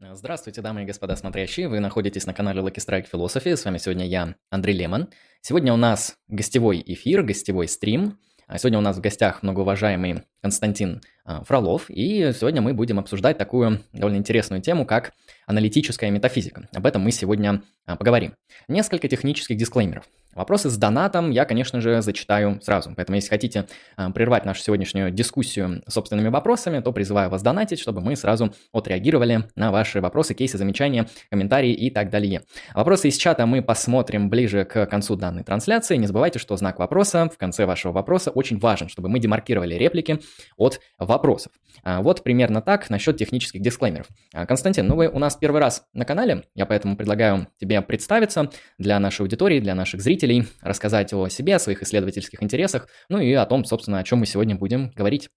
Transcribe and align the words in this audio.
Здравствуйте, 0.00 0.62
дамы 0.62 0.84
и 0.84 0.86
господа 0.86 1.16
смотрящие. 1.16 1.68
Вы 1.68 1.80
находитесь 1.80 2.24
на 2.24 2.32
канале 2.32 2.60
Lucky 2.60 2.76
Strike 2.76 3.06
Philosophy. 3.12 3.56
С 3.56 3.64
вами 3.64 3.78
сегодня 3.78 4.06
я, 4.06 4.36
Андрей 4.48 4.76
Лемон. 4.76 5.08
Сегодня 5.40 5.72
у 5.72 5.76
нас 5.76 6.14
гостевой 6.28 6.80
эфир, 6.86 7.24
гостевой 7.24 7.66
стрим. 7.66 8.16
А 8.46 8.58
сегодня 8.58 8.78
у 8.78 8.80
нас 8.80 8.96
в 8.96 9.00
гостях 9.00 9.42
многоуважаемый 9.42 10.22
Константин 10.40 11.02
а, 11.24 11.42
Фролов, 11.42 11.90
и 11.90 12.32
сегодня 12.32 12.62
мы 12.62 12.74
будем 12.74 13.00
обсуждать 13.00 13.38
такую 13.38 13.80
довольно 13.92 14.16
интересную 14.16 14.62
тему, 14.62 14.86
как 14.86 15.14
аналитическая 15.46 16.10
метафизика. 16.10 16.68
Об 16.72 16.86
этом 16.86 17.02
мы 17.02 17.10
сегодня 17.10 17.62
а, 17.84 17.96
поговорим. 17.96 18.34
Несколько 18.68 19.08
технических 19.08 19.56
дисклеймеров. 19.56 20.08
Вопросы 20.38 20.70
с 20.70 20.76
донатом 20.76 21.32
я, 21.32 21.44
конечно 21.44 21.80
же, 21.80 22.00
зачитаю 22.00 22.60
сразу. 22.62 22.92
Поэтому, 22.94 23.16
если 23.16 23.28
хотите 23.28 23.66
э, 23.96 24.10
прервать 24.10 24.44
нашу 24.44 24.62
сегодняшнюю 24.62 25.10
дискуссию 25.10 25.82
собственными 25.88 26.28
вопросами, 26.28 26.78
то 26.78 26.92
призываю 26.92 27.28
вас 27.28 27.42
донатить, 27.42 27.80
чтобы 27.80 28.00
мы 28.02 28.14
сразу 28.14 28.54
отреагировали 28.72 29.48
на 29.56 29.72
ваши 29.72 30.00
вопросы, 30.00 30.34
кейсы, 30.34 30.56
замечания, 30.56 31.08
комментарии 31.28 31.72
и 31.72 31.90
так 31.90 32.10
далее. 32.10 32.42
Вопросы 32.72 33.08
из 33.08 33.16
чата 33.16 33.46
мы 33.46 33.62
посмотрим 33.62 34.30
ближе 34.30 34.64
к 34.64 34.86
концу 34.86 35.16
данной 35.16 35.42
трансляции. 35.42 35.96
Не 35.96 36.06
забывайте, 36.06 36.38
что 36.38 36.56
знак 36.56 36.78
вопроса 36.78 37.28
в 37.28 37.36
конце 37.36 37.66
вашего 37.66 37.90
вопроса 37.90 38.30
очень 38.30 38.60
важен, 38.60 38.88
чтобы 38.88 39.08
мы 39.08 39.18
демаркировали 39.18 39.74
реплики 39.74 40.20
от 40.56 40.78
вопросов. 41.00 41.50
А, 41.82 42.00
вот 42.00 42.22
примерно 42.22 42.62
так 42.62 42.90
насчет 42.90 43.16
технических 43.16 43.60
дисклеймеров. 43.60 44.06
А, 44.32 44.46
Константин, 44.46 44.86
ну 44.86 44.96
вы 44.96 45.08
у 45.08 45.18
нас 45.18 45.36
первый 45.36 45.60
раз 45.60 45.84
на 45.92 46.04
канале, 46.04 46.44
я 46.54 46.66
поэтому 46.66 46.96
предлагаю 46.96 47.48
тебе 47.58 47.80
представиться 47.82 48.50
для 48.78 48.98
нашей 49.00 49.22
аудитории, 49.22 49.60
для 49.60 49.74
наших 49.74 50.00
зрителей, 50.00 50.27
слушателей, 50.28 50.48
рассказать 50.60 51.12
о 51.12 51.28
себе, 51.28 51.56
о 51.56 51.58
своих 51.58 51.82
исследовательских 51.82 52.42
интересах, 52.42 52.88
ну 53.08 53.18
и 53.18 53.32
о 53.32 53.46
том, 53.46 53.64
собственно, 53.64 53.98
о 53.98 54.04
чем 54.04 54.20
мы 54.20 54.26
сегодня 54.26 54.56
будем 54.56 54.90
говорить. 54.90 55.30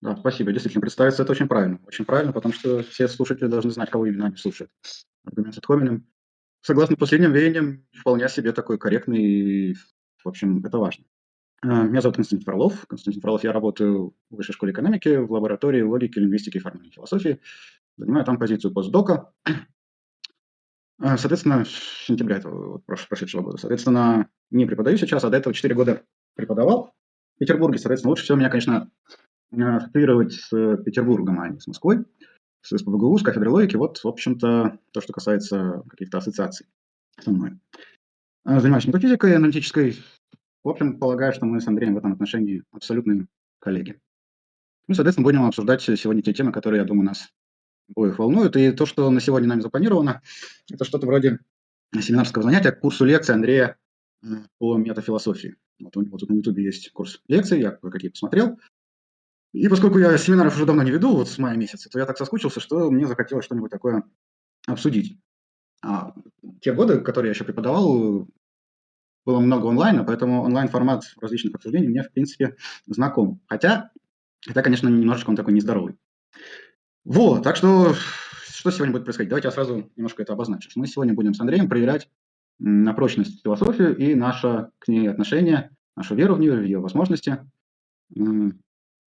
Да, 0.00 0.16
спасибо. 0.16 0.52
Действительно, 0.52 0.82
представиться 0.82 1.22
это 1.22 1.32
очень 1.32 1.48
правильно. 1.48 1.78
Очень 1.86 2.04
правильно, 2.04 2.32
потому 2.32 2.54
что 2.54 2.82
все 2.82 3.08
слушатели 3.08 3.46
должны 3.46 3.70
знать, 3.70 3.90
кого 3.90 4.06
именно 4.06 4.26
они 4.26 4.36
слушают. 4.36 4.70
Аргумент 5.24 5.54
с 5.54 5.60
Хоминым, 5.64 6.06
согласно 6.60 6.96
последним 6.96 7.32
веяниям, 7.32 7.86
вполне 7.92 8.28
себе 8.28 8.52
такой 8.52 8.78
корректный 8.78 9.74
в 10.22 10.28
общем, 10.28 10.64
это 10.64 10.78
важно. 10.78 11.04
А, 11.62 11.82
меня 11.82 12.00
зовут 12.00 12.16
Константин 12.16 12.44
Фролов. 12.44 12.86
Константин 12.86 13.20
Фролов, 13.20 13.44
я 13.44 13.52
работаю 13.52 14.14
в 14.30 14.36
Высшей 14.36 14.54
школе 14.54 14.72
экономики 14.72 15.16
в 15.16 15.30
лаборатории 15.30 15.82
логики, 15.82 16.18
лингвистики 16.18 16.56
и 16.56 16.60
формальной 16.60 16.90
философии. 16.90 17.40
Занимаю 17.98 18.24
там 18.24 18.38
позицию 18.38 18.72
постдока. 18.72 19.32
А, 21.00 21.16
соответственно, 21.16 21.64
с 21.64 22.06
сентября 22.06 22.36
этого 22.36 22.78
прошедшего 22.78 23.42
года. 23.42 23.58
Соответственно, 23.58 24.28
не 24.50 24.66
преподаю 24.66 24.96
сейчас, 24.96 25.24
а 25.24 25.30
до 25.30 25.36
этого 25.36 25.54
4 25.54 25.74
года 25.74 26.02
преподавал 26.34 26.92
в 27.36 27.38
Петербурге. 27.38 27.78
Соответственно, 27.78 28.10
лучше 28.10 28.24
всего 28.24 28.38
меня, 28.38 28.48
конечно, 28.48 28.90
ассоциировать 29.50 30.32
с 30.32 30.48
Петербургом, 30.84 31.40
а 31.40 31.48
не 31.48 31.58
с 31.58 31.66
Москвой, 31.66 32.04
с 32.62 32.76
СПБГУ, 32.76 33.18
с 33.18 33.22
кафедрой 33.22 33.52
логики. 33.52 33.76
Вот, 33.76 33.98
в 33.98 34.08
общем-то, 34.08 34.78
то, 34.92 35.00
что 35.00 35.12
касается 35.12 35.82
каких-то 35.88 36.18
ассоциаций 36.18 36.66
со 37.20 37.30
мной. 37.30 37.58
А, 38.44 38.60
занимаюсь 38.60 38.86
метафизикой 38.86 39.36
аналитической. 39.36 39.98
В 40.62 40.68
общем, 40.68 40.98
полагаю, 40.98 41.32
что 41.32 41.44
мы 41.44 41.60
с 41.60 41.66
Андреем 41.66 41.94
в 41.94 41.98
этом 41.98 42.12
отношении 42.12 42.62
абсолютные 42.72 43.26
коллеги. 43.58 44.00
Ну, 44.86 44.94
соответственно, 44.94 45.24
будем 45.24 45.44
обсуждать 45.44 45.82
сегодня 45.82 46.22
те 46.22 46.32
темы, 46.32 46.52
которые, 46.52 46.80
я 46.80 46.86
думаю, 46.86 47.06
нас 47.06 47.30
обоих 47.90 48.18
волнует. 48.18 48.56
И 48.56 48.72
то, 48.72 48.86
что 48.86 49.10
на 49.10 49.20
сегодня 49.20 49.48
нами 49.48 49.60
запланировано, 49.60 50.22
это 50.70 50.84
что-то 50.84 51.06
вроде 51.06 51.38
семинарского 51.92 52.42
занятия, 52.42 52.72
курсу 52.72 53.04
лекции 53.04 53.32
Андрея 53.32 53.76
по 54.58 54.76
метафилософии. 54.76 55.56
Вот 55.80 55.96
у 55.96 56.04
тут 56.04 56.30
на 56.30 56.34
Ютубе 56.34 56.64
есть 56.64 56.90
курс 56.92 57.20
лекций, 57.28 57.60
я 57.60 57.72
какие 57.72 58.10
посмотрел. 58.10 58.58
И 59.52 59.68
поскольку 59.68 59.98
я 59.98 60.16
семинаров 60.18 60.56
уже 60.56 60.66
давно 60.66 60.82
не 60.82 60.90
веду, 60.90 61.14
вот 61.14 61.28
с 61.28 61.38
мая 61.38 61.56
месяца, 61.56 61.88
то 61.88 61.98
я 61.98 62.06
так 62.06 62.18
соскучился, 62.18 62.60
что 62.60 62.90
мне 62.90 63.06
захотелось 63.06 63.44
что-нибудь 63.44 63.70
такое 63.70 64.02
обсудить. 64.66 65.16
А 65.82 66.14
те 66.60 66.72
годы, 66.72 67.00
которые 67.00 67.28
я 67.30 67.34
еще 67.34 67.44
преподавал, 67.44 68.26
было 69.24 69.40
много 69.40 69.68
онлайна, 69.68 70.04
поэтому 70.04 70.42
онлайн-формат 70.42 71.04
различных 71.20 71.54
обсуждений 71.54 71.88
мне, 71.88 72.02
в 72.02 72.10
принципе, 72.12 72.56
знаком. 72.86 73.40
Хотя, 73.46 73.90
это, 74.48 74.62
конечно, 74.62 74.88
немножечко 74.88 75.30
он 75.30 75.36
такой 75.36 75.52
нездоровый. 75.52 75.96
Вот, 77.04 77.42
так 77.42 77.56
что 77.56 77.94
что 78.64 78.70
сегодня 78.70 78.92
будет 78.92 79.04
происходить? 79.04 79.28
Давайте 79.28 79.48
я 79.48 79.52
сразу 79.52 79.90
немножко 79.94 80.22
это 80.22 80.32
обозначу. 80.32 80.70
Мы 80.74 80.86
сегодня 80.86 81.12
будем 81.12 81.34
с 81.34 81.40
Андреем 81.40 81.68
проверять 81.68 82.08
на 82.58 82.94
прочность 82.94 83.42
философию 83.42 83.94
и 83.96 84.14
наше 84.14 84.70
к 84.78 84.88
ней 84.88 85.10
отношение, 85.10 85.70
нашу 85.96 86.14
веру 86.14 86.34
в 86.34 86.40
нее, 86.40 86.62
ее 86.64 86.78
возможности. 86.78 87.38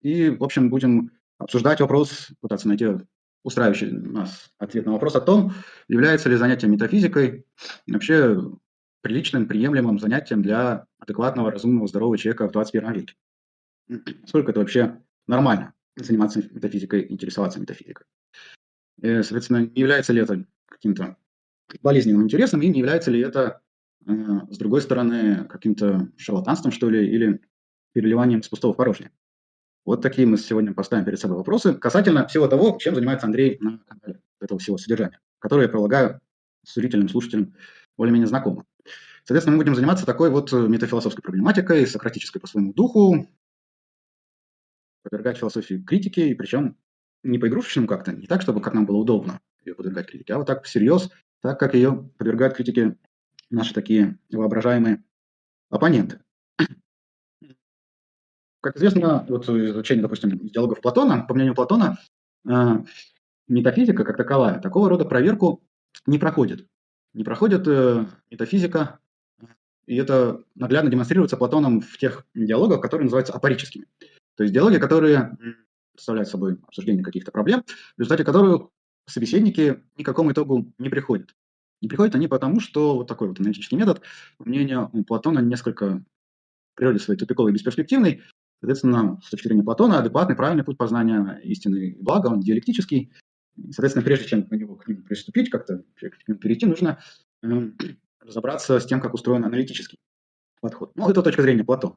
И, 0.02 0.30
в 0.30 0.44
общем, 0.44 0.68
будем 0.68 1.12
обсуждать 1.38 1.80
вопрос, 1.80 2.28
пытаться 2.40 2.68
найти 2.68 2.88
устраивающий 3.42 3.90
нас 3.90 4.52
ответ 4.58 4.84
на 4.84 4.92
вопрос 4.92 5.16
о 5.16 5.20
том, 5.20 5.54
является 5.88 6.28
ли 6.28 6.36
занятие 6.36 6.66
метафизикой 6.66 7.46
вообще 7.86 8.38
приличным, 9.00 9.46
приемлемым 9.46 9.98
занятием 9.98 10.42
для 10.42 10.84
адекватного, 10.98 11.50
разумного, 11.50 11.86
здорового 11.86 12.18
человека 12.18 12.48
в 12.48 12.52
21 12.52 12.92
веке. 12.92 13.14
Сколько 14.26 14.50
это 14.50 14.60
вообще 14.60 15.00
нормально? 15.26 15.72
Заниматься 16.04 16.40
метафизикой, 16.50 17.06
интересоваться 17.08 17.60
метафизикой. 17.60 18.06
И, 19.00 19.06
э, 19.06 19.22
соответственно, 19.22 19.66
не 19.66 19.80
является 19.80 20.12
ли 20.12 20.22
это 20.22 20.44
каким-то 20.66 21.16
болезненным 21.82 22.22
интересом, 22.22 22.62
и 22.62 22.68
не 22.68 22.80
является 22.80 23.10
ли 23.10 23.20
это, 23.20 23.60
э, 24.06 24.12
с 24.50 24.58
другой 24.58 24.80
стороны, 24.80 25.44
каким-то 25.44 26.10
шарлатанством, 26.16 26.72
что 26.72 26.88
ли, 26.90 27.06
или 27.06 27.40
переливанием 27.92 28.42
с 28.42 28.48
пустого 28.48 28.72
в 28.72 28.76
порожнее. 28.76 29.10
Вот 29.84 30.02
такие 30.02 30.26
мы 30.26 30.36
сегодня 30.36 30.74
поставим 30.74 31.04
перед 31.04 31.18
собой 31.18 31.38
вопросы 31.38 31.74
касательно 31.74 32.26
всего 32.28 32.46
того, 32.46 32.76
чем 32.78 32.94
занимается 32.94 33.26
Андрей 33.26 33.56
на 33.60 33.78
канале 33.78 34.20
этого 34.40 34.58
всего 34.60 34.76
содержания, 34.76 35.20
которое 35.38 35.62
я 35.62 35.68
прилагаю 35.68 36.20
зрителям, 36.64 37.08
слушателям 37.08 37.54
более-менее 37.96 38.26
знакомо. 38.26 38.64
Соответственно, 39.24 39.56
мы 39.56 39.62
будем 39.62 39.74
заниматься 39.74 40.06
такой 40.06 40.30
вот 40.30 40.52
метафилософской 40.52 41.22
проблематикой, 41.22 41.86
сократической 41.86 42.38
по 42.38 42.46
своему 42.46 42.72
духу, 42.72 43.28
подвергать 45.08 45.38
философии 45.38 45.82
критике, 45.82 46.28
и 46.28 46.34
причем 46.34 46.76
не 47.22 47.38
по-игрушечному 47.38 47.88
как-то, 47.88 48.12
не 48.12 48.26
так, 48.26 48.42
чтобы 48.42 48.60
как 48.60 48.74
нам 48.74 48.86
было 48.86 48.98
удобно 48.98 49.40
ее 49.64 49.74
подвергать 49.74 50.06
критике, 50.06 50.34
а 50.34 50.38
вот 50.38 50.46
так 50.46 50.64
всерьез, 50.64 51.10
так 51.40 51.58
как 51.58 51.74
ее 51.74 52.10
подвергают 52.18 52.54
критике 52.54 52.96
наши 53.50 53.74
такие 53.74 54.18
воображаемые 54.30 55.02
оппоненты. 55.70 56.20
Как 58.60 58.76
известно, 58.76 59.24
вот 59.28 59.48
изучение, 59.48 60.02
допустим, 60.02 60.30
диалогов 60.48 60.80
Платона, 60.80 61.22
по 61.22 61.34
мнению 61.34 61.54
Платона, 61.54 61.98
э, 62.46 62.84
метафизика 63.46 64.04
как 64.04 64.16
таковая 64.16 64.60
такого 64.60 64.88
рода 64.88 65.04
проверку 65.04 65.62
не 66.06 66.18
проходит. 66.18 66.66
Не 67.14 67.24
проходит 67.24 67.66
э, 67.68 68.04
метафизика, 68.30 68.98
и 69.86 69.96
это 69.96 70.42
наглядно 70.54 70.90
демонстрируется 70.90 71.36
Платоном 71.36 71.80
в 71.80 71.96
тех 71.98 72.26
диалогах, 72.34 72.82
которые 72.82 73.04
называются 73.04 73.32
апарическими. 73.32 73.86
То 74.38 74.44
есть 74.44 74.54
диалоги, 74.54 74.78
которые 74.78 75.36
представляют 75.92 76.28
собой 76.28 76.58
обсуждение 76.62 77.02
каких-то 77.02 77.32
проблем, 77.32 77.64
в 77.96 77.98
результате 77.98 78.22
которых 78.22 78.68
собеседники 79.04 79.82
ни 79.96 80.04
к 80.04 80.06
какому 80.06 80.30
итогу 80.30 80.72
не 80.78 80.88
приходят. 80.88 81.34
Не 81.82 81.88
приходят 81.88 82.14
они 82.14 82.28
потому, 82.28 82.60
что 82.60 82.94
вот 82.94 83.08
такой 83.08 83.26
вот 83.26 83.40
аналитический 83.40 83.76
метод, 83.76 84.00
по 84.36 84.48
мнению 84.48 84.90
Платона, 85.08 85.40
несколько 85.40 86.04
природе 86.76 87.00
своей 87.00 87.18
тупиковый 87.18 87.50
и 87.50 87.54
бесперспективный. 87.54 88.22
Соответственно, 88.60 89.20
с 89.24 89.30
точки 89.30 89.48
зрения 89.48 89.64
Платона, 89.64 89.98
адекватный, 89.98 90.36
правильный 90.36 90.62
путь 90.62 90.78
познания 90.78 91.40
истины 91.42 91.88
и 91.88 92.00
блага, 92.00 92.28
он 92.28 92.38
диалектический. 92.38 93.12
Соответственно, 93.56 94.04
прежде 94.04 94.26
чем 94.26 94.46
на 94.48 94.54
него, 94.54 94.76
к 94.76 94.86
нему 94.86 95.02
приступить, 95.02 95.50
как-то 95.50 95.82
к 95.96 96.28
нему 96.28 96.38
перейти, 96.38 96.64
нужно 96.64 97.00
э, 97.42 97.70
разобраться 98.20 98.78
с 98.78 98.86
тем, 98.86 99.00
как 99.00 99.14
устроен 99.14 99.44
аналитический 99.44 99.98
подход. 100.60 100.92
Ну, 100.94 101.10
это 101.10 101.22
точка 101.22 101.42
зрения 101.42 101.64
Платона. 101.64 101.96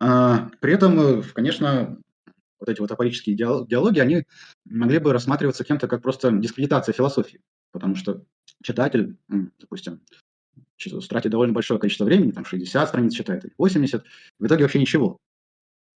А, 0.00 0.48
при 0.60 0.72
этом, 0.72 0.98
э, 0.98 1.22
конечно, 1.34 1.98
вот 2.58 2.68
эти 2.68 2.80
вот 2.80 2.90
апорические 2.90 3.36
диалоги, 3.36 3.98
они 3.98 4.24
могли 4.64 4.98
бы 4.98 5.12
рассматриваться 5.12 5.64
кем-то 5.64 5.88
как 5.88 6.02
просто 6.02 6.30
дискредитация 6.30 6.92
философии, 6.92 7.40
потому 7.72 7.96
что 7.96 8.22
читатель, 8.62 9.16
допустим, 9.28 10.00
тратит 11.08 11.30
довольно 11.30 11.52
большое 11.52 11.78
количество 11.78 12.04
времени, 12.04 12.32
там 12.32 12.44
60 12.44 12.88
страниц 12.88 13.14
читает 13.14 13.44
или 13.44 13.52
80, 13.58 14.04
в 14.38 14.46
итоге 14.46 14.64
вообще 14.64 14.80
ничего. 14.80 15.18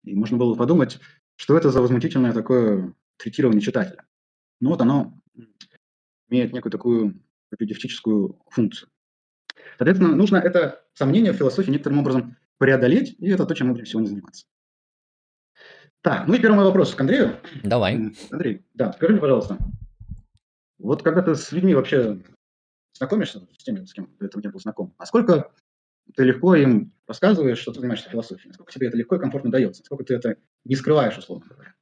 И 0.04 0.16
можно 0.16 0.38
было 0.38 0.56
подумать, 0.56 1.00
что 1.36 1.58
это 1.58 1.70
за 1.72 1.82
возмутительное 1.82 2.34
такое 2.34 2.94
третирование 3.18 3.62
читателя. 3.62 4.06
Ну 4.60 4.70
вот 4.70 4.82
оно 4.82 5.20
имеет 6.30 6.54
некую 6.54 6.72
такую 6.72 7.22
терапевтическую 7.50 8.40
функцию. 8.50 8.90
Соответственно, 9.78 10.16
нужно 10.16 10.38
это 10.38 10.84
сомнение 10.94 11.34
в 11.34 11.38
философии 11.38 11.72
некоторым 11.72 12.00
образом 12.00 12.38
преодолеть, 12.62 13.16
и 13.18 13.28
это 13.28 13.48
то, 13.48 13.56
чем 13.56 13.68
мы 13.68 13.74
будем 13.74 13.88
сегодня 13.88 14.08
заниматься. 14.08 14.46
Так, 16.02 16.28
ну 16.28 16.36
и 16.36 16.40
первый 16.40 16.58
мой 16.58 16.66
вопрос 16.66 16.94
к 16.94 17.02
Андрею. 17.02 17.38
Давай. 17.64 18.14
Андрей, 18.30 18.64
да, 18.76 18.94
скажи 18.94 19.14
мне, 19.14 19.22
пожалуйста, 19.22 19.58
вот 20.78 21.02
когда 21.02 21.24
ты 21.24 21.34
с 21.34 21.52
людьми 21.52 21.74
вообще 21.74 22.22
знакомишься, 22.94 23.42
с 23.58 23.64
теми, 23.64 23.84
с 23.86 23.94
кем 23.94 24.16
до 24.20 24.28
этого 24.28 24.44
не 24.44 24.50
был 24.50 24.60
знаком, 24.60 24.94
насколько 25.00 25.52
ты 26.16 26.24
легко 26.24 26.54
им 26.54 26.94
рассказываешь, 27.08 27.58
что 27.58 27.72
ты 27.72 27.80
занимаешься 27.80 28.12
философией, 28.12 28.50
насколько 28.50 28.72
тебе 28.72 28.90
это 28.90 28.98
легко 28.98 29.16
и 29.16 29.20
комфортно 29.20 29.50
дается, 29.50 29.82
насколько 29.82 30.04
ты 30.04 30.14
это 30.14 30.36
не 30.64 30.76
скрываешь, 30.76 31.18
условно 31.18 31.48
говоря. 31.50 31.74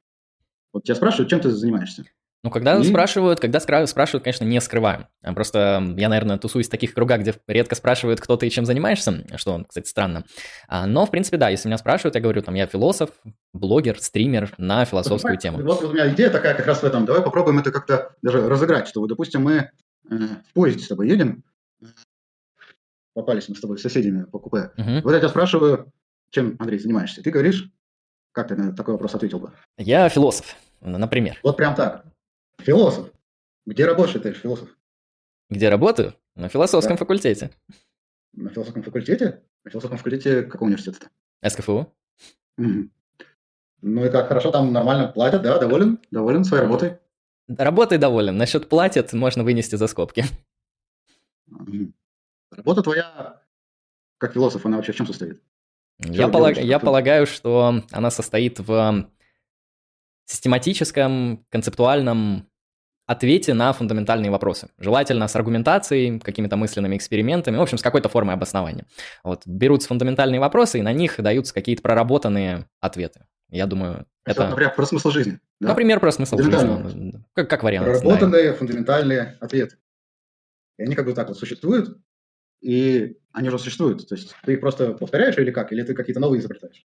Вот 0.72 0.84
тебя 0.84 0.94
спрашивают, 0.94 1.28
чем 1.28 1.40
ты 1.40 1.50
занимаешься? 1.50 2.06
Ну, 2.42 2.50
когда 2.50 2.78
и... 2.78 2.84
спрашивают, 2.84 3.38
когда 3.38 3.60
спрашивают, 3.60 4.24
конечно, 4.24 4.44
не 4.44 4.60
скрываю. 4.60 5.08
А 5.22 5.34
просто 5.34 5.82
я, 5.96 6.08
наверное, 6.08 6.38
тусуюсь 6.38 6.68
в 6.68 6.70
таких 6.70 6.94
кругах, 6.94 7.20
где 7.20 7.34
редко 7.46 7.74
спрашивают, 7.74 8.20
кто 8.20 8.36
ты 8.36 8.46
и 8.46 8.50
чем 8.50 8.64
занимаешься, 8.64 9.26
что, 9.36 9.64
кстати, 9.68 9.88
странно. 9.88 10.24
А, 10.66 10.86
но, 10.86 11.04
в 11.04 11.10
принципе, 11.10 11.36
да, 11.36 11.50
если 11.50 11.68
меня 11.68 11.76
спрашивают, 11.76 12.14
я 12.14 12.20
говорю, 12.22 12.40
там, 12.40 12.54
я 12.54 12.66
философ, 12.66 13.10
блогер, 13.52 14.00
стример 14.00 14.54
на 14.56 14.86
философскую 14.86 15.34
вот, 15.34 15.40
тему. 15.40 15.62
Вот 15.62 15.84
у 15.84 15.92
меня 15.92 16.12
идея 16.14 16.30
такая 16.30 16.54
как 16.54 16.66
раз 16.66 16.80
в 16.82 16.84
этом. 16.84 17.04
Давай 17.04 17.22
попробуем 17.22 17.58
это 17.58 17.70
как-то 17.70 18.14
даже 18.22 18.48
разыграть, 18.48 18.88
что, 18.88 19.06
допустим, 19.06 19.42
мы 19.42 19.52
э, 19.54 19.70
в 20.08 20.52
поезде 20.54 20.82
с 20.82 20.88
тобой 20.88 21.10
едем, 21.10 21.44
попались 23.12 23.50
мы 23.50 23.54
с 23.54 23.60
тобой 23.60 23.78
соседями 23.78 24.24
по 24.24 24.38
купе. 24.38 24.70
Угу. 24.78 25.02
Вот 25.04 25.12
я 25.12 25.18
тебя 25.18 25.28
спрашиваю, 25.28 25.92
чем, 26.30 26.56
Андрей, 26.58 26.78
занимаешься? 26.78 27.22
Ты 27.22 27.30
говоришь, 27.30 27.68
как 28.32 28.48
ты 28.48 28.56
на 28.56 28.74
такой 28.74 28.94
вопрос 28.94 29.14
ответил 29.14 29.40
бы? 29.40 29.52
Я 29.76 30.08
философ, 30.08 30.56
например. 30.80 31.38
Вот 31.42 31.56
прям 31.58 31.74
так. 31.74 32.04
Философ. 32.60 33.10
Где 33.66 33.86
работаешь 33.86 34.20
ты, 34.20 34.32
философ? 34.32 34.68
Где 35.48 35.68
работаю? 35.68 36.14
На 36.34 36.48
философском 36.48 36.96
да. 36.96 36.98
факультете. 36.98 37.50
На 38.32 38.50
философском 38.50 38.82
факультете? 38.82 39.42
На 39.64 39.70
философском 39.70 39.98
факультете 39.98 40.42
какого 40.42 40.68
университета? 40.68 41.10
СКФУ. 41.46 41.92
Угу. 42.58 42.90
Ну 43.82 44.04
и 44.04 44.10
как, 44.10 44.28
хорошо, 44.28 44.50
там 44.50 44.72
нормально 44.72 45.08
платят, 45.08 45.42
да? 45.42 45.58
Доволен? 45.58 45.98
Доволен 46.10 46.44
своей 46.44 46.62
работой? 46.62 46.98
Работой 47.48 47.98
доволен. 47.98 48.36
Насчет 48.36 48.68
платят 48.68 49.12
можно 49.12 49.42
вынести 49.42 49.74
за 49.76 49.86
скобки. 49.86 50.24
Работа 52.50 52.82
твоя, 52.82 53.42
как 54.18 54.34
философ, 54.34 54.66
она 54.66 54.76
вообще 54.76 54.92
в 54.92 54.96
чем 54.96 55.06
состоит? 55.06 55.42
Я, 55.98 56.28
полаг... 56.28 56.58
я 56.58 56.78
полагаю, 56.78 57.26
что 57.26 57.82
она 57.90 58.10
состоит 58.10 58.60
в 58.60 59.10
систематическом, 60.26 61.44
концептуальном 61.50 62.49
ответе 63.10 63.54
на 63.54 63.72
фундаментальные 63.72 64.30
вопросы. 64.30 64.68
Желательно 64.78 65.26
с 65.26 65.34
аргументацией, 65.34 66.20
какими-то 66.20 66.56
мысленными 66.56 66.96
экспериментами, 66.96 67.56
в 67.56 67.60
общем, 67.60 67.76
с 67.76 67.82
какой-то 67.82 68.08
формой 68.08 68.36
обоснования. 68.36 68.86
Вот, 69.24 69.42
берутся 69.46 69.88
фундаментальные 69.88 70.38
вопросы, 70.38 70.78
и 70.78 70.82
на 70.82 70.92
них 70.92 71.20
даются 71.20 71.52
какие-то 71.52 71.82
проработанные 71.82 72.66
ответы. 72.80 73.26
Я 73.50 73.66
думаю, 73.66 74.06
это... 74.24 74.46
Например, 74.46 74.72
про 74.76 74.86
смысл 74.86 75.10
жизни. 75.10 75.40
Да? 75.60 75.70
Например, 75.70 75.98
про 75.98 76.12
смысл 76.12 76.38
жизни. 76.38 77.20
Как, 77.34 77.50
как 77.50 77.64
вариант. 77.64 77.88
Проработанные 77.88 78.52
да. 78.52 78.56
фундаментальные 78.56 79.38
ответы. 79.40 79.76
И 80.78 80.84
они 80.84 80.94
как 80.94 81.06
бы 81.06 81.12
так 81.12 81.26
вот 81.26 81.36
существуют, 81.36 81.98
и 82.60 83.18
они 83.32 83.48
уже 83.48 83.58
существуют. 83.58 84.06
То 84.08 84.14
есть 84.14 84.36
ты 84.44 84.52
их 84.52 84.60
просто 84.60 84.92
повторяешь 84.92 85.36
или 85.36 85.50
как? 85.50 85.72
Или 85.72 85.82
ты 85.82 85.94
какие-то 85.94 86.20
новые 86.20 86.38
изобретаешь? 86.38 86.86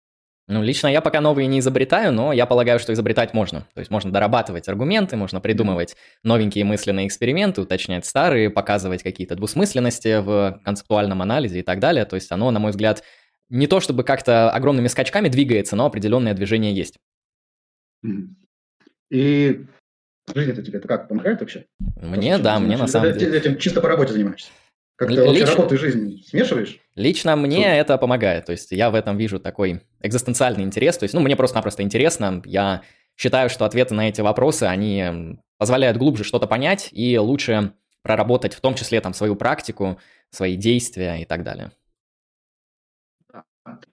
Ну, 0.49 0.63
лично 0.63 0.89
я 0.89 1.01
пока 1.01 1.21
новые 1.21 1.47
не 1.47 1.61
изобретаю, 1.61 2.13
но 2.13 2.33
я 2.33 2.47
полагаю, 2.47 2.81
что 2.81 2.93
изобретать 2.93 3.33
можно. 3.33 3.67
То 3.75 3.79
есть 3.81 3.91
можно 3.91 4.11
дорабатывать 4.11 4.69
аргументы, 4.69 5.17
можно 5.17 5.41
придумывать 5.41 5.97
новенькие 6.25 6.65
мысленные 6.65 7.07
эксперименты, 7.07 7.61
уточнять 7.61 8.05
старые, 8.07 8.51
показывать 8.51 9.03
какие-то 9.03 9.37
двусмысленности 9.37 10.21
в 10.21 10.61
концептуальном 10.65 11.23
анализе 11.23 11.61
и 11.61 11.63
так 11.63 11.79
далее. 11.79 12.05
То 12.05 12.17
есть 12.17 12.33
оно, 12.33 12.51
на 12.51 12.59
мой 12.59 12.73
взгляд, 12.73 13.05
не 13.51 13.69
то 13.69 13.81
чтобы 13.81 14.03
как-то 14.03 14.51
огромными 14.51 14.89
скачками 14.89 15.29
двигается, 15.29 15.77
но 15.77 15.87
определенное 15.87 16.35
движение 16.35 16.75
есть. 16.75 16.99
И 19.11 19.67
жизнь 20.35 20.51
это 20.51 20.63
тебе 20.63 20.79
это 20.79 20.89
как 20.89 21.07
помогает 21.07 21.41
вообще? 21.41 21.67
Мне, 22.01 22.39
да, 22.39 22.59
мне 22.59 22.77
на 22.77 22.89
самом 22.89 23.13
деле. 23.17 23.39
Этим 23.39 23.59
чисто 23.59 23.81
по 23.81 23.89
работе 23.89 24.13
занимаешься? 24.13 24.51
Как 24.97 25.09
ты 25.09 25.25
вообще 25.25 25.45
работу 25.45 25.75
и 25.75 25.79
жизнь 25.79 26.23
смешиваешь? 26.27 26.79
Лично 26.95 27.37
мне 27.37 27.65
Тут. 27.65 27.73
это 27.73 27.99
помогает. 27.99 28.47
То 28.47 28.53
есть 28.53 28.73
я 28.73 28.91
в 28.91 28.95
этом 28.95 29.17
вижу 29.17 29.41
такой 29.41 29.83
экзистенциальный 30.01 30.63
интерес. 30.63 30.99
То 30.99 31.05
есть, 31.05 31.15
ну, 31.15 31.21
мне 31.21 31.37
просто-напросто 31.37 31.83
интересно. 31.83 32.43
Я 32.45 32.83
считаю, 33.17 33.49
что 33.51 33.65
ответы 33.65 33.95
на 33.95 34.09
эти 34.09 34.21
вопросы, 34.21 34.65
они 34.65 35.39
позволяют 35.59 35.97
глубже 35.97 36.25
что-то 36.25 36.47
понять 36.47 36.89
и 36.93 37.19
лучше 37.19 37.73
проработать 38.03 38.55
в 38.55 38.61
том 38.61 38.75
числе 38.75 39.01
там 39.01 39.15
свою 39.15 39.37
практику, 39.37 39.99
свои 40.31 40.57
действия 40.57 41.23
и 41.23 41.25
так 41.25 41.45
далее. 41.45 41.71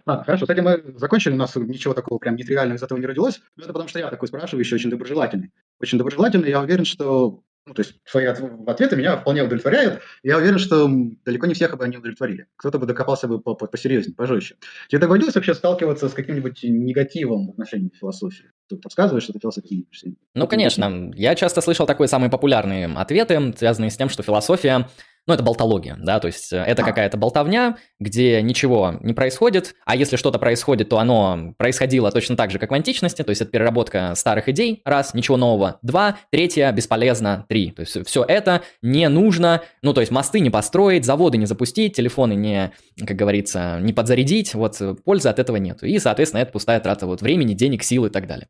Ладно, 0.06 0.24
хорошо, 0.24 0.48
с 0.48 0.50
этим 0.50 0.64
мы 0.64 0.84
закончили, 0.98 1.34
у 1.34 1.38
нас 1.38 1.56
ничего 1.56 1.94
такого 1.94 2.18
прям 2.18 2.36
нетривиального 2.36 2.78
из 2.78 2.84
этого 2.84 2.98
не 2.98 3.06
родилось, 3.06 3.40
но 3.56 3.64
это 3.64 3.74
потому 3.74 3.88
что 3.88 4.00
я 4.00 4.10
такой 4.10 4.28
спрашивающий, 4.28 4.76
очень 4.76 4.90
доброжелательный. 4.90 5.52
Очень 5.80 6.00
доброжелательный, 6.00 6.50
я 6.50 6.60
уверен, 6.60 6.86
что 6.86 7.44
ну, 7.70 7.76
то 7.76 7.82
есть 7.82 7.94
свои 8.04 8.26
ответы 8.26 8.96
меня 8.96 9.16
вполне 9.16 9.44
удовлетворяют. 9.44 10.02
Я 10.24 10.38
уверен, 10.38 10.58
что 10.58 10.90
далеко 11.24 11.46
не 11.46 11.54
всех 11.54 11.78
бы 11.78 11.84
они 11.84 11.98
удовлетворили. 11.98 12.48
Кто-то 12.56 12.80
бы 12.80 12.88
докопался 12.88 13.28
бы 13.28 13.40
по 13.40 13.54
посерьезнее, 13.54 14.16
пожестче. 14.16 14.56
Тебе 14.88 15.02
доводилось 15.02 15.36
вообще 15.36 15.54
сталкиваться 15.54 16.10
с 16.10 16.14
каким-нибудь 16.14 16.64
негативом 16.64 17.46
в 17.46 17.52
отношении 17.52 17.92
философии? 17.94 18.46
Ты 18.68 18.78
подсказываешь, 18.78 19.24
что 19.24 19.34
ты 19.34 19.40
философией 19.40 19.88
Ну, 20.34 20.48
конечно. 20.48 21.12
Я 21.14 21.36
часто 21.36 21.62
слышал 21.62 21.86
такие 21.86 22.08
самые 22.08 22.32
популярные 22.32 22.88
ответы, 22.88 23.54
связанные 23.56 23.92
с 23.92 23.98
тем, 23.98 24.10
что 24.10 24.24
философия 24.24 24.88
ну, 25.30 25.36
это 25.36 25.44
болтология, 25.44 25.96
да, 26.02 26.20
то 26.20 26.26
есть 26.26 26.52
э, 26.52 26.58
это 26.58 26.82
а. 26.82 26.86
какая-то 26.86 27.16
болтовня, 27.16 27.78
где 28.00 28.42
ничего 28.42 28.96
не 29.02 29.14
происходит, 29.14 29.76
а 29.86 29.96
если 29.96 30.16
что-то 30.16 30.40
происходит, 30.40 30.90
то 30.90 30.98
оно 30.98 31.54
происходило 31.58 32.12
точно 32.12 32.36
так 32.36 32.50
же, 32.50 32.58
как 32.58 32.72
в 32.72 32.74
античности, 32.74 33.22
то 33.22 33.30
есть 33.30 33.42
это 33.44 33.52
переработка 33.52 34.14
старых 34.16 34.50
идей, 34.50 34.82
раз, 34.86 35.14
ничего 35.14 35.38
нового, 35.38 35.78
два, 35.84 36.18
третье, 36.32 36.72
бесполезно, 36.72 37.46
три, 37.48 37.70
то 37.70 37.82
есть 37.82 38.08
все 38.08 38.26
это 38.28 38.64
не 38.82 39.08
нужно, 39.08 39.62
ну, 39.84 39.94
то 39.94 40.02
есть 40.02 40.12
мосты 40.12 40.40
не 40.40 40.50
построить, 40.50 41.06
заводы 41.06 41.38
не 41.38 41.46
запустить, 41.46 41.96
телефоны 41.96 42.34
не, 42.34 42.72
как 42.98 43.16
говорится, 43.16 43.78
не 43.82 43.94
подзарядить, 43.94 44.56
вот 44.56 44.82
э, 44.82 44.96
пользы 44.96 45.30
от 45.30 45.38
этого 45.38 45.58
нет, 45.58 45.84
и, 45.84 46.00
соответственно, 46.00 46.42
это 46.42 46.52
пустая 46.52 46.80
трата 46.80 47.06
вот 47.06 47.22
времени, 47.22 47.54
денег, 47.54 47.84
сил 47.84 48.08
и 48.08 48.10
так 48.10 48.26
далее. 48.26 48.48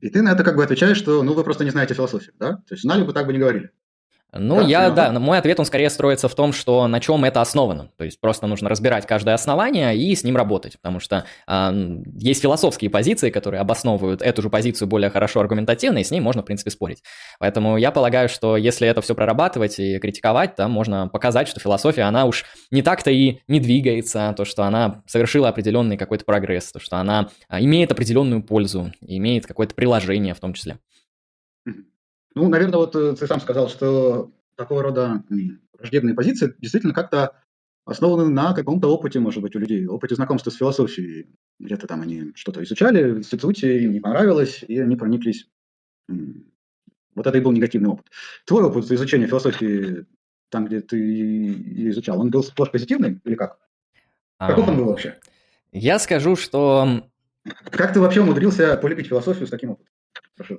И 0.00 0.10
ты 0.10 0.22
на 0.22 0.32
это 0.32 0.42
как 0.42 0.56
бы 0.56 0.64
отвечаешь, 0.64 0.96
что, 0.96 1.22
ну, 1.22 1.34
вы 1.34 1.44
просто 1.44 1.64
не 1.64 1.70
знаете 1.70 1.94
философию, 1.94 2.32
да? 2.40 2.54
То 2.54 2.74
есть 2.74 2.82
знали 2.82 3.04
бы, 3.04 3.12
так 3.12 3.26
бы 3.26 3.32
не 3.32 3.38
говорили. 3.38 3.70
Ну, 4.32 4.56
да, 4.56 4.62
я, 4.62 4.90
да, 4.90 5.10
мой 5.18 5.38
ответ, 5.38 5.58
он 5.58 5.64
скорее 5.64 5.88
строится 5.88 6.28
в 6.28 6.34
том, 6.34 6.52
что 6.52 6.86
на 6.86 7.00
чем 7.00 7.24
это 7.24 7.40
основано. 7.40 7.88
То 7.96 8.04
есть 8.04 8.20
просто 8.20 8.46
нужно 8.46 8.68
разбирать 8.68 9.06
каждое 9.06 9.34
основание 9.34 9.96
и 9.96 10.14
с 10.14 10.22
ним 10.22 10.36
работать, 10.36 10.76
потому 10.82 11.00
что 11.00 11.24
э, 11.46 12.00
есть 12.18 12.42
философские 12.42 12.90
позиции, 12.90 13.30
которые 13.30 13.60
обосновывают 13.60 14.20
эту 14.20 14.42
же 14.42 14.50
позицию 14.50 14.86
более 14.86 15.08
хорошо 15.08 15.40
аргументативно, 15.40 15.98
и 15.98 16.04
с 16.04 16.10
ней 16.10 16.20
можно, 16.20 16.42
в 16.42 16.44
принципе, 16.44 16.70
спорить. 16.70 17.02
Поэтому 17.38 17.78
я 17.78 17.90
полагаю, 17.90 18.28
что 18.28 18.58
если 18.58 18.86
это 18.86 19.00
все 19.00 19.14
прорабатывать 19.14 19.78
и 19.78 19.98
критиковать, 19.98 20.56
то 20.56 20.68
можно 20.68 21.08
показать, 21.08 21.48
что 21.48 21.58
философия, 21.58 22.02
она 22.02 22.26
уж 22.26 22.44
не 22.70 22.82
так-то 22.82 23.10
и 23.10 23.38
не 23.48 23.60
двигается, 23.60 24.34
то, 24.36 24.44
что 24.44 24.64
она 24.64 25.02
совершила 25.06 25.48
определенный 25.48 25.96
какой-то 25.96 26.26
прогресс, 26.26 26.70
то, 26.70 26.80
что 26.80 26.98
она 26.98 27.30
а, 27.48 27.62
имеет 27.62 27.92
определенную 27.92 28.42
пользу, 28.42 28.92
имеет 29.00 29.46
какое-то 29.46 29.74
приложение 29.74 30.34
в 30.34 30.40
том 30.40 30.52
числе. 30.52 30.78
Ну, 32.38 32.48
наверное, 32.48 32.78
вот 32.78 32.94
э, 32.94 33.16
ты 33.16 33.26
сам 33.26 33.40
сказал, 33.40 33.68
что 33.68 34.30
такого 34.54 34.82
рода 34.82 35.24
враждебные 35.72 36.14
позиции 36.14 36.54
действительно 36.58 36.94
как-то 36.94 37.34
основаны 37.84 38.28
на 38.28 38.54
каком-то 38.54 38.88
опыте, 38.88 39.18
может 39.18 39.42
быть, 39.42 39.56
у 39.56 39.58
людей, 39.58 39.86
опыте 39.86 40.14
знакомства 40.14 40.50
с 40.50 40.56
философией. 40.56 41.26
Где-то 41.58 41.88
там 41.88 42.02
они 42.02 42.32
что-то 42.36 42.62
изучали 42.62 43.10
в 43.10 43.18
институте, 43.18 43.82
им 43.82 43.92
не 43.92 43.98
понравилось, 43.98 44.62
и 44.68 44.78
они 44.78 44.94
прониклись. 44.94 45.48
Вот 46.06 47.26
это 47.26 47.36
и 47.36 47.40
был 47.40 47.50
негативный 47.50 47.88
опыт. 47.88 48.06
Твой 48.44 48.62
опыт 48.62 48.88
изучения 48.88 49.26
философии 49.26 50.06
там, 50.50 50.66
где 50.66 50.80
ты 50.80 50.96
ее 50.96 51.90
изучал, 51.90 52.20
он 52.20 52.30
был 52.30 52.44
сплошь 52.44 52.70
позитивный 52.70 53.20
или 53.24 53.34
как? 53.34 53.58
Каков 54.38 54.68
он 54.68 54.76
был 54.76 54.84
вообще? 54.84 55.18
Я 55.72 55.98
скажу, 55.98 56.36
что... 56.36 57.02
Как 57.70 57.92
ты 57.92 58.00
вообще 58.00 58.20
умудрился 58.20 58.76
полюбить 58.76 59.08
философию 59.08 59.48
с 59.48 59.50
таким 59.50 59.70
опытом? 59.70 59.92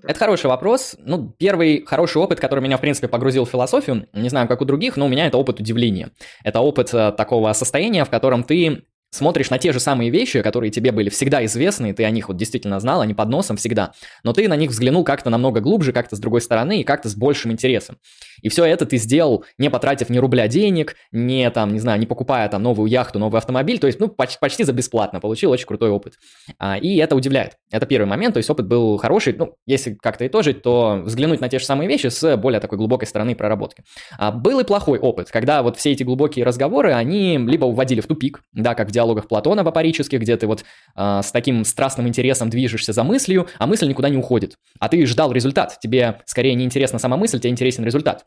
Это 0.03 0.19
хороший 0.19 0.47
вопрос. 0.47 0.95
Ну, 0.99 1.33
первый 1.37 1.85
хороший 1.85 2.21
опыт, 2.21 2.39
который 2.39 2.59
меня, 2.59 2.77
в 2.77 2.81
принципе, 2.81 3.07
погрузил 3.07 3.45
в 3.45 3.49
философию, 3.49 4.07
не 4.13 4.29
знаю, 4.29 4.47
как 4.47 4.61
у 4.61 4.65
других, 4.65 4.97
но 4.97 5.05
у 5.05 5.09
меня 5.09 5.27
это 5.27 5.37
опыт 5.37 5.59
удивления. 5.59 6.11
Это 6.43 6.59
опыт 6.59 6.93
э, 6.93 7.11
такого 7.11 7.51
состояния, 7.53 8.03
в 8.03 8.09
котором 8.09 8.43
ты 8.43 8.83
смотришь 9.11 9.49
на 9.49 9.57
те 9.57 9.71
же 9.71 9.79
самые 9.79 10.09
вещи, 10.09 10.41
которые 10.41 10.71
тебе 10.71 10.91
были 10.91 11.09
всегда 11.09 11.43
известны, 11.45 11.89
и 11.89 11.93
ты 11.93 12.03
о 12.05 12.11
них 12.11 12.27
вот 12.27 12.37
действительно 12.37 12.79
знал, 12.79 13.01
они 13.01 13.13
под 13.13 13.29
носом 13.29 13.57
всегда, 13.57 13.93
но 14.23 14.33
ты 14.33 14.47
на 14.47 14.55
них 14.55 14.69
взглянул 14.71 15.03
как-то 15.03 15.29
намного 15.29 15.61
глубже, 15.61 15.93
как-то 15.93 16.15
с 16.15 16.19
другой 16.19 16.41
стороны 16.41 16.81
и 16.81 16.83
как-то 16.83 17.09
с 17.09 17.15
большим 17.15 17.51
интересом. 17.51 17.97
И 18.41 18.49
все 18.49 18.65
это 18.65 18.85
ты 18.85 18.97
сделал, 18.97 19.43
не 19.57 19.69
потратив 19.69 20.09
ни 20.09 20.17
рубля 20.17 20.47
денег, 20.47 20.95
не 21.11 21.49
там, 21.49 21.73
не 21.73 21.79
знаю, 21.79 21.99
не 21.99 22.05
покупая 22.05 22.47
там 22.49 22.63
новую 22.63 22.89
яхту, 22.89 23.19
новый 23.19 23.37
автомобиль, 23.37 23.79
то 23.79 23.87
есть, 23.87 23.99
ну, 23.99 24.07
почти, 24.07 24.37
почти 24.39 24.63
за 24.63 24.73
бесплатно, 24.73 25.19
получил 25.19 25.51
очень 25.51 25.65
крутой 25.65 25.89
опыт. 25.89 26.13
А, 26.57 26.77
и 26.77 26.97
это 26.97 27.15
удивляет. 27.15 27.57
Это 27.71 27.85
первый 27.85 28.05
момент, 28.05 28.33
то 28.33 28.37
есть 28.37 28.49
опыт 28.49 28.67
был 28.67 28.97
хороший, 28.97 29.33
ну, 29.33 29.55
если 29.65 29.95
как-то 30.01 30.25
итожить, 30.25 30.61
то 30.61 31.01
взглянуть 31.03 31.41
на 31.41 31.49
те 31.49 31.59
же 31.59 31.65
самые 31.65 31.87
вещи 31.87 32.07
с 32.07 32.37
более 32.37 32.59
такой 32.59 32.77
глубокой 32.77 33.07
стороны 33.07 33.35
проработки. 33.35 33.83
А, 34.17 34.31
был 34.31 34.59
и 34.59 34.63
плохой 34.63 34.99
опыт, 34.99 35.31
когда 35.31 35.63
вот 35.63 35.77
все 35.77 35.91
эти 35.91 36.03
глубокие 36.03 36.45
разговоры, 36.45 36.93
они 36.93 37.37
либо 37.37 37.65
уводили 37.65 38.01
в 38.01 38.07
тупик, 38.07 38.41
да, 38.53 38.75
как 38.75 38.89
в 38.89 38.91
диалогах 38.99 39.27
Платона 39.27 39.63
вапорических, 39.63 40.19
где 40.19 40.35
ты 40.37 40.47
вот 40.47 40.65
а, 40.95 41.21
с 41.21 41.31
таким 41.31 41.63
страстным 41.63 42.07
интересом 42.07 42.49
движешься 42.49 42.93
за 42.93 43.03
мыслью, 43.03 43.47
а 43.57 43.67
мысль 43.67 43.87
никуда 43.87 44.09
не 44.09 44.17
уходит. 44.17 44.57
А 44.79 44.89
ты 44.89 45.05
ждал 45.05 45.31
результат, 45.31 45.77
тебе 45.79 46.21
скорее 46.25 46.55
не 46.55 46.65
интересна 46.65 46.99
сама 46.99 47.17
мысль, 47.17 47.39
тебе 47.39 47.51
интересен 47.51 47.83
результат. 47.83 48.25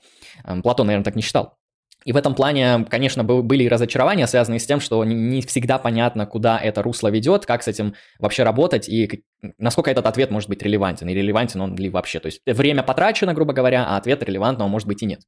Платон, 0.63 0.87
наверное, 0.87 1.05
так 1.05 1.17
не 1.17 1.23
считал. 1.23 1.57
И 2.05 2.13
в 2.13 2.17
этом 2.17 2.35
плане, 2.35 2.85
конечно, 2.91 3.23
были 3.25 3.67
разочарования, 3.67 4.27
связанные 4.27 4.59
с 4.59 4.67
тем, 4.67 4.81
что 4.81 5.05
не 5.05 5.41
всегда 5.43 5.79
понятно, 5.79 6.27
куда 6.27 6.59
это 6.59 6.83
русло 6.83 7.09
ведет, 7.09 7.47
как 7.47 7.63
с 7.63 7.69
этим 7.69 7.95
вообще 8.19 8.43
работать 8.43 8.89
и 8.89 9.25
насколько 9.59 9.91
этот 9.91 10.07
ответ 10.07 10.31
может 10.31 10.49
быть 10.49 10.63
релевантен, 10.63 11.09
и 11.09 11.15
релевантен 11.15 11.61
он 11.61 11.77
ли 11.77 11.89
вообще. 11.89 12.19
То 12.19 12.27
есть 12.27 12.41
время 12.47 12.83
потрачено, 12.83 13.35
грубо 13.35 13.53
говоря, 13.53 13.87
а 13.87 13.97
ответ 13.97 14.23
релевантного 14.23 14.69
может 14.69 14.89
быть 14.89 15.03
и 15.03 15.07
нет. 15.07 15.21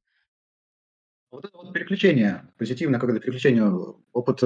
Вот 1.31 1.45
это 1.45 1.57
вот 1.57 1.73
переключение, 1.73 2.43
позитивное 2.57 2.99
когда 2.99 3.19
переключение, 3.19 3.65
опыт 4.13 4.41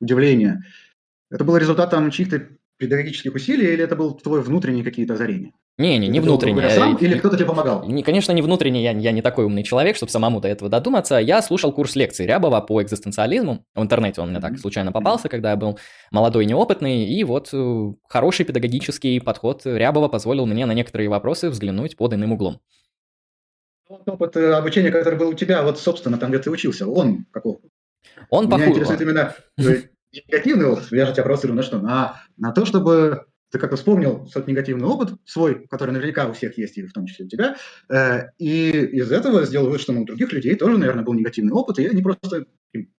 э, 0.00 0.04
удивления, 0.04 0.64
это 1.30 1.44
было 1.44 1.56
результатом 1.56 2.10
чьих-то 2.10 2.48
педагогических 2.78 3.34
усилий 3.34 3.72
или 3.72 3.82
это 3.82 3.96
был 3.96 4.14
твой 4.14 4.42
внутренний 4.42 4.82
какие-то 4.82 5.14
озарения? 5.14 5.52
Не, 5.78 5.98
не, 5.98 6.08
не 6.08 6.20
внутренний. 6.20 6.62
Сам, 6.70 6.96
или 6.96 7.18
кто-то 7.18 7.36
тебе 7.36 7.46
помогал? 7.46 7.86
Не, 7.86 8.02
конечно, 8.02 8.32
не 8.32 8.40
внутренний, 8.40 8.82
я, 8.82 8.92
я 8.92 9.12
не 9.12 9.20
такой 9.20 9.44
умный 9.44 9.62
человек, 9.62 9.96
чтобы 9.96 10.10
самому 10.10 10.40
до 10.40 10.48
этого 10.48 10.70
додуматься. 10.70 11.16
Я 11.16 11.42
слушал 11.42 11.70
курс 11.70 11.96
лекций 11.96 12.24
Рябова 12.24 12.62
по 12.62 12.82
экзистенциализму. 12.82 13.66
В 13.74 13.82
интернете 13.82 14.22
он 14.22 14.30
мне 14.30 14.40
так 14.40 14.58
случайно 14.58 14.90
попался, 14.90 15.28
когда 15.28 15.50
я 15.50 15.56
был 15.56 15.78
молодой 16.10 16.44
и 16.44 16.46
неопытный. 16.46 17.04
И 17.04 17.24
вот 17.24 17.50
э, 17.52 17.92
хороший 18.08 18.46
педагогический 18.46 19.20
подход 19.20 19.66
Рябова 19.66 20.08
позволил 20.08 20.46
мне 20.46 20.64
на 20.64 20.72
некоторые 20.72 21.10
вопросы 21.10 21.50
взглянуть 21.50 21.94
под 21.96 22.14
иным 22.14 22.32
углом. 22.32 22.60
Опыт 23.88 24.34
э, 24.36 24.54
обучения, 24.54 24.90
который 24.90 25.18
был 25.18 25.28
у 25.28 25.34
тебя, 25.34 25.62
вот, 25.62 25.78
собственно, 25.78 26.16
там, 26.16 26.30
где 26.30 26.38
ты 26.38 26.50
учился, 26.50 26.88
он 26.88 27.26
каков? 27.30 27.58
Он 28.30 28.46
Меня 28.46 28.68
интересует 28.68 29.00
именно 29.00 29.34
э, 29.58 29.82
негативный 30.12 30.66
опыт, 30.66 30.90
я 30.90 31.06
же 31.06 31.12
тебя 31.12 31.24
провоцирую 31.24 31.56
на 31.56 31.62
что? 31.62 31.78
На, 31.78 32.22
на 32.36 32.52
то, 32.52 32.64
чтобы 32.64 33.26
ты 33.50 33.58
как-то 33.58 33.76
вспомнил 33.76 34.28
тот 34.32 34.46
негативный 34.46 34.86
опыт 34.86 35.14
свой, 35.24 35.66
который 35.68 35.92
наверняка 35.92 36.26
у 36.26 36.32
всех 36.32 36.58
есть, 36.58 36.78
и 36.78 36.82
в 36.82 36.92
том 36.92 37.06
числе 37.06 37.26
у 37.26 37.28
тебя, 37.28 37.56
э, 37.88 38.30
и 38.38 38.70
из 38.70 39.12
этого 39.12 39.44
сделал 39.44 39.66
вывод, 39.66 39.80
что 39.80 39.92
ну, 39.92 40.02
у 40.02 40.04
других 40.04 40.32
людей 40.32 40.54
тоже, 40.56 40.78
наверное, 40.78 41.04
был 41.04 41.14
негативный 41.14 41.52
опыт, 41.52 41.78
и 41.78 41.86
они 41.86 42.02
просто, 42.02 42.46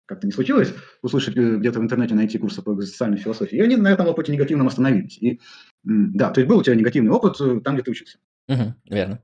как-то 0.06 0.26
не 0.26 0.32
случилось, 0.32 0.72
услышать 1.02 1.36
э, 1.36 1.56
где-то 1.56 1.80
в 1.80 1.82
интернете, 1.82 2.14
найти 2.14 2.38
курсы 2.38 2.62
по 2.62 2.80
социальной 2.80 3.18
философии, 3.18 3.56
и 3.56 3.60
они 3.60 3.76
на 3.76 3.88
этом 3.88 4.06
опыте 4.06 4.32
негативном 4.32 4.68
остановились. 4.68 5.18
И 5.18 5.40
да, 5.84 6.30
то 6.30 6.40
есть 6.40 6.48
был 6.48 6.58
у 6.58 6.62
тебя 6.62 6.76
негативный 6.76 7.10
опыт 7.10 7.40
э, 7.40 7.60
там, 7.62 7.74
где 7.74 7.84
ты 7.84 7.90
учился. 7.90 8.18
Угу, 8.48 8.74
верно. 8.88 9.22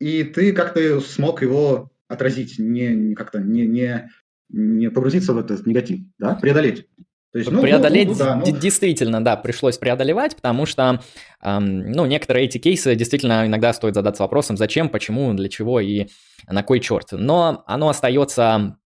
И 0.00 0.22
ты 0.22 0.52
как-то 0.52 1.00
смог 1.00 1.42
его 1.42 1.90
отразить, 2.08 2.58
не, 2.58 2.94
не 2.94 3.14
как-то 3.14 3.40
не, 3.40 3.66
не, 3.66 4.10
не 4.48 4.90
погрузиться 4.90 5.32
в 5.32 5.38
этот 5.38 5.66
негатив, 5.66 6.00
да, 6.18 6.34
преодолеть. 6.34 6.86
То 7.32 7.38
есть, 7.38 7.50
ну, 7.50 7.62
преодолеть 7.62 8.08
ну, 8.10 8.14
да, 8.14 8.36
ну... 8.36 8.56
действительно, 8.56 9.24
да, 9.24 9.34
пришлось 9.34 9.76
преодолевать, 9.76 10.36
потому 10.36 10.66
что, 10.66 11.00
эм, 11.42 11.90
ну, 11.90 12.06
некоторые 12.06 12.46
эти 12.46 12.58
кейсы 12.58 12.94
действительно 12.94 13.44
иногда 13.44 13.72
стоит 13.72 13.96
задаться 13.96 14.22
вопросом, 14.22 14.56
зачем, 14.56 14.88
почему, 14.88 15.34
для 15.34 15.48
чего 15.48 15.80
и 15.80 16.06
на 16.46 16.62
кой 16.62 16.78
черт. 16.78 17.08
Но 17.10 17.64
оно 17.66 17.88
остается 17.88 18.78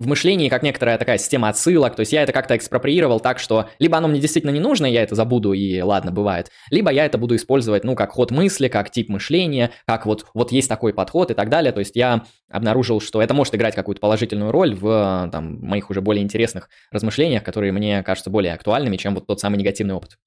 в 0.00 0.06
мышлении 0.06 0.48
как 0.48 0.62
некоторая 0.62 0.98
такая 0.98 1.18
система 1.18 1.50
отсылок, 1.50 1.94
то 1.94 2.00
есть 2.00 2.12
я 2.12 2.22
это 2.22 2.32
как-то 2.32 2.56
экспроприировал 2.56 3.20
так, 3.20 3.38
что 3.38 3.68
либо 3.78 3.98
оно 3.98 4.08
мне 4.08 4.18
действительно 4.18 4.50
не 4.50 4.58
нужно, 4.58 4.86
я 4.86 5.02
это 5.02 5.14
забуду 5.14 5.52
и 5.52 5.80
ладно, 5.82 6.10
бывает, 6.10 6.50
либо 6.70 6.90
я 6.90 7.04
это 7.04 7.18
буду 7.18 7.36
использовать, 7.36 7.84
ну, 7.84 7.94
как 7.94 8.12
ход 8.12 8.30
мысли, 8.30 8.68
как 8.68 8.90
тип 8.90 9.10
мышления, 9.10 9.70
как 9.86 10.06
вот, 10.06 10.26
вот 10.32 10.52
есть 10.52 10.68
такой 10.70 10.94
подход 10.94 11.30
и 11.30 11.34
так 11.34 11.50
далее, 11.50 11.70
то 11.72 11.80
есть 11.80 11.94
я 11.96 12.24
обнаружил, 12.50 13.00
что 13.00 13.20
это 13.20 13.34
может 13.34 13.54
играть 13.54 13.74
какую-то 13.74 14.00
положительную 14.00 14.50
роль 14.50 14.74
в 14.74 15.28
там, 15.30 15.60
моих 15.60 15.90
уже 15.90 16.00
более 16.00 16.24
интересных 16.24 16.70
размышлениях, 16.90 17.44
которые 17.44 17.70
мне 17.70 18.02
кажутся 18.02 18.30
более 18.30 18.54
актуальными, 18.54 18.96
чем 18.96 19.14
вот 19.14 19.26
тот 19.26 19.38
самый 19.38 19.58
негативный 19.58 19.94
опыт. 19.94 20.18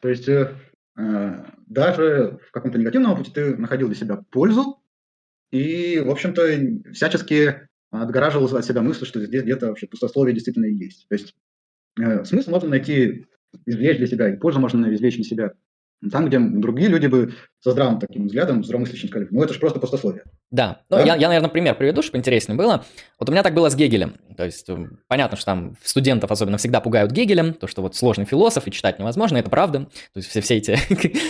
То 0.00 0.08
есть 0.08 0.28
э, 0.28 0.54
э, 0.96 1.44
даже 1.66 2.38
в 2.46 2.52
каком-то 2.52 2.78
негативном 2.78 3.12
опыте 3.12 3.32
ты 3.32 3.56
находил 3.56 3.88
для 3.88 3.96
себя 3.96 4.20
пользу, 4.30 4.83
и, 5.54 6.00
в 6.00 6.10
общем-то, 6.10 6.92
всячески 6.92 7.68
отгораживал 7.92 8.56
от 8.56 8.64
себя 8.64 8.82
мысль, 8.82 9.06
что 9.06 9.24
здесь 9.24 9.44
где-то 9.44 9.68
вообще 9.68 9.86
пустословие 9.86 10.34
действительно 10.34 10.66
есть. 10.66 11.06
То 11.08 11.14
есть 11.14 11.34
э, 12.00 12.24
смысл 12.24 12.50
можно 12.50 12.70
найти, 12.70 13.26
извлечь 13.64 13.98
для 13.98 14.08
себя, 14.08 14.34
и 14.34 14.36
пользу 14.36 14.58
можно 14.58 14.92
извлечь 14.92 15.14
для 15.14 15.24
себя 15.24 15.52
там, 16.10 16.26
где 16.26 16.38
другие 16.38 16.88
люди 16.88 17.06
бы 17.06 17.34
со 17.60 17.70
здравым 17.70 17.98
таким 17.98 18.26
взглядом, 18.26 18.62
здравомыслящим 18.62 19.08
сказали, 19.08 19.28
ну 19.30 19.42
это 19.42 19.54
же 19.54 19.60
просто 19.60 19.80
пустословие. 19.80 20.24
Да, 20.50 20.82
ну, 20.90 20.98
да? 20.98 21.02
Я, 21.02 21.16
я, 21.16 21.28
наверное, 21.28 21.48
пример 21.48 21.74
приведу, 21.74 22.02
чтобы 22.02 22.18
интереснее 22.18 22.56
было. 22.56 22.84
Вот 23.18 23.28
у 23.28 23.32
меня 23.32 23.42
так 23.42 23.54
было 23.54 23.70
с 23.70 23.74
Гегелем. 23.74 24.16
То 24.36 24.44
есть 24.44 24.68
э, 24.68 24.86
понятно, 25.08 25.36
что 25.36 25.46
там 25.46 25.76
студентов 25.82 26.30
особенно 26.30 26.58
всегда 26.58 26.80
пугают 26.80 27.10
Гегелем, 27.10 27.54
то, 27.54 27.66
что 27.66 27.82
вот 27.82 27.96
сложный 27.96 28.24
философ 28.26 28.66
и 28.66 28.70
читать 28.70 28.98
невозможно, 28.98 29.38
это 29.38 29.48
правда. 29.48 29.80
То 30.12 30.16
есть 30.16 30.28
все, 30.28 30.40
все 30.42 30.56
эти 30.56 30.78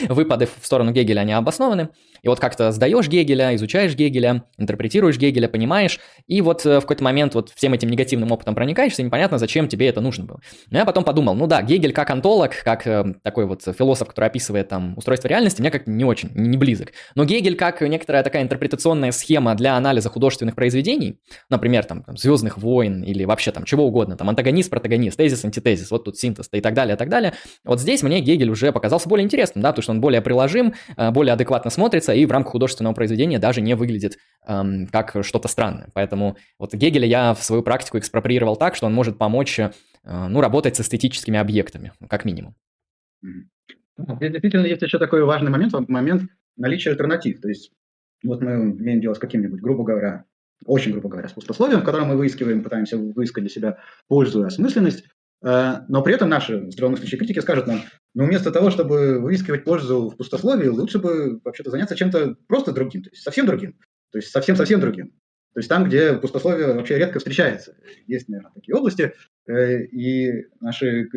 выпады 0.13 0.47
в 0.61 0.67
сторону 0.67 0.93
Гегеля, 0.93 1.21
они 1.21 1.33
обоснованы. 1.33 1.91
И 2.23 2.29
вот 2.29 2.41
как-то 2.41 2.73
сдаешь 2.73 3.07
Гегеля, 3.07 3.55
изучаешь 3.55 3.95
Гегеля, 3.95 4.45
интерпретируешь 4.59 5.19
Гегеля, 5.19 5.49
понимаешь, 5.49 6.01
и 6.27 6.41
вот 6.41 6.67
э, 6.67 6.79
в 6.79 6.83
какой-то 6.83 7.05
момент 7.05 7.35
вот 7.35 7.51
всем 7.51 7.75
этим 7.75 7.91
негативным 7.91 8.33
опытом 8.33 8.55
проникаешься, 8.55 9.03
и 9.03 9.05
непонятно, 9.05 9.39
зачем 9.39 9.69
тебе 9.69 9.89
это 9.89 10.01
нужно 10.01 10.25
было. 10.25 10.41
Но 10.71 10.79
я 10.79 10.85
потом 10.85 11.05
подумал, 11.05 11.35
ну 11.35 11.47
да, 11.47 11.63
Гегель 11.63 11.93
как 11.93 12.11
антолог, 12.11 12.53
как 12.65 12.87
э, 12.87 13.15
такой 13.23 13.47
вот 13.47 13.63
философ, 13.63 14.09
который 14.09 14.27
описывает 14.27 14.64
там 14.69 14.95
устройство 14.97 15.29
реальности, 15.29 15.61
мне 15.61 15.71
как 15.71 15.87
не 15.87 16.05
очень, 16.05 16.31
не 16.35 16.57
близок. 16.57 16.93
Но 17.15 17.25
Гегель 17.25 17.57
как 17.57 17.81
некоторая 17.81 18.23
такая 18.23 18.43
интерпретационная 18.43 19.13
схема 19.13 19.55
для 19.55 19.77
анализа 19.77 20.09
художественных 20.09 20.55
произведений, 20.55 21.21
например, 21.51 21.85
там, 21.85 22.03
там 22.03 22.17
«Звездных 22.17 22.59
войн» 22.59 23.03
или 23.03 23.25
вообще 23.25 23.53
там 23.53 23.65
чего 23.65 23.87
угодно, 23.87 24.17
там 24.17 24.29
антагонист, 24.29 24.71
протагонист, 24.71 25.17
тезис, 25.17 25.45
антитезис, 25.45 25.91
вот 25.91 26.05
тут 26.05 26.19
синтез 26.19 26.49
и 26.53 26.61
так 26.61 26.75
далее, 26.75 26.95
и 26.95 26.99
так 26.99 27.09
далее. 27.09 27.35
Вот 27.65 27.81
здесь 27.81 28.03
мне 28.03 28.21
Гегель 28.21 28.51
уже 28.51 28.73
показался 28.73 29.09
более 29.09 29.25
интересным, 29.25 29.63
да, 29.63 29.71
потому 29.71 29.83
что 29.83 29.93
он 29.93 30.01
более 30.01 30.21
приложим, 30.21 30.75
э, 30.97 31.11
более 31.11 31.33
адекватно 31.35 31.71
смотрится 31.71 32.13
и 32.13 32.27
в 32.27 32.31
рамках 32.31 32.53
художественного 32.53 32.95
произведения 32.95 33.39
даже 33.39 33.61
не 33.61 33.75
выглядит 33.75 34.19
эм, 34.47 34.87
как 34.89 35.17
что-то 35.23 35.49
странное. 35.49 35.89
Поэтому 35.95 36.37
вот 36.59 36.75
Гегеля 36.75 37.07
я 37.07 37.35
в 37.35 37.43
свою 37.43 37.63
практику 37.63 37.99
экспроприировал 37.99 38.57
так, 38.57 38.77
что 38.77 38.87
он 38.87 38.95
может 38.95 39.19
помочь, 39.19 39.59
э, 39.59 39.71
ну, 40.05 40.41
работать 40.41 40.77
с 40.77 40.81
эстетическими 40.81 41.39
объектами, 41.39 41.93
как 42.09 42.25
минимум. 42.25 42.55
Здесь 43.97 44.33
действительно 44.33 44.67
есть 44.67 44.83
еще 44.83 44.99
такой 44.99 45.23
важный 45.25 45.51
момент, 45.51 45.73
момент 45.89 46.23
наличия 46.57 46.91
альтернатив. 46.91 47.41
То 47.41 47.49
есть 47.49 47.71
вот 48.25 48.41
мы 48.41 48.53
имеем 48.53 49.01
дело 49.01 49.15
с 49.15 49.19
каким-нибудь, 49.19 49.61
грубо 49.61 49.85
говоря, 49.85 50.25
очень 50.67 50.93
грубо 50.93 51.09
говоря, 51.09 51.29
с 51.29 51.33
пустословием, 51.33 51.81
в 51.81 51.85
котором 51.85 52.09
мы 52.09 52.17
выискиваем, 52.17 52.63
пытаемся 52.63 52.97
выискать 52.97 53.45
для 53.45 53.51
себя 53.51 53.79
пользу 54.09 54.43
и 54.43 54.47
осмысленность, 54.47 55.05
э, 55.45 55.75
но 55.89 56.03
при 56.03 56.15
этом 56.15 56.29
наши 56.29 56.71
здравомыслящие 56.71 57.19
критики 57.19 57.41
скажут 57.41 57.67
нам, 57.67 57.81
ну 58.15 58.25
вместо 58.25 58.51
того, 58.51 58.71
чтобы 58.71 59.21
выискивать 59.21 59.65
пользу 59.65 60.09
в 60.09 60.17
пустословии, 60.17 60.69
лучше 60.69 60.99
бы 60.99 61.41
вообще-то 61.45 61.71
заняться 61.71 61.97
чем-то 61.97 62.37
просто 62.47 62.73
другим, 62.73 63.03
то 63.03 63.11
есть 63.11 63.23
совсем 63.23 63.47
другим, 63.47 63.75
то 64.11 64.19
есть 64.19 64.31
совсем-совсем 64.31 64.81
другим. 64.81 65.13
То 65.53 65.61
есть 65.61 65.69
там, 65.69 65.85
где 65.85 66.15
пустословие 66.15 66.75
вообще 66.75 66.99
редко 66.99 67.21
встречается. 67.21 67.77
Есть, 68.09 68.29
наверное, 68.29 68.51
такие 68.55 68.75
области, 68.75 69.13
э, 69.47 69.85
и 69.85 70.47
наши 70.61 71.09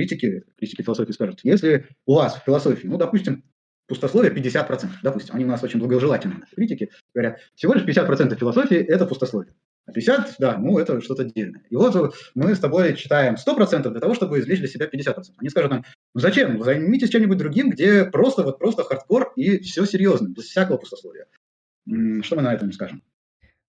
критики, 0.00 0.44
критики 0.58 0.82
философии 0.82 1.12
скажут, 1.12 1.40
если 1.42 1.86
у 2.06 2.14
вас 2.14 2.36
в 2.36 2.44
философии, 2.44 2.86
ну, 2.86 2.96
допустим, 2.96 3.44
пустословие 3.86 4.32
50%, 4.32 4.88
допустим, 5.02 5.34
они 5.34 5.44
у 5.44 5.48
нас 5.48 5.62
очень 5.62 5.78
благожелательные, 5.78 6.44
критики, 6.54 6.90
говорят, 7.14 7.40
всего 7.54 7.74
лишь 7.74 7.84
50% 7.84 8.34
философии– 8.36 8.76
это 8.88 9.06
пустословие. 9.06 9.54
А 9.86 9.92
50, 9.92 10.36
да, 10.38 10.58
ну 10.58 10.78
это 10.78 11.00
что-то 11.00 11.22
отдельное. 11.22 11.62
И 11.68 11.76
вот 11.76 12.14
мы 12.34 12.54
с 12.54 12.60
тобой 12.60 12.94
читаем 12.94 13.34
100% 13.34 13.90
для 13.90 14.00
того, 14.00 14.14
чтобы 14.14 14.38
извлечь 14.38 14.60
для 14.60 14.68
себя 14.68 14.86
50%. 14.86 15.14
Они 15.38 15.50
скажут 15.50 15.70
нам, 15.70 15.84
ну 16.14 16.20
зачем, 16.20 16.62
займитесь 16.62 17.10
чем-нибудь 17.10 17.38
другим, 17.38 17.70
где 17.70 18.04
просто 18.04 18.42
вот 18.42 18.58
просто 18.58 18.84
хардкор 18.84 19.32
и 19.36 19.58
все 19.58 19.84
серьезно, 19.84 20.28
без 20.28 20.44
всякого 20.44 20.76
пустословия. 20.76 21.26
Что 22.22 22.36
мы 22.36 22.42
на 22.42 22.54
этом 22.54 22.72
скажем? 22.72 23.02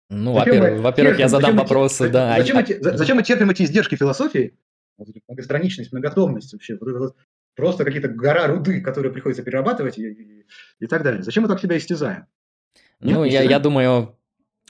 Ну, 0.10 0.34
во-первых, 0.34 0.82
во-первых, 0.82 1.20
я 1.20 1.30
задам 1.30 1.56
вопросы, 1.56 2.10
да. 2.10 2.36
Зачем, 2.38 2.58
а... 2.58 2.98
зачем 2.98 3.18
мы 3.18 3.24
терпим 3.24 3.50
эти 3.50 3.64
издержки 3.64 3.96
философии, 3.96 4.54
многостраничность, 5.28 5.92
многотомность 5.92 6.54
вообще, 6.54 6.78
просто 7.56 7.86
какие-то 7.86 8.08
гора 8.08 8.48
руды, 8.48 8.82
которые 8.82 9.12
приходится 9.12 9.44
перерабатывать 9.44 9.98
и, 9.98 10.08
и, 10.08 10.46
и 10.80 10.88
так 10.88 11.04
далее. 11.04 11.24
Зачем 11.24 11.44
мы 11.44 11.50
так 11.50 11.60
себя 11.60 11.78
истязаем? 11.78 12.28
Нет, 13.00 13.16
ну, 13.16 13.24
я, 13.24 13.42
я 13.42 13.60
думаю, 13.60 14.16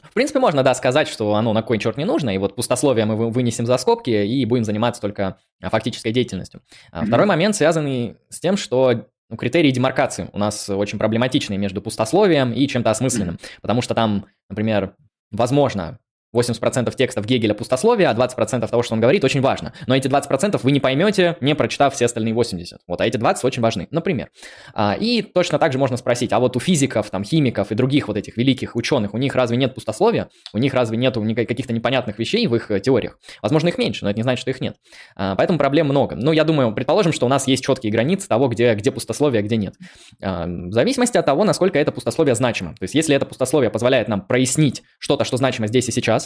в 0.04 0.14
принципе, 0.14 0.40
можно, 0.40 0.64
да, 0.64 0.74
сказать, 0.74 1.08
что 1.08 1.36
оно 1.36 1.54
на 1.54 1.62
кой 1.62 1.78
черт 1.78 1.98
не 1.98 2.06
нужно, 2.06 2.34
и 2.34 2.38
вот 2.38 2.56
пустословие 2.56 3.06
мы 3.06 3.30
вынесем 3.30 3.66
за 3.66 3.78
скобки 3.78 4.10
и 4.10 4.46
будем 4.46 4.64
заниматься 4.64 5.02
только 5.02 5.38
а, 5.62 5.70
фактической 5.70 6.12
деятельностью. 6.12 6.62
Mm-hmm. 6.92 7.06
Второй 7.06 7.28
момент 7.28 7.56
связанный 7.56 8.18
с 8.30 8.40
тем, 8.40 8.58
что 8.58 9.08
ну, 9.30 9.38
критерии 9.38 9.72
демаркации 9.72 10.30
у 10.34 10.38
нас 10.38 10.70
очень 10.70 10.98
проблематичные 10.98 11.58
между 11.58 11.82
пустословием 11.82 12.52
и 12.52 12.68
чем-то 12.68 12.90
осмысленным, 12.90 13.36
mm-hmm. 13.36 13.62
потому 13.62 13.82
что 13.82 13.94
там, 13.94 14.26
например, 14.50 14.96
возможно, 15.32 16.00
80% 16.36 16.96
текстов 16.96 17.26
Гегеля 17.26 17.54
пустословие, 17.54 18.10
а 18.10 18.14
20% 18.14 18.68
того, 18.68 18.84
что 18.84 18.94
он 18.94 19.02
говорит, 19.02 19.24
очень 19.24 19.42
важно. 19.42 19.74
Но 19.88 19.96
эти 19.96 20.08
20% 20.08 20.60
вы 20.64 20.72
не 20.72 20.80
поймете, 20.80 21.38
не 21.42 21.56
прочитав 21.56 21.94
все 21.94 22.06
остальные 22.06 22.34
80. 22.34 22.80
Вот, 22.88 23.02
а 23.02 23.06
эти 23.06 23.18
20 23.18 23.44
очень 23.44 23.62
важны, 23.62 23.88
например. 23.92 24.30
А, 24.74 24.96
и 25.00 25.22
точно 25.22 25.60
так 25.60 25.72
же 25.74 25.80
можно 25.80 25.98
спросить, 25.98 26.34
а 26.34 26.40
вот 26.40 26.56
у 26.56 26.60
физиков, 26.60 27.10
там, 27.10 27.24
химиков 27.24 27.72
и 27.72 27.76
других 27.76 28.08
вот 28.08 28.18
этих 28.18 28.38
великих 28.38 28.76
ученых, 28.76 29.14
у 29.14 29.18
них 29.18 29.36
разве 29.36 29.58
нет 29.58 29.76
пустословия? 29.76 30.30
У 30.54 30.58
них 30.58 30.74
разве 30.74 30.98
нет 30.98 31.16
каких-то 31.16 31.74
непонятных 31.74 32.20
вещей 32.20 32.48
в 32.48 32.56
их 32.56 32.72
э, 32.72 32.80
теориях? 32.80 33.18
Возможно, 33.42 33.68
их 33.68 33.78
меньше, 33.78 34.06
но 34.06 34.12
это 34.12 34.18
не 34.18 34.24
значит, 34.24 34.42
что 34.42 34.52
их 34.52 34.62
нет. 34.62 34.76
А, 35.16 35.36
поэтому 35.36 35.60
проблем 35.60 35.88
много. 35.88 36.16
Ну, 36.16 36.32
я 36.32 36.44
думаю, 36.44 36.74
предположим, 36.74 37.14
что 37.14 37.26
у 37.26 37.30
нас 37.30 37.48
есть 37.48 37.64
четкие 37.64 37.92
границы 37.92 38.28
того, 38.28 38.48
где, 38.48 38.74
где 38.76 38.92
пустословие, 38.92 39.40
а 39.40 39.44
где 39.44 39.58
нет. 39.58 39.76
А, 40.22 40.46
в 40.46 40.72
зависимости 40.72 41.18
от 41.18 41.26
того, 41.26 41.44
насколько 41.44 41.80
это 41.80 41.92
пустословие 41.92 42.36
значимо. 42.36 42.72
То 42.72 42.84
есть, 42.84 42.96
если 42.96 43.16
это 43.16 43.26
пустословие 43.26 43.70
позволяет 43.70 44.08
нам 44.08 44.22
прояснить 44.22 44.84
что-то, 45.00 45.24
что 45.24 45.38
значимо 45.38 45.68
здесь 45.68 45.88
и 45.90 45.92
сейчас, 45.92 46.21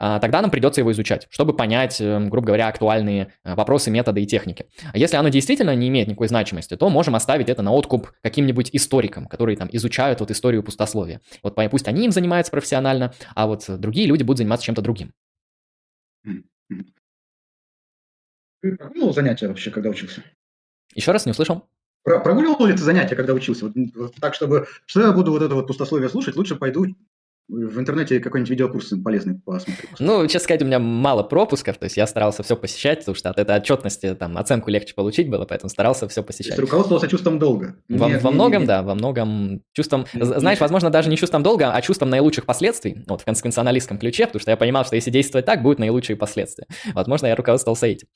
а, 0.00 0.20
тогда 0.20 0.40
нам 0.40 0.50
придется 0.50 0.80
его 0.80 0.92
изучать, 0.92 1.26
чтобы 1.28 1.56
понять, 1.56 2.00
эм, 2.00 2.30
грубо 2.30 2.46
говоря, 2.46 2.68
актуальные 2.68 3.32
э, 3.42 3.54
вопросы, 3.54 3.90
методы 3.90 4.22
и 4.22 4.26
техники. 4.26 4.66
А 4.92 4.96
если 4.96 5.16
оно 5.16 5.28
действительно 5.28 5.74
не 5.74 5.88
имеет 5.88 6.06
никакой 6.06 6.28
значимости, 6.28 6.76
то 6.76 6.88
можем 6.88 7.16
оставить 7.16 7.48
это 7.48 7.62
на 7.62 7.72
откуп 7.72 8.12
каким-нибудь 8.22 8.70
историкам, 8.72 9.26
которые 9.26 9.56
там 9.56 9.68
изучают 9.72 10.20
вот 10.20 10.30
историю 10.30 10.62
пустословия. 10.62 11.20
Вот 11.42 11.56
пусть 11.70 11.88
они 11.88 12.04
им 12.04 12.12
занимаются 12.12 12.52
профессионально, 12.52 13.12
а 13.34 13.48
вот 13.48 13.64
другие 13.68 14.06
люди 14.06 14.22
будут 14.22 14.38
заниматься 14.38 14.66
чем-то 14.66 14.82
другим. 14.82 15.12
Прогуливал 18.60 19.12
занятия 19.12 19.48
вообще, 19.48 19.70
когда 19.70 19.88
учился? 19.90 20.22
Еще 20.94 21.10
раз 21.10 21.26
не 21.26 21.32
услышал. 21.32 21.68
Про 22.04 22.20
прогуливал 22.20 22.66
ли 22.66 22.72
ты 22.72 22.82
занятия, 22.82 23.16
когда 23.16 23.34
учился? 23.34 23.66
Вот, 23.66 23.74
вот 23.94 24.14
так, 24.20 24.34
чтобы, 24.34 24.66
что 24.86 25.00
я 25.00 25.12
буду 25.12 25.32
вот 25.32 25.42
это 25.42 25.54
вот 25.54 25.66
пустословие 25.66 26.08
слушать, 26.08 26.36
лучше 26.36 26.56
пойду 26.56 26.86
в 27.48 27.78
интернете 27.78 28.20
какой-нибудь 28.20 28.50
видеокурс 28.50 28.92
полезный 29.02 29.40
посмотреть. 29.40 29.98
Ну, 29.98 30.22
честно 30.26 30.40
сказать, 30.40 30.62
у 30.62 30.66
меня 30.66 30.78
мало 30.78 31.22
пропусков, 31.22 31.78
то 31.78 31.84
есть 31.84 31.96
я 31.96 32.06
старался 32.06 32.42
все 32.42 32.56
посещать, 32.56 33.00
потому 33.00 33.14
что 33.14 33.30
от 33.30 33.38
этой 33.38 33.56
отчетности 33.56 34.14
там 34.14 34.36
оценку 34.36 34.70
легче 34.70 34.94
получить 34.94 35.30
было, 35.30 35.46
поэтому 35.46 35.70
старался 35.70 36.08
все 36.08 36.22
посещать. 36.22 36.56
То 36.56 36.60
есть 36.62 36.70
руководствовался 36.70 37.08
чувством 37.08 37.38
долга. 37.38 37.76
Во, 37.88 38.08
не, 38.08 38.18
во 38.18 38.30
многом, 38.30 38.62
не, 38.62 38.66
да, 38.66 38.82
во 38.82 38.94
многом 38.94 39.62
чувством, 39.72 40.06
не, 40.12 40.24
знаешь, 40.24 40.60
возможно, 40.60 40.90
даже 40.90 41.08
не 41.08 41.16
чувством 41.16 41.42
долга, 41.42 41.72
а 41.72 41.80
чувством 41.80 42.10
наилучших 42.10 42.44
последствий, 42.44 43.02
вот 43.06 43.22
в 43.22 43.24
консеквенционалистском 43.24 43.98
ключе, 43.98 44.26
потому 44.26 44.40
что 44.40 44.50
я 44.50 44.56
понимал, 44.56 44.84
что 44.84 44.96
если 44.96 45.10
действовать 45.10 45.46
так, 45.46 45.62
будут 45.62 45.78
наилучшие 45.78 46.16
последствия. 46.16 46.66
Возможно, 46.92 47.26
я 47.26 47.36
руководствовался 47.36 47.86
этим. 47.86 48.08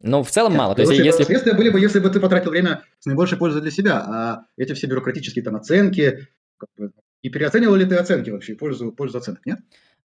Но 0.00 0.22
в 0.22 0.30
целом 0.30 0.52
Нет, 0.52 0.58
мало. 0.58 0.74
То 0.74 0.82
есть, 0.82 0.92
если... 0.92 1.18
Последствия 1.18 1.54
были 1.54 1.70
бы, 1.70 1.80
если 1.80 2.00
бы 2.00 2.10
ты 2.10 2.20
потратил 2.20 2.50
время 2.50 2.82
с 3.00 3.06
наибольшей 3.06 3.38
пользой 3.38 3.62
для 3.62 3.70
себя, 3.70 3.98
а 3.98 4.42
эти 4.56 4.74
все 4.74 4.86
бюрократические 4.86 5.42
там 5.42 5.56
оценки, 5.56 6.28
как 6.58 6.68
бы, 6.76 6.92
и 7.26 7.28
переоценивал 7.28 7.74
ли 7.74 7.84
ты 7.84 7.96
оценки 7.96 8.30
вообще, 8.30 8.54
пользу, 8.54 8.92
пользу 8.92 9.18
оценок, 9.18 9.44
нет? 9.44 9.58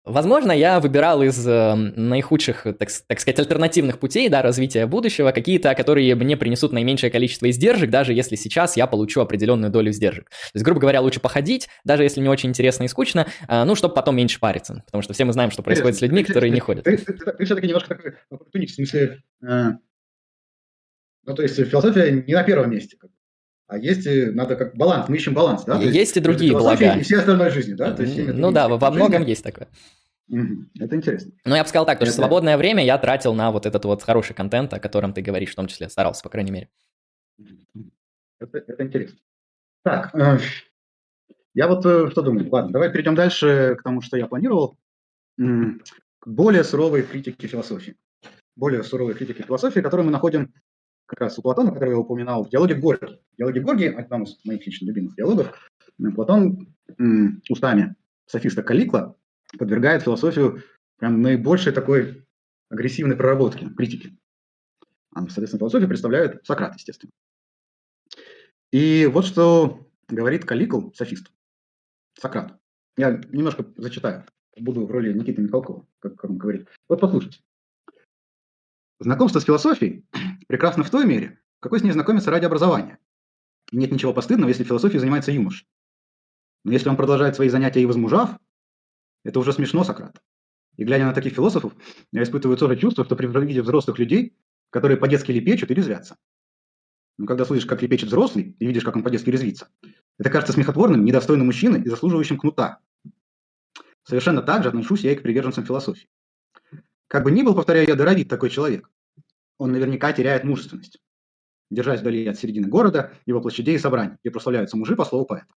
Возможно, 0.05 0.53
я 0.53 0.79
выбирал 0.79 1.21
из 1.21 1.45
э, 1.45 1.75
наихудших, 1.75 2.63
так, 2.63 2.89
так 3.07 3.19
сказать, 3.19 3.39
альтернативных 3.39 3.99
путей 3.99 4.29
да, 4.29 4.41
развития 4.41 4.85
будущего 4.85 5.31
какие-то, 5.33 5.75
которые 5.75 6.15
мне 6.15 6.38
принесут 6.38 6.71
наименьшее 6.71 7.11
количество 7.11 7.49
издержек, 7.49 7.89
даже 7.89 8.13
если 8.13 8.38
сейчас 8.38 8.77
я 8.77 8.88
получу 8.88 9.19
определенную 9.19 9.69
долю 9.69 9.91
издержек. 9.91 10.29
То 10.29 10.35
есть, 10.53 10.63
грубо 10.63 10.79
говоря, 10.79 11.01
лучше 11.01 11.19
походить, 11.19 11.67
даже 11.83 12.03
если 12.03 12.21
не 12.21 12.29
очень 12.29 12.49
интересно 12.49 12.85
и 12.85 12.88
скучно, 12.88 13.27
э, 13.49 13.63
ну, 13.65 13.75
чтобы 13.75 13.93
потом 13.93 14.15
меньше 14.15 14.39
париться. 14.39 14.81
Потому 14.85 15.01
что 15.01 15.13
все 15.13 15.25
мы 15.25 15.33
знаем, 15.33 15.51
что 15.51 15.61
происходит 15.61 15.97
с 15.97 16.01
людьми, 16.01 16.23
которые 16.23 16.51
не 16.51 16.61
ходят. 16.61 16.85
Ты, 16.85 16.95
ты, 16.95 17.13
ты, 17.13 17.31
ты 17.33 17.43
все-таки 17.43 17.67
немножко 17.67 17.95
такой 17.95 18.13
оппортунист, 18.29 18.71
в 18.71 18.75
смысле, 18.75 19.21
э, 19.45 19.71
ну, 21.25 21.35
то 21.35 21.41
есть 21.41 21.55
философия 21.55 22.23
не 22.25 22.33
на 22.33 22.43
первом 22.43 22.71
месте. 22.71 22.95
Как 22.97 23.11
а 23.69 23.77
есть, 23.77 24.07
надо 24.33 24.55
как 24.55 24.75
баланс, 24.75 25.07
мы 25.09 25.17
ищем 25.17 25.35
баланс, 25.35 25.63
да? 25.63 25.77
Есть, 25.77 25.95
есть 25.95 26.17
и 26.17 26.19
другие 26.19 26.53
блага. 26.53 26.95
И 26.95 27.03
все 27.03 27.19
остальной 27.19 27.51
жизни, 27.51 27.75
да? 27.75 27.93
То 27.93 28.01
есть, 28.01 28.33
ну 28.33 28.51
да, 28.51 28.67
во 28.67 28.91
многом 28.91 29.23
есть 29.23 29.43
такое. 29.43 29.67
Это 30.27 30.95
интересно. 30.95 31.31
Ну, 31.45 31.55
я 31.55 31.63
бы 31.63 31.69
сказал 31.69 31.85
так, 31.85 31.97
это... 31.97 32.07
что 32.07 32.15
свободное 32.15 32.57
время 32.57 32.83
я 32.83 32.97
тратил 32.97 33.35
на 33.35 33.51
вот 33.51 33.67
этот 33.67 33.85
вот 33.85 34.01
хороший 34.01 34.33
контент, 34.33 34.73
о 34.73 34.79
котором 34.79 35.13
ты 35.13 35.21
говоришь, 35.21 35.51
в 35.51 35.55
том 35.55 35.67
числе 35.67 35.88
старался, 35.88 36.23
по 36.23 36.29
крайней 36.29 36.51
мере. 36.51 36.69
Это, 38.39 38.57
это 38.57 38.83
интересно. 38.83 39.19
Так, 39.83 40.15
э, 40.15 40.39
я 41.53 41.67
вот 41.67 41.85
э, 41.85 42.09
что 42.09 42.21
думаю. 42.23 42.49
Ладно, 42.51 42.71
давай 42.71 42.91
перейдем 42.91 43.13
дальше 43.13 43.75
к 43.79 43.83
тому, 43.83 44.01
что 44.01 44.17
я 44.17 44.25
планировал. 44.25 44.77
К 45.38 46.27
более 46.27 46.63
суровой 46.63 47.03
критике 47.03 47.47
философии. 47.47 47.95
Более 48.55 48.83
суровой 48.83 49.13
критике 49.13 49.43
философии, 49.43 49.79
которую 49.79 50.07
мы 50.07 50.11
находим 50.11 50.53
как 51.09 51.21
раз 51.21 51.39
у 51.39 51.41
Платона, 51.41 51.71
который 51.71 51.89
я 51.89 51.97
упоминал, 51.97 52.45
в 52.45 52.49
диалоге 52.49 52.75
Горги. 52.75 53.19
В 53.33 53.37
диалоге 53.37 53.61
Горги, 53.61 53.85
одном 53.85 54.23
из 54.23 54.37
моих 54.45 54.65
лично 54.65 54.85
любимых 54.85 55.15
диалогов, 55.15 55.57
Платон 56.15 56.67
устами 57.49 57.95
софиста 58.27 58.61
Каликла 58.61 59.17
подвергает 59.57 60.03
философию 60.03 60.61
прям 60.97 61.23
наибольшей 61.23 61.73
такой 61.73 62.27
агрессивной 62.69 63.15
проработке, 63.15 63.69
критики. 63.75 64.17
А, 65.11 65.21
соответственно, 65.21 65.59
философию 65.59 65.89
представляет 65.89 66.45
Сократ, 66.45 66.75
естественно. 66.75 67.11
И 68.71 69.09
вот 69.11 69.25
что 69.25 69.89
говорит 70.07 70.45
Каликл, 70.45 70.91
софист, 70.93 71.31
Сократ. 72.19 72.55
Я 72.97 73.19
немножко 73.31 73.65
зачитаю, 73.77 74.25
буду 74.59 74.85
в 74.85 74.91
роли 74.91 75.11
Никиты 75.11 75.41
Михалкова, 75.41 75.87
как 76.00 76.24
он 76.24 76.37
говорит. 76.37 76.67
Вот 76.87 77.00
послушайте. 77.00 77.39
Знакомство 79.00 79.40
с 79.40 79.46
философией 79.46 80.05
прекрасно 80.48 80.83
в 80.83 80.90
той 80.90 81.05
мере, 81.05 81.40
какой 81.62 81.79
с 81.79 81.83
ней 81.83 81.92
знакомится 81.92 82.31
ради 82.31 82.46
образования. 82.46 83.00
нет 83.72 83.92
ничего 83.92 84.14
постыдного, 84.14 84.50
если 84.50 84.66
философией 84.66 85.00
занимается 85.00 85.31
юнош. 85.31 85.66
Но 86.66 86.74
если 86.74 86.90
он 86.90 86.98
продолжает 86.98 87.35
свои 87.35 87.48
занятия 87.48 87.81
и 87.81 87.85
возмужав, 87.85 88.38
это 89.24 89.40
уже 89.40 89.53
смешно, 89.53 89.85
Сократ. 89.85 90.22
И 90.75 90.83
глядя 90.83 91.05
на 91.05 91.14
таких 91.14 91.33
философов, 91.33 91.74
я 92.12 92.24
испытываю 92.24 92.57
то 92.57 92.68
же 92.68 92.75
чувство, 92.75 93.05
что 93.05 93.16
при 93.16 93.27
виде 93.27 93.62
взрослых 93.62 94.00
людей, 94.00 94.35
которые 94.70 94.98
по-детски 94.98 95.31
лепечут 95.31 95.72
и 95.72 95.74
резвятся. 95.74 96.18
Но 97.18 97.25
когда 97.25 97.46
слышишь, 97.46 97.68
как 97.68 97.81
лепечет 97.81 98.07
взрослый, 98.07 98.55
и 98.59 98.66
видишь, 98.66 98.83
как 98.83 98.96
он 98.96 99.03
по-детски 99.03 99.29
резвится, 99.29 99.70
это 100.18 100.29
кажется 100.29 100.53
смехотворным, 100.53 101.03
недостойным 101.03 101.48
мужчины 101.48 101.77
и 101.77 101.90
заслуживающим 101.90 102.38
кнута. 102.38 102.79
Совершенно 104.03 104.42
так 104.42 104.64
же 104.64 104.70
отношусь 104.70 105.01
я 105.01 105.12
и 105.14 105.16
к 105.16 105.22
приверженцам 105.22 105.66
философии. 105.66 106.07
Как 107.09 107.24
бы 107.24 107.31
ни 107.31 107.41
был, 107.41 107.55
повторяю 107.55 107.87
я, 107.87 107.95
даровит 107.95 108.29
такой 108.29 108.51
человек, 108.51 108.89
он 109.57 109.72
наверняка 109.72 110.13
теряет 110.13 110.43
мужественность. 110.43 111.01
Держась 111.72 112.01
вдали 112.01 112.25
от 112.27 112.37
середины 112.37 112.67
города, 112.67 113.13
его 113.25 113.41
площадей 113.41 113.75
и 113.75 113.79
собраний, 113.79 114.17
где 114.22 114.31
прославляются 114.31 114.77
мужи 114.77 114.95
по 114.95 115.05
слову 115.05 115.25
поэта. 115.25 115.51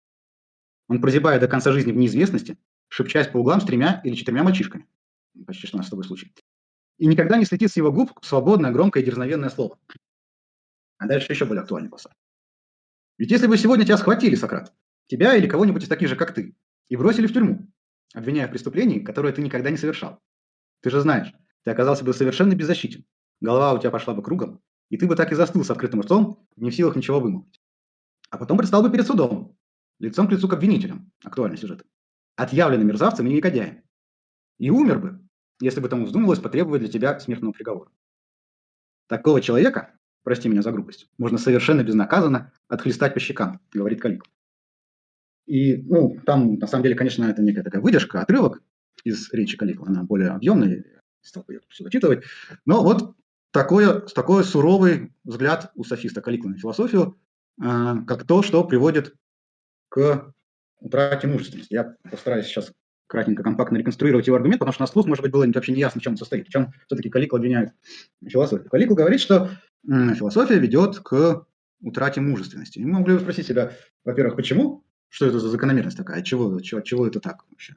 Он 0.88 1.02
прозябает 1.02 1.42
до 1.42 1.50
конца 1.50 1.74
жизни 1.74 1.92
в 1.92 1.98
неизвестности, 1.98 2.58
шепчась 2.88 3.28
по 3.28 3.38
углам 3.38 3.60
с 3.60 3.66
тремя 3.66 4.02
или 4.06 4.16
четырьмя 4.16 4.44
мальчишками. 4.44 4.88
Почти 5.46 5.68
что 5.68 5.76
у 5.76 5.80
нас 5.80 5.88
с 5.88 5.90
тобой 5.90 6.06
случай. 6.06 6.34
И 6.98 7.06
никогда 7.06 7.38
не 7.38 7.46
слетит 7.46 7.70
с 7.70 7.78
его 7.78 7.92
губ 7.92 8.12
свободное, 8.22 8.72
громкое 8.72 9.04
и 9.04 9.06
дерзновенное 9.06 9.50
слово. 9.50 9.78
А 11.00 11.08
дальше 11.08 11.34
еще 11.34 11.46
более 11.46 11.64
актуальный 11.64 11.90
пассаж. 11.90 12.14
Ведь 13.18 13.32
если 13.32 13.48
бы 13.48 13.58
сегодня 13.58 13.84
тебя 13.86 13.98
схватили, 13.98 14.36
Сократ, 14.36 14.74
тебя 15.08 15.36
или 15.36 15.48
кого-нибудь 15.48 15.84
из 15.84 15.90
таких 15.90 16.08
же, 16.08 16.16
как 16.16 16.34
ты, 16.34 16.56
и 16.88 16.96
бросили 16.96 17.28
в 17.28 17.34
тюрьму, 17.34 17.68
обвиняя 18.14 18.48
в 18.48 18.52
преступлении, 18.52 19.00
которое 19.00 19.34
ты 19.34 19.42
никогда 19.42 19.70
не 19.70 19.78
совершал. 19.78 20.22
Ты 20.82 20.90
же 20.90 21.00
знаешь, 21.02 21.34
ты 21.64 21.72
оказался 21.72 22.04
бы 22.04 22.14
совершенно 22.14 22.56
беззащитен. 22.56 23.06
Голова 23.40 23.74
у 23.74 23.80
тебя 23.80 23.92
пошла 23.92 24.14
бы 24.14 24.24
кругом, 24.24 24.62
и 24.90 24.98
ты 24.98 25.08
бы 25.08 25.16
так 25.16 25.32
и 25.32 25.36
застыл 25.36 25.64
с 25.64 25.72
открытым 25.72 26.02
ртом, 26.02 26.48
не 26.56 26.70
в 26.70 26.76
силах 26.76 26.96
ничего 26.96 27.20
вымолвить. 27.20 27.60
А 28.30 28.38
потом 28.38 28.58
предстал 28.58 28.82
бы 28.82 28.92
перед 28.92 29.06
судом, 29.06 29.58
лицом 30.00 30.28
к 30.28 30.32
лицу 30.32 30.48
к 30.48 30.54
обвинителям, 30.54 31.12
актуальный 31.24 31.58
сюжет, 31.58 31.86
отъявленным 32.36 32.88
мерзавцем 32.88 33.28
и 33.28 33.34
негодяем. 33.34 33.84
И 34.58 34.70
умер 34.70 35.00
бы, 35.00 35.28
если 35.60 35.80
бы 35.80 35.90
тому 35.90 36.06
вздумалось 36.06 36.40
потребовать 36.40 36.82
для 36.82 36.90
тебя 36.90 37.20
смертного 37.20 37.52
приговора. 37.52 37.92
Такого 39.08 39.42
человека, 39.42 39.98
прости 40.24 40.50
меня 40.50 40.62
за 40.62 40.72
грубость, 40.72 41.10
можно 41.18 41.38
совершенно 41.38 41.84
безнаказанно 41.84 42.54
отхлестать 42.68 43.14
по 43.14 43.20
щекам, 43.20 43.60
говорит 43.72 44.02
Калик. 44.02 44.24
И, 45.46 45.78
ну, 45.84 46.18
там, 46.26 46.56
на 46.56 46.68
самом 46.68 46.84
деле, 46.84 46.96
конечно, 46.96 47.26
это 47.26 47.42
некая 47.42 47.64
такая 47.64 47.82
выдержка, 47.82 48.22
отрывок 48.22 48.62
из 49.04 49.32
речи 49.34 49.58
Каликова, 49.58 49.90
она 49.90 50.04
более 50.04 50.30
объемная, 50.30 50.84
стал 51.22 51.44
бы 51.44 51.60
все 51.70 51.84
зачитывать. 51.84 52.24
Но 52.66 52.84
вот 52.84 53.16
такой, 53.52 54.02
такой 54.08 54.44
суровый 54.44 55.14
взгляд 55.24 55.72
у 55.76 55.84
софиста 55.84 56.22
Каликова 56.22 56.52
на 56.52 56.58
философию, 56.58 57.18
э, 57.62 57.96
как 58.08 58.26
то, 58.26 58.42
что 58.44 58.64
приводит 58.64 59.16
к 59.90 60.34
утрате 60.80 61.28
мужественности. 61.28 61.74
Я 61.74 61.96
постараюсь 62.10 62.48
сейчас 62.48 62.72
кратенько, 63.08 63.44
компактно 63.44 63.78
реконструировать 63.78 64.28
его 64.28 64.38
аргумент, 64.38 64.60
потому 64.60 64.74
что 64.74 64.84
на 64.84 64.88
слух, 64.88 65.06
может 65.06 65.22
быть, 65.22 65.32
было 65.32 65.46
вообще 65.46 65.74
не 65.74 65.80
ясно, 65.80 66.00
в 66.00 66.04
чем 66.04 66.14
он 66.14 66.18
состоит, 66.18 66.48
в 66.48 66.52
чем 66.52 66.72
все-таки 66.88 67.10
Каликл 67.10 67.36
обвиняет 67.36 67.74
философию. 68.26 68.70
Каликл 68.70 68.96
говорит, 68.96 69.20
что 69.20 69.50
философия 69.86 70.58
ведет 70.58 71.00
к 71.00 71.46
утрате 71.82 72.22
мужественности. 72.22 72.80
И 72.80 72.86
мы 72.86 73.00
могли 73.00 73.16
бы 73.16 73.20
спросить 73.20 73.48
себя, 73.48 73.74
во-первых, 74.06 74.38
почему? 74.38 74.86
Что 75.10 75.26
это 75.26 75.40
за 75.40 75.50
закономерность 75.50 75.98
такая? 75.98 76.22
Чего, 76.22 76.62
чего, 76.62 76.80
чего 76.82 77.06
это 77.06 77.20
так 77.20 77.44
вообще? 77.50 77.76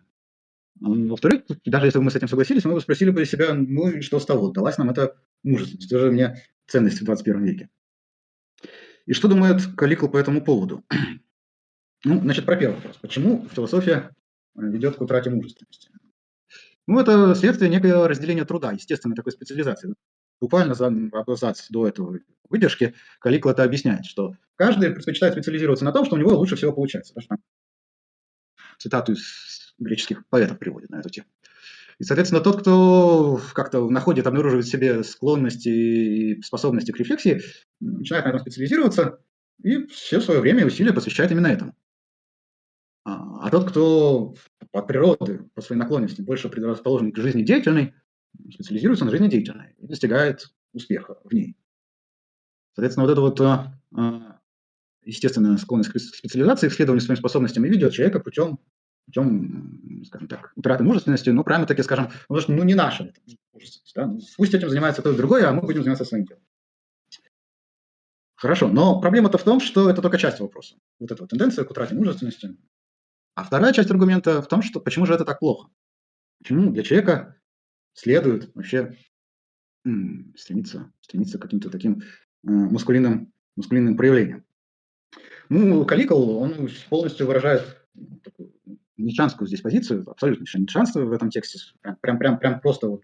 Во-вторых, 0.80 1.44
даже 1.64 1.86
если 1.86 1.98
бы 1.98 2.04
мы 2.04 2.10
с 2.10 2.16
этим 2.16 2.28
согласились, 2.28 2.64
мы 2.64 2.74
бы 2.74 2.80
спросили 2.80 3.10
бы 3.10 3.24
себя, 3.24 3.54
ну 3.54 3.88
и 3.88 4.00
что 4.00 4.18
с 4.18 4.26
того, 4.26 4.50
далась 4.50 4.78
нам 4.78 4.90
эта 4.90 5.16
мужественность, 5.42 5.86
это 5.90 6.00
же 6.00 6.10
мне 6.10 6.42
ценность 6.66 7.00
в 7.00 7.04
21 7.04 7.44
веке. 7.44 7.70
И 9.06 9.12
что 9.12 9.28
думает 9.28 9.62
Каликл 9.76 10.08
по 10.08 10.16
этому 10.16 10.42
поводу? 10.42 10.84
Ну, 12.06 12.20
значит, 12.20 12.44
про 12.44 12.56
первый 12.56 12.74
вопрос. 12.74 12.98
Почему 12.98 13.48
философия 13.48 14.10
э, 14.58 14.60
ведет 14.60 14.96
к 14.96 15.00
утрате 15.00 15.30
мужественности? 15.30 15.88
Ну, 16.86 17.00
это 17.00 17.34
следствие 17.34 17.70
некого 17.70 18.06
разделения 18.06 18.44
труда, 18.44 18.72
естественной 18.72 19.16
такой 19.16 19.32
специализации. 19.32 19.94
Буквально 20.38 20.74
за 20.74 20.92
абзац 21.12 21.70
до 21.70 21.88
этого 21.88 22.18
выдержки 22.50 22.94
Каликул 23.20 23.52
это 23.52 23.62
объясняет, 23.64 24.04
что 24.04 24.36
каждый 24.56 24.90
предпочитает 24.90 25.32
специализироваться 25.32 25.86
на 25.86 25.92
том, 25.92 26.04
что 26.04 26.16
у 26.16 26.18
него 26.18 26.36
лучше 26.36 26.56
всего 26.56 26.74
получается. 26.74 27.14
Даже 27.14 27.28
там 27.28 27.38
цитату 28.76 29.12
из 29.12 29.63
греческих 29.78 30.26
поэтов 30.28 30.58
приводит 30.58 30.90
на 30.90 31.00
эту 31.00 31.10
тему. 31.10 31.26
И, 31.98 32.04
соответственно, 32.04 32.42
тот, 32.42 32.60
кто 32.60 33.40
как-то 33.52 33.88
находит, 33.88 34.26
обнаруживает 34.26 34.66
в 34.66 34.70
себе 34.70 35.04
склонности 35.04 35.68
и 35.68 36.42
способности 36.42 36.90
к 36.90 36.98
рефлексии, 36.98 37.42
начинает 37.80 38.24
на 38.24 38.30
этом 38.30 38.40
специализироваться 38.40 39.20
и 39.62 39.86
все 39.86 40.20
свое 40.20 40.40
время 40.40 40.62
и 40.62 40.64
усилия 40.64 40.92
посвящает 40.92 41.30
именно 41.30 41.46
этому. 41.46 41.74
А, 43.04 43.46
а 43.46 43.50
тот, 43.50 43.70
кто 43.70 44.34
от 44.72 44.86
природы, 44.86 45.48
по 45.54 45.60
своей 45.60 45.78
наклонности, 45.78 46.22
больше 46.22 46.48
предрасположен 46.48 47.12
к 47.12 47.18
жизни 47.18 47.42
деятельной, 47.42 47.94
специализируется 48.52 49.04
на 49.04 49.10
жизни 49.10 49.28
деятельной 49.28 49.74
и 49.78 49.86
достигает 49.86 50.52
успеха 50.72 51.18
в 51.22 51.32
ней. 51.32 51.56
Соответственно, 52.74 53.06
вот 53.06 53.12
эта 53.12 53.20
вот 53.20 53.40
а, 53.40 53.80
а, 53.94 54.40
естественная 55.04 55.56
склонность 55.58 55.90
к 55.90 55.98
специализации, 55.98 56.68
к 56.68 56.72
исследованию 56.72 57.02
своим 57.02 57.18
способностям 57.18 57.64
и 57.64 57.68
ведет 57.68 57.92
человека 57.92 58.18
путем, 58.18 58.58
путем, 59.06 60.02
скажем 60.06 60.28
так, 60.28 60.52
утраты 60.56 60.84
мужественности, 60.84 61.30
ну, 61.30 61.44
прямо 61.44 61.66
таки 61.66 61.82
скажем, 61.82 62.10
потому 62.28 62.40
что, 62.40 62.52
ну, 62.52 62.64
не 62.64 62.74
наша 62.74 63.12
мужественность, 63.52 63.94
да? 63.94 64.10
пусть 64.36 64.54
этим 64.54 64.68
занимается 64.68 65.02
кто-то 65.02 65.16
другой, 65.16 65.44
а 65.44 65.52
мы 65.52 65.62
будем 65.62 65.82
заниматься 65.82 66.04
своим 66.04 66.24
делом. 66.24 66.42
Хорошо, 68.36 68.68
но 68.68 69.00
проблема-то 69.00 69.38
в 69.38 69.44
том, 69.44 69.60
что 69.60 69.88
это 69.88 70.02
только 70.02 70.18
часть 70.18 70.40
вопроса. 70.40 70.76
Вот 70.98 71.10
эта 71.10 71.22
вот 71.22 71.30
тенденция 71.30 71.64
к 71.64 71.70
утрате 71.70 71.94
мужественности. 71.94 72.56
А 73.34 73.44
вторая 73.44 73.72
часть 73.72 73.90
аргумента 73.90 74.42
в 74.42 74.48
том, 74.48 74.60
что 74.60 74.80
почему 74.80 75.06
же 75.06 75.14
это 75.14 75.24
так 75.24 75.38
плохо? 75.38 75.70
Почему 76.38 76.70
для 76.70 76.82
человека 76.82 77.40
следует 77.94 78.54
вообще 78.54 78.98
стремиться, 80.36 80.92
стремиться 81.00 81.38
к 81.38 81.42
каким-то 81.42 81.70
таким 81.70 82.00
э, 82.00 82.50
мускулинным, 82.50 83.32
мускулинным 83.56 83.96
проявлениям? 83.96 84.44
Ну, 85.48 85.84
Каликол, 85.84 86.38
он 86.38 86.68
полностью 86.88 87.26
выражает 87.26 87.86
такую 88.22 88.53
нитшанскую 88.96 89.48
здесь 89.48 89.60
позицию, 89.60 90.04
абсолютно 90.08 90.46
нитшанство 90.58 91.00
в 91.00 91.12
этом 91.12 91.30
тексте, 91.30 91.58
прям, 91.80 91.96
прям, 92.00 92.18
прям, 92.18 92.38
прям 92.38 92.60
просто 92.60 92.88
вот, 92.88 93.02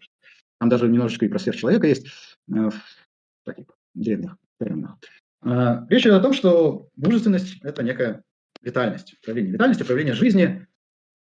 там 0.59 0.69
даже 0.69 0.89
немножечко 0.89 1.27
и 1.27 1.29
про 1.29 1.39
сверхчеловека 1.39 1.87
есть 1.87 2.07
э, 2.07 2.11
в 2.49 2.75
таких 3.45 3.67
древних 3.95 4.37
терминах. 4.59 4.99
Э, 5.43 5.87
речь 5.89 6.03
идет 6.03 6.15
о 6.15 6.21
том, 6.21 6.33
что 6.33 6.89
мужественность– 6.97 7.59
это 7.63 7.83
некая 7.83 8.23
витальность, 8.63 9.17
проявление 9.23 9.53
витальности, 9.53 9.83
проявление 9.83 10.15
жизни, 10.15 10.67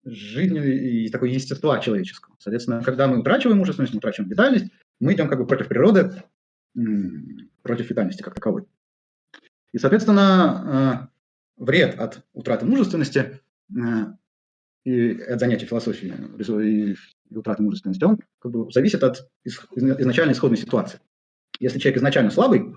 жизни 0.05 1.05
и 1.05 1.09
такой 1.09 1.31
естества 1.31 1.79
человеческого. 1.79 2.35
Соответственно, 2.39 2.81
когда 2.81 3.07
мы 3.07 3.19
утрачиваем 3.19 3.57
мужественность, 3.57 3.93
мы 3.93 3.97
утрачиваем 3.97 4.29
витальность, 4.29 4.71
мы 4.99 5.13
идем 5.13 5.27
как 5.27 5.39
бы 5.39 5.47
против 5.47 5.67
природы, 5.67 6.23
против 7.63 7.89
витальности 7.89 8.21
как 8.21 8.35
таковой. 8.35 8.65
И, 9.71 9.77
соответственно, 9.77 11.09
э, 11.57 11.63
вред 11.63 11.99
от 11.99 12.23
утраты 12.33 12.65
мужественности 12.65 13.41
и 14.85 15.19
от 15.19 15.39
занятия 15.39 15.65
философией 15.65 16.13
и 16.91 16.95
утраты 17.35 17.63
мужественности, 17.63 18.03
он 18.03 18.19
как 18.39 18.51
бы 18.51 18.71
зависит 18.71 19.03
от 19.03 19.27
изначальной 19.43 20.33
исходной 20.33 20.57
ситуации. 20.57 20.99
Если 21.59 21.79
человек 21.79 21.97
изначально 21.97 22.31
слабый, 22.31 22.75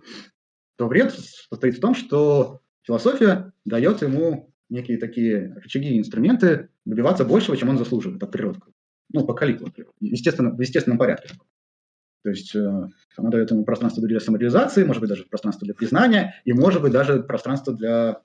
то 0.77 0.89
вред 0.89 1.13
состоит 1.13 1.77
в 1.77 1.81
том, 1.81 1.95
что 1.95 2.61
философия 2.83 3.53
дает 3.65 4.01
ему 4.03 4.55
некие 4.71 4.99
такие 4.99 5.55
рычаги 5.55 5.91
и 5.91 5.99
инструменты 5.99 6.71
добиваться 6.85 7.25
большего, 7.25 7.57
чем 7.57 7.69
он 7.69 7.79
заслуживает 7.79 8.23
от 8.23 8.33
природы. 8.33 8.61
Ну, 9.13 9.27
по 9.27 9.35
калиту, 9.35 9.73
естественно, 10.01 10.51
в 10.51 10.61
естественном 10.61 10.99
порядке. 10.99 11.35
То 12.23 12.31
есть 12.31 12.55
э, 12.55 12.89
она 13.17 13.31
дает 13.31 13.51
ему 13.51 13.65
пространство 13.65 14.07
для 14.07 14.21
самореализации, 14.21 14.85
может 14.85 15.01
быть, 15.01 15.09
даже 15.09 15.25
пространство 15.25 15.65
для 15.65 15.75
признания, 15.75 16.41
и, 16.45 16.53
может 16.53 16.83
быть, 16.83 16.93
даже 16.93 17.23
пространство 17.23 17.75
для 17.75 18.23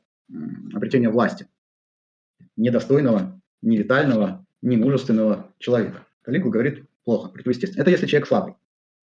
обретения 0.73 1.09
власти 1.09 1.47
недостойного, 2.55 3.41
невитального, 3.63 4.45
немужественного 4.61 5.51
человека. 5.57 6.05
Калигу 6.21 6.49
говорит 6.49 6.85
плохо, 7.03 7.29
противоестественно. 7.29 7.81
Это 7.81 7.91
если 7.91 8.05
человек 8.05 8.27
слабый. 8.27 8.55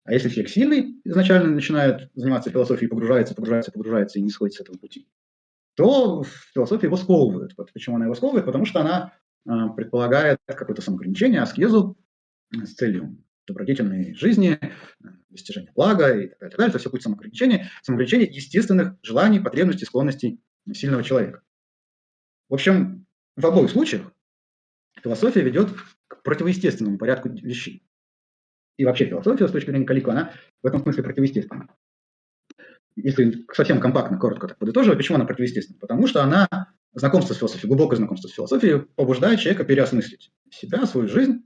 А 0.04 0.12
если 0.12 0.28
человек 0.28 0.50
сильный, 0.50 1.00
изначально 1.04 1.50
начинает 1.50 2.10
заниматься 2.14 2.50
философией, 2.50 2.88
погружается, 2.88 3.34
погружается, 3.34 3.72
погружается 3.72 4.18
и 4.18 4.22
не 4.22 4.30
сходит 4.30 4.54
с 4.54 4.60
этого 4.60 4.76
пути, 4.78 5.06
то 5.74 6.24
философия 6.54 6.86
его 6.86 6.96
сковывает. 6.96 7.52
Вот 7.56 7.72
почему 7.72 7.96
она 7.96 8.06
его 8.06 8.14
сковывает? 8.14 8.46
Потому 8.46 8.64
что 8.64 8.80
она 8.80 9.12
э, 9.46 9.50
предполагает 9.76 10.38
какое-то 10.46 10.82
самоограничение, 10.82 11.40
аскезу 11.40 11.96
с 12.52 12.74
целью 12.74 13.18
добродетельной 13.46 14.14
жизни, 14.14 14.58
достижения 15.28 15.72
блага 15.74 16.18
и 16.18 16.28
так 16.28 16.38
далее. 16.38 16.50
Так 16.50 16.58
далее. 16.58 16.70
Это 16.70 16.78
все 16.78 16.90
путь 16.90 17.02
самоограничения, 17.02 17.70
самоограничения 17.82 18.26
естественных 18.26 18.96
желаний, 19.02 19.40
потребностей, 19.40 19.84
склонностей 19.84 20.40
сильного 20.72 21.02
человека. 21.02 21.42
В 22.48 22.54
общем, 22.54 23.06
в 23.36 23.46
обоих 23.46 23.70
случаях 23.70 24.12
философия 25.02 25.42
ведет 25.42 25.70
к 26.08 26.22
противоестественному 26.22 26.98
порядку 26.98 27.28
вещей. 27.28 27.82
И 28.76 28.84
вообще 28.84 29.06
философия, 29.06 29.46
с 29.46 29.52
точки 29.52 29.70
зрения 29.70 29.86
Калико, 29.86 30.10
она 30.10 30.32
в 30.62 30.66
этом 30.66 30.82
смысле 30.82 31.02
противоестественна. 31.02 31.68
Если 32.96 33.44
совсем 33.52 33.80
компактно, 33.80 34.18
коротко 34.18 34.48
так 34.48 34.58
подытоживать, 34.58 34.98
почему 34.98 35.16
она 35.16 35.26
противоестественна? 35.26 35.78
Потому 35.78 36.06
что 36.06 36.22
она, 36.22 36.48
знакомство 36.94 37.34
с 37.34 37.38
философией, 37.38 37.68
глубокое 37.68 37.96
знакомство 37.96 38.28
с 38.28 38.32
философией, 38.32 38.80
побуждает 38.96 39.40
человека 39.40 39.64
переосмыслить 39.64 40.32
себя, 40.50 40.86
свою 40.86 41.08
жизнь, 41.08 41.44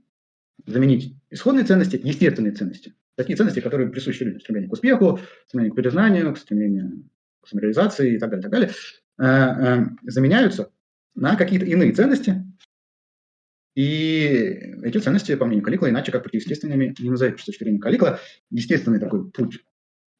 заменить 0.65 1.15
исходные 1.29 1.65
ценности, 1.65 1.99
естественные 2.01 2.53
ценности. 2.53 2.95
Такие 3.15 3.37
ценности, 3.37 3.59
которые 3.59 3.89
присущи 3.89 4.23
людям. 4.23 4.41
Стремление 4.41 4.69
к 4.69 4.73
успеху, 4.73 5.19
стремление 5.47 5.71
к 5.71 5.75
признанию, 5.75 6.33
к 6.33 6.37
стремлению 6.37 7.09
к 7.41 7.47
самореализации 7.47 8.15
и 8.15 8.19
так 8.19 8.29
далее, 8.29 8.43
так 8.43 8.51
далее, 8.51 8.71
э, 9.19 9.23
э, 9.23 9.85
заменяются 10.03 10.71
на 11.13 11.35
какие-то 11.35 11.65
иные 11.65 11.93
ценности. 11.93 12.43
И 13.75 14.27
эти 14.83 14.97
ценности, 14.99 15.35
по 15.35 15.45
мнению 15.45 15.65
Каликла, 15.65 15.89
иначе 15.89 16.11
как 16.11 16.23
противоестественными 16.23 16.95
не 16.97 17.09
назовешь. 17.09 17.41
С 17.41 17.45
точки 17.45 17.63
зрения 17.63 17.79
Каликла, 17.79 18.19
естественный 18.49 18.99
такой 18.99 19.29
путь 19.29 19.59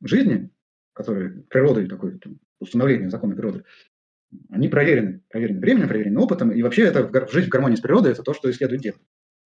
жизни, 0.03 0.49
который 0.93 1.43
природой 1.43 1.87
такой, 1.87 2.19
установление 2.59 3.09
закона 3.09 3.35
природы, 3.35 3.63
они 4.49 4.67
проверены, 4.67 5.21
проверены 5.29 5.59
временем, 5.59 5.87
проверены 5.87 6.19
опытом, 6.19 6.51
и 6.51 6.61
вообще 6.61 6.83
это 6.83 7.09
жить 7.31 7.45
в 7.45 7.49
гармонии 7.49 7.77
с 7.77 7.81
природой– 7.81 8.11
это 8.13 8.23
то, 8.23 8.33
что 8.33 8.49
и 8.49 8.53
следует 8.53 8.81
делать. 8.81 9.01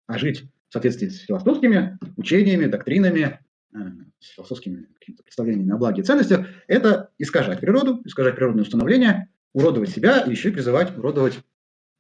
А 0.08 0.18
жить 0.18 0.44
в 0.70 0.74
соответствии 0.74 1.10
с 1.10 1.20
философскими 1.20 2.00
учениями, 2.18 2.66
доктринами, 2.66 3.40
э, 3.74 3.78
с 4.20 4.30
философскими 4.30 4.88
представлениями 5.24 5.74
о 5.74 5.78
благе 5.78 6.02
и 6.02 6.06
ценностях– 6.06 6.48
это 6.68 7.12
искажать 7.20 7.60
природу, 7.60 8.02
искажать 8.06 8.36
природные 8.36 8.64
установления, 8.64 9.30
уродовать 9.54 9.90
себя 9.90 10.22
и 10.22 10.32
еще 10.32 10.52
призывать 10.52 10.98
уродовать 10.98 11.40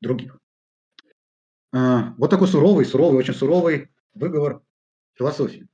других. 0.01 0.39
А, 1.73 2.13
вот 2.17 2.29
такой 2.29 2.47
суровый, 2.47 2.86
суровый, 2.86 3.19
очень 3.19 3.34
суровый 3.34 3.89
выговор 4.13 4.62
философии. 5.13 5.67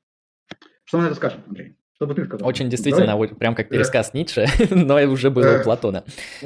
Что 0.83 0.97
мы 0.97 1.03
на 1.03 1.07
это 1.07 1.15
скажем, 1.15 1.43
Андрей? 1.47 1.75
Что 1.95 2.05
бы 2.05 2.13
ты 2.13 2.25
сказал? 2.25 2.47
Очень 2.47 2.69
действительно, 2.69 3.07
Давай. 3.07 3.29
прям 3.29 3.55
как 3.55 3.69
пересказ 3.69 4.11
да. 4.11 4.19
Ницше, 4.19 4.45
но 4.69 4.95
уже 5.11 5.31
было 5.31 5.59
у 5.59 5.63
Платона. 5.63 6.03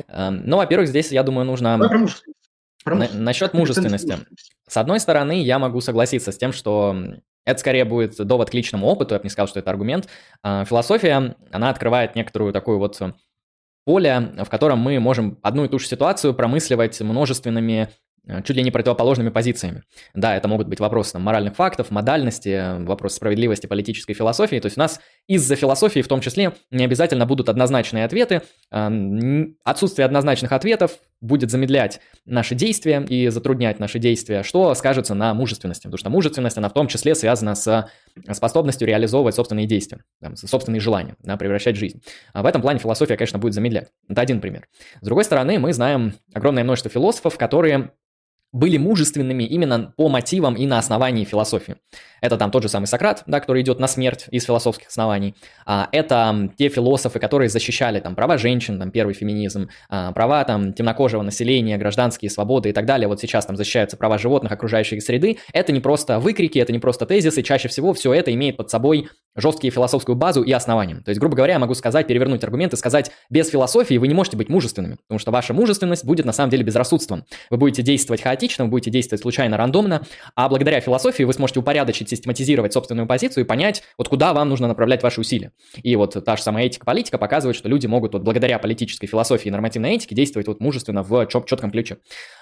Ну, 0.07 0.57
во-первых, 0.57 0.87
здесь, 0.87 1.11
я 1.11 1.23
думаю, 1.23 1.45
нужно... 1.45 1.77
Про 1.77 1.97
мужественность. 1.97 2.49
Мужественность. 2.85 3.13
Насчет 3.13 3.53
мужественности. 3.53 4.17
С 4.67 4.77
одной 4.77 4.99
стороны, 4.99 5.43
я 5.43 5.59
могу 5.59 5.81
согласиться 5.81 6.31
с 6.31 6.37
тем, 6.37 6.53
что 6.53 6.95
это 7.45 7.59
скорее 7.59 7.85
будет 7.85 8.15
довод 8.15 8.49
к 8.49 8.53
личному 8.53 8.87
опыту, 8.87 9.15
я 9.15 9.19
бы 9.19 9.23
не 9.23 9.29
сказал, 9.29 9.47
что 9.47 9.59
это 9.59 9.69
аргумент. 9.69 10.07
А, 10.41 10.63
философия, 10.63 11.35
она 11.51 11.69
открывает 11.69 12.15
некоторую 12.15 12.53
такую 12.53 12.77
вот 12.77 12.99
поле, 13.83 14.31
в 14.37 14.49
котором 14.49 14.79
мы 14.79 14.99
можем 14.99 15.37
одну 15.41 15.65
и 15.65 15.67
ту 15.67 15.79
же 15.79 15.87
ситуацию 15.87 16.33
промысливать 16.33 16.99
множественными 17.01 17.89
чуть 18.43 18.55
ли 18.55 18.63
не 18.63 18.71
противоположными 18.71 19.29
позициями. 19.29 19.83
Да, 20.13 20.35
это 20.35 20.47
могут 20.47 20.67
быть 20.67 20.79
вопросы 20.79 21.13
там, 21.13 21.23
моральных 21.23 21.55
фактов, 21.55 21.89
модальности, 21.89 22.83
вопрос 22.83 23.15
справедливости 23.15 23.65
политической 23.65 24.13
философии. 24.13 24.59
То 24.59 24.67
есть 24.67 24.77
у 24.77 24.79
нас 24.79 24.99
из-за 25.27 25.55
философии 25.55 26.01
в 26.01 26.07
том 26.07 26.21
числе 26.21 26.53
не 26.69 26.85
обязательно 26.85 27.25
будут 27.25 27.49
однозначные 27.49 28.05
ответы. 28.05 28.41
Отсутствие 28.69 30.05
однозначных 30.05 30.51
ответов 30.51 30.99
будет 31.19 31.51
замедлять 31.51 31.99
наши 32.25 32.55
действия 32.55 33.03
и 33.07 33.27
затруднять 33.29 33.79
наши 33.79 33.99
действия, 33.99 34.43
что 34.43 34.73
скажется 34.75 35.13
на 35.13 35.33
мужественности. 35.33 35.83
Потому 35.83 35.97
что 35.97 36.09
мужественность, 36.09 36.57
она 36.57 36.69
в 36.69 36.73
том 36.73 36.87
числе 36.87 37.15
связана 37.15 37.55
с 37.55 37.89
способностью 38.31 38.87
реализовывать 38.87 39.35
собственные 39.35 39.67
действия, 39.67 40.03
там, 40.19 40.35
собственные 40.35 40.79
желания, 40.79 41.15
да, 41.23 41.37
превращать 41.37 41.75
жизнь. 41.75 42.01
А 42.33 42.43
в 42.43 42.45
этом 42.45 42.61
плане 42.61 42.79
философия, 42.79 43.17
конечно, 43.17 43.39
будет 43.39 43.53
замедлять. 43.53 43.89
Это 44.07 44.21
один 44.21 44.41
пример. 44.41 44.67
С 44.99 45.05
другой 45.05 45.23
стороны, 45.23 45.59
мы 45.59 45.73
знаем 45.73 46.13
огромное 46.33 46.63
множество 46.63 46.91
философов, 46.91 47.37
которые 47.37 47.91
были 48.53 48.77
мужественными 48.77 49.43
именно 49.43 49.93
по 49.95 50.09
мотивам 50.09 50.55
и 50.55 50.65
на 50.65 50.77
основании 50.77 51.23
философии. 51.23 51.77
Это 52.21 52.37
там 52.37 52.51
тот 52.51 52.63
же 52.63 52.69
самый 52.69 52.85
Сократ, 52.85 53.23
да, 53.25 53.39
который 53.39 53.63
идет 53.63 53.79
на 53.79 53.87
смерть 53.87 54.25
из 54.29 54.45
философских 54.45 54.87
оснований. 54.87 55.35
А, 55.65 55.89
это 55.91 56.51
те 56.57 56.69
философы, 56.69 57.19
которые 57.19 57.49
защищали 57.49 57.99
там 57.99 58.15
права 58.15 58.37
женщин, 58.37 58.79
там 58.79 58.91
первый 58.91 59.13
феминизм, 59.13 59.69
а, 59.89 60.11
права 60.11 60.43
там 60.43 60.73
темнокожего 60.73 61.23
населения, 61.23 61.77
гражданские 61.77 62.29
свободы 62.29 62.69
и 62.69 62.73
так 62.73 62.85
далее. 62.85 63.07
Вот 63.07 63.19
сейчас 63.19 63.45
там 63.45 63.55
защищаются 63.55 63.97
права 63.97 64.19
животных, 64.19 64.51
окружающей 64.51 64.99
среды. 64.99 65.39
Это 65.51 65.71
не 65.71 65.79
просто 65.79 66.19
выкрики, 66.19 66.59
это 66.59 66.71
не 66.71 66.79
просто 66.79 67.05
тезисы. 67.05 67.41
Чаще 67.41 67.69
всего 67.69 67.93
все 67.93 68.13
это 68.13 68.33
имеет 68.33 68.57
под 68.57 68.69
собой 68.69 69.09
жесткие 69.35 69.71
философскую 69.71 70.15
базу 70.15 70.43
и 70.43 70.51
основания. 70.51 70.95
То 70.97 71.09
есть, 71.09 71.19
грубо 71.19 71.35
говоря, 71.35 71.53
я 71.53 71.59
могу 71.59 71.73
сказать, 71.73 72.05
перевернуть 72.05 72.43
аргумент 72.43 72.73
и 72.73 72.77
сказать, 72.77 73.11
без 73.29 73.49
философии 73.49 73.95
вы 73.95 74.07
не 74.07 74.13
можете 74.13 74.37
быть 74.37 74.49
мужественными, 74.49 74.97
потому 75.07 75.19
что 75.19 75.31
ваша 75.31 75.53
мужественность 75.53 76.05
будет 76.05 76.25
на 76.25 76.33
самом 76.33 76.49
деле 76.51 76.63
безрассудством. 76.63 77.23
Вы 77.49 77.57
будете 77.57 77.81
действовать 77.81 78.21
хаотично, 78.21 78.40
вы 78.65 78.71
будете 78.71 78.91
действовать 78.91 79.21
случайно, 79.21 79.57
рандомно, 79.57 80.05
а 80.35 80.49
благодаря 80.49 80.79
философии 80.81 81.23
вы 81.23 81.33
сможете 81.33 81.59
упорядочить, 81.59 82.09
систематизировать 82.09 82.73
собственную 82.73 83.07
позицию 83.07 83.45
и 83.45 83.47
понять, 83.47 83.83
вот 83.97 84.09
куда 84.09 84.33
вам 84.33 84.49
нужно 84.49 84.67
направлять 84.67 85.03
ваши 85.03 85.21
усилия. 85.21 85.51
И 85.83 85.95
вот 85.95 86.23
та 86.23 86.35
же 86.35 86.43
самая 86.43 86.65
этика-политика 86.65 87.17
показывает, 87.17 87.55
что 87.55 87.69
люди 87.69 87.87
могут 87.87 88.13
вот 88.13 88.23
благодаря 88.23 88.59
политической 88.59 89.07
философии 89.07 89.47
и 89.47 89.51
нормативной 89.51 89.95
этике 89.95 90.15
действовать 90.15 90.47
вот 90.47 90.59
мужественно 90.59 91.03
в 91.03 91.25
чет- 91.27 91.45
четком 91.45 91.71
ключе. 91.71 91.97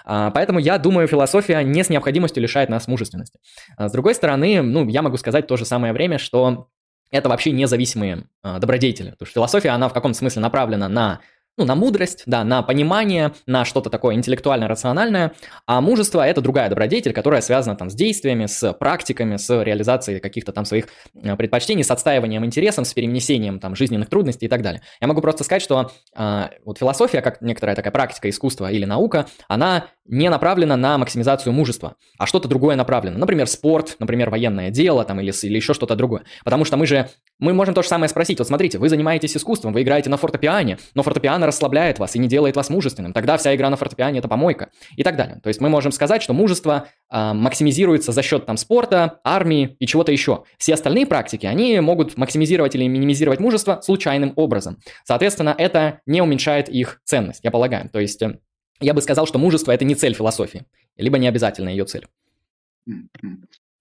А, 0.06 0.32
поэтому 0.32 0.60
я 0.60 0.78
думаю, 0.78 1.08
философия 1.08 1.62
не 1.64 1.84
с 1.84 1.90
необходимостью 1.90 2.42
лишает 2.42 2.70
нас 2.70 2.88
мужественности. 2.88 3.40
А, 3.78 3.90
с 3.90 3.92
другой 3.92 4.16
стороны, 4.16 4.62
ну, 4.62 4.88
я 4.88 5.02
могу 5.02 5.18
сказать 5.18 5.46
в 5.46 5.48
то 5.48 5.58
же 5.58 5.66
самое 5.66 5.94
время, 5.94 6.18
что 6.18 6.68
это 7.12 7.30
вообще 7.30 7.52
независимые 7.52 8.26
э, 8.44 8.60
добродетели. 8.60 9.12
Потому 9.12 9.26
что 9.26 9.34
философия, 9.34 9.70
она 9.70 9.90
в 9.90 9.94
каком-то 9.94 10.18
смысле 10.18 10.42
направлена 10.42 10.88
на 10.88 11.22
ну, 11.60 11.65
на 11.65 11.76
мудрость, 11.76 12.24
да, 12.26 12.43
на 12.43 12.63
понимание, 12.63 13.34
на 13.45 13.65
что-то 13.65 13.89
такое 13.89 14.15
интеллектуально-рациональное, 14.15 15.34
а 15.67 15.82
мужество– 15.82 16.26
это 16.28 16.41
другая 16.41 16.69
добродетель, 16.69 17.12
которая 17.12 17.41
связана 17.41 17.76
там 17.76 17.89
с 17.89 17.93
действиями, 17.93 18.45
с 18.45 18.74
практиками, 18.74 19.36
с 19.36 19.63
реализацией 19.63 20.19
каких-то 20.19 20.54
там 20.54 20.63
своих 20.63 20.88
э, 21.22 21.36
предпочтений, 21.36 21.84
с 21.84 21.91
отстаиванием 21.91 22.45
интересов, 22.45 22.88
с 22.88 22.93
перенесением 22.93 23.60
там 23.60 23.76
жизненных 23.76 24.10
трудностей 24.10 24.45
и 24.45 24.50
так 24.50 24.62
далее. 24.62 24.82
Я 25.02 25.08
могу 25.08 25.22
просто 25.22 25.43
сказать, 25.43 25.62
что 25.62 25.91
э, 26.15 26.48
вот 26.63 26.80
философия, 26.80 27.22
как 27.22 27.41
некоторая 27.41 27.76
такая 27.76 27.91
практика, 27.91 28.30
искусство 28.30 28.72
или 28.72 28.86
наука, 28.86 29.28
она 29.50 29.88
не 30.10 30.30
направлена 30.30 30.76
на 30.76 30.98
максимизацию 30.98 31.54
мужества, 31.54 31.95
а 32.17 32.26
что-то 32.26 32.48
другое 32.48 32.76
направлено. 32.76 33.17
Например, 33.17 33.48
спорт, 33.48 33.95
например, 34.00 34.30
военное 34.30 34.69
дело 34.72 35.04
там 35.06 35.19
или, 35.19 35.32
или 35.43 35.56
еще 35.56 35.74
что-то 35.74 35.95
другое. 35.95 36.24
Потому 36.43 36.65
что 36.65 36.78
мы 36.78 36.86
же, 36.88 37.10
мы 37.39 37.54
можем 37.54 37.74
то 37.74 37.84
же 37.84 37.88
самое 37.88 38.10
спросить. 38.10 38.39
Вот 38.39 38.48
смотрите, 38.48 38.78
вы 38.80 38.89
занимаетесь 38.89 39.38
искусством, 39.38 39.74
вы 39.74 39.84
играете 39.84 40.10
на 40.10 40.17
фортепиане, 40.17 40.80
но 40.95 41.04
фортепиано 41.04 41.45
расслабляет 41.45 42.00
вас 42.00 42.15
и 42.15 42.19
не 42.19 42.28
делает 42.28 42.56
вас 42.56 42.69
мужественным, 42.69 43.13
тогда 43.13 43.38
вся 43.38 43.56
игра 43.56 43.69
на 43.69 43.76
фортепиане– 43.76 44.19
это 44.19 44.28
помойка 44.28 44.69
и 44.95 45.04
так 45.04 45.15
далее. 45.15 45.39
То 45.41 45.48
есть 45.50 45.62
мы 45.62 45.69
можем 45.69 45.91
сказать, 45.91 46.22
что 46.24 46.34
мужество 46.34 46.88
э, 47.12 47.34
максимизируется 47.34 48.12
за 48.12 48.24
счет 48.24 48.45
там 48.45 48.58
спорта, 48.58 49.19
армии 49.24 49.76
и 49.80 49.86
чего-то 49.86 50.12
еще. 50.12 50.43
Все 50.58 50.74
остальные 50.74 51.06
практики, 51.06 51.45
они 51.45 51.80
могут 51.80 52.17
максимизировать 52.17 52.76
или 52.76 52.88
минимизировать 52.88 53.39
мужество 53.39 53.80
случайным 53.82 54.34
образом. 54.36 54.78
Соответственно, 55.04 55.54
это 55.58 56.00
не 56.06 56.22
уменьшает 56.22 56.69
их 56.69 57.02
ценность, 57.06 57.41
я 57.43 57.52
полагаю. 57.52 57.89
То 57.89 58.00
есть 58.00 58.22
э, 58.22 58.39
я 58.80 58.94
бы 58.94 59.02
сказал, 59.02 59.26
что 59.26 59.39
мужество– 59.39 59.72
это 59.74 59.86
не 59.86 59.96
цель 59.96 60.13
философии, 60.13 60.65
либо 60.98 61.18
не 61.18 61.28
обязательно 61.28 61.70
ее 61.70 61.86
цель. 61.86 62.08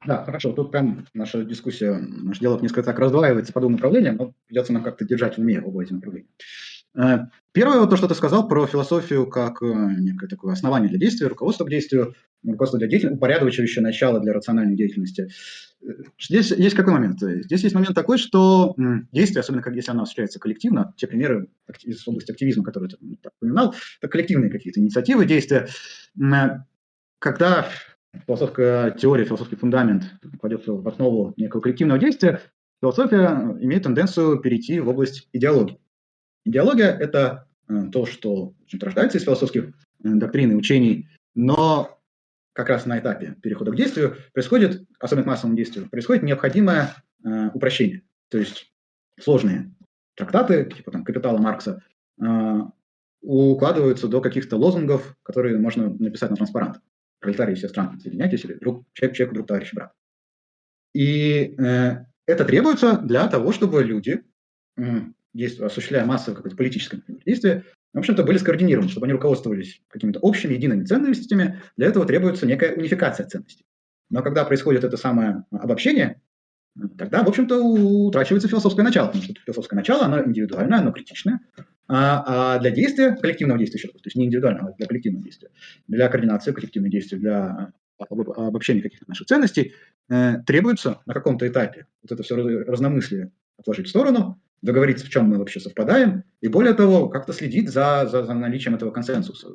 Да, 0.06 0.24
хорошо. 0.24 0.52
Тут 0.52 0.70
прям 0.70 1.06
наша 1.12 1.44
дискуссия, 1.44 1.94
наш 1.98 2.38
диалог 2.38 2.62
несколько 2.62 2.84
так 2.84 2.98
раздваивается 2.98 3.52
по 3.52 3.61
двум 3.61 3.72
направлениям, 3.72 4.16
но 4.16 4.34
придется 4.46 4.72
нам 4.72 4.84
как-то 4.84 5.04
держать 5.04 5.37
в 5.37 5.40
уме 5.40 5.61
оба 5.61 5.82
эти 5.82 5.92
направления. 5.92 6.28
Э, 6.96 7.26
первое, 7.52 7.87
то, 7.87 7.96
что 7.96 8.08
ты 8.08 8.14
сказал 8.14 8.48
про 8.48 8.66
философию 8.66 9.26
как 9.26 9.61
э, 9.62 9.66
некое 9.66 10.28
такое 10.28 10.52
основание 10.52 10.88
для 10.88 10.98
действия, 10.98 11.26
руководство 11.26 11.64
к 11.64 11.70
действию, 11.70 12.14
руководство 12.44 12.78
для 12.78 12.88
деятельности, 12.88 13.16
упорядочивающее 13.16 13.82
начало 13.82 14.20
для 14.20 14.32
рациональной 14.32 14.76
деятельности. 14.76 15.28
Здесь 16.20 16.50
есть 16.50 16.74
какой 16.74 16.92
момент? 16.92 17.20
Здесь 17.20 17.62
есть 17.62 17.74
момент 17.74 17.94
такой, 17.94 18.18
что 18.18 18.74
действие, 19.12 19.40
особенно 19.40 19.62
как 19.62 19.74
если 19.74 19.90
оно 19.90 20.02
осуществляется 20.02 20.40
коллективно, 20.40 20.92
те 20.96 21.06
примеры 21.06 21.48
из 21.82 22.06
области 22.06 22.32
активизма, 22.32 22.64
которые 22.64 22.90
ты 22.90 22.96
упоминал, 23.40 23.74
это 24.00 24.10
коллективные 24.10 24.50
какие-то 24.50 24.80
инициативы, 24.80 25.24
действия. 25.24 25.68
Когда 27.20 27.68
философская 28.26 28.90
теория, 28.92 29.24
философский 29.24 29.56
фундамент 29.56 30.04
кладет 30.40 30.66
в 30.66 30.88
основу 30.88 31.34
некого 31.36 31.60
коллективного 31.60 31.98
действия, 31.98 32.40
философия 32.80 33.56
имеет 33.60 33.84
тенденцию 33.84 34.40
перейти 34.40 34.80
в 34.80 34.88
область 34.88 35.28
идеологии. 35.32 35.78
Идеология– 36.44 36.90
это 37.00 37.46
э, 37.68 37.88
то, 37.92 38.06
что 38.06 38.54
рождается 38.80 39.18
из 39.18 39.24
философских 39.24 39.64
э, 39.64 39.70
доктрин 40.02 40.52
и 40.52 40.54
учений, 40.54 41.08
но 41.34 41.97
как 42.58 42.70
раз 42.70 42.86
на 42.86 42.98
этапе 42.98 43.36
перехода 43.40 43.70
к 43.70 43.76
действию 43.76 44.16
происходит, 44.32 44.84
особенно 44.98 45.22
к 45.22 45.26
массовому 45.28 45.56
действию, 45.56 45.88
происходит 45.88 46.24
необходимое 46.24 46.92
э, 47.24 47.50
упрощение. 47.54 48.02
То 48.30 48.38
есть 48.38 48.72
сложные 49.20 49.72
трактаты, 50.16 50.64
типа 50.64 50.90
там 50.90 51.04
«Капитала» 51.04 51.38
Маркса, 51.38 51.84
э, 52.20 52.60
укладываются 53.22 54.08
до 54.08 54.20
каких-то 54.20 54.56
лозунгов, 54.56 55.16
которые 55.22 55.56
можно 55.58 55.88
написать 56.00 56.30
на 56.30 56.36
транспарант. 56.36 56.80
Пролетарии 57.20 57.54
все 57.54 57.68
страны, 57.68 58.00
соединяйтесь, 58.00 58.44
или 58.44 58.54
друг, 58.54 58.84
человек, 58.92 59.16
человек, 59.16 59.34
друг, 59.34 59.46
товарищ, 59.46 59.72
брат. 59.72 59.92
И 60.94 61.54
э, 61.56 62.06
это 62.26 62.44
требуется 62.44 62.98
для 62.98 63.28
того, 63.28 63.52
чтобы 63.52 63.84
люди 63.84 64.24
действия, 65.32 65.66
осуществляя 65.66 66.04
массовое 66.04 66.34
какое-то 66.34 66.56
политическое 66.56 66.96
например, 66.96 67.22
действие, 67.24 67.64
в 67.94 67.98
общем-то, 67.98 68.22
были 68.22 68.38
скоординированы, 68.38 68.88
чтобы 68.88 69.07
они 69.07 69.14
руководствовались 69.14 69.81
какими-то 69.88 70.20
общими, 70.20 70.55
едиными 70.55 70.85
ценностями. 70.85 71.61
Для 71.77 71.87
этого 71.87 72.07
требуется 72.07 72.46
некая 72.46 72.74
унификация 72.74 73.27
ценностей. 73.27 73.64
Но 74.11 74.22
когда 74.22 74.44
происходит 74.44 74.85
это 74.85 74.96
самое 74.96 75.44
обобщение, 75.51 76.20
тогда, 76.96 77.22
в 77.22 77.29
общем-то, 77.29 77.59
утрачивается 77.61 78.48
философское 78.48 78.83
начало, 78.83 79.07
потому 79.07 79.24
что 79.24 79.35
философское 79.44 79.77
начало, 79.77 80.05
оно 80.05 80.24
индивидуальное, 80.24 80.79
оно 80.79 80.92
критичное, 80.92 81.40
а, 81.88 82.55
а 82.55 82.59
для 82.59 82.70
действия, 82.70 83.16
коллективного 83.16 83.59
действия, 83.59 83.79
еще 83.79 83.88
раз, 83.88 84.03
то 84.03 84.07
есть 84.07 84.16
не 84.16 84.27
индивидуального, 84.27 84.70
а 84.70 84.72
для 84.77 84.87
коллективного 84.87 85.24
действия, 85.24 85.48
для 85.88 86.09
координации 86.09 86.53
коллективных 86.53 86.92
действий, 86.92 87.18
для 87.18 87.72
обобщения 87.98 88.83
каких-то 88.83 89.07
наших 89.09 89.27
ценностей, 89.27 89.74
э, 90.09 90.35
требуется 90.46 91.01
на 91.07 91.14
каком-то 91.14 91.48
этапе 91.48 91.87
вот 92.03 92.12
это 92.12 92.22
все 92.22 92.37
разномыслие 92.37 93.33
отложить 93.59 93.87
в 93.87 93.90
сторону, 93.90 94.40
договориться, 94.62 95.06
в 95.06 95.08
чем 95.08 95.26
мы 95.26 95.38
вообще 95.38 95.60
совпадаем, 95.60 96.24
и 96.40 96.48
более 96.48 96.74
того, 96.74 97.08
как-то 97.08 97.32
следить 97.32 97.70
за, 97.70 98.06
за, 98.10 98.24
за 98.24 98.34
наличием 98.34 98.74
этого 98.74 98.90
консенсуса. 98.90 99.48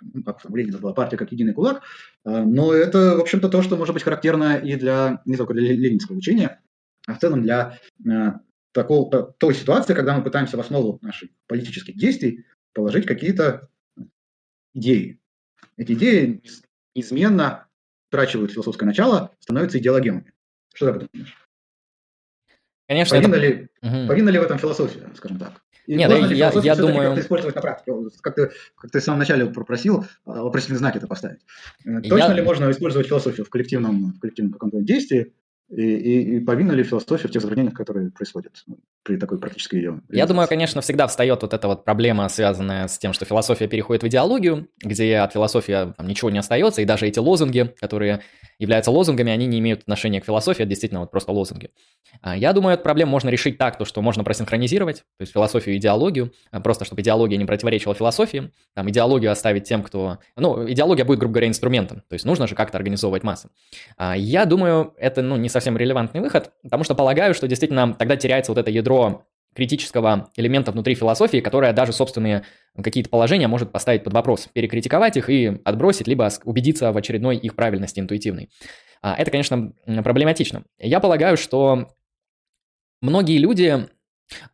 Ну, 0.00 0.22
как 0.24 0.40
у 0.48 0.56
Ленина 0.56 0.78
была 0.78 0.92
партия 0.92 1.16
как 1.16 1.30
единый 1.30 1.52
кулак, 1.52 1.82
а, 2.24 2.44
но 2.44 2.72
это, 2.72 3.16
в 3.16 3.20
общем-то, 3.20 3.48
то, 3.48 3.62
что 3.62 3.76
может 3.76 3.94
быть 3.94 4.02
характерно 4.02 4.56
и 4.56 4.74
для, 4.76 5.22
не 5.24 5.36
только 5.36 5.54
для 5.54 5.72
ленинского 5.72 6.16
учения, 6.16 6.60
а 7.06 7.14
в 7.14 7.18
целом 7.18 7.42
для 7.42 7.78
а, 8.08 8.40
такого, 8.72 9.32
той 9.38 9.54
ситуации, 9.54 9.94
когда 9.94 10.16
мы 10.16 10.24
пытаемся 10.24 10.56
в 10.56 10.60
основу 10.60 10.98
наших 11.02 11.30
политических 11.46 11.96
действий 11.96 12.44
положить 12.72 13.06
какие-то 13.06 13.68
идеи. 14.74 15.20
Эти 15.76 15.92
идеи 15.92 16.42
неизменно 16.94 17.68
утрачивают 18.10 18.52
философское 18.52 18.86
начало, 18.86 19.30
становятся 19.38 19.78
идеологемами. 19.78 20.32
Что 20.74 20.86
ты 20.86 20.90
об 20.90 20.96
этом 20.96 21.08
думаешь? 21.12 21.36
Конечно, 22.92 23.16
повинна, 23.16 23.36
это... 23.36 23.46
ли, 23.46 23.68
угу. 23.80 24.06
повинна 24.06 24.28
ли 24.28 24.38
в 24.38 24.42
этом 24.42 24.58
философия, 24.58 25.00
скажем 25.16 25.38
так? 25.38 25.62
И 25.86 25.94
Нет, 25.94 26.10
я, 26.10 26.50
я, 26.50 26.52
я 26.62 26.76
думаю... 26.76 27.08
Как-то 27.08 27.20
использовать 27.22 27.54
на 27.54 27.62
практике, 27.62 27.92
как 28.20 28.34
ты, 28.34 28.50
как 28.76 28.90
ты 28.90 29.00
в 29.00 29.02
самом 29.02 29.20
начале 29.20 29.46
попросил, 29.46 30.04
а, 30.26 30.42
вопросительный 30.42 30.78
знак 30.78 30.94
это 30.94 31.06
поставить. 31.06 31.40
Э, 31.86 32.02
точно 32.02 32.28
я... 32.28 32.34
ли 32.34 32.42
можно 32.42 32.70
использовать 32.70 33.08
философию 33.08 33.46
в 33.46 33.48
коллективном, 33.48 34.12
в 34.12 34.20
коллективном 34.20 34.52
каком-то 34.52 34.82
действии, 34.82 35.32
и, 35.72 35.82
и, 35.82 36.36
и 36.36 36.40
повинна 36.40 36.72
ли 36.72 36.84
философия 36.84 37.28
в 37.28 37.30
тех 37.30 37.40
затруднениях, 37.40 37.74
которые 37.74 38.10
происходят 38.10 38.62
ну, 38.66 38.78
при 39.02 39.16
такой 39.16 39.38
практической 39.38 39.76
ее 39.76 40.02
Я 40.10 40.26
думаю, 40.26 40.46
конечно, 40.46 40.82
всегда 40.82 41.06
встает 41.06 41.40
вот 41.40 41.54
эта 41.54 41.66
вот 41.66 41.84
проблема, 41.84 42.28
связанная 42.28 42.88
с 42.88 42.98
тем, 42.98 43.14
что 43.14 43.24
философия 43.24 43.68
переходит 43.68 44.02
в 44.02 44.08
идеологию, 44.08 44.68
где 44.82 45.16
от 45.16 45.32
философии 45.32 45.94
там, 45.96 46.06
ничего 46.06 46.30
не 46.30 46.38
остается, 46.38 46.82
и 46.82 46.84
даже 46.84 47.06
эти 47.06 47.18
лозунги, 47.18 47.74
которые 47.80 48.20
являются 48.58 48.90
лозунгами, 48.90 49.32
они 49.32 49.46
не 49.46 49.58
имеют 49.60 49.80
отношения 49.80 50.20
к 50.20 50.24
философии, 50.24 50.62
это 50.62 50.68
действительно 50.68 51.00
вот 51.00 51.10
просто 51.10 51.32
лозунги. 51.32 51.70
А, 52.20 52.36
я 52.36 52.52
думаю, 52.52 52.74
эту 52.74 52.82
проблему 52.82 53.10
можно 53.10 53.28
решить 53.30 53.58
так, 53.58 53.78
то, 53.78 53.84
что 53.84 54.02
можно 54.02 54.24
просинхронизировать, 54.24 54.98
то 54.98 55.22
есть 55.22 55.32
философию 55.32 55.74
и 55.74 55.78
идеологию, 55.78 56.32
а, 56.50 56.60
просто 56.60 56.84
чтобы 56.84 57.00
идеология 57.02 57.38
не 57.38 57.44
противоречила 57.44 57.94
философии, 57.94 58.52
там 58.74 58.90
идеологию 58.90 59.32
оставить 59.32 59.64
тем, 59.64 59.82
кто... 59.82 60.18
Ну, 60.36 60.70
идеология 60.70 61.04
будет, 61.04 61.18
грубо 61.18 61.34
говоря, 61.34 61.48
инструментом, 61.48 62.02
то 62.08 62.12
есть 62.12 62.24
нужно 62.24 62.46
же 62.46 62.54
как-то 62.54 62.76
организовывать 62.76 63.22
массы. 63.22 63.48
А, 63.96 64.16
я 64.16 64.44
думаю, 64.44 64.94
это, 64.96 65.22
ну, 65.22 65.36
не 65.36 65.48
совсем 65.48 65.61
совсем 65.62 65.76
релевантный 65.76 66.20
выход, 66.20 66.52
потому 66.64 66.82
что 66.82 66.96
полагаю, 66.96 67.34
что 67.34 67.46
действительно 67.46 67.94
тогда 67.94 68.16
теряется 68.16 68.50
вот 68.50 68.58
это 68.58 68.70
ядро 68.70 69.24
критического 69.54 70.30
элемента 70.36 70.72
внутри 70.72 70.96
философии, 70.96 71.38
которая 71.38 71.72
даже 71.72 71.92
собственные 71.92 72.44
какие-то 72.82 73.08
положения 73.08 73.46
может 73.46 73.70
поставить 73.70 74.02
под 74.02 74.12
вопрос, 74.12 74.48
перекритиковать 74.52 75.16
их 75.16 75.30
и 75.30 75.60
отбросить, 75.64 76.08
либо 76.08 76.28
убедиться 76.44 76.90
в 76.90 76.96
очередной 76.96 77.36
их 77.36 77.54
правильности 77.54 78.00
интуитивной. 78.00 78.50
А, 79.02 79.14
это, 79.14 79.30
конечно, 79.30 79.72
проблематично. 80.02 80.64
Я 80.78 80.98
полагаю, 80.98 81.36
что 81.36 81.88
многие 83.00 83.38
люди... 83.38 83.86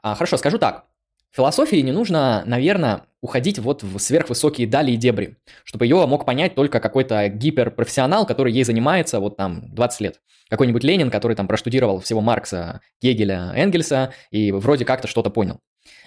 А, 0.03 0.15
хорошо, 0.15 0.37
скажу 0.37 0.59
так. 0.59 0.85
Философии 1.33 1.77
не 1.77 1.93
нужно, 1.93 2.43
наверное, 2.47 3.03
уходить 3.21 3.59
вот 3.59 3.83
в 3.83 3.99
сверхвысокие 3.99 4.67
дали 4.67 4.93
и 4.93 4.97
дебри, 4.97 5.37
чтобы 5.65 5.85
ее 5.87 6.07
мог 6.07 6.25
понять 6.25 6.55
только 6.55 6.81
какой-то 6.81 7.29
гиперпрофессионал, 7.29 8.27
который 8.27 8.53
ей 8.53 8.65
занимается 8.65 9.21
вот 9.21 9.37
там 9.37 9.75
20 9.75 10.01
лет. 10.01 10.21
Какой-нибудь 10.49 10.83
Ленин, 10.83 11.11
который 11.11 11.37
там 11.37 11.47
проштудировал 11.47 12.01
всего 12.01 12.21
Маркса, 12.21 12.81
Гегеля, 13.03 13.53
Энгельса 13.55 14.15
и 14.31 14.51
вроде 14.53 14.85
как-то 14.85 15.07
что-то 15.07 15.31
понял. 15.31 15.61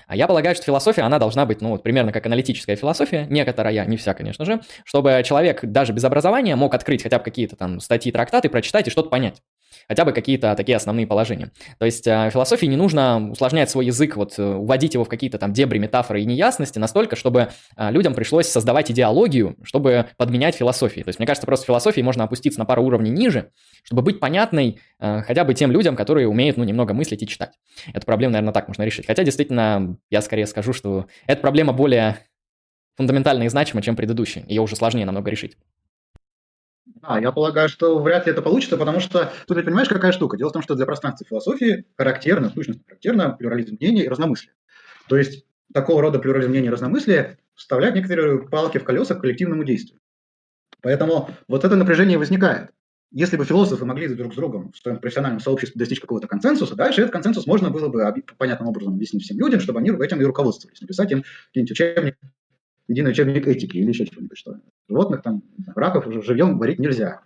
А 0.07 0.15
я 0.15 0.27
полагаю, 0.27 0.55
что 0.55 0.65
философия, 0.65 1.03
она 1.03 1.19
должна 1.19 1.45
быть, 1.45 1.61
ну, 1.61 1.69
вот 1.69 1.83
примерно 1.83 2.11
как 2.11 2.25
аналитическая 2.25 2.75
философия, 2.75 3.27
некоторая, 3.29 3.85
не 3.85 3.97
вся, 3.97 4.13
конечно 4.13 4.45
же, 4.45 4.61
чтобы 4.83 5.21
человек 5.23 5.63
даже 5.63 5.93
без 5.93 6.03
образования 6.03 6.55
мог 6.55 6.73
открыть 6.73 7.03
хотя 7.03 7.19
бы 7.19 7.23
какие-то 7.23 7.55
там 7.55 7.79
статьи, 7.79 8.11
трактаты, 8.11 8.49
прочитать 8.49 8.87
и 8.87 8.91
что-то 8.91 9.09
понять 9.09 9.41
хотя 9.87 10.05
бы 10.05 10.11
какие-то 10.11 10.55
такие 10.55 10.75
основные 10.75 11.07
положения. 11.07 11.51
То 11.77 11.85
есть 11.85 12.07
э, 12.07 12.29
философии 12.31 12.65
не 12.65 12.75
нужно 12.75 13.31
усложнять 13.31 13.69
свой 13.69 13.85
язык, 13.85 14.15
вот 14.15 14.37
э, 14.37 14.43
уводить 14.43 14.93
его 14.93 15.03
в 15.03 15.09
какие-то 15.09 15.37
там 15.37 15.53
дебри, 15.53 15.79
метафоры 15.79 16.21
и 16.21 16.25
неясности 16.25 16.79
настолько, 16.79 17.15
чтобы 17.15 17.49
э, 17.77 17.91
людям 17.91 18.13
пришлось 18.13 18.47
создавать 18.47 18.91
идеологию, 18.91 19.57
чтобы 19.63 20.07
подменять 20.17 20.55
философии. 20.55 21.01
То 21.01 21.09
есть 21.09 21.19
мне 21.19 21.27
кажется, 21.27 21.45
просто 21.45 21.65
философии 21.65 22.01
можно 22.01 22.23
опуститься 22.23 22.59
на 22.59 22.65
пару 22.65 22.83
уровней 22.83 23.11
ниже, 23.11 23.51
чтобы 23.83 24.01
быть 24.01 24.19
понятной 24.19 24.79
хотя 24.99 25.43
бы 25.43 25.53
тем 25.53 25.71
людям, 25.71 25.95
которые 25.95 26.27
умеют, 26.27 26.57
ну, 26.57 26.63
немного 26.63 26.93
мыслить 26.93 27.23
и 27.23 27.27
читать. 27.27 27.51
Эту 27.93 28.05
проблему, 28.05 28.33
наверное, 28.33 28.53
так 28.53 28.67
можно 28.67 28.83
решить. 28.83 29.07
Хотя, 29.07 29.23
действительно, 29.23 29.97
я 30.09 30.21
скорее 30.21 30.45
скажу, 30.45 30.73
что 30.73 31.07
эта 31.25 31.41
проблема 31.41 31.73
более 31.73 32.19
фундаментальна 32.95 33.43
и 33.43 33.49
значима, 33.49 33.81
чем 33.81 33.95
предыдущая. 33.95 34.43
Ее 34.47 34.61
уже 34.61 34.75
сложнее 34.75 35.05
намного 35.05 35.31
решить. 35.31 35.57
А, 37.03 37.19
я 37.19 37.31
полагаю, 37.31 37.69
что 37.69 37.99
вряд 37.99 38.25
ли 38.25 38.31
это 38.31 38.41
получится, 38.41 38.77
потому 38.77 38.99
что 38.99 39.31
тут 39.47 39.57
ты 39.57 39.63
понимаешь, 39.63 39.89
какая 39.89 40.11
штука. 40.11 40.37
Дело 40.37 40.49
в 40.49 40.53
том, 40.53 40.61
что 40.61 40.75
для 40.75 40.85
пространства 40.85 41.25
философии 41.27 41.85
характерно, 41.97 42.49
в 42.49 42.53
сущности 42.53 42.83
характерно 42.85 43.31
плюрализм 43.31 43.77
мнений 43.79 44.03
и 44.03 44.07
разномыслие. 44.07 44.53
То 45.07 45.17
есть 45.17 45.45
такого 45.73 46.01
рода 46.01 46.19
плюрализм 46.19 46.51
мнений 46.51 46.67
и 46.67 46.71
разномыслие 46.71 47.37
вставляет 47.55 47.95
некоторые 47.95 48.47
палки 48.47 48.77
в 48.77 48.83
колеса 48.83 49.15
к 49.15 49.21
коллективному 49.21 49.63
действию. 49.63 49.99
Поэтому 50.81 51.29
вот 51.47 51.63
это 51.63 51.75
напряжение 51.75 52.17
возникает. 52.17 52.71
Если 53.11 53.35
бы 53.35 53.43
философы 53.43 53.83
могли 53.83 54.07
друг 54.07 54.33
с 54.33 54.35
другом 54.37 54.71
в 54.71 54.77
своем 54.77 54.99
профессиональном 54.99 55.41
сообществе 55.41 55.77
достичь 55.77 55.99
какого-то 55.99 56.27
консенсуса, 56.27 56.75
дальше 56.75 57.01
этот 57.01 57.11
консенсус 57.11 57.45
можно 57.45 57.69
было 57.69 57.89
бы 57.89 58.01
понятным 58.37 58.69
образом 58.69 58.93
объяснить 58.93 59.23
всем 59.23 59.37
людям, 59.37 59.59
чтобы 59.59 59.79
они 59.79 59.89
этим 59.89 60.21
и 60.21 60.23
руководствовались, 60.23 60.79
написать 60.79 61.11
им 61.11 61.23
какие-нибудь 61.47 61.71
учебники, 61.71 62.17
единый 62.87 63.11
учебник 63.11 63.47
этики 63.47 63.77
или 63.77 63.89
еще 63.89 64.05
что-нибудь, 64.05 64.37
что 64.37 64.59
животных, 64.91 65.21
там, 65.21 65.43
раков 65.75 66.05
живьем 66.23 66.57
варить 66.59 66.79
нельзя. 66.79 67.21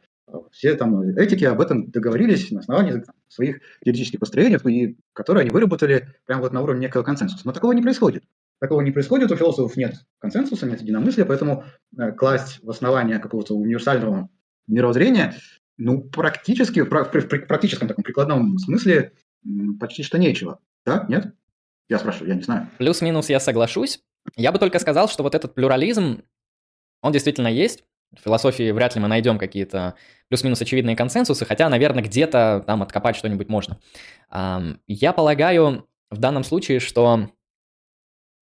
Все 0.52 0.76
там 0.76 1.02
этики 1.02 1.44
об 1.46 1.62
этом 1.62 1.92
договорились 1.92 2.52
на 2.52 2.60
основании 2.60 3.04
своих 3.28 3.60
теоретических 3.84 4.20
построений, 4.20 4.58
и, 4.70 4.98
которые 5.14 5.42
они 5.42 5.52
выработали 5.52 6.16
прямо 6.26 6.42
вот 6.42 6.54
на 6.54 6.62
уровне 6.62 6.88
некого 6.88 7.04
консенсуса. 7.04 7.44
Но 7.46 7.52
такого 7.52 7.74
не 7.74 7.82
происходит. 7.82 8.24
Такого 8.60 8.82
не 8.82 8.92
происходит, 8.92 9.32
у 9.32 9.36
философов 9.36 9.76
нет 9.76 9.96
консенсуса, 10.20 10.66
нет 10.66 10.82
единомыслия, 10.82 11.26
поэтому 11.26 11.66
э, 11.98 12.12
класть 12.14 12.64
в 12.64 12.70
основание 12.70 13.20
какого-то 13.20 13.54
универсального 13.54 14.30
мировоззрения, 14.68 15.36
ну, 15.78 16.02
практически, 16.02 16.82
в 16.82 16.88
практическом 16.88 17.88
таком 17.88 18.04
прикладном 18.04 18.58
смысле 18.58 19.12
почти 19.80 20.04
что 20.04 20.18
нечего. 20.18 20.60
Да? 20.86 21.06
Нет? 21.10 21.34
Я 21.90 22.00
спрашиваю, 22.00 22.30
я 22.30 22.36
не 22.36 22.42
знаю. 22.42 22.70
Плюс-минус 22.78 23.30
я 23.30 23.40
соглашусь. 23.40 24.02
Я 24.36 24.52
бы 24.52 24.60
только 24.60 24.80
сказал, 24.80 25.08
что 25.08 25.22
вот 25.24 25.36
этот 25.36 25.54
плюрализм, 25.54 26.24
он 27.06 27.12
действительно 27.12 27.48
есть. 27.48 27.84
В 28.18 28.24
философии 28.24 28.72
вряд 28.72 28.96
ли 28.96 29.02
мы 29.02 29.08
найдем 29.08 29.38
какие-то 29.38 29.94
плюс-минус 30.28 30.60
очевидные 30.60 30.96
консенсусы, 30.96 31.46
хотя, 31.46 31.70
наверное, 31.70 32.04
где-то 32.04 32.64
там 32.66 32.82
откопать 32.82 33.16
что-нибудь 33.16 33.48
можно. 33.48 33.78
Я 34.88 35.14
полагаю 35.14 35.88
в 36.10 36.18
данном 36.18 36.44
случае, 36.44 36.80
что 36.80 37.30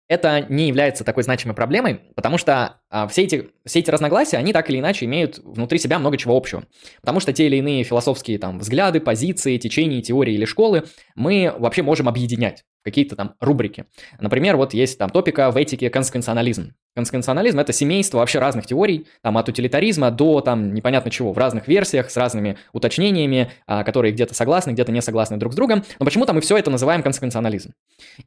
это 0.09 0.45
не 0.49 0.67
является 0.67 1.05
такой 1.05 1.23
значимой 1.23 1.55
проблемой, 1.55 2.01
потому 2.15 2.37
что 2.37 2.81
а, 2.89 3.07
все, 3.07 3.23
эти, 3.23 3.51
все 3.63 3.79
эти 3.79 3.91
разногласия, 3.91 4.37
они 4.37 4.51
так 4.51 4.69
или 4.69 4.79
иначе 4.79 5.05
имеют 5.05 5.37
внутри 5.37 5.77
себя 5.77 5.99
много 5.99 6.17
чего 6.17 6.35
общего. 6.35 6.65
Потому 6.99 7.19
что 7.19 7.31
те 7.31 7.45
или 7.45 7.57
иные 7.57 7.83
философские 7.83 8.39
там 8.39 8.57
взгляды, 8.57 8.99
позиции, 8.99 9.57
течения, 9.57 10.01
теории 10.01 10.33
или 10.33 10.45
школы 10.45 10.85
мы 11.15 11.53
вообще 11.57 11.83
можем 11.83 12.09
объединять 12.09 12.65
какие-то 12.89 13.15
там 13.15 13.35
рубрики. 13.39 13.85
Например, 14.19 14.57
вот 14.57 14.73
есть 14.73 14.97
там 14.97 15.09
топика 15.09 15.51
в 15.51 15.57
этике 15.57 15.89
консквенционализм. 15.89 16.73
Консквенционализм– 16.95 17.59
это 17.59 17.71
семейство 17.71 18.17
вообще 18.17 18.39
разных 18.39 18.65
теорий, 18.65 19.07
там 19.21 19.37
от 19.37 19.47
утилитаризма 19.47 20.11
до 20.11 20.41
там 20.41 20.73
непонятно 20.73 21.11
чего, 21.11 21.31
в 21.31 21.37
разных 21.37 21.67
версиях, 21.67 22.09
с 22.09 22.17
разными 22.17 22.57
уточнениями, 22.73 23.51
а, 23.67 23.83
которые 23.83 24.11
где-то 24.11 24.33
согласны, 24.33 24.71
где-то 24.71 24.91
не 24.91 25.01
согласны 25.01 25.37
друг 25.37 25.53
с 25.53 25.55
другом. 25.55 25.83
Но 25.99 26.05
почему-то 26.05 26.33
мы 26.33 26.41
все 26.41 26.57
это 26.57 26.71
называем 26.71 27.03
консквенционализм. 27.03 27.73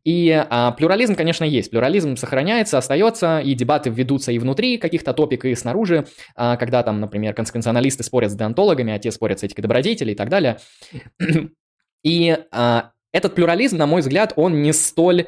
И 0.04 0.30
а, 0.30 0.70
плюрализм, 0.72 1.16
конечно, 1.16 1.44
есть. 1.44 1.70
Плюрализм 1.70 2.16
сохраняется, 2.16 2.78
остается, 2.78 3.40
и 3.40 3.54
дебаты 3.54 3.90
ведутся 3.90 4.32
и 4.32 4.38
внутри 4.38 4.78
каких-то 4.78 5.12
топик, 5.12 5.44
и 5.44 5.54
снаружи, 5.54 6.06
а, 6.36 6.56
когда 6.56 6.82
там, 6.82 7.00
например, 7.00 7.34
консквенционалисты 7.34 8.04
спорят 8.04 8.30
с 8.30 8.34
деонтологами, 8.34 8.92
а 8.92 8.98
те 8.98 9.10
спорят 9.10 9.40
с 9.40 9.42
этикой 9.42 9.62
добродетелей 9.62 10.12
и 10.12 10.16
так 10.16 10.28
далее. 10.28 10.58
И 12.04 12.36
а, 12.50 12.90
этот 13.12 13.34
плюрализм, 13.34 13.76
на 13.76 13.86
мой 13.86 14.00
взгляд, 14.00 14.32
он 14.36 14.62
не 14.62 14.72
столь 14.72 15.26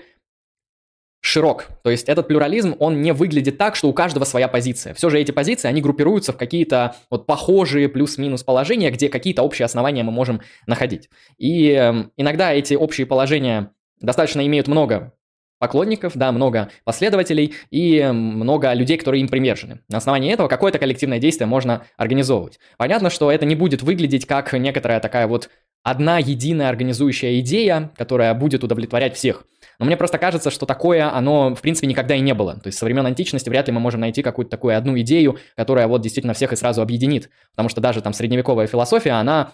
широк. 1.21 1.69
То 1.83 1.91
есть 1.91 2.09
этот 2.11 2.29
плюрализм, 2.29 2.77
он 2.79 3.01
не 3.01 3.13
выглядит 3.13 3.57
так, 3.57 3.77
что 3.77 3.89
у 3.89 3.95
каждого 3.95 4.25
своя 4.25 4.47
позиция. 4.47 4.93
Все 4.93 5.09
же 5.09 5.19
эти 5.19 5.31
позиции, 5.31 5.69
они 5.69 5.81
группируются 5.81 6.35
в 6.35 6.37
какие-то 6.37 6.97
вот 7.11 7.27
похожие 7.27 7.89
плюс-минус 7.89 8.43
положения, 8.43 8.91
где 8.91 9.09
какие-то 9.09 9.43
общие 9.43 9.65
основания 9.65 10.03
мы 10.03 10.13
можем 10.13 10.43
находить. 10.67 11.09
И 11.39 11.71
э, 11.71 12.05
иногда 12.19 12.53
эти 12.53 12.75
общие 12.75 13.07
положения 13.07 13.71
достаточно 14.01 14.47
имеют 14.47 14.69
много 14.69 15.15
поклонников, 15.59 16.13
да, 16.15 16.31
много 16.31 16.69
последователей 16.85 17.55
и 17.71 18.03
много 18.13 18.75
людей, 18.75 18.99
которые 18.99 19.23
им 19.23 19.29
примержены. 19.29 19.81
На 19.89 19.99
основании 19.99 20.31
этого 20.31 20.47
какое-то 20.47 20.79
коллективное 20.79 21.19
действие 21.21 21.47
можно 21.47 21.87
организовывать. 21.97 22.59
Понятно, 22.77 23.09
что 23.09 23.33
это 23.33 23.47
не 23.47 23.55
будет 23.55 23.83
выглядеть 23.83 24.27
как 24.27 24.53
некоторая 24.53 25.01
такая 25.01 25.27
вот 25.27 25.49
одна 25.85 26.19
единая 26.19 26.69
организующая 26.69 27.39
идея, 27.41 27.93
которая 27.97 28.35
будет 28.35 28.65
удовлетворять 28.65 29.15
всех. 29.15 29.45
Но 29.79 29.87
мне 29.87 29.97
просто 29.97 30.19
кажется, 30.19 30.51
что 30.51 30.67
такое, 30.67 31.13
оно, 31.15 31.55
в 31.55 31.61
принципе, 31.61 31.87
никогда 31.87 32.15
и 32.15 32.21
не 32.21 32.33
было. 32.33 32.55
То 32.55 32.69
есть 32.69 32.79
со 32.79 32.85
времен 32.85 33.05
античности 33.07 33.49
вряд 33.49 33.67
ли 33.67 33.73
мы 33.73 33.81
можем 33.81 34.01
найти 34.01 34.23
какую-то 34.23 34.51
такую 34.51 34.77
одну 34.77 34.99
идею, 35.01 35.39
которая 35.57 35.87
вот 35.87 36.01
действительно 36.01 36.33
всех 36.33 36.53
и 36.53 36.57
сразу 36.57 36.81
объединит. 36.81 37.29
Потому 37.51 37.69
что 37.69 37.81
даже 37.81 38.01
там 38.01 38.13
средневековая 38.13 38.67
философия, 38.67 39.13
она 39.13 39.53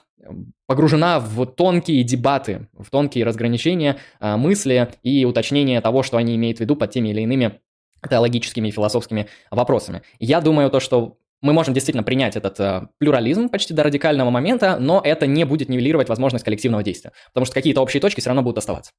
погружена 0.66 1.18
в 1.20 1.46
тонкие 1.46 2.02
дебаты, 2.04 2.68
в 2.78 2.90
тонкие 2.90 3.24
разграничения 3.24 3.96
э, 4.20 4.36
мысли 4.36 4.90
и 5.02 5.24
уточнения 5.24 5.80
того, 5.80 6.02
что 6.02 6.18
они 6.18 6.36
имеют 6.36 6.58
в 6.58 6.60
виду 6.60 6.76
под 6.76 6.90
теми 6.90 7.08
или 7.08 7.22
иными 7.22 7.60
теологическими 8.08 8.68
и 8.68 8.70
философскими 8.70 9.26
вопросами. 9.50 10.02
Я 10.18 10.40
думаю, 10.40 10.70
то, 10.70 10.80
что 10.80 11.16
мы 11.42 11.52
можем 11.52 11.74
действительно 11.74 12.02
принять 12.02 12.36
этот 12.36 12.60
э, 12.60 12.88
плюрализм 12.98 13.48
почти 13.48 13.74
до 13.74 13.82
радикального 13.82 14.30
момента, 14.30 14.78
но 14.78 15.00
это 15.04 15.26
не 15.26 15.44
будет 15.44 15.68
нивелировать 15.68 16.08
возможность 16.08 16.44
коллективного 16.44 16.82
действия, 16.82 17.12
потому 17.32 17.46
что 17.46 17.54
какие-то 17.54 17.80
общие 17.80 18.00
точки 18.00 18.20
все 18.20 18.30
равно 18.30 18.42
будут 18.42 18.58
оставаться. 18.58 18.92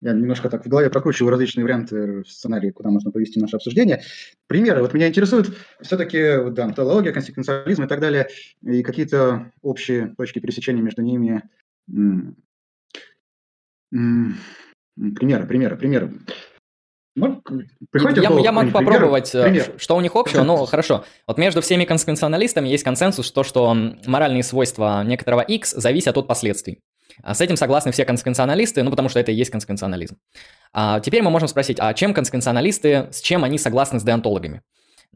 Я 0.00 0.12
немножко 0.12 0.48
так 0.48 0.64
в 0.64 0.68
голове 0.68 0.90
прокручиваю 0.90 1.32
различные 1.32 1.64
варианты 1.64 2.24
сценарии, 2.24 2.70
куда 2.70 2.90
можно 2.90 3.10
повести 3.10 3.40
наше 3.40 3.56
обсуждение. 3.56 4.02
Примеры. 4.46 4.80
Вот 4.80 4.94
меня 4.94 5.08
интересует 5.08 5.50
все-таки 5.80 6.50
да, 6.52 6.66
онтология, 6.66 7.12
конституционализм 7.12 7.82
и 7.82 7.88
так 7.88 7.98
далее, 7.98 8.28
и 8.62 8.84
какие-то 8.84 9.50
общие 9.60 10.14
точки 10.16 10.38
пересечения 10.38 10.82
между 10.82 11.02
ними. 11.02 11.42
Примеры, 13.90 15.46
примеры, 15.46 15.76
примеры. 15.76 16.12
Ну, 17.18 17.42
я, 17.92 18.40
я 18.40 18.52
могу 18.52 18.70
попробовать, 18.70 19.34
э, 19.34 19.42
пример. 19.42 19.72
что 19.78 19.96
у 19.96 20.00
них 20.00 20.14
общего. 20.14 20.42
Ну, 20.42 20.64
хорошо. 20.66 21.04
Вот 21.26 21.38
между 21.38 21.60
всеми 21.60 21.84
консквенционалистами 21.84 22.68
есть 22.68 22.84
консенсус, 22.84 23.30
то, 23.32 23.42
что 23.42 23.74
моральные 24.06 24.42
свойства 24.42 25.02
некоторого 25.04 25.40
X 25.40 25.72
зависят 25.72 26.16
от 26.16 26.26
последствий. 26.26 26.80
А 27.22 27.34
с 27.34 27.40
этим 27.40 27.56
согласны 27.56 27.92
все 27.92 28.04
консквенционалисты, 28.04 28.82
ну, 28.82 28.90
потому 28.90 29.08
что 29.08 29.18
это 29.18 29.32
и 29.32 29.34
есть 29.34 29.50
консквенционализм. 29.50 30.16
А 30.72 31.00
теперь 31.00 31.22
мы 31.22 31.30
можем 31.30 31.48
спросить, 31.48 31.78
а 31.80 31.92
чем 31.94 32.14
консквенционалисты, 32.14 33.08
с 33.10 33.20
чем 33.20 33.44
они 33.44 33.58
согласны 33.58 33.98
с 33.98 34.04
деонтологами? 34.04 34.62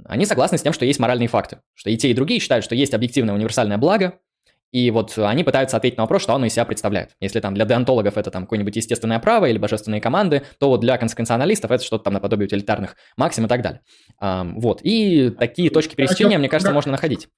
Они 0.04 0.24
согласны 0.24 0.58
с 0.58 0.62
тем, 0.62 0.72
что 0.72 0.84
есть 0.84 0.98
моральные 0.98 1.28
факты, 1.28 1.58
что 1.74 1.90
и 1.90 1.96
те, 1.96 2.10
и 2.10 2.14
другие 2.14 2.40
считают, 2.40 2.64
что 2.64 2.74
есть 2.74 2.94
объективное 2.94 3.34
универсальное 3.34 3.78
благо, 3.78 4.18
и 4.72 4.90
вот 4.90 5.16
они 5.18 5.44
пытаются 5.44 5.76
ответить 5.76 5.98
на 5.98 6.04
вопрос, 6.04 6.22
что 6.22 6.34
оно 6.34 6.46
из 6.46 6.52
себя 6.52 6.64
представляет. 6.64 7.10
Если 7.20 7.40
там 7.40 7.54
для 7.54 7.66
деонтологов 7.66 8.16
это 8.16 8.30
там 8.30 8.44
какое-нибудь 8.44 8.74
естественное 8.74 9.18
право 9.18 9.46
или 9.46 9.58
божественные 9.58 10.00
команды, 10.00 10.42
то 10.58 10.68
вот 10.68 10.80
для 10.80 10.96
конституционалистов 10.96 11.70
это 11.70 11.84
что-то 11.84 12.04
там 12.04 12.14
наподобие 12.14 12.46
утилитарных 12.46 12.96
максим 13.16 13.44
и 13.44 13.48
так 13.48 13.62
далее. 13.62 13.82
Вот. 14.20 14.80
И 14.82 15.30
такие 15.30 15.70
точки 15.70 15.94
пересечения, 15.94 16.38
мне 16.38 16.48
кажется, 16.48 16.72
можно 16.72 16.90
находить. 16.90 17.28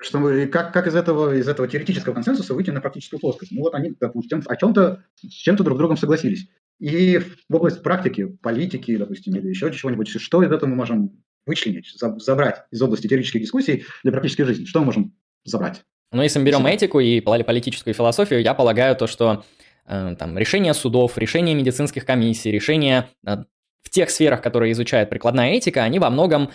Что 0.00 0.18
как, 0.50 0.72
как 0.72 0.88
из, 0.88 0.96
этого, 0.96 1.36
из 1.36 1.46
этого 1.46 1.68
теоретического 1.68 2.12
консенсуса 2.12 2.54
выйти 2.54 2.70
на 2.70 2.80
практическую 2.80 3.20
плоскость? 3.20 3.52
Ну 3.52 3.60
вот 3.60 3.74
они, 3.74 3.92
допустим, 4.00 4.42
о 4.44 4.56
чем-то, 4.56 5.04
с 5.20 5.28
чем-то 5.28 5.62
друг 5.62 5.76
с 5.76 5.78
другом 5.78 5.96
согласились. 5.96 6.48
И 6.80 7.18
в 7.48 7.54
область 7.54 7.84
практики, 7.84 8.26
политики, 8.42 8.96
допустим, 8.96 9.36
или 9.36 9.48
еще 9.48 9.72
чего-нибудь, 9.72 10.08
что 10.08 10.42
из 10.42 10.50
этого 10.50 10.68
мы 10.68 10.74
можем 10.74 11.22
вычленить, 11.46 11.94
забрать 12.16 12.64
из 12.72 12.82
области 12.82 13.06
теоретических 13.06 13.42
дискуссий 13.42 13.84
для 14.02 14.10
практической 14.10 14.42
жизни? 14.42 14.64
Что 14.64 14.80
мы 14.80 14.86
можем 14.86 15.14
забрать? 15.44 15.84
Ну, 16.12 16.22
если 16.22 16.38
мы 16.38 16.44
берем 16.44 16.66
этику 16.66 17.00
и 17.00 17.20
политическую 17.20 17.94
философию, 17.94 18.42
я 18.42 18.54
полагаю 18.54 18.94
то, 18.96 19.06
что 19.06 19.44
э, 19.86 20.14
там, 20.18 20.38
решения 20.38 20.74
судов, 20.74 21.18
решения 21.18 21.54
медицинских 21.54 22.04
комиссий, 22.04 22.50
решения 22.50 23.08
в 23.24 23.90
тех 23.90 24.10
сферах, 24.10 24.42
которые 24.42 24.72
изучает 24.72 25.10
прикладная 25.10 25.52
этика, 25.52 25.82
они 25.82 25.98
во 25.98 26.10
многом 26.10 26.50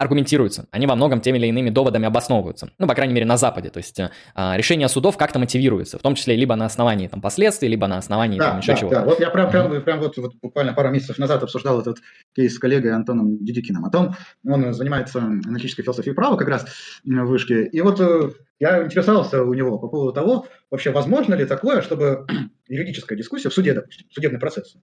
аргументируются, 0.00 0.66
они 0.70 0.86
во 0.86 0.94
многом 0.94 1.20
теми 1.20 1.36
или 1.36 1.48
иными 1.48 1.68
доводами 1.68 2.06
обосновываются. 2.06 2.70
Ну, 2.78 2.86
по 2.86 2.94
крайней 2.94 3.12
мере, 3.12 3.26
на 3.26 3.36
Западе. 3.36 3.68
То 3.68 3.76
есть 3.76 4.00
э, 4.00 4.08
решение 4.34 4.88
судов 4.88 5.18
как-то 5.18 5.38
мотивируется, 5.38 5.98
в 5.98 6.02
том 6.02 6.14
числе 6.14 6.36
либо 6.36 6.56
на 6.56 6.64
основании 6.64 7.06
там, 7.06 7.20
последствий, 7.20 7.68
либо 7.68 7.86
на 7.86 7.98
основании 7.98 8.38
да, 8.38 8.52
там, 8.52 8.60
еще 8.60 8.72
да, 8.72 8.78
чего-то. 8.78 8.96
Да, 8.96 9.04
вот 9.04 9.20
я 9.20 9.28
прям, 9.28 9.50
прям, 9.50 9.82
прям 9.82 10.00
вот, 10.00 10.16
вот 10.16 10.32
буквально 10.40 10.72
пару 10.72 10.88
месяцев 10.88 11.18
назад 11.18 11.42
обсуждал 11.42 11.82
этот 11.82 11.98
кейс 12.34 12.54
с 12.54 12.58
коллегой 12.58 12.92
Антоном 12.92 13.44
Дедикиным 13.44 13.84
о 13.84 13.90
том, 13.90 14.14
он 14.48 14.72
занимается 14.72 15.18
аналитической 15.18 15.82
философией 15.82 16.14
права 16.14 16.36
как 16.36 16.48
раз 16.48 16.64
в 17.04 17.24
вышке, 17.26 17.66
и 17.66 17.80
вот 17.82 18.00
э, 18.00 18.30
я 18.58 18.82
интересовался 18.82 19.44
у 19.44 19.52
него 19.52 19.78
по 19.78 19.88
поводу 19.88 20.14
того, 20.14 20.46
вообще 20.70 20.92
возможно 20.92 21.34
ли 21.34 21.44
такое, 21.44 21.82
чтобы 21.82 22.26
юридическая 22.68 23.18
дискуссия 23.18 23.50
в 23.50 23.54
суде, 23.54 23.74
допустим, 23.74 24.06
судебный 24.10 24.40
процесс, 24.40 24.76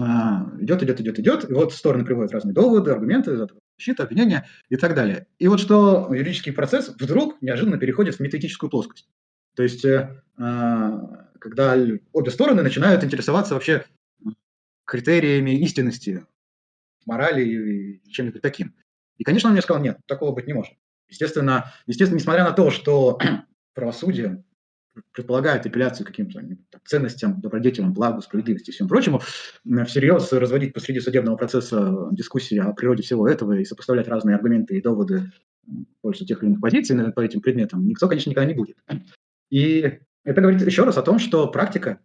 а, 0.00 0.46
идет, 0.60 0.82
идет, 0.82 1.00
идет, 1.00 1.18
идет, 1.18 1.50
и 1.50 1.52
вот 1.52 1.74
стороны 1.74 2.04
приводят 2.04 2.32
разные 2.32 2.54
доводы, 2.54 2.92
аргументы, 2.92 3.36
защита, 3.80 4.02
обвинения 4.04 4.46
и 4.68 4.76
так 4.76 4.94
далее. 4.94 5.26
И 5.38 5.48
вот 5.48 5.58
что 5.58 6.08
юридический 6.12 6.52
процесс 6.52 6.88
вдруг 6.88 7.40
неожиданно 7.40 7.78
переходит 7.78 8.16
в 8.16 8.20
метаэтическую 8.20 8.70
плоскость. 8.70 9.08
То 9.56 9.62
есть, 9.62 9.84
э, 9.84 10.22
а, 10.36 11.28
когда 11.40 11.76
обе 12.12 12.30
стороны 12.30 12.62
начинают 12.62 13.02
интересоваться 13.02 13.54
вообще 13.54 13.84
критериями 14.84 15.58
истинности, 15.62 16.26
морали 17.06 17.42
и 17.42 18.10
чем-нибудь 18.10 18.42
таким. 18.42 18.74
И, 19.16 19.24
конечно, 19.24 19.48
он 19.48 19.54
мне 19.54 19.62
сказал, 19.62 19.82
нет, 19.82 19.98
такого 20.06 20.32
быть 20.32 20.46
не 20.46 20.52
может. 20.52 20.74
Естественно, 21.08 21.72
естественно, 21.86 22.18
несмотря 22.18 22.44
на 22.44 22.52
то, 22.52 22.70
что 22.70 23.18
правосудие 23.74 24.44
предполагает 25.12 25.66
апелляцию 25.66 26.06
каким-то 26.06 26.42
ценностям, 26.84 27.40
добродетелям, 27.40 27.92
благу, 27.92 28.20
справедливости 28.22 28.70
и 28.70 28.72
всем 28.72 28.88
прочему, 28.88 29.20
всерьез 29.86 30.32
разводить 30.32 30.72
посреди 30.72 31.00
судебного 31.00 31.36
процесса 31.36 32.08
дискуссии 32.12 32.58
о 32.58 32.72
природе 32.72 33.02
всего 33.02 33.28
этого 33.28 33.52
и 33.52 33.64
сопоставлять 33.64 34.08
разные 34.08 34.36
аргументы 34.36 34.76
и 34.76 34.82
доводы 34.82 35.32
в 35.66 36.02
пользу 36.02 36.26
тех 36.26 36.42
или 36.42 36.50
иных 36.50 36.60
позиций 36.60 37.12
по 37.12 37.20
этим 37.20 37.40
предметам, 37.40 37.86
никто, 37.86 38.08
конечно, 38.08 38.30
никогда 38.30 38.48
не 38.48 38.54
будет. 38.54 38.76
И 39.50 40.00
это 40.24 40.40
говорит 40.40 40.62
еще 40.62 40.84
раз 40.84 40.98
о 40.98 41.02
том, 41.02 41.18
что 41.18 41.48
практика 41.48 42.00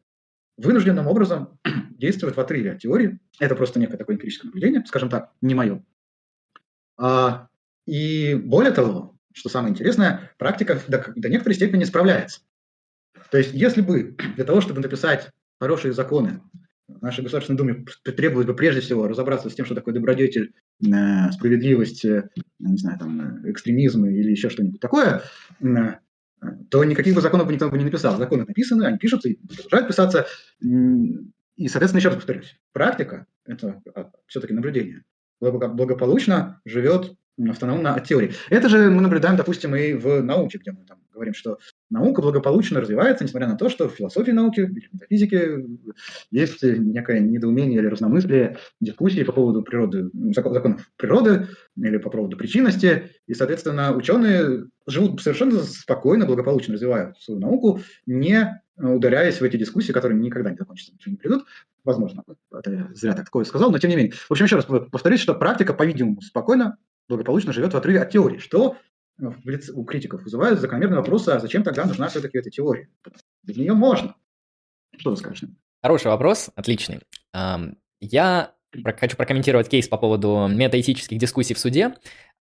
вынужденным 0.58 1.08
образом 1.08 1.60
действует 1.92 2.36
в 2.36 2.40
отрыве 2.40 2.74
от 2.74 2.80
теории. 2.80 3.20
Это 3.40 3.56
просто 3.56 3.80
некое 3.80 3.98
такое 3.98 4.16
эмпирическое 4.16 4.50
наблюдение, 4.50 4.84
скажем 4.86 5.10
так, 5.10 5.32
не 5.42 5.54
мое. 5.54 5.84
А, 6.98 7.50
и 7.86 8.36
более 8.36 8.72
того, 8.72 9.18
что 9.34 9.50
самое 9.50 9.72
интересное, 9.72 10.32
практика 10.38 10.80
до, 10.88 11.12
до 11.16 11.30
некоторой 11.30 11.56
степени 11.56 11.84
справляется. 11.84 12.42
То 13.32 13.38
есть, 13.38 13.54
если 13.54 13.82
бы 13.82 14.16
для 14.36 14.46
того, 14.46 14.62
чтобы 14.62 14.82
написать 14.82 15.30
хорошие 15.60 15.94
законы, 15.94 16.42
нашей 16.88 17.24
Государственной 17.24 17.58
Думе 17.58 17.86
требовалось 18.04 18.48
бы 18.48 18.56
прежде 18.56 18.82
всего 18.82 19.08
разобраться 19.08 19.50
с 19.50 19.56
тем, 19.56 19.66
что 19.66 19.76
такое 19.76 19.94
добродетель, 19.94 20.54
э, 20.86 21.32
справедливость, 21.32 22.06
э, 22.06 22.30
не 22.60 22.78
знаю, 22.78 23.00
там, 23.00 23.44
э, 23.46 23.52
экстремизм 23.52 24.06
или 24.06 24.32
еще 24.32 24.50
что-нибудь 24.50 24.80
такое, 24.80 25.24
то 26.70 26.84
никаких 26.84 27.16
бы 27.16 27.22
законов 27.22 27.48
бы 27.48 27.54
никто 27.54 27.70
бы 27.70 27.78
не 27.78 27.86
написал. 27.86 28.18
Законы 28.18 28.46
написаны, 28.46 28.84
они 28.86 28.98
пишутся 28.98 29.30
и 29.30 29.36
продолжают 29.36 29.88
писаться. 29.88 30.28
И, 30.62 31.68
соответственно, 31.68 32.00
еще 32.00 32.10
раз 32.10 32.18
повторюсь, 32.18 32.56
практика– 32.74 33.26
это 33.46 33.82
а, 33.96 34.12
все-таки 34.28 34.54
наблюдение. 34.54 35.04
Благополучно 35.40 36.62
живет 36.66 37.16
автономно 37.50 37.96
от 37.96 38.04
теории. 38.04 38.34
Это 38.50 38.70
же 38.70 38.92
мы 38.92 39.02
наблюдаем, 39.02 39.38
допустим, 39.38 39.76
и 39.76 39.94
в 39.94 40.22
науке, 40.22 40.58
где 40.60 40.72
мы 40.72 40.86
там 40.86 41.00
говорим, 41.12 41.34
что 41.34 41.58
наука 41.90 42.22
благополучно 42.22 42.82
развивается, 42.82 43.24
несмотря 43.24 43.48
на 43.48 43.56
то, 43.56 43.70
что 43.70 43.90
в 43.90 43.94
философии 43.94 44.32
науки, 44.32 44.62
в 44.62 44.94
метафизике 44.94 45.66
есть 46.32 46.64
некое 46.64 47.20
недоумение 47.20 47.80
или 47.80 47.88
разномыслие, 47.88 48.58
дискуссии 48.82 49.24
по 49.24 49.32
поводу 49.32 49.62
природы, 49.62 50.10
законов 50.34 50.90
природы 50.98 51.48
или 51.78 51.98
по 51.98 52.10
поводу 52.10 52.38
причинности. 52.38 53.12
И, 53.28 53.34
соответственно, 53.34 53.96
ученые 53.96 54.66
живут 54.88 55.22
совершенно 55.22 55.60
спокойно, 55.64 56.26
благополучно 56.26 56.74
развивают 56.74 57.18
свою 57.20 57.40
науку, 57.40 57.82
не 58.06 58.62
ударяясь 58.78 59.40
в 59.40 59.44
эти 59.44 59.58
дискуссии, 59.58 59.94
которые 59.94 60.20
никогда 60.20 60.52
не 60.52 60.58
закончатся, 60.58 60.94
ничего 60.94 61.12
не 61.12 61.18
придут. 61.18 61.46
Возможно, 61.84 62.24
это 62.52 62.72
я 62.72 62.90
зря 62.94 63.14
так 63.14 63.26
такое 63.26 63.46
сказал, 63.46 63.72
но 63.72 63.78
тем 63.78 63.90
не 63.90 63.96
менее. 63.96 64.12
В 64.12 64.32
общем, 64.32 64.46
еще 64.46 64.58
раз 64.58 64.66
повторюсь, 64.66 65.22
что 65.22 65.34
практика, 65.36 65.74
по-видимому, 65.74 66.20
спокойно 66.22 66.78
благополучно 67.08 67.54
живет 67.54 67.74
в 67.74 67.78
отрыве 67.78 68.02
от 68.02 68.10
теории, 68.10 68.40
что 68.40 68.76
у 69.20 69.84
критиков 69.86 70.24
вызывает 70.24 70.60
закономерный 70.60 70.98
вопрос, 70.98 71.28
а 71.28 71.40
зачем 71.40 71.64
тогда 71.64 71.86
нужна 71.86 72.08
все-таки 72.10 72.38
эта 72.38 72.50
теория? 72.50 72.90
Без 73.44 73.58
нее 73.58 73.74
можно. 73.74 74.16
Что 74.98 75.16
ты 75.16 75.22
скажешь? 75.22 75.50
Хороший 75.82 76.08
вопрос, 76.08 76.50
отличный. 76.56 77.00
Я 78.02 78.54
хочу 78.98 79.16
прокомментировать 79.16 79.70
кейс 79.70 79.88
по 79.88 79.98
поводу 79.98 80.48
метаэтических 80.50 81.18
дискуссий 81.18 81.54
в 81.54 81.60
суде. 81.60 81.96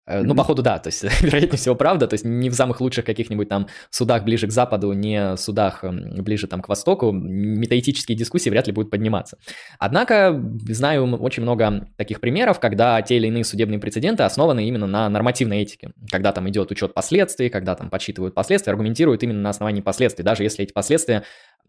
Э, 0.07 0.22
ну, 0.22 0.34
походу, 0.34 0.62
да, 0.62 0.78
то 0.78 0.88
есть, 0.88 1.02
вероятнее 1.22 1.57
всего, 1.59 1.74
правда, 1.74 2.07
то 2.07 2.14
есть 2.14 2.24
не 2.24 2.50
в 2.50 2.55
самых 2.55 2.80
лучших 2.80 3.05
каких-нибудь 3.05 3.48
там 3.48 3.68
судах 3.90 4.24
ближе 4.24 4.46
к 4.46 4.50
западу, 4.50 4.92
не 4.92 5.36
судах 5.36 5.82
ближе 5.82 6.46
там 6.46 6.61
к 6.61 6.68
востоку, 6.68 7.11
метаэтические 7.12 8.16
дискуссии 8.16 8.50
вряд 8.50 8.66
ли 8.66 8.72
будут 8.72 8.90
подниматься. 8.90 9.38
Однако, 9.78 10.40
знаю 10.68 11.16
очень 11.16 11.42
много 11.42 11.88
таких 11.96 12.20
примеров, 12.20 12.61
когда 12.61 13.00
те 13.02 13.16
или 13.16 13.28
иные 13.28 13.44
судебные 13.44 13.78
прецеденты 13.78 14.22
основаны 14.24 14.66
именно 14.66 14.86
на 14.86 15.09
нормативной 15.09 15.62
этике, 15.62 15.92
когда 16.11 16.32
там 16.32 16.48
идет 16.50 16.70
учет 16.70 16.94
последствий, 16.94 17.48
когда 17.48 17.74
там 17.74 17.90
подсчитывают 17.90 18.34
последствия, 18.34 18.72
аргументируют 18.72 19.22
именно 19.22 19.40
на 19.40 19.50
основании 19.50 19.80
последствий, 19.80 20.24
даже 20.24 20.42
если 20.42 20.64
эти 20.64 20.72
последствия 20.72 21.24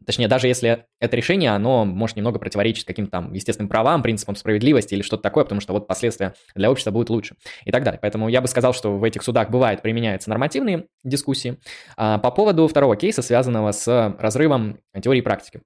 Точнее, 0.05 0.27
даже 0.27 0.47
если 0.47 0.85
это 0.99 1.15
решение, 1.17 1.51
оно 1.51 1.83
может 1.85 2.15
немного 2.15 2.37
противоречить 2.37 2.85
каким-то 2.85 3.11
там 3.11 3.33
естественным 3.33 3.69
правам, 3.69 4.03
принципам 4.03 4.35
справедливости 4.35 4.93
или 4.93 5.01
что-то 5.01 5.23
такое, 5.23 5.43
потому 5.43 5.61
что 5.61 5.73
вот 5.73 5.87
последствия 5.87 6.35
для 6.53 6.69
общества 6.69 6.91
будут 6.91 7.09
лучше 7.09 7.35
и 7.63 7.71
так 7.71 7.83
далее. 7.83 7.99
Поэтому 8.01 8.29
я 8.29 8.41
бы 8.41 8.47
сказал, 8.47 8.73
что 8.73 8.97
в 8.97 9.03
этих 9.03 9.23
судах 9.23 9.49
бывает 9.49 9.81
применяются 9.81 10.29
нормативные 10.29 10.85
дискуссии. 11.03 11.57
А 11.97 12.19
по 12.19 12.31
поводу 12.31 12.67
второго 12.67 12.95
кейса, 12.95 13.21
связанного 13.21 13.71
с 13.71 14.15
разрывом 14.19 14.79
теории 15.01 15.19
и 15.19 15.23
практики. 15.23 15.61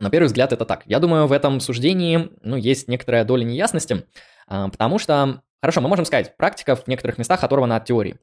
На 0.00 0.10
первый 0.10 0.26
взгляд 0.26 0.52
это 0.52 0.64
так. 0.64 0.82
Я 0.86 0.98
думаю, 0.98 1.26
в 1.26 1.32
этом 1.32 1.60
суждении 1.60 2.30
ну, 2.42 2.56
есть 2.56 2.88
некоторая 2.88 3.24
доля 3.24 3.44
неясности, 3.44 4.04
а, 4.48 4.68
потому 4.68 4.98
что, 4.98 5.42
хорошо, 5.60 5.80
мы 5.80 5.88
можем 5.88 6.04
сказать, 6.04 6.36
практика 6.36 6.74
в 6.74 6.88
некоторых 6.88 7.18
местах 7.18 7.44
оторвана 7.44 7.76
от 7.76 7.84
теории. 7.84 8.16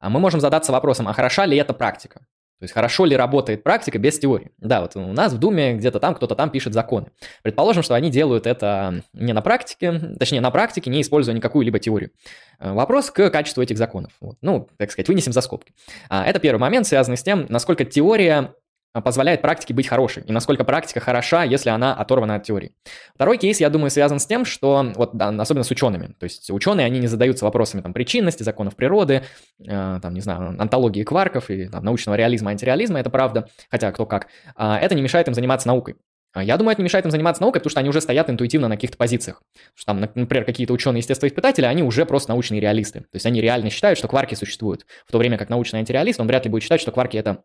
А 0.00 0.10
мы 0.10 0.18
можем 0.18 0.40
задаться 0.40 0.72
вопросом, 0.72 1.06
а 1.06 1.12
хороша 1.12 1.46
ли 1.46 1.56
эта 1.56 1.72
практика? 1.72 2.26
То 2.60 2.64
есть 2.64 2.74
хорошо 2.74 3.06
ли 3.06 3.16
работает 3.16 3.62
практика 3.62 3.98
без 3.98 4.18
теории? 4.18 4.50
Да, 4.58 4.82
вот 4.82 4.94
у 4.94 5.12
нас 5.14 5.32
в 5.32 5.38
Думе 5.38 5.72
где-то 5.72 5.98
там 5.98 6.14
кто-то 6.14 6.34
там 6.34 6.50
пишет 6.50 6.74
законы. 6.74 7.06
Предположим, 7.42 7.82
что 7.82 7.94
они 7.94 8.10
делают 8.10 8.46
это 8.46 9.02
не 9.14 9.32
на 9.32 9.40
практике, 9.40 9.98
точнее 10.18 10.42
на 10.42 10.50
практике, 10.50 10.90
не 10.90 11.00
используя 11.00 11.34
никакую 11.34 11.64
либо 11.64 11.78
теорию. 11.78 12.10
Э, 12.58 12.74
вопрос 12.74 13.10
к 13.10 13.30
качеству 13.30 13.62
этих 13.62 13.78
законов. 13.78 14.12
Вот. 14.20 14.36
Ну, 14.42 14.68
так 14.76 14.90
сказать, 14.90 15.08
вынесем 15.08 15.32
за 15.32 15.40
скобки. 15.40 15.72
А, 16.10 16.26
это 16.26 16.38
первый 16.38 16.60
момент, 16.60 16.86
связанный 16.86 17.16
с 17.16 17.22
тем, 17.22 17.46
насколько 17.48 17.86
теория 17.86 18.52
позволяет 18.92 19.42
практике 19.42 19.74
быть 19.74 19.86
хорошей, 19.86 20.24
и 20.24 20.32
насколько 20.32 20.64
практика 20.64 21.00
хороша, 21.00 21.44
если 21.44 21.70
она 21.70 21.94
оторвана 21.94 22.36
от 22.36 22.42
теории. 22.42 22.72
Второй 23.14 23.38
кейс, 23.38 23.60
я 23.60 23.70
думаю, 23.70 23.90
связан 23.90 24.18
с 24.18 24.26
тем, 24.26 24.44
что, 24.44 24.92
вот, 24.96 25.10
да, 25.14 25.28
особенно 25.28 25.64
с 25.64 25.70
учеными, 25.70 26.14
то 26.18 26.24
есть 26.24 26.50
ученые, 26.50 26.86
они 26.86 26.98
не 26.98 27.06
задаются 27.06 27.44
вопросами 27.44 27.80
там, 27.82 27.92
причинности, 27.92 28.42
законов 28.42 28.74
природы, 28.76 29.22
э, 29.60 29.98
там, 30.02 30.14
не 30.14 30.20
знаю, 30.20 30.56
антологии 30.60 31.04
кварков 31.04 31.50
и 31.50 31.66
там, 31.66 31.84
научного 31.84 32.16
реализма, 32.16 32.50
антиреализма, 32.50 32.98
это 32.98 33.10
правда, 33.10 33.48
хотя 33.70 33.92
кто 33.92 34.06
как. 34.06 34.26
Э, 34.56 34.74
это 34.74 34.94
не 34.94 35.02
мешает 35.02 35.28
им 35.28 35.34
заниматься 35.34 35.68
наукой. 35.68 35.96
Я 36.36 36.56
думаю, 36.56 36.72
это 36.72 36.80
не 36.80 36.84
мешает 36.84 37.04
им 37.04 37.10
заниматься 37.10 37.42
наукой, 37.42 37.60
потому 37.60 37.70
что 37.70 37.80
они 37.80 37.88
уже 37.88 38.00
стоят 38.00 38.30
интуитивно 38.30 38.68
на 38.68 38.76
каких-то 38.76 38.96
позициях. 38.96 39.42
Что 39.74 39.86
там, 39.86 40.00
например, 40.00 40.44
какие-то 40.44 40.72
ученые-естествоиспытатели, 40.72 41.64
они 41.64 41.82
уже 41.82 42.06
просто 42.06 42.30
научные 42.30 42.60
реалисты. 42.60 43.00
То 43.00 43.14
есть 43.14 43.26
они 43.26 43.40
реально 43.40 43.68
считают, 43.68 43.98
что 43.98 44.06
кварки 44.06 44.36
существуют. 44.36 44.86
В 45.06 45.10
то 45.10 45.18
время 45.18 45.38
как 45.38 45.48
научный 45.48 45.80
антиреалист, 45.80 46.20
он 46.20 46.28
вряд 46.28 46.44
ли 46.44 46.50
будет 46.50 46.62
считать, 46.62 46.80
что 46.80 46.92
кварки 46.92 47.16
это 47.16 47.42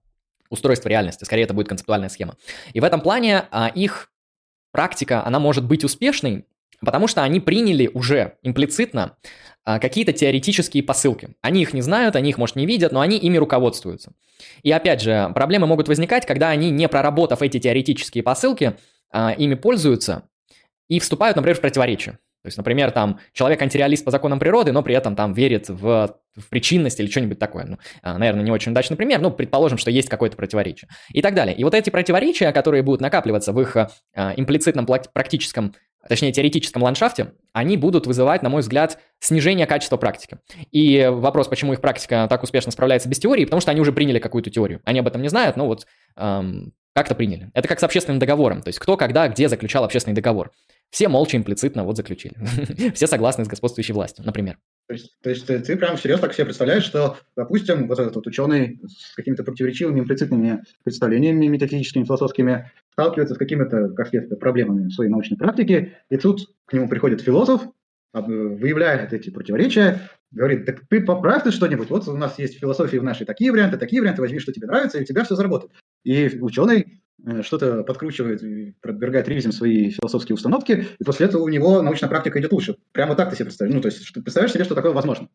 устройство 0.50 0.90
реальности, 0.90 1.24
скорее 1.24 1.44
это 1.44 1.54
будет 1.54 1.68
концептуальная 1.68 2.10
схема. 2.10 2.36
И 2.74 2.80
в 2.80 2.84
этом 2.84 3.02
плане 3.02 3.46
а, 3.52 3.68
их 3.68 4.12
практика, 4.72 5.26
она 5.26 5.40
может 5.40 5.66
быть 5.66 5.84
успешной, 5.84 6.46
потому 6.82 7.08
что 7.08 7.24
они 7.24 7.40
приняли 7.40 7.90
уже 7.94 8.38
имплицитно 8.44 9.18
а, 9.64 9.80
какие-то 9.80 10.14
теоретические 10.14 10.84
посылки. 10.84 11.30
Они 11.42 11.62
их 11.62 11.74
не 11.74 11.82
знают, 11.82 12.16
они 12.16 12.30
их, 12.30 12.38
может, 12.38 12.56
не 12.56 12.66
видят, 12.66 12.92
но 12.92 13.02
они 13.02 13.18
ими 13.18 13.38
руководствуются. 13.38 14.14
И 14.64 14.72
опять 14.72 15.02
же, 15.02 15.32
проблемы 15.34 15.68
могут 15.68 15.88
возникать, 15.88 16.26
когда 16.26 16.50
они, 16.50 16.70
не 16.70 16.88
проработав 16.88 17.42
эти 17.42 17.60
теоретические 17.60 18.24
посылки, 18.24 18.76
а, 19.12 19.32
ими 19.32 19.56
пользуются 19.56 20.24
и 20.88 21.00
вступают, 21.00 21.36
например, 21.36 21.58
в 21.58 21.62
противоречие. 21.62 22.20
То 22.46 22.50
есть, 22.50 22.58
например, 22.58 22.92
там 22.92 23.20
человек 23.34 23.60
антиреалист 23.60 24.06
по 24.06 24.12
законам 24.12 24.38
природы, 24.38 24.72
но 24.72 24.84
при 24.84 24.94
этом 24.94 25.16
там 25.16 25.34
верит 25.34 25.68
в, 25.68 26.16
в 26.36 26.50
причинность 26.52 27.00
или 27.00 27.10
что-нибудь 27.10 27.40
такое. 27.40 27.66
Ну, 27.66 27.80
а, 28.04 28.20
наверное, 28.20 28.44
не 28.44 28.52
очень 28.52 28.72
удачный 28.72 28.96
пример, 28.96 29.20
но 29.20 29.32
предположим, 29.32 29.80
что 29.80 29.90
есть 29.90 30.10
какое-то 30.10 30.38
противоречие. 30.38 30.88
И 31.12 31.24
так 31.24 31.34
далее. 31.34 31.56
И 31.56 31.64
вот 31.64 31.74
эти 31.74 31.90
противоречия, 31.90 32.52
которые 32.52 32.84
будут 32.84 33.02
накапливаться 33.02 33.52
в 33.52 33.60
их 33.60 33.76
а, 33.76 33.88
имплицитном 34.38 34.86
практическом, 34.86 35.74
точнее, 36.08 36.32
теоретическом 36.34 36.84
ландшафте, 36.84 37.32
они 37.52 37.78
будут 37.78 38.06
вызывать, 38.06 38.44
на 38.44 38.50
мой 38.50 38.62
взгляд, 38.62 39.00
снижение 39.20 39.66
качества 39.66 39.98
практики. 39.98 40.38
И 40.72 41.10
вопрос, 41.12 41.48
почему 41.48 41.74
их 41.74 41.82
практика 41.82 42.28
так 42.30 42.44
успешно 42.44 42.72
справляется 42.72 43.10
без 43.10 43.18
теории, 43.18 43.46
потому 43.46 43.60
что 43.60 43.72
они 43.72 43.82
уже 43.82 43.92
приняли 43.92 44.20
какую-то 44.20 44.52
теорию. 44.52 44.82
Они 44.86 45.00
об 45.00 45.08
этом 45.08 45.24
не 45.24 45.30
знают, 45.30 45.58
но 45.58 45.66
вот 45.66 45.88
эм, 46.16 46.74
как-то 46.96 47.14
приняли. 47.14 47.52
Это 47.54 47.68
как 47.68 47.80
с 47.80 47.84
общественным 47.84 48.20
договором. 48.20 48.62
То 48.62 48.70
есть 48.70 48.80
кто, 48.80 48.96
когда, 48.96 49.28
где 49.28 49.50
заключал 49.50 49.84
общественный 49.84 50.16
договор. 50.16 50.52
Все 50.90 51.10
молча, 51.10 51.36
имплицитно 51.36 51.84
вот 51.84 51.98
заключили. 51.98 52.36
Все 52.94 53.06
согласны 53.06 53.44
с 53.44 53.50
господствующей 53.50 53.94
властью, 53.94 54.24
например. 54.26 54.58
То 54.88 54.94
есть, 54.94 55.20
то 55.22 55.30
есть 55.30 55.46
ты, 55.46 55.60
ты 55.60 55.76
прям 55.76 55.98
серьезно 55.98 56.28
так 56.28 56.34
себе 56.34 56.46
представляешь, 56.46 56.84
что, 56.84 57.18
допустим, 57.36 57.88
вот 57.88 58.00
этот 58.00 58.16
вот 58.16 58.26
ученый 58.28 58.80
с 58.88 59.14
какими-то 59.16 59.44
противоречивыми 59.44 60.00
имплицитными 60.00 60.64
представлениями 60.84 61.48
метафизическими, 61.48 62.06
философскими 62.06 62.72
сталкивается 62.94 63.36
с 63.36 63.38
какими-то, 63.38 63.90
как 63.90 64.08
следствие, 64.08 64.40
проблемами 64.40 64.88
в 64.88 64.94
своей 64.94 65.10
научной 65.10 65.38
практике, 65.38 65.98
и 66.10 66.18
тут 66.18 66.48
к 66.66 66.74
нему 66.74 66.88
приходит 66.88 67.22
философ, 67.22 67.64
выявляет 68.14 69.12
эти 69.12 69.32
противоречия, 69.32 70.00
говорит, 70.32 70.66
так 70.66 70.82
ты 70.88 71.02
поправь 71.02 71.44
ты 71.44 71.52
что-нибудь, 71.52 71.90
вот 71.90 72.08
у 72.08 72.16
нас 72.16 72.40
есть 72.40 72.56
в 72.56 72.60
философии 72.60 72.98
в 72.98 73.04
нашей 73.04 73.26
такие 73.26 73.52
варианты, 73.52 73.78
такие 73.78 74.02
варианты, 74.02 74.22
возьми, 74.22 74.40
что 74.40 74.54
тебе 74.54 74.68
нравится, 74.68 75.00
и 75.00 75.02
у 75.02 75.06
тебя 75.06 75.24
все 75.24 75.36
заработает. 75.36 75.72
И 76.06 76.38
ученый 76.40 77.02
э, 77.26 77.42
что-то 77.42 77.84
подкручивает, 77.84 78.42
подвергает 78.80 79.28
ревизиям 79.28 79.52
свои 79.52 79.90
философские 79.90 80.36
установки, 80.36 80.88
и 80.98 81.04
после 81.04 81.26
этого 81.26 81.42
у 81.42 81.50
него 81.50 81.82
научная 81.82 82.08
практика 82.08 82.40
идет 82.40 82.54
лучше. 82.54 82.78
Прямо 82.94 83.16
так 83.16 83.32
ты 83.32 83.36
себе 83.36 83.46
представляешь. 83.46 83.76
Ну, 83.76 83.82
то 83.82 83.88
есть, 83.88 84.06
что, 84.06 84.22
представляешь 84.22 84.54
себе, 84.54 84.64
что 84.64 84.76
такое 84.76 84.94
возможно. 84.94 85.28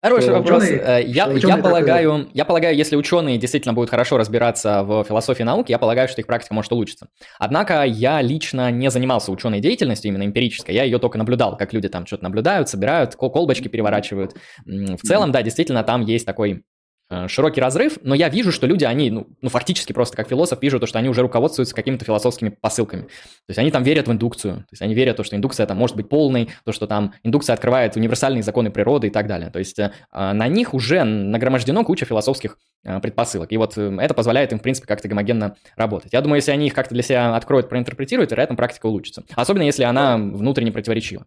Хороший 0.00 0.30
вопрос. 0.30 0.62
Ученый, 0.62 0.78
э, 0.78 1.04
я, 1.06 1.26
я, 1.32 1.56
полагаю, 1.56 2.18
такой... 2.18 2.30
я 2.34 2.44
полагаю, 2.44 2.76
если 2.76 2.96
ученые 2.96 3.38
действительно 3.38 3.72
будут 3.72 3.90
хорошо 3.90 4.18
разбираться 4.18 4.84
в 4.84 5.04
философии 5.04 5.42
науки, 5.42 5.72
я 5.72 5.78
полагаю, 5.78 6.06
что 6.06 6.20
их 6.20 6.26
практика 6.26 6.54
может 6.54 6.70
улучшиться. 6.70 7.08
Однако 7.38 7.82
я 7.82 8.20
лично 8.20 8.70
не 8.70 8.90
занимался 8.90 9.32
ученой 9.32 9.60
деятельностью, 9.60 10.10
именно 10.10 10.24
эмпирической. 10.24 10.74
Я 10.74 10.84
ее 10.84 10.98
только 10.98 11.16
наблюдал, 11.16 11.56
как 11.56 11.72
люди 11.72 11.88
там 11.88 12.06
что-то 12.06 12.24
наблюдают, 12.24 12.68
собирают, 12.68 13.16
колбочки 13.16 13.68
переворачивают. 13.68 14.36
В 14.66 14.98
целом, 14.98 15.32
да, 15.32 15.42
действительно, 15.42 15.82
там 15.82 16.02
есть 16.02 16.26
такой 16.26 16.62
Э, 16.77 16.77
широкий 17.26 17.60
разрыв, 17.60 17.98
но 18.02 18.14
я 18.14 18.28
вижу, 18.28 18.52
что 18.52 18.66
люди, 18.66 18.84
они, 18.84 19.10
ну, 19.10 19.26
ну, 19.40 19.48
фактически 19.48 19.92
просто 19.92 20.16
как 20.16 20.28
философ, 20.28 20.60
вижу 20.60 20.78
то, 20.78 20.86
что 20.86 20.98
они 20.98 21.08
уже 21.08 21.22
руководствуются 21.22 21.74
какими-то 21.74 22.04
философскими 22.04 22.50
посылками. 22.50 23.02
То 23.02 23.48
есть 23.48 23.58
они 23.58 23.70
там 23.70 23.82
верят 23.82 24.08
в 24.08 24.12
индукцию, 24.12 24.56
то 24.56 24.72
есть 24.72 24.82
они 24.82 24.94
верят 24.94 25.16
то, 25.16 25.24
что 25.24 25.36
индукция 25.36 25.66
там 25.66 25.78
может 25.78 25.96
быть 25.96 26.08
полной, 26.08 26.50
то, 26.64 26.72
что 26.72 26.86
там 26.86 27.14
индукция 27.22 27.54
открывает 27.54 27.96
универсальные 27.96 28.42
законы 28.42 28.70
природы 28.70 29.06
и 29.06 29.10
так 29.10 29.26
далее. 29.26 29.50
То 29.50 29.58
есть 29.58 29.78
э, 29.78 29.90
на 30.12 30.48
них 30.48 30.74
уже 30.74 31.04
нагромождено 31.04 31.84
куча 31.84 32.04
философских 32.04 32.58
э, 32.84 33.00
предпосылок. 33.00 33.52
И 33.52 33.56
вот 33.56 33.78
это 33.78 34.14
позволяет 34.14 34.52
им, 34.52 34.58
в 34.58 34.62
принципе, 34.62 34.86
как-то 34.86 35.08
гомогенно 35.08 35.56
работать. 35.76 36.12
Я 36.12 36.20
думаю, 36.20 36.36
если 36.36 36.50
они 36.50 36.66
их 36.66 36.74
как-то 36.74 36.94
для 36.94 37.02
себя 37.02 37.34
откроют, 37.34 37.68
проинтерпретируют, 37.68 38.30
вероятно, 38.30 38.56
практика 38.56 38.86
улучшится. 38.86 39.24
Особенно, 39.34 39.62
если 39.62 39.84
она 39.84 40.18
внутренне 40.18 40.72
противоречива. 40.72 41.26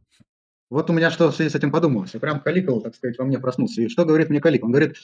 Вот 0.69 0.89
у 0.89 0.93
меня 0.93 1.11
что 1.11 1.29
в 1.31 1.35
связи 1.35 1.49
с 1.49 1.55
этим 1.55 1.69
подумалось. 1.69 2.11
Я 2.13 2.19
прям 2.21 2.39
Каликол, 2.39 2.81
так 2.81 2.95
сказать, 2.95 3.17
во 3.17 3.25
мне 3.25 3.39
проснулся. 3.39 3.81
И 3.81 3.89
что 3.89 4.05
говорит 4.05 4.29
мне 4.29 4.39
Калик? 4.39 4.63
Он 4.63 4.71
говорит, 4.71 4.95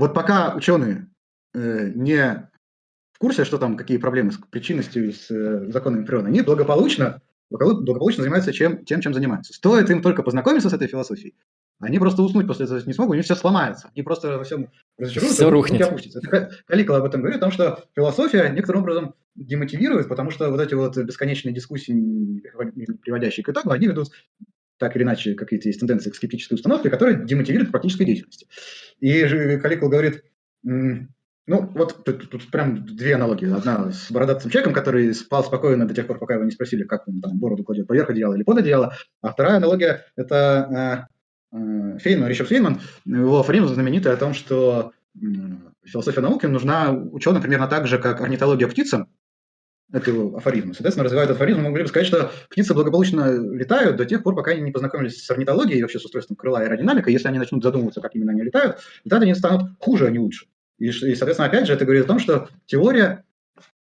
вот 0.00 0.14
пока 0.14 0.54
ученые 0.54 1.08
э, 1.52 1.92
не 1.94 2.48
в 3.12 3.18
курсе, 3.18 3.44
что 3.44 3.58
там, 3.58 3.76
какие 3.76 3.98
проблемы 3.98 4.32
с 4.32 4.38
причинностью 4.38 5.08
и 5.08 5.12
с 5.12 5.30
э, 5.30 5.70
законами 5.70 6.06
природы, 6.06 6.28
они 6.28 6.40
благополучно, 6.40 7.20
благополучно 7.50 8.22
занимаются 8.22 8.50
чем, 8.50 8.82
тем, 8.86 9.02
чем 9.02 9.12
занимаются. 9.12 9.52
Стоит 9.52 9.90
им 9.90 10.00
только 10.00 10.22
познакомиться 10.22 10.70
с 10.70 10.72
этой 10.72 10.88
философией, 10.88 11.34
они 11.80 11.98
просто 11.98 12.22
уснуть 12.22 12.46
после 12.46 12.64
этого 12.64 12.80
не 12.86 12.94
смогут, 12.94 13.12
у 13.12 13.16
них 13.16 13.26
все 13.26 13.34
сломается. 13.34 13.90
Они 13.94 14.02
просто 14.02 14.38
во 14.38 14.44
всем 14.44 14.70
разочаруются, 14.96 15.36
все 15.36 15.50
рухнет. 15.50 15.82
опустится. 15.82 16.22
Каликола 16.66 17.00
об 17.00 17.04
этом 17.04 17.20
говорит, 17.20 17.36
о 17.36 17.40
том, 17.40 17.52
что 17.52 17.84
философия 17.94 18.48
некоторым 18.48 18.82
образом 18.82 19.14
демотивирует, 19.34 20.08
потому 20.08 20.30
что 20.30 20.50
вот 20.50 20.60
эти 20.60 20.72
вот 20.72 20.96
бесконечные 20.96 21.52
дискуссии, 21.52 22.42
приводящие 23.02 23.44
к 23.44 23.50
итогу, 23.50 23.70
они 23.70 23.86
ведут 23.86 24.12
так 24.80 24.96
или 24.96 25.02
иначе 25.04 25.34
какие-то 25.34 25.68
есть 25.68 25.78
тенденции 25.78 26.10
к 26.10 26.16
скептической 26.16 26.56
установке, 26.56 26.90
которые 26.90 27.24
демотивируют 27.24 27.70
практической 27.70 28.04
деятельности. 28.04 28.48
И 28.98 29.58
Каликул 29.58 29.90
говорит, 29.90 30.24
ну, 30.62 31.68
вот 31.74 32.04
тут, 32.04 32.30
тут 32.30 32.50
прям 32.50 32.86
две 32.86 33.14
аналогии. 33.14 33.52
Одна 33.52 33.92
с 33.92 34.10
бородатым 34.10 34.50
человеком, 34.50 34.72
который 34.72 35.12
спал 35.14 35.44
спокойно 35.44 35.86
до 35.86 35.94
тех 35.94 36.06
пор, 36.06 36.18
пока 36.18 36.34
его 36.34 36.44
не 36.44 36.50
спросили, 36.50 36.84
как 36.84 37.06
он 37.08 37.20
там 37.20 37.38
бороду 37.38 37.64
кладет 37.64 37.86
поверх 37.86 38.08
одеяла 38.10 38.34
или 38.34 38.42
под 38.42 38.58
одеяло. 38.58 38.94
А 39.20 39.32
вторая 39.32 39.56
аналогия– 39.56 40.04
это 40.16 41.08
э, 41.52 41.56
э, 41.56 41.98
Фейнман, 41.98 42.28
Ричард 42.28 42.48
Фейнман, 42.48 42.80
его 43.04 43.40
афоризм 43.40 43.66
знаменитый 43.66 44.12
о 44.12 44.16
том, 44.16 44.32
что 44.32 44.92
философия 45.84 46.20
науки 46.20 46.46
нужна 46.46 46.92
ученым 46.92 47.42
примерно 47.42 47.66
так 47.66 47.86
же, 47.86 47.98
как 47.98 48.20
орнитология 48.20 48.68
птицам, 48.68 49.08
это 49.92 50.10
его 50.10 50.36
афоризм. 50.36 50.72
Соответственно, 50.72 51.04
развивая 51.04 51.24
этот 51.24 51.36
афоризм, 51.36 51.60
мы 51.60 51.70
могли 51.70 51.82
бы 51.82 51.88
сказать, 51.88 52.06
что 52.06 52.30
птицы 52.48 52.74
благополучно 52.74 53.30
летают 53.52 53.96
до 53.96 54.04
тех 54.04 54.22
пор, 54.22 54.34
пока 54.34 54.52
они 54.52 54.62
не 54.62 54.70
познакомились 54.70 55.24
с 55.24 55.30
орнитологией 55.30 55.78
и 55.78 55.82
вообще 55.82 55.98
с 55.98 56.04
устройством 56.04 56.36
крыла 56.36 56.62
и 56.62 56.66
аэродинамикой. 56.66 57.12
Если 57.12 57.28
они 57.28 57.38
начнут 57.38 57.62
задумываться, 57.62 58.00
как 58.00 58.14
именно 58.14 58.32
они 58.32 58.42
летают, 58.42 58.78
тогда 59.02 59.24
они 59.24 59.34
станут 59.34 59.70
хуже, 59.78 60.06
а 60.06 60.10
не 60.10 60.18
лучше. 60.18 60.46
И, 60.78 60.86
и, 60.86 60.92
соответственно, 60.92 61.48
опять 61.48 61.66
же, 61.66 61.72
это 61.72 61.84
говорит 61.84 62.04
о 62.04 62.08
том, 62.08 62.18
что 62.18 62.48
теория 62.66 63.24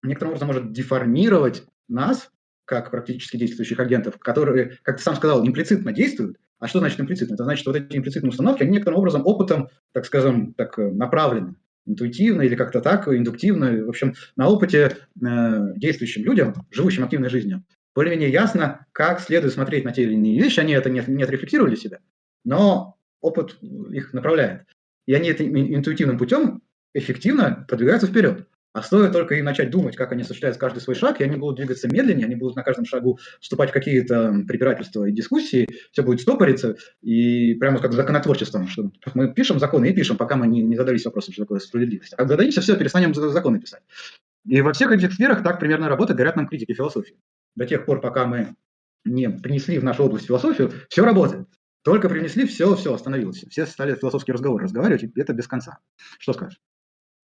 некоторым 0.04 0.34
образом 0.34 0.48
может 0.48 0.72
деформировать 0.72 1.64
нас, 1.88 2.30
как 2.66 2.92
практически 2.92 3.38
действующих 3.38 3.80
агентов, 3.80 4.18
которые, 4.20 4.78
как 4.84 4.98
ты 4.98 5.04
сам 5.04 5.16
сказал, 5.16 5.46
имплицитно 5.46 5.92
действуют. 5.92 6.38
А 6.60 6.68
что 6.68 6.80
значит 6.80 7.00
имплицитно? 7.00 7.34
Это 7.34 7.44
значит, 7.44 7.62
что 7.62 7.72
вот 7.72 7.78
эти 7.78 7.98
имплицитные 7.98 8.30
установки, 8.30 8.64
они 8.64 8.72
некоторым 8.72 9.00
образом 9.00 9.26
опытом, 9.26 9.70
так 9.92 10.06
скажем, 10.06 10.54
так 10.54 10.80
э, 10.80 10.92
направлены 10.92 11.56
интуитивно 11.86 12.42
или 12.42 12.56
как-то 12.56 12.82
так, 12.82 13.08
индуктивно, 13.08 13.86
в 13.86 13.90
общем, 13.90 14.14
на 14.36 14.48
опыте 14.48 14.98
э, 15.22 15.74
действующим 15.76 16.24
людям, 16.24 16.54
живущим 16.72 17.04
активной 17.04 17.30
жизнью, 17.30 17.64
более-менее 17.96 18.32
ясно, 18.32 18.86
как 18.92 19.20
следует 19.20 19.54
смотреть 19.54 19.86
на 19.86 19.92
те 19.92 20.04
или 20.04 20.14
иные 20.14 20.42
вещи, 20.42 20.60
они 20.60 20.74
это 20.74 20.90
не, 20.90 21.04
не 21.08 21.24
отрефлексировали 21.24 21.76
себя, 21.76 22.00
но 22.44 22.98
опыт 23.22 23.58
их 23.62 24.14
направляет. 24.14 24.66
И 25.06 25.14
они 25.14 25.30
этим 25.30 25.56
интуитивным 25.56 26.18
путем 26.18 26.62
эффективно 26.94 27.66
продвигаются 27.68 28.08
вперед. 28.08 28.48
А 28.74 28.82
стоит 28.82 29.12
только 29.12 29.36
им 29.36 29.46
начать 29.46 29.70
думать, 29.70 29.96
как 29.96 30.12
они 30.12 30.24
осуществляют 30.24 30.58
каждый 30.58 30.80
свой 30.80 30.96
шаг, 30.96 31.22
и 31.22 31.24
они 31.24 31.36
будут 31.36 31.58
двигаться 31.58 31.88
медленнее, 31.88 32.26
они 32.26 32.36
будут 32.36 32.56
на 32.56 32.64
каждом 32.64 32.86
шагу 32.86 33.20
вступать 33.40 33.70
в 33.70 33.74
какие-то 33.74 34.34
препирательства 34.48 35.06
и 35.06 35.12
дискуссии, 35.12 35.68
все 35.92 36.02
будет 36.02 36.22
стопориться, 36.22 36.76
и 37.02 37.54
прямо 37.54 37.80
как 37.80 37.94
законотворчеством, 37.94 38.68
что 38.68 38.92
мы 39.14 39.32
пишем 39.32 39.60
законы 39.60 39.92
и 39.92 39.94
пишем, 39.94 40.18
пока 40.18 40.36
мы 40.36 40.48
не, 40.48 40.64
не 40.64 40.76
задались 40.76 41.06
вопросом, 41.06 41.34
что 41.34 41.44
такое 41.44 41.60
справедливость. 41.60 42.14
А 42.14 42.18
когда 42.18 42.34
зададимся, 42.34 42.62
все, 42.62 42.76
перестанем 42.76 43.14
законы 43.14 43.60
писать. 43.60 43.84
И 44.46 44.60
во 44.62 44.74
всех 44.74 44.92
этих 44.92 45.14
сферах 45.14 45.44
так 45.44 45.60
примерно 45.60 45.88
работает, 45.88 46.18
говорят 46.18 46.36
нам 46.36 46.48
критики 46.48 46.74
философии. 46.74 47.16
До 47.56 47.68
тех 47.68 47.86
пор, 47.86 48.02
пока 48.02 48.26
мы 48.26 48.56
не 49.06 49.30
принесли 49.30 49.78
в 49.78 49.84
нашу 49.84 50.04
область 50.06 50.26
философию, 50.26 50.72
все 50.90 51.06
работает. 51.06 51.48
Только 51.84 52.10
принесли, 52.10 52.48
все, 52.48 52.76
все, 52.76 52.94
остановилось. 52.94 53.46
Все 53.50 53.68
стали 53.68 53.94
философский 53.94 54.32
разговор 54.32 54.64
разговаривать, 54.64 55.04
и 55.04 55.12
это 55.16 55.34
без 55.34 55.48
конца. 55.48 55.78
Что 56.18 56.34
скажешь? 56.34 56.60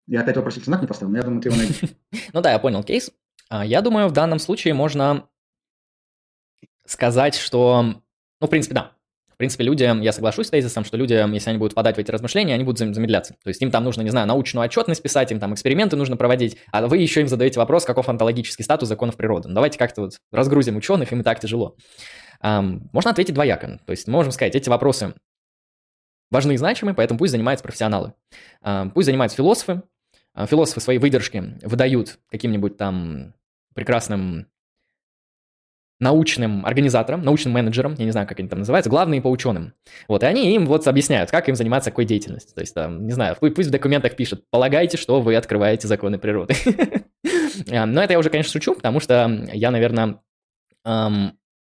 Я 0.08 0.22
опять 0.22 0.36
вопросительный 0.36 0.74
знак 0.74 0.82
не 0.82 0.88
поставил, 0.88 1.12
но 1.12 1.18
я 1.18 1.24
думаю, 1.24 1.42
ты 1.42 1.50
его 1.50 1.58
найдешь. 1.58 1.82
Ну 2.34 2.42
да, 2.42 2.52
я 2.52 2.60
понял 2.60 2.84
кейс. 2.84 3.12
А, 3.50 3.66
я 3.66 3.82
думаю, 3.82 4.08
в 4.08 4.12
данном 4.12 4.40
случае 4.40 4.74
можно 4.74 5.30
сказать, 6.86 7.36
что, 7.36 7.84
ну, 8.42 8.48
в 8.48 8.50
принципе, 8.50 8.76
да. 8.76 8.92
В 9.30 9.38
принципе, 9.38 9.64
люди, 9.64 9.84
я 9.84 10.12
соглашусь 10.12 10.48
с 10.48 10.50
тезисом, 10.52 10.86
что 10.86 10.96
люди, 10.96 11.14
если 11.34 11.50
они 11.50 11.58
будут 11.58 11.74
подать 11.74 11.96
в 11.96 12.00
эти 12.00 12.12
размышления, 12.12 12.54
они 12.54 12.64
будут 12.64 12.78
замедляться. 12.78 13.36
То 13.44 13.48
есть 13.48 13.62
им 13.62 13.72
там 13.72 13.84
нужно, 13.84 14.04
не 14.04 14.12
знаю, 14.12 14.28
научную 14.28 14.64
отчетность 14.66 15.02
писать, 15.02 15.32
им 15.32 15.40
там 15.40 15.54
эксперименты 15.54 15.96
нужно 15.96 16.18
проводить, 16.18 16.58
а 16.72 16.86
вы 16.86 16.98
еще 16.98 17.22
им 17.22 17.28
задаете 17.28 17.60
вопрос, 17.60 17.84
каков 17.84 18.10
онтологический 18.10 18.64
статус 18.64 18.88
законов 18.88 19.18
природы. 19.18 19.50
Ну, 19.50 19.56
давайте 19.56 19.80
как-то 19.80 20.02
вот 20.02 20.14
разгрузим 20.32 20.78
ученых, 20.78 21.12
им 21.12 21.22
и 21.22 21.24
так 21.24 21.40
тяжело. 21.40 21.76
Можно 22.42 23.12
ответить 23.12 23.34
двояко. 23.34 23.80
То 23.86 23.92
есть 23.92 24.08
мы 24.08 24.14
можем 24.14 24.32
сказать, 24.32 24.56
эти 24.56 24.70
вопросы 24.70 25.16
важны 26.34 26.54
и 26.54 26.58
значимы, 26.58 26.94
поэтому 26.94 27.18
пусть 27.18 27.32
занимаются 27.32 27.64
профессионалы. 27.64 28.14
Пусть 28.94 29.06
занимаются 29.06 29.38
философы, 29.38 29.84
а, 30.34 30.48
философы 30.48 30.82
свои 30.82 30.98
выдержки 30.98 31.60
выдают 31.62 32.20
каким-нибудь 32.30 32.78
там 32.78 33.34
прекрасным 33.76 34.48
научным 36.00 36.66
организаторам, 36.66 37.24
научным 37.24 37.54
менеджерам, 37.54 37.96
я 37.98 38.06
не 38.06 38.12
знаю, 38.12 38.28
как 38.28 38.40
они 38.40 38.50
там 38.50 38.60
называются, 38.60 38.90
главные 38.90 39.22
по 39.22 39.30
ученым. 39.30 39.74
Вот, 40.08 40.24
и 40.24 40.26
они 40.26 40.54
им 40.54 40.66
вот 40.66 40.86
объясняют, 40.88 41.32
как 41.32 41.48
им 41.48 41.56
заниматься 41.56 41.92
какой 41.92 42.06
деятельностью. 42.06 42.56
То 42.56 42.62
есть, 42.62 42.74
там, 42.74 43.06
не 43.06 43.14
знаю, 43.14 43.38
пусть 43.40 43.70
в 43.70 43.72
документах 43.72 44.16
пишут, 44.16 44.44
полагайте, 44.50 44.98
что 44.98 45.22
вы 45.22 45.36
открываете 45.36 45.88
законы 45.88 46.18
природы. 46.18 46.56
А, 47.72 47.86
но 47.86 48.04
это 48.04 48.14
я 48.14 48.20
уже, 48.20 48.32
конечно, 48.32 48.52
шучу, 48.52 48.74
потому 48.74 49.00
что 49.00 49.48
я, 49.54 49.70
наверное, 49.70 50.20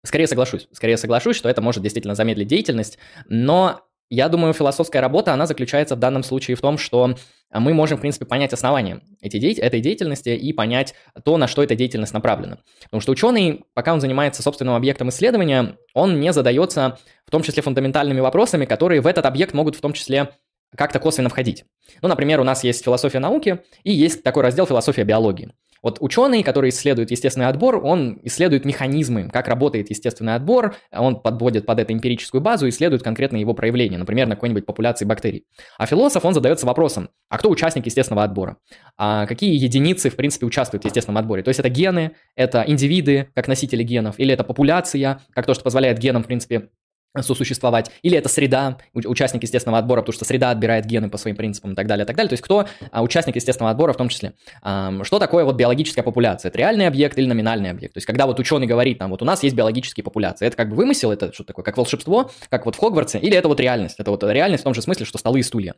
скорее 0.05 0.27
соглашусь. 0.27 0.69
Скорее 0.71 0.97
соглашусь, 0.97 1.35
что 1.35 1.49
это 1.49 1.61
может 1.61 1.81
действительно 1.81 2.13
замедлить 2.13 2.47
деятельность, 2.47 2.99
но 3.27 3.88
я 4.09 4.27
думаю, 4.27 4.53
философская 4.53 5.01
работа, 5.01 5.33
она 5.33 5.45
заключается 5.45 5.95
в 5.95 5.99
данном 5.99 6.23
случае 6.23 6.55
в 6.55 6.61
том, 6.61 6.77
что 6.77 7.15
мы 7.51 7.73
можем, 7.73 7.97
в 7.97 8.01
принципе, 8.01 8.25
понять 8.25 8.53
основания 8.53 9.01
этой, 9.21 9.39
деятельности 9.39 10.29
и 10.29 10.53
понять 10.53 10.95
то, 11.23 11.37
на 11.37 11.47
что 11.47 11.63
эта 11.63 11.75
деятельность 11.75 12.13
направлена. 12.13 12.59
Потому 12.83 13.01
что 13.01 13.11
ученый, 13.11 13.65
пока 13.73 13.93
он 13.93 14.01
занимается 14.01 14.41
собственным 14.41 14.75
объектом 14.75 15.09
исследования, 15.09 15.77
он 15.93 16.19
не 16.19 16.33
задается 16.33 16.97
в 17.25 17.31
том 17.31 17.43
числе 17.43 17.61
фундаментальными 17.61 18.19
вопросами, 18.19 18.65
которые 18.65 19.01
в 19.01 19.07
этот 19.07 19.25
объект 19.25 19.53
могут 19.53 19.75
в 19.75 19.81
том 19.81 19.93
числе 19.93 20.31
как-то 20.75 20.99
косвенно 20.99 21.29
входить. 21.29 21.65
Ну, 22.01 22.09
например, 22.09 22.39
у 22.39 22.43
нас 22.43 22.63
есть 22.63 22.83
философия 22.83 23.19
науки 23.19 23.59
и 23.83 23.91
есть 23.91 24.23
такой 24.23 24.43
раздел 24.43 24.65
философия 24.65 25.03
биологии. 25.03 25.51
Вот 25.81 25.97
ученый, 26.01 26.43
который 26.43 26.69
исследует 26.69 27.11
естественный 27.11 27.47
отбор, 27.47 27.83
он 27.83 28.19
исследует 28.23 28.65
механизмы, 28.65 29.29
как 29.29 29.47
работает 29.47 29.89
естественный 29.89 30.35
отбор, 30.35 30.75
он 30.91 31.21
подводит 31.21 31.65
под 31.65 31.79
это 31.79 31.93
эмпирическую 31.93 32.41
базу 32.41 32.65
и 32.65 32.69
исследует 32.69 33.03
конкретно 33.03 33.37
его 33.37 33.53
проявления, 33.53 33.97
например, 33.97 34.27
на 34.27 34.35
какой-нибудь 34.35 34.65
популяции 34.65 35.05
бактерий. 35.05 35.45
А 35.77 35.85
философ, 35.85 36.25
он 36.25 36.33
задается 36.33 36.65
вопросом, 36.65 37.09
а 37.29 37.37
кто 37.37 37.49
участник 37.49 37.85
естественного 37.85 38.23
отбора? 38.23 38.57
А 38.97 39.25
какие 39.25 39.55
единицы, 39.55 40.09
в 40.09 40.15
принципе, 40.15 40.45
участвуют 40.45 40.83
в 40.83 40.85
естественном 40.87 41.17
отборе? 41.17 41.43
То 41.43 41.49
есть 41.49 41.59
это 41.59 41.69
гены, 41.69 42.11
это 42.35 42.63
индивиды, 42.65 43.29
как 43.35 43.47
носители 43.47 43.83
генов, 43.83 44.19
или 44.19 44.33
это 44.33 44.43
популяция, 44.43 45.21
как 45.33 45.45
то, 45.45 45.53
что 45.53 45.63
позволяет 45.63 45.99
генам, 45.99 46.23
в 46.23 46.27
принципе, 46.27 46.69
сосуществовать, 47.17 47.91
или 48.03 48.17
это 48.17 48.29
среда, 48.29 48.77
участник 48.93 49.41
естественного 49.41 49.79
отбора, 49.79 50.01
потому 50.01 50.13
что 50.13 50.25
среда 50.25 50.51
отбирает 50.51 50.85
гены 50.85 51.09
по 51.09 51.17
своим 51.17 51.35
принципам 51.35 51.73
и 51.73 51.75
так 51.75 51.87
далее, 51.87 52.03
и 52.03 52.07
так 52.07 52.15
далее. 52.15 52.29
То 52.29 52.33
есть 52.33 52.43
кто 52.43 52.67
а, 52.91 53.01
участник 53.01 53.35
естественного 53.35 53.71
отбора 53.71 53.93
в 53.93 53.97
том 53.97 54.09
числе. 54.09 54.33
А, 54.61 55.03
что 55.03 55.17
такое 55.17 55.43
вот 55.43 55.55
биологическая 55.55 56.03
популяция? 56.03 56.49
Это 56.49 56.59
реальный 56.59 56.87
объект 56.87 57.17
или 57.17 57.25
номинальный 57.25 57.71
объект? 57.71 57.95
То 57.95 57.97
есть 57.97 58.05
когда 58.05 58.27
вот 58.27 58.39
ученый 58.39 58.67
говорит, 58.67 58.99
там, 58.99 59.09
вот 59.09 59.21
у 59.23 59.25
нас 59.25 59.41
есть 59.41 59.55
биологические 59.55 60.03
популяции, 60.03 60.45
это 60.45 60.55
как 60.55 60.69
бы 60.69 60.75
вымысел, 60.75 61.11
это 61.11 61.33
что 61.33 61.43
такое, 61.43 61.65
как 61.65 61.77
волшебство, 61.77 62.29
как 62.49 62.65
вот 62.65 62.75
в 62.75 62.79
Хогвартсе, 62.79 63.17
или 63.17 63.35
это 63.35 63.47
вот 63.47 63.59
реальность? 63.59 63.95
Это 63.99 64.11
вот 64.11 64.23
реальность 64.23 64.61
в 64.61 64.65
том 64.65 64.75
же 64.75 64.81
смысле, 64.83 65.05
что 65.05 65.17
столы 65.17 65.39
и 65.39 65.43
стулья. 65.43 65.73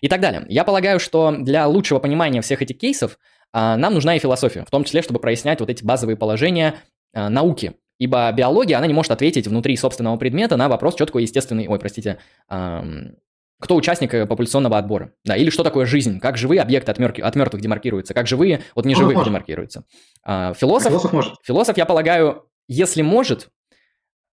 И 0.00 0.08
так 0.08 0.20
далее. 0.20 0.44
Я 0.48 0.64
полагаю, 0.64 0.98
что 0.98 1.30
для 1.30 1.68
лучшего 1.68 2.00
понимания 2.00 2.40
всех 2.42 2.60
этих 2.60 2.78
кейсов 2.78 3.18
а, 3.52 3.76
нам 3.76 3.94
нужна 3.94 4.16
и 4.16 4.18
философия, 4.18 4.64
в 4.64 4.70
том 4.70 4.82
числе, 4.82 5.02
чтобы 5.02 5.20
прояснять 5.20 5.60
вот 5.60 5.70
эти 5.70 5.84
базовые 5.84 6.16
положения 6.16 6.74
науки, 7.14 7.74
Ибо 8.02 8.32
биология, 8.32 8.78
она 8.78 8.88
не 8.88 8.94
может 8.94 9.12
ответить 9.12 9.46
внутри 9.46 9.76
собственного 9.76 10.16
предмета 10.16 10.56
на 10.56 10.68
вопрос 10.68 10.96
четко 10.96 11.20
естественный, 11.20 11.68
ой, 11.68 11.78
простите, 11.78 12.18
эм, 12.50 13.14
кто 13.60 13.76
участник 13.76 14.12
э, 14.12 14.26
популяционного 14.26 14.76
отбора, 14.76 15.12
да, 15.24 15.36
или 15.36 15.50
что 15.50 15.62
такое 15.62 15.86
жизнь, 15.86 16.18
как 16.18 16.36
живые 16.36 16.62
объекты 16.62 16.90
от, 16.90 16.98
мертв, 16.98 17.20
от 17.20 17.36
мертвых 17.36 17.62
демаркируются, 17.62 18.12
как 18.12 18.26
живые 18.26 18.62
от 18.74 18.86
неживых 18.86 19.14
может. 19.14 19.28
демаркируются. 19.28 19.84
А, 20.24 20.52
философ, 20.54 20.90
философ, 20.90 21.12
может. 21.12 21.34
философ, 21.44 21.76
я 21.76 21.86
полагаю, 21.86 22.46
если 22.66 23.02
может, 23.02 23.50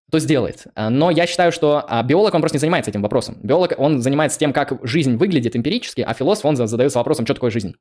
то 0.09 0.17
сделает. 0.17 0.65
А, 0.73 0.89
но 0.89 1.11
я 1.11 1.27
считаю, 1.27 1.51
что 1.51 1.85
а, 1.87 2.01
биолог, 2.01 2.33
он 2.33 2.41
просто 2.41 2.55
не 2.55 2.61
занимается 2.61 2.89
этим 2.89 3.03
вопросом. 3.03 3.37
Биолог, 3.43 3.75
он 3.77 4.01
занимается 4.01 4.39
тем, 4.39 4.51
как 4.51 4.79
жизнь 4.81 5.15
выглядит 5.15 5.55
эмпирически, 5.55 6.01
а 6.01 6.15
философ, 6.15 6.45
он 6.45 6.55
задается 6.55 6.97
вопросом, 6.97 7.27
что 7.27 7.35
такое 7.35 7.51
жизнь 7.51 7.75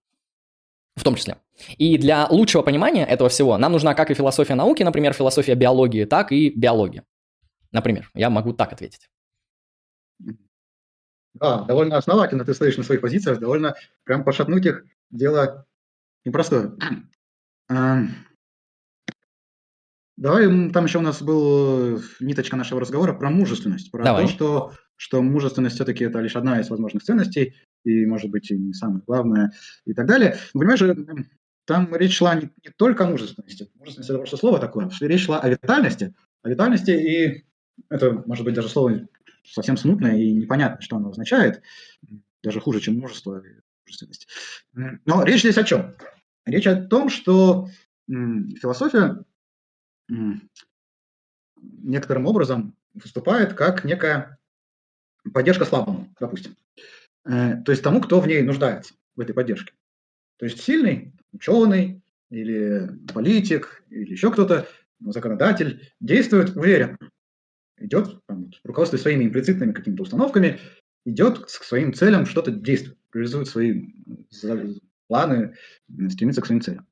в 0.98 1.04
том 1.04 1.14
числе. 1.14 1.36
И 1.76 1.96
для 1.98 2.26
лучшего 2.28 2.62
понимания 2.62 3.04
этого 3.04 3.30
всего 3.30 3.56
нам 3.56 3.72
нужна 3.72 3.94
как 3.94 4.10
и 4.10 4.14
философия 4.14 4.54
науки, 4.54 4.82
например, 4.82 5.12
философия 5.12 5.54
биологии, 5.54 6.04
так 6.04 6.32
и 6.32 6.50
биология. 6.50 7.04
Например, 7.72 8.10
я 8.14 8.30
могу 8.30 8.52
так 8.52 8.72
ответить. 8.72 9.08
Да, 11.34 11.62
довольно 11.62 11.96
основательно 11.96 12.44
ты 12.44 12.54
стоишь 12.54 12.76
на 12.76 12.82
своих 12.82 13.00
позициях, 13.00 13.38
довольно 13.38 13.74
прям 14.04 14.24
пошатнуть 14.24 14.66
их 14.66 14.84
дело 15.10 15.66
непростое. 16.24 16.72
Эм, 17.68 18.10
давай, 20.16 20.70
там 20.70 20.84
еще 20.84 20.98
у 20.98 21.02
нас 21.02 21.22
был 21.22 22.00
ниточка 22.20 22.56
нашего 22.56 22.80
разговора 22.80 23.12
про 23.14 23.30
мужественность, 23.30 23.90
про 23.90 24.04
Давай. 24.04 24.26
то, 24.26 24.30
что, 24.30 24.72
что 24.98 25.22
мужественность 25.22 25.76
все-таки 25.76 26.04
это 26.04 26.18
лишь 26.20 26.36
одна 26.36 26.60
из 26.60 26.68
возможных 26.68 27.04
ценностей, 27.04 27.54
и, 27.84 28.04
может 28.04 28.30
быть, 28.30 28.50
и 28.50 28.58
не 28.58 28.74
самое 28.74 29.00
главное, 29.06 29.52
и 29.86 29.94
так 29.94 30.06
далее. 30.06 30.36
Но, 30.52 30.60
понимаешь, 30.60 30.82
э, 30.82 30.94
там 31.64 31.94
речь 31.94 32.16
шла 32.16 32.34
не, 32.34 32.50
не 32.64 32.72
только 32.76 33.04
о 33.04 33.10
мужественности. 33.10 33.70
Мужественность– 33.76 34.10
это 34.10 34.18
просто 34.18 34.36
слово 34.36 34.58
такое. 34.58 34.90
Речь 35.00 35.24
шла 35.24 35.40
о 35.40 35.48
витальности. 35.48 36.14
О 36.42 36.50
витальности, 36.50 36.90
и 36.90 37.44
это, 37.88 38.22
может 38.26 38.44
быть, 38.44 38.54
даже 38.54 38.68
слово 38.68 39.06
совсем 39.44 39.76
смутное 39.76 40.18
и 40.18 40.32
непонятно, 40.32 40.82
что 40.82 40.96
оно 40.96 41.10
означает. 41.10 41.62
Даже 42.42 42.60
хуже, 42.60 42.80
чем 42.80 42.98
мужество 42.98 43.38
и 43.38 43.60
мужественность. 43.86 44.28
Но 44.74 45.22
речь 45.22 45.40
здесь 45.40 45.58
о 45.58 45.64
чем? 45.64 45.94
Речь 46.44 46.66
о 46.66 46.74
том, 46.74 47.08
что 47.08 47.68
философия 48.08 49.24
некоторым 51.56 52.26
образом 52.26 52.74
выступает 52.94 53.54
как 53.54 53.84
некая 53.84 54.37
поддержка 55.30 55.64
слабому, 55.64 56.12
допустим. 56.20 56.56
Э, 57.24 57.62
то 57.64 57.72
есть 57.72 57.82
тому, 57.82 58.00
кто 58.00 58.20
в 58.20 58.26
ней 58.26 58.42
нуждается, 58.42 58.94
в 59.16 59.20
этой 59.20 59.34
поддержке. 59.34 59.72
То 60.38 60.46
есть 60.46 60.60
сильный 60.60 61.12
ученый 61.32 62.02
или 62.30 62.90
политик 63.12 63.82
или 63.90 64.12
еще 64.12 64.30
кто-то, 64.30 64.66
законодатель, 65.00 65.92
действует 66.00 66.56
уверенно, 66.56 66.98
идет, 67.78 68.20
там, 68.26 68.50
руководствуясь 68.64 69.02
своими 69.02 69.24
имплицитными 69.24 69.72
какими-то 69.72 70.02
установками, 70.02 70.58
идет 71.04 71.38
к 71.38 71.48
своим 71.48 71.92
целям, 71.94 72.26
что-то 72.26 72.50
действует, 72.50 72.98
реализует 73.12 73.48
свои 73.48 73.90
планы, 75.06 75.54
стремится 76.10 76.42
к 76.42 76.46
своим 76.46 76.60
целям. 76.60 76.86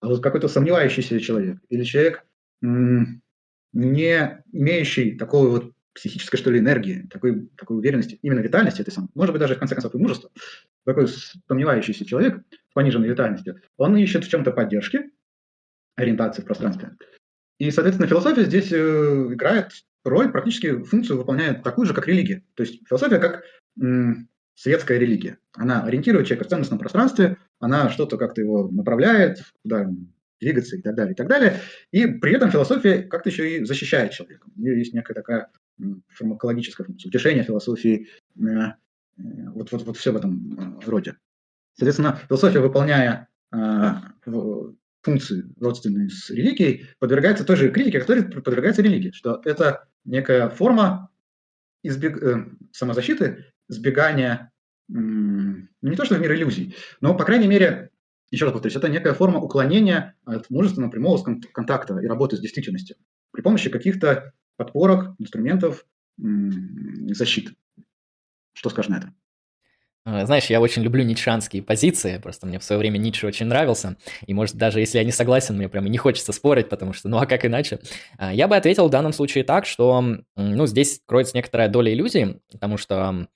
А 0.00 0.08
вот 0.08 0.22
какой-то 0.22 0.48
сомневающийся 0.48 1.20
человек 1.20 1.58
или 1.68 1.84
человек, 1.84 2.24
не 2.62 4.44
имеющий 4.52 5.16
такого 5.16 5.48
вот 5.48 5.72
психической, 5.94 6.38
что 6.38 6.50
ли, 6.50 6.60
энергии, 6.60 7.06
такой, 7.10 7.48
такой 7.56 7.78
уверенности, 7.78 8.18
именно 8.22 8.40
витальности 8.40 8.80
этой 8.80 8.92
самой, 8.92 9.10
может 9.14 9.32
быть, 9.32 9.40
даже, 9.40 9.56
в 9.56 9.58
конце 9.58 9.74
концов, 9.74 9.94
и 9.94 9.98
мужества, 9.98 10.30
такой 10.84 11.08
сомневающийся 11.48 12.04
человек 12.04 12.42
с 12.70 12.74
пониженной 12.74 13.08
витальностью, 13.08 13.60
он 13.76 13.96
ищет 13.96 14.24
в 14.24 14.30
чем-то 14.30 14.52
поддержки, 14.52 15.10
ориентации 15.96 16.42
в 16.42 16.46
пространстве. 16.46 16.96
И, 17.58 17.70
соответственно, 17.70 18.08
философия 18.08 18.44
здесь 18.44 18.72
э, 18.72 18.76
играет 19.32 19.72
роль, 20.04 20.32
практически 20.32 20.82
функцию 20.82 21.18
выполняет 21.18 21.62
такую 21.62 21.86
же, 21.86 21.94
как 21.94 22.08
религия. 22.08 22.42
То 22.54 22.62
есть 22.62 22.80
философия 22.88 23.18
как 23.18 23.44
м, 23.78 24.28
светская 24.54 24.98
религия. 24.98 25.38
Она 25.54 25.84
ориентирует 25.84 26.26
человека 26.26 26.46
в 26.46 26.50
ценностном 26.50 26.78
пространстве, 26.78 27.36
она 27.58 27.90
что-то 27.90 28.16
как-то 28.16 28.40
его 28.40 28.68
направляет, 28.70 29.42
куда 29.62 29.90
двигаться 30.40 30.76
и 30.76 30.82
так 30.82 30.94
далее, 30.94 31.12
и 31.12 31.16
так 31.16 31.28
далее. 31.28 31.56
И 31.90 32.06
при 32.06 32.32
этом 32.32 32.50
философия 32.50 33.02
как-то 33.02 33.28
еще 33.28 33.58
и 33.58 33.64
защищает 33.64 34.12
человека. 34.12 34.46
У 34.56 34.60
нее 34.60 34.78
есть 34.78 34.94
некая 34.94 35.14
такая 35.14 35.48
фармакологическая 36.08 36.86
функция, 36.86 37.08
утешение 37.08 37.44
философии, 37.44 38.08
э, 38.36 38.42
э, 38.42 38.72
вот, 39.16 39.72
вот, 39.72 39.82
вот 39.82 39.96
все 39.96 40.12
в 40.12 40.16
этом 40.16 40.78
э, 40.80 40.86
роде. 40.86 41.16
Соответственно, 41.74 42.20
философия, 42.28 42.60
выполняя 42.60 43.28
функции, 45.02 45.44
родственные 45.58 46.10
с 46.10 46.30
религией, 46.30 46.86
подвергается 46.98 47.44
той 47.44 47.56
же 47.56 47.70
критике, 47.70 48.00
которой 48.00 48.22
подвергается 48.22 48.82
религия, 48.82 49.12
что 49.12 49.40
это 49.44 49.88
некая 50.04 50.50
форма 50.50 51.10
избег... 51.82 52.22
самозащиты, 52.70 53.46
сбегания, 53.66 54.52
ну, 54.88 55.66
не 55.82 55.96
то 55.96 56.04
что 56.04 56.16
в 56.16 56.20
мир 56.20 56.34
иллюзий, 56.34 56.76
но, 57.00 57.16
по 57.16 57.24
крайней 57.24 57.48
мере, 57.48 57.90
еще 58.30 58.44
раз 58.44 58.52
повторюсь, 58.52 58.76
это 58.76 58.88
некая 58.88 59.14
форма 59.14 59.40
уклонения 59.40 60.16
от 60.24 60.48
мужественного 60.50 60.90
прямого 60.90 61.22
контакта 61.52 61.98
и 61.98 62.06
работы 62.06 62.36
с 62.36 62.40
действительностью 62.40 62.96
при 63.32 63.42
помощи 63.42 63.70
каких-то 63.70 64.32
подпорок, 64.60 65.14
инструментов 65.18 65.86
защиты. 66.18 67.54
Что 68.52 68.68
скажешь 68.68 68.90
на 68.90 68.98
это? 68.98 69.14
А, 70.04 70.26
знаешь, 70.26 70.46
я 70.46 70.60
очень 70.60 70.82
люблю 70.82 71.02
ницшанские 71.02 71.62
позиции, 71.62 72.18
просто 72.18 72.46
мне 72.46 72.58
в 72.58 72.64
свое 72.64 72.78
время 72.78 72.98
Ницше 72.98 73.26
очень 73.26 73.46
нравился, 73.46 73.96
и 74.26 74.34
может 74.34 74.56
даже 74.56 74.80
если 74.80 74.98
я 74.98 75.04
не 75.04 75.12
согласен, 75.12 75.56
мне 75.56 75.70
прямо 75.70 75.88
не 75.88 75.96
хочется 75.96 76.32
спорить, 76.32 76.68
потому 76.68 76.92
что 76.92 77.08
ну 77.08 77.18
а 77.18 77.24
как 77.24 77.46
иначе? 77.46 77.80
А, 78.18 78.34
я 78.34 78.48
бы 78.48 78.56
ответил 78.56 78.86
в 78.86 78.90
данном 78.90 79.14
случае 79.14 79.44
так, 79.44 79.64
что 79.64 80.04
ну 80.36 80.66
здесь 80.66 81.00
кроется 81.06 81.36
некоторая 81.36 81.68
доля 81.68 81.90
иллюзии, 81.92 82.38
потому 82.52 82.76
что 82.76 83.28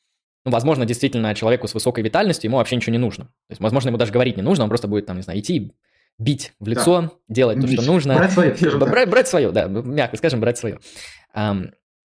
ну, 0.45 0.51
возможно, 0.53 0.85
действительно 0.85 1.35
человеку 1.35 1.69
с 1.69 1.73
высокой 1.73 2.05
витальностью 2.05 2.49
ему 2.51 2.59
вообще 2.59 2.77
ничего 2.77 2.93
не 2.93 2.99
нужно. 2.99 3.25
То 3.25 3.53
есть, 3.53 3.63
возможно, 3.63 3.89
ему 3.89 3.97
даже 3.97 4.13
говорить 4.13 4.37
не 4.37 4.43
нужно, 4.43 4.65
он 4.65 4.69
просто 4.69 4.89
будет 4.89 5.07
там, 5.07 5.17
не 5.17 5.23
знаю, 5.23 5.41
идти 5.41 5.73
бить 6.19 6.53
в 6.61 6.69
лицо, 6.69 7.03
да. 7.03 7.11
делать 7.29 7.59
бить. 7.59 7.77
то, 7.77 7.83
что 7.83 7.93
нужно. 7.93 8.15
Брать 8.15 8.33
свое. 8.33 8.55
Брать, 8.79 9.11
брать 9.11 9.29
свое, 9.29 9.51
да, 9.51 9.67
мягко 9.67 10.17
скажем, 10.17 10.41
брать 10.41 10.59
свое. 10.59 10.79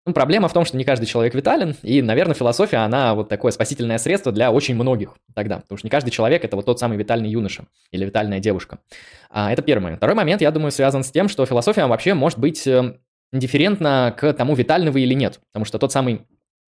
Ну, 0.08 0.14
проблема 0.14 0.48
в 0.48 0.54
том, 0.54 0.64
что 0.64 0.78
не 0.78 0.86
каждый 0.86 1.06
человек 1.06 1.34
витален, 1.34 1.76
и, 1.84 2.02
наверное, 2.02 2.34
философия, 2.34 2.78
она 2.78 3.14
вот 3.14 3.28
такое 3.28 3.52
спасительное 3.52 3.98
средство 3.98 4.32
для 4.32 4.54
очень 4.54 4.74
многих 4.74 5.16
тогда, 5.36 5.58
потому 5.60 5.78
что 5.78 5.86
не 5.86 5.92
каждый 5.92 6.12
человек– 6.12 6.44
это 6.46 6.56
вот 6.56 6.66
тот 6.66 6.80
самый 6.80 6.98
витальный 6.98 7.30
юноша 7.30 7.66
или 7.92 8.06
витальная 8.06 8.40
девушка. 8.40 8.80
А, 9.30 9.52
это 9.52 9.62
первый 9.62 9.84
момент. 9.84 10.00
Второй 10.00 10.16
момент, 10.16 10.42
я 10.42 10.52
думаю, 10.52 10.72
связан 10.72 11.04
с 11.04 11.12
тем, 11.12 11.28
что 11.28 11.46
философия 11.46 11.88
вообще 11.88 12.14
может 12.14 12.40
быть 12.40 12.66
э, 12.66 12.96
индифферентна 13.34 14.16
к 14.18 14.32
тому, 14.32 14.56
витальный 14.56 14.92
вы 14.92 15.02
или 15.02 15.14
нет, 15.14 15.42
потому 15.52 15.66
что 15.66 15.78
тот 15.78 15.92
самый 15.92 16.22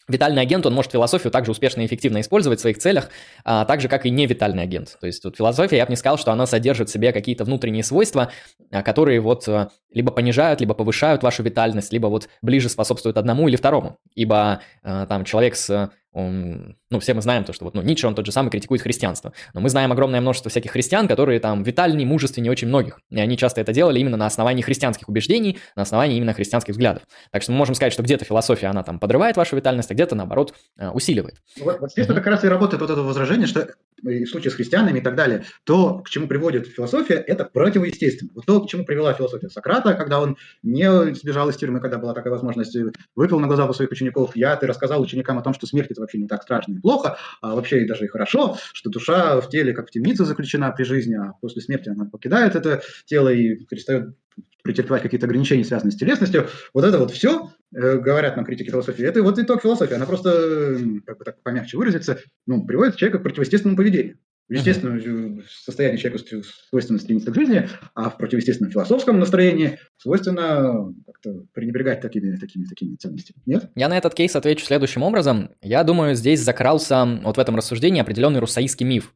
Витальный 0.08 0.42
агент, 0.42 0.66
он 0.66 0.74
может 0.74 0.92
философию 0.92 1.32
также 1.32 1.52
успешно 1.52 1.82
и 1.82 1.86
эффективно 1.86 2.22
использовать 2.22 2.60
в 2.60 2.62
своих 2.62 2.80
целях, 2.80 3.10
а, 3.44 3.66
так 3.66 3.80
же, 3.80 3.88
как 3.88 4.06
и 4.08 4.10
невитальный 4.10 4.64
агент. 4.64 4.98
То 5.00 5.06
есть 5.06 5.22
тут 5.22 5.38
философия, 5.38 5.78
я 5.78 5.86
бы 5.86 5.92
не 5.92 5.96
сказал, 5.96 6.18
что 6.18 6.32
она 6.32 6.48
содержит 6.48 6.90
в 6.90 6.92
себе 6.92 7.14
какие-то 7.14 7.44
внутренние 7.44 7.84
свойства, 7.84 8.32
а, 8.72 8.82
которые 8.82 9.20
вот 9.20 9.48
а, 9.48 9.70
либо 9.92 10.12
понижают, 10.12 10.62
либо 10.62 10.74
повышают 10.74 11.22
вашу 11.22 11.44
витальность, 11.44 11.94
либо 11.94 12.08
вот 12.08 12.28
ближе 12.42 12.70
способствуют 12.70 13.18
одному 13.18 13.48
или 13.48 13.56
второму. 13.56 14.00
Ибо 14.16 14.62
а, 14.82 15.06
там 15.06 15.26
человек 15.26 15.56
с 15.56 15.92
он, 16.12 16.76
Ну, 16.92 17.00
все 17.00 17.14
мы 17.14 17.22
знаем 17.22 17.44
то, 17.44 17.54
что 17.54 17.66
вот, 17.66 17.76
ну, 17.76 17.84
Ницше, 17.84 18.08
он 18.08 18.16
тот 18.16 18.26
же 18.26 18.32
самый 18.32 18.50
критикует 18.50 18.82
христианство. 18.82 19.32
Но 19.54 19.62
мы 19.62 19.70
знаем 19.70 19.92
огромное 19.92 20.22
множество 20.22 20.50
всяких 20.50 20.72
христиан, 20.72 21.08
которые 21.08 21.40
там 21.40 21.62
витальнее, 21.62 22.08
мужественнее 22.08 22.52
очень 22.52 22.68
многих. 22.68 23.00
И 23.12 23.20
они 23.20 23.38
часто 23.38 23.62
это 23.62 23.74
делали 23.74 24.00
именно 24.00 24.18
на 24.18 24.26
основании 24.26 24.64
христианских 24.64 25.08
убеждений, 25.08 25.60
на 25.76 25.84
основании 25.84 26.18
именно 26.18 26.34
христианских 26.34 26.74
взглядов. 26.74 27.04
Так 27.32 27.44
что 27.44 27.52
мы 27.52 27.60
можем 27.60 27.76
сказать, 27.76 27.94
что 27.94 28.02
где-то 28.02 28.26
философия, 28.26 28.68
она 28.68 28.82
там 28.82 29.00
подрывает 29.00 29.38
вашу 29.38 29.56
витальность, 29.56 29.92
а 29.92 29.94
где-то, 29.94 30.16
наоборот, 30.16 30.56
э, 30.78 30.90
усиливает. 30.90 31.36
Вот, 31.60 31.80
вот 31.80 31.92
здесь 31.92 32.08
mm-hmm. 32.08 32.16
как 32.16 32.26
раз 32.26 32.44
и 32.44 32.48
работает 32.48 32.82
вот 32.82 32.90
это 32.90 33.04
возражение, 33.04 33.46
что 33.46 33.68
в 34.02 34.26
случае 34.26 34.50
с 34.50 34.56
христианами 34.56 35.00
и 35.00 35.02
так 35.02 35.16
далее, 35.16 35.44
то, 35.66 36.00
к 36.00 36.10
чему 36.10 36.28
приводит 36.28 36.68
философия, 36.68 37.16
это 37.16 37.46
противоестественно. 37.46 38.32
Вот 38.34 38.46
то, 38.46 38.62
к 38.62 38.70
чему 38.70 38.86
привела 38.86 39.14
философия 39.14 39.50
Сократа, 39.50 39.94
когда 39.94 40.20
он 40.22 40.38
не 40.64 41.14
сбежал 41.14 41.50
из 41.50 41.58
тюрьмы, 41.58 41.82
когда 41.82 41.98
была 41.98 42.14
такая 42.14 42.32
возможность, 42.32 42.76
выпил 43.16 43.40
на 43.40 43.48
глаза 43.48 43.66
у 43.66 43.74
своих 43.74 43.92
учеников 43.92 44.36
яд 44.36 44.64
и 44.64 44.66
рассказал 44.66 45.02
ученикам 45.02 45.38
о 45.38 45.42
том, 45.42 45.54
что 45.54 45.68
смерть 45.68 45.92
это 45.92 46.02
вообще 46.02 46.18
не 46.18 46.28
так 46.28 46.44
страшно 46.44 46.79
плохо, 46.80 47.18
а 47.42 47.56
вообще 47.56 47.84
и 47.84 47.88
даже 47.88 48.06
и 48.06 48.08
хорошо, 48.08 48.58
что 48.74 48.90
душа 48.90 49.40
в 49.42 49.50
теле 49.50 49.74
как 49.74 49.88
в 49.88 49.92
темнице 49.92 50.26
заключена 50.26 50.72
при 50.72 50.84
жизни, 50.84 51.16
а 51.16 51.34
после 51.42 51.62
смерти 51.62 51.90
она 51.90 52.06
покидает 52.06 52.56
это 52.56 52.82
тело 53.06 53.30
и 53.30 53.56
перестает 53.66 54.16
претерпевать 54.64 55.02
какие-то 55.02 55.26
ограничения, 55.26 55.64
связанные 55.64 55.94
с 55.94 55.96
телесностью. 55.96 56.48
Вот 56.74 56.84
это 56.84 56.98
вот 56.98 57.12
все, 57.12 57.52
э, 57.74 57.98
говорят 57.98 58.36
нам 58.36 58.46
критики 58.46 58.70
философии, 58.70 59.06
это 59.06 59.24
вот 59.24 59.40
итог 59.40 59.62
философии. 59.62 59.96
Она 59.96 60.06
просто, 60.06 60.78
как 61.06 61.18
бы 61.18 61.26
так 61.26 61.42
помягче 61.42 61.78
выразиться, 61.78 62.20
ну, 62.46 62.66
приводит 62.66 62.98
человека 62.98 63.20
к 63.20 63.24
противоестественному 63.24 63.78
поведению. 63.78 64.18
В 64.50 64.54
естественном 64.54 64.98
uh-huh. 64.98 65.44
состоянии 65.64 65.98
человеку 65.98 66.24
свойственно 66.70 66.98
стремиться 66.98 67.32
к 67.32 67.36
жизни, 67.36 67.70
а 67.94 68.10
в 68.10 68.18
противоестественном 68.18 68.72
философском 68.72 69.20
настроении 69.20 69.78
свойственно 69.98 70.92
как-то 71.06 71.46
пренебрегать 71.54 72.02
такими, 72.02 72.36
такими, 72.36 72.66
такими 72.66 72.96
ценностями. 72.96 73.38
Нет? 73.46 73.70
Я 73.76 73.88
на 73.90 73.98
этот 73.98 74.16
кейс 74.16 74.36
отвечу 74.36 74.66
следующим 74.66 75.04
образом. 75.04 75.52
Я 75.62 75.84
думаю, 75.84 76.16
здесь 76.16 76.40
закрался 76.42 77.06
вот 77.24 77.38
в 77.38 77.40
этом 77.40 77.56
рассуждении 77.58 78.02
определенный 78.02 78.40
руссаистский 78.40 78.88
миф. 78.88 79.14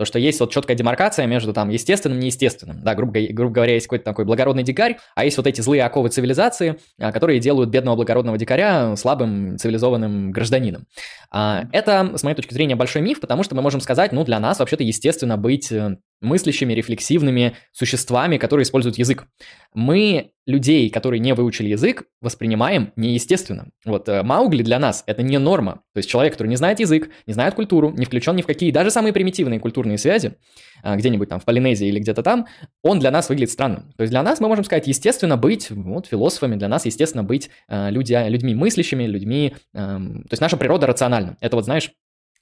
То, 0.00 0.06
что 0.06 0.18
есть 0.18 0.40
вот 0.40 0.50
четкая 0.50 0.78
демаркация 0.78 1.26
между 1.26 1.52
там 1.52 1.68
естественным 1.68 2.20
и 2.20 2.22
неестественным. 2.22 2.82
Да, 2.82 2.94
грубо, 2.94 3.20
грубо 3.28 3.52
говоря, 3.52 3.74
есть 3.74 3.84
какой-то 3.84 4.06
такой 4.06 4.24
благородный 4.24 4.62
дикарь, 4.62 4.96
а 5.14 5.26
есть 5.26 5.36
вот 5.36 5.46
эти 5.46 5.60
злые 5.60 5.84
оковы 5.84 6.08
цивилизации, 6.08 6.78
а, 6.98 7.12
которые 7.12 7.38
делают 7.38 7.68
бедного 7.68 7.96
благородного 7.96 8.38
дикаря 8.38 8.96
слабым 8.96 9.58
цивилизованным 9.58 10.30
гражданином. 10.30 10.86
А, 11.30 11.64
это, 11.70 12.12
с 12.16 12.22
моей 12.22 12.34
точки 12.34 12.54
зрения, 12.54 12.76
большой 12.76 13.02
миф, 13.02 13.20
потому 13.20 13.42
что 13.42 13.54
мы 13.54 13.60
можем 13.60 13.82
сказать, 13.82 14.10
ну, 14.12 14.24
для 14.24 14.40
нас 14.40 14.60
вообще-то 14.60 14.84
естественно 14.84 15.36
быть 15.36 15.70
э, 15.70 15.98
мыслящими, 16.20 16.72
рефлексивными 16.72 17.56
существами, 17.72 18.36
которые 18.36 18.64
используют 18.64 18.98
язык. 18.98 19.26
Мы 19.74 20.32
людей, 20.46 20.90
которые 20.90 21.20
не 21.20 21.32
выучили 21.32 21.68
язык, 21.68 22.04
воспринимаем 22.20 22.92
неестественно. 22.96 23.68
Вот 23.84 24.08
э, 24.08 24.22
Маугли 24.22 24.62
для 24.62 24.78
нас 24.78 25.04
это 25.06 25.22
не 25.22 25.38
норма. 25.38 25.82
То 25.94 25.98
есть 25.98 26.08
человек, 26.08 26.32
который 26.32 26.48
не 26.48 26.56
знает 26.56 26.80
язык, 26.80 27.10
не 27.26 27.32
знает 27.32 27.54
культуру, 27.54 27.90
не 27.90 28.04
включен 28.04 28.36
ни 28.36 28.42
в 28.42 28.46
какие, 28.46 28.70
даже 28.70 28.90
самые 28.90 29.12
примитивные 29.12 29.60
культурные 29.60 29.96
связи, 29.96 30.36
э, 30.82 30.96
где-нибудь 30.96 31.28
там 31.28 31.40
в 31.40 31.44
Полинезии 31.44 31.86
или 31.86 32.00
где-то 32.00 32.22
там, 32.22 32.46
он 32.82 32.98
для 32.98 33.10
нас 33.10 33.28
выглядит 33.28 33.52
странным. 33.52 33.92
То 33.96 34.02
есть 34.02 34.10
для 34.10 34.22
нас 34.22 34.40
мы 34.40 34.48
можем 34.48 34.64
сказать, 34.64 34.86
естественно, 34.86 35.36
быть 35.36 35.70
вот, 35.70 36.06
философами, 36.06 36.56
для 36.56 36.68
нас, 36.68 36.84
естественно, 36.84 37.22
быть 37.22 37.50
э, 37.68 37.90
люди, 37.90 38.12
людьми 38.28 38.54
мыслящими, 38.54 39.04
людьми... 39.04 39.54
Э, 39.72 39.98
то 39.98 40.32
есть 40.32 40.40
наша 40.40 40.56
природа 40.56 40.86
рациональна. 40.86 41.36
Это 41.40 41.56
вот, 41.56 41.64
знаешь, 41.64 41.92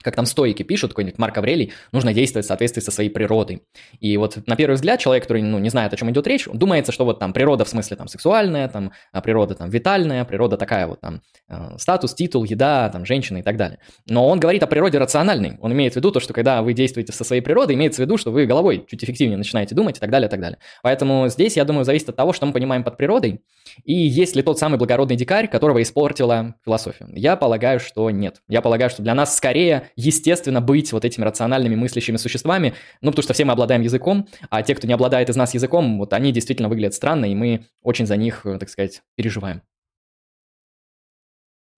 как 0.02 0.14
там 0.14 0.26
стойки 0.26 0.62
пишут, 0.62 0.92
какой-нибудь 0.92 1.18
Марк 1.18 1.36
Аврелий, 1.38 1.72
нужно 1.92 2.14
действовать 2.14 2.46
в 2.46 2.48
соответствии 2.48 2.80
со 2.80 2.90
своей 2.90 3.10
природой. 3.10 3.62
И 4.00 4.16
вот 4.16 4.38
на 4.46 4.56
первый 4.56 4.74
взгляд 4.74 5.00
человек, 5.00 5.24
который 5.24 5.42
ну, 5.42 5.58
не 5.58 5.70
знает, 5.70 5.92
о 5.92 5.96
чем 5.96 6.10
идет 6.10 6.26
речь, 6.26 6.46
думается, 6.52 6.92
что 6.92 7.04
вот 7.04 7.18
там 7.18 7.32
природа 7.32 7.64
в 7.64 7.68
смысле 7.68 7.96
там 7.96 8.08
сексуальная, 8.08 8.68
там 8.68 8.92
а 9.12 9.20
природа 9.20 9.54
там 9.54 9.70
витальная, 9.70 10.24
природа 10.24 10.56
такая 10.56 10.86
вот 10.86 11.00
там 11.00 11.20
э, 11.48 11.76
статус, 11.78 12.14
титул, 12.14 12.44
еда, 12.44 12.88
там 12.90 13.04
женщина 13.04 13.38
и 13.38 13.42
так 13.42 13.56
далее. 13.56 13.78
Но 14.06 14.28
он 14.28 14.38
говорит 14.38 14.62
о 14.62 14.66
природе 14.66 14.98
рациональной. 14.98 15.56
Он 15.60 15.72
имеет 15.72 15.94
в 15.94 15.96
виду 15.96 16.12
то, 16.12 16.20
что 16.20 16.32
когда 16.32 16.62
вы 16.62 16.74
действуете 16.74 17.12
со 17.12 17.24
своей 17.24 17.42
природой, 17.42 17.74
имеется 17.74 18.02
в 18.02 18.04
виду, 18.04 18.16
что 18.18 18.30
вы 18.30 18.46
головой 18.46 18.84
чуть 18.88 19.02
эффективнее 19.02 19.36
начинаете 19.36 19.74
думать 19.74 19.96
и 19.96 20.00
так 20.00 20.10
далее, 20.10 20.28
и 20.28 20.30
так 20.30 20.40
далее. 20.40 20.58
Поэтому 20.82 21.28
здесь, 21.28 21.56
я 21.56 21.64
думаю, 21.64 21.84
зависит 21.84 22.08
от 22.08 22.16
того, 22.16 22.32
что 22.32 22.46
мы 22.46 22.52
понимаем 22.52 22.84
под 22.84 22.96
природой, 22.96 23.40
и 23.84 23.94
есть 23.94 24.36
ли 24.36 24.42
тот 24.42 24.58
самый 24.58 24.78
благородный 24.78 25.16
дикарь, 25.16 25.48
которого 25.48 25.82
испортила 25.82 26.54
философия. 26.64 27.06
Я 27.12 27.36
полагаю, 27.36 27.80
что 27.80 28.10
нет. 28.10 28.42
Я 28.48 28.62
полагаю, 28.62 28.90
что 28.90 29.02
для 29.02 29.14
нас 29.14 29.36
скорее 29.36 29.87
естественно 29.96 30.60
быть 30.60 30.92
вот 30.92 31.04
этими 31.04 31.24
рациональными 31.24 31.74
мыслящими 31.76 32.16
существами, 32.16 32.74
ну, 33.00 33.10
потому 33.10 33.22
что 33.22 33.34
все 33.34 33.44
мы 33.44 33.52
обладаем 33.52 33.82
языком, 33.82 34.28
а 34.50 34.62
те, 34.62 34.74
кто 34.74 34.86
не 34.86 34.94
обладает 34.94 35.28
из 35.30 35.36
нас 35.36 35.54
языком, 35.54 35.98
вот 35.98 36.12
они 36.12 36.32
действительно 36.32 36.68
выглядят 36.68 36.94
странно, 36.94 37.26
и 37.26 37.34
мы 37.34 37.66
очень 37.82 38.06
за 38.06 38.16
них, 38.16 38.46
э, 38.46 38.58
так 38.58 38.68
сказать, 38.68 39.02
переживаем. 39.16 39.62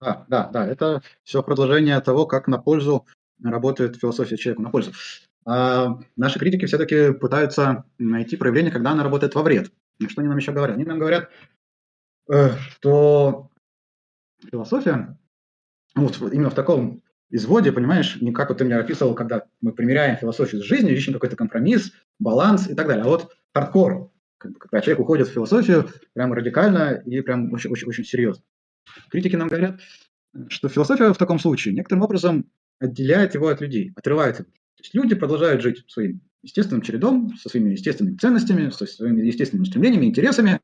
Да, 0.01 0.25
да, 0.27 0.49
да, 0.51 0.65
это 0.65 1.03
все 1.23 1.43
продолжение 1.43 1.99
того, 2.01 2.25
как 2.25 2.47
на 2.47 2.57
пользу 2.57 3.05
работает 3.43 3.97
философия 3.97 4.37
человеку, 4.37 4.63
на 4.63 4.71
пользу. 4.71 4.91
А 5.45 5.99
наши 6.15 6.39
критики 6.39 6.65
все-таки 6.65 7.13
пытаются 7.13 7.85
найти 7.97 8.35
проявление, 8.35 8.71
когда 8.71 8.91
она 8.91 9.03
работает 9.03 9.35
во 9.35 9.43
вред. 9.43 9.71
И 9.99 10.07
что 10.07 10.21
они 10.21 10.29
нам 10.29 10.37
еще 10.37 10.51
говорят? 10.51 10.75
Они 10.75 10.85
нам 10.85 10.99
говорят, 10.99 11.29
э, 12.31 12.49
что 12.71 13.49
философия, 14.51 15.17
вот 15.95 16.19
именно 16.33 16.49
в 16.49 16.55
таком 16.55 17.03
изводе, 17.31 17.71
понимаешь, 17.71 18.17
не 18.21 18.31
как 18.31 18.49
вот 18.49 18.59
ты 18.59 18.65
мне 18.65 18.75
описывал, 18.75 19.15
когда 19.15 19.45
мы 19.61 19.71
примеряем 19.73 20.17
философию 20.17 20.61
с 20.61 20.65
жизнью, 20.65 20.95
ищем 20.95 21.13
какой-то 21.13 21.35
компромисс, 21.35 21.91
баланс 22.19 22.69
и 22.69 22.75
так 22.75 22.87
далее. 22.87 23.05
А 23.05 23.07
вот 23.07 23.35
хардкор, 23.53 24.11
когда 24.37 24.81
человек 24.81 24.99
уходит 24.99 25.27
в 25.27 25.33
философию 25.33 25.89
прямо 26.13 26.35
радикально 26.35 27.01
и 27.05 27.21
прям 27.21 27.51
очень-очень 27.53 28.03
серьезно. 28.03 28.43
Критики 29.09 29.35
нам 29.35 29.47
говорят, 29.47 29.79
что 30.49 30.69
философия 30.69 31.13
в 31.13 31.17
таком 31.17 31.39
случае 31.39 31.73
некоторым 31.73 32.03
образом 32.03 32.49
отделяет 32.79 33.35
его 33.35 33.47
от 33.47 33.61
людей, 33.61 33.93
отрывает 33.95 34.39
его. 34.39 34.49
То 34.49 34.83
есть 34.83 34.95
люди 34.95 35.15
продолжают 35.15 35.61
жить 35.61 35.83
своим 35.87 36.21
естественным 36.41 36.81
чередом, 36.81 37.35
со 37.37 37.49
своими 37.49 37.71
естественными 37.71 38.17
ценностями, 38.17 38.69
со 38.71 38.85
своими 38.85 39.21
естественными 39.25 39.67
стремлениями, 39.67 40.07
интересами, 40.07 40.59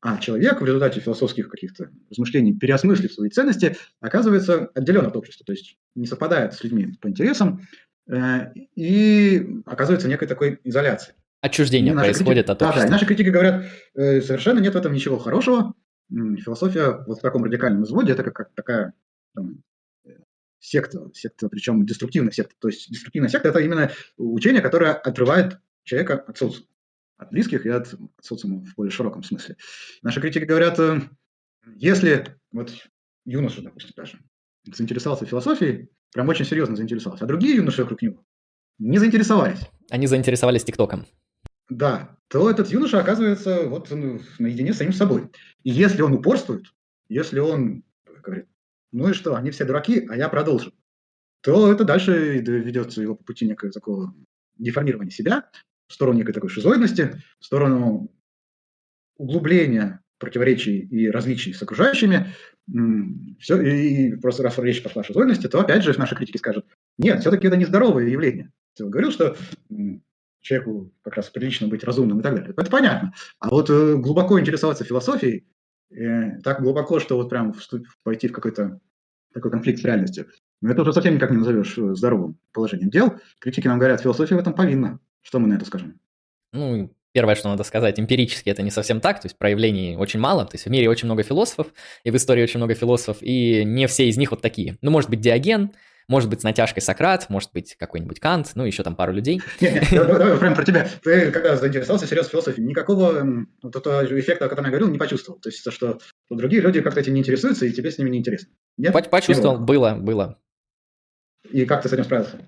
а 0.00 0.18
человек 0.18 0.60
в 0.60 0.64
результате 0.64 1.00
философских 1.00 1.48
каких-то 1.48 1.90
размышлений, 2.10 2.54
переосмыслив 2.54 3.12
свои 3.12 3.30
ценности, 3.30 3.76
оказывается 4.00 4.70
отделен 4.74 5.06
от 5.06 5.16
общества, 5.16 5.44
то 5.44 5.52
есть 5.52 5.76
не 5.94 6.06
совпадает 6.06 6.54
с 6.54 6.62
людьми 6.62 6.94
по 7.00 7.08
интересам 7.08 7.66
э, 8.08 8.52
и 8.74 9.62
оказывается 9.64 10.06
в 10.06 10.10
некой 10.10 10.28
такой 10.28 10.60
изоляции. 10.64 11.14
Отчуждение 11.40 11.94
происходит 11.94 12.46
критики, 12.46 12.50
от 12.50 12.62
общества. 12.62 12.82
Да, 12.82 12.86
да, 12.86 12.92
наши 12.92 13.06
критики 13.06 13.28
говорят, 13.28 13.64
э, 13.94 14.20
совершенно 14.20 14.58
нет 14.58 14.74
в 14.74 14.76
этом 14.76 14.92
ничего 14.92 15.18
хорошего. 15.18 15.74
Философия 16.10 17.04
вот 17.06 17.18
в 17.18 17.22
таком 17.22 17.44
радикальном 17.44 17.84
изводе 17.84 18.12
это 18.12 18.22
как, 18.22 18.34
как 18.34 18.54
такая 18.54 18.92
там, 19.34 19.62
секта, 20.60 21.10
секта, 21.14 21.48
причем 21.48 21.84
деструктивная 21.84 22.32
секта. 22.32 22.54
То 22.60 22.68
есть 22.68 22.90
деструктивная 22.90 23.28
секта– 23.28 23.48
это 23.50 23.60
именно 23.60 23.90
учение, 24.16 24.62
которое 24.62 24.92
отрывает 24.92 25.58
человека 25.84 26.24
от 26.26 26.38
социума 26.38 26.66
от 27.16 27.30
близких 27.30 27.66
и 27.66 27.68
от 27.68 27.94
социума 28.20 28.64
в 28.64 28.74
более 28.74 28.90
широком 28.90 29.22
смысле. 29.22 29.56
Наши 30.02 30.20
критики 30.20 30.44
говорят, 30.44 30.78
э, 30.78 31.00
если 31.76 32.36
вот 32.52 32.72
юноша, 33.24 33.62
допустим, 33.62 33.92
даже 33.96 34.18
заинтересовался 34.64 35.26
философией, 35.26 35.90
прям 36.12 36.28
очень 36.28 36.44
серьезно 36.44 36.76
заинтересовался, 36.76 37.24
а 37.24 37.28
другие 37.28 37.56
юноши 37.56 37.82
вокруг 37.82 38.02
него 38.02 38.24
не 38.78 38.98
заинтересовались. 38.98 39.60
Они 39.90 40.06
заинтересовались 40.06 40.64
ТикТоком. 40.64 41.06
Да, 41.68 42.16
то 42.28 42.50
этот 42.50 42.68
юноша 42.68 43.00
оказывается 43.00 43.68
вот 43.68 43.90
ну, 43.90 44.20
наедине 44.38 44.72
с 44.72 44.78
самим 44.78 44.92
собой. 44.92 45.30
И 45.62 45.70
если 45.70 46.02
он 46.02 46.12
упорствует, 46.12 46.66
если 47.08 47.38
он 47.38 47.82
говорит, 48.22 48.46
ну 48.92 49.08
и 49.08 49.12
что, 49.12 49.34
они 49.34 49.50
все 49.50 49.64
дураки, 49.64 50.06
а 50.08 50.16
я 50.16 50.28
продолжу, 50.28 50.72
то 51.40 51.72
это 51.72 51.84
дальше 51.84 52.38
ведется 52.38 53.02
его 53.02 53.14
по 53.14 53.24
пути 53.24 53.46
некого 53.46 53.72
такого 53.72 54.14
деформирования 54.58 55.10
себя, 55.10 55.48
в 55.88 55.92
сторону 55.92 56.18
некой 56.18 56.34
такой 56.34 56.50
шизоидности, 56.50 57.22
в 57.38 57.44
сторону 57.44 58.10
углубления 59.16 60.00
противоречий 60.18 60.80
и 60.80 61.10
различий 61.10 61.52
с 61.52 61.62
окружающими, 61.62 62.34
все, 63.38 63.60
и 63.60 64.16
просто 64.16 64.42
раз 64.42 64.58
речь 64.58 64.82
пошла 64.82 65.02
о 65.02 65.04
шизоидности, 65.04 65.46
то 65.46 65.60
опять 65.60 65.84
же 65.84 65.96
наши 65.98 66.16
критики 66.16 66.38
скажут, 66.38 66.66
нет, 66.98 67.20
все-таки 67.20 67.46
это 67.46 67.56
нездоровое 67.56 68.08
явление. 68.08 68.50
Я 68.78 68.86
говорил, 68.86 69.10
что 69.10 69.36
человеку 70.40 70.92
как 71.02 71.14
раз 71.14 71.28
прилично 71.28 71.68
быть 71.68 71.84
разумным 71.84 72.20
и 72.20 72.22
так 72.22 72.34
далее. 72.34 72.54
Это 72.56 72.70
понятно. 72.70 73.12
А 73.40 73.50
вот 73.50 73.68
э, 73.68 73.96
глубоко 73.96 74.38
интересоваться 74.40 74.84
философией, 74.84 75.46
э, 75.90 76.40
так 76.42 76.62
глубоко, 76.62 77.00
что 77.00 77.16
вот 77.16 77.28
прям 77.28 77.54
пойти 78.04 78.28
в 78.28 78.32
какой-то 78.32 78.80
такой 79.34 79.50
конфликт 79.50 79.80
с 79.80 79.84
реальностью, 79.84 80.28
ну, 80.62 80.70
это 80.70 80.82
уже 80.82 80.92
совсем 80.92 81.14
никак 81.14 81.30
не 81.30 81.38
назовешь 81.38 81.76
э, 81.76 81.94
здоровым 81.94 82.38
положением 82.52 82.90
дел. 82.90 83.14
Критики 83.40 83.66
нам 83.66 83.78
говорят, 83.78 84.00
философия 84.00 84.36
в 84.36 84.38
этом 84.38 84.54
повинна. 84.54 85.00
Что 85.26 85.40
мы 85.40 85.48
на 85.48 85.54
это 85.54 85.64
скажем? 85.64 85.98
Ну, 86.52 86.94
первое, 87.10 87.34
что 87.34 87.48
надо 87.48 87.64
сказать, 87.64 87.98
эмпирически 87.98 88.48
это 88.48 88.62
не 88.62 88.70
совсем 88.70 89.00
так, 89.00 89.20
то 89.20 89.26
есть 89.26 89.36
проявлений 89.36 89.96
очень 89.96 90.20
мало, 90.20 90.44
то 90.44 90.54
есть 90.54 90.66
в 90.66 90.70
мире 90.70 90.88
очень 90.88 91.06
много 91.06 91.24
философов, 91.24 91.66
и 92.04 92.12
в 92.12 92.16
истории 92.16 92.44
очень 92.44 92.58
много 92.58 92.74
философов, 92.74 93.18
и 93.22 93.64
не 93.64 93.88
все 93.88 94.06
из 94.08 94.16
них 94.18 94.30
вот 94.30 94.40
такие. 94.40 94.78
Ну, 94.82 94.92
может 94.92 95.10
быть, 95.10 95.20
Диоген, 95.20 95.72
может 96.06 96.30
быть, 96.30 96.42
с 96.42 96.44
натяжкой 96.44 96.80
Сократ, 96.80 97.28
может 97.28 97.50
быть, 97.52 97.74
какой-нибудь 97.74 98.20
Кант, 98.20 98.52
ну, 98.54 98.64
еще 98.64 98.84
там 98.84 98.94
пару 98.94 99.12
людей. 99.12 99.42
Нет, 99.60 99.88
давай 99.90 100.38
прям 100.38 100.54
про 100.54 100.64
тебя. 100.64 100.88
Ты, 101.02 101.32
когда 101.32 101.56
заинтересовался 101.56 102.06
серьезно 102.06 102.30
философией, 102.30 102.64
никакого 102.64 103.26
вот 103.64 103.74
этого 103.74 104.04
эффекта, 104.04 104.44
о 104.44 104.48
котором 104.48 104.66
я 104.66 104.70
говорил, 104.70 104.88
не 104.88 104.98
почувствовал. 104.98 105.40
То 105.40 105.48
есть, 105.48 105.64
то, 105.64 105.72
что 105.72 105.98
другие 106.30 106.62
люди 106.62 106.80
как-то 106.80 107.00
этим 107.00 107.14
не 107.14 107.20
интересуются, 107.20 107.66
и 107.66 107.72
тебе 107.72 107.90
с 107.90 107.98
ними 107.98 108.10
не 108.10 108.18
интересно. 108.18 108.50
Нет? 108.76 108.94
Почувствовал, 109.10 109.58
было, 109.58 109.96
было. 109.96 110.38
И 111.50 111.64
как 111.64 111.82
ты 111.82 111.88
с 111.88 111.92
этим 111.92 112.04
справился? 112.04 112.38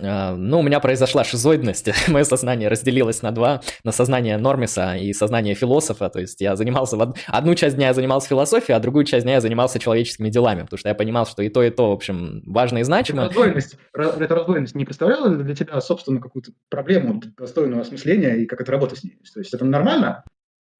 А, 0.00 0.34
ну, 0.34 0.58
у 0.58 0.62
меня 0.62 0.80
произошла 0.80 1.22
шизоидность, 1.22 1.88
мое 2.08 2.24
сознание 2.24 2.68
разделилось 2.68 3.22
на 3.22 3.30
два, 3.30 3.62
на 3.84 3.92
сознание 3.92 4.36
Нормиса 4.38 4.96
и 4.96 5.12
сознание 5.12 5.54
философа, 5.54 6.08
то 6.08 6.20
есть 6.20 6.40
я 6.40 6.56
занимался, 6.56 6.96
в 6.96 7.14
одну 7.28 7.54
часть 7.54 7.76
дня 7.76 7.88
я 7.88 7.94
занимался 7.94 8.28
философией, 8.28 8.76
а 8.76 8.80
другую 8.80 9.04
часть 9.04 9.24
дня 9.24 9.34
я 9.34 9.40
занимался 9.40 9.78
человеческими 9.78 10.30
делами, 10.30 10.62
потому 10.62 10.78
что 10.78 10.88
я 10.88 10.94
понимал, 10.94 11.26
что 11.26 11.42
и 11.42 11.48
то, 11.48 11.62
и 11.62 11.70
то, 11.70 11.90
в 11.90 11.92
общем, 11.92 12.42
важно 12.46 12.78
и 12.78 12.82
значимо. 12.82 13.22
Эта 13.22 13.28
раздвоенность, 13.28 13.76
эта 13.94 14.34
раздвоенность 14.34 14.74
не 14.74 14.84
представляла 14.84 15.30
для 15.30 15.54
тебя, 15.54 15.80
собственно, 15.80 16.20
какую-то 16.20 16.52
проблему 16.68 17.22
достойного 17.38 17.82
осмысления 17.82 18.34
и 18.36 18.46
как 18.46 18.60
это 18.60 18.72
работать 18.72 18.98
с 18.98 19.04
ней? 19.04 19.16
То 19.32 19.40
есть 19.40 19.54
это 19.54 19.64
нормально? 19.64 20.24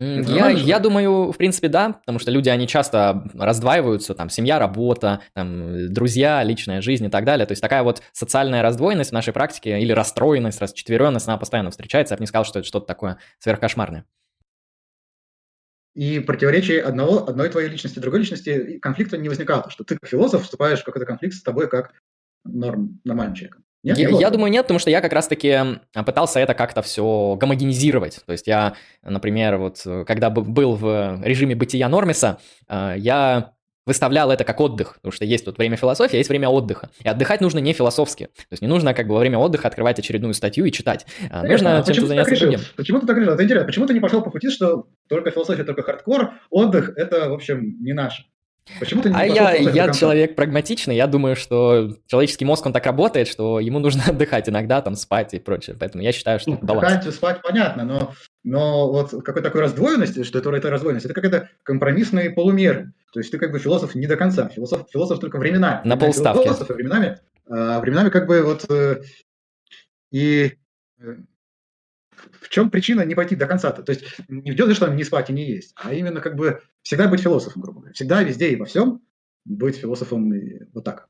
Я, 0.05 0.51
я 0.51 0.79
думаю, 0.79 1.33
в 1.33 1.37
принципе, 1.37 1.69
да, 1.69 1.93
потому 1.93 2.19
что 2.19 2.31
люди, 2.31 2.49
они 2.49 2.67
часто 2.67 3.29
раздваиваются, 3.35 4.15
там, 4.15 4.29
семья, 4.29 4.59
работа, 4.59 5.21
там, 5.35 5.93
друзья, 5.93 6.43
личная 6.43 6.81
жизнь 6.81 7.05
и 7.05 7.09
так 7.09 7.25
далее. 7.25 7.47
То 7.47 7.53
есть 7.53 7.63
такая 7.63 7.83
вот 7.83 8.03
социальная 8.13 8.63
раздвоенность 8.63 9.11
в 9.11 9.15
нашей 9.15 9.33
практике 9.33 9.81
или 9.81 9.93
расстроенность, 9.93 10.61
расчетверенность, 10.61 11.29
она 11.29 11.39
постоянно 11.39 11.71
встречается. 11.71 12.15
Я 12.15 12.19
бы 12.19 12.23
не 12.23 12.27
сказал, 12.27 12.45
что 12.45 12.59
это 12.59 12.69
что-то 12.69 12.87
такое 12.87 13.19
сверхкошмарное. 13.39 14.05
И 15.95 16.19
противоречие 16.19 16.83
одного, 16.83 17.29
одной 17.29 17.49
твоей 17.49 17.69
личности, 17.69 18.01
другой 18.01 18.21
личности, 18.21 18.79
конфликта 18.79 19.17
не 19.17 19.29
возникало, 19.29 19.71
что 19.71 19.85
ты 19.85 19.97
как 19.97 20.11
философ 20.11 20.43
вступаешь 20.43 20.81
в 20.81 20.85
какой-то 20.85 21.07
конфликт 21.07 21.37
с 21.37 21.43
тобой 21.43 21.69
как 21.69 21.95
норм, 22.45 23.01
нормальным 23.05 23.37
человеком. 23.37 23.65
Нет, 23.85 23.99
я, 23.99 24.09
я 24.09 24.31
думаю, 24.31 24.51
нет, 24.51 24.65
потому 24.65 24.81
что 24.81 24.91
я 24.91 25.01
как 25.01 25.13
раз-таки 25.13 25.79
пытался 26.07 26.41
это 26.41 26.55
как-то 26.55 26.83
все 26.83 27.37
гомогенизировать. 27.39 28.21
То 28.27 28.33
есть 28.33 28.47
я, 28.47 28.75
например, 29.03 29.59
вот 29.59 29.87
когда 30.07 30.31
был 30.31 30.75
в 30.75 31.21
режиме 31.23 31.55
бытия 31.55 31.89
Нормиса, 31.89 32.39
э, 32.69 32.95
я 32.97 33.53
выставлял 33.87 34.31
это 34.31 34.45
как 34.45 34.61
отдых, 34.61 34.95
потому 34.95 35.13
что 35.13 35.25
есть 35.25 35.45
тут 35.45 35.59
время 35.59 35.77
философии, 35.77 36.17
а 36.17 36.19
есть 36.19 36.31
время 36.31 36.49
отдыха. 36.49 36.91
И 37.03 37.09
отдыхать 37.09 37.41
нужно 37.41 37.59
не 37.59 37.73
философски. 37.73 38.25
То 38.25 38.53
есть 38.53 38.63
не 38.63 38.69
нужно 38.69 38.95
как 38.95 39.07
бы 39.07 39.15
во 39.15 39.21
время 39.21 39.39
отдыха 39.39 39.69
открывать 39.69 39.99
очередную 39.99 40.35
статью 40.35 40.65
и 40.65 40.73
читать. 40.73 41.07
А 41.31 41.43
Конечно, 41.43 41.77
нужно 41.77 41.93
а 41.93 41.95
чем-то 41.95 42.09
заняться 42.09 42.37
другим. 42.37 42.61
Почему 42.77 43.01
ты 43.01 43.07
так 43.07 43.19
решил? 43.19 43.33
Это 43.33 43.45
интересно. 43.45 43.67
Почему 43.67 43.87
ты 43.87 43.95
не 43.95 44.01
пошел 44.01 44.23
по 44.23 44.31
пути, 44.31 44.51
что 44.51 44.87
только 45.09 45.31
философия, 45.31 45.65
только 45.65 45.83
хардкор, 45.83 46.33
отдых– 46.51 46.93
это, 46.97 47.29
в 47.29 47.35
общем, 47.35 47.77
не 47.83 47.93
наше? 47.93 48.25
Почему 48.81 49.03
ты 49.03 49.11
не 49.11 49.15
а 49.15 49.25
я, 49.25 49.53
я 49.53 49.93
человек 49.93 50.37
прагматичный, 50.37 50.97
я 50.97 51.07
думаю, 51.07 51.37
что 51.37 51.97
человеческий 52.07 52.47
мозг, 52.47 52.65
он 52.65 52.73
так 52.73 52.87
работает, 52.87 53.29
что 53.29 53.61
ему 53.61 53.79
нужно 53.79 54.03
отдыхать 54.09 54.49
иногда, 54.49 54.81
там, 54.81 54.95
спать 54.95 55.35
и 55.35 55.39
прочее. 55.39 55.77
Поэтому 55.79 56.03
я 56.03 56.13
считаю, 56.13 56.41
что 56.41 56.51
ну, 56.51 56.57
это 56.57 56.67
баланс. 56.67 56.93
Отдыхать, 56.93 57.15
спать, 57.15 57.43
понятно, 57.43 57.85
но, 57.85 58.15
но 58.43 58.91
вот 58.91 59.11
какой 59.23 59.43
такой 59.43 59.61
раздвоенности, 59.61 60.23
что 60.23 60.39
это, 60.39 60.51
это 60.51 60.71
раздвоенность, 60.71 61.05
это 61.05 61.15
какая-то 61.15 61.51
компромиссные 61.63 62.31
полумеры. 62.31 62.93
То 63.13 63.21
есть 63.21 63.31
ты 63.31 63.39
как 63.39 63.53
бы 63.53 63.59
философ 63.59 63.95
не 63.95 64.07
до 64.07 64.17
конца, 64.17 64.49
философ, 64.49 64.87
философ 64.91 65.21
только 65.21 65.39
временами. 65.39 65.87
На 65.87 65.97
полставки. 65.97 66.45
Философ 66.45 66.69
временами, 66.69 67.19
а 67.49 67.81
временами 67.81 68.09
как 68.09 68.27
бы 68.27 68.43
вот 68.43 68.65
э, 68.71 69.03
и 70.11 70.55
э, 71.01 71.17
в 72.45 72.51
чем 72.51 72.71
причина 72.71 73.03
не 73.03 73.15
пойти 73.15 73.37
до 73.37 73.47
конца-то? 73.47 73.83
То 73.83 73.93
есть 73.93 74.05
не 74.29 74.53
в 74.53 74.55
деле, 74.55 74.75
что 74.75 74.89
не 74.89 75.03
спать 75.05 75.31
и 75.31 75.33
не 75.33 75.47
есть, 75.47 75.73
а 75.77 75.95
именно 75.95 76.21
как 76.21 76.37
бы 76.37 76.61
всегда 76.83 77.09
быть 77.09 77.21
философом, 77.21 77.63
грубо 77.63 77.81
говоря. 77.81 77.95
Всегда, 77.95 78.23
везде 78.23 78.51
и 78.51 78.57
во 78.57 78.67
всем 78.67 79.01
быть 79.45 79.77
философом 79.77 80.33
вот 80.73 80.85
так. 80.85 81.09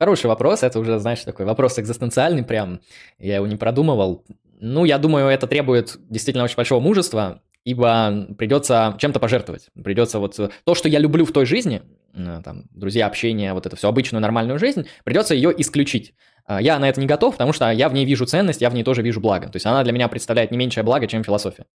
Хороший 0.00 0.26
вопрос, 0.26 0.62
это 0.62 0.78
уже, 0.78 0.98
знаешь, 0.98 1.22
такой 1.22 1.46
вопрос 1.46 1.78
экзистенциальный 1.78 2.44
прям, 2.44 2.80
я 3.18 3.36
его 3.36 3.46
не 3.46 3.56
продумывал. 3.56 4.24
Ну, 4.60 4.84
я 4.84 4.98
думаю, 4.98 5.28
это 5.28 5.46
требует 5.46 5.96
действительно 6.08 6.44
очень 6.44 6.56
большого 6.56 6.80
мужества, 6.80 7.42
ибо 7.64 8.26
придется 8.36 8.96
чем-то 8.98 9.20
пожертвовать. 9.20 9.68
Придется 9.82 10.18
вот 10.18 10.36
то, 10.36 10.74
что 10.74 10.88
я 10.88 10.98
люблю 10.98 11.24
в 11.24 11.32
той 11.32 11.46
жизни, 11.46 11.82
там, 12.44 12.64
друзья, 12.70 13.06
общение, 13.06 13.52
вот 13.52 13.66
это 13.66 13.76
все 13.76 13.88
обычную 13.88 14.20
нормальную 14.20 14.58
жизнь, 14.58 14.86
придется 15.04 15.34
ее 15.34 15.52
исключить. 15.56 16.14
А, 16.44 16.60
я 16.60 16.78
на 16.78 16.88
это 16.88 17.00
не 17.00 17.06
готов, 17.06 17.34
потому 17.34 17.52
что 17.52 17.70
я 17.70 17.88
в 17.88 17.94
ней 17.94 18.04
вижу 18.04 18.26
ценность, 18.26 18.60
я 18.60 18.70
в 18.70 18.74
ней 18.74 18.82
тоже 18.82 19.02
вижу 19.02 19.20
благо. 19.20 19.48
То 19.48 19.56
есть 19.56 19.66
она 19.66 19.84
для 19.84 19.92
меня 19.92 20.08
представляет 20.08 20.50
не 20.50 20.58
меньшее 20.58 20.84
благо, 20.84 21.06
чем 21.06 21.22
философия. 21.22 21.66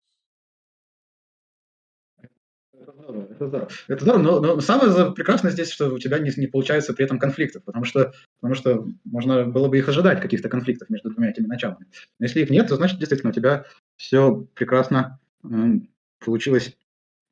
Это 3.43 3.47
здорово. 3.47 3.69
Это 3.87 4.03
здорово, 4.03 4.21
но, 4.21 4.39
но 4.39 4.61
самое 4.61 5.11
прекрасное 5.11 5.51
здесь, 5.51 5.71
что 5.71 5.89
у 5.89 5.99
тебя 5.99 6.19
не, 6.19 6.31
не 6.37 6.47
получается 6.47 6.93
при 6.93 7.05
этом 7.05 7.19
конфликтов, 7.19 7.63
потому 7.63 7.85
что, 7.85 8.13
потому 8.39 8.55
что 8.55 8.87
можно 9.03 9.45
было 9.45 9.67
бы 9.67 9.77
их 9.77 9.87
ожидать, 9.89 10.21
каких-то 10.21 10.49
конфликтов 10.49 10.89
между 10.89 11.11
двумя 11.11 11.29
этими 11.29 11.47
началами. 11.47 11.85
Но 12.19 12.25
если 12.25 12.41
их 12.41 12.49
нет, 12.49 12.67
то 12.67 12.75
значит, 12.75 12.99
действительно, 12.99 13.31
у 13.31 13.33
тебя 13.33 13.65
все 13.97 14.47
прекрасно 14.53 15.19
м, 15.43 15.89
получилось. 16.23 16.75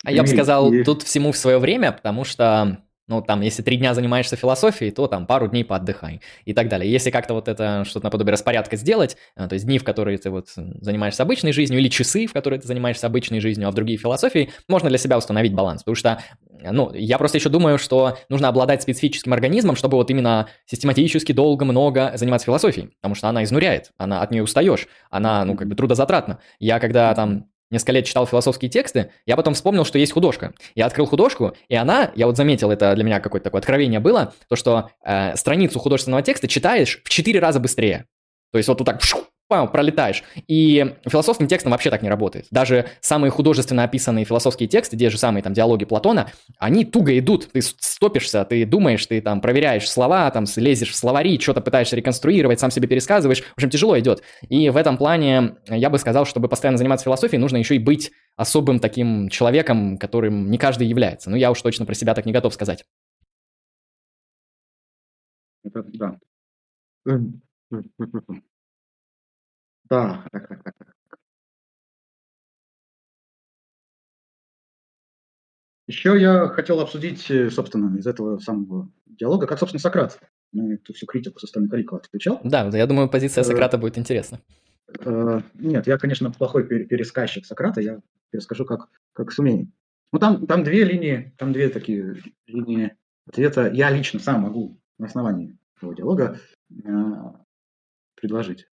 А 0.03 0.11
я 0.11 0.21
бы 0.21 0.27
сказал, 0.27 0.73
и... 0.73 0.83
тут 0.83 1.03
всему 1.03 1.31
в 1.31 1.37
свое 1.37 1.59
время, 1.59 1.91
потому 1.91 2.23
что 2.23 2.83
ну, 3.11 3.21
там, 3.21 3.41
если 3.41 3.61
три 3.61 3.75
дня 3.75 3.93
занимаешься 3.93 4.37
философией, 4.37 4.89
то 4.91 5.05
там 5.05 5.27
пару 5.27 5.49
дней 5.49 5.65
поотдыхай 5.65 6.21
и 6.45 6.53
так 6.53 6.69
далее. 6.69 6.89
Если 6.89 7.11
как-то 7.11 7.33
вот 7.33 7.49
это 7.49 7.83
что-то 7.85 8.05
наподобие 8.05 8.31
распорядка 8.31 8.77
сделать, 8.77 9.17
э, 9.35 9.49
то 9.49 9.53
есть 9.53 9.65
дни, 9.65 9.79
в 9.79 9.83
которые 9.83 10.17
ты 10.17 10.29
вот 10.29 10.47
занимаешься 10.55 11.23
обычной 11.23 11.51
жизнью, 11.51 11.81
или 11.81 11.89
часы, 11.89 12.25
в 12.25 12.31
которые 12.31 12.61
ты 12.61 12.67
занимаешься 12.67 13.07
обычной 13.07 13.41
жизнью, 13.41 13.67
а 13.67 13.71
в 13.71 13.73
другие 13.73 13.99
философии, 13.99 14.49
можно 14.69 14.87
для 14.87 14.97
себя 14.97 15.17
установить 15.17 15.53
баланс. 15.53 15.83
Потому 15.83 15.95
что, 15.95 16.23
ну, 16.61 16.93
я 16.93 17.17
просто 17.17 17.37
еще 17.37 17.49
думаю, 17.49 17.77
что 17.77 18.17
нужно 18.29 18.47
обладать 18.47 18.81
специфическим 18.81 19.33
организмом, 19.33 19.75
чтобы 19.75 19.97
вот 19.97 20.09
именно 20.09 20.47
систематически, 20.65 21.33
долго, 21.33 21.65
много 21.65 22.13
заниматься 22.15 22.45
философией, 22.45 22.91
потому 23.01 23.15
что 23.15 23.27
она 23.27 23.43
изнуряет, 23.43 23.91
она 23.97 24.21
от 24.21 24.31
нее 24.31 24.43
устаешь, 24.43 24.87
она, 25.09 25.43
ну, 25.43 25.57
как 25.57 25.67
бы 25.67 25.75
трудозатратна. 25.75 26.39
Я 26.59 26.79
когда 26.79 27.13
там 27.13 27.47
несколько 27.71 27.93
лет 27.93 28.05
читал 28.05 28.27
философские 28.27 28.69
тексты, 28.69 29.11
я 29.25 29.35
потом 29.35 29.53
вспомнил, 29.53 29.85
что 29.85 29.97
есть 29.97 30.11
художка. 30.13 30.53
Я 30.75 30.85
открыл 30.85 31.05
художку, 31.07 31.55
и 31.67 31.75
она, 31.75 32.11
я 32.15 32.27
вот 32.27 32.37
заметил, 32.37 32.71
это 32.71 32.93
для 32.95 33.03
меня 33.03 33.19
какое-то 33.19 33.45
такое 33.45 33.59
откровение 33.59 33.99
было, 33.99 34.33
то, 34.47 34.55
что 34.55 34.89
э, 35.03 35.35
страницу 35.35 35.79
художественного 35.79 36.21
текста 36.21 36.47
читаешь 36.47 37.01
в 37.03 37.09
4 37.09 37.39
раза 37.39 37.59
быстрее. 37.59 38.05
То 38.51 38.57
есть 38.57 38.67
вот 38.67 38.77
тут 38.77 38.85
так 38.85 39.01
пролетаешь. 39.71 40.23
И 40.47 40.95
философским 41.07 41.47
текстом 41.47 41.71
вообще 41.71 41.89
так 41.89 42.01
не 42.01 42.09
работает. 42.09 42.47
Даже 42.51 42.87
самые 43.01 43.31
художественно 43.31 43.83
описанные 43.83 44.25
философские 44.25 44.67
тексты, 44.67 44.97
те 44.97 45.09
же 45.09 45.17
самые 45.17 45.43
там 45.43 45.53
диалоги 45.53 45.85
Платона, 45.85 46.31
они 46.57 46.85
туго 46.85 47.17
идут. 47.19 47.51
Ты 47.51 47.61
стопишься, 47.61 48.43
ты 48.45 48.65
думаешь, 48.65 49.05
ты 49.05 49.21
там 49.21 49.41
проверяешь 49.41 49.89
слова, 49.89 50.29
там 50.31 50.45
лезешь 50.55 50.91
в 50.91 50.95
словари, 50.95 51.39
что-то 51.39 51.61
пытаешься 51.61 51.95
реконструировать, 51.95 52.59
сам 52.59 52.71
себе 52.71 52.87
пересказываешь. 52.87 53.41
В 53.41 53.53
общем, 53.53 53.69
тяжело 53.69 53.99
идет. 53.99 54.23
И 54.49 54.69
в 54.69 54.77
этом 54.77 54.97
плане 54.97 55.55
я 55.67 55.89
бы 55.89 55.97
сказал, 55.97 56.25
чтобы 56.25 56.47
постоянно 56.47 56.77
заниматься 56.77 57.03
философией, 57.05 57.39
нужно 57.39 57.57
еще 57.57 57.75
и 57.75 57.79
быть 57.79 58.11
особым 58.35 58.79
таким 58.79 59.29
человеком, 59.29 59.97
которым 59.97 60.49
не 60.49 60.57
каждый 60.57 60.87
является. 60.87 61.29
Ну, 61.29 61.35
я 61.35 61.51
уж 61.51 61.61
точно 61.61 61.85
про 61.85 61.93
себя 61.93 62.13
так 62.13 62.25
не 62.25 62.31
готов 62.31 62.53
сказать. 62.53 62.85
Это 65.63 65.83
да. 65.93 66.17
Так, 69.91 70.23
так, 70.31 70.47
так, 70.47 70.63
так, 70.63 70.73
так. 70.79 71.19
Еще 75.85 76.17
я 76.17 76.47
хотел 76.47 76.79
обсудить, 76.79 77.29
э, 77.29 77.49
собственно, 77.49 77.97
из 77.97 78.07
этого 78.07 78.39
самого 78.39 78.89
диалога, 79.05 79.47
как, 79.47 79.59
собственно, 79.59 79.81
Сократ 79.81 80.17
на 80.53 80.75
эту 80.75 80.93
всю 80.93 81.05
критику 81.07 81.39
со 81.39 81.47
стороны 81.47 81.67
Карикова 81.67 81.99
отвечал. 81.99 82.39
Да, 82.45 82.69
я 82.71 82.87
думаю, 82.87 83.09
позиция 83.09 83.41
э, 83.41 83.43
Сократа 83.43 83.77
будет 83.77 83.97
интересна. 83.97 84.39
Э, 85.03 85.41
нет, 85.55 85.85
я, 85.87 85.97
конечно, 85.97 86.31
плохой 86.31 86.65
пересказчик 86.65 87.45
Сократа, 87.45 87.81
я 87.81 87.99
перескажу, 88.29 88.63
как, 88.63 88.87
как 89.11 89.33
сумею. 89.33 89.73
Ну, 90.13 90.19
там, 90.19 90.47
там 90.47 90.63
две 90.63 90.85
линии, 90.85 91.33
там 91.37 91.51
две 91.51 91.67
такие 91.67 92.15
линии 92.47 92.95
ответа. 93.27 93.69
Я 93.69 93.89
лично 93.89 94.21
сам 94.21 94.43
могу 94.43 94.79
на 94.97 95.07
основании 95.07 95.57
этого 95.75 95.93
диалога 95.93 96.39
предложить. 98.15 98.69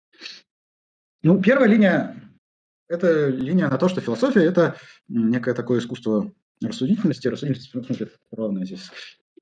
Ну, 1.23 1.41
первая 1.41 1.69
линия– 1.69 2.14
это 2.89 3.29
линия 3.29 3.69
на 3.69 3.79
то, 3.79 3.89
что 3.89 4.01
философия– 4.01 4.41
это 4.45 4.77
некое 5.09 5.55
такое 5.55 5.81
искусство 5.81 6.33
рассудительности, 6.62 7.29
рассудительность, 7.29 7.71
смысле, 7.71 8.11
ровно 8.31 8.64
здесь. 8.64 8.91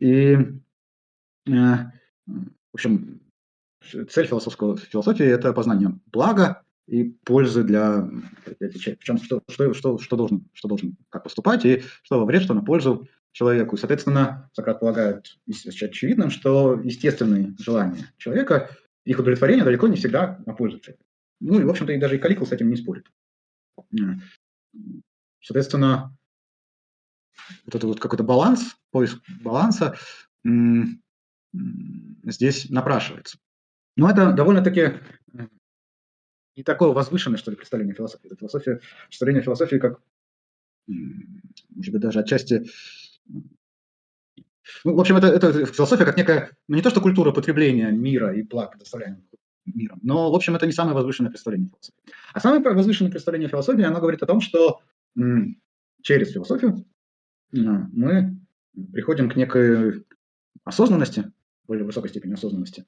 И, 0.01 0.37
э, 1.47 1.51
в 2.27 2.75
общем, 2.75 3.21
цель 4.11 4.27
философского 4.27 4.77
философии– 4.77 5.27
это 5.27 5.53
познание 5.53 5.99
блага 6.07 6.63
и 6.87 7.05
пользы 7.05 7.63
для, 7.63 8.09
для. 8.59 8.69
Причем 8.69 9.19
что, 9.19 9.43
что, 9.49 9.75
что, 9.75 9.99
что, 9.99 10.17
должен, 10.17 10.49
что 10.53 10.69
должен 10.69 10.97
как 11.11 11.25
поступать, 11.25 11.65
и 11.65 11.83
что 12.03 12.19
во 12.19 12.27
вред, 12.27 12.43
что 12.43 12.55
на 12.55 12.63
пользу 12.63 13.09
человеку. 13.33 13.77
И, 13.77 13.79
соответственно, 13.79 14.51
Сократ 14.53 14.81
полагает 14.81 15.39
очевидным, 15.49 16.31
что 16.31 16.81
естественные 16.83 17.55
желания 17.59 18.13
человека, 18.17 18.71
их 19.05 19.19
удовлетворение 19.19 19.65
далеко 19.65 19.89
не 19.89 19.97
всегда 19.97 20.39
на 20.47 20.55
пользу 20.55 20.79
человека. 20.81 21.05
Ну 21.41 21.61
и, 21.61 21.65
в 21.65 21.71
общем-то, 21.71 21.93
и 21.93 21.99
даже 21.99 22.17
и 22.17 22.19
Каликул 22.19 22.47
с 22.47 22.53
этим 22.53 22.71
не 22.71 22.77
спорит. 22.77 23.11
Соответственно, 25.41 26.17
вот 27.67 27.75
это 27.75 27.87
вот 27.87 28.01
какой-то 28.01 28.25
баланс, 28.25 28.77
поиск 28.91 29.19
баланса 29.43 29.97
здесь 32.25 32.71
напрашивается. 32.71 33.39
Но 33.97 34.11
это 34.11 34.33
довольно-таки 34.33 35.01
не 36.57 36.63
такое 36.63 36.91
возвышенное, 36.91 37.39
что 37.39 37.51
ли, 37.51 37.57
представление 37.57 37.95
философии. 37.95 38.27
Это 38.27 38.37
философия, 38.37 38.81
представление 39.09 39.43
философии 39.43 39.77
как, 39.77 40.01
может 40.87 41.93
быть, 41.93 42.01
даже 42.01 42.21
отчасти 42.21 42.65
Ну, 44.85 44.95
в 44.95 45.01
общем, 45.01 45.17
это, 45.17 45.29
это 45.29 45.67
философия 45.67 46.05
как 46.05 46.17
некая, 46.17 46.57
ну 46.69 46.77
не 46.77 46.83
то 46.83 46.91
что 46.91 47.01
культура 47.01 47.33
потребления 47.33 47.91
мира 47.91 48.35
и 48.35 48.43
благ, 48.43 48.73
предоставляемых 48.73 49.25
миром, 49.67 49.99
но, 50.03 50.31
в 50.31 50.35
общем, 50.35 50.55
это 50.55 50.67
не 50.67 50.73
самое 50.73 50.95
возвышенное 50.95 51.31
представление 51.31 51.69
философии. 51.69 51.99
А 52.33 52.41
самое 52.41 52.63
возвышенное 52.63 53.11
представление 53.11 53.49
философии, 53.49 53.83
оно 53.83 54.01
говорит 54.01 54.23
о 54.23 54.27
том, 54.27 54.41
что 54.41 54.81
через 56.03 56.33
философию 56.33 56.85
мы 57.53 58.37
приходим 58.93 59.31
к 59.31 59.37
некой 59.37 60.05
осознанности, 60.65 61.33
более 61.67 61.85
высокой 61.85 62.09
степени 62.09 62.35
осознанности, 62.35 62.85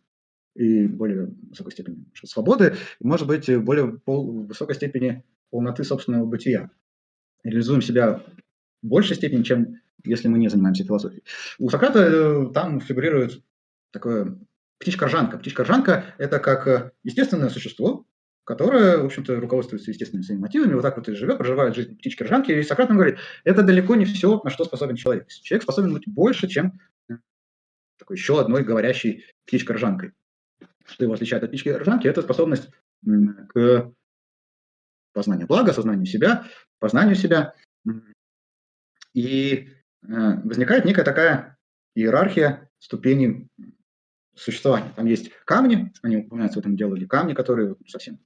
и 0.55 0.87
более 0.87 1.35
высокой 1.49 1.72
степени 1.72 2.07
свободы, 2.24 2.74
и, 2.99 3.07
может 3.07 3.27
быть, 3.27 3.55
более 3.62 3.99
пол, 3.99 4.45
высокой 4.47 4.74
степени 4.74 5.22
полноты 5.51 5.85
собственного 5.85 6.27
бытия. 6.27 6.70
Реализуем 7.45 7.83
себя 7.83 8.22
в 8.83 8.87
большей 8.87 9.16
степени, 9.16 9.43
чем 9.43 9.77
если 10.05 10.29
мы 10.29 10.39
не 10.39 10.49
занимаемся 10.49 10.85
философией. 10.85 11.22
У 11.59 11.68
Сократа 11.68 12.01
э, 12.01 12.53
там 12.53 12.81
фигурирует 12.81 13.43
такое 13.91 14.39
птичка-ржанка. 14.79 15.39
Птичка-ржанка– 15.39 16.14
это 16.18 16.39
как 16.39 16.66
э, 16.66 16.93
естественное 17.03 17.49
существо, 17.49 18.07
которое, 18.45 18.99
в 18.99 19.07
общем-то, 19.07 19.41
руководствуется 19.41 19.91
естественными 19.91 20.24
своими 20.24 20.43
мотивами, 20.43 20.74
вот 20.74 20.83
так 20.83 20.97
вот 20.97 21.09
и 21.09 21.14
живет, 21.14 21.39
проживает 21.39 21.74
жизнь 21.74 21.97
птички-ржанки. 21.99 22.53
И 22.53 22.62
Сократ 22.62 22.89
нам 22.89 22.99
говорит, 22.99 23.18
это 23.45 23.62
далеко 23.62 23.97
не 23.97 24.05
все, 24.05 24.41
на 24.43 24.51
что 24.51 24.64
способен 24.64 24.97
человек. 24.97 25.29
Человек 25.29 25.64
способен 25.64 25.93
быть 25.93 26.07
больше, 26.07 26.47
чем 26.47 26.79
такой 27.99 28.16
еще 28.16 28.41
одной 28.41 28.62
говорящей 28.62 29.24
птичкой-ржанкой. 29.47 30.12
Что 30.85 31.05
его 31.05 31.14
отличает 31.14 31.43
от 31.43 31.51
птички-ржанки, 31.51 32.07
это 32.07 32.22
способность 32.22 32.68
к 33.49 33.93
познанию 35.12 35.47
блага, 35.47 35.72
осознанию 35.72 36.07
себя, 36.07 36.47
познанию 36.79 37.16
себя. 37.16 37.55
И 39.12 39.55
э, 39.57 39.68
возникает 40.45 40.85
некая 40.85 41.05
такая 41.05 41.59
иерархия 41.95 42.70
ступеней 42.79 43.49
существования. 44.37 44.93
Там 44.95 45.07
есть 45.07 45.30
камни, 45.45 45.93
они 46.03 46.18
упоминаются 46.18 46.59
в 46.59 46.61
этом 46.61 46.76
деле, 46.76 47.07
камни, 47.07 47.34
которые 47.34 47.76
совсем... 47.87 48.18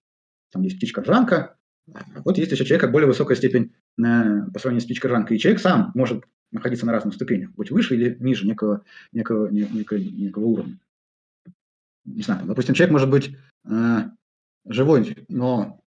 Там 0.53 0.63
есть 0.63 0.77
птичка-ржанка, 0.77 1.57
а 1.95 2.23
вот 2.25 2.39
есть 2.39 2.53
еще 2.53 2.65
человек, 2.65 2.83
как 2.83 2.93
более 2.93 3.07
высокая 3.07 3.37
степень 3.37 3.73
э, 3.99 4.43
по 4.53 4.59
сравнению 4.59 4.83
с 4.83 4.85
птичкой-ржанкой. 4.85 5.37
И 5.37 5.41
человек 5.41 5.61
сам 5.61 5.93
может 5.95 6.25
находиться 6.51 6.87
на 6.87 6.93
разных 6.93 7.15
ступенях, 7.15 7.51
быть 7.53 7.71
выше 7.71 7.95
или 7.95 8.17
ниже 8.19 8.47
некого, 8.47 8.85
некого, 9.13 9.49
некого, 9.49 9.99
некого 9.99 10.45
уровня. 10.45 10.79
Не 12.05 12.23
знаю, 12.23 12.47
допустим, 12.47 12.75
человек 12.75 12.93
может 12.93 13.11
быть 13.11 13.37
э, 13.65 13.99
живой, 14.67 15.17
но 15.29 15.81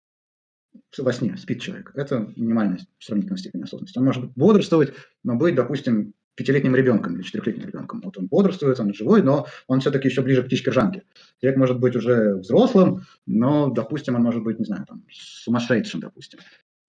во 0.97 1.13
сне 1.13 1.35
спит 1.37 1.61
человек. 1.61 1.91
Это 1.95 2.31
минимальная 2.35 2.79
сравнительная 2.99 3.37
степень 3.37 3.63
осознанности. 3.63 3.97
Он 3.97 4.05
может 4.05 4.31
бодрствовать, 4.33 4.93
но 5.23 5.35
быть, 5.35 5.55
допустим, 5.55 6.13
пятилетним 6.35 6.75
ребенком 6.75 7.15
или 7.15 7.23
четырехлетним 7.23 7.67
ребенком. 7.67 8.01
Вот 8.03 8.17
он 8.17 8.27
бодрствует, 8.27 8.79
он 8.79 8.93
живой, 8.93 9.21
но 9.21 9.47
он 9.67 9.81
все-таки 9.81 10.07
еще 10.07 10.21
ближе 10.21 10.43
к 10.43 10.45
птичке 10.45 10.71
Жанке. 10.71 11.03
Человек 11.39 11.59
может 11.59 11.79
быть 11.79 11.95
уже 11.95 12.35
взрослым, 12.35 13.01
но, 13.25 13.69
допустим, 13.69 14.15
он 14.15 14.23
может 14.23 14.43
быть, 14.43 14.59
не 14.59 14.65
знаю, 14.65 14.85
там, 14.87 15.03
сумасшедшим, 15.11 15.99
допустим. 15.99 16.39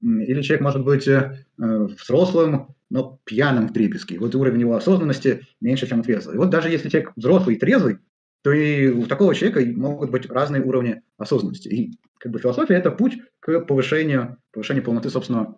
Или 0.02 0.42
человек 0.42 0.62
может 0.62 0.84
быть 0.84 1.06
э, 1.06 1.44
взрослым, 1.56 2.74
но 2.90 3.20
пьяным 3.24 3.68
в 3.68 3.72
трепеске. 3.72 4.18
Вот 4.18 4.34
уровень 4.34 4.60
его 4.60 4.74
осознанности 4.74 5.46
меньше, 5.60 5.86
чем 5.86 6.00
у 6.00 6.02
трезвого. 6.02 6.34
И 6.34 6.38
вот 6.38 6.50
даже 6.50 6.68
если 6.68 6.88
человек 6.88 7.12
взрослый 7.16 7.56
и 7.56 7.58
трезвый, 7.58 7.98
то 8.42 8.52
и 8.52 8.88
у 8.88 9.06
такого 9.06 9.34
человека 9.34 9.64
могут 9.78 10.10
быть 10.10 10.28
разные 10.28 10.62
уровни 10.62 11.02
осознанности. 11.16 11.68
И 11.68 11.92
как 12.18 12.32
бы 12.32 12.40
философия– 12.40 12.74
это 12.76 12.90
путь 12.90 13.18
к 13.38 13.60
повышению, 13.60 14.38
повышению 14.52 14.84
полноты 14.84 15.10
собственного 15.10 15.56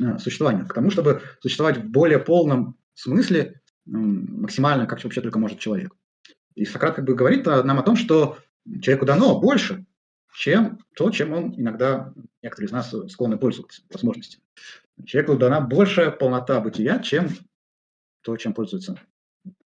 э, 0.00 0.18
существования, 0.18 0.64
к 0.64 0.72
тому, 0.72 0.90
чтобы 0.90 1.20
существовать 1.40 1.78
в 1.78 1.90
более 1.90 2.20
полном 2.20 2.76
смысле 2.94 3.60
максимально, 3.84 4.86
как 4.86 5.02
вообще 5.02 5.20
только 5.20 5.38
может 5.38 5.58
человек. 5.58 5.94
И 6.54 6.64
Сократ 6.64 6.94
как 6.96 7.04
бы 7.04 7.14
говорит 7.14 7.46
нам 7.46 7.78
о 7.78 7.82
том, 7.82 7.96
что 7.96 8.38
человеку 8.80 9.06
дано 9.06 9.40
больше, 9.40 9.86
чем 10.34 10.78
то, 10.94 11.10
чем 11.10 11.32
он 11.32 11.54
иногда, 11.58 12.12
некоторые 12.42 12.68
из 12.68 12.72
нас 12.72 12.94
склонны 13.08 13.38
пользоваться 13.38 13.82
возможностями. 13.90 14.44
Человеку 15.04 15.36
дана 15.36 15.60
большая 15.60 16.10
полнота 16.10 16.60
бытия, 16.60 16.98
чем 17.00 17.28
то, 18.22 18.36
чем 18.36 18.54
пользуются 18.54 19.00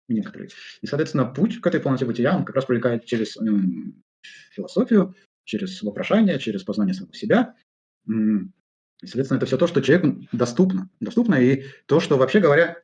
некоторые. 0.08 0.50
И, 0.80 0.86
соответственно, 0.86 1.24
путь 1.24 1.60
к 1.60 1.66
этой 1.66 1.80
полноте 1.80 2.04
бытия, 2.04 2.36
он 2.36 2.44
как 2.44 2.54
раз 2.56 2.66
проникает 2.66 3.04
через 3.04 3.36
философию, 4.52 5.14
через 5.44 5.82
вопрошание, 5.82 6.38
через 6.38 6.62
познание 6.62 6.94
самого 6.94 7.14
себя. 7.14 7.56
И, 8.06 9.06
соответственно, 9.06 9.38
это 9.38 9.46
все 9.46 9.58
то, 9.58 9.66
что 9.66 9.80
человеку 9.80 10.22
доступно. 10.32 10.88
Доступно 11.00 11.34
и 11.34 11.64
то, 11.86 12.00
что, 12.00 12.16
вообще 12.16 12.40
говоря, 12.40 12.80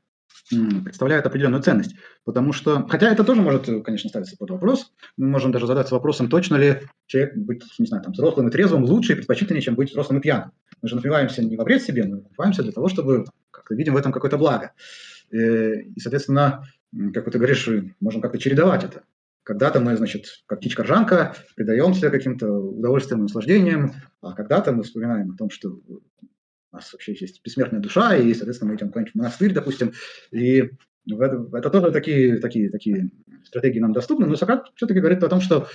представляет 0.85 1.27
определенную 1.27 1.63
ценность. 1.63 1.95
Потому 2.25 2.53
что, 2.53 2.87
хотя 2.89 3.11
это 3.11 3.25
тоже 3.25 3.41
может, 3.41 3.67
конечно, 3.85 4.09
ставиться 4.09 4.37
под 4.37 4.51
вопрос, 4.51 4.93
мы 5.17 5.29
можем 5.29 5.53
даже 5.53 5.67
задаться 5.67 5.95
вопросом, 5.95 6.29
точно 6.29 6.57
ли 6.57 6.83
человек 7.07 7.37
быть, 7.37 7.63
не 7.79 7.87
знаю, 7.87 8.03
там, 8.03 8.13
взрослым 8.13 8.49
и 8.49 8.51
трезвым 8.51 8.85
лучше 8.85 9.13
и 9.13 9.17
предпочтительнее, 9.17 9.63
чем 9.63 9.75
быть 9.75 9.91
взрослым 9.91 10.19
и 10.19 10.23
пьяным. 10.23 10.53
Мы 10.83 10.89
же 10.89 10.97
напиваемся 10.97 11.43
не 11.43 11.57
во 11.57 11.65
вред 11.65 11.83
себе, 11.83 12.05
мы 12.05 12.17
напиваемся 12.17 12.63
для 12.63 12.73
того, 12.73 12.89
чтобы 12.89 13.27
как-то 13.51 13.75
видим 13.75 13.95
в 13.95 13.97
этом 13.97 14.13
какое-то 14.13 14.39
благо. 14.39 14.73
Э, 15.31 15.81
и, 15.81 16.01
соответственно, 16.01 16.65
как 17.15 17.31
ты 17.31 17.39
говоришь, 17.39 17.69
можем 18.01 18.21
как-то 18.21 18.39
чередовать 18.39 18.85
это. 18.85 19.03
Когда-то 19.43 19.81
мы, 19.81 19.97
значит, 19.97 20.27
как 20.47 20.61
птичка-ржанка, 20.61 21.35
предаемся 21.57 22.11
каким-то 22.11 22.53
удовольствием 22.53 23.21
и 23.21 23.23
наслаждениям, 23.23 23.95
а 24.21 24.35
когда-то 24.35 24.73
мы 24.73 24.83
вспоминаем 24.83 25.33
о 25.33 25.37
том, 25.37 25.51
что 25.51 25.81
у 26.73 26.77
нас 26.77 26.93
вообще 26.93 27.17
есть 27.19 27.43
бессмертная 27.45 27.81
душа, 27.81 28.17
и, 28.17 28.33
соответственно, 28.35 28.71
мы 28.71 28.77
идем 28.77 28.89
куда-нибудь 28.89 29.13
в 29.13 29.17
монастырь, 29.17 29.53
допустим, 29.53 29.93
и 30.31 30.71
это, 31.09 31.49
это 31.53 31.71
тоже 31.71 31.91
такие, 31.93 32.39
такие, 32.39 32.71
такие 32.71 33.11
стратегии 33.45 33.81
нам 33.81 33.93
доступны, 33.93 34.27
но 34.27 34.37
Сократ 34.37 34.71
все-таки 34.77 35.01
говорит 35.01 35.23
о 35.25 35.29
том, 35.29 35.41
что 35.41 35.69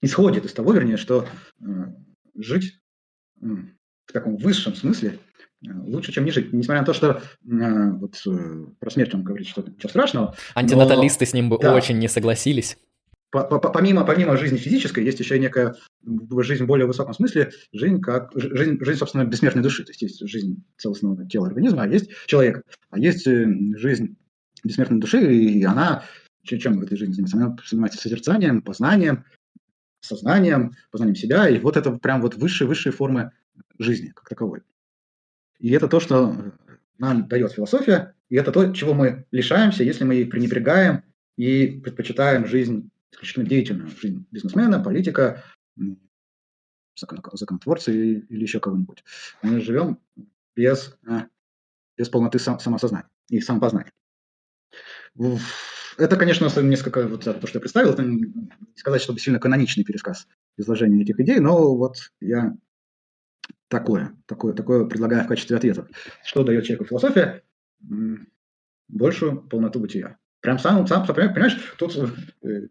исходит 0.00 0.44
из 0.44 0.52
того, 0.52 0.72
вернее, 0.72 0.96
что 0.96 1.26
жить 2.36 2.80
в 3.40 4.12
таком 4.12 4.36
высшем 4.36 4.74
смысле 4.74 5.18
лучше, 5.62 6.12
чем 6.12 6.24
не 6.24 6.30
жить. 6.30 6.52
Несмотря 6.52 6.80
на 6.80 6.86
то, 6.86 6.94
что 6.94 7.22
вот 7.42 8.20
э, 8.26 8.66
про 8.78 8.90
смерть 8.90 9.14
он 9.14 9.22
говорит, 9.22 9.46
что 9.46 9.62
ничего 9.62 9.90
страшного. 9.90 10.34
Антинаталисты 10.54 11.26
но, 11.26 11.30
с 11.30 11.34
ним 11.34 11.50
бы 11.50 11.58
да, 11.60 11.74
очень 11.74 11.98
не 11.98 12.08
согласились 12.08 12.78
помимо, 13.30 14.04
помимо 14.04 14.36
жизни 14.36 14.56
физической, 14.56 15.04
есть 15.04 15.20
еще 15.20 15.38
некая 15.38 15.76
жизнь 16.40 16.64
в 16.64 16.66
более 16.66 16.86
высоком 16.86 17.14
смысле, 17.14 17.52
жизнь 17.72 18.00
как 18.00 18.30
жизнь, 18.34 18.78
жизнь, 18.84 18.98
собственно, 18.98 19.24
бессмертной 19.24 19.62
души. 19.62 19.84
То 19.84 19.90
есть 19.90 20.02
есть 20.02 20.28
жизнь 20.28 20.64
целостного 20.76 21.26
тела 21.28 21.46
организма, 21.46 21.82
а 21.82 21.88
есть 21.88 22.10
человек, 22.26 22.62
а 22.90 22.98
есть 22.98 23.26
э, 23.26 23.46
жизнь 23.76 24.16
бессмертной 24.64 25.00
души, 25.00 25.32
и 25.32 25.62
она 25.64 26.04
чем 26.44 26.78
в 26.78 26.82
этой 26.82 26.96
жизни 26.96 27.12
занимается? 27.12 27.36
Она 27.36 27.56
занимается 27.68 28.00
созерцанием, 28.00 28.62
познанием, 28.62 29.24
сознанием, 30.00 30.72
познанием 30.90 31.16
себя, 31.16 31.48
и 31.48 31.58
вот 31.58 31.76
это 31.76 31.92
прям 31.92 32.22
вот 32.22 32.34
высшие, 32.34 32.66
высшие 32.66 32.92
формы 32.92 33.32
жизни 33.78 34.08
как 34.08 34.28
таковой. 34.28 34.62
И 35.58 35.70
это 35.70 35.88
то, 35.88 36.00
что 36.00 36.54
нам 36.98 37.28
дает 37.28 37.52
философия, 37.52 38.14
и 38.28 38.36
это 38.36 38.52
то, 38.52 38.72
чего 38.72 38.94
мы 38.94 39.26
лишаемся, 39.30 39.84
если 39.84 40.04
мы 40.04 40.14
ей 40.14 40.26
пренебрегаем 40.26 41.04
и 41.36 41.66
предпочитаем 41.66 42.46
жизнь 42.46 42.90
исключительно 43.12 43.46
деятельную 43.46 43.88
жизнь 43.88 44.26
бизнесмена, 44.30 44.82
политика, 44.82 45.44
законотворца 46.96 47.92
или 47.92 48.42
еще 48.42 48.60
кого-нибудь. 48.60 49.04
Мы 49.42 49.60
живем 49.60 49.98
без, 50.54 50.96
э, 51.08 51.22
без 51.96 52.08
полноты 52.08 52.38
самосознания 52.38 53.08
и 53.28 53.40
самопознания. 53.40 53.92
Это, 55.98 56.16
конечно, 56.16 56.48
несколько, 56.62 57.06
вот 57.06 57.24
то, 57.24 57.46
что 57.46 57.58
я 57.58 57.60
представил, 57.60 57.92
это 57.92 58.02
не 58.02 58.32
сказать, 58.76 59.02
чтобы 59.02 59.18
сильно 59.18 59.38
каноничный 59.38 59.84
пересказ 59.84 60.26
изложения 60.56 61.02
этих 61.02 61.18
идей, 61.20 61.40
но 61.40 61.76
вот 61.76 61.96
я 62.20 62.56
такое, 63.68 64.16
такое, 64.26 64.54
такое 64.54 64.86
предлагаю 64.86 65.24
в 65.24 65.28
качестве 65.28 65.56
ответа. 65.56 65.88
Что 66.24 66.44
дает 66.44 66.64
человеку 66.64 66.86
философия? 66.86 67.42
Большую 68.88 69.42
полноту 69.42 69.80
бытия. 69.80 70.18
Прям 70.40 70.58
сам, 70.58 70.86
сам, 70.86 71.06
понимаешь, 71.06 71.74
тут 71.78 71.94
э, 72.42 72.68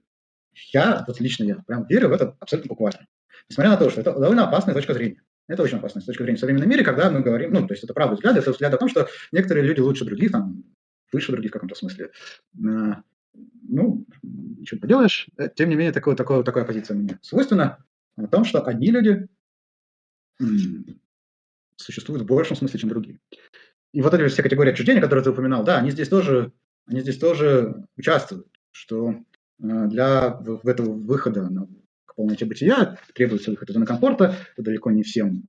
я, 0.74 1.04
вот 1.08 1.20
лично 1.20 1.44
я, 1.44 1.56
прям 1.68 1.86
верю 1.88 2.10
в 2.10 2.14
это 2.14 2.36
абсолютно 2.40 2.70
буквально. 2.70 3.08
Несмотря 3.50 3.72
на 3.72 3.78
то, 3.78 3.90
что 3.90 4.02
это 4.02 4.14
довольно 4.14 4.48
опасная 4.48 4.74
точка 4.74 4.94
зрения. 4.94 5.22
Это 5.48 5.64
очень 5.64 5.78
опасная 5.78 6.04
точка 6.04 6.24
зрения 6.24 6.38
в 6.38 6.40
современном 6.40 6.70
мире, 6.70 6.84
когда 6.84 7.10
мы 7.10 7.22
говорим, 7.22 7.54
ну, 7.54 7.68
то 7.68 7.74
есть 7.74 7.84
это 7.84 7.94
правда 7.94 8.16
взгляд, 8.16 8.38
это 8.38 8.52
взгляд 8.52 8.74
о 8.74 8.78
том, 8.78 8.88
что 8.88 9.08
некоторые 9.32 9.66
люди 9.66 9.80
лучше 9.80 10.06
других, 10.06 10.32
там, 10.32 10.64
выше 11.12 11.32
других 11.32 11.50
в 11.50 11.54
каком-то 11.54 11.76
смысле. 11.76 12.12
А, 12.56 13.02
ну, 13.68 14.06
ничего 14.22 14.78
не 14.78 14.82
поделаешь. 14.82 15.28
Э, 15.38 15.50
тем 15.54 15.70
не 15.70 15.76
менее, 15.76 15.92
такое, 15.92 16.16
такое, 16.16 16.44
такая 16.44 16.66
позиция 16.66 16.96
мне 16.96 17.18
свойственна 17.22 17.84
о 18.16 18.28
том, 18.28 18.46
что 18.46 18.62
одни 18.64 18.92
люди 18.92 19.28
существуют 21.76 22.24
в 22.24 22.26
большем 22.26 22.56
смысле, 22.56 22.80
чем 22.80 22.90
другие. 22.90 23.20
И 23.94 24.02
вот 24.02 24.14
эти 24.14 24.28
все 24.28 24.44
категории 24.44 24.72
отчуждения, 24.72 25.02
которые 25.02 25.24
ты 25.24 25.32
упоминал, 25.32 25.64
да, 25.64 25.80
они 25.80 25.92
здесь 25.92 26.10
тоже, 26.10 26.52
они 26.86 27.02
здесь 27.02 27.18
тоже 27.18 27.88
участвуют, 27.98 28.48
что 28.72 29.16
для 29.60 30.40
этого 30.64 30.94
выхода 30.94 31.50
к 32.06 32.16
полноте 32.16 32.46
бытия 32.46 32.98
требуется 33.14 33.52
выход 33.52 33.70
из 33.70 33.74
зоны 33.74 33.86
комфорта, 33.86 34.36
это 34.54 34.64
далеко 34.64 34.92
не 34.92 35.04
всем 35.04 35.44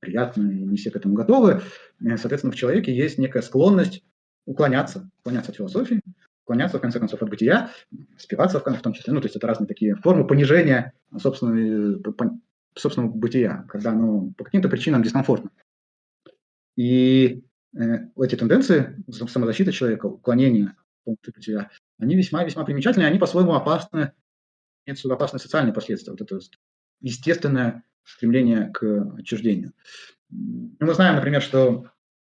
приятно, 0.00 0.42
не 0.42 0.76
все 0.76 0.90
к 0.90 0.96
этому 0.96 1.14
готовы. 1.14 1.62
Соответственно, 2.00 2.52
в 2.52 2.56
человеке 2.56 2.94
есть 2.94 3.18
некая 3.18 3.42
склонность 3.42 4.02
уклоняться, 4.46 5.10
уклоняться 5.20 5.50
от 5.50 5.56
философии, 5.56 6.00
уклоняться, 6.44 6.78
в 6.78 6.80
конце 6.80 6.98
концов, 6.98 7.22
от 7.22 7.30
бытия, 7.30 7.70
спиваться 8.18 8.60
в, 8.60 8.64
в 8.64 8.82
том 8.82 8.92
числе. 8.92 9.12
Ну, 9.12 9.20
то 9.20 9.26
есть 9.26 9.36
это 9.36 9.46
разные 9.46 9.66
такие 9.66 9.96
формы 9.96 10.26
понижения 10.26 10.92
собственного, 11.18 12.00
собственного 12.74 13.12
бытия, 13.12 13.64
когда 13.68 13.92
оно 13.92 14.32
по 14.36 14.44
каким-то 14.44 14.68
причинам 14.68 15.02
дискомфортно. 15.02 15.50
И 16.76 17.44
э, 17.76 17.80
эти 18.20 18.36
тенденции 18.36 19.02
самозащиты 19.10 19.72
человека, 19.72 20.06
уклонения 20.06 20.76
от 21.06 21.16
бытия, 21.34 21.70
они 21.98 22.16
весьма-весьма 22.16 22.64
примечательны, 22.64 23.04
они 23.04 23.18
по-своему 23.18 23.54
опасны, 23.54 24.12
имеют 24.86 25.04
опасные 25.04 25.40
социальные 25.40 25.74
последствия. 25.74 26.12
Вот 26.12 26.20
это 26.20 26.38
естественное 27.00 27.84
стремление 28.04 28.70
к 28.72 28.82
отчуждению. 29.18 29.72
Ну, 30.30 30.76
мы 30.80 30.94
знаем, 30.94 31.16
например, 31.16 31.40
что 31.40 31.86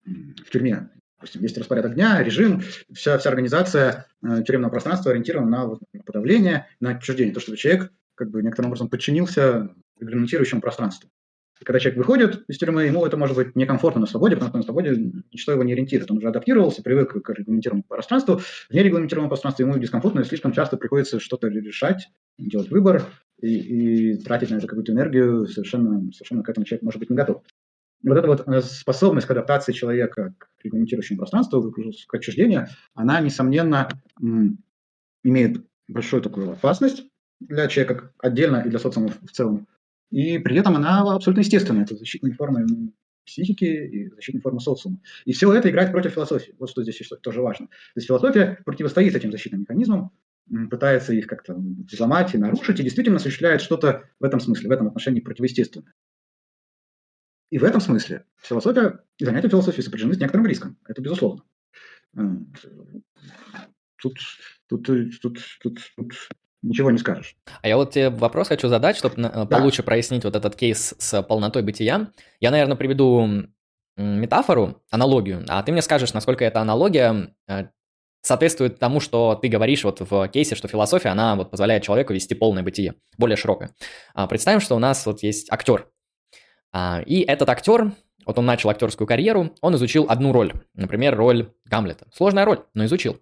в 0.05 0.51
тюрьме 0.51 0.91
допустим, 1.17 1.43
есть 1.43 1.59
распорядок 1.59 1.95
дня, 1.95 2.23
режим, 2.23 2.63
вся, 2.93 3.19
вся 3.19 3.31
организация 3.31 4.07
э, 4.23 4.43
тюремного 4.43 4.71
пространства 4.71 5.11
ориентирована 5.11 5.51
на, 5.51 5.67
на 5.93 6.03
подавление, 6.05 6.69
на 6.81 6.91
отчуждение, 6.91 7.35
то, 7.35 7.41
чтобы 7.41 7.57
человек 7.57 7.91
как 8.15 8.31
бы 8.31 8.43
некоторым 8.43 8.71
образом 8.71 8.89
подчинился 8.89 9.75
регламентирующему 9.99 10.61
пространству. 10.61 11.11
Когда 11.65 11.79
человек 11.79 11.99
выходит 11.99 12.45
из 12.49 12.59
тюрьмы, 12.59 12.85
ему 12.85 13.07
это 13.07 13.17
может 13.17 13.37
быть 13.37 13.57
некомфортно 13.57 14.03
на 14.03 14.07
свободе, 14.07 14.37
потому 14.37 14.51
что 14.51 14.59
на 14.59 14.65
свободе 14.65 15.13
ничто 15.33 15.53
его 15.53 15.63
не 15.63 15.73
ориентирует. 15.73 16.11
Он 16.11 16.19
уже 16.19 16.29
адаптировался, 16.29 16.83
привык 16.83 17.23
к 17.23 17.31
регламентированному 17.31 17.85
пространству. 17.89 18.39
В 18.39 18.75
нерегламентированном 18.75 19.31
пространстве 19.31 19.65
ему 19.65 19.79
дискомфортно, 19.79 20.21
и 20.21 20.25
слишком 20.25 20.53
часто 20.53 20.77
приходится 20.77 21.19
что-то 21.19 21.49
решать, 21.49 22.09
делать 22.39 22.71
выбор 22.71 23.05
и, 23.41 24.13
и 24.13 24.17
тратить 24.19 24.51
на 24.51 24.57
это 24.57 24.67
какую-то 24.67 24.93
энергию. 24.93 25.47
Совершенно, 25.47 26.13
совершенно 26.13 26.43
к 26.43 26.49
этому 26.49 26.67
человек 26.67 26.83
может 26.83 27.01
быть 27.01 27.11
не 27.11 27.17
готов 27.17 27.43
вот 28.03 28.19
эта 28.19 28.27
вот 28.27 28.47
э, 28.47 28.61
способность 28.63 29.27
к 29.27 29.31
адаптации 29.31 29.73
человека 29.73 30.35
к 30.39 30.49
регламентирующему 30.63 31.19
пространству, 31.19 31.73
к 32.07 32.15
отчуждению, 32.15 32.69
она, 32.95 33.21
несомненно, 33.21 33.89
имеет 35.23 35.65
большую 35.89 36.23
такую 36.23 36.53
опасность 36.53 37.05
для 37.41 37.69
человека 37.69 38.13
отдельно 38.19 38.63
и 38.65 38.69
для 38.69 38.79
социума 38.79 39.09
в 39.09 39.31
целом. 39.31 39.67
И 40.11 40.39
при 40.39 40.57
этом 40.57 40.77
она 40.77 41.01
абсолютно 41.01 41.41
естественная. 41.41 41.85
Это 41.85 41.97
защитные 41.97 42.33
формы 42.35 42.93
психики 43.25 43.65
и 43.65 44.09
защитные 44.15 44.41
формы 44.41 44.61
социума. 44.61 45.01
И 45.25 45.33
все 45.33 45.53
это 45.53 45.69
играет 45.69 45.91
против 45.91 46.13
философии. 46.15 46.55
Вот 46.59 46.71
что 46.71 46.83
здесь 46.83 47.01
тоже 47.23 47.43
важно. 47.43 47.67
То 47.67 47.73
есть 47.97 48.07
философия 48.07 48.61
противостоит 48.65 49.15
этим 49.15 49.33
защитным 49.33 49.63
механизмам, 49.63 50.13
пытается 50.71 51.13
их 51.13 51.27
как-то 51.27 51.55
взломать 51.55 52.35
и 52.35 52.39
нарушить, 52.39 52.79
и 52.79 52.85
действительно 52.85 53.17
осуществляет 53.17 53.61
что-то 53.61 54.09
в 54.21 54.25
этом 54.25 54.39
смысле, 54.39 54.69
в 54.69 54.73
этом 54.73 54.87
отношении 54.87 55.21
противоестественное. 55.21 55.93
И 57.51 57.59
в 57.59 57.65
этом 57.65 57.81
смысле 57.81 58.25
философия 58.37 59.01
и 59.19 59.25
занятия 59.25 59.49
философией 59.49 59.83
сопряжены 59.83 60.15
с 60.15 60.21
некоторым 60.21 60.47
риском. 60.47 60.79
Это 60.87 61.03
безусловно. 61.03 61.43
Тут, 63.97 64.19
тут, 64.69 64.87
тут, 65.21 65.39
тут, 65.61 65.79
тут 65.97 66.29
ничего 66.67 66.91
не 66.91 66.99
скажешь. 66.99 67.37
А 67.63 67.69
я 67.69 67.77
вот 67.77 67.93
тебе 67.93 68.11
вопрос 68.11 68.49
хочу 68.49 68.69
задать, 68.69 68.97
чтобы 68.97 69.15
да. 69.17 69.47
получше 69.47 69.83
прояснить 69.83 70.25
вот 70.25 70.37
этот 70.37 70.57
кейс 70.57 70.95
с 70.99 71.23
полнотой 71.23 71.63
бытия. 71.63 72.09
Я, 72.41 72.51
наверное, 72.51 72.77
приведу 72.77 73.47
метафору, 73.97 74.83
аналогию, 74.91 75.45
а 75.49 75.63
ты 75.63 75.73
мне 75.73 75.81
скажешь, 75.81 76.13
насколько 76.13 76.45
эта 76.45 76.61
аналогия 76.61 77.35
э, 77.49 77.65
соответствует 78.21 78.79
тому, 78.79 79.01
что 79.01 79.39
ты 79.41 79.49
говоришь 79.49 79.85
вот 79.85 80.01
в 80.01 80.29
кейсе, 80.29 80.55
что 80.55 80.69
философия, 80.69 81.11
она 81.11 81.35
вот 81.35 81.51
позволяет 81.51 81.83
человеку 81.83 82.13
вести 82.13 82.35
полное 82.35 82.63
бытие, 82.63 82.97
более 83.17 83.37
широкое. 83.37 83.71
А 84.15 84.27
представим, 84.27 84.61
что 84.61 84.77
у 84.77 84.79
нас 84.79 85.07
вот 85.07 85.23
есть 85.23 85.51
актер, 85.51 85.89
а, 86.73 87.01
и 87.07 87.21
этот 87.21 87.49
актер, 87.49 87.93
вот 88.27 88.39
он 88.39 88.45
начал 88.45 88.69
актерскую 88.69 89.07
карьеру, 89.07 89.55
он 89.63 89.77
изучил 89.77 90.07
одну 90.09 90.33
роль, 90.33 90.53
например, 90.75 91.17
роль 91.17 91.53
Гамлета. 91.65 92.07
Сложная 92.13 92.45
роль, 92.45 92.65
но 92.75 92.85
изучил. 92.85 93.19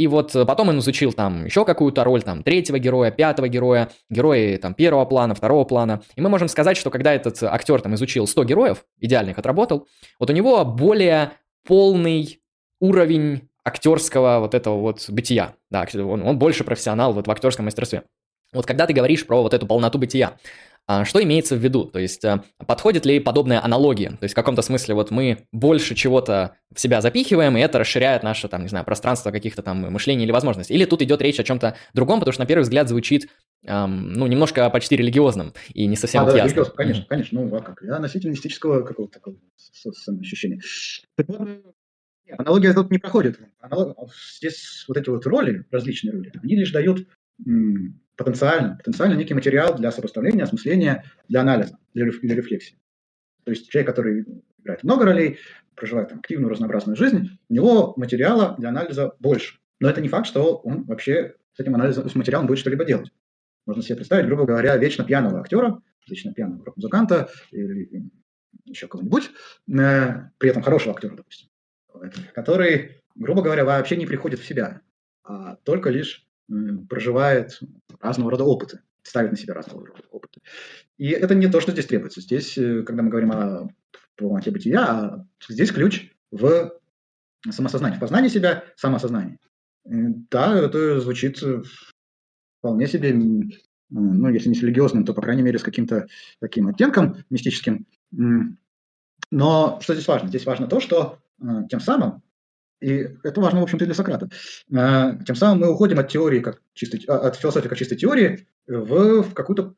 И 0.00 0.06
вот 0.06 0.32
потом 0.32 0.70
он 0.70 0.78
изучил 0.78 1.12
там 1.12 1.44
еще 1.44 1.66
какую-то 1.66 2.04
роль, 2.04 2.22
там, 2.22 2.42
третьего 2.42 2.78
героя, 2.78 3.10
пятого 3.10 3.48
героя, 3.48 3.90
герои 4.08 4.56
там 4.56 4.72
первого 4.72 5.04
плана, 5.04 5.34
второго 5.34 5.64
плана. 5.64 6.00
И 6.16 6.22
мы 6.22 6.30
можем 6.30 6.48
сказать, 6.48 6.78
что 6.78 6.88
когда 6.88 7.12
этот 7.12 7.42
актер 7.42 7.82
там 7.82 7.94
изучил 7.96 8.26
100 8.26 8.44
героев, 8.44 8.86
идеально 8.98 9.32
их 9.32 9.38
отработал, 9.38 9.86
вот 10.18 10.30
у 10.30 10.32
него 10.32 10.64
более 10.64 11.32
полный 11.66 12.40
уровень 12.80 13.50
актерского 13.62 14.38
вот 14.40 14.54
этого 14.54 14.80
вот 14.80 15.04
бытия. 15.10 15.52
Да, 15.68 15.86
он, 15.94 16.22
он 16.22 16.38
больше 16.38 16.64
профессионал 16.64 17.12
вот 17.12 17.26
в 17.26 17.30
актерском 17.30 17.66
мастерстве. 17.66 18.04
Вот 18.54 18.64
когда 18.64 18.86
ты 18.86 18.94
говоришь 18.94 19.26
про 19.26 19.42
вот 19.42 19.52
эту 19.52 19.66
полноту 19.66 19.98
бытия, 19.98 20.38
что 21.04 21.22
имеется 21.22 21.56
в 21.56 21.58
виду? 21.58 21.84
То 21.84 21.98
есть 21.98 22.24
а, 22.24 22.42
подходит 22.66 23.06
ли 23.06 23.20
подобная 23.20 23.62
аналогия? 23.62 24.10
То 24.10 24.24
есть 24.24 24.32
в 24.32 24.36
каком-то 24.36 24.62
смысле 24.62 24.94
вот 24.94 25.10
мы 25.10 25.46
больше 25.52 25.94
чего-то 25.94 26.56
в 26.74 26.80
себя 26.80 27.00
запихиваем, 27.00 27.56
и 27.56 27.60
это 27.60 27.78
расширяет 27.78 28.22
наше, 28.22 28.48
там, 28.48 28.62
не 28.62 28.68
знаю, 28.68 28.84
пространство 28.84 29.30
каких-то 29.30 29.62
там 29.62 29.78
мышлений 29.92 30.24
или 30.24 30.32
возможностей. 30.32 30.74
Или 30.74 30.84
тут 30.84 31.02
идет 31.02 31.22
речь 31.22 31.38
о 31.38 31.44
чем-то 31.44 31.76
другом, 31.94 32.18
потому 32.18 32.32
что 32.32 32.42
на 32.42 32.46
первый 32.46 32.62
взгляд 32.62 32.88
звучит, 32.88 33.28
эм, 33.64 34.12
ну, 34.12 34.26
немножко 34.26 34.68
почти 34.70 34.96
религиозным 34.96 35.52
и 35.74 35.86
не 35.86 35.96
совсем 35.96 36.22
а, 36.22 36.24
вот 36.24 36.32
да, 36.32 36.44
ясно. 36.44 36.64
Конечно, 36.64 37.04
конечно. 37.06 37.40
Ну, 37.40 37.54
а 37.54 37.60
как? 37.60 37.82
Я 37.82 37.98
носитель 37.98 38.30
мистического 38.30 38.82
какого-то 38.82 39.14
такого 39.14 39.36
ощущения. 40.20 40.60
аналогия 42.36 42.72
тут 42.72 42.90
не 42.90 42.98
проходит. 42.98 43.38
Аналог... 43.60 43.96
Здесь 44.38 44.84
вот 44.88 44.96
эти 44.96 45.08
вот 45.10 45.26
роли, 45.26 45.66
различные 45.70 46.12
роли, 46.12 46.32
они 46.42 46.56
лишь 46.56 46.72
дают 46.72 47.06
потенциально, 48.20 48.76
потенциально 48.76 49.14
некий 49.14 49.32
материал 49.32 49.74
для 49.74 49.90
сопоставления, 49.90 50.44
осмысления, 50.44 51.04
для 51.28 51.40
анализа, 51.40 51.78
для, 51.94 52.04
для 52.04 52.34
рефлексии. 52.34 52.76
То 53.44 53.50
есть 53.50 53.70
человек, 53.70 53.88
который 53.88 54.26
играет 54.58 54.84
много 54.84 55.06
ролей, 55.06 55.38
проживает 55.74 56.10
там, 56.10 56.18
активную, 56.18 56.50
разнообразную 56.50 56.96
жизнь, 56.96 57.38
у 57.48 57.54
него 57.54 57.94
материала 57.96 58.56
для 58.58 58.68
анализа 58.68 59.14
больше. 59.20 59.58
Но 59.80 59.88
это 59.88 60.02
не 60.02 60.08
факт, 60.08 60.26
что 60.26 60.56
он 60.56 60.84
вообще 60.84 61.36
с 61.54 61.60
этим 61.60 61.74
анализом, 61.74 62.10
с 62.10 62.14
материалом 62.14 62.46
будет 62.46 62.58
что-либо 62.58 62.84
делать. 62.84 63.10
Можно 63.64 63.82
себе 63.82 63.96
представить, 63.96 64.26
грубо 64.26 64.44
говоря, 64.44 64.76
вечно 64.76 65.02
пьяного 65.02 65.40
актера, 65.40 65.80
вечно 66.06 66.34
пьяного 66.34 66.66
рок-музыканта 66.66 67.30
или 67.52 68.10
еще 68.66 68.86
кого-нибудь, 68.86 69.30
э, 69.68 70.30
при 70.36 70.50
этом 70.50 70.62
хорошего 70.62 70.94
актера, 70.94 71.16
допустим, 71.16 71.48
который, 72.34 73.02
грубо 73.14 73.40
говоря, 73.40 73.64
вообще 73.64 73.96
не 73.96 74.04
приходит 74.04 74.40
в 74.40 74.46
себя, 74.46 74.82
а 75.24 75.56
только 75.56 75.88
лишь 75.88 76.29
проживает 76.88 77.60
разного 78.00 78.32
рода 78.32 78.44
опыты, 78.44 78.80
ставит 79.02 79.30
на 79.30 79.36
себя 79.36 79.54
разного 79.54 79.86
рода 79.86 80.02
опыты. 80.10 80.40
И 80.98 81.08
это 81.10 81.34
не 81.34 81.48
то, 81.48 81.60
что 81.60 81.72
здесь 81.72 81.86
требуется. 81.86 82.20
Здесь, 82.20 82.58
э, 82.58 82.82
когда 82.82 83.02
мы 83.02 83.10
говорим 83.10 83.32
о 83.32 83.68
полноте 84.16 84.50
бытия, 84.50 84.84
а 84.84 85.26
здесь 85.48 85.72
ключ 85.72 86.10
в 86.30 86.72
самосознании, 87.48 87.96
в 87.96 88.00
познании 88.00 88.28
себя, 88.28 88.64
самоосознании. 88.76 89.38
Да, 89.84 90.58
это 90.58 91.00
звучит 91.00 91.42
вполне 92.58 92.86
себе, 92.86 93.14
ну, 93.88 94.28
если 94.28 94.50
не 94.50 94.54
с 94.54 94.62
религиозным, 94.62 95.04
то, 95.04 95.14
по 95.14 95.22
крайней 95.22 95.42
мере, 95.42 95.58
с 95.58 95.62
каким-то 95.62 96.06
таким 96.38 96.68
оттенком 96.68 97.24
мистическим. 97.30 97.86
Но 99.30 99.78
что 99.80 99.94
здесь 99.94 100.08
важно? 100.08 100.28
Здесь 100.28 100.44
важно 100.44 100.66
то, 100.66 100.80
что 100.80 101.18
э, 101.40 101.44
тем 101.70 101.80
самым 101.80 102.22
и 102.80 103.08
это 103.22 103.40
важно, 103.40 103.60
в 103.60 103.64
общем-то, 103.64 103.84
для 103.84 103.94
Сократа. 103.94 104.28
А, 104.74 105.16
тем 105.24 105.36
самым 105.36 105.60
мы 105.60 105.72
уходим 105.72 105.98
от 105.98 106.08
теории, 106.08 106.40
как 106.40 106.62
чистой, 106.72 107.04
а, 107.08 107.28
от 107.28 107.36
философии 107.36 107.68
как 107.68 107.78
чистой 107.78 107.96
теории 107.96 108.46
в, 108.66 109.22
в 109.22 109.34
какое-то 109.34 109.74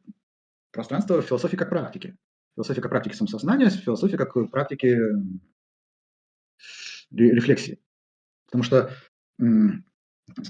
пространство 0.70 1.20
философии 1.20 1.56
как 1.56 1.70
практики. 1.70 2.16
Философия 2.54 2.80
как 2.80 2.90
практики 2.90 3.14
самосознания, 3.14 3.70
философия 3.70 4.16
как 4.16 4.34
практики 4.50 4.98
рефлексии. 7.10 7.80
Потому 8.46 8.62
что 8.62 8.90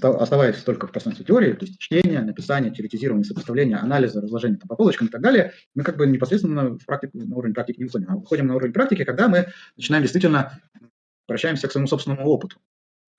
оставаясь 0.01 0.57
только 0.63 0.87
в 0.87 0.91
пространстве 0.91 1.25
теории, 1.25 1.53
то 1.53 1.65
есть 1.65 1.79
чтение, 1.79 2.21
написание, 2.21 2.71
теоретизирование, 2.71 3.25
сопоставление, 3.25 3.77
анализа, 3.77 4.21
разложение 4.21 4.59
там, 4.59 4.67
по 4.67 4.75
полочкам 4.75 5.07
и 5.07 5.09
так 5.09 5.21
далее, 5.21 5.53
мы 5.73 5.83
как 5.83 5.97
бы 5.97 6.05
непосредственно 6.05 6.77
в 6.77 6.85
практику, 6.85 7.17
на 7.17 7.35
уровень 7.35 7.53
практики 7.53 7.79
не 7.79 7.85
выходим. 7.85 8.07
А 8.09 8.15
выходим 8.15 8.47
на 8.47 8.55
уровень 8.55 8.73
практики, 8.73 9.03
когда 9.03 9.27
мы 9.27 9.47
начинаем 9.75 10.03
действительно 10.03 10.59
обращаемся 11.27 11.67
к 11.67 11.71
своему 11.71 11.87
собственному 11.87 12.27
опыту. 12.27 12.57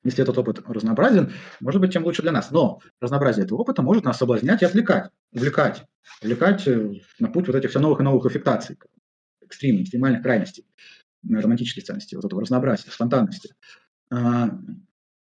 Если 0.05 0.22
этот 0.22 0.36
опыт 0.36 0.61
разнообразен, 0.66 1.32
может 1.61 1.80
быть, 1.80 1.92
тем 1.92 2.05
лучше 2.05 2.22
для 2.22 2.32
нас. 2.32 2.50
Но 2.50 2.80
разнообразие 3.00 3.44
этого 3.46 3.61
опыта 3.61 3.82
может 3.82 4.05
нас 4.05 4.18
соблазнять 4.18 4.61
и 4.62 4.66
отвлекать, 4.66 5.11
увлекать, 5.32 5.84
увлекать 6.22 6.68
э, 6.68 6.92
на 7.18 7.28
путь 7.30 7.46
вот 7.46 7.57
этих 7.57 7.70
все 7.70 7.78
новых 7.80 8.00
и 8.00 8.02
новых 8.02 8.26
аффектаций, 8.26 8.78
экстримных, 9.40 9.84
экстремальных 9.84 10.22
крайностей, 10.22 10.66
романтических 11.26 11.84
ценностей, 11.84 12.16
вот 12.16 12.24
этого 12.26 12.42
разнообразия, 12.42 12.90
спонтанности. 12.90 13.55
А, 14.11 14.50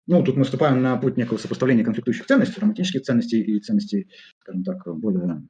ну, 0.07 0.23
тут 0.23 0.37
мы 0.37 0.43
вступаем 0.43 0.81
на 0.81 0.97
путь 0.97 1.17
некого 1.17 1.37
сопоставления 1.37 1.85
конфликтующих 1.85 2.25
ценностей, 2.25 2.59
романтических 2.59 3.03
ценностей 3.03 3.41
и 3.41 3.59
ценностей, 3.59 4.09
скажем 4.39 4.63
так, 4.63 4.81
более 4.97 5.43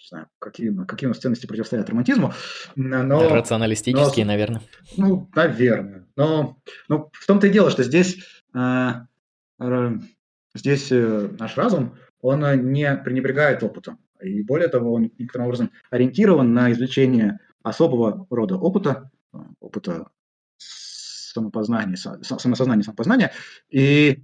не 0.00 0.08
знаю, 0.08 0.28
какие, 0.38 0.74
какие 0.86 1.06
у 1.06 1.10
нас 1.10 1.18
ценности 1.18 1.46
противостоят 1.46 1.88
романтизму. 1.88 2.32
Но, 2.76 3.34
Рационалистические, 3.34 4.24
но, 4.24 4.32
наверное. 4.32 4.62
Ну, 4.96 5.30
наверное. 5.34 6.06
Но, 6.16 6.58
но 6.88 7.10
в 7.12 7.26
том-то 7.26 7.46
и 7.46 7.50
дело, 7.50 7.70
что 7.70 7.82
здесь, 7.82 8.18
э, 8.54 8.92
здесь 10.54 10.92
э, 10.92 11.30
наш 11.38 11.56
разум, 11.56 11.96
он 12.20 12.72
не 12.72 12.96
пренебрегает 12.96 13.62
опытом. 13.62 13.98
И 14.20 14.42
более 14.42 14.68
того, 14.68 14.92
он 14.94 15.10
некоторым 15.18 15.46
образом 15.46 15.70
ориентирован 15.90 16.54
на 16.54 16.70
извлечение 16.72 17.40
особого 17.62 18.26
рода 18.30 18.56
опыта, 18.56 19.10
опыта 19.60 20.08
самопознание, 20.58 21.96
самосознание, 21.96 22.84
самопознание. 22.84 23.32
И, 23.70 24.22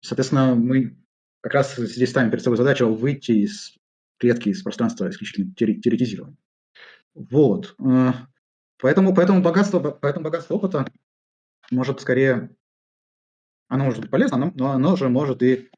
соответственно, 0.00 0.54
мы 0.54 0.96
как 1.42 1.54
раз 1.54 1.76
здесь 1.76 2.10
ставим 2.10 2.30
перед 2.30 2.42
собой 2.42 2.56
задачу 2.56 2.92
выйти 2.92 3.32
из 3.32 3.76
клетки, 4.18 4.48
из 4.48 4.62
пространства 4.62 5.10
исключительно 5.10 5.52
теоретизирования. 5.54 6.38
Вот. 7.14 7.74
Э, 7.84 8.12
поэтому, 8.78 9.14
поэтому, 9.14 9.42
богатство, 9.42 9.80
поэтому 9.80 10.24
богатство 10.24 10.54
опыта 10.54 10.86
может 11.70 12.00
скорее, 12.00 12.54
оно 13.68 13.84
может 13.84 14.00
быть 14.00 14.10
полезно, 14.10 14.52
но 14.54 14.70
оно 14.70 14.96
же 14.96 15.08
может 15.08 15.42
и 15.42 15.68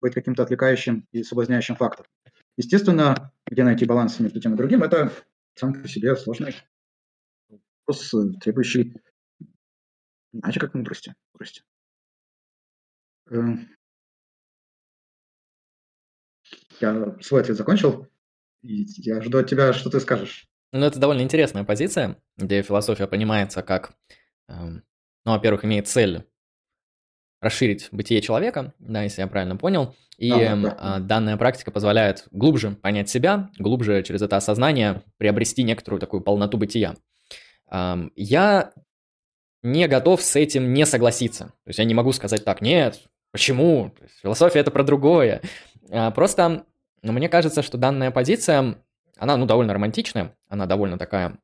быть 0.00 0.14
каким-то 0.14 0.42
отвлекающим 0.42 1.06
и 1.12 1.22
соблазняющим 1.22 1.76
фактором. 1.76 2.10
Естественно, 2.56 3.32
где 3.46 3.64
найти 3.64 3.84
баланс 3.84 4.18
между 4.18 4.40
тем 4.40 4.54
и 4.54 4.56
другим, 4.56 4.82
это 4.82 5.12
сам 5.54 5.74
по 5.74 5.86
себе 5.86 6.16
сложный 6.16 6.54
вопрос, 7.86 8.14
требующий 8.40 8.96
иначе 10.32 10.60
как 10.60 10.74
мудрости. 10.74 11.14
мудрости. 11.32 11.62
Я 16.80 17.16
свой 17.20 17.42
ответ 17.42 17.56
закончил. 17.56 18.06
И 18.62 18.86
я 18.96 19.20
жду 19.20 19.38
от 19.38 19.48
тебя, 19.48 19.72
что 19.72 19.90
ты 19.90 20.00
скажешь. 20.00 20.48
Ну, 20.72 20.84
это 20.86 20.98
довольно 20.98 21.20
интересная 21.20 21.64
позиция, 21.64 22.16
где 22.36 22.62
философия 22.62 23.06
понимается 23.06 23.62
как, 23.62 23.92
эм, 24.48 24.82
ну, 25.24 25.32
во-первых, 25.32 25.64
имеет 25.64 25.86
цель 25.86 26.24
расширить 27.40 27.88
бытие 27.92 28.22
человека, 28.22 28.72
да, 28.78 29.02
если 29.02 29.20
я 29.20 29.26
правильно 29.26 29.56
понял. 29.56 29.94
И 30.16 30.30
да, 30.30 30.56
да. 30.56 30.76
А, 30.78 30.98
данная 31.00 31.36
практика 31.36 31.70
позволяет 31.70 32.26
глубже 32.30 32.70
понять 32.70 33.08
себя, 33.08 33.50
глубже 33.58 34.02
через 34.02 34.22
это 34.22 34.36
осознание 34.36 35.02
приобрести 35.18 35.62
некоторую 35.62 36.00
такую 36.00 36.22
полноту 36.22 36.56
бытия. 36.56 36.96
Я 37.70 38.72
не 39.64 39.88
готов 39.88 40.22
с 40.22 40.36
этим 40.36 40.72
не 40.72 40.86
согласиться. 40.86 41.46
То 41.46 41.68
есть 41.68 41.78
я 41.78 41.84
не 41.84 41.94
могу 41.94 42.12
сказать 42.12 42.44
так, 42.44 42.60
нет, 42.60 43.00
почему? 43.32 43.92
Философия 44.22 44.60
это 44.60 44.70
про 44.70 44.84
другое. 44.84 45.40
А, 45.90 46.10
просто 46.10 46.66
мне 47.02 47.28
кажется, 47.28 47.62
что 47.62 47.78
данная 47.78 48.10
позиция, 48.10 48.78
она 49.16 49.36
ну, 49.36 49.46
довольно 49.46 49.74
романтичная, 49.74 50.36
она 50.48 50.66
довольно 50.66 50.98
такая 50.98 51.38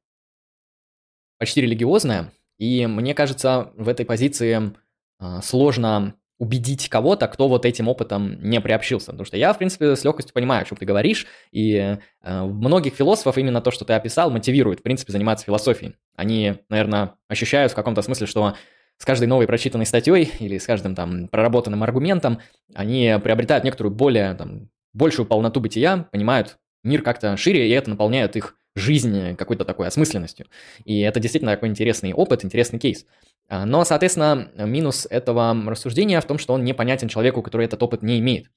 почти 1.38 1.60
религиозная, 1.60 2.32
и 2.58 2.86
мне 2.86 3.14
кажется, 3.14 3.72
в 3.74 3.88
этой 3.88 4.04
позиции 4.04 4.74
а, 5.18 5.40
сложно 5.42 6.14
убедить 6.40 6.88
кого-то, 6.88 7.28
кто 7.28 7.48
вот 7.48 7.66
этим 7.66 7.86
опытом 7.86 8.42
не 8.42 8.62
приобщился. 8.62 9.08
Потому 9.08 9.26
что 9.26 9.36
я, 9.36 9.52
в 9.52 9.58
принципе, 9.58 9.94
с 9.94 10.04
легкостью 10.04 10.32
понимаю, 10.32 10.62
о 10.62 10.64
чем 10.64 10.78
ты 10.78 10.86
говоришь, 10.86 11.26
и 11.52 11.98
э, 12.22 12.42
многих 12.42 12.94
философов 12.94 13.36
именно 13.36 13.60
то, 13.60 13.70
что 13.70 13.84
ты 13.84 13.92
описал, 13.92 14.30
мотивирует, 14.30 14.80
в 14.80 14.82
принципе, 14.82 15.12
заниматься 15.12 15.44
философией. 15.44 15.96
Они, 16.16 16.54
наверное, 16.70 17.16
ощущают 17.28 17.72
в 17.72 17.74
каком-то 17.74 18.00
смысле, 18.00 18.26
что 18.26 18.54
с 19.00 19.04
каждой 19.06 19.28
новой 19.28 19.46
прочитанной 19.46 19.86
статьей 19.86 20.30
или 20.40 20.58
с 20.58 20.66
каждым 20.66 20.94
там 20.94 21.28
проработанным 21.28 21.82
аргументом 21.82 22.40
они 22.74 23.16
приобретают 23.24 23.64
некоторую 23.64 23.94
более, 23.94 24.34
там, 24.34 24.68
большую 24.92 25.24
полноту 25.24 25.58
бытия, 25.58 26.06
понимают 26.12 26.58
мир 26.84 27.00
как-то 27.00 27.34
шире, 27.38 27.66
и 27.66 27.70
это 27.70 27.88
наполняет 27.88 28.36
их 28.36 28.56
жизнь 28.76 29.36
какой-то 29.36 29.64
такой 29.64 29.86
осмысленностью. 29.86 30.46
И 30.84 31.00
это 31.00 31.18
действительно 31.18 31.52
такой 31.52 31.70
интересный 31.70 32.12
опыт, 32.12 32.44
интересный 32.44 32.78
кейс. 32.78 33.06
А, 33.48 33.64
но, 33.64 33.84
соответственно, 33.84 34.50
минус 34.54 35.06
этого 35.08 35.56
рассуждения 35.66 36.20
в 36.20 36.26
том, 36.26 36.38
что 36.38 36.52
он 36.52 36.62
непонятен 36.62 37.08
человеку, 37.08 37.40
который 37.40 37.64
этот 37.64 37.82
опыт 37.82 38.02
не 38.02 38.18
имеет. 38.18 38.50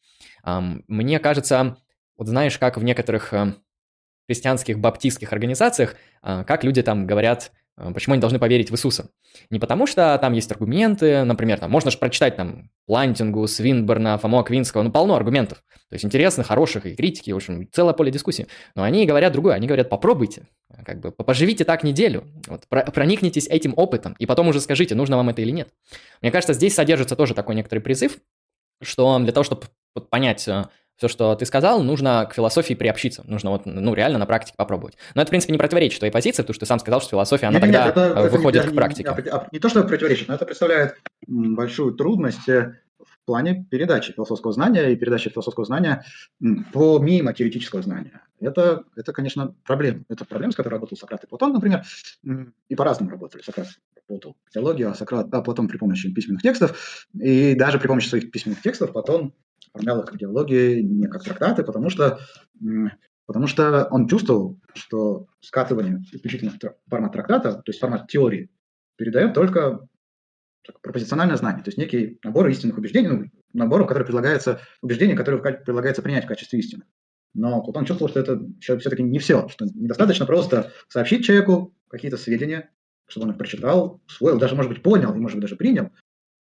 Мне 0.43 1.19
кажется, 1.19 1.77
вот 2.17 2.27
знаешь, 2.27 2.57
как 2.57 2.77
в 2.77 2.83
некоторых 2.83 3.33
э, 3.33 3.53
христианских 4.27 4.77
баптистских 4.79 5.31
организациях, 5.31 5.95
а, 6.21 6.43
как 6.43 6.65
люди 6.65 6.81
там 6.81 7.07
говорят, 7.07 7.53
почему 7.75 8.13
они 8.13 8.21
должны 8.21 8.39
поверить 8.39 8.69
в 8.69 8.73
Иисуса. 8.75 9.09
Не 9.49 9.59
потому 9.59 9.87
что 9.87 10.17
там 10.19 10.33
есть 10.33 10.51
аргументы, 10.51 11.23
например, 11.23 11.59
там 11.59 11.71
можно 11.71 11.91
же 11.91 11.97
прочитать 11.97 12.35
там 12.35 12.69
Плантингу, 12.85 13.47
Свинберна, 13.47 14.17
Фому 14.17 14.39
Аквинского, 14.39 14.83
ну 14.83 14.91
полно 14.91 15.15
аргументов. 15.15 15.63
То 15.89 15.95
есть 15.95 16.05
интересных, 16.05 16.47
хороших 16.47 16.85
и 16.85 16.95
критики, 16.95 17.31
в 17.31 17.35
общем, 17.35 17.67
целое 17.71 17.93
поле 17.93 18.11
дискуссии. 18.11 18.47
Но 18.75 18.83
они 18.83 19.05
говорят 19.05 19.33
другое, 19.33 19.55
они 19.55 19.67
говорят, 19.67 19.89
попробуйте, 19.89 20.47
как 20.85 20.99
бы 20.99 21.11
поживите 21.11 21.65
так 21.65 21.83
неделю, 21.83 22.25
вот, 22.47 22.67
проникнитесь 22.67 23.47
этим 23.47 23.73
опытом, 23.75 24.15
и 24.19 24.25
потом 24.25 24.47
уже 24.47 24.59
скажите, 24.59 24.95
нужно 24.95 25.17
вам 25.17 25.29
это 25.29 25.41
или 25.41 25.51
нет. 25.51 25.69
Мне 26.21 26.31
кажется, 26.31 26.53
здесь 26.53 26.75
содержится 26.75 27.15
тоже 27.15 27.33
такой 27.33 27.55
некоторый 27.55 27.79
призыв, 27.79 28.17
что 28.85 29.19
для 29.19 29.31
того, 29.31 29.43
чтобы 29.43 29.63
понять, 30.09 30.47
э, 30.47 30.65
все, 30.95 31.07
что 31.07 31.35
ты 31.35 31.45
сказал, 31.45 31.81
нужно 31.83 32.27
к 32.29 32.33
философии 32.33 32.73
приобщиться. 32.73 33.23
Нужно 33.27 33.51
вот, 33.51 33.65
ну, 33.65 33.93
реально 33.93 34.19
на 34.19 34.25
практике 34.25 34.53
попробовать. 34.57 34.95
Но 35.15 35.21
это, 35.21 35.29
в 35.29 35.31
принципе, 35.31 35.51
не 35.51 35.57
противоречит 35.57 35.99
твоей 35.99 36.13
позиции, 36.13 36.43
потому 36.43 36.53
что 36.53 36.61
ты 36.61 36.65
сам 36.67 36.79
сказал, 36.79 37.01
что 37.01 37.11
философия, 37.11 37.47
она 37.47 37.59
нет, 37.59 37.63
тогда 37.63 37.85
нет, 37.85 37.97
это, 37.97 38.29
выходит 38.29 38.63
это, 38.63 38.71
к 38.71 38.75
практике. 38.75 39.09
Не, 39.17 39.23
не, 39.23 39.31
не 39.53 39.59
то, 39.59 39.69
что 39.69 39.83
противоречит, 39.83 40.27
но 40.27 40.35
это 40.35 40.45
представляет 40.45 40.95
большую 41.27 41.93
трудность 41.93 42.47
э, 42.47 42.75
в 42.99 43.25
плане 43.25 43.65
передачи 43.69 44.13
философского 44.13 44.53
знания 44.53 44.91
и 44.91 44.95
передачи 44.95 45.29
философского 45.29 45.65
знания 45.65 46.05
помимо 46.71 47.33
теоретического 47.33 47.81
знания. 47.81 48.21
Это, 48.43 48.83
это, 48.95 49.13
конечно, 49.13 49.55
проблема. 49.63 50.03
Это 50.09 50.25
проблема, 50.25 50.51
с 50.51 50.55
которой 50.55 50.73
работал 50.73 50.97
Сократ 50.97 51.23
и 51.23 51.27
Платон, 51.27 51.53
например, 51.53 51.83
и 52.67 52.75
по-разному 52.75 53.11
работали. 53.11 53.41
Сократ 53.41 53.67
работал 54.07 54.35
в 54.45 54.51
теологии, 54.51 54.83
а 54.83 54.93
Сократ, 54.93 55.29
да, 55.29 55.41
Платон 55.41 55.67
при 55.67 55.77
помощи 55.77 56.13
письменных 56.13 56.41
текстов, 56.41 57.07
и 57.13 57.55
даже 57.55 57.79
при 57.79 57.87
помощи 57.87 58.07
своих 58.07 58.31
письменных 58.31 58.61
текстов 58.61 58.91
Платон 58.91 59.33
оформлял 59.73 60.01
их 60.01 60.05
как 60.05 60.19
диалоги, 60.19 60.81
не 60.81 61.07
как 61.07 61.23
трактаты, 61.23 61.63
потому 61.63 61.89
что, 61.89 62.19
потому 63.25 63.47
что 63.47 63.87
он 63.89 64.07
чувствовал, 64.07 64.59
что 64.73 65.27
скатывание 65.39 66.03
исключительно 66.11 66.51
в 66.51 66.89
формат 66.89 67.13
трактата, 67.13 67.53
то 67.53 67.63
есть 67.67 67.79
формат 67.79 68.07
теории, 68.07 68.49
передает 68.97 69.33
только 69.33 69.87
пропозициональное 70.81 71.35
знание, 71.35 71.63
то 71.63 71.69
есть 71.69 71.77
некий 71.77 72.19
набор 72.23 72.47
истинных 72.47 72.77
убеждений, 72.77 73.07
ну, 73.09 73.25
набор, 73.53 73.85
который 73.87 74.03
предлагается, 74.03 74.61
убеждения, 74.81 75.15
которые 75.15 75.41
предлагается 75.41 76.01
принять 76.01 76.25
в 76.25 76.27
качестве 76.27 76.59
истины. 76.59 76.83
Но 77.33 77.63
Платон 77.63 77.85
чувствовал, 77.85 78.09
что 78.09 78.19
это 78.19 78.41
все-таки 78.59 79.03
не 79.03 79.19
все, 79.19 79.47
что 79.49 79.65
недостаточно 79.65 80.25
просто 80.25 80.71
сообщить 80.87 81.25
человеку 81.25 81.73
какие-то 81.89 82.17
сведения, 82.17 82.69
чтобы 83.07 83.25
он 83.25 83.31
их 83.31 83.37
прочитал, 83.37 84.01
усвоил, 84.07 84.37
даже, 84.37 84.55
может 84.55 84.71
быть, 84.71 84.83
понял 84.83 85.13
и, 85.13 85.19
может 85.19 85.37
быть, 85.37 85.43
даже 85.43 85.55
принял. 85.55 85.91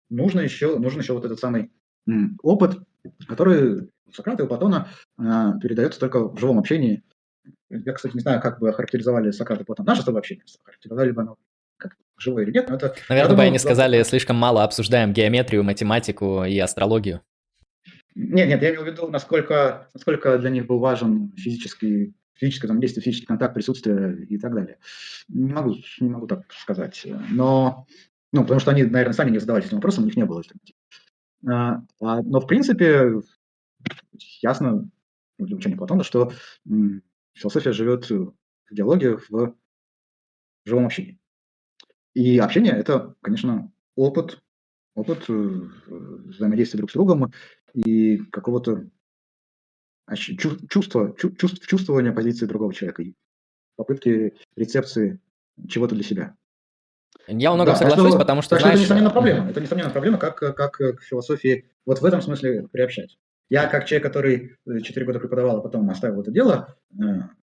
Нужно 0.08 0.40
еще, 0.40 0.78
нужен 0.78 1.00
еще 1.00 1.12
вот 1.12 1.24
этот 1.24 1.38
самый 1.38 1.70
опыт, 2.42 2.78
который 3.28 3.88
у 4.06 4.12
Сократа 4.12 4.42
и 4.42 4.46
у 4.46 4.48
Платона 4.48 4.88
э, 5.18 5.22
передается 5.62 6.00
только 6.00 6.28
в 6.28 6.38
живом 6.38 6.58
общении. 6.58 7.04
Я, 7.68 7.92
кстати, 7.92 8.14
не 8.14 8.20
знаю, 8.20 8.40
как 8.40 8.58
бы 8.58 8.68
охарактеризовали 8.68 9.30
Сократ 9.30 9.60
и 9.60 9.64
Платон 9.64 9.86
наше 9.86 10.02
с 10.02 10.04
тобой 10.04 10.20
общение. 10.20 10.44
Охарактеризовали 10.62 11.12
бы 11.12 11.22
оно 11.22 11.36
как 11.76 11.96
живое 12.18 12.44
или 12.44 12.52
нет, 12.52 12.68
но 12.68 12.76
это... 12.76 12.94
Наверное, 13.08 13.36
бы 13.36 13.42
они 13.42 13.58
сказали, 13.58 14.02
слишком 14.02 14.36
мало 14.36 14.64
обсуждаем 14.64 15.12
геометрию, 15.12 15.62
математику 15.62 16.44
и 16.44 16.58
астрологию. 16.58 17.22
Нет, 18.14 18.48
нет, 18.48 18.62
я 18.62 18.70
имел 18.70 18.82
в 18.82 18.86
виду, 18.86 19.08
насколько, 19.08 19.88
насколько 19.94 20.38
для 20.38 20.50
них 20.50 20.66
был 20.66 20.78
важен 20.78 21.32
физический, 21.36 22.14
физическое 22.34 22.68
там, 22.68 22.80
действие, 22.80 23.02
физический 23.02 23.26
контакт, 23.26 23.54
присутствие 23.54 24.24
и 24.26 24.38
так 24.38 24.54
далее. 24.54 24.78
Не 25.28 25.52
могу, 25.52 25.76
не 26.00 26.08
могу 26.08 26.26
так 26.26 26.52
сказать. 26.52 27.06
Но, 27.30 27.86
ну, 28.32 28.42
потому 28.42 28.60
что 28.60 28.70
они, 28.70 28.82
наверное, 28.82 29.14
сами 29.14 29.30
не 29.30 29.38
задавались 29.38 29.66
этим 29.66 29.76
вопросом, 29.76 30.04
у 30.04 30.06
них 30.06 30.16
не 30.16 30.24
было 30.24 30.38
альтернатив. 30.38 30.76
А, 31.46 31.82
а, 32.00 32.22
но, 32.22 32.40
в 32.40 32.46
принципе, 32.46 33.20
ясно 34.42 34.88
для 35.38 35.56
учения 35.56 35.76
Платона, 35.76 36.04
что 36.04 36.32
философия 37.34 37.72
живет 37.72 38.10
в 38.10 38.34
диалоге, 38.70 39.18
в 39.28 39.54
живом 40.64 40.86
общении. 40.86 41.18
И 42.14 42.38
общение– 42.38 42.72
это, 42.76 43.14
конечно, 43.20 43.72
опыт, 43.94 44.42
опыт 44.94 45.24
э, 45.28 45.68
взаимодействия 45.86 46.78
друг 46.78 46.90
с 46.90 46.94
другом 46.94 47.32
и 47.74 48.18
какого-то 48.18 48.86
чувства, 50.16 51.14
чувств, 51.16 51.66
чувствования 51.66 52.12
позиции 52.12 52.46
другого 52.46 52.74
человека 52.74 53.04
попытки 53.76 54.34
рецепции 54.56 55.20
чего-то 55.68 55.94
для 55.94 56.04
себя. 56.04 56.36
Я 57.26 57.52
много 57.54 57.72
да, 57.72 57.76
соглашусь, 57.76 58.10
что, 58.10 58.18
потому 58.18 58.42
что, 58.42 58.50
так 58.50 58.60
знаешь... 58.60 58.76
это, 58.76 58.84
несомненно, 58.84 59.10
проблема. 59.10 59.50
Это, 59.50 59.60
несомненно, 59.60 59.90
проблема, 59.90 60.18
как, 60.18 60.36
как 60.38 60.72
к 60.72 61.02
философии 61.02 61.70
вот 61.86 62.00
в 62.00 62.04
этом 62.04 62.20
смысле 62.22 62.68
приобщать. 62.68 63.18
Я, 63.48 63.66
как 63.66 63.86
человек, 63.86 64.06
который 64.06 64.56
4 64.66 65.06
года 65.06 65.18
преподавал, 65.18 65.58
а 65.58 65.60
потом 65.60 65.88
оставил 65.90 66.20
это 66.20 66.30
дело, 66.30 66.76
э, 66.92 67.04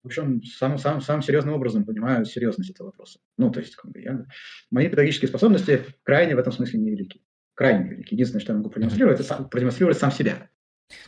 в 0.02 0.06
общем, 0.06 0.42
самым, 0.42 0.78
самым, 0.78 1.00
самым 1.00 1.22
серьезным 1.22 1.54
образом 1.54 1.84
понимаю 1.84 2.24
серьезность 2.24 2.70
этого 2.70 2.88
вопроса. 2.88 3.18
Ну, 3.38 3.50
то 3.50 3.60
есть, 3.60 3.74
как 3.76 3.90
бы 3.90 4.00
я, 4.00 4.26
мои 4.70 4.86
педагогические 4.86 5.28
способности 5.28 5.84
крайне 6.02 6.36
в 6.36 6.38
этом 6.38 6.52
смысле 6.52 6.80
невелики. 6.80 7.20
Крайне 7.56 7.84
невелики. 7.84 8.14
Единственное, 8.14 8.42
что 8.42 8.52
я 8.52 8.58
могу 8.58 8.70
продемонстрировать, 8.70 9.18
это 9.18 9.28
сам, 9.28 9.48
продемонстрировать 9.48 9.98
сам 9.98 10.12
себя. 10.12 10.50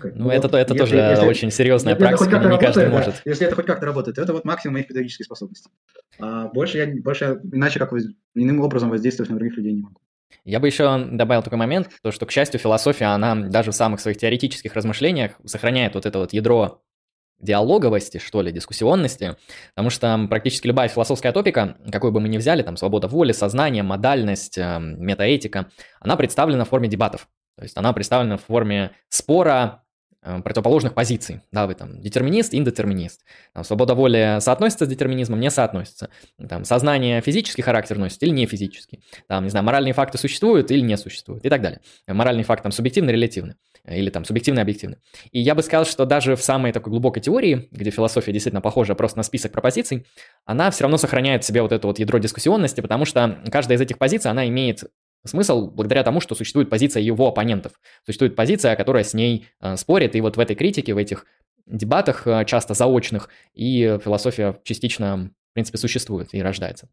Ну, 0.02 0.10
ну 0.14 0.30
это, 0.30 0.48
это 0.48 0.74
если, 0.74 0.78
тоже 0.78 0.96
если, 0.96 1.26
очень 1.26 1.50
серьезная 1.50 1.92
если 1.92 2.04
практика, 2.04 2.30
не 2.30 2.34
работает, 2.46 2.60
каждый 2.60 2.88
может. 2.88 3.14
Да, 3.14 3.30
если 3.30 3.46
это 3.46 3.54
хоть 3.54 3.66
как-то 3.66 3.86
работает, 3.86 4.18
это 4.18 4.32
вот 4.32 4.44
максимум 4.44 4.74
моих 4.74 4.88
педагогических 4.88 5.26
способностей. 5.26 5.70
А 6.18 6.48
больше 6.48 6.78
я, 6.78 6.86
больше 7.02 7.38
иначе 7.52 7.78
как 7.78 7.92
иным 8.34 8.60
образом 8.60 8.88
воздействовать 8.88 9.30
на 9.30 9.36
других 9.36 9.56
людей 9.56 9.74
не 9.74 9.82
могу. 9.82 10.00
Я 10.44 10.58
бы 10.58 10.66
еще 10.66 11.06
добавил 11.10 11.42
такой 11.42 11.58
момент, 11.58 11.90
то, 12.02 12.10
что, 12.10 12.24
к 12.24 12.32
счастью, 12.32 12.58
философия, 12.58 13.06
она 13.06 13.34
даже 13.34 13.70
в 13.70 13.74
самых 13.74 14.00
своих 14.00 14.16
теоретических 14.16 14.72
размышлениях 14.72 15.32
сохраняет 15.44 15.94
вот 15.94 16.06
это 16.06 16.18
вот 16.18 16.32
ядро 16.32 16.82
диалоговости, 17.40 18.18
что 18.18 18.42
ли, 18.42 18.52
дискуссионности, 18.52 19.36
потому 19.74 19.90
что 19.90 20.26
практически 20.28 20.66
любая 20.66 20.88
философская 20.88 21.32
топика, 21.32 21.76
какой 21.90 22.10
бы 22.10 22.20
мы 22.20 22.28
ни 22.28 22.38
взяли, 22.38 22.62
там 22.62 22.76
свобода 22.76 23.08
воли, 23.08 23.32
сознание, 23.32 23.82
модальность, 23.82 24.58
э, 24.58 24.78
метаэтика, 24.80 25.70
она 26.00 26.16
представлена 26.16 26.64
в 26.64 26.68
форме 26.68 26.88
дебатов. 26.88 27.28
То 27.56 27.64
есть 27.64 27.76
она 27.76 27.92
представлена 27.92 28.36
в 28.36 28.44
форме 28.44 28.92
спора 29.08 29.82
противоположных 30.22 30.94
позиций. 30.94 31.42
Да, 31.52 31.66
вы 31.66 31.74
там 31.74 32.00
детерминист, 32.00 32.54
индетерминист. 32.54 33.24
Там, 33.54 33.64
свобода 33.64 33.94
воли 33.94 34.38
соотносится 34.40 34.84
с 34.84 34.88
детерминизмом, 34.88 35.40
не 35.40 35.50
соотносится. 35.50 36.10
Там, 36.48 36.64
сознание 36.64 37.20
физический 37.20 37.62
характер 37.62 37.98
носит 37.98 38.22
или 38.22 38.30
не 38.30 38.46
физический. 38.46 39.00
Там, 39.28 39.44
не 39.44 39.50
знаю, 39.50 39.64
моральные 39.64 39.92
факты 39.92 40.18
существуют 40.18 40.70
или 40.70 40.80
не 40.80 40.96
существуют 40.96 41.44
и 41.44 41.48
так 41.48 41.62
далее. 41.62 41.80
Моральный 42.06 42.42
факт 42.42 42.62
там 42.62 42.72
субъективный, 42.72 43.12
релятивный. 43.12 43.54
Или 43.86 44.10
там 44.10 44.24
субъективный, 44.24 44.62
объективный. 44.62 44.98
И 45.30 45.40
я 45.40 45.54
бы 45.54 45.62
сказал, 45.62 45.86
что 45.86 46.04
даже 46.04 46.36
в 46.36 46.42
самой 46.42 46.72
такой 46.72 46.90
глубокой 46.90 47.22
теории, 47.22 47.68
где 47.70 47.90
философия 47.90 48.32
действительно 48.32 48.60
похожа 48.60 48.94
просто 48.94 49.18
на 49.18 49.22
список 49.22 49.52
пропозиций, 49.52 50.06
она 50.44 50.70
все 50.70 50.84
равно 50.84 50.98
сохраняет 50.98 51.44
в 51.44 51.46
себе 51.46 51.62
вот 51.62 51.72
это 51.72 51.86
вот 51.86 51.98
ядро 51.98 52.18
дискуссионности, 52.18 52.80
потому 52.80 53.04
что 53.04 53.38
каждая 53.50 53.78
из 53.78 53.80
этих 53.80 53.98
позиций, 53.98 54.30
она 54.30 54.46
имеет 54.48 54.84
смысл 55.24 55.70
благодаря 55.70 56.02
тому, 56.02 56.20
что 56.20 56.34
существует 56.34 56.70
позиция 56.70 57.02
его 57.02 57.28
оппонентов. 57.28 57.72
Существует 58.04 58.36
позиция, 58.36 58.76
которая 58.76 59.04
с 59.04 59.14
ней 59.14 59.48
э, 59.60 59.76
спорит, 59.76 60.14
и 60.16 60.20
вот 60.20 60.36
в 60.36 60.40
этой 60.40 60.56
критике, 60.56 60.94
в 60.94 60.98
этих 60.98 61.26
дебатах, 61.66 62.26
э, 62.26 62.44
часто 62.44 62.74
заочных, 62.74 63.28
и 63.54 63.98
философия 64.02 64.58
частично, 64.64 65.30
в 65.50 65.54
принципе, 65.54 65.78
существует 65.78 66.28
и 66.32 66.42
рождается, 66.42 66.88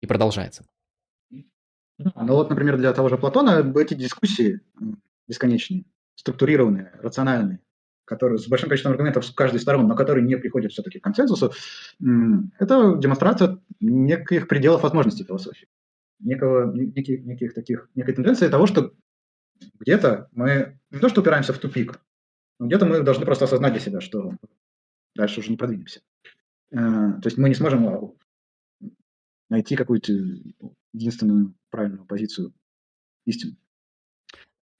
и 0.00 0.06
продолжается. 0.06 0.64
Ну 1.98 2.34
вот, 2.34 2.48
например, 2.48 2.78
для 2.78 2.92
того 2.92 3.08
же 3.08 3.18
Платона 3.18 3.72
эти 3.78 3.94
дискуссии 3.94 4.60
бесконечные, 5.28 5.84
структурированные, 6.14 6.92
рациональные, 7.02 7.60
которые 8.06 8.38
с 8.38 8.48
большим 8.48 8.68
количеством 8.68 8.92
аргументов 8.92 9.26
с 9.26 9.30
каждой 9.30 9.60
стороны, 9.60 9.86
но 9.86 9.94
которые 9.94 10.26
не 10.26 10.36
приходят 10.36 10.72
все-таки 10.72 10.98
к 10.98 11.04
консенсусу, 11.04 11.52
это 12.58 12.96
демонстрация 12.96 13.58
неких 13.80 14.48
пределов 14.48 14.82
возможностей 14.82 15.24
философии 15.24 15.68
некого, 16.20 16.72
неких, 16.72 17.24
неких 17.24 17.54
таких, 17.54 17.88
некой 17.94 18.14
тенденции 18.14 18.48
того, 18.48 18.66
что 18.66 18.92
где-то 19.78 20.28
мы 20.32 20.78
не 20.90 21.00
то, 21.00 21.08
что 21.08 21.20
упираемся 21.20 21.52
в 21.52 21.58
тупик, 21.58 22.00
но 22.58 22.66
где-то 22.66 22.86
мы 22.86 23.02
должны 23.02 23.24
просто 23.24 23.46
осознать 23.46 23.72
для 23.72 23.80
себя, 23.80 24.00
что 24.00 24.32
дальше 25.14 25.40
уже 25.40 25.50
не 25.50 25.56
продвинемся. 25.56 26.00
Э, 26.70 26.76
то 26.76 27.22
есть 27.24 27.38
мы 27.38 27.48
не 27.48 27.54
сможем 27.54 27.88
э, 27.88 28.88
найти 29.48 29.76
какую-то 29.76 30.12
единственную 30.92 31.54
правильную 31.70 32.06
позицию 32.06 32.52
истины. 33.26 33.56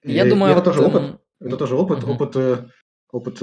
Я 0.02 0.26
и, 0.26 0.30
думаю, 0.30 0.52
это 0.52 0.62
тоже 0.62 0.82
опыт. 0.82 1.20
Это 1.40 1.56
тоже 1.56 1.74
опыт, 1.74 2.04
угу. 2.04 2.12
опыт, 2.12 2.36
э, 2.36 2.68
опыт 3.10 3.42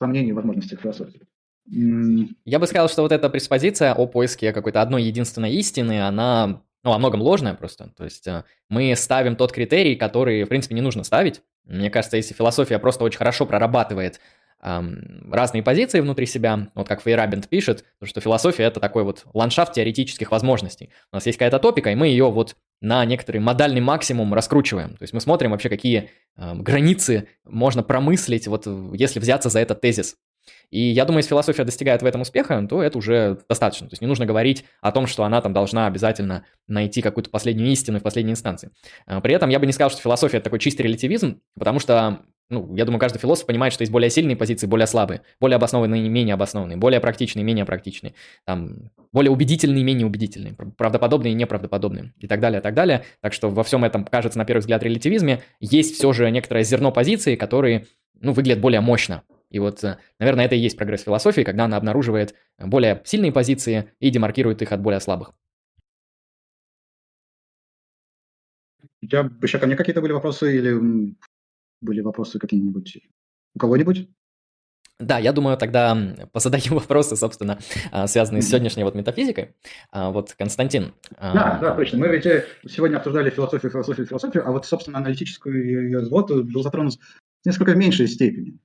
сомнений 0.00 0.32
в 0.32 0.36
возможностях 0.36 0.80
философии. 0.80 1.26
Я 1.70 2.58
бы 2.58 2.66
сказал, 2.66 2.88
что 2.88 3.02
вот 3.02 3.12
эта 3.12 3.28
преспозиция 3.28 3.92
о 3.92 4.06
поиске 4.06 4.52
какой-то 4.52 4.80
одной 4.80 5.02
единственной 5.02 5.52
истины, 5.52 6.00
она 6.00 6.62
ну, 6.84 6.90
во 6.90 6.98
многом 6.98 7.22
ложная 7.22 7.54
просто. 7.54 7.92
То 7.96 8.04
есть 8.04 8.26
э, 8.26 8.44
мы 8.68 8.94
ставим 8.96 9.36
тот 9.36 9.52
критерий, 9.52 9.96
который, 9.96 10.44
в 10.44 10.48
принципе, 10.48 10.74
не 10.74 10.80
нужно 10.80 11.04
ставить. 11.04 11.42
Мне 11.64 11.90
кажется, 11.90 12.16
если 12.16 12.34
философия 12.34 12.78
просто 12.78 13.04
очень 13.04 13.18
хорошо 13.18 13.44
прорабатывает 13.44 14.20
эм, 14.62 15.30
разные 15.30 15.62
позиции 15.62 16.00
внутри 16.00 16.24
себя, 16.24 16.68
вот 16.74 16.88
как 16.88 17.02
Фейрабент 17.02 17.48
пишет, 17.48 17.84
что 18.02 18.20
философия– 18.20 18.62
это 18.64 18.80
такой 18.80 19.04
вот 19.04 19.26
ландшафт 19.34 19.74
теоретических 19.74 20.30
возможностей. 20.30 20.90
У 21.12 21.16
нас 21.16 21.26
есть 21.26 21.36
какая-то 21.36 21.58
топика, 21.58 21.90
и 21.90 21.94
мы 21.94 22.08
ее 22.08 22.30
вот 22.30 22.56
на 22.80 23.04
некоторый 23.04 23.38
модальный 23.38 23.82
максимум 23.82 24.32
раскручиваем. 24.32 24.96
То 24.96 25.02
есть 25.02 25.12
мы 25.12 25.20
смотрим 25.20 25.50
вообще, 25.50 25.68
какие 25.68 26.10
э, 26.36 26.54
границы 26.54 27.28
можно 27.44 27.82
промыслить, 27.82 28.46
вот 28.46 28.66
если 28.94 29.20
взяться 29.20 29.50
за 29.50 29.60
этот 29.60 29.82
тезис. 29.82 30.16
И 30.70 30.80
я 30.80 31.04
думаю, 31.04 31.18
если 31.18 31.30
философия 31.30 31.64
достигает 31.64 32.02
в 32.02 32.06
этом 32.06 32.22
успеха, 32.22 32.66
то 32.68 32.82
это 32.82 32.98
уже 32.98 33.38
достаточно. 33.48 33.88
То 33.88 33.94
есть 33.94 34.02
не 34.02 34.08
нужно 34.08 34.26
говорить 34.26 34.64
о 34.80 34.92
том, 34.92 35.06
что 35.06 35.24
она 35.24 35.40
там 35.40 35.52
должна 35.52 35.86
обязательно 35.86 36.44
найти 36.66 37.02
какую-то 37.02 37.30
последнюю 37.30 37.70
истину 37.70 38.00
в 38.00 38.02
последней 38.02 38.32
инстанции. 38.32 38.70
А, 39.06 39.20
при 39.20 39.34
этом 39.34 39.50
я 39.50 39.58
бы 39.58 39.66
не 39.66 39.72
сказал, 39.72 39.90
что 39.90 40.00
философия 40.00 40.38
это 40.38 40.44
такой 40.44 40.58
чистый 40.58 40.82
релятивизм, 40.82 41.40
потому 41.58 41.78
что 41.78 42.20
ну, 42.50 42.74
я 42.76 42.86
думаю, 42.86 42.98
каждый 42.98 43.18
философ 43.18 43.46
понимает, 43.46 43.74
что 43.74 43.82
есть 43.82 43.92
более 43.92 44.08
сильные 44.08 44.36
позиции, 44.36 44.66
более 44.66 44.86
слабые, 44.86 45.20
более 45.38 45.56
обоснованные 45.56 46.06
и 46.06 46.08
менее 46.08 46.34
обоснованные, 46.34 46.78
более 46.78 46.98
практичные 46.98 47.42
и 47.42 47.44
менее 47.44 47.66
практичные, 47.66 48.14
там, 48.46 48.90
более 49.12 49.30
убедительные 49.30 49.82
и 49.82 49.84
менее 49.84 50.06
убедительные, 50.06 50.54
правдоподобные 50.54 51.32
и 51.32 51.34
неправдоподобные 51.34 52.14
и 52.18 52.26
так 52.26 52.40
далее, 52.40 52.60
и 52.60 52.62
так 52.62 52.74
далее. 52.74 53.04
Так 53.20 53.34
что 53.34 53.50
во 53.50 53.64
всем 53.64 53.84
этом, 53.84 54.04
кажется, 54.04 54.38
на 54.38 54.46
первый 54.46 54.60
взгляд, 54.60 54.82
релятивизме 54.82 55.42
есть 55.60 55.96
все 55.96 56.12
же 56.14 56.30
некоторое 56.30 56.64
зерно 56.64 56.90
позиции, 56.90 57.36
которые, 57.36 57.86
ну, 58.18 58.32
выглядят 58.32 58.60
более 58.60 58.80
мощно, 58.80 59.24
и 59.50 59.58
вот, 59.58 59.82
э, 59.84 59.98
наверное, 60.18 60.46
это 60.46 60.54
и 60.54 60.58
есть 60.58 60.76
прогресс 60.76 61.02
философии, 61.02 61.42
когда 61.42 61.64
она 61.64 61.76
обнаруживает 61.76 62.34
более 62.58 63.02
сильные 63.04 63.32
позиции 63.32 63.92
и 64.00 64.10
демаркирует 64.10 64.62
их 64.62 64.72
от 64.72 64.80
более 64.80 65.00
слабых. 65.00 65.32
У 69.00 69.06
тебя 69.06 69.30
еще 69.42 69.58
ко 69.58 69.66
мне 69.66 69.76
какие-то 69.76 70.00
были 70.00 70.12
вопросы 70.12 70.56
или 70.56 71.14
были 71.80 72.00
вопросы 72.00 72.38
какие-нибудь 72.38 72.98
у 73.54 73.58
кого-нибудь? 73.58 74.08
Да, 74.98 75.18
я 75.18 75.32
думаю, 75.32 75.56
тогда 75.56 75.96
позадаю 76.32 76.64
вопросы, 76.70 77.16
собственно, 77.16 77.58
а, 77.92 78.08
связанные 78.08 78.42
с 78.42 78.48
сегодняшней 78.48 78.82
вот 78.82 78.96
метафизикой. 78.96 79.54
А, 79.92 80.10
вот, 80.10 80.34
Константин. 80.36 80.92
А, 81.16 81.32
да, 81.32 81.58
да, 81.60 81.74
точно. 81.76 81.98
Мы 81.98 82.08
ведь 82.08 82.26
э, 82.26 82.46
сегодня 82.66 82.96
обсуждали 82.96 83.30
философию, 83.30 83.70
философию, 83.70 84.06
философию, 84.06 84.46
а 84.46 84.50
вот, 84.50 84.66
собственно, 84.66 84.98
аналитическую 84.98 85.64
ее 85.64 86.00
взвод 86.00 86.30
был 86.30 86.62
затронут 86.62 86.94
в 86.94 87.46
несколько 87.46 87.76
меньшей 87.76 88.08
степени. 88.08 88.58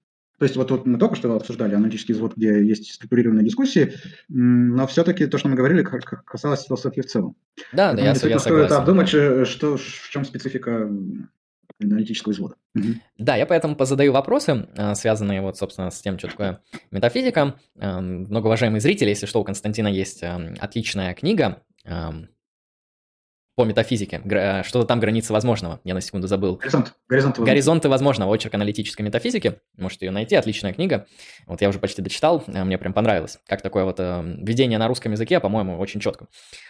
То 0.44 0.46
есть 0.46 0.58
вот, 0.58 0.72
вот 0.72 0.86
мы 0.86 1.00
только 1.00 1.16
что 1.16 1.34
обсуждали 1.38 1.74
аналитический 1.74 2.14
взвод, 2.14 2.36
где 2.36 2.62
есть 2.66 2.92
структурированные 2.96 3.46
дискуссии, 3.46 3.94
но 4.28 4.86
все-таки 4.88 5.26
то, 5.26 5.38
что 5.38 5.48
мы 5.48 5.56
говорили, 5.56 5.84
касалось 5.84 6.66
философии 6.66 7.00
в 7.00 7.06
целом. 7.06 7.38
Да, 7.72 7.94
Поэтому 7.94 7.96
да, 7.96 8.02
я, 8.02 8.10
я 8.10 8.16
согласен. 8.16 8.66
Стоит 8.66 8.72
обдумать, 8.74 9.08
что, 9.08 9.78
в 9.78 10.10
чем 10.10 10.26
специфика 10.26 10.92
аналитического 11.82 12.34
взвода. 12.34 12.56
Да, 13.18 13.38
я 13.38 13.46
поэтому 13.46 13.78
позадаю 13.78 14.12
вопросы, 14.12 14.68
а, 14.76 14.96
связанные 14.96 15.40
вот, 15.40 15.58
собственно, 15.58 15.90
с 15.90 16.02
тем, 16.02 16.20
что 16.20 16.28
такое 16.28 16.60
метафизика. 16.92 17.56
Многоуважаемые 17.76 18.82
зрители, 18.82 19.08
если 19.08 19.26
что, 19.26 19.40
у 19.40 19.46
Константина 19.46 19.88
есть 19.88 20.26
отличная 20.60 21.14
книга 21.14 21.62
по 23.56 23.66
метафизике. 23.66 24.22
Э, 24.26 24.64
что-то 24.64 24.88
там 24.88 25.00
границы 25.00 25.32
возможного. 25.34 25.80
Я 25.84 25.94
на 25.94 26.02
секунду 26.02 26.28
забыл. 26.28 26.56
Горизонт. 26.56 26.94
Горизонты 27.08 27.40
возможного. 27.40 27.46
Горизонты 27.46 27.90
возможного. 27.90 28.34
Очерк 28.34 28.54
аналитической 28.56 29.02
метафизики. 29.04 29.60
Можете 29.78 30.08
ее 30.08 30.12
найти. 30.12 30.36
Отличная 30.36 30.74
книга. 30.74 31.06
Вот 31.46 31.62
я 31.62 31.70
уже 31.70 31.80
почти 31.80 32.02
дочитал. 32.02 32.44
Э, 32.48 32.64
мне 32.64 32.78
прям 32.78 32.94
понравилось. 32.94 33.40
Как 33.48 33.62
такое 33.62 33.84
вот 33.84 34.00
э, 34.00 34.22
введение 34.40 34.80
на 34.80 34.88
русском 34.88 35.12
языке, 35.12 35.40
по-моему, 35.40 35.78
очень 35.78 36.00
четко. 36.00 36.28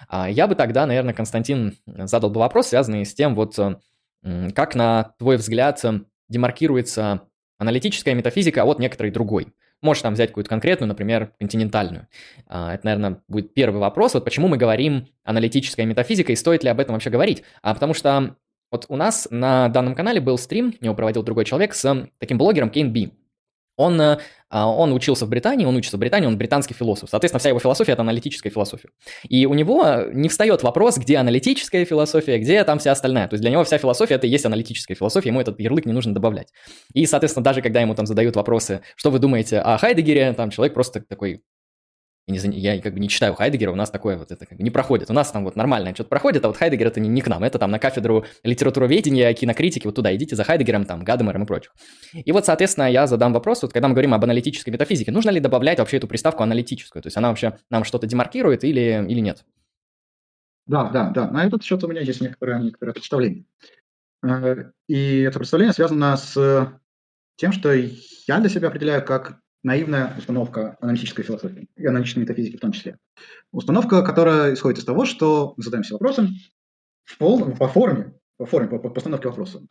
А 0.09 0.29
я 0.29 0.47
бы 0.47 0.55
тогда, 0.55 0.85
наверное, 0.85 1.13
Константин 1.13 1.77
задал 1.85 2.29
бы 2.29 2.39
вопрос, 2.39 2.67
связанный 2.67 3.05
с 3.05 3.13
тем, 3.13 3.35
вот 3.35 3.57
как, 4.55 4.75
на 4.75 5.15
твой 5.19 5.35
взгляд, 5.35 5.83
демаркируется 6.29 7.27
аналитическая 7.57 8.13
метафизика 8.13 8.63
от 8.63 8.79
некоторой 8.79 9.11
другой. 9.11 9.53
Можешь 9.83 10.01
там 10.01 10.13
взять 10.13 10.29
какую-то 10.29 10.49
конкретную, 10.49 10.87
например, 10.87 11.33
континентальную. 11.39 12.07
А, 12.47 12.73
это, 12.73 12.85
наверное, 12.85 13.21
будет 13.27 13.53
первый 13.53 13.79
вопрос. 13.79 14.13
Вот 14.13 14.23
почему 14.23 14.47
мы 14.47 14.57
говорим 14.57 15.07
аналитическая 15.23 15.85
метафизика 15.85 16.31
и 16.31 16.35
стоит 16.35 16.63
ли 16.63 16.69
об 16.69 16.79
этом 16.79 16.93
вообще 16.93 17.09
говорить? 17.09 17.43
А 17.61 17.73
потому 17.73 17.93
что 17.93 18.37
вот 18.71 18.85
у 18.87 18.95
нас 18.95 19.27
на 19.29 19.67
данном 19.67 19.93
канале 19.93 20.19
был 20.19 20.37
стрим, 20.37 20.73
его 20.81 20.95
проводил 20.95 21.21
другой 21.21 21.45
человек 21.45 21.75
с 21.75 22.07
таким 22.17 22.37
блогером 22.37 22.71
Кейн 22.71 22.91
Би. 22.91 23.11
Он, 23.75 23.99
э, 23.99 24.17
а, 24.49 24.67
он 24.67 24.93
учился 24.93 25.25
в 25.25 25.29
Британии, 25.29 25.65
он 25.65 25.75
учится 25.75 25.97
в 25.97 25.99
Британии, 25.99 26.27
он 26.27 26.37
британский 26.37 26.75
философ. 26.75 27.09
Соответственно, 27.09 27.39
вся 27.39 27.49
его 27.49 27.59
философия– 27.59 27.91
это 27.93 28.01
аналитическая 28.01 28.49
философия. 28.49 28.89
И 29.27 29.45
у 29.47 29.53
него 29.53 30.03
не 30.11 30.29
встает 30.29 30.61
вопрос, 30.61 30.97
где 30.97 31.17
аналитическая 31.17 31.83
философия, 31.85 32.37
где 32.37 32.63
там 32.63 32.77
вся 32.77 32.91
остальная. 32.91 33.27
То 33.27 33.33
есть 33.33 33.41
для 33.41 33.49
него 33.49 33.63
вся 33.63 33.79
философия– 33.79 34.13
это 34.15 34.27
и 34.27 34.29
есть 34.29 34.45
аналитическая 34.45 34.93
философия, 34.93 35.29
ему 35.29 35.41
этот 35.41 35.59
ярлык 35.59 35.85
не 35.85 35.93
нужно 35.93 36.13
добавлять. 36.13 36.49
И, 36.93 37.05
соответственно, 37.07 37.43
даже 37.43 37.61
когда 37.61 37.81
ему 37.81 37.95
там 37.95 38.05
задают 38.05 38.35
вопросы, 38.35 38.81
что 38.95 39.09
вы 39.09 39.19
думаете 39.19 39.59
о 39.59 39.77
Хайдегере, 39.77 40.33
там 40.33 40.51
человек 40.51 40.73
просто 40.73 41.01
такой, 41.01 41.41
я, 42.27 42.47
не, 42.47 42.57
я 42.57 42.81
как 42.81 42.93
бы 42.93 42.99
не 42.99 43.09
читаю 43.09 43.33
Хайдегера, 43.33 43.71
у 43.71 43.75
нас 43.75 43.89
такое 43.89 44.17
вот 44.17 44.31
это 44.31 44.45
как 44.45 44.57
бы 44.57 44.63
не 44.63 44.71
проходит. 44.71 45.09
У 45.09 45.13
нас 45.13 45.29
там 45.31 45.43
вот 45.43 45.55
нормальное 45.55 45.93
что-то 45.93 46.09
проходит, 46.09 46.45
а 46.45 46.47
вот 46.47 46.57
Хайдегер 46.57 46.87
это 46.87 46.99
не, 46.99 47.09
не 47.09 47.21
к 47.21 47.27
нам, 47.27 47.43
это 47.43 47.59
там 47.59 47.69
на 47.69 47.79
кафедру 47.79 48.25
литературоведения, 48.43 49.33
кинокритики, 49.33 49.85
вот 49.85 49.95
туда 49.95 50.15
идите 50.15 50.35
за 50.35 50.43
Хайдегером, 50.45 50.85
там, 50.85 51.03
Гадемером 51.03 51.43
и 51.43 51.45
прочих. 51.45 51.73
И 52.13 52.31
вот, 52.31 52.45
соответственно, 52.45 52.89
я 52.89 53.07
задам 53.07 53.33
вопрос, 53.33 53.61
вот 53.61 53.73
когда 53.73 53.89
мы 53.89 53.93
говорим 53.93 54.13
об 54.13 54.23
аналитической 54.23 54.69
метафизике, 54.69 55.11
нужно 55.11 55.31
ли 55.31 55.41
добавлять 55.41 55.79
вообще 55.79 55.97
эту 55.97 56.07
приставку 56.07 56.43
аналитическую? 56.43 57.01
То 57.03 57.07
есть 57.07 57.17
она 57.17 57.27
вообще 57.27 57.57
нам 57.69 57.83
что-то 57.83 58.07
демаркирует 58.07 58.63
или, 58.63 59.05
или 59.07 59.19
нет? 59.19 59.43
Да, 60.65 60.89
да, 60.89 61.09
да. 61.09 61.29
На 61.29 61.45
этот 61.45 61.61
счет 61.63 61.83
у 61.83 61.87
меня 61.89 62.01
есть 62.01 62.21
некоторое, 62.21 62.59
некоторое 62.61 62.93
представление. 62.93 63.43
Э, 64.25 64.71
и 64.87 65.21
это 65.21 65.39
представление 65.39 65.73
связано 65.73 66.15
с 66.15 66.71
тем, 67.35 67.51
что 67.51 67.73
я 67.73 68.39
для 68.39 68.49
себя 68.49 68.69
определяю 68.69 69.03
как 69.03 69.42
наивная 69.63 70.15
установка 70.17 70.77
аналитической 70.81 71.23
философии 71.23 71.69
и 71.75 71.85
аналитической 71.85 72.19
метафизики 72.19 72.57
в 72.57 72.59
том 72.59 72.71
числе. 72.71 72.97
Установка, 73.51 74.03
которая 74.03 74.53
исходит 74.53 74.79
из 74.79 74.85
того, 74.85 75.05
что 75.05 75.53
задаемся 75.57 75.93
вопросом 75.93 76.35
в 77.05 77.17
пол, 77.17 77.51
по 77.55 77.67
форме, 77.67 78.13
по 78.37 78.45
форме, 78.45 78.69
по, 78.69 78.79
по 78.79 78.89
постановке 78.89 79.29
вопроса. 79.29 79.61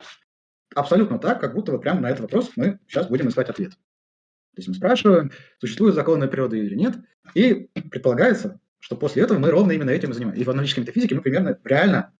Абсолютно 0.75 1.19
так, 1.19 1.39
как 1.39 1.53
будто 1.53 1.71
бы 1.71 1.79
прямо 1.79 2.01
на 2.01 2.09
этот 2.09 2.21
вопрос 2.21 2.51
мы 2.55 2.79
сейчас 2.87 3.07
будем 3.07 3.29
искать 3.29 3.49
ответ. 3.49 3.71
То 3.71 4.59
есть 4.59 4.67
мы 4.67 4.75
спрашиваем, 4.75 5.31
существуют 5.59 5.95
законы 5.95 6.27
природы 6.27 6.59
или 6.59 6.75
нет, 6.75 6.97
и 7.33 7.69
предполагается, 7.89 8.59
что 8.79 8.95
после 8.95 9.23
этого 9.23 9.39
мы 9.39 9.49
ровно 9.49 9.71
именно 9.71 9.89
этим 9.89 10.11
и 10.11 10.13
занимаемся. 10.13 10.41
И 10.41 10.45
в 10.45 10.49
аналитической 10.49 10.81
метафизике 10.81 11.15
мы 11.15 11.21
примерно 11.21 11.57
реально, 11.63 12.13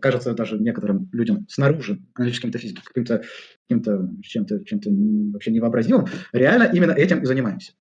кажется 0.00 0.34
даже 0.34 0.58
некоторым 0.58 1.08
людям 1.12 1.46
снаружи 1.48 2.00
аналитической 2.14 2.46
метафизики, 2.46 2.80
каким-то 2.84 3.22
каким 3.68 4.22
чем-то 4.22 4.64
чем 4.64 5.32
вообще 5.32 5.50
невообразимым, 5.50 6.06
реально 6.32 6.64
именно 6.72 6.92
этим 6.92 7.22
и 7.22 7.26
занимаемся. 7.26 7.72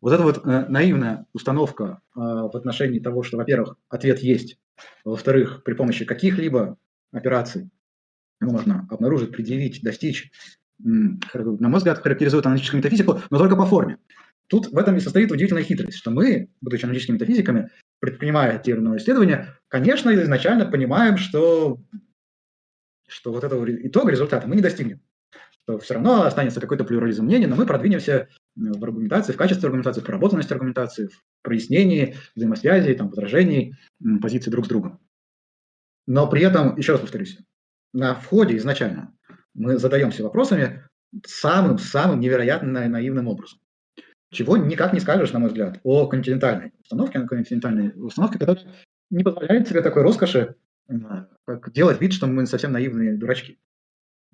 Вот 0.00 0.12
эта 0.12 0.22
вот 0.22 0.46
э, 0.46 0.66
наивная 0.68 1.26
установка 1.34 2.00
э, 2.14 2.20
в 2.20 2.56
отношении 2.56 3.00
того, 3.00 3.22
что, 3.22 3.36
во-первых, 3.36 3.76
ответ 3.88 4.20
есть, 4.20 4.58
во-вторых, 5.04 5.62
при 5.62 5.74
помощи 5.74 6.06
каких-либо 6.06 6.78
операций 7.12 7.70
можно 8.40 8.86
обнаружить, 8.90 9.32
предъявить, 9.32 9.82
достичь, 9.82 10.30
на 10.78 11.68
мой 11.68 11.76
взгляд, 11.76 11.98
характеризует 11.98 12.46
аналитическую 12.46 12.78
метафизику, 12.78 13.20
но 13.28 13.38
только 13.38 13.56
по 13.56 13.66
форме. 13.66 13.98
Тут 14.46 14.72
в 14.72 14.78
этом 14.78 14.96
и 14.96 15.00
состоит 15.00 15.30
удивительная 15.30 15.62
хитрость, 15.62 15.98
что 15.98 16.10
мы, 16.10 16.48
будучи 16.62 16.84
аналитическими 16.84 17.16
метафизиками, 17.16 17.68
предпринимая 18.00 18.58
те 18.58 18.72
или 18.72 18.78
иные 18.78 18.98
исследования, 18.98 19.56
конечно, 19.68 20.12
изначально 20.14 20.66
понимаем, 20.66 21.16
что, 21.16 21.78
что 23.06 23.32
вот 23.32 23.44
этого 23.44 23.70
итога, 23.70 24.10
результата 24.10 24.48
мы 24.48 24.56
не 24.56 24.62
достигнем. 24.62 25.00
Что 25.62 25.78
все 25.78 25.94
равно 25.94 26.22
останется 26.22 26.60
какой-то 26.60 26.84
плюрализм 26.84 27.24
мнений, 27.24 27.46
но 27.46 27.54
мы 27.54 27.66
продвинемся 27.66 28.28
в 28.56 28.82
аргументации, 28.82 29.32
в 29.32 29.36
качестве 29.36 29.66
аргументации, 29.66 30.00
в 30.00 30.04
проработанности 30.04 30.52
аргументации, 30.52 31.06
в 31.06 31.22
прояснении 31.42 32.16
взаимосвязей, 32.34 32.94
там, 32.94 33.08
возражений, 33.08 33.76
позиций 34.20 34.50
друг 34.50 34.64
с 34.66 34.68
другом. 34.68 34.98
Но 36.06 36.28
при 36.28 36.42
этом, 36.42 36.76
еще 36.76 36.92
раз 36.92 37.02
повторюсь, 37.02 37.38
на 37.92 38.14
входе 38.14 38.56
изначально 38.56 39.14
мы 39.54 39.78
задаемся 39.78 40.22
вопросами 40.24 40.84
самым-самым 41.26 42.20
невероятно 42.20 42.88
наивным 42.88 43.28
образом. 43.28 43.60
Чего 44.30 44.56
никак 44.56 44.92
не 44.92 45.00
скажешь, 45.00 45.32
на 45.32 45.40
мой 45.40 45.48
взгляд, 45.48 45.80
о 45.82 46.06
континентальной 46.06 46.72
установке, 46.80 47.18
о 47.18 47.26
континентальной 47.26 47.92
установке, 47.96 48.38
которая 48.38 48.64
не 49.10 49.24
позволяет 49.24 49.68
себе 49.68 49.82
такой 49.82 50.02
роскоши, 50.02 50.54
как 51.44 51.72
делать 51.72 52.00
вид, 52.00 52.12
что 52.12 52.26
мы 52.26 52.46
совсем 52.46 52.72
наивные 52.72 53.16
дурачки. 53.16 53.58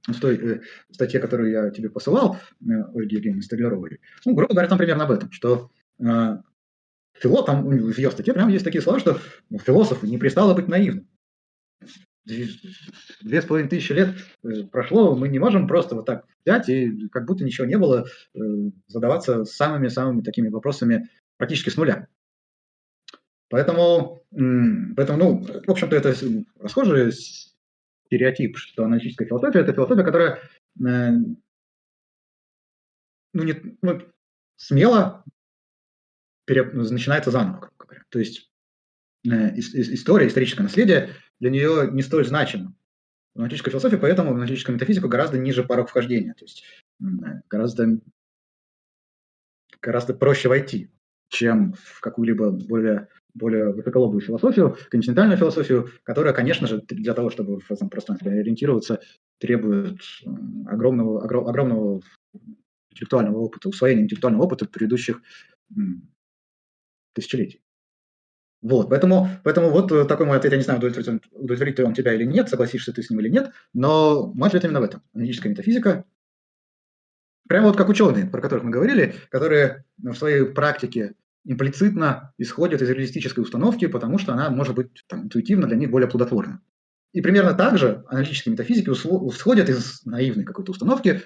В 0.07 0.21
той 0.21 0.37
э, 0.37 0.61
статье, 0.93 1.19
которую 1.19 1.51
я 1.51 1.71
тебе 1.71 1.91
посылал, 1.91 2.37
э, 2.61 2.65
Ольге 2.95 3.17
Евгеньевне 3.17 3.43
Столяровой, 3.43 4.01
ну, 4.25 4.35
грубо 4.35 4.53
говоря, 4.53 4.69
там 4.69 4.79
примерно 4.79 5.05
об 5.05 5.11
этом, 5.11 5.33
что 5.33 5.71
э, 5.99 6.39
фило, 7.15 7.45
там 7.45 7.67
в 7.67 7.99
ее 7.99 8.11
статье 8.13 8.33
прямо 8.33 8.53
есть 8.53 8.65
такие 8.65 8.83
слова, 8.83 9.01
что 9.01 9.19
ну, 9.51 9.59
философу 9.59 10.07
не 10.07 10.19
пристало 10.19 10.55
быть 10.55 10.69
наивным 10.69 11.09
две 12.27 13.41
с 13.41 13.45
половиной 13.45 13.71
тысячи 13.71 13.93
лет 13.93 14.17
э, 14.43 14.65
прошло, 14.65 15.17
мы 15.17 15.29
не 15.29 15.39
можем 15.39 15.69
просто 15.69 15.95
вот 15.95 16.07
так 16.07 16.27
взять 16.45 16.69
и 16.69 17.09
как 17.09 17.25
будто 17.27 17.45
ничего 17.45 17.67
не 17.67 17.79
было, 17.79 18.07
э, 18.35 18.39
задаваться 18.89 19.45
самыми-самыми 19.45 20.23
такими 20.23 20.49
вопросами 20.49 21.09
практически 21.37 21.71
с 21.71 21.77
нуля. 21.77 22.09
Поэтому, 23.49 24.25
поэтому, 24.31 25.19
ну, 25.19 25.45
в 25.45 25.71
общем-то, 25.71 25.95
это 25.95 26.15
расхожий 26.59 27.13
стереотип, 27.13 28.57
что 28.57 28.85
аналитическая 28.85 29.27
философия– 29.27 29.61
это 29.61 29.73
философия, 29.73 30.03
которая 30.03 30.41
э, 30.85 31.11
ну, 33.33 33.43
не, 33.43 33.79
ну, 33.83 34.03
смело 34.57 35.25
пере, 36.45 36.65
начинается 36.65 37.31
заново. 37.31 37.71
То 38.09 38.19
есть 38.19 38.51
история, 39.25 40.29
историческое 40.29 40.63
наследие 40.63 41.11
для 41.41 41.51
нее 41.51 41.89
не 41.93 42.03
столь 42.03 42.27
значимо. 42.27 42.75
Аналитическая 43.35 43.71
философия, 43.71 43.99
поэтому 43.99 44.33
в 44.33 44.37
аналитическую 44.37 44.77
метафизику 44.77 45.09
гораздо 45.09 45.39
ниже 45.39 45.63
порог 45.63 45.91
вхождения, 45.91 46.35
то 46.35 46.45
есть 46.45 46.65
гораздо, 47.51 48.01
гораздо 49.83 50.15
проще 50.15 50.49
войти, 50.49 50.91
чем 51.29 51.75
в 51.75 52.01
какую-либо 52.01 52.51
более, 52.51 53.09
более 53.35 53.73
высоколобую 53.73 54.23
философию, 54.23 54.79
континентальную 54.91 55.37
философию, 55.37 55.91
которая, 56.03 56.33
конечно 56.33 56.67
же, 56.67 56.81
для 56.89 57.13
того, 57.13 57.29
чтобы 57.29 57.61
в 57.61 57.71
этом 57.71 57.91
пространстве 57.91 58.33
ориентироваться, 58.33 59.01
требует 59.39 60.01
огромного, 60.67 61.23
огромного 61.23 62.01
интеллектуального 62.91 63.37
опыта, 63.37 63.69
усвоения 63.69 64.05
интеллектуального 64.05 64.45
опыта 64.45 64.65
предыдущих 64.67 65.21
тысячелетий. 67.13 67.61
Вот, 68.67 68.89
поэтому, 68.89 69.29
поэтому 69.45 69.71
вот 69.71 69.93
э, 69.93 70.05
такой 70.07 70.27
мой 70.27 70.39
ответ, 70.39 70.53
я 70.53 70.59
не 70.59 70.65
знаю, 70.65 70.81
удовлетворит 70.81 71.09
он, 71.09 71.21
удовлетворит 71.31 71.79
он 71.79 71.95
тебя 71.95 72.15
или 72.15 72.25
нет, 72.25 72.49
согласишься 72.49 72.93
ты 72.93 73.01
с 73.01 73.11
ним 73.11 73.21
или 73.21 73.29
нет, 73.29 73.53
но 73.73 74.33
мой 74.35 74.49
ответ 74.49 74.65
именно 74.65 74.81
в 74.81 74.83
этом. 74.83 75.03
Аналитическая 75.15 75.51
метафизика, 75.51 76.05
прямо 77.49 77.69
вот 77.69 77.77
как 77.77 77.89
ученые, 77.89 78.27
про 78.27 78.41
которых 78.41 78.65
мы 78.65 78.73
говорили, 78.73 79.15
которые 79.29 79.85
в 79.99 80.15
своей 80.15 80.47
практике 80.47 81.15
имплицитно 81.45 82.35
исходят 82.39 82.83
из 82.83 82.91
реалистической 82.91 83.41
установки, 83.41 83.87
потому 83.87 84.19
что 84.19 84.33
она 84.33 84.51
может 84.51 84.75
быть 84.75 85.05
там, 85.07 85.27
интуитивно 85.27 85.69
для 85.69 85.77
них 85.77 85.93
более 85.93 86.09
плодотворна. 86.09 86.61
И 87.13 87.21
примерно 87.21 87.55
так 87.55 87.79
же 87.79 88.03
аналитические 88.09 88.55
метафизики 88.55 88.91
исходят 88.91 89.69
из 89.69 90.05
наивной 90.05 90.45
какой-то 90.45 90.73
установки, 90.73 91.23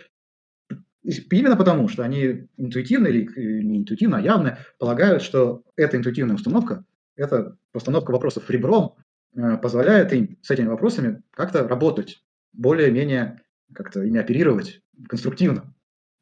именно 1.02 1.56
потому, 1.56 1.88
что 1.88 2.02
они 2.02 2.48
интуитивно 2.58 3.06
или 3.06 3.62
не 3.62 3.78
интуитивно, 3.78 4.18
а 4.18 4.20
явно 4.20 4.58
полагают, 4.78 5.22
что 5.22 5.62
эта 5.76 5.96
интуитивная 5.96 6.36
установка 6.36 6.84
эта 7.20 7.56
постановка 7.72 8.10
вопросов 8.10 8.48
ребром 8.50 8.96
э, 9.36 9.56
позволяет 9.58 10.12
им 10.12 10.38
с 10.42 10.50
этими 10.50 10.66
вопросами 10.66 11.22
как-то 11.30 11.66
работать, 11.68 12.24
более-менее 12.52 13.42
как-то 13.74 14.02
ими 14.02 14.18
оперировать 14.18 14.80
конструктивно. 15.08 15.74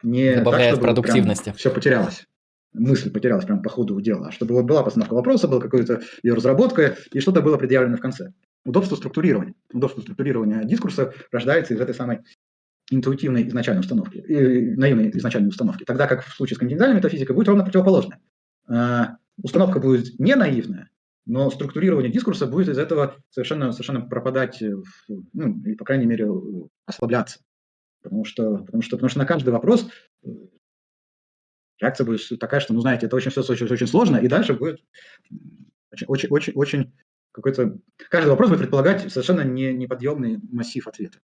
Не 0.03 0.37
Добавляет 0.37 0.75
так, 0.77 0.85
продуктивности. 0.85 1.53
Все 1.57 1.71
потерялось. 1.71 2.27
Мысль 2.73 3.11
потерялась 3.11 3.45
прямо 3.45 3.63
по 3.63 3.71
ходу 3.71 4.01
дела. 4.01 4.29
А 4.29 4.33
чтобы 4.33 4.55
вот 4.55 4.65
была 4.65 4.83
постановка 4.83 5.15
вопроса, 5.15 5.49
была 5.49 5.61
какая-то 5.61 6.03
ее 6.23 6.35
разработка, 6.35 6.97
и 7.13 7.21
что-то 7.21 7.41
было 7.41 7.57
предъявлено 7.57 7.97
в 7.97 8.01
конце. 8.01 8.33
Удобство 8.65 8.97
структурирования. 8.97 9.55
Удобство 9.73 10.03
структурирования 10.03 10.63
дискурса 10.65 11.15
рождается 11.33 11.75
из 11.75 11.81
этой 11.81 11.95
самой 11.95 12.21
интуитивной 12.91 13.49
изначальной 13.49 13.81
установки, 13.81 14.19
и, 14.19 14.77
наивной 14.77 15.11
изначальной 15.11 15.49
установки. 15.49 15.85
Тогда 15.85 16.07
как 16.07 16.25
в 16.25 16.35
случае 16.35 16.57
с 16.57 16.59
континентальной 16.59 16.97
метафизикой 16.97 17.35
будет 17.35 17.49
ровно 17.49 17.65
противоположное. 17.65 18.21
Установка 19.43 19.81
будет 19.81 20.19
не 20.19 20.35
наивная, 20.35 20.91
но 21.27 21.51
структурирование 21.51 22.11
дискурса 22.11 22.47
будет 22.47 22.69
из 22.69 22.79
этого 22.79 23.17
совершенно, 23.31 23.73
совершенно 23.73 24.01
пропадать, 24.01 24.63
ну, 25.33 25.63
или, 25.65 25.75
по 25.75 25.85
крайней 25.85 26.07
мере, 26.07 26.29
ослабляться. 26.87 27.41
Потому 28.03 28.25
что, 28.25 28.59
потому, 28.59 28.83
что, 28.83 28.97
потому 28.97 29.11
что 29.11 29.19
на 29.19 29.27
каждый 29.27 29.51
вопрос 29.51 29.89
э, 30.25 30.29
реакция 31.81 32.05
будет 32.05 32.21
такая, 32.39 32.61
что, 32.61 32.73
ну, 32.73 32.81
знаете, 32.81 33.07
это 33.07 33.17
очень 33.17 33.31
все 33.31 33.43
очень, 33.43 33.67
очень 33.67 33.87
сложно, 33.87 34.17
и 34.17 34.29
дальше 34.29 34.55
будет 34.55 34.81
очень, 35.91 36.07
очень, 36.07 36.29
очень, 36.31 36.53
очень 36.55 36.95
какой-то... 37.33 37.79
Каждый 38.09 38.29
вопрос 38.29 38.51
будет 38.51 38.61
предполагать 38.61 39.11
совершенно 39.13 39.43
не, 39.43 39.73
неподъемный 39.73 40.39
массив 40.51 40.87
ответов. 40.87 41.21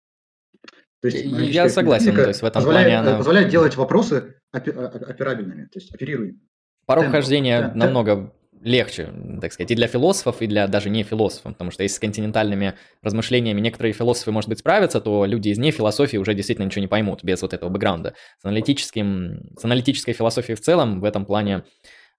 То 1.00 1.08
есть, 1.08 1.24
Я 1.24 1.68
согласен, 1.68 2.14
то 2.14 2.26
есть 2.26 2.42
в 2.42 2.44
этом 2.44 2.60
позволяет, 2.60 2.88
плане 2.88 3.08
она... 3.08 3.16
позволяет 3.18 3.50
делать 3.50 3.76
вопросы 3.76 4.40
операбельными, 4.50 5.66
то 5.66 5.78
есть 5.78 5.94
оперируемыми. 5.94 6.40
Порог 6.88 7.10
хождения 7.10 7.60
да, 7.60 7.72
намного 7.74 8.32
легче, 8.62 9.12
так 9.40 9.52
сказать, 9.52 9.70
и 9.70 9.74
для 9.74 9.86
философов, 9.86 10.42
и 10.42 10.46
для 10.46 10.66
даже 10.66 10.90
не 10.90 11.02
философов, 11.02 11.52
потому 11.52 11.70
что 11.70 11.82
если 11.82 11.96
с 11.96 12.00
континентальными 12.00 12.74
размышлениями 13.02 13.60
некоторые 13.60 13.92
философы, 13.92 14.32
может 14.32 14.48
быть, 14.48 14.58
справятся, 14.58 15.00
то 15.00 15.24
люди 15.26 15.50
из 15.50 15.58
не 15.58 15.70
философии 15.70 16.16
уже 16.16 16.34
действительно 16.34 16.66
ничего 16.66 16.80
не 16.80 16.88
поймут 16.88 17.22
без 17.22 17.42
вот 17.42 17.52
этого 17.52 17.68
бэкграунда. 17.68 18.14
С, 18.40 18.44
аналитическим, 18.44 19.50
с 19.56 19.64
аналитической 19.64 20.12
философией 20.12 20.56
в 20.56 20.60
целом 20.60 21.00
в 21.00 21.04
этом 21.04 21.24
плане 21.24 21.64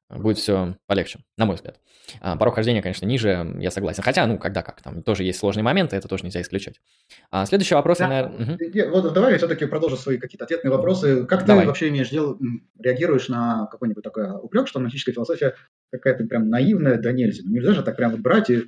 будет 0.09 0.37
все 0.37 0.75
полегче, 0.87 1.19
на 1.37 1.45
мой 1.45 1.55
взгляд. 1.55 1.79
А, 2.21 2.35
порог 2.35 2.55
хождения, 2.55 2.81
конечно, 2.81 3.05
ниже, 3.05 3.55
я 3.59 3.69
согласен. 3.69 4.01
Хотя, 4.01 4.25
ну, 4.25 4.37
когда 4.37 4.63
как, 4.63 4.81
там 4.81 5.03
тоже 5.03 5.23
есть 5.23 5.39
сложные 5.39 5.63
моменты, 5.63 5.95
это 5.95 6.07
тоже 6.07 6.23
нельзя 6.23 6.41
исключать. 6.41 6.81
А, 7.29 7.45
следующий 7.45 7.75
вопрос, 7.75 7.99
да. 7.99 8.07
наверное... 8.07 8.55
Угу. 8.55 8.91
Вот 8.91 9.13
давай 9.13 9.33
я 9.33 9.37
все-таки 9.37 9.65
продолжу 9.65 9.97
свои 9.97 10.17
какие-то 10.17 10.45
ответные 10.45 10.71
вопросы. 10.71 11.25
Как 11.25 11.45
давай. 11.45 11.63
ты 11.63 11.67
вообще 11.67 11.89
имеешь 11.89 12.09
дело, 12.09 12.37
реагируешь 12.79 13.29
на 13.29 13.67
какой-нибудь 13.67 14.03
такой 14.03 14.31
упрек, 14.31 14.67
что 14.67 14.79
аналитическая 14.79 15.13
философия 15.13 15.55
какая-то 15.91 16.23
прям 16.25 16.49
наивная, 16.49 16.97
да 16.97 17.11
нельзя. 17.11 17.43
Ну, 17.45 17.51
нельзя 17.51 17.73
же 17.73 17.83
так 17.83 17.95
прям 17.95 18.11
вот 18.11 18.21
брать 18.21 18.49
и 18.49 18.65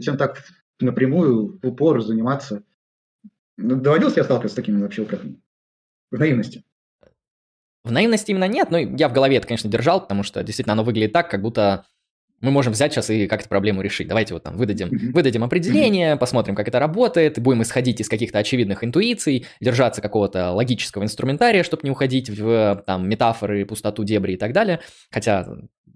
чем 0.00 0.16
так 0.16 0.44
напрямую, 0.80 1.58
в 1.62 1.66
упор 1.66 2.02
заниматься. 2.02 2.62
Ну, 3.56 3.76
доводилось 3.76 4.14
тебе 4.14 4.24
сталкиваться 4.24 4.54
с 4.54 4.56
такими 4.56 4.82
вообще 4.82 5.02
упреками? 5.02 5.40
В 6.10 6.18
наивности? 6.18 6.64
В 7.86 7.92
наивности 7.92 8.32
именно 8.32 8.48
нет, 8.48 8.72
но 8.72 8.78
я 8.78 9.08
в 9.08 9.12
голове 9.12 9.36
это, 9.36 9.46
конечно, 9.46 9.70
держал, 9.70 10.00
потому 10.00 10.24
что 10.24 10.42
действительно 10.42 10.72
оно 10.72 10.82
выглядит 10.82 11.12
так, 11.12 11.30
как 11.30 11.40
будто 11.40 11.84
мы 12.40 12.50
можем 12.50 12.72
взять 12.72 12.92
сейчас 12.92 13.10
и 13.10 13.28
как-то 13.28 13.48
проблему 13.48 13.80
решить. 13.80 14.08
Давайте 14.08 14.34
вот 14.34 14.42
там 14.42 14.56
выдадим, 14.56 14.90
выдадим 15.12 15.44
определение, 15.44 16.16
посмотрим, 16.16 16.56
как 16.56 16.66
это 16.66 16.80
работает, 16.80 17.38
будем 17.38 17.62
исходить 17.62 18.00
из 18.00 18.08
каких-то 18.08 18.40
очевидных 18.40 18.82
интуиций, 18.82 19.46
держаться 19.60 20.02
какого-то 20.02 20.50
логического 20.50 21.04
инструментария, 21.04 21.62
чтобы 21.62 21.82
не 21.84 21.90
уходить 21.92 22.28
в 22.28 22.82
там 22.86 23.08
метафоры, 23.08 23.64
пустоту, 23.64 24.02
дебри 24.02 24.32
и 24.32 24.36
так 24.36 24.52
далее. 24.52 24.80
Хотя 25.12 25.46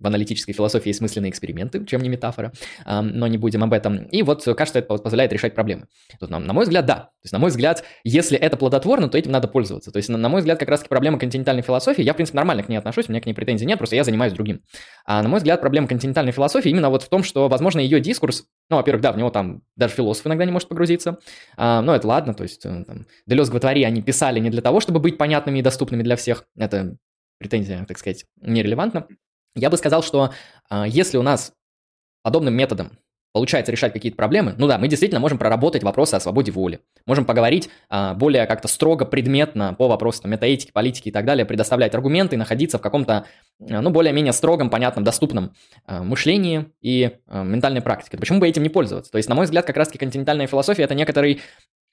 в 0.00 0.06
аналитической 0.06 0.52
философии 0.52 0.88
есть 0.88 0.98
смысленные 0.98 1.30
эксперименты, 1.30 1.84
чем 1.84 2.02
не 2.02 2.08
метафора, 2.08 2.52
но 2.86 3.26
не 3.26 3.38
будем 3.38 3.62
об 3.62 3.72
этом. 3.72 4.04
И 4.04 4.22
вот 4.22 4.44
кажется, 4.44 4.80
это 4.80 4.96
позволяет 4.96 5.32
решать 5.32 5.54
проблемы. 5.54 5.86
Тут, 6.18 6.30
на 6.30 6.52
мой 6.52 6.64
взгляд, 6.64 6.86
да. 6.86 6.94
То 6.94 7.24
есть, 7.24 7.32
на 7.32 7.38
мой 7.38 7.50
взгляд, 7.50 7.84
если 8.02 8.38
это 8.38 8.56
плодотворно, 8.56 9.08
то 9.08 9.18
этим 9.18 9.30
надо 9.30 9.46
пользоваться. 9.46 9.92
То 9.92 9.98
есть, 9.98 10.08
на 10.08 10.28
мой 10.28 10.40
взгляд, 10.40 10.58
как 10.58 10.68
раз 10.68 10.82
проблема 10.84 11.18
континентальной 11.18 11.62
философии, 11.62 12.02
я, 12.02 12.14
в 12.14 12.16
принципе, 12.16 12.36
нормально 12.36 12.62
к 12.62 12.68
ней 12.68 12.76
отношусь, 12.76 13.08
у 13.08 13.12
меня 13.12 13.20
к 13.20 13.26
ней 13.26 13.34
претензий 13.34 13.66
нет, 13.66 13.78
просто 13.78 13.96
я 13.96 14.04
занимаюсь 14.04 14.32
другим. 14.32 14.62
А 15.04 15.22
на 15.22 15.28
мой 15.28 15.38
взгляд, 15.38 15.60
проблема 15.60 15.86
континентальной 15.86 16.32
философии 16.32 16.70
именно 16.70 16.88
вот 16.88 17.02
в 17.02 17.08
том, 17.08 17.22
что, 17.22 17.48
возможно, 17.48 17.80
ее 17.80 18.00
дискурс, 18.00 18.46
ну, 18.70 18.76
во-первых, 18.76 19.02
да, 19.02 19.12
в 19.12 19.18
него 19.18 19.30
там 19.30 19.62
даже 19.76 19.94
философ 19.94 20.26
иногда 20.26 20.44
не 20.44 20.52
может 20.52 20.68
погрузиться, 20.68 21.18
а, 21.56 21.82
но 21.82 21.94
это 21.94 22.06
ладно, 22.06 22.34
то 22.34 22.42
есть, 22.42 22.64
э, 22.64 22.84
там, 22.84 23.06
Делез 23.26 23.50
Гватвари 23.50 23.82
они 23.82 24.02
писали 24.02 24.40
не 24.40 24.50
для 24.50 24.62
того, 24.62 24.80
чтобы 24.80 25.00
быть 25.00 25.18
понятными 25.18 25.58
и 25.58 25.62
доступными 25.62 26.02
для 26.02 26.16
всех, 26.16 26.44
это 26.56 26.96
претензия, 27.38 27.84
так 27.86 27.98
сказать, 27.98 28.24
нерелевантна. 28.40 29.06
Я 29.54 29.70
бы 29.70 29.76
сказал, 29.76 30.02
что 30.02 30.32
а, 30.68 30.86
если 30.86 31.16
у 31.16 31.22
нас 31.22 31.52
подобным 32.22 32.54
методом 32.54 32.98
получается 33.32 33.70
решать 33.70 33.92
какие-то 33.92 34.16
проблемы, 34.16 34.54
ну 34.58 34.66
да, 34.66 34.78
мы 34.78 34.88
действительно 34.88 35.20
можем 35.20 35.38
проработать 35.38 35.82
вопросы 35.84 36.14
о 36.14 36.20
свободе 36.20 36.50
воли, 36.50 36.80
можем 37.06 37.24
поговорить 37.24 37.68
а, 37.88 38.14
более 38.14 38.46
как-то 38.46 38.68
строго, 38.68 39.04
предметно 39.04 39.74
по 39.74 39.88
вопросам 39.88 40.30
метаэтики, 40.30 40.72
политики 40.72 41.08
и 41.08 41.12
так 41.12 41.24
далее, 41.24 41.44
предоставлять 41.44 41.94
аргументы, 41.94 42.36
находиться 42.36 42.78
в 42.78 42.80
каком-то, 42.80 43.26
а, 43.60 43.80
ну, 43.80 43.90
более-менее 43.90 44.32
строгом, 44.32 44.70
понятном, 44.70 45.04
доступном 45.04 45.54
а, 45.86 46.02
мышлении 46.02 46.72
и 46.80 47.18
а, 47.26 47.44
ментальной 47.44 47.82
практике. 47.82 48.18
Почему 48.18 48.40
бы 48.40 48.48
этим 48.48 48.62
не 48.62 48.68
пользоваться? 48.68 49.12
То 49.12 49.18
есть, 49.18 49.28
на 49.28 49.34
мой 49.34 49.44
взгляд, 49.44 49.64
как 49.64 49.76
раз-таки 49.76 49.98
континентальная 49.98 50.46
философия– 50.46 50.82
это 50.84 50.94
некоторый 50.94 51.40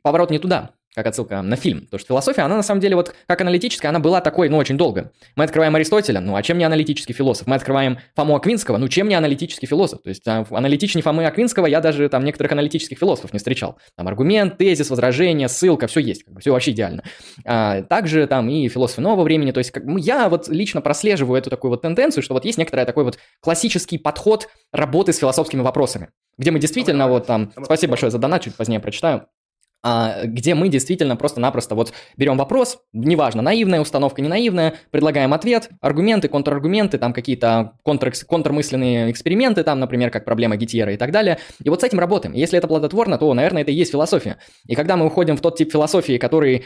поворот 0.01 0.31
не 0.31 0.39
туда 0.39 0.71
как 0.97 1.05
отсылка 1.05 1.43
на 1.43 1.55
фильм. 1.55 1.81
Потому 1.81 1.99
что 1.99 2.07
философия, 2.07 2.41
она 2.41 2.55
на 2.55 2.63
самом 2.63 2.81
деле 2.81 2.95
вот 2.95 3.13
как 3.27 3.39
аналитическая, 3.39 3.89
она 3.89 3.99
была 3.99 4.19
такой, 4.19 4.49
ну, 4.49 4.57
очень 4.57 4.77
долго. 4.77 5.11
Мы 5.35 5.43
открываем 5.43 5.75
Аристотеля, 5.75 6.19
ну, 6.21 6.35
а 6.35 6.41
чем 6.41 6.57
не 6.57 6.63
аналитический 6.63 7.13
философ? 7.13 7.45
Мы 7.45 7.55
открываем 7.55 7.99
Фому 8.15 8.35
Аквинского, 8.35 8.77
ну, 8.77 8.87
чем 8.87 9.07
не 9.07 9.13
аналитический 9.13 9.67
философ? 9.67 10.01
То 10.01 10.09
есть 10.09 10.27
а, 10.27 10.43
аналитичнее 10.49 11.03
Фомы 11.03 11.27
Аквинского 11.27 11.67
я 11.67 11.81
даже 11.81 12.09
там 12.09 12.25
некоторых 12.25 12.51
аналитических 12.51 12.97
философов 12.97 13.31
не 13.31 13.37
встречал. 13.37 13.77
Там 13.95 14.07
аргумент, 14.07 14.57
тезис, 14.57 14.89
возражение, 14.89 15.49
ссылка, 15.49 15.85
все 15.85 15.99
есть, 15.99 16.23
как 16.23 16.33
бы, 16.33 16.41
все 16.41 16.51
вообще 16.51 16.71
идеально. 16.71 17.03
А, 17.45 17.83
также 17.83 18.25
там 18.25 18.49
и 18.49 18.67
философы 18.67 19.01
нового 19.01 19.23
времени, 19.23 19.51
то 19.51 19.59
есть 19.59 19.69
как, 19.69 19.83
ну, 19.83 19.97
я 19.97 20.29
вот 20.29 20.47
лично 20.47 20.81
прослеживаю 20.81 21.37
эту 21.37 21.51
такую 21.51 21.69
вот 21.69 21.83
тенденцию, 21.83 22.23
что 22.23 22.33
вот 22.33 22.43
есть 22.43 22.57
некоторый 22.57 22.85
такой 22.85 23.03
вот 23.03 23.19
классический 23.39 23.99
подход 23.99 24.49
работы 24.73 25.13
с 25.13 25.19
философскими 25.19 25.61
вопросами, 25.61 26.09
где 26.39 26.49
мы 26.49 26.57
действительно 26.57 27.07
вот 27.07 27.27
там, 27.27 27.51
спасибо 27.63 27.91
большое 27.91 28.11
за 28.11 28.17
донат, 28.17 28.41
чуть 28.41 28.55
позднее 28.55 28.79
прочитаю, 28.79 29.27
где 29.83 30.55
мы 30.55 30.69
действительно 30.69 31.15
просто-напросто 31.15 31.75
вот 31.75 31.93
берем 32.17 32.37
вопрос, 32.37 32.79
неважно, 32.93 33.41
наивная 33.41 33.79
установка, 33.79 34.21
не 34.21 34.27
наивная, 34.27 34.75
предлагаем 34.91 35.33
ответ, 35.33 35.69
аргументы, 35.81 36.27
контраргументы, 36.27 36.97
там 36.97 37.13
какие-то 37.13 37.73
контр, 37.83 38.11
контрмысленные 38.27 39.11
эксперименты, 39.11 39.63
там, 39.63 39.79
например, 39.79 40.09
как 40.09 40.25
проблема 40.25 40.57
Гитьера 40.57 40.93
и 40.93 40.97
так 40.97 41.11
далее. 41.11 41.39
И 41.63 41.69
вот 41.69 41.81
с 41.81 41.83
этим 41.83 41.99
работаем. 41.99 42.33
Если 42.33 42.57
это 42.57 42.67
плодотворно, 42.67 43.17
то, 43.17 43.33
наверное, 43.33 43.61
это 43.61 43.71
и 43.71 43.75
есть 43.75 43.91
философия. 43.91 44.37
И 44.65 44.75
когда 44.75 44.97
мы 44.97 45.05
уходим 45.05 45.37
в 45.37 45.41
тот 45.41 45.57
тип 45.57 45.71
философии, 45.71 46.17
который, 46.17 46.65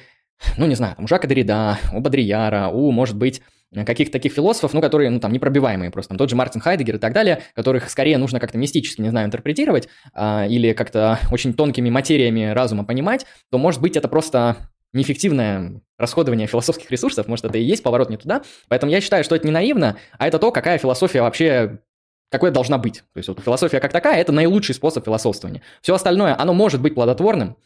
ну, 0.57 0.65
не 0.65 0.75
знаю, 0.75 0.95
там, 0.95 1.05
у 1.05 1.07
Жака 1.07 1.27
Деррида, 1.27 1.77
у 1.93 1.99
Бодрияра, 1.99 2.69
у, 2.69 2.91
может 2.91 3.17
быть, 3.17 3.41
каких-то 3.73 4.13
таких 4.13 4.33
философов, 4.33 4.73
ну, 4.73 4.81
которые, 4.81 5.09
ну, 5.09 5.19
там, 5.19 5.31
непробиваемые 5.31 5.91
просто, 5.91 6.09
там, 6.09 6.17
тот 6.17 6.29
же 6.29 6.35
Мартин 6.35 6.61
Хайдегер 6.61 6.95
и 6.95 6.99
так 6.99 7.13
далее, 7.13 7.43
которых 7.55 7.89
скорее 7.89 8.17
нужно 8.17 8.39
как-то 8.39 8.57
мистически, 8.57 9.01
не 9.01 9.09
знаю, 9.09 9.27
интерпретировать 9.27 9.87
а, 10.13 10.45
или 10.47 10.73
как-то 10.73 11.19
очень 11.31 11.53
тонкими 11.53 11.89
материями 11.89 12.51
разума 12.51 12.83
понимать, 12.83 13.25
то, 13.49 13.57
может 13.57 13.81
быть, 13.81 13.95
это 13.95 14.07
просто 14.07 14.57
неэффективное 14.93 15.81
расходование 15.97 16.47
философских 16.47 16.91
ресурсов, 16.91 17.27
может, 17.27 17.45
это 17.45 17.57
и 17.57 17.63
есть 17.63 17.81
поворот 17.81 18.09
не 18.09 18.17
туда. 18.17 18.41
Поэтому 18.67 18.91
я 18.91 18.99
считаю, 18.99 19.23
что 19.23 19.35
это 19.35 19.45
не 19.45 19.53
наивно, 19.53 19.97
а 20.17 20.27
это 20.27 20.37
то, 20.37 20.51
какая 20.51 20.77
философия 20.77 21.21
вообще 21.21 21.79
какой 22.29 22.51
должна 22.51 22.77
быть. 22.77 23.03
То 23.13 23.17
есть 23.17 23.27
вот 23.27 23.41
философия 23.41 23.79
как 23.79 23.91
такая– 23.91 24.17
это 24.21 24.31
наилучший 24.31 24.73
способ 24.73 25.03
философствования. 25.03 25.61
Все 25.81 25.93
остальное, 25.93 26.37
оно 26.39 26.53
может 26.53 26.81
быть 26.81 26.95
плодотворным, 26.95 27.57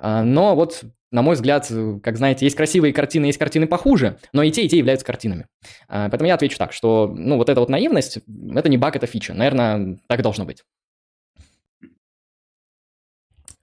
но 0.00 0.54
вот 0.54 0.84
на 1.10 1.22
мой 1.22 1.34
взгляд, 1.34 1.66
э, 1.70 1.98
как 2.02 2.16
знаете, 2.16 2.46
есть 2.46 2.56
красивые 2.56 2.92
картины, 2.92 3.26
есть 3.26 3.38
картины 3.38 3.66
похуже, 3.66 4.18
но 4.32 4.42
и 4.42 4.50
те, 4.50 4.64
и 4.64 4.68
те 4.68 4.78
являются 4.78 5.04
картинами. 5.04 5.46
А, 5.88 6.08
поэтому 6.08 6.28
я 6.28 6.34
отвечу 6.34 6.56
так, 6.56 6.72
что, 6.72 7.12
ну, 7.14 7.36
вот 7.36 7.48
эта 7.48 7.60
вот 7.60 7.68
наивность, 7.68 8.18
это 8.54 8.68
не 8.68 8.76
баг, 8.76 8.96
это 8.96 9.06
фича. 9.06 9.34
Наверное, 9.34 9.98
так 10.06 10.22
должно 10.22 10.44
быть. 10.44 10.62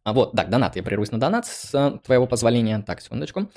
А 0.03 0.14
вот, 0.14 0.34
так, 0.34 0.49
донат, 0.49 0.76
я 0.76 0.84
прервусь 0.84 1.11
на 1.11 1.19
донат 1.19 1.45
с 1.45 1.73
э, 1.73 1.99
твоего 2.03 2.27
позволения. 2.27 2.81
Так, 2.85 3.01
секундочку. 3.01 3.49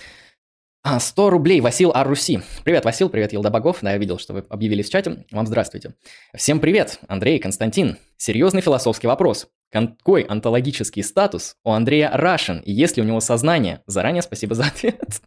100 0.99 1.27
а, 1.27 1.31
рублей, 1.31 1.61
Васил 1.61 1.93
Аруси. 1.95 2.43
Привет, 2.65 2.85
Васил, 2.85 3.09
привет, 3.09 3.33
Елда 3.33 3.51
Богов. 3.51 3.79
Да, 3.83 3.93
я 3.93 3.99
видел, 3.99 4.19
что 4.19 4.35
вы 4.35 4.45
объявились 4.49 4.89
в 4.89 4.93
чате. 4.93 5.25
Вам 5.31 5.47
здравствуйте. 5.47 5.95
Всем 6.35 6.59
привет, 6.59 7.01
Андрей, 7.07 7.39
Константин. 7.39 7.99
Серьезный 8.17 8.63
философский 8.63 9.07
вопрос. 9.07 9.49
Какой 9.71 10.23
онтологический 10.23 11.03
статус 11.03 11.55
у 11.65 11.71
Андрея 11.71 12.11
Рашин 12.13 12.59
и 12.61 12.73
есть 12.73 12.97
ли 12.97 13.03
у 13.03 13.07
него 13.07 13.21
сознание? 13.21 13.83
Заранее 13.87 14.23
спасибо 14.23 14.55
за 14.55 14.65
ответ. 14.65 15.21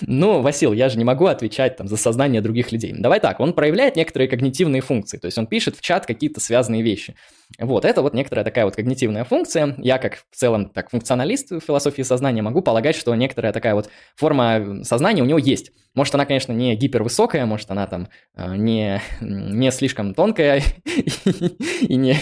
ну, 0.00 0.40
Васил, 0.40 0.72
я 0.72 0.88
же 0.88 0.96
не 0.96 1.04
могу 1.04 1.26
отвечать 1.26 1.76
там 1.76 1.88
за 1.88 1.96
сознание 1.96 2.40
других 2.40 2.72
людей. 2.72 2.94
Давай 2.96 3.20
так, 3.20 3.38
он 3.40 3.52
проявляет 3.52 3.96
некоторые 3.96 4.28
когнитивные 4.28 4.80
функции, 4.80 5.18
то 5.18 5.26
есть 5.26 5.36
он 5.36 5.46
пишет 5.46 5.76
в 5.76 5.82
чат 5.82 6.06
какие-то 6.06 6.40
связанные 6.40 6.82
вещи. 6.82 7.16
Вот, 7.58 7.84
это 7.84 8.00
вот 8.00 8.14
некоторая 8.14 8.44
такая 8.44 8.64
вот 8.64 8.76
когнитивная 8.76 9.24
функция. 9.24 9.74
Я 9.78 9.98
как 9.98 10.24
в 10.30 10.36
целом 10.36 10.70
так 10.70 10.90
функционалист 10.90 11.50
в 11.50 11.60
философии 11.60 12.02
сознания 12.02 12.40
могу 12.40 12.62
полагать, 12.62 12.96
что 12.96 13.14
некоторая 13.14 13.52
такая 13.52 13.74
вот 13.74 13.90
форма 14.16 14.82
сознания 14.84 15.22
у 15.22 15.26
него 15.26 15.38
есть. 15.38 15.70
Может, 15.94 16.14
она, 16.14 16.24
конечно, 16.24 16.52
не 16.52 16.74
гипервысокая, 16.74 17.44
может, 17.44 17.70
она 17.70 17.86
там 17.86 18.08
э, 18.34 18.56
не, 18.56 19.02
не 19.20 19.70
слишком 19.70 20.14
тонкая 20.14 20.62
и 21.82 21.96
не, 21.96 22.16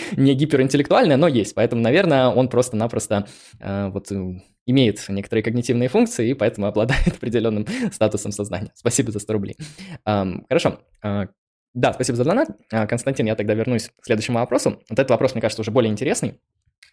не 0.16 0.34
гиперинтеллектуальная, 0.34 1.16
но 1.16 1.28
есть. 1.28 1.54
Поэтому, 1.54 1.82
наверное, 1.82 2.28
он 2.28 2.48
просто-напросто 2.48 3.26
э, 3.60 3.88
вот 3.88 4.10
э, 4.12 4.40
имеет 4.66 5.08
некоторые 5.08 5.42
когнитивные 5.42 5.88
функции 5.88 6.30
и 6.30 6.34
поэтому 6.34 6.66
обладает 6.66 7.08
определенным 7.16 7.66
статусом 7.92 8.32
сознания. 8.32 8.72
Спасибо 8.74 9.10
за 9.10 9.18
100 9.18 9.32
рублей. 9.32 9.56
Эм, 10.04 10.44
хорошо. 10.48 10.80
Э, 11.02 11.26
да, 11.74 11.92
спасибо 11.92 12.16
за 12.16 12.24
донат. 12.24 12.50
Э, 12.70 12.86
Константин, 12.86 13.26
я 13.26 13.34
тогда 13.34 13.54
вернусь 13.54 13.88
к 13.88 14.04
следующему 14.04 14.38
вопросу. 14.38 14.80
Вот 14.88 14.98
этот 14.98 15.10
вопрос, 15.10 15.34
мне 15.34 15.40
кажется, 15.40 15.62
уже 15.62 15.70
более 15.70 15.90
интересный. 15.90 16.38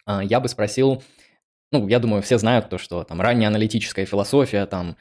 Э, 0.06 0.20
я 0.22 0.40
бы 0.40 0.48
спросил, 0.48 1.02
ну, 1.72 1.86
я 1.88 1.98
думаю, 1.98 2.22
все 2.22 2.38
знают 2.38 2.68
то, 2.68 2.78
что 2.78 3.04
там 3.04 3.20
ранняя 3.20 3.48
аналитическая 3.48 4.04
философия, 4.04 4.66
там 4.66 4.96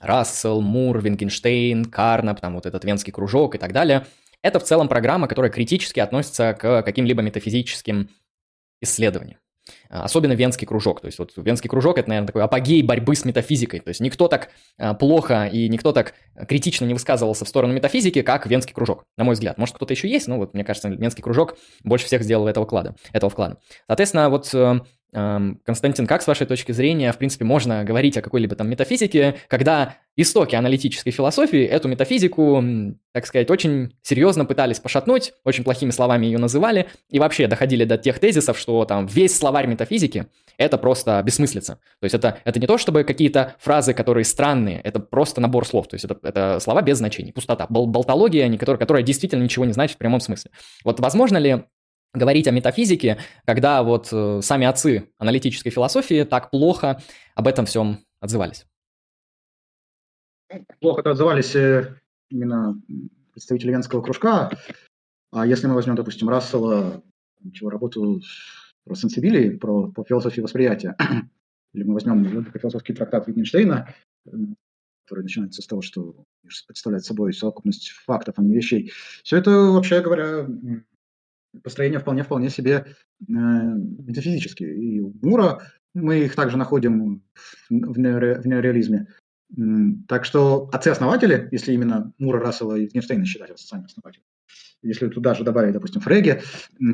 Рассел, 0.00 0.62
Мур, 0.62 0.98
Вингенштейн, 0.98 1.84
Карнап, 1.84 2.40
там 2.40 2.54
вот 2.54 2.64
этот 2.64 2.82
венский 2.86 3.12
кружок 3.12 3.54
и 3.54 3.58
так 3.58 3.72
далее– 3.72 4.06
это 4.46 4.60
в 4.60 4.64
целом 4.64 4.88
программа, 4.88 5.28
которая 5.28 5.50
критически 5.50 6.00
относится 6.00 6.54
к 6.54 6.82
каким-либо 6.82 7.22
метафизическим 7.22 8.10
исследованиям. 8.80 9.38
А, 9.88 10.04
особенно 10.04 10.32
Венский 10.32 10.66
кружок. 10.66 11.00
То 11.00 11.06
есть 11.06 11.18
вот 11.18 11.32
Венский 11.36 11.68
кружок– 11.68 11.98
это, 11.98 12.08
наверное, 12.08 12.26
такой 12.26 12.42
апогей 12.42 12.82
борьбы 12.82 13.16
с 13.16 13.24
метафизикой. 13.24 13.80
То 13.80 13.88
есть 13.88 14.00
никто 14.00 14.28
так 14.28 14.50
а, 14.78 14.94
плохо 14.94 15.46
и 15.52 15.68
никто 15.68 15.92
так 15.92 16.14
критично 16.48 16.84
не 16.84 16.94
высказывался 16.94 17.44
в 17.44 17.48
сторону 17.48 17.72
метафизики, 17.72 18.22
как 18.22 18.46
Венский 18.46 18.74
кружок, 18.74 19.04
на 19.16 19.24
мой 19.24 19.34
взгляд. 19.34 19.58
Может, 19.58 19.76
кто-то 19.76 19.92
еще 19.92 20.08
есть, 20.08 20.28
но 20.28 20.38
вот 20.38 20.54
мне 20.54 20.64
кажется, 20.64 20.88
Венский 20.88 21.22
кружок 21.22 21.56
больше 21.82 22.06
всех 22.06 22.22
сделал 22.22 22.46
этого 22.46 22.66
вклада. 22.66 22.94
Этого 23.12 23.30
вклада. 23.30 23.58
Соответственно, 23.86 24.30
вот 24.30 24.52
э, 24.54 24.80
Константин, 25.12 26.06
как 26.06 26.22
с 26.22 26.26
вашей 26.26 26.46
точки 26.46 26.72
зрения, 26.72 27.12
в 27.12 27.18
принципе, 27.18 27.44
можно 27.44 27.84
говорить 27.84 28.16
о 28.18 28.22
какой-либо 28.22 28.54
там 28.54 28.68
метафизике, 28.68 29.36
когда 29.48 29.96
истоки 30.16 30.54
аналитической 30.54 31.10
философии 31.10 31.62
эту 31.62 31.88
метафизику, 31.88 32.62
так 33.12 33.26
сказать, 33.26 33.50
очень 33.50 33.94
серьезно 34.02 34.44
пытались 34.44 34.80
пошатнуть, 34.80 35.32
очень 35.44 35.64
плохими 35.64 35.90
словами 35.90 36.26
ее 36.26 36.38
называли, 36.38 36.88
и 37.10 37.18
вообще 37.18 37.46
доходили 37.46 37.84
до 37.84 37.98
тех 37.98 38.18
тезисов, 38.18 38.58
что 38.58 38.84
там 38.84 39.06
весь 39.06 39.36
словарь 39.36 39.66
метафизики– 39.66 40.26
это 40.58 40.76
просто 40.76 41.22
бессмыслица. 41.24 41.78
То 42.00 42.04
есть 42.04 42.14
это, 42.14 42.38
это 42.44 42.58
не 42.58 42.66
то, 42.66 42.76
чтобы 42.76 43.04
какие-то 43.04 43.54
фразы, 43.58 43.94
которые 43.94 44.24
странные, 44.24 44.80
это 44.80 45.00
просто 45.00 45.40
набор 45.40 45.66
слов, 45.66 45.88
то 45.88 45.94
есть 45.94 46.04
это, 46.04 46.18
это 46.22 46.58
слова 46.60 46.82
без 46.82 46.98
значений, 46.98 47.32
пустота, 47.32 47.66
бол 47.68 47.86
болтология, 47.86 48.50
которая, 48.56 48.78
которая 48.78 49.02
действительно 49.02 49.42
ничего 49.42 49.64
не 49.64 49.72
значит 49.72 49.96
в 49.96 49.98
прямом 49.98 50.20
смысле. 50.20 50.50
Вот 50.84 51.00
возможно 51.00 51.36
ли 51.36 51.64
говорить 52.12 52.48
о 52.48 52.50
метафизике, 52.50 53.18
когда 53.44 53.82
вот 53.82 54.08
э, 54.12 54.40
сами 54.42 54.66
отцы 54.66 55.10
аналитической 55.18 55.70
философии 55.70 56.24
так 56.24 56.50
плохо 56.50 57.02
об 57.34 57.46
этом 57.46 57.66
всем 57.66 58.04
отзывались? 58.20 58.66
Плохо-то 60.80 61.10
отзывались 61.10 61.54
э, 61.54 61.96
именно 62.30 62.80
представители 63.32 63.70
Венского 63.70 64.02
кружка. 64.02 64.50
А 65.32 65.46
если 65.46 65.66
мы 65.66 65.74
возьмем, 65.74 65.96
допустим, 65.96 66.28
Рассела, 66.28 67.02
чего 67.52 67.70
работу 67.70 68.22
про 68.84 68.94
сенсибилии, 68.94 69.50
про, 69.50 69.90
по 69.90 70.04
философии 70.04 70.40
восприятия, 70.40 70.96
или 71.74 71.82
мы 71.82 71.94
возьмем 71.94 72.44
философский 72.52 72.94
трактат 72.94 73.28
Wittgensteina, 73.28 73.88
который 75.04 75.22
начинается 75.22 75.62
с 75.62 75.66
того, 75.66 75.82
что 75.82 76.24
представляет 76.66 77.04
собой 77.04 77.32
совокупность 77.32 77.90
фактов, 77.90 78.34
а 78.38 78.42
не 78.42 78.54
вещей. 78.54 78.92
Все 79.22 79.36
это, 79.36 79.50
вообще 79.50 80.00
говоря, 80.00 80.48
построения 81.62 81.98
вполне-вполне 81.98 82.50
себе 82.50 82.86
э, 83.20 83.24
метафизические. 83.28 84.76
И 84.76 85.00
у 85.00 85.12
Мура 85.22 85.60
мы 85.94 86.20
их 86.20 86.34
также 86.34 86.56
находим 86.56 87.22
в, 87.70 87.70
в 87.70 87.98
неореализме. 87.98 89.08
Так 90.08 90.24
что 90.24 90.68
отцы-основатели, 90.72 91.48
если 91.52 91.72
именно 91.72 92.12
Мура, 92.18 92.40
Рассела 92.40 92.74
и 92.74 92.82
Витгенштейна 92.82 93.24
считать 93.24 93.56
социальными 93.58 93.86
основателями, 93.86 94.26
если 94.82 95.08
туда 95.08 95.34
же 95.34 95.44
добавить, 95.44 95.72
допустим, 95.72 96.00
Фреги, 96.00 96.42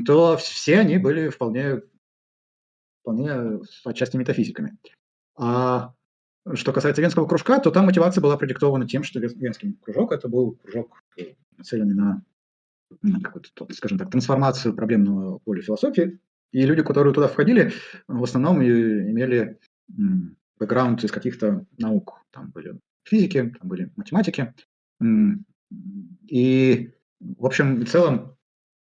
то 0.07 0.37
все 0.37 0.79
они 0.79 0.99
были 0.99 1.29
вполне, 1.31 1.83
вполне 3.01 3.61
отчасти 3.85 4.17
метафизиками. 4.17 4.77
А 5.37 5.95
что 6.55 6.73
касается 6.73 7.01
венского 7.03 7.27
кружка, 7.27 7.59
то 7.59 7.71
там 7.71 7.87
мотивация 7.87 8.21
была 8.21 8.37
продиктована 8.37 8.87
тем, 8.87 9.03
что 9.03 9.21
венский 9.21 9.75
кружок 9.81 10.13
это 10.13 10.29
был 10.29 10.53
кружок, 10.57 11.03
нацеленный 11.57 11.95
на, 11.95 12.05
на 12.05 12.25
какую-то, 13.23 13.73
скажем 13.75 13.99
так, 13.99 14.11
трансформацию 14.11 14.75
проблемного 14.75 15.39
поля 15.39 15.63
философии. 15.63 16.19
И 16.53 16.67
люди, 16.67 16.83
которые 16.83 17.15
туда 17.15 17.29
входили, 17.29 17.73
в 18.09 18.23
основном 18.23 18.63
имели 18.63 19.59
бэкграунд 20.59 21.03
из 21.05 21.11
каких-то 21.11 21.65
наук. 21.79 22.25
Там 22.31 22.51
были 22.51 22.79
физики, 23.05 23.55
там 23.59 23.69
были 23.69 23.91
математики. 23.97 24.55
И, 26.29 26.91
в 27.21 27.47
общем 27.47 27.81
и 27.81 27.87
целом, 27.87 28.37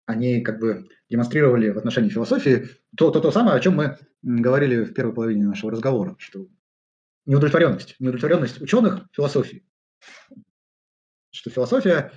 они 0.07 0.41
как 0.41 0.61
бы 0.61 0.89
демонстрировали 1.11 1.71
в 1.71 1.79
отношении 1.79 2.09
философии 2.09 2.69
то, 2.97 3.11
то, 3.11 3.21
то 3.21 3.31
самое, 3.31 3.57
о 3.57 3.61
чем 3.61 3.77
мы 3.77 3.99
говорили 4.23 4.85
в 4.85 4.95
первой 4.95 5.13
половине 5.13 5.45
нашего 5.47 5.73
разговора, 5.73 6.17
что 6.19 6.47
неудовлетворенность, 7.27 7.97
неудовлетворенность 7.99 8.61
ученых 8.63 9.07
философии. 9.13 9.65
Что 11.31 11.51
философия, 11.51 12.13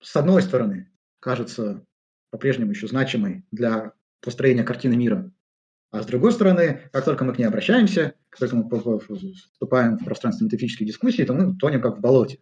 с 0.00 0.16
одной 0.16 0.42
стороны, 0.42 0.90
кажется 1.20 1.84
по-прежнему 2.30 2.72
еще 2.72 2.86
значимой 2.86 3.44
для 3.50 3.92
построения 4.20 4.64
картины 4.64 4.96
мира, 4.96 5.32
а 5.90 6.02
с 6.02 6.06
другой 6.06 6.32
стороны, 6.32 6.82
как 6.92 7.04
только 7.04 7.24
мы 7.24 7.32
к 7.32 7.38
ней 7.38 7.44
обращаемся, 7.44 8.14
как 8.28 8.40
только 8.40 8.56
мы 8.56 9.00
вступаем 9.00 9.96
в 9.96 10.04
пространство 10.04 10.44
метафизической 10.44 10.84
дискуссии, 10.84 11.22
то 11.22 11.32
мы 11.32 11.56
тонем 11.56 11.80
как 11.80 11.98
в 11.98 12.00
болоте. 12.00 12.40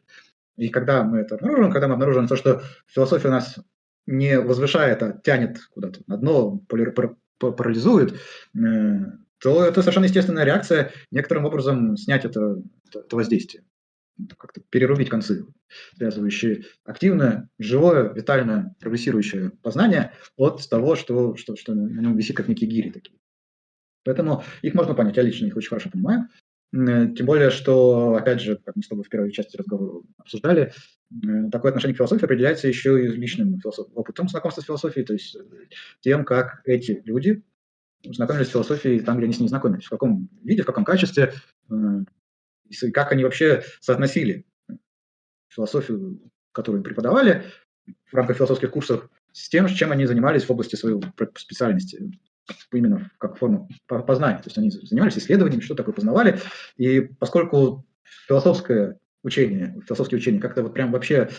И 0.56 0.68
когда 0.68 1.02
мы 1.04 1.18
это 1.18 1.36
обнаружим, 1.36 1.70
когда 1.70 1.88
мы 1.88 1.94
обнаружим 1.94 2.26
то, 2.26 2.36
что 2.36 2.62
философия 2.86 3.28
нас 3.28 3.58
не 4.06 4.40
возвышает, 4.40 5.02
а 5.02 5.12
тянет 5.12 5.58
куда-то 5.72 6.00
на 6.06 6.16
дно, 6.16 6.58
парализует, 7.38 8.14
э, 8.14 8.18
то 9.38 9.64
это 9.64 9.82
совершенно 9.82 10.04
естественная 10.04 10.44
реакция 10.44 10.92
некоторым 11.10 11.44
образом 11.44 11.96
снять 11.96 12.24
это, 12.24 12.62
это 12.92 13.16
воздействие. 13.16 13.64
Как-то 14.38 14.60
перерубить 14.70 15.08
концы, 15.08 15.46
связывающие 15.96 16.64
активное, 16.84 17.48
живое, 17.58 18.12
витальное, 18.12 18.74
прогрессирующее 18.80 19.50
познание 19.62 20.12
от 20.36 20.68
того, 20.68 20.94
что, 20.94 21.36
что, 21.36 21.56
что 21.56 21.74
на 21.74 22.00
нем 22.00 22.16
висит 22.16 22.36
как 22.36 22.48
некие 22.48 22.70
гири 22.70 22.90
такие. 22.90 23.18
Поэтому 24.04 24.44
их 24.62 24.74
можно 24.74 24.94
понять, 24.94 25.16
я 25.16 25.22
лично 25.22 25.46
их 25.46 25.56
очень 25.56 25.70
хорошо 25.70 25.90
понимаю. 25.90 26.28
Тем 26.72 27.26
более, 27.26 27.50
что, 27.50 28.14
опять 28.14 28.40
же, 28.40 28.56
как 28.64 28.74
мы 28.74 28.82
с 28.82 28.88
тобой 28.88 29.04
в 29.04 29.08
первой 29.08 29.30
части 29.30 29.56
разговора 29.56 30.02
обсуждали, 30.18 30.72
такое 31.52 31.70
отношение 31.70 31.94
к 31.94 31.98
философии 31.98 32.24
определяется 32.24 32.66
еще 32.66 33.04
и 33.04 33.08
личным 33.08 33.60
опытом 33.94 34.28
знакомства 34.28 34.60
с 34.60 34.64
философией, 34.64 35.06
то 35.06 35.12
есть 35.12 35.36
тем, 36.00 36.24
как 36.24 36.62
эти 36.64 37.00
люди 37.04 37.42
знакомились 38.04 38.48
с 38.48 38.50
философией 38.50 39.00
там, 39.00 39.16
где 39.16 39.26
они 39.26 39.34
с 39.34 39.40
ней 39.40 39.48
знакомились, 39.48 39.84
в 39.84 39.90
каком 39.90 40.28
виде, 40.42 40.62
в 40.62 40.66
каком 40.66 40.84
качестве, 40.84 41.32
э, 41.70 41.74
и 42.68 42.90
как 42.90 43.12
они 43.12 43.24
вообще 43.24 43.62
соотносили 43.80 44.46
философию, 45.48 46.20
которую 46.52 46.80
им 46.80 46.84
преподавали 46.84 47.44
в 48.10 48.14
рамках 48.14 48.36
философских 48.36 48.70
курсов, 48.70 49.08
с 49.32 49.48
тем, 49.48 49.66
чем 49.66 49.92
они 49.92 50.06
занимались 50.06 50.44
в 50.44 50.50
области 50.50 50.76
своей 50.76 51.00
специальности, 51.36 52.10
именно 52.72 53.10
как 53.18 53.36
форму 53.36 53.68
познания. 53.86 54.38
То 54.38 54.46
есть 54.46 54.58
они 54.58 54.70
занимались 54.70 55.18
исследованием, 55.18 55.60
что 55.60 55.74
такое 55.74 55.94
познавали. 55.94 56.38
И 56.76 57.00
поскольку 57.00 57.86
философское 58.26 58.98
учение, 59.22 59.80
философские 59.86 60.18
учения 60.18 60.40
как-то 60.40 60.62
вот 60.62 60.74
прям 60.74 60.92
вообще 60.92 61.30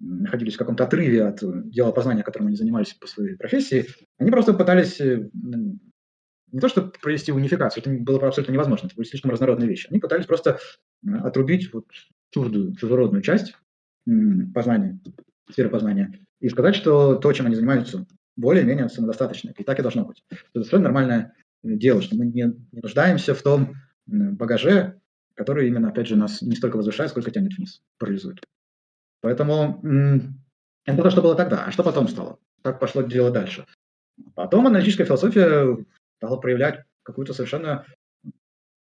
находились 0.00 0.54
в 0.54 0.58
каком-то 0.58 0.84
отрыве 0.84 1.24
от 1.24 1.40
дела 1.70 1.92
познания, 1.92 2.22
которым 2.22 2.48
они 2.48 2.56
занимались 2.56 2.94
по 2.94 3.06
своей 3.06 3.36
профессии, 3.36 3.86
они 4.18 4.30
просто 4.30 4.54
пытались 4.54 5.00
э, 5.00 5.28
не 6.52 6.60
то, 6.60 6.68
чтобы 6.68 6.92
провести 7.02 7.32
унификацию, 7.32 7.82
это 7.82 7.90
было 7.90 8.26
абсолютно 8.26 8.52
невозможно, 8.52 8.86
это 8.86 8.96
были 8.96 9.06
слишком 9.06 9.30
разнородные 9.30 9.68
вещи. 9.68 9.88
Они 9.90 10.00
пытались 10.00 10.26
просто 10.26 10.58
отрубить 11.22 11.72
вот 11.72 11.86
чуждую, 12.30 12.74
чужеродную 12.76 13.22
часть 13.22 13.54
познания, 14.54 15.00
сферы 15.50 15.68
познания, 15.68 16.18
и 16.40 16.48
сказать, 16.48 16.76
что 16.76 17.16
то, 17.16 17.32
чем 17.32 17.46
они 17.46 17.54
занимаются, 17.54 18.06
более-менее 18.36 18.88
самодостаточно. 18.88 19.52
И 19.56 19.64
так 19.64 19.78
и 19.78 19.82
должно 19.82 20.04
быть. 20.04 20.24
Это 20.30 20.40
совершенно 20.54 20.84
нормальное 20.84 21.34
дело, 21.62 22.00
что 22.00 22.16
мы 22.16 22.26
не, 22.26 22.44
не 22.72 22.80
нуждаемся 22.80 23.34
в 23.34 23.42
том 23.42 23.74
багаже, 24.06 25.00
который 25.34 25.68
именно, 25.68 25.88
опять 25.88 26.06
же, 26.06 26.16
нас 26.16 26.40
не 26.42 26.56
столько 26.56 26.76
возвышает, 26.76 27.10
сколько 27.10 27.30
тянет 27.30 27.56
вниз, 27.56 27.82
парализует. 27.98 28.40
Поэтому 29.20 29.80
это 30.84 31.02
то, 31.02 31.10
что 31.10 31.22
было 31.22 31.34
тогда. 31.34 31.64
А 31.64 31.72
что 31.72 31.82
потом 31.82 32.08
стало? 32.08 32.38
Как 32.62 32.78
пошло 32.80 33.02
дело 33.02 33.30
дальше? 33.30 33.66
Потом 34.34 34.66
аналитическая 34.66 35.04
философия 35.04 35.76
стала 36.18 36.36
проявлять 36.36 36.84
какую-то 37.02 37.32
совершенно 37.32 37.86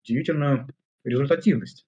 удивительную 0.03 0.67
результативность. 1.03 1.87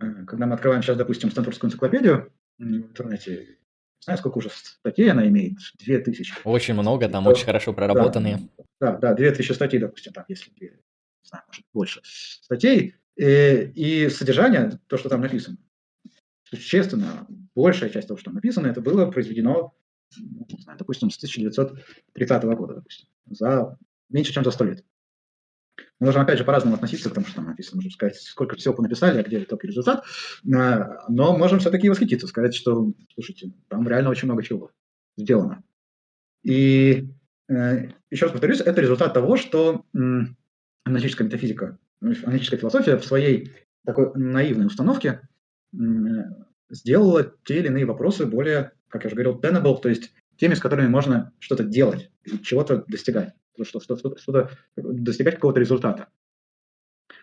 Э, 0.00 0.24
когда 0.26 0.46
мы 0.46 0.54
открываем 0.54 0.82
сейчас, 0.82 0.96
допустим, 0.96 1.30
Стэнфордскую 1.30 1.68
энциклопедию 1.68 2.32
в 2.58 2.62
интернете, 2.62 3.32
не 3.32 4.04
знаю, 4.04 4.18
сколько 4.18 4.38
уже 4.38 4.50
статей 4.50 5.10
она 5.10 5.26
имеет, 5.28 5.58
две 5.78 5.98
тысячи. 5.98 6.34
Очень 6.44 6.74
много, 6.74 7.08
там 7.08 7.24
да, 7.24 7.30
очень 7.30 7.46
хорошо 7.46 7.72
проработанные. 7.72 8.48
Да, 8.80 8.96
да, 8.96 9.14
две 9.14 9.30
тысячи 9.32 9.52
статей, 9.52 9.78
допустим, 9.78 10.12
там, 10.12 10.24
если, 10.28 10.50
не 10.60 10.70
знаю, 11.22 11.44
может, 11.46 11.64
больше 11.72 12.00
статей. 12.04 12.96
И, 13.16 13.22
э, 13.22 13.64
и 13.70 14.08
содержание, 14.08 14.78
то, 14.88 14.96
что 14.96 15.08
там 15.08 15.20
написано, 15.20 15.56
существенно, 16.44 17.26
большая 17.54 17.90
часть 17.90 18.08
того, 18.08 18.18
что 18.18 18.30
написано, 18.30 18.66
это 18.66 18.80
было 18.80 19.10
произведено, 19.10 19.74
не 20.16 20.62
знаю, 20.62 20.78
допустим, 20.78 21.10
с 21.10 21.16
1930 21.16 22.42
года, 22.56 22.74
допустим, 22.74 23.08
за 23.26 23.76
меньше, 24.08 24.32
чем 24.32 24.44
за 24.44 24.50
сто 24.50 24.64
лет. 24.64 24.84
Мы 26.00 26.06
можем, 26.06 26.22
опять 26.22 26.38
же, 26.38 26.44
по-разному 26.44 26.76
относиться 26.76 27.10
к 27.10 27.14
тому, 27.14 27.26
что 27.26 27.36
там 27.36 27.46
написано. 27.46 27.76
Можем 27.76 27.90
сказать, 27.90 28.16
сколько 28.16 28.56
всего 28.56 28.74
понаписали, 28.74 29.18
а 29.18 29.22
где 29.22 29.40
и 29.40 29.66
результат. 29.66 30.04
А, 30.54 31.04
но 31.08 31.36
можем 31.36 31.58
все-таки 31.58 31.88
восхититься, 31.88 32.26
сказать, 32.26 32.54
что, 32.54 32.92
слушайте, 33.14 33.52
там 33.68 33.88
реально 33.88 34.10
очень 34.10 34.26
много 34.26 34.42
чего 34.42 34.70
сделано. 35.16 35.64
И 36.44 37.08
э, 37.48 37.88
еще 38.10 38.24
раз 38.24 38.32
повторюсь, 38.32 38.60
это 38.60 38.80
результат 38.80 39.12
того, 39.12 39.36
что 39.36 39.84
аналитическая 40.84 41.24
метафизика, 41.24 41.78
аналитическая 42.00 42.58
философия 42.58 42.96
в 42.96 43.04
своей 43.04 43.50
такой 43.84 44.12
наивной 44.14 44.66
установке 44.66 45.20
сделала 46.70 47.32
те 47.44 47.58
или 47.58 47.66
иные 47.66 47.86
вопросы 47.86 48.24
более, 48.24 48.72
как 48.88 49.02
я 49.02 49.08
уже 49.08 49.16
говорил, 49.16 49.40
tenable, 49.40 49.80
то 49.80 49.88
есть 49.88 50.12
теми, 50.36 50.54
с 50.54 50.60
которыми 50.60 50.88
можно 50.88 51.32
что-то 51.40 51.64
делать, 51.64 52.10
чего-то 52.42 52.84
достигать 52.86 53.34
что, 53.64 53.80
что, 53.80 53.96
что, 53.96 54.16
что 54.16 54.50
достигать 54.76 55.36
какого-то 55.36 55.60
результата. 55.60 56.08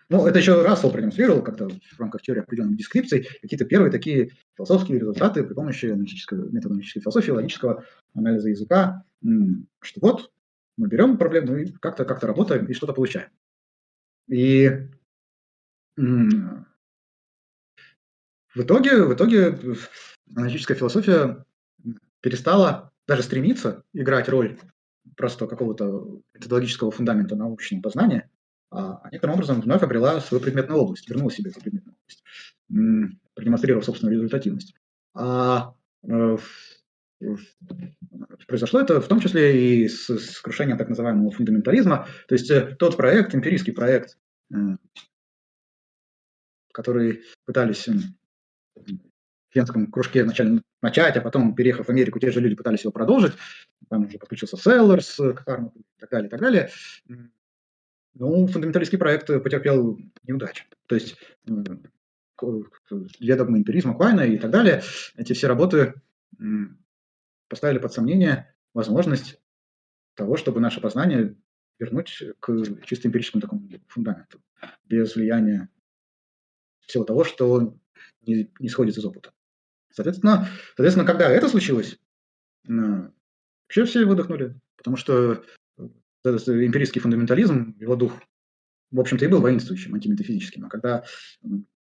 Ну, 0.08 0.26
это 0.26 0.38
еще 0.38 0.62
Рассел 0.62 0.90
продемонстрировал 0.90 1.42
как-то 1.42 1.68
в 1.68 2.00
рамках 2.00 2.22
теории 2.22 2.40
определенных 2.40 2.76
дескрипций, 2.76 3.28
какие-то 3.42 3.64
первые 3.64 3.90
такие 3.90 4.30
философские 4.56 5.00
результаты 5.00 5.42
при 5.42 5.54
помощи 5.54 5.86
аналитической 5.86 6.38
философии, 7.00 7.32
логического 7.32 7.84
анализа 8.14 8.50
языка, 8.50 9.04
что 9.80 10.00
вот 10.00 10.30
мы 10.76 10.88
берем 10.88 11.18
проблему 11.18 11.56
и 11.56 11.72
как-то 11.72 12.04
как 12.04 12.22
работаем 12.22 12.66
и 12.66 12.74
что-то 12.74 12.92
получаем. 12.92 13.30
И 14.28 14.70
в 15.96 16.64
итоге, 18.54 19.02
в 19.02 19.14
итоге 19.14 19.58
аналитическая 20.34 20.74
философия 20.74 21.44
перестала 22.20 22.92
даже 23.06 23.22
стремиться 23.22 23.84
играть 23.92 24.28
роль 24.28 24.58
просто 25.16 25.46
какого-то 25.46 26.20
методологического 26.34 26.90
фундамента 26.90 27.36
научного 27.36 27.82
познания, 27.82 28.30
а 28.70 29.08
некоторым 29.10 29.36
образом 29.36 29.60
вновь 29.60 29.82
обрела 29.82 30.20
свою 30.20 30.42
предметную 30.42 30.80
область, 30.80 31.08
вернула 31.08 31.30
себе 31.30 31.50
эту 31.50 31.60
предметную 31.60 31.96
область, 31.96 32.24
продемонстрировав 33.34 33.84
собственную 33.84 34.16
результативность. 34.16 34.74
А 35.14 35.74
э, 36.02 36.36
произошло 38.46 38.80
это 38.80 39.00
в 39.00 39.08
том 39.08 39.20
числе 39.20 39.84
и 39.84 39.88
с, 39.88 40.10
с 40.10 40.40
крушением 40.40 40.78
так 40.78 40.88
называемого 40.88 41.30
фундаментализма, 41.30 42.06
то 42.28 42.34
есть 42.34 42.50
э, 42.50 42.76
тот 42.78 42.96
проект, 42.96 43.34
эмпирийский 43.34 43.72
проект, 43.72 44.18
э, 44.52 44.56
который 46.72 47.22
пытались 47.46 47.88
венском 49.56 49.90
кружке 49.90 50.22
вначале 50.22 50.62
начать, 50.82 51.16
а 51.16 51.20
потом, 51.20 51.54
переехав 51.54 51.86
в 51.86 51.90
Америку, 51.90 52.18
те 52.18 52.30
же 52.30 52.40
люди 52.40 52.54
пытались 52.54 52.84
его 52.84 52.92
продолжить. 52.92 53.32
Там 53.88 54.06
уже 54.06 54.18
подключился 54.18 54.56
Селлерс 54.56 55.16
к 55.16 55.44
Харму 55.44 55.72
и 55.76 56.00
так 56.00 56.10
далее, 56.10 56.28
и 56.28 56.30
так 56.30 56.40
далее. 56.40 56.70
Ну, 58.14 58.46
фундаменталистский 58.46 58.98
проект 58.98 59.26
потерпел 59.26 59.98
неудачу. 60.22 60.64
То 60.86 60.94
есть 60.94 61.16
две 63.18 63.36
догмы 63.36 63.58
эмпиризма, 63.58 63.94
Квайна 63.96 64.22
и 64.22 64.38
так 64.38 64.50
далее, 64.50 64.82
эти 65.16 65.32
все 65.32 65.46
работы 65.48 65.94
поставили 67.48 67.78
под 67.78 67.92
сомнение 67.92 68.54
возможность 68.74 69.40
того, 70.14 70.36
чтобы 70.36 70.60
наше 70.60 70.80
познание 70.80 71.36
вернуть 71.78 72.22
к 72.40 72.84
чисто 72.84 73.08
эмпирическому 73.08 73.42
такому 73.42 73.68
фундаменту, 73.88 74.40
без 74.84 75.14
влияния 75.14 75.68
всего 76.80 77.04
того, 77.04 77.24
что 77.24 77.76
не, 78.22 78.50
не 78.58 78.68
сходит 78.68 78.96
из 78.96 79.04
опыта. 79.04 79.32
Соответственно, 79.96 80.46
соответственно, 80.76 81.06
когда 81.06 81.30
это 81.30 81.48
случилось, 81.48 81.98
вообще 82.68 83.84
все 83.86 84.04
выдохнули, 84.04 84.60
потому 84.76 84.98
что 84.98 85.42
этот 86.22 86.48
эмпирический 86.48 87.00
фундаментализм, 87.00 87.74
его 87.80 87.96
дух, 87.96 88.12
в 88.90 89.00
общем-то, 89.00 89.24
и 89.24 89.28
был 89.28 89.40
воинствующим, 89.40 89.94
антиметафизическим. 89.94 90.66
А 90.66 90.68
когда 90.68 91.04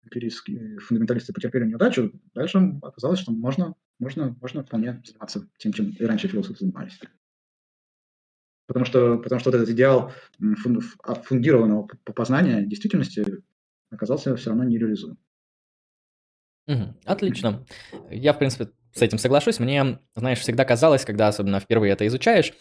эмпирические 0.05 0.79
фундаменталисты 0.79 1.33
потерпели 1.33 1.65
неудачу, 1.65 2.13
дальше 2.33 2.79
оказалось, 2.81 3.19
что 3.19 3.33
можно, 3.33 3.75
можно, 3.99 4.37
можно 4.41 4.63
вполне 4.63 5.03
заниматься 5.05 5.49
тем, 5.59 5.73
чем 5.73 5.91
и 5.91 6.05
раньше 6.05 6.29
философы 6.29 6.61
занимались. 6.61 7.01
Потому 8.69 8.85
что, 8.85 9.19
потому 9.19 9.41
что 9.41 9.51
вот 9.51 9.57
этот 9.57 9.71
идеал 9.71 10.13
фундированного 11.25 11.89
познания 12.15 12.65
действительности 12.65 13.25
оказался 13.91 14.37
все 14.37 14.51
равно 14.51 14.63
нереализуем. 14.63 15.19
Угу, 16.67 16.95
отлично. 17.05 17.65
Я, 18.11 18.33
в 18.33 18.39
принципе, 18.39 18.69
с 18.93 19.03
этим 19.03 19.19
соглашусь. 19.19 19.61
Мне, 19.61 19.99
знаешь, 20.15 20.41
всегда 20.41 20.65
казалось, 20.65 21.05
когда 21.05 21.29
особенно 21.29 21.61
впервые 21.61 21.93
это 21.93 22.07
изучаешь, 22.07 22.53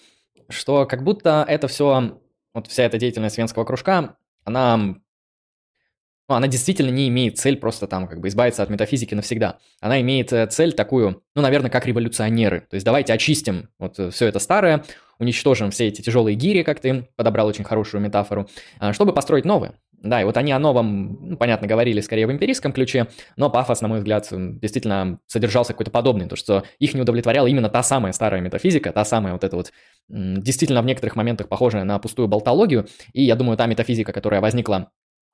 что 0.49 0.85
как 0.85 1.03
будто 1.03 1.45
это 1.47 1.67
все, 1.67 2.21
вот 2.53 2.67
вся 2.67 2.83
эта 2.83 2.97
деятельность 2.97 3.37
Венского 3.37 3.63
кружка, 3.63 4.17
она, 4.43 4.77
ну, 4.77 6.35
она 6.35 6.47
действительно 6.47 6.91
не 6.91 7.07
имеет 7.07 7.37
цель 7.39 7.57
просто 7.57 7.87
там 7.87 8.07
как 8.07 8.19
бы 8.19 8.27
избавиться 8.27 8.61
от 8.61 8.69
метафизики 8.69 9.15
навсегда. 9.15 9.59
Она 9.79 10.01
имеет 10.01 10.31
э, 10.33 10.45
цель 10.47 10.73
такую, 10.73 11.23
ну, 11.35 11.41
наверное, 11.41 11.71
как 11.71 11.85
революционеры. 11.85 12.61
То 12.69 12.75
есть 12.75 12.85
давайте 12.85 13.13
очистим 13.13 13.69
вот 13.79 13.97
э, 13.99 14.11
все 14.11 14.27
это 14.27 14.39
старое, 14.39 14.83
уничтожим 15.19 15.71
все 15.71 15.87
эти 15.87 16.01
тяжелые 16.01 16.35
гири, 16.35 16.63
как 16.63 16.79
ты 16.79 17.07
подобрал 17.15 17.47
очень 17.47 17.63
хорошую 17.63 18.01
метафору, 18.01 18.49
а, 18.79 18.93
чтобы 18.93 19.13
построить 19.13 19.45
новые. 19.45 19.73
Да, 20.01 20.21
и 20.21 20.23
вот 20.23 20.37
они 20.37 20.51
о 20.51 20.59
новом, 20.59 21.29
ну, 21.29 21.37
понятно, 21.37 21.67
говорили 21.67 21.99
скорее 22.01 22.27
в 22.27 22.31
эмпирическом 22.31 22.71
ключе, 22.71 23.07
но 23.37 23.49
пафос, 23.49 23.81
на 23.81 23.87
мой 23.87 23.99
взгляд, 23.99 24.27
действительно 24.31 25.19
содержался 25.25 25.73
какой-то 25.73 25.91
подобный, 25.91 26.27
то 26.27 26.35
что 26.35 26.63
их 26.79 26.93
не 26.93 27.01
удовлетворяла 27.01 27.47
именно 27.47 27.69
та 27.69 27.81
самая 27.81 28.13
старая 28.13 28.41
метафизика, 28.41 28.91
та 28.91 29.03
самая 29.03 29.33
вот 29.33 29.43
эта 29.43 29.55
вот 29.55 29.71
действительно 30.07 30.81
в 30.81 30.85
некоторых 30.85 31.15
моментах 31.15 31.49
похожая 31.49 31.83
на 31.83 31.97
пустую 31.97 32.27
болтологию, 32.27 32.87
и 33.13 33.23
я 33.23 33.35
думаю, 33.35 33.57
та 33.57 33.65
метафизика, 33.65 34.13
которая 34.13 34.41
возникла 34.41 34.91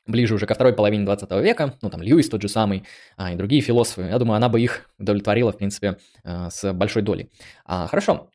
ближе 0.07 0.35
уже 0.35 0.45
ко 0.45 0.53
второй 0.53 0.73
половине 0.73 1.05
20 1.05 1.31
века, 1.43 1.77
ну 1.81 1.89
там 1.89 2.01
Льюис 2.01 2.29
тот 2.29 2.41
же 2.41 2.49
самый, 2.49 2.83
а, 3.17 3.33
и 3.33 3.35
другие 3.35 3.61
философы, 3.61 4.01
я 4.03 4.17
думаю, 4.17 4.37
она 4.37 4.49
бы 4.49 4.59
их 4.59 4.89
удовлетворила, 4.97 5.51
в 5.51 5.57
принципе, 5.57 5.97
а, 6.23 6.49
с 6.49 6.73
большой 6.73 7.01
долей. 7.01 7.29
А, 7.65 7.87
хорошо. 7.87 8.29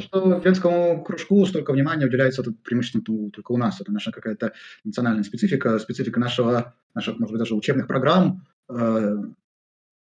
Что 0.00 0.38
Венскому 0.38 1.04
кружку 1.04 1.44
столько 1.46 1.72
внимания 1.72 2.06
уделяется 2.06 2.42
тут 2.42 2.62
преимущественно 2.62 3.04
только 3.30 3.52
у 3.52 3.56
нас, 3.56 3.80
это 3.80 3.92
наша 3.92 4.10
какая-то 4.10 4.52
национальная 4.84 5.24
специфика, 5.24 5.78
специфика 5.78 6.18
нашего, 6.18 6.74
наших, 6.94 7.18
может 7.18 7.32
быть, 7.32 7.38
даже 7.38 7.54
учебных 7.54 7.86
программ, 7.86 8.46
э, 8.70 9.16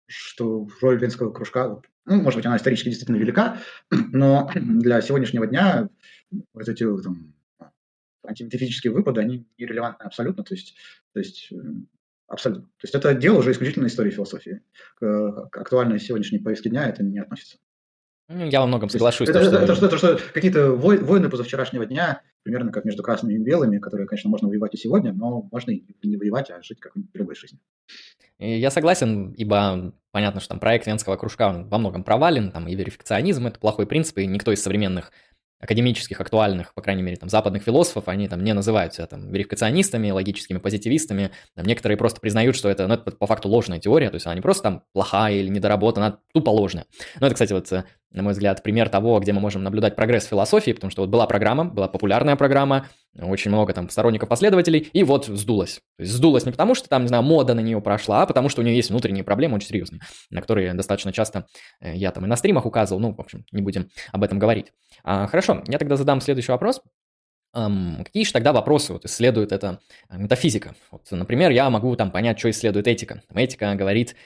что 0.06 0.68
роль 0.81 0.98
Венского 0.98 1.31
кружка, 1.31 1.81
ну, 2.06 2.22
может 2.22 2.36
быть, 2.36 2.47
она 2.47 2.56
исторически 2.56 2.89
действительно 2.89 3.16
велика, 3.16 3.59
но 3.90 4.51
для 4.55 5.01
сегодняшнего 5.02 5.47
дня 5.47 5.89
вот 6.52 6.68
эти 6.68 6.85
там, 7.02 7.34
антиметафизические 8.24 8.92
выпады, 8.92 9.20
они 9.20 9.46
нерелевантны 9.59 10.05
абсолютно, 10.05 10.44
то 10.44 10.55
есть, 10.55 10.74
то 11.12 11.20
есть 11.20 11.48
э, 11.52 11.56
абсолютно. 12.26 12.64
То 12.64 12.84
есть 12.84 12.94
это 12.94 13.14
дело 13.14 13.38
уже 13.38 13.52
исключительно 13.52 13.86
истории 13.86 14.10
философии. 14.10 14.62
К, 14.96 15.48
к 15.51 15.56
актуальной 15.56 15.98
сегодняшней 15.98 16.38
повестке 16.38 16.70
дня 16.70 16.88
это 16.88 17.02
не 17.02 17.18
относится. 17.18 17.59
Ну, 18.28 18.46
я 18.46 18.60
во 18.60 18.66
многом 18.66 18.88
соглашусь. 18.88 19.28
Это, 19.28 19.40
то, 19.40 19.44
что... 19.44 19.56
это, 19.59 19.86
это, 19.86 19.98
что 19.98 20.18
какие-то 20.32 20.70
войны 20.70 21.28
позавчерашнего 21.28 21.84
дня, 21.84 22.22
примерно 22.42 22.72
как 22.72 22.86
между 22.86 23.02
красными 23.02 23.34
и 23.34 23.38
белыми, 23.38 23.78
которые, 23.78 24.06
конечно, 24.06 24.30
можно 24.30 24.48
воевать 24.48 24.74
и 24.74 24.78
сегодня, 24.78 25.12
но 25.12 25.46
можно 25.52 25.72
и 25.72 25.84
не 26.02 26.16
воевать, 26.16 26.51
а 26.51 26.62
жить 26.62 26.80
как 26.80 26.94
в 26.94 27.16
любой 27.16 27.34
жизни. 27.34 27.59
Я 28.38 28.70
согласен, 28.70 29.32
ибо 29.32 29.94
понятно, 30.10 30.40
что 30.40 30.51
там 30.51 30.59
проект 30.59 30.86
Венского 30.86 31.16
кружка 31.16 31.52
во 31.52 31.78
многом 31.78 32.02
провален, 32.02 32.51
там 32.51 32.66
и 32.66 32.74
верификционизм– 32.74 33.46
это 33.48 33.60
плохой 33.60 33.86
принцип, 33.86 34.18
и 34.18 34.26
никто 34.26 34.52
из 34.52 34.62
современных 34.62 35.12
академических, 35.64 36.20
актуальных, 36.20 36.74
по 36.74 36.82
крайней 36.82 37.02
мере, 37.02 37.16
там, 37.16 37.28
западных 37.28 37.62
философов, 37.62 38.08
они 38.08 38.28
там 38.28 38.44
не 38.44 38.52
называют 38.52 38.94
себя 38.94 39.06
там 39.06 39.30
верификационистами, 39.32 40.10
логическими 40.10 40.58
позитивистами. 40.58 41.30
Там, 41.54 41.64
некоторые 41.64 41.96
просто 41.96 42.20
признают, 42.20 42.54
что 42.54 42.68
это, 42.68 42.86
ну, 42.86 42.94
это 42.94 43.10
по 43.12 43.26
факту 43.26 43.48
ложная 43.48 43.80
теория, 43.80 44.10
то 44.10 44.16
есть 44.16 44.26
она 44.26 44.34
не 44.34 44.40
просто 44.40 44.62
там 44.64 44.82
плохая 44.92 45.34
или 45.34 45.48
недоработана, 45.48 46.06
она 46.06 46.18
тупо 46.32 46.50
ложная. 46.50 46.86
Ну, 47.18 47.26
это, 47.26 47.34
кстати, 47.34 47.52
вот 47.52 47.72
э, 47.72 47.84
на 48.14 48.22
мой 48.22 48.32
взгляд, 48.32 48.62
пример 48.62 48.88
того, 48.88 49.18
где 49.18 49.32
мы 49.32 49.40
можем 49.40 49.62
наблюдать 49.64 49.96
прогресс 49.96 50.24
философии, 50.24 50.70
потому 50.70 50.90
что 50.90 51.02
вот 51.02 51.10
была 51.10 51.26
программа, 51.26 51.64
была 51.64 51.88
популярная 51.88 52.36
программа, 52.36 52.86
очень 53.20 53.50
много 53.50 53.72
там 53.72 53.90
сторонников, 53.90 54.28
последователей, 54.28 54.88
и 54.92 55.02
вот 55.02 55.26
сдулась. 55.26 55.80
То 55.96 56.02
есть 56.02 56.12
сдулась 56.12 56.46
не 56.46 56.52
потому, 56.52 56.74
что 56.74 56.88
там, 56.88 57.02
не 57.02 57.08
знаю, 57.08 57.24
мода 57.24 57.54
на 57.54 57.60
нее 57.60 57.80
прошла, 57.80 58.22
а 58.22 58.26
потому 58.26 58.48
что 58.48 58.62
у 58.62 58.64
нее 58.64 58.76
есть 58.76 58.90
внутренние 58.90 59.24
проблемы 59.24 59.56
очень 59.56 59.68
серьезные, 59.68 60.00
на 60.30 60.40
которые 60.40 60.72
достаточно 60.74 61.12
часто 61.12 61.46
э, 61.80 61.94
я 61.96 62.12
там 62.12 62.24
и 62.24 62.28
на 62.28 62.36
стримах 62.36 62.66
указывал, 62.66 63.00
ну, 63.00 63.14
в 63.14 63.20
общем, 63.20 63.44
не 63.50 63.62
будем 63.62 63.90
об 64.12 64.22
этом 64.22 64.38
говорить. 64.38 64.72
А, 65.02 65.26
хорошо, 65.26 65.64
я 65.66 65.78
тогда 65.78 65.96
задам 65.96 66.20
следующий 66.20 66.52
вопрос. 66.52 66.80
Um, 67.56 68.02
какие 68.02 68.24
же 68.24 68.32
тогда 68.32 68.52
вопросы 68.52 68.92
вот 68.92 69.04
исследует 69.04 69.52
эта 69.52 69.80
э, 70.08 70.18
метафизика? 70.18 70.74
Вот, 70.90 71.08
например, 71.10 71.50
я 71.50 71.70
могу 71.70 71.94
там 71.94 72.10
понять, 72.10 72.38
что 72.38 72.50
исследует 72.50 72.88
этика. 72.88 73.22
Там 73.28 73.38
этика 73.38 73.74
говорит 73.76 74.16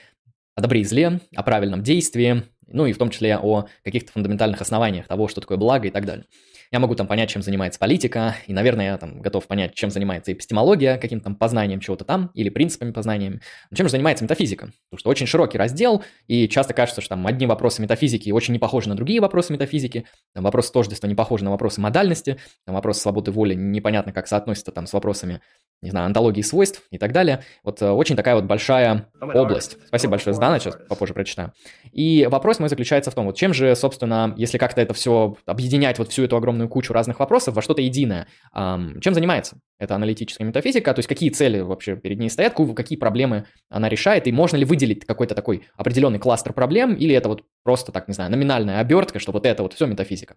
о 0.55 0.62
добре 0.62 0.81
и 0.81 0.85
зле, 0.85 1.20
о 1.36 1.43
правильном 1.43 1.82
действии, 1.82 2.44
ну 2.69 2.86
и 2.86 2.93
в 2.93 2.99
том 2.99 3.11
числе 3.11 3.36
о 3.36 3.66
каких-то 3.85 4.12
фундаментальных 4.12 4.61
основаниях 4.61 5.07
того, 5.07 5.28
что 5.28 5.40
такое 5.40 5.59
благо 5.59 5.89
и 5.89 5.90
так 5.90 6.05
далее. 6.05 6.27
Я 6.70 6.81
могу 6.81 6.95
там 6.95 7.07
понять, 7.07 7.31
чем 7.31 7.43
занимается 7.43 7.78
политика, 7.78 8.36
и, 8.47 8.53
наверное, 8.53 8.86
я 8.86 8.99
там 8.99 9.20
готов 9.20 9.47
понять, 9.47 9.74
чем 9.74 9.90
занимается 9.90 10.32
эпистемология, 10.32 10.99
каким-то 10.99 11.24
там 11.24 11.35
познанием 11.35 11.81
чего-то 11.81 12.05
там, 12.05 12.31
или 12.35 12.49
принципами 12.51 12.93
познания. 12.93 13.40
Но 13.70 13.77
чем 13.77 13.86
же 13.86 13.93
занимается 13.93 14.24
метафизика? 14.24 14.66
Потому 14.90 14.99
что 14.99 15.11
очень 15.11 15.27
широкий 15.27 15.57
раздел, 15.57 16.05
и 16.27 16.49
часто 16.49 16.74
кажется, 16.74 17.01
что 17.01 17.11
там 17.11 17.27
одни 17.27 17.47
вопросы 17.47 17.81
метафизики 17.81 18.31
очень 18.31 18.53
не 18.53 18.59
похожи 18.59 18.89
на 18.89 18.95
другие 18.95 19.20
вопросы 19.20 19.53
метафизики, 19.53 20.07
там 20.35 20.45
вопросы 20.45 20.73
тождества 20.73 21.07
не 21.07 21.15
похожи 21.15 21.45
на 21.45 21.51
вопросы 21.51 21.81
модальности, 21.81 22.39
там 22.66 22.74
вопросы 22.74 23.01
свободы 23.01 23.31
воли 23.31 23.55
непонятно, 23.55 24.12
как 24.12 24.27
соотносятся 24.27 24.73
там 24.73 24.86
с 24.86 24.93
вопросами, 24.93 25.40
не 25.81 25.90
знаю, 25.90 26.07
антологии 26.07 26.43
свойств 26.43 26.82
и 26.90 26.99
так 26.99 27.12
далее. 27.12 27.45
Вот 27.62 27.81
э, 27.82 27.89
очень 27.89 28.16
такая 28.16 28.35
вот 28.35 28.45
большая 28.45 29.09
область. 29.20 29.78
Спасибо 29.86 30.12
большое, 30.12 30.35
Сдана, 30.35 30.59
сейчас 30.59 30.77
попозже 30.89 31.15
прочитаю. 31.15 31.53
И 31.93 32.27
вопрос 32.31 32.59
мой 32.59 32.69
заключается 32.69 33.11
в 33.11 33.15
том, 33.15 33.27
вот 33.27 33.36
чем 33.36 33.55
же, 33.55 33.74
собственно, 33.77 34.35
если 34.36 34.59
как-то 34.59 34.81
это 34.81 34.93
все 34.93 35.36
объединять, 35.47 35.99
вот 35.99 36.11
всю 36.11 36.24
эту 36.24 36.36
огромную 36.36 36.58
огромную 36.59 36.69
кучу 36.69 36.93
разных 36.93 37.21
вопросов 37.21 37.55
во 37.55 37.63
что-то 37.63 37.81
единое. 37.81 38.27
Чем 38.53 39.15
занимается 39.15 39.59
эта 39.79 39.95
аналитическая 39.95 40.45
метафизика? 40.45 40.93
То 40.93 40.99
есть 40.99 41.09
какие 41.09 41.31
цели 41.31 41.61
вообще 41.61 41.97
перед 41.97 42.19
ней 42.19 42.31
стоят, 42.31 42.55
какие 42.75 42.99
проблемы 42.99 43.45
она 43.71 43.89
решает, 43.89 44.27
и 44.27 44.33
можно 44.33 44.59
ли 44.59 44.65
выделить 44.65 45.05
какой-то 45.05 45.35
такой 45.35 45.63
определенный 45.77 46.19
кластер 46.19 46.53
проблем, 46.53 46.95
или 46.95 47.15
это 47.15 47.29
вот 47.29 47.45
просто, 47.63 47.93
так 47.93 48.09
не 48.09 48.15
знаю, 48.15 48.31
номинальная 48.31 48.81
обертка, 48.81 49.19
что 49.19 49.33
вот 49.33 49.47
это 49.47 49.63
вот 49.63 49.73
все 49.73 49.87
метафизика? 49.87 50.37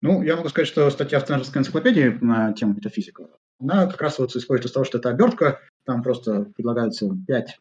Ну, 0.00 0.22
я 0.22 0.36
могу 0.36 0.48
сказать, 0.48 0.68
что 0.68 0.90
статья 0.90 1.18
в 1.18 1.22
Стэнфордской 1.22 1.60
энциклопедии 1.60 2.18
на 2.20 2.52
тему 2.52 2.74
метафизика, 2.74 3.24
она 3.60 3.86
как 3.86 4.00
раз 4.02 4.18
вот 4.18 4.34
исходит 4.36 4.66
из 4.66 4.72
того, 4.72 4.84
что 4.84 4.98
это 4.98 5.10
обертка, 5.10 5.60
там 5.86 6.02
просто 6.02 6.44
предлагаются 6.56 7.08
пять 7.26 7.58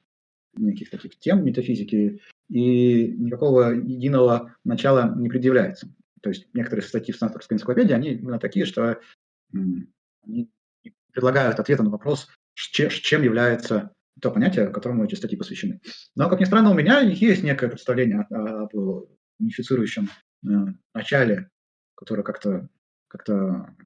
неких 0.55 0.89
таких 0.89 1.17
тем 1.19 1.43
метафизики, 1.43 2.19
и 2.49 3.07
никакого 3.17 3.71
единого 3.71 4.53
начала 4.63 5.15
не 5.15 5.29
предъявляется. 5.29 5.87
То 6.23 6.29
есть 6.29 6.47
некоторые 6.53 6.85
статьи 6.85 7.13
в 7.13 7.17
Стэнфордской 7.17 7.55
энциклопедии, 7.55 7.93
они 7.93 8.13
именно 8.13 8.39
такие, 8.39 8.65
что 8.65 8.99
они 9.51 10.49
предлагают 11.11 11.59
ответы 11.59 11.83
на 11.83 11.89
вопрос, 11.89 12.29
чем 12.55 13.21
является 13.21 13.93
то 14.21 14.31
понятие, 14.31 14.69
которому 14.69 15.03
эти 15.03 15.15
статьи 15.15 15.37
посвящены. 15.37 15.81
Но, 16.15 16.29
как 16.29 16.39
ни 16.39 16.45
странно, 16.45 16.71
у 16.71 16.75
меня 16.75 17.01
есть 17.01 17.43
некое 17.43 17.67
представление 17.67 18.21
об 18.21 18.73
унифицирующем 19.39 20.09
э, 20.45 20.47
начале, 20.93 21.49
которое 21.95 22.23
как-то 22.23 22.69
как 23.07 23.25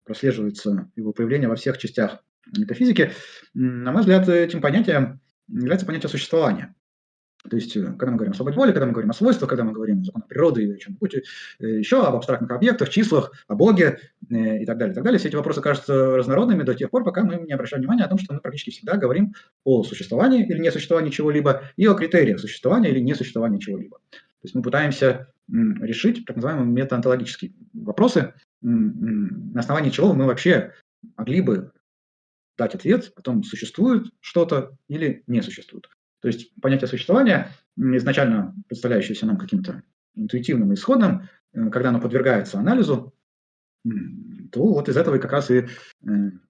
прослеживается 0.05 0.89
его 0.95 1.11
появление 1.11 1.49
во 1.49 1.55
всех 1.55 1.77
частях 1.77 2.23
метафизики. 2.55 3.11
На 3.53 3.91
мой 3.91 4.01
взгляд, 4.01 4.29
этим 4.29 4.61
понятием 4.61 5.19
является 5.47 5.85
понятие 5.85 6.09
существования. 6.09 6.75
То 7.49 7.55
есть, 7.55 7.75
э, 7.75 7.83
когда 7.83 8.11
мы 8.11 8.17
говорим 8.17 8.31
о 8.31 8.35
свободе 8.35 8.57
воли, 8.57 8.71
когда 8.71 8.85
мы 8.85 8.91
говорим 8.91 9.09
о 9.09 9.13
свойствах, 9.13 9.49
когда 9.49 9.63
мы 9.63 9.71
говорим 9.71 10.01
о 10.01 10.03
законах 10.03 10.27
природы 10.27 10.63
или 10.63 10.73
о 10.73 10.77
чем-нибудь 10.77 11.15
э, 11.15 11.21
еще, 11.59 12.05
об 12.05 12.15
абстрактных 12.15 12.51
объектах, 12.51 12.89
числах, 12.89 13.31
о 13.47 13.55
Боге 13.55 13.99
э, 14.29 14.63
и 14.63 14.65
так 14.65 14.77
далее, 14.77 14.93
и 14.93 14.95
так 14.95 15.03
далее, 15.03 15.19
все 15.19 15.29
эти 15.29 15.35
вопросы 15.35 15.61
кажутся 15.61 16.15
разнородными 16.15 16.63
до 16.63 16.73
тех 16.73 16.89
пор, 16.89 17.03
пока 17.03 17.23
мы 17.23 17.37
не 17.37 17.53
обращаем 17.53 17.81
внимания 17.81 18.03
о 18.03 18.09
том, 18.09 18.17
что 18.17 18.33
мы 18.33 18.39
практически 18.39 18.71
всегда 18.71 18.97
говорим 18.97 19.33
о 19.63 19.83
существовании 19.83 20.45
или 20.45 20.59
несуществовании 20.59 21.11
чего-либо 21.11 21.63
и 21.75 21.85
о 21.85 21.93
критериях 21.93 22.39
существования 22.39 22.89
или 22.89 22.99
несуществования 22.99 23.59
чего-либо. 23.59 23.97
То 24.09 24.43
есть 24.43 24.55
мы 24.55 24.61
пытаемся 24.61 25.27
решить 25.49 26.25
так 26.25 26.35
называемые 26.35 26.67
метаонтологические 26.67 27.53
вопросы, 27.73 28.33
на 28.61 29.59
основании 29.59 29.89
чего 29.89 30.13
мы 30.13 30.25
вообще 30.25 30.73
могли 31.15 31.41
бы 31.41 31.71
дать 32.57 32.75
ответ 32.75 33.13
о 33.15 33.21
том, 33.21 33.43
существует 33.43 34.07
что-то 34.19 34.77
или 34.87 35.23
не 35.27 35.41
существует. 35.41 35.87
То 36.27 36.33
есть 36.33 36.53
понятие 36.61 36.89
существования, 36.89 37.51
изначально 37.77 38.53
представляющееся 38.67 39.25
нам 39.25 39.37
каким-то 39.37 39.83
интуитивным 40.13 40.73
исходным, 40.73 41.29
э, 41.53 41.69
когда 41.69 41.87
оно 41.87 42.01
подвергается 42.01 42.59
анализу, 42.59 43.13
то 44.51 44.73
вот 44.73 44.89
из 44.89 44.97
этого 44.97 45.15
и 45.15 45.19
как 45.19 45.31
раз 45.31 45.49
и 45.51 45.59
э, 45.59 45.67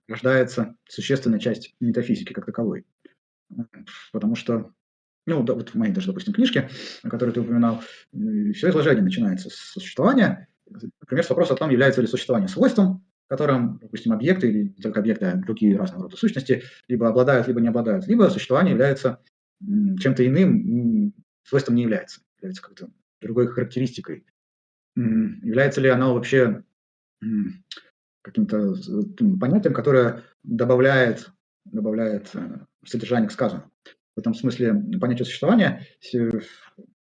рождается 0.08 0.76
существенная 0.90 1.38
часть 1.38 1.76
метафизики 1.80 2.34
как 2.34 2.48
таковой. 2.48 2.88
Потому 4.12 4.36
что 4.36 4.72
ну, 5.28 5.44
да, 5.44 5.54
вот 5.54 5.70
в 5.70 5.76
моей 5.76 5.94
даже, 5.94 6.08
допустим, 6.08 6.34
книжке, 6.34 6.72
которую 7.04 7.36
ты 7.36 7.42
упоминал, 7.42 7.84
все 8.56 8.70
изложение 8.70 9.04
начинается 9.04 9.52
с 9.52 9.74
существования, 9.74 10.48
например, 10.66 11.24
с 11.24 11.30
вопроса 11.30 11.54
о 11.54 11.58
том, 11.58 11.70
является 11.70 12.02
ли 12.02 12.08
существование 12.08 12.50
свойством, 12.50 13.06
которым, 13.28 13.78
допустим, 13.80 14.14
объекты 14.14 14.50
или 14.50 14.74
не 14.76 14.82
только 14.82 15.02
объекты, 15.02 15.26
а 15.26 15.36
другие 15.36 15.78
разного 15.78 16.04
рода 16.04 16.18
сущности 16.18 16.64
либо 16.88 17.08
обладают, 17.08 17.48
либо 17.48 17.62
не 17.62 17.68
обладают, 17.68 18.08
либо 18.08 18.30
существование 18.30 18.72
является 18.72 19.20
чем-то 19.62 20.26
иным, 20.26 21.14
свойством 21.44 21.76
не 21.76 21.84
является, 21.84 22.22
является 22.38 22.62
как-то 22.62 22.90
другой 23.22 23.48
характеристикой. 23.48 24.26
Является 24.96 25.82
ли 25.82 25.90
оно 25.90 26.14
вообще 26.14 26.64
каким-то 28.22 28.76
понятием, 29.40 29.74
которое 29.74 30.24
добавляет, 30.44 31.30
добавляет 31.66 32.30
э, 32.34 32.60
содержание 32.86 33.30
к 33.30 33.32
сказанному. 33.32 33.72
В 34.16 34.20
этом 34.20 34.34
смысле 34.34 34.74
понятие 35.00 35.26
существования 35.26 35.88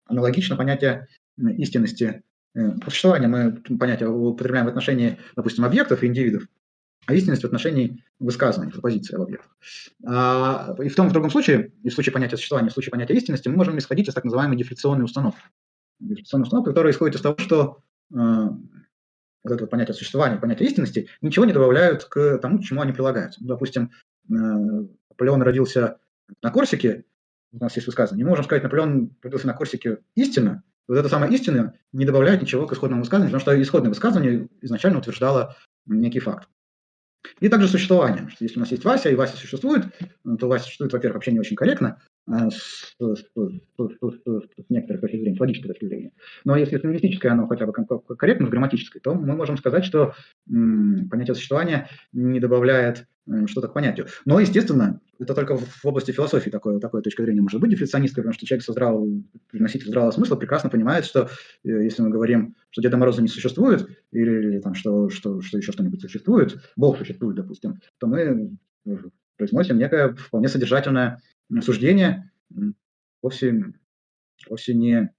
аналогично 0.05 0.55
понятие 0.55 1.07
истинности. 1.37 2.23
Э, 2.53 2.75
существование 2.83 3.27
мы 3.27 3.77
понятие 3.77 4.09
употребляем 4.09 4.67
в 4.67 4.69
отношении, 4.69 5.17
допустим, 5.35 5.65
объектов 5.65 6.03
и 6.03 6.07
индивидов, 6.07 6.47
а 7.05 7.13
истинность 7.13 7.43
в 7.43 7.45
отношении 7.45 8.03
высказываний, 8.19 8.71
пропозиции 8.71 9.15
об 9.15 9.21
объектах. 9.21 9.55
А, 10.05 10.75
и 10.83 10.89
в 10.89 10.95
том 10.95 11.07
и 11.07 11.09
в 11.09 11.13
другом 11.13 11.29
случае, 11.29 11.71
и 11.83 11.89
в 11.89 11.93
случае 11.93 12.13
понятия 12.13 12.37
существования, 12.37 12.69
в 12.69 12.73
случае 12.73 12.91
понятия 12.91 13.13
истинности, 13.13 13.47
мы 13.47 13.55
можем 13.55 13.77
исходить 13.77 14.07
из 14.07 14.13
так 14.13 14.23
называемой 14.23 14.57
дефляционной 14.57 15.05
установки. 15.05 15.39
Дефляционной 15.99 16.43
установки, 16.43 16.69
которая 16.69 16.93
исходит 16.93 17.15
из 17.15 17.21
того, 17.21 17.35
что 17.37 17.79
э, 18.13 18.15
вот 18.15 19.51
это 19.51 19.67
понятие 19.67 19.93
существования, 19.93 20.37
понятие 20.37 20.67
истинности, 20.67 21.07
ничего 21.21 21.45
не 21.45 21.53
добавляют 21.53 22.05
к 22.05 22.37
тому, 22.39 22.59
к 22.59 22.63
чему 22.63 22.81
они 22.81 22.91
прилагаются. 22.91 23.41
Ну, 23.41 23.47
допустим, 23.47 23.91
э, 24.29 24.33
Наполеон 24.33 25.41
родился 25.43 25.99
на 26.41 26.51
Корсике, 26.51 27.05
у 27.53 27.59
нас 27.59 27.75
есть 27.75 27.87
высказывание, 27.87 28.23
не 28.23 28.29
можем 28.29 28.43
сказать, 28.45 28.63
Наполеон 28.63 29.15
родился 29.21 29.47
на 29.47 29.53
Корсике 29.53 29.99
истинно, 30.15 30.63
вот 30.87 30.97
это 30.97 31.09
самое 31.09 31.33
истинное 31.33 31.79
не 31.93 32.05
добавляет 32.05 32.41
ничего 32.41 32.67
к 32.67 32.73
исходному 32.73 33.01
высказыванию, 33.01 33.31
потому 33.31 33.41
что 33.41 33.61
исходное 33.61 33.89
высказывание 33.89 34.49
изначально 34.61 34.99
утверждало 34.99 35.55
некий 35.85 36.19
факт. 36.19 36.47
И 37.39 37.49
также 37.49 37.67
существование. 37.67 38.27
Что 38.29 38.43
если 38.43 38.57
у 38.57 38.61
нас 38.61 38.71
есть 38.71 38.83
Вася, 38.83 39.09
и 39.09 39.15
Вася 39.15 39.37
существует, 39.37 39.85
то 40.39 40.47
Вася 40.47 40.65
существует, 40.65 40.93
во-первых, 40.93 41.15
вообще 41.15 41.31
не 41.31 41.39
очень 41.39 41.55
корректно, 41.55 42.01
а 42.27 42.49
с, 42.49 42.95
с, 42.99 43.19
с, 43.19 43.25
с 43.77 44.69
некоторой 44.69 45.01
точки 45.01 45.17
зрения, 45.17 45.35
с 45.35 45.39
логической 45.39 45.69
точки 45.69 45.85
зрения. 45.85 46.11
Но 46.43 46.55
если 46.55 46.77
с 46.77 46.83
лингвистической 46.83 47.31
оно 47.31 47.47
хотя 47.47 47.65
бы 47.65 47.73
корректно, 48.17 48.47
с 48.47 48.49
грамматической, 48.49 49.01
то 49.01 49.13
мы 49.13 49.35
можем 49.35 49.57
сказать, 49.57 49.85
что 49.85 50.13
м, 50.49 51.07
понятие 51.09 51.35
существования 51.35 51.89
не 52.13 52.39
добавляет 52.39 53.05
что-то 53.47 53.67
к 53.67 53.73
понятию. 53.73 54.07
Но, 54.25 54.39
естественно, 54.39 55.01
это 55.19 55.33
только 55.33 55.57
в 55.57 55.85
области 55.85 56.11
философии 56.11 56.49
такое, 56.49 56.79
такое 56.79 57.01
точка 57.01 57.23
зрения 57.23 57.41
может 57.41 57.59
быть 57.59 57.71
дефляционистской, 57.71 58.21
потому 58.21 58.33
что 58.33 58.45
человек 58.45 58.63
со 58.63 58.71
здравого, 58.71 59.07
носитель 59.51 59.87
здравого 59.87 60.11
смысла 60.11 60.35
прекрасно 60.35 60.69
понимает, 60.69 61.05
что 61.05 61.29
э, 61.63 61.69
если 61.69 62.01
мы 62.01 62.09
говорим, 62.09 62.55
что 62.69 62.81
Деда 62.81 62.97
Мороза 62.97 63.21
не 63.21 63.27
существует, 63.27 63.87
или, 64.11 64.31
или 64.31 64.59
там, 64.59 64.75
что, 64.75 65.09
что, 65.09 65.41
что 65.41 65.57
еще 65.57 65.71
что-нибудь 65.71 66.01
существует, 66.01 66.57
Бог 66.75 66.97
существует, 66.97 67.35
допустим, 67.35 67.79
то 67.99 68.07
мы 68.07 68.57
э, 68.85 68.97
произносим 69.37 69.77
некое 69.77 70.13
вполне 70.13 70.47
содержательное 70.47 71.21
суждение, 71.61 72.31
вовсе, 73.21 73.73
вовсе 74.49 74.73
не, 74.73 75.11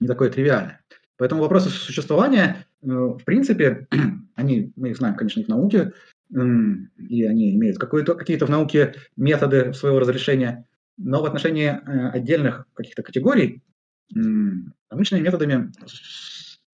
не 0.00 0.08
такое 0.08 0.30
тривиальное. 0.30 0.80
Поэтому 1.16 1.42
вопросы 1.42 1.68
существования, 1.68 2.66
э, 2.82 2.86
в 2.86 3.22
принципе, 3.24 3.86
они, 4.34 4.72
мы 4.76 4.90
их 4.90 4.96
знаем, 4.96 5.14
конечно, 5.14 5.40
и 5.40 5.44
в 5.44 5.48
науке, 5.48 5.92
и 6.32 7.24
они 7.24 7.54
имеют 7.54 7.78
какие-то 7.78 8.46
в 8.46 8.50
науке 8.50 8.94
методы 9.16 9.72
своего 9.74 9.98
разрешения, 10.00 10.66
но 10.96 11.22
в 11.22 11.26
отношении 11.26 11.68
э, 11.68 12.08
отдельных 12.10 12.66
каких-то 12.74 13.02
категорий 13.02 13.62
научными 14.14 15.22
методами 15.22 15.72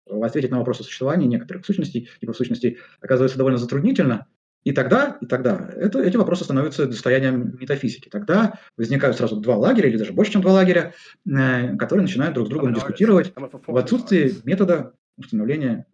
ответить 0.09 0.51
на 0.51 0.59
вопрос 0.59 0.79
о 0.79 0.83
существовании 0.83 1.27
некоторых 1.27 1.65
сущностей, 1.65 2.09
типа 2.19 2.33
сущностей, 2.33 2.77
оказывается 3.01 3.37
довольно 3.37 3.57
затруднительно, 3.57 4.27
и 4.63 4.71
тогда, 4.71 5.17
и 5.21 5.25
тогда 5.27 5.69
это, 5.75 6.01
эти 6.01 6.17
вопросы 6.17 6.43
становятся 6.43 6.87
достоянием 6.87 7.55
метафизики. 7.59 8.09
Тогда 8.09 8.59
возникают 8.77 9.15
сразу 9.15 9.39
два 9.39 9.55
лагеря, 9.57 9.89
или 9.89 9.97
даже 9.97 10.11
больше, 10.11 10.33
чем 10.33 10.41
два 10.41 10.53
лагеря, 10.53 10.93
э, 11.27 11.75
которые 11.77 12.03
начинают 12.03 12.33
друг 12.33 12.47
с 12.47 12.49
другом 12.49 12.73
дискутировать 12.73 13.33
в 13.35 13.77
отсутствии 13.77 14.33
метода 14.43 14.93
установления 15.17 15.85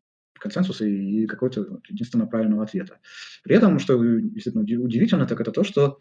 консенсуса 0.42 0.86
и 0.86 1.26
какого-то 1.28 1.80
единственного 1.88 2.28
правильного 2.28 2.64
ответа. 2.64 3.00
При 3.44 3.56
этом, 3.56 3.80
что 3.80 4.04
действительно 4.04 4.64
удивительно, 4.64 5.28
так 5.28 5.40
это 5.40 5.52
то, 5.52 5.64
что 5.64 6.00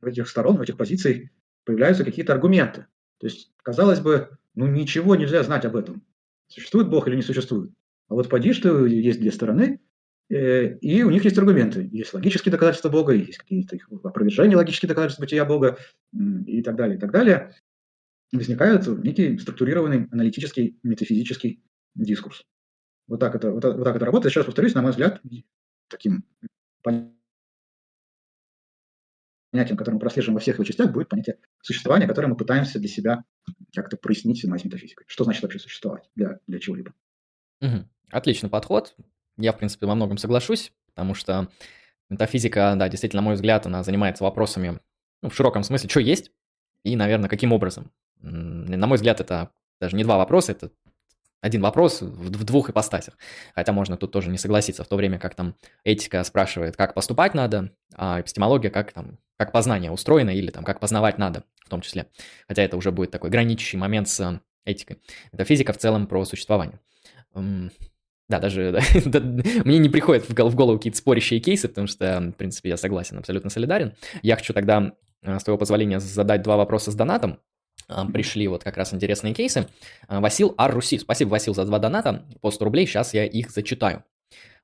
в 0.00 0.06
этих 0.06 0.28
сторон, 0.28 0.58
в 0.58 0.60
этих 0.60 0.76
позиций 0.76 1.30
появляются 1.64 2.04
какие-то 2.04 2.32
аргументы. 2.32 2.86
То 3.18 3.26
есть, 3.26 3.50
казалось 3.62 4.00
бы, 4.00 4.28
ну 4.54 4.66
ничего 4.66 5.16
нельзя 5.16 5.42
знать 5.42 5.64
об 5.64 5.76
этом. 5.76 6.02
Существует 6.48 6.88
Бог 6.88 7.08
или 7.08 7.16
не 7.16 7.22
существует. 7.22 7.72
А 8.08 8.14
вот 8.14 8.28
поди, 8.28 8.52
что 8.52 8.86
есть 8.86 9.20
две 9.20 9.32
стороны, 9.32 9.80
э, 10.30 10.78
и 10.78 11.02
у 11.02 11.10
них 11.10 11.24
есть 11.24 11.38
аргументы. 11.38 11.88
Есть 11.92 12.14
логические 12.14 12.52
доказательства 12.52 12.88
Бога, 12.90 13.12
есть 13.12 13.38
какие-то 13.38 13.76
их 13.76 13.88
опровержения 14.04 14.56
логические 14.56 14.88
доказательства 14.88 15.22
бытия 15.22 15.44
Бога 15.44 15.78
и 16.46 16.62
так 16.62 16.76
далее, 16.76 16.96
и 16.96 17.00
так 17.00 17.10
далее. 17.10 17.54
Возникает 18.32 18.86
некий 18.86 19.38
структурированный 19.38 20.08
аналитический 20.10 20.78
метафизический 20.82 21.62
дискурс. 21.94 22.44
Вот 23.08 23.20
так 23.20 23.34
это, 23.34 23.50
вот, 23.50 23.64
вот 23.64 23.84
так 23.84 23.96
это 23.96 24.04
работает. 24.04 24.36
Раз 24.36 24.46
повторюсь, 24.46 24.74
на 24.74 24.82
мой 24.82 24.90
взгляд, 24.90 25.20
таким 25.88 26.24
понятием, 26.82 27.16
которое 29.76 29.94
мы 29.94 30.00
прослеживаем 30.00 30.34
во 30.34 30.40
всех 30.40 30.56
его 30.56 30.64
частях, 30.64 30.92
будет 30.92 31.08
понятие 31.08 31.38
существования, 31.62 32.06
которое 32.06 32.28
мы 32.28 32.36
пытаемся 32.36 32.78
для 32.78 32.88
себя 32.88 33.24
как-то 33.74 33.96
прояснить, 33.96 34.40
занимаясь 34.40 34.64
метафизикой. 34.64 35.06
Что 35.08 35.24
значит 35.24 35.42
вообще 35.42 35.58
существовать 35.58 36.08
для, 36.14 36.38
для 36.46 36.58
чего-либо? 36.60 36.92
Угу. 37.62 37.88
Отличный 38.10 38.50
подход. 38.50 38.94
Я, 39.38 39.52
в 39.52 39.58
принципе, 39.58 39.86
во 39.86 39.94
многом 39.94 40.18
соглашусь, 40.18 40.72
потому 40.86 41.14
что 41.14 41.48
метафизика, 42.10 42.74
да, 42.76 42.88
действительно, 42.88 43.22
на 43.22 43.26
мой 43.26 43.34
взгляд, 43.34 43.66
она 43.66 43.82
занимается 43.82 44.24
вопросами, 44.24 44.80
ну, 45.22 45.30
в 45.30 45.34
широком 45.34 45.62
смысле, 45.62 45.88
что 45.88 46.00
есть 46.00 46.30
и, 46.82 46.94
наверное, 46.96 47.28
каким 47.28 47.52
образом. 47.52 47.90
На 48.20 48.86
мой 48.86 48.96
взгляд, 48.96 49.20
это 49.20 49.50
даже 49.80 49.96
не 49.96 50.04
два 50.04 50.18
вопроса, 50.18 50.52
это 50.52 50.70
один 51.40 51.62
вопрос 51.62 52.02
в, 52.02 52.44
двух 52.44 52.70
ипостасях. 52.70 53.16
Хотя 53.54 53.72
можно 53.72 53.96
тут 53.96 54.12
тоже 54.12 54.30
не 54.30 54.38
согласиться, 54.38 54.84
в 54.84 54.88
то 54.88 54.96
время 54.96 55.18
как 55.18 55.34
там 55.34 55.54
этика 55.84 56.22
спрашивает, 56.24 56.76
как 56.76 56.94
поступать 56.94 57.34
надо, 57.34 57.70
а 57.94 58.20
эпистемология, 58.20 58.70
как 58.70 58.92
там, 58.92 59.18
как 59.36 59.52
познание 59.52 59.90
устроено 59.90 60.30
или 60.30 60.50
там, 60.50 60.64
как 60.64 60.80
познавать 60.80 61.18
надо 61.18 61.44
в 61.64 61.68
том 61.68 61.80
числе. 61.80 62.06
Хотя 62.48 62.62
это 62.62 62.76
уже 62.76 62.90
будет 62.90 63.10
такой 63.10 63.30
граничащий 63.30 63.78
момент 63.78 64.08
с 64.08 64.40
этикой. 64.64 64.98
Это 65.32 65.44
физика 65.44 65.72
в 65.72 65.78
целом 65.78 66.06
про 66.06 66.24
существование. 66.24 66.80
Да, 67.34 68.40
даже 68.40 68.78
да, 69.06 69.20
мне 69.64 69.78
не 69.78 69.88
приходят 69.88 70.28
в 70.28 70.54
голову 70.54 70.78
какие-то 70.78 70.98
спорящие 70.98 71.40
кейсы, 71.40 71.68
потому 71.68 71.86
что, 71.86 72.20
в 72.20 72.32
принципе, 72.32 72.70
я 72.70 72.76
согласен, 72.76 73.18
абсолютно 73.18 73.48
солидарен. 73.48 73.94
Я 74.22 74.36
хочу 74.36 74.52
тогда, 74.52 74.92
э, 75.22 75.38
с 75.38 75.44
твоего 75.44 75.58
позволения, 75.58 75.98
задать 75.98 76.42
два 76.42 76.56
вопроса 76.56 76.90
с 76.90 76.94
донатом 76.94 77.38
пришли 78.12 78.48
вот 78.48 78.64
как 78.64 78.76
раз 78.76 78.92
интересные 78.94 79.34
кейсы. 79.34 79.66
А, 80.06 80.20
Васил 80.20 80.54
Ар-Руси. 80.56 80.98
Спасибо, 80.98 81.30
Васил, 81.30 81.54
за 81.54 81.64
два 81.64 81.78
доната. 81.78 82.24
По 82.40 82.50
100 82.50 82.64
рублей, 82.64 82.86
сейчас 82.86 83.14
я 83.14 83.24
их 83.24 83.50
зачитаю. 83.50 84.04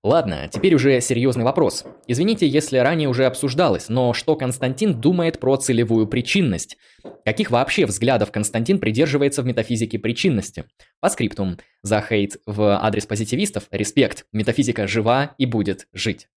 Ладно, 0.05 0.51
теперь 0.53 0.75
уже 0.75 1.01
серьезный 1.01 1.45
вопрос. 1.45 1.87
Извините, 2.07 2.47
если 2.47 2.77
ранее 2.77 3.09
уже 3.09 3.25
обсуждалось, 3.25 3.89
но 3.89 4.13
что 4.13 4.37
Константин 4.37 5.01
думает 5.01 5.41
про 5.41 5.57
целевую 5.57 6.07
причинность? 6.07 6.77
Каких 7.25 7.51
вообще 7.51 7.87
взглядов 7.87 8.31
Константин 8.31 8.79
придерживается 8.79 9.41
в 9.41 9.47
метафизике 9.47 9.99
причинности? 9.99 10.65
По 11.01 11.09
скриптум. 11.09 11.57
За 11.83 12.03
хейт 12.03 12.37
в 12.45 12.79
адрес 12.79 13.07
позитивистов. 13.07 13.65
Респект. 13.71 14.27
Метафизика 14.31 14.87
жива 14.87 15.35
и 15.39 15.47
будет 15.47 15.89
жить. 15.95 16.29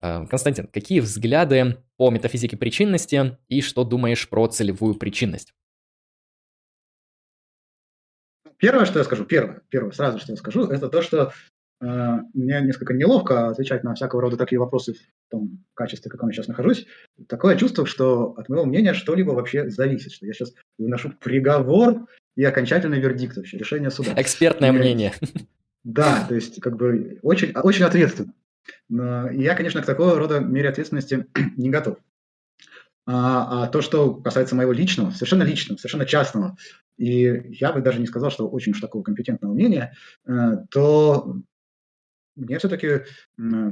А, 0.00 0.24
Константин, 0.24 0.66
какие 0.66 1.00
взгляды 1.00 1.76
по 1.98 2.08
метафизике 2.08 2.56
причинности 2.56 3.36
и 3.48 3.60
что 3.60 3.84
думаешь 3.84 4.26
про 4.26 4.46
целевую 4.46 4.94
причинность? 4.94 5.52
Первое, 8.62 8.84
что 8.84 9.00
я 9.00 9.04
скажу, 9.04 9.24
первое, 9.24 9.60
первое, 9.70 9.90
сразу 9.90 10.20
что 10.20 10.30
я 10.30 10.36
скажу, 10.36 10.68
это 10.68 10.88
то, 10.88 11.02
что 11.02 11.32
э, 11.80 12.18
мне 12.32 12.60
несколько 12.60 12.94
неловко 12.94 13.48
отвечать 13.48 13.82
на 13.82 13.92
всякого 13.96 14.22
рода 14.22 14.36
такие 14.36 14.60
вопросы 14.60 14.94
в 14.94 15.30
том 15.32 15.64
качестве, 15.74 16.08
в 16.08 16.12
каком 16.12 16.28
я 16.28 16.32
сейчас 16.32 16.46
нахожусь. 16.46 16.86
Такое 17.28 17.56
чувство, 17.56 17.86
что 17.86 18.34
от 18.36 18.48
моего 18.48 18.64
мнения 18.64 18.94
что-либо 18.94 19.32
вообще 19.32 19.68
зависит, 19.68 20.12
что 20.12 20.26
я 20.26 20.32
сейчас 20.32 20.54
выношу 20.78 21.10
приговор 21.10 22.06
и 22.36 22.44
окончательный 22.44 23.00
вердикт 23.00 23.36
вообще, 23.36 23.58
решение 23.58 23.90
суда. 23.90 24.12
Экспертное 24.16 24.68
и, 24.68 24.72
мнение. 24.72 25.12
Да, 25.82 26.24
то 26.28 26.36
есть 26.36 26.60
как 26.60 26.76
бы 26.76 27.18
очень, 27.22 27.50
очень 27.56 27.84
ответственно. 27.84 28.32
Но 28.88 29.28
я, 29.28 29.56
конечно, 29.56 29.82
к 29.82 29.86
такого 29.86 30.16
рода 30.16 30.38
мере 30.38 30.68
ответственности 30.68 31.26
не 31.56 31.68
готов. 31.68 31.98
А, 33.06 33.64
а 33.64 33.66
то, 33.66 33.80
что 33.82 34.14
касается 34.14 34.54
моего 34.54 34.70
личного, 34.70 35.10
совершенно 35.10 35.42
личного, 35.42 35.78
совершенно 35.78 36.06
частного, 36.06 36.56
и 36.96 37.56
я 37.60 37.72
бы 37.72 37.80
даже 37.80 38.00
не 38.00 38.06
сказал, 38.06 38.30
что 38.30 38.48
очень 38.48 38.72
уж 38.72 38.80
такого 38.80 39.02
компетентного 39.02 39.52
мнения, 39.52 39.94
э, 40.26 40.58
то 40.70 41.36
мне 42.34 42.58
все-таки 42.58 43.02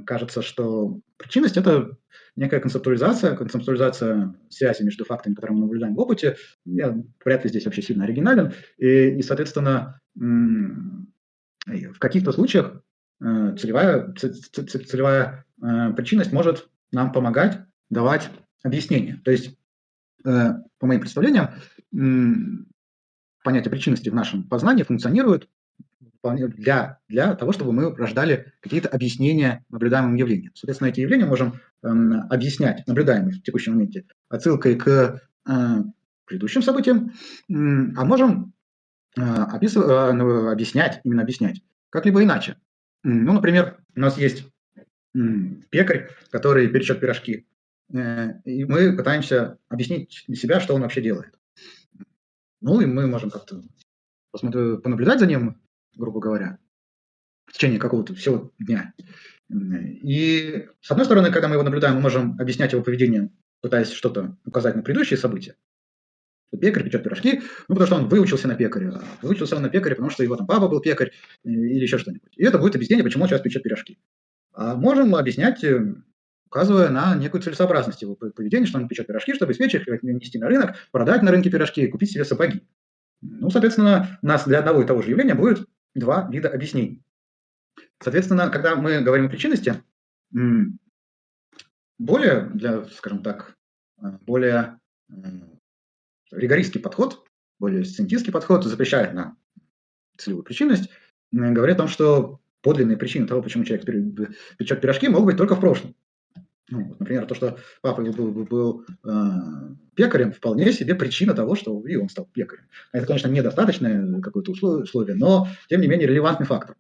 кажется, 0.05 0.43
что 0.43 1.01
причинность– 1.17 1.57
это 1.59 1.97
некая 2.37 2.61
концептуализация, 2.61 3.35
концептуализация 3.35 4.35
связи 4.51 4.83
между 4.83 5.07
фактами, 5.07 5.35
которые 5.35 5.57
мы 5.57 5.63
наблюдаем 5.63 5.95
в 5.95 6.01
опыте. 6.01 6.37
Я 6.67 6.95
вряд 7.25 7.45
ли 7.45 7.49
здесь 7.51 7.65
вообще 7.65 7.81
сильно 7.81 8.05
оригинален. 8.05 8.53
И, 8.77 9.19
и 9.19 9.23
соответственно, 9.23 10.01
в 10.15 11.99
каких-то 11.99 12.33
случаях 12.33 12.83
э, 13.23 13.57
целевая, 13.59 14.13
целевая 14.13 15.47
э, 15.63 15.93
причинность 15.95 16.33
может 16.33 16.69
нам 16.93 17.13
помогать 17.13 17.61
давать 17.89 18.31
объяснение. 18.63 19.21
То 19.25 19.31
есть, 19.31 19.57
по 20.23 20.87
моим 20.87 21.01
представлениям, 21.01 21.49
понятие 23.43 23.71
причинности 23.71 24.09
в 24.09 24.15
нашем 24.15 24.45
познании 24.45 24.83
функционирует 24.83 25.49
для, 26.23 26.99
для 27.09 27.35
того, 27.35 27.53
чтобы 27.53 27.73
мы 27.73 27.95
рождали 27.95 28.53
какие-то 28.61 28.89
объяснения 28.89 29.65
наблюдаемым 29.71 30.15
явлениям. 30.17 30.53
Соответственно, 30.55 30.89
эти 30.89 31.01
явления 31.01 31.25
можем 31.25 31.61
э, 31.83 31.89
объяснять, 32.29 32.87
наблюдаемые 32.87 33.39
в 33.39 33.43
текущем 33.43 33.73
моменте, 33.73 34.05
отсылкой 34.29 34.77
к 34.77 35.23
э, 35.49 35.77
предыдущим 36.27 36.63
событиям, 36.63 37.09
э, 37.09 37.13
а 37.49 38.05
можем 38.05 38.53
э, 39.17 39.23
опис, 39.23 39.77
э, 39.77 39.81
объяснять, 39.81 41.01
именно 41.05 41.23
объяснять, 41.23 41.63
как-либо 41.89 42.23
иначе. 42.23 42.57
Ну, 43.03 43.33
например, 43.33 43.79
у 43.97 44.01
нас 44.01 44.19
есть 44.19 44.47
э, 45.15 45.21
пекарь, 45.71 46.11
который 46.31 46.69
перечет 46.69 47.01
пирожки, 47.01 47.47
э, 47.95 48.41
и 48.45 48.65
мы 48.65 48.95
пытаемся 48.95 49.59
объяснить 49.71 50.25
для 50.29 50.37
себя, 50.37 50.61
что 50.61 50.75
он 50.75 50.83
вообще 50.83 51.01
делает. 51.01 51.33
Ну, 52.61 52.81
и 52.81 52.87
мы 52.87 53.07
можем 53.07 53.31
как-то 53.31 53.63
посмотреть, 54.31 54.83
понаблюдать 54.83 55.21
за 55.21 55.27
ним, 55.27 55.61
грубо 55.97 56.21
говоря, 56.21 56.59
в 57.47 57.53
течение 57.53 57.79
какого-то 57.79 58.15
всего 58.15 58.53
дня. 58.59 58.95
И, 59.51 60.69
с 60.81 60.91
одной 60.91 61.05
стороны, 61.05 61.33
когда 61.33 61.49
мы 61.49 61.55
его 61.55 61.65
наблюдаем, 61.65 61.97
мы 61.97 62.03
можем 62.03 62.37
объяснять 62.39 62.73
его 62.73 62.83
поведение, 62.83 63.31
пытаясь 63.61 63.91
что-то 63.91 64.37
указать 64.45 64.77
на 64.77 64.83
предыдущие 64.83 65.19
события. 65.19 65.57
Пекарь 66.59 66.85
печет 66.85 67.05
пирожки, 67.05 67.43
ну, 67.69 67.77
потому 67.77 67.87
что 67.87 67.97
он 67.97 68.09
выучился 68.09 68.49
на 68.49 68.57
пекаря. 68.57 69.01
Выучился 69.23 69.57
он 69.57 69.63
на 69.63 69.69
пекаре, 69.69 69.95
потому 69.95 70.11
что 70.11 70.25
его 70.25 70.37
там 70.37 70.47
папа 70.49 70.69
был 70.69 70.81
пекарь 70.81 71.13
э, 71.45 71.49
или 71.49 71.83
еще 71.83 71.99
что-нибудь. 71.99 72.37
И 72.37 72.45
это 72.45 72.59
будет 72.59 72.75
объяснение, 72.75 73.05
почему 73.05 73.23
он 73.23 73.29
сейчас 73.29 73.41
печет 73.41 73.63
пирожки. 73.63 73.99
А 74.53 74.75
можем 74.75 75.15
объяснять, 75.15 75.63
э, 75.63 75.95
указывая 76.51 76.89
на 76.89 77.15
некую 77.15 77.41
целесообразность 77.41 78.03
его 78.03 78.17
поведения, 78.17 78.67
что 78.67 78.79
он 78.79 78.89
печет 78.89 79.07
пирожки, 79.07 79.35
чтобы 79.35 79.55
с 79.55 79.61
вечера 79.61 79.99
нести 80.03 80.37
на 80.39 80.49
рынок, 80.49 80.75
продать 80.91 81.23
на 81.23 81.31
рынке 81.31 81.49
пирожки 81.49 81.83
и 81.83 81.87
купить 81.87 82.11
себе 82.11 82.25
сапоги. 82.25 82.67
Ну, 83.21 83.51
соответственно, 83.51 84.19
у 84.21 84.27
нас 84.27 84.47
для 84.47 84.59
одного 84.59 84.83
и 84.83 84.87
того 84.87 85.01
же 85.01 85.11
явления 85.11 85.35
будет 85.35 85.69
два 85.95 86.29
вида 86.29 86.49
объяснений. 86.49 87.03
Соответственно, 88.01 88.49
когда 88.49 88.75
мы 88.75 89.01
говорим 89.01 89.27
о 89.27 89.29
причинности, 89.29 89.83
более, 91.99 92.51
для, 92.55 92.85
скажем 92.87 93.23
так, 93.23 93.57
э, 94.03 94.07
более 94.23 94.81
э, 95.11 95.13
ригористский 96.33 96.81
подход, 96.81 97.29
более 97.59 97.85
сцентистский 97.85 98.33
подход 98.33 98.65
запрещает 98.65 99.13
нам 99.13 99.37
целевую 100.17 100.43
причинность, 100.43 100.91
говорит 101.31 101.77
о 101.77 101.81
том, 101.81 101.89
что 101.89 102.41
подлинные 102.63 102.97
причины 102.97 103.27
того, 103.27 103.43
почему 103.43 103.65
человек 103.65 103.85
печет 104.57 104.81
пирожки, 104.81 105.09
могут 105.09 105.27
быть 105.27 105.37
только 105.37 105.57
в 105.57 105.61
прошлом. 105.61 105.95
Ну, 106.71 106.85
вот, 106.85 107.01
например, 107.01 107.27
то, 107.27 107.35
что 107.35 107.59
папа 107.83 108.01
его 108.01 108.31
был, 108.31 108.45
был 108.45 108.85
э, 109.05 109.11
пекарем, 109.95 110.33
вполне 110.33 110.73
себе 110.73 110.95
причина 110.95 111.35
того, 111.35 111.57
что 111.57 111.85
и 111.87 111.97
он 111.97 112.09
стал 112.09 112.29
пекарем. 112.33 112.65
Это, 112.93 113.07
конечно, 113.07 113.29
недостаточное 113.29 114.21
какое-то 114.21 114.53
условие, 114.53 115.17
но, 115.17 115.49
тем 115.69 115.81
не 115.81 115.89
менее, 115.89 116.07
релевантный 116.07 116.47
фактор. 116.47 116.77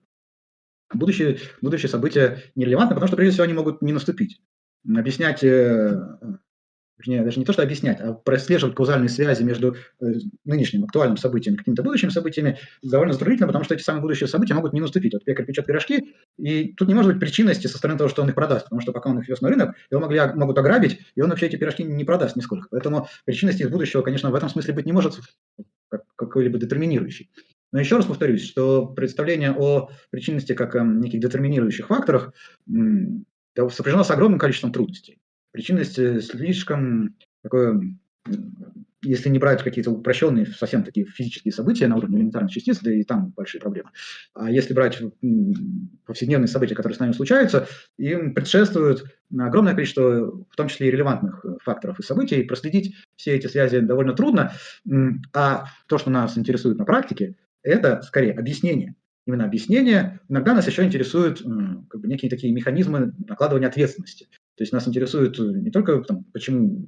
Будущие, 0.92 1.38
будущие 1.60 1.88
события 1.88 2.38
нерелевантны, 2.54 2.94
потому 2.94 3.08
что, 3.08 3.16
прежде 3.16 3.32
всего, 3.32 3.44
они 3.44 3.54
могут 3.54 3.82
не 3.82 3.92
наступить. 3.92 4.40
Объяснять 4.88 5.42
э, 5.42 6.00
вернее, 7.00 7.24
даже 7.24 7.38
не 7.38 7.44
то, 7.44 7.52
что 7.52 7.62
объяснять, 7.62 8.00
а 8.00 8.12
прослеживать 8.12 8.74
каузальные 8.74 9.08
связи 9.08 9.42
между 9.42 9.76
э, 10.00 10.04
нынешним 10.44 10.84
актуальным 10.84 11.16
событием 11.16 11.54
и 11.54 11.58
какими-то 11.58 11.82
будущими 11.82 12.10
событиями 12.10 12.58
довольно 12.82 13.12
затруднительно, 13.12 13.46
потому 13.46 13.64
что 13.64 13.74
эти 13.74 13.82
самые 13.82 14.02
будущие 14.02 14.28
события 14.28 14.54
могут 14.54 14.72
не 14.72 14.80
наступить. 14.80 15.12
Вот 15.12 15.24
пекарь 15.24 15.46
печет 15.46 15.66
пирожки, 15.66 16.14
и 16.38 16.72
тут 16.74 16.88
не 16.88 16.94
может 16.94 17.12
быть 17.12 17.20
причинности 17.20 17.66
со 17.66 17.78
стороны 17.78 17.98
того, 17.98 18.08
что 18.08 18.22
он 18.22 18.28
их 18.28 18.34
продаст, 18.34 18.64
потому 18.64 18.80
что 18.80 18.92
пока 18.92 19.10
он 19.10 19.18
их 19.18 19.28
вез 19.28 19.40
на 19.40 19.48
рынок, 19.48 19.76
его 19.90 20.00
могли, 20.00 20.20
могут 20.34 20.58
ограбить, 20.58 21.00
и 21.14 21.20
он 21.20 21.30
вообще 21.30 21.46
эти 21.46 21.56
пирожки 21.56 21.82
не 21.82 22.04
продаст 22.04 22.36
нисколько. 22.36 22.68
Поэтому 22.70 23.08
причинности 23.24 23.62
из 23.62 23.68
будущего, 23.68 24.02
конечно, 24.02 24.30
в 24.30 24.34
этом 24.34 24.48
смысле 24.48 24.74
быть 24.74 24.86
не 24.86 24.92
может 24.92 25.18
как 25.88 26.04
какой-либо 26.16 26.58
детерминирующий. 26.58 27.30
Но 27.72 27.78
еще 27.78 27.96
раз 27.96 28.06
повторюсь, 28.06 28.44
что 28.44 28.86
представление 28.86 29.52
о 29.52 29.90
причинности 30.10 30.54
как 30.54 30.74
о 30.74 30.80
неких 30.84 31.20
детерминирующих 31.20 31.86
факторах 31.86 32.32
сопряжено 33.70 34.04
с 34.04 34.10
огромным 34.10 34.38
количеством 34.38 34.72
трудностей. 34.72 35.19
Причинность 35.52 35.98
э, 35.98 36.20
слишком 36.20 37.16
такое, 37.42 37.80
если 39.02 39.28
не 39.28 39.38
брать 39.38 39.62
какие-то 39.62 39.90
упрощенные, 39.90 40.46
совсем 40.46 40.84
такие 40.84 41.06
физические 41.06 41.52
события 41.52 41.88
на 41.88 41.96
уровне 41.96 42.18
элементарных 42.18 42.52
частиц, 42.52 42.78
да 42.80 42.92
и 42.92 43.02
там 43.02 43.30
большие 43.30 43.60
проблемы. 43.60 43.90
А 44.34 44.50
если 44.50 44.74
брать 44.74 45.02
повседневные 46.06 46.48
события, 46.48 46.74
которые 46.74 46.96
с 46.96 47.00
нами 47.00 47.12
случаются, 47.12 47.66
им 47.98 48.34
предшествует 48.34 49.04
огромное 49.36 49.74
количество, 49.74 50.30
в 50.48 50.56
том 50.56 50.68
числе 50.68 50.88
и 50.88 50.90
релевантных 50.90 51.44
э, 51.44 51.56
факторов 51.62 51.98
и 51.98 52.02
событий, 52.02 52.40
и 52.40 52.44
проследить 52.44 52.94
все 53.16 53.34
эти 53.34 53.46
связи 53.46 53.80
довольно 53.80 54.12
трудно. 54.12 54.52
А 55.32 55.64
то, 55.88 55.98
что 55.98 56.10
нас 56.10 56.38
интересует 56.38 56.78
на 56.78 56.84
практике, 56.84 57.36
это 57.62 58.02
скорее 58.02 58.32
объяснение. 58.32 58.94
Именно 59.26 59.44
объяснение. 59.44 60.20
Иногда 60.28 60.54
нас 60.54 60.66
еще 60.66 60.82
интересуют 60.82 61.42
как 61.42 62.00
бы, 62.00 62.08
некие 62.08 62.30
такие 62.30 62.52
механизмы 62.52 63.12
накладывания 63.26 63.68
ответственности. 63.68 64.28
То 64.60 64.62
есть 64.62 64.74
нас 64.74 64.86
интересует 64.86 65.38
э, 65.38 65.42
не 65.42 65.70
только 65.70 66.02
там, 66.02 66.22
почему 66.34 66.86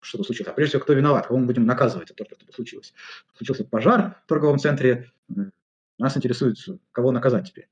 что-то 0.00 0.24
случилось, 0.24 0.50
а 0.50 0.54
прежде 0.54 0.70
всего, 0.70 0.82
кто 0.84 0.94
виноват, 0.94 1.26
кого 1.26 1.38
мы 1.38 1.44
будем 1.44 1.66
наказывать 1.66 2.08
за 2.08 2.14
то, 2.14 2.24
что 2.24 2.34
это 2.34 2.50
случилось. 2.50 2.94
Случился 3.36 3.62
пожар 3.62 4.16
в 4.24 4.26
торговом 4.26 4.58
центре, 4.58 5.12
нас 5.98 6.16
интересует, 6.16 6.56
кого 6.92 7.12
наказать 7.12 7.48
теперь. 7.48 7.68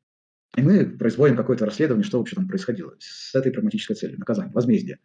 И 0.55 0.61
мы 0.61 0.85
производим 0.85 1.35
какое-то 1.35 1.65
расследование, 1.65 2.05
что 2.05 2.19
вообще 2.19 2.37
там 2.37 2.47
происходило 2.47 2.93
с 2.99 3.35
этой 3.35 3.51
прагматической 3.51 3.97
целью, 3.97 4.19
наказание, 4.19 4.53
возмездие. 4.53 4.99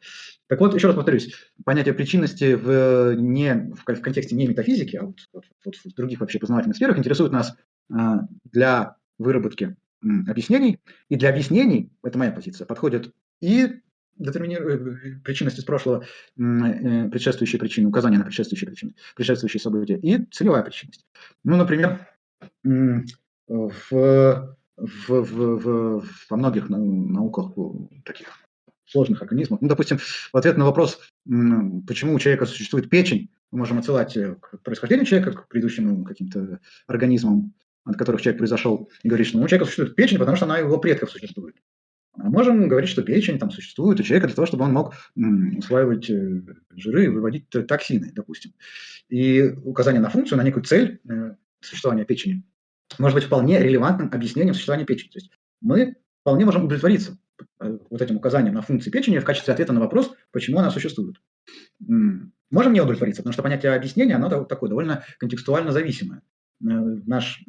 Так 0.48 0.60
вот, 0.60 0.76
еще 0.76 0.88
раз 0.88 0.98
повторюсь, 0.98 1.34
понятие 1.64 1.94
причинности 1.94 2.56
в, 2.56 3.16
не, 3.16 3.72
в, 3.74 3.86
в 3.86 4.02
контексте 4.02 4.36
не 4.36 4.46
метафизики, 4.46 4.98
а 4.98 5.06
вот, 5.06 5.20
вот, 5.32 5.46
вот 5.64 5.76
в 5.78 5.96
других 5.96 6.20
вообще 6.20 6.38
познавательных 6.38 6.76
сферах 6.76 6.98
интересует 6.98 7.32
нас 7.32 7.56
а, 7.90 8.28
для 8.52 8.98
выработки 9.18 9.78
м, 10.04 10.26
объяснений. 10.30 10.82
И 11.08 11.16
для 11.16 11.30
объяснений, 11.30 11.94
это 12.04 12.18
моя 12.18 12.34
позиция, 12.34 12.66
подходят 12.66 13.10
и 13.40 13.80
детерминирует 14.18 14.82
э, 14.82 15.20
причинность 15.24 15.60
из 15.60 15.64
прошлого, 15.64 16.04
э, 16.38 17.10
предшествующие 17.10 17.60
причины, 17.60 17.88
указания 17.88 18.18
на 18.18 18.26
предшествующие 18.26 18.70
причины, 18.70 18.96
предшествующие 19.16 19.62
события, 19.62 19.98
и 19.98 20.26
целевая 20.32 20.64
причинность. 20.64 21.06
Ну, 21.44 21.58
например, 21.58 22.08
в, 22.64 23.18
в, 23.88 24.56
в, 24.78 25.22
в, 25.22 26.06
во 26.30 26.38
многих 26.38 26.70
науках 26.70 27.54
таких 28.06 28.28
сложных 28.86 29.22
организмах, 29.22 29.62
ну, 29.62 29.68
допустим, 29.68 29.98
в 29.98 30.38
ответ 30.38 30.58
на 30.58 30.66
вопрос, 30.66 31.00
почему 31.26 32.14
у 32.14 32.20
человека 32.20 32.46
существует 32.46 32.90
печень, 32.90 33.30
мы 33.54 33.60
можем 33.60 33.78
отсылать 33.78 34.18
э, 34.18 34.36
к 34.36 34.60
происхождению 34.64 35.06
человека, 35.06 35.32
к 35.32 35.48
предыдущим 35.48 36.04
каким-то 36.04 36.60
организмам, 36.88 37.54
от 37.86 37.98
которых 37.98 38.22
человек 38.22 38.40
произошел, 38.40 38.90
и 39.04 39.08
говорить, 39.08 39.28
что 39.28 39.38
ну, 39.38 39.44
у 39.44 39.48
человека 39.48 39.66
существует 39.66 39.96
печень, 39.96 40.18
потому 40.18 40.36
что 40.36 40.46
она 40.46 40.56
у 40.56 40.62
его 40.62 40.78
предков 40.80 41.12
существует. 41.12 41.56
Можем 42.16 42.68
говорить, 42.68 42.90
что 42.90 43.02
печень 43.02 43.40
там 43.40 43.50
существует 43.50 44.00
у 44.00 44.04
человека 44.04 44.28
для 44.28 44.36
того, 44.36 44.46
чтобы 44.46 44.66
он 44.66 44.74
мог 44.74 44.94
усваивать 45.58 46.10
э, 46.10 46.44
жиры 46.76 47.06
и 47.06 47.08
выводить 47.08 47.50
токсины, 47.50 48.12
допустим. 48.14 48.54
И 49.10 49.42
указание 49.64 50.02
на 50.02 50.10
функцию, 50.10 50.38
на 50.38 50.44
некую 50.44 50.64
цель 50.64 51.02
э, 51.10 51.36
существования 51.60 52.06
печени 52.06 52.44
может 53.00 53.16
быть 53.16 53.24
вполне 53.24 53.60
релевантным 53.60 54.10
объяснением 54.12 54.54
существования 54.54 54.86
печени. 54.86 55.10
То 55.10 55.18
есть 55.18 55.32
мы 55.62 55.96
вполне 56.22 56.46
можем 56.46 56.66
удовлетвориться 56.66 57.18
э, 57.60 57.80
вот 57.90 58.02
этим 58.02 58.18
указанием 58.18 58.54
на 58.54 58.62
функции 58.62 58.92
печени 58.92 59.18
в 59.18 59.26
качестве 59.26 59.52
ответа 59.52 59.74
на 59.74 59.80
вопрос, 59.80 60.14
почему 60.32 60.60
она 60.60 60.70
существует. 60.70 61.16
Можем 61.80 62.74
не 62.74 62.82
удовлетвориться, 62.82 63.24
потому 63.24 63.34
что 63.34 63.42
понятие 63.42 63.74
объяснения, 63.74 64.16
оно 64.16 64.44
такое 64.46 64.70
довольно 64.70 65.04
контекстуально 65.18 65.72
зависимое. 65.72 66.22
Наш 66.60 67.44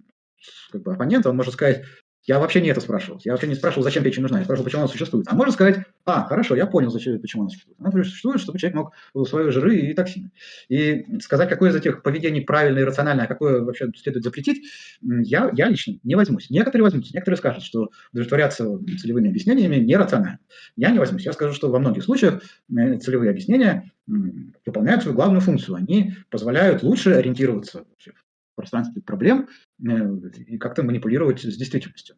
как 0.72 0.82
бы, 0.82 0.92
оппонент, 0.94 1.26
он 1.26 1.36
может 1.36 1.52
сказать, 1.52 1.84
я 2.26 2.38
вообще 2.38 2.62
не 2.62 2.68
это 2.68 2.80
спрашивал. 2.80 3.20
Я 3.24 3.32
вообще 3.32 3.46
не 3.46 3.54
спрашивал, 3.54 3.84
зачем 3.84 4.02
печень 4.02 4.22
нужна. 4.22 4.38
Я 4.38 4.44
спрашивал, 4.44 4.64
почему 4.64 4.82
она 4.82 4.88
существует. 4.88 5.26
А 5.28 5.34
можно 5.34 5.52
сказать, 5.52 5.84
а, 6.06 6.24
хорошо, 6.26 6.56
я 6.56 6.66
понял, 6.66 6.90
зачем, 6.90 7.20
почему 7.20 7.42
она 7.42 7.50
существует. 7.50 7.78
Она 7.78 7.90
существует, 7.90 8.40
чтобы 8.40 8.58
человек 8.58 8.76
мог 8.76 8.92
усвоить 9.12 9.52
жиры 9.52 9.76
и 9.76 9.92
токсины. 9.92 10.30
И 10.68 11.04
сказать, 11.20 11.50
какое 11.50 11.70
из 11.70 11.76
этих 11.76 12.02
поведений 12.02 12.40
правильное 12.40 12.82
и 12.82 12.84
рациональное, 12.84 13.26
а 13.26 13.28
какое 13.28 13.60
вообще 13.60 13.90
следует 13.94 14.24
запретить, 14.24 14.66
я, 15.02 15.50
я 15.54 15.68
лично 15.68 15.98
не 16.02 16.14
возьмусь. 16.14 16.48
Некоторые 16.48 16.84
возьмутся, 16.84 17.12
некоторые 17.12 17.36
скажут, 17.36 17.62
что 17.62 17.90
удовлетворяться 18.12 18.78
целевыми 19.00 19.28
объяснениями 19.28 19.76
нерационально. 19.76 20.38
Я 20.76 20.90
не 20.90 20.98
возьмусь. 20.98 21.26
Я 21.26 21.32
скажу, 21.34 21.52
что 21.52 21.70
во 21.70 21.78
многих 21.78 22.04
случаях 22.04 22.42
э, 22.74 22.98
целевые 22.98 23.30
объяснения 23.30 23.92
выполняют 24.06 25.02
свою 25.02 25.16
главную 25.16 25.40
функцию. 25.40 25.76
Они 25.76 26.14
позволяют 26.30 26.82
лучше 26.82 27.12
ориентироваться 27.12 27.84
в 27.84 28.23
пространстве 28.54 29.02
проблем 29.02 29.48
э, 29.80 30.18
и 30.46 30.58
как-то 30.58 30.82
манипулировать 30.82 31.40
с 31.40 31.56
действительностью. 31.56 32.16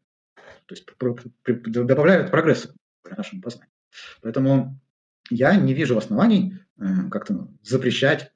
то 0.67 0.75
есть 0.75 0.87
добавляют 1.45 2.31
прогресс 2.31 2.69
к 3.03 3.17
нашему 3.17 3.43
познанию. 3.43 3.73
Поэтому 4.23 4.79
я 5.31 5.57
не 5.57 5.75
вижу 5.75 5.97
оснований 5.97 6.59
э, 6.79 6.85
как-то 7.11 7.49
запрещать 7.63 8.33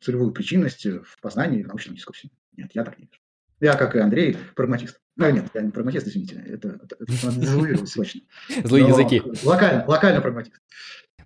целевую 0.00 0.32
причинность 0.32 0.86
в 0.86 1.20
познании 1.20 1.62
в 1.62 1.68
научном 1.68 1.94
дискурсе. 1.94 2.30
Нет, 2.56 2.70
я 2.74 2.84
так 2.84 2.98
не 2.98 3.06
вижу. 3.06 3.20
Я, 3.60 3.76
как 3.76 3.94
и 3.94 3.98
Андрей, 3.98 4.36
прагматист. 4.56 5.00
Ну, 5.16 5.30
нет, 5.30 5.46
я 5.52 5.60
не 5.60 5.70
прагматист, 5.70 6.06
извините, 6.06 6.42
это, 6.46 6.68
это, 6.68 6.96
это 6.98 7.26
надо 7.26 7.40
дезавуировать 7.40 7.88
срочно. 7.90 8.22
Злые 8.64 8.88
языки. 8.88 9.22
Локально, 9.44 9.84
локально 9.86 10.20
прагматист. 10.22 10.60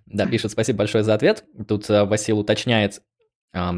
Да, 0.05 0.27
пишет, 0.27 0.51
спасибо 0.51 0.79
большое 0.79 1.03
за 1.03 1.13
ответ. 1.13 1.45
Тут 1.67 1.87
Васил 1.87 2.39
уточняет 2.39 3.01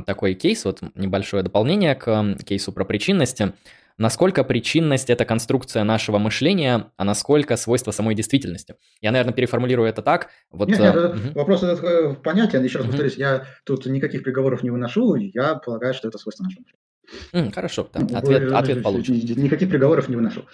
такой 0.06 0.34
кейс, 0.34 0.66
вот 0.66 0.82
небольшое 0.96 1.44
дополнение 1.44 1.96
к 1.96 2.08
э, 2.08 2.44
кейсу 2.44 2.72
про 2.72 2.84
причинности. 2.86 3.54
Насколько 4.00 4.44
причинность– 4.44 5.10
это 5.12 5.26
конструкция 5.26 5.84
нашего 5.84 6.20
мышления, 6.20 6.92
а 6.98 7.04
насколько 7.04 7.58
свойство 7.58 7.92
самой 7.92 8.14
действительности? 8.14 8.76
Я, 9.02 9.12
наверное, 9.12 9.34
переформулирую 9.34 9.90
это 9.90 10.04
так. 10.04 10.30
Вот, 10.52 10.68
нет, 10.68 10.80
нет, 10.80 10.96
э, 10.96 11.32
вопрос 11.34 11.64
этот 11.64 11.84
э, 11.84 12.14
понятен. 12.16 12.64
Еще 12.64 12.78
раз 12.78 12.86
угу. 12.86 12.92
повторюсь, 12.92 13.18
я 13.18 13.46
тут 13.66 13.86
никаких 13.88 14.24
приговоров 14.24 14.64
не 14.64 14.70
выношу, 14.70 15.16
я 15.16 15.56
полагаю, 15.56 15.94
что 15.94 16.08
это 16.08 16.18
свойство 16.18 16.44
нашего 16.44 16.62
мышления. 16.62 16.84
Mm, 17.32 17.54
хорошо, 17.54 17.90
да, 17.94 18.18
ответ, 18.18 18.52
ответ 18.52 18.84
получен. 18.84 19.16
Никаких 19.16 19.70
приговоров 19.70 20.10
не 20.10 20.16
выношу. 20.16 20.46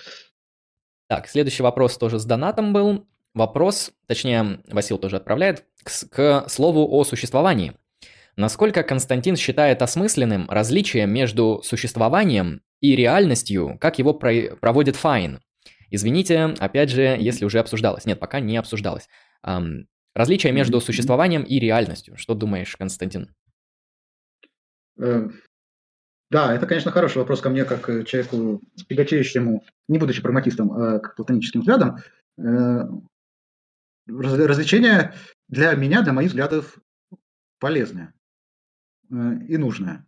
Так, 1.07 1.27
следующий 1.27 1.63
вопрос 1.63 1.97
тоже 1.97 2.19
с 2.19 2.25
донатом 2.25 2.73
был. 2.73 3.07
Вопрос, 3.33 3.91
точнее, 4.05 4.59
Васил 4.67 4.97
тоже 4.99 5.17
отправляет, 5.17 5.65
к, 5.83 5.89
к 6.09 6.49
слову 6.49 6.87
о 6.91 7.03
существовании. 7.03 7.73
Насколько 8.35 8.81
Константин 8.83 9.35
считает 9.35 9.81
осмысленным 9.81 10.49
различие 10.49 11.05
между 11.05 11.61
существованием 11.63 12.61
и 12.81 12.95
реальностью, 12.95 13.77
как 13.79 13.99
его 13.99 14.13
про- 14.13 14.55
проводит 14.59 14.95
Файн. 14.95 15.39
Извините, 15.91 16.55
опять 16.59 16.89
же, 16.89 17.01
если 17.19 17.45
уже 17.45 17.59
обсуждалось. 17.59 18.05
Нет, 18.05 18.19
пока 18.19 18.39
не 18.39 18.57
обсуждалось. 18.57 19.07
Um, 19.45 19.85
различие 20.15 20.51
между 20.51 20.81
существованием 20.81 21.43
и 21.43 21.59
реальностью. 21.59 22.17
Что 22.17 22.33
думаешь, 22.33 22.75
Константин? 22.75 23.35
Э, 24.99 25.29
да, 26.31 26.55
это, 26.55 26.65
конечно, 26.65 26.91
хороший 26.91 27.19
вопрос 27.19 27.41
ко 27.41 27.51
мне, 27.51 27.63
как 27.63 27.87
э, 27.89 28.03
человеку, 28.05 28.61
тяготеющему, 28.89 29.63
не 29.87 29.99
будучи 29.99 30.23
прагматистом, 30.23 30.71
а 30.73 30.99
к 30.99 31.15
платоническим 31.15 31.61
взглядам. 31.61 31.99
Э, 32.39 32.87
развлечение 34.07 35.13
для 35.47 35.75
меня, 35.75 36.01
для 36.01 36.13
моих 36.13 36.29
взглядов, 36.29 36.79
полезное 37.59 38.13
и 39.47 39.57
нужное 39.57 40.05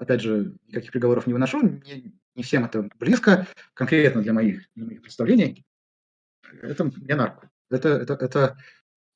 опять 0.00 0.22
же, 0.22 0.56
никаких 0.66 0.90
приговоров 0.90 1.26
не 1.26 1.34
выношу, 1.34 1.62
не, 1.62 2.14
не 2.34 2.42
всем 2.42 2.64
это 2.64 2.88
близко, 2.98 3.46
конкретно 3.74 4.22
для 4.22 4.32
моих, 4.32 4.64
для 4.74 4.86
моих 4.86 5.02
представлений. 5.02 5.64
Это 6.62 6.84
мне 6.84 7.14
на 7.14 7.26
руку. 7.26 7.48
Это, 7.70 7.90
это, 7.90 8.14
это 8.14 8.58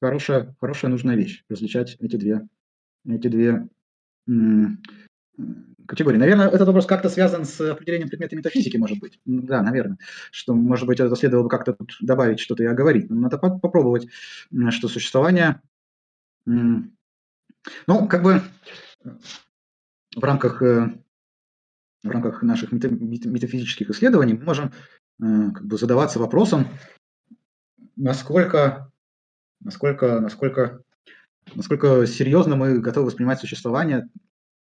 хорошая, 0.00 0.54
хорошая 0.60 0.90
нужная 0.90 1.16
вещь, 1.16 1.42
различать 1.48 1.96
эти 2.00 2.16
две, 2.16 2.46
эти 3.08 3.28
две 3.28 3.66
категории. 5.86 6.18
Наверное, 6.18 6.48
этот 6.48 6.66
вопрос 6.66 6.86
как-то 6.86 7.08
связан 7.08 7.44
с 7.44 7.60
определением 7.60 8.08
предмета 8.08 8.36
метафизики, 8.36 8.76
может 8.76 8.98
быть. 9.00 9.18
Да, 9.24 9.62
наверное. 9.62 9.98
Что, 10.30 10.54
может 10.54 10.86
быть, 10.86 11.00
это 11.00 11.16
следовало 11.16 11.44
бы 11.44 11.50
как-то 11.50 11.76
добавить 12.00 12.40
что-то 12.40 12.62
и 12.62 12.66
оговорить. 12.66 13.10
Надо 13.10 13.38
попробовать, 13.38 14.08
что 14.70 14.88
существование... 14.88 15.60
Ну, 17.86 18.08
как 18.08 18.22
бы 18.22 18.42
в 20.16 20.22
рамках, 20.22 20.62
э, 20.62 20.90
в 22.02 22.08
рамках 22.08 22.42
наших 22.42 22.72
метафизических 22.72 23.90
исследований 23.90 24.34
мы 24.34 24.44
можем 24.44 24.66
э, 24.66 25.50
как 25.52 25.64
бы 25.64 25.78
задаваться 25.78 26.18
вопросом, 26.18 26.68
насколько, 27.96 28.92
насколько, 29.60 30.20
насколько, 30.20 30.82
насколько 31.54 32.06
серьезно 32.06 32.56
мы 32.56 32.78
готовы 32.78 33.06
воспринимать 33.06 33.40
существование, 33.40 34.08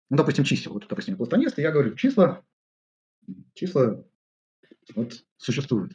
ну, 0.10 0.18
допустим, 0.18 0.44
чисел. 0.44 0.74
Вот, 0.74 0.88
допустим, 0.88 1.18
платонист, 1.18 1.60
и 1.60 1.62
я 1.62 1.72
говорю, 1.72 1.96
числа, 1.96 2.44
числа 3.54 4.04
вот, 4.96 5.24
существуют. 5.38 5.94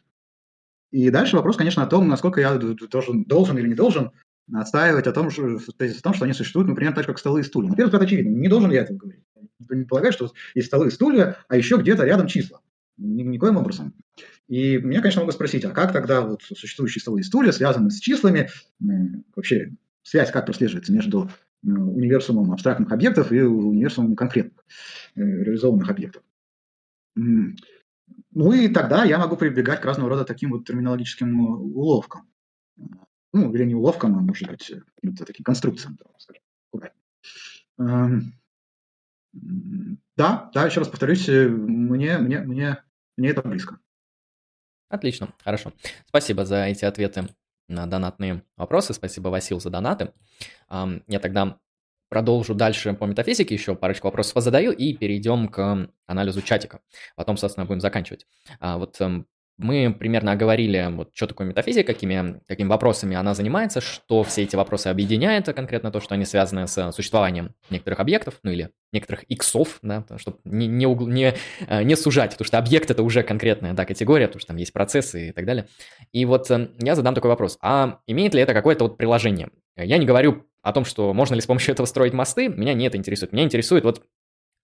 И 0.90 1.10
дальше 1.10 1.36
вопрос, 1.36 1.56
конечно, 1.56 1.82
о 1.82 1.88
том, 1.88 2.08
насколько 2.08 2.40
я 2.40 2.56
должен, 2.56 3.24
должен 3.24 3.58
или 3.58 3.68
не 3.68 3.74
должен 3.74 4.12
отстаивать 4.52 5.06
о 5.06 5.12
том, 5.12 5.30
что, 5.30 5.46
о 5.46 6.02
том, 6.02 6.14
что 6.14 6.24
они 6.24 6.34
существуют, 6.34 6.68
например, 6.68 6.94
так 6.94 7.06
как 7.06 7.18
столы 7.18 7.40
и 7.40 7.44
стулья. 7.44 7.70
На 7.70 7.76
первый 7.76 7.88
взгляд 7.88 8.02
очевидно, 8.02 8.30
не 8.30 8.48
должен 8.48 8.70
я 8.70 8.82
этого 8.82 8.98
говорить. 8.98 9.24
Никто 9.58 9.74
не 9.74 9.84
полагает, 9.84 10.14
что 10.14 10.32
есть 10.54 10.68
столы 10.68 10.88
и 10.88 10.90
стулья, 10.90 11.38
а 11.48 11.56
еще 11.56 11.76
где-то 11.76 12.04
рядом 12.04 12.26
числа. 12.26 12.60
Ни, 12.96 13.22
никоим 13.22 13.56
образом. 13.56 13.94
И 14.48 14.78
меня, 14.78 15.00
конечно, 15.00 15.20
могут 15.20 15.34
спросить, 15.34 15.64
а 15.64 15.70
как 15.70 15.92
тогда 15.92 16.20
вот 16.20 16.42
существующие 16.42 17.00
столы 17.00 17.20
и 17.20 17.22
стулья 17.22 17.52
связаны 17.52 17.90
с 17.90 17.98
числами? 17.98 18.50
Вообще 19.34 19.72
связь 20.02 20.30
как 20.30 20.46
прослеживается 20.46 20.92
между 20.92 21.30
э, 21.64 21.68
универсумом 21.68 22.52
абстрактных 22.52 22.92
объектов 22.92 23.32
и 23.32 23.40
универсумом 23.40 24.14
конкретных 24.14 24.64
э, 25.16 25.22
реализованных 25.22 25.88
объектов? 25.88 26.22
Ну 27.16 28.52
и 28.52 28.68
тогда 28.68 29.04
я 29.04 29.18
могу 29.18 29.36
прибегать 29.36 29.80
к 29.80 29.84
разного 29.84 30.10
рода 30.10 30.24
таким 30.24 30.50
вот 30.50 30.66
терминологическим 30.66 31.40
уловкам 31.40 32.28
ну, 33.34 33.52
или 33.52 33.64
не 33.64 33.74
уловкам, 33.74 34.16
а 34.16 34.20
может 34.20 34.48
быть, 34.48 34.72
каким-то 34.94 35.24
таким 35.24 35.44
конструкциям, 35.44 35.98
скажем, 36.18 36.42
эм, 37.78 38.32
Да, 40.16 40.50
да, 40.54 40.66
еще 40.66 40.80
раз 40.80 40.88
повторюсь, 40.88 41.28
э, 41.28 41.48
мне, 41.48 42.18
мне, 42.18 42.40
мне, 42.40 42.82
мне 43.16 43.28
это 43.28 43.42
близко. 43.42 43.78
Отлично, 44.88 45.34
хорошо. 45.42 45.72
Спасибо 46.06 46.44
за 46.44 46.66
эти 46.66 46.84
ответы 46.84 47.28
на 47.68 47.86
донатные 47.86 48.44
вопросы. 48.56 48.94
Спасибо, 48.94 49.28
Васил, 49.28 49.58
за 49.58 49.70
донаты. 49.70 50.12
Я 50.70 51.20
тогда 51.20 51.58
продолжу 52.08 52.54
дальше 52.54 52.92
по 52.94 53.04
метафизике, 53.06 53.54
еще 53.54 53.74
парочку 53.74 54.06
вопросов 54.06 54.40
задаю 54.40 54.70
и 54.70 54.92
перейдем 54.94 55.48
к 55.48 55.90
анализу 56.06 56.42
чатика. 56.42 56.80
Потом, 57.16 57.36
собственно, 57.36 57.66
будем 57.66 57.80
заканчивать. 57.80 58.26
А 58.60 58.78
вот 58.78 59.00
эм, 59.00 59.26
мы 59.56 59.94
примерно 59.96 60.32
оговорили, 60.32 60.88
вот, 60.90 61.10
что 61.14 61.26
такое 61.26 61.46
метафизика, 61.46 61.92
какими, 61.92 62.40
какими 62.46 62.68
вопросами 62.68 63.16
она 63.16 63.34
занимается, 63.34 63.80
что 63.80 64.22
все 64.24 64.42
эти 64.42 64.56
вопросы 64.56 64.88
объединяет, 64.88 65.46
конкретно 65.46 65.90
то, 65.90 66.00
что 66.00 66.14
они 66.14 66.24
связаны 66.24 66.66
с 66.66 66.92
существованием 66.92 67.54
некоторых 67.70 68.00
объектов, 68.00 68.34
ну 68.42 68.50
или 68.50 68.70
некоторых 68.92 69.24
иксов, 69.24 69.78
да, 69.82 70.04
чтобы 70.16 70.38
не, 70.44 70.66
не, 70.66 70.86
угл, 70.86 71.06
не, 71.06 71.34
э, 71.66 71.82
не 71.82 71.96
сужать, 71.96 72.32
потому 72.32 72.46
что 72.46 72.58
объект 72.58 72.90
это 72.90 73.02
уже 73.02 73.22
конкретная 73.22 73.74
да, 73.74 73.84
категория, 73.84 74.26
потому 74.26 74.40
что 74.40 74.48
там 74.48 74.56
есть 74.56 74.72
процессы 74.72 75.28
и 75.28 75.32
так 75.32 75.44
далее. 75.46 75.68
И 76.12 76.24
вот 76.24 76.50
э, 76.50 76.70
я 76.80 76.94
задам 76.94 77.14
такой 77.14 77.30
вопрос, 77.30 77.58
а 77.60 78.00
имеет 78.06 78.34
ли 78.34 78.40
это 78.40 78.54
какое-то 78.54 78.84
вот 78.84 78.96
приложение? 78.96 79.50
Я 79.76 79.98
не 79.98 80.06
говорю 80.06 80.46
о 80.62 80.72
том, 80.72 80.84
что 80.84 81.12
можно 81.12 81.34
ли 81.34 81.40
с 81.40 81.46
помощью 81.46 81.72
этого 81.74 81.86
строить 81.86 82.12
мосты, 82.12 82.48
меня 82.48 82.74
не 82.74 82.86
это 82.86 82.96
интересует. 82.96 83.32
Меня 83.32 83.44
интересует 83.44 83.84
вот 83.84 84.02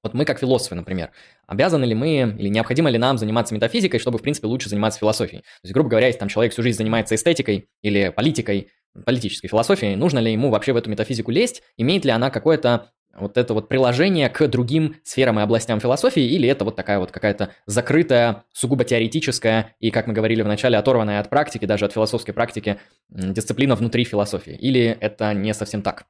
вот 0.02 0.14
мы 0.14 0.24
как 0.24 0.38
философы, 0.38 0.74
например, 0.74 1.10
обязаны 1.46 1.84
ли 1.84 1.94
мы 1.94 2.34
или 2.38 2.48
необходимо 2.48 2.90
ли 2.90 2.98
нам 2.98 3.18
заниматься 3.18 3.54
метафизикой, 3.54 4.00
чтобы, 4.00 4.18
в 4.18 4.22
принципе, 4.22 4.46
лучше 4.46 4.68
заниматься 4.68 4.98
философией? 4.98 5.42
То 5.42 5.64
есть, 5.64 5.74
грубо 5.74 5.90
говоря, 5.90 6.06
если 6.06 6.20
там 6.20 6.28
человек 6.28 6.52
всю 6.52 6.62
жизнь 6.62 6.78
занимается 6.78 7.14
эстетикой 7.14 7.68
или 7.82 8.08
политикой, 8.08 8.70
политической 9.04 9.48
философией, 9.48 9.96
нужно 9.96 10.18
ли 10.18 10.32
ему 10.32 10.50
вообще 10.50 10.72
в 10.72 10.76
эту 10.76 10.90
метафизику 10.90 11.30
лезть? 11.30 11.62
Имеет 11.76 12.04
ли 12.04 12.10
она 12.10 12.30
какое-то 12.30 12.90
вот 13.14 13.36
это 13.36 13.54
вот 13.54 13.68
приложение 13.68 14.28
к 14.28 14.46
другим 14.48 14.96
сферам 15.02 15.38
и 15.38 15.42
областям 15.42 15.80
философии, 15.80 16.22
или 16.22 16.48
это 16.48 16.64
вот 16.64 16.76
такая 16.76 16.98
вот 16.98 17.10
какая-то 17.10 17.50
закрытая, 17.66 18.44
сугубо 18.52 18.84
теоретическая 18.84 19.74
и, 19.80 19.90
как 19.90 20.06
мы 20.06 20.14
говорили 20.14 20.42
в 20.42 20.46
начале, 20.46 20.78
оторванная 20.78 21.20
от 21.20 21.28
практики, 21.28 21.64
даже 21.64 21.84
от 21.84 21.92
философской 21.92 22.32
практики, 22.32 22.78
дисциплина 23.08 23.74
внутри 23.74 24.04
философии? 24.04 24.54
Или 24.54 24.96
это 25.00 25.34
не 25.34 25.52
совсем 25.54 25.82
так? 25.82 26.06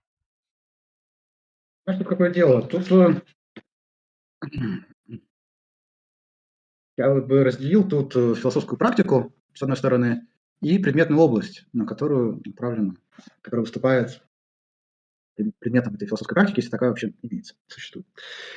Знаешь, 1.84 1.98
тут 1.98 2.08
какое 2.08 2.30
дело? 2.30 2.62
Тут 2.62 2.90
э, 2.92 3.20
я 6.96 7.14
бы 7.14 7.44
разделил 7.44 7.88
тут 7.88 8.14
э, 8.16 8.34
философскую 8.34 8.78
практику, 8.78 9.34
с 9.54 9.62
одной 9.62 9.76
стороны, 9.76 10.26
и 10.60 10.78
предметную 10.78 11.20
область, 11.20 11.66
на 11.72 11.86
которую 11.86 12.42
направлена, 12.44 12.94
которая 13.42 13.64
выступает 13.64 14.22
предметом 15.58 15.94
этой 15.94 16.06
философской 16.06 16.34
практики, 16.34 16.58
если 16.58 16.70
такая 16.70 16.90
вообще 16.90 17.14
имеется, 17.22 17.54
существует. 17.66 18.06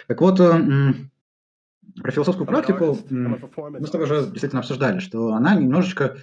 Так 0.07 0.19
вот, 0.19 0.39
э, 0.39 0.93
про 2.01 2.11
философскую 2.11 2.45
практику 2.45 2.97
мы 3.09 3.87
с 3.87 3.91
тобой 3.91 4.05
уже 4.05 4.23
действительно 4.23 4.59
обсуждали, 4.59 4.99
что 4.99 5.33
она 5.33 5.55
немножечко 5.55 6.17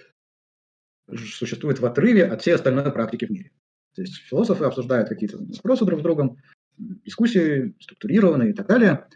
существует 1.08 1.80
в 1.80 1.86
отрыве 1.86 2.26
от 2.26 2.42
всей 2.42 2.54
остальной 2.54 2.92
практики 2.92 3.24
в 3.24 3.30
мире. 3.30 3.50
То 3.94 4.02
есть 4.02 4.16
философы 4.16 4.64
обсуждают 4.64 5.08
какие-то 5.08 5.38
вопросы 5.38 5.84
друг 5.84 6.00
с 6.00 6.02
другом, 6.02 6.36
дискуссии 6.76 7.74
структурированные 7.80 8.50
и 8.50 8.52
так 8.52 8.66
далее, 8.66 9.06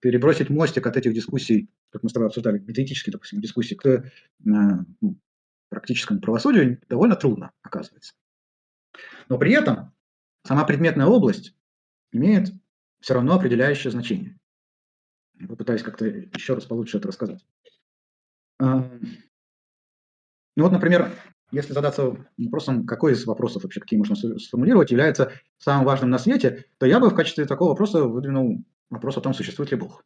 перебросить 0.00 0.50
мостик 0.50 0.86
от 0.86 0.96
этих 0.96 1.14
дискуссий, 1.14 1.70
как 1.90 2.02
мы 2.02 2.08
с 2.08 2.12
тобой 2.12 2.28
обсуждали, 2.28 2.58
методические, 2.58 3.12
допустим, 3.12 3.40
дискуссии, 3.40 3.74
к 3.74 3.86
э, 3.86 4.02
ну, 4.44 5.18
практическому 5.68 6.20
правосудию 6.20 6.80
довольно 6.88 7.16
трудно, 7.16 7.52
оказывается. 7.62 8.14
Но 9.28 9.38
при 9.38 9.52
этом 9.52 9.92
сама 10.44 10.64
предметная 10.64 11.06
область 11.06 11.54
имеет 12.12 12.52
все 13.00 13.14
равно 13.14 13.34
определяющее 13.34 13.90
значение. 13.90 14.38
Я 15.38 15.46
попытаюсь 15.46 15.82
как-то 15.82 16.06
еще 16.06 16.54
раз 16.54 16.64
получше 16.64 16.98
это 16.98 17.08
рассказать. 17.08 17.44
Ну 18.58 18.90
вот, 20.56 20.72
например, 20.72 21.12
если 21.52 21.72
задаться 21.72 22.16
вопросом, 22.36 22.86
какой 22.86 23.12
из 23.12 23.24
вопросов 23.24 23.62
вообще, 23.62 23.80
какие 23.80 23.98
можно 23.98 24.16
сформулировать, 24.16 24.90
является 24.90 25.32
самым 25.58 25.84
важным 25.84 26.10
на 26.10 26.18
свете, 26.18 26.64
то 26.78 26.86
я 26.86 26.98
бы 26.98 27.10
в 27.10 27.14
качестве 27.14 27.44
такого 27.44 27.70
вопроса 27.70 28.02
выдвинул 28.02 28.64
вопрос 28.90 29.16
о 29.16 29.20
том, 29.20 29.34
существует 29.34 29.70
ли 29.70 29.76
Бог. 29.76 30.04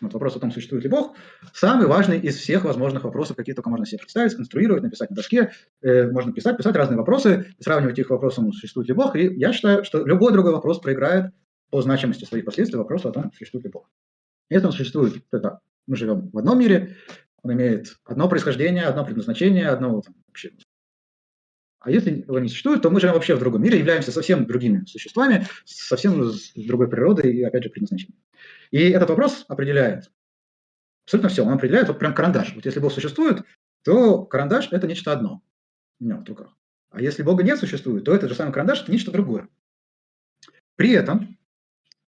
Вот 0.00 0.12
вопрос 0.12 0.36
о 0.36 0.40
том, 0.40 0.52
существует 0.52 0.84
ли 0.84 0.90
Бог, 0.90 1.16
самый 1.52 1.86
важный 1.86 2.20
из 2.20 2.36
всех 2.36 2.64
возможных 2.64 3.02
вопросов, 3.02 3.36
какие 3.36 3.54
только 3.54 3.68
можно 3.68 3.84
себе 3.84 3.98
представить, 3.98 4.32
сконструировать, 4.32 4.82
написать 4.82 5.10
на 5.10 5.16
доске. 5.16 5.50
Э, 5.82 6.08
можно 6.08 6.32
писать, 6.32 6.56
писать 6.56 6.76
разные 6.76 6.98
вопросы, 6.98 7.52
сравнивать 7.58 7.98
их 7.98 8.10
вопросом, 8.10 8.52
существует 8.52 8.88
ли 8.88 8.94
Бог. 8.94 9.16
И 9.16 9.24
я 9.34 9.52
считаю, 9.52 9.84
что 9.84 10.06
любой 10.06 10.32
другой 10.32 10.52
вопрос 10.52 10.78
проиграет 10.78 11.32
по 11.70 11.82
значимости 11.82 12.24
своих 12.24 12.44
последствий 12.44 12.78
вопросу 12.78 13.08
о 13.08 13.12
том, 13.12 13.32
существует 13.32 13.64
ли 13.64 13.70
Бог. 13.70 13.90
Если 14.50 14.66
он 14.66 14.72
существует, 14.72 15.14
то 15.30 15.36
это 15.36 15.60
мы 15.86 15.96
живем 15.96 16.30
в 16.32 16.38
одном 16.38 16.58
мире, 16.60 16.96
он 17.42 17.52
имеет 17.54 17.96
одно 18.04 18.28
происхождение, 18.28 18.84
одно 18.84 19.04
предназначение, 19.04 19.68
одно 19.68 20.00
там, 20.00 20.14
вообще. 20.28 20.52
А 21.80 21.90
если 21.90 22.10
его 22.10 22.38
не 22.38 22.48
существует, 22.48 22.82
то 22.82 22.90
мы 22.90 23.00
живем 23.00 23.14
вообще 23.14 23.36
в 23.36 23.38
другом 23.38 23.62
мире, 23.62 23.78
являемся 23.78 24.10
совсем 24.10 24.46
другими 24.46 24.84
существами, 24.84 25.46
совсем 25.64 26.24
с 26.24 26.52
другой 26.54 26.88
природой 26.88 27.32
и, 27.32 27.42
опять 27.42 27.64
же, 27.64 27.70
предназначением. 27.70 28.20
И 28.70 28.78
этот 28.90 29.10
вопрос 29.10 29.44
определяет 29.48 30.10
абсолютно 31.04 31.28
все. 31.30 31.44
Он 31.44 31.54
определяет 31.54 31.88
вот 31.88 31.98
прям 31.98 32.14
карандаш. 32.14 32.54
Вот 32.54 32.66
если 32.66 32.80
Бог 32.80 32.92
существует, 32.92 33.44
то 33.84 34.24
карандаш– 34.24 34.68
это 34.72 34.86
нечто 34.86 35.12
одно 35.12 35.42
у 36.00 36.04
него 36.04 36.20
в 36.20 36.28
руках. 36.28 36.54
А 36.90 37.00
если 37.00 37.22
Бога 37.22 37.42
не 37.42 37.56
существует, 37.56 38.04
то 38.04 38.14
этот 38.14 38.28
же 38.28 38.34
самый 38.34 38.52
карандаш– 38.52 38.82
это 38.82 38.92
нечто 38.92 39.12
другое. 39.12 39.48
При 40.74 40.90
этом 40.90 41.38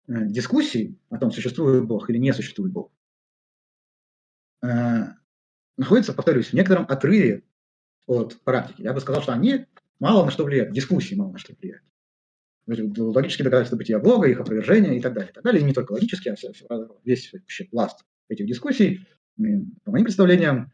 э, 0.07 0.25
дискуссии 0.27 0.97
о 1.09 1.17
том, 1.17 1.31
существует 1.31 1.85
Бог 1.85 2.09
или 2.09 2.17
не 2.17 2.33
существует 2.33 2.71
Бог, 2.71 2.91
э, 4.63 5.05
находятся, 5.77 6.13
повторюсь, 6.13 6.47
в 6.47 6.53
некотором 6.53 6.85
отрыве 6.87 7.43
от 8.09 8.41
практики. 8.43 8.81
Я 8.81 8.93
бы 8.93 8.99
сказал, 8.99 9.21
что 9.21 9.33
они 9.33 9.67
мало 9.99 10.25
на 10.25 10.31
что 10.31 10.43
влияют, 10.43 10.73
дискуссии 10.73 11.13
мало 11.13 11.33
на 11.33 11.37
что 11.37 11.53
влияют. 11.53 11.83
Логические 12.65 13.45
доказательства 13.45 13.77
бытия 13.77 13.99
Бога, 13.99 14.27
их 14.27 14.39
опровержение 14.39 14.97
и 14.97 15.01
так 15.01 15.13
далее. 15.13 15.29
И, 15.29 15.33
так 15.33 15.43
далее. 15.43 15.61
и 15.61 15.65
не 15.65 15.73
только 15.73 15.91
логические, 15.91 16.35
а 16.69 16.77
весь 17.03 17.31
вообще 17.31 17.65
пласт 17.65 18.03
этих 18.27 18.47
дискуссий, 18.47 19.07
по 19.37 19.91
моим 19.91 20.05
представлениям, 20.05 20.71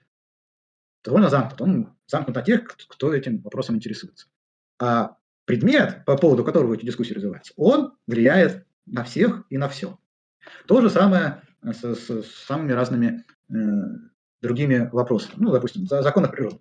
довольно 1.04 1.30
замкнут. 1.30 1.62
Он 1.62 1.98
замкнут 2.08 2.36
на 2.36 2.42
тех, 2.42 2.64
кто 2.66 3.14
этим 3.14 3.42
вопросом 3.42 3.76
интересуется. 3.76 4.28
А 4.80 5.18
предмет, 5.46 6.04
по 6.06 6.18
поводу 6.18 6.44
которого 6.44 6.74
эти 6.74 6.86
дискуссии 6.86 7.14
развиваются, 7.14 7.54
он 7.58 7.94
влияет 8.08 8.66
на 8.86 9.04
всех 9.04 9.44
и 9.50 9.58
на 9.58 9.68
все. 9.68 10.00
То 10.68 10.82
же 10.82 10.90
самое 10.90 11.42
с, 11.62 11.84
с, 11.84 12.24
с 12.24 12.46
самыми 12.46 12.72
разными 12.72 13.26
э, 13.50 13.54
другими 14.42 14.90
вопросами. 14.92 15.36
Ну, 15.38 15.52
допустим, 15.52 15.86
за 15.86 16.02
законах 16.02 16.32
природы. 16.32 16.60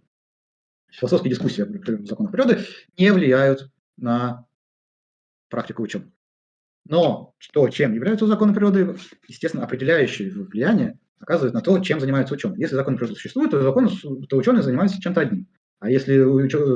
Философские 0.99 1.31
дискуссии 1.31 1.63
о 1.63 2.07
законах 2.07 2.33
природы 2.33 2.61
не 2.97 3.13
влияют 3.13 3.71
на 3.97 4.47
практику 5.49 5.83
учебы. 5.83 6.11
Но 6.87 7.35
что, 7.39 7.69
чем 7.69 7.95
являются 7.95 8.27
законы 8.27 8.53
природы, 8.55 8.97
естественно, 9.27 9.65
определяющее 9.65 10.31
влияние 10.31 10.99
оказывает 11.19 11.55
на 11.55 11.63
то, 11.63 11.79
чем 11.79 12.01
занимается 12.01 12.35
ученый. 12.35 12.59
Если 12.59 12.75
законы 12.75 12.97
природы 12.97 13.17
существуют, 13.17 13.51
то, 13.51 13.63
закон, 13.63 13.89
то 14.29 14.37
ученый 14.37 14.63
занимается 14.63 15.01
чем-то 15.01 15.23
одним. 15.23 15.49
А 15.81 15.91
если 15.91 16.19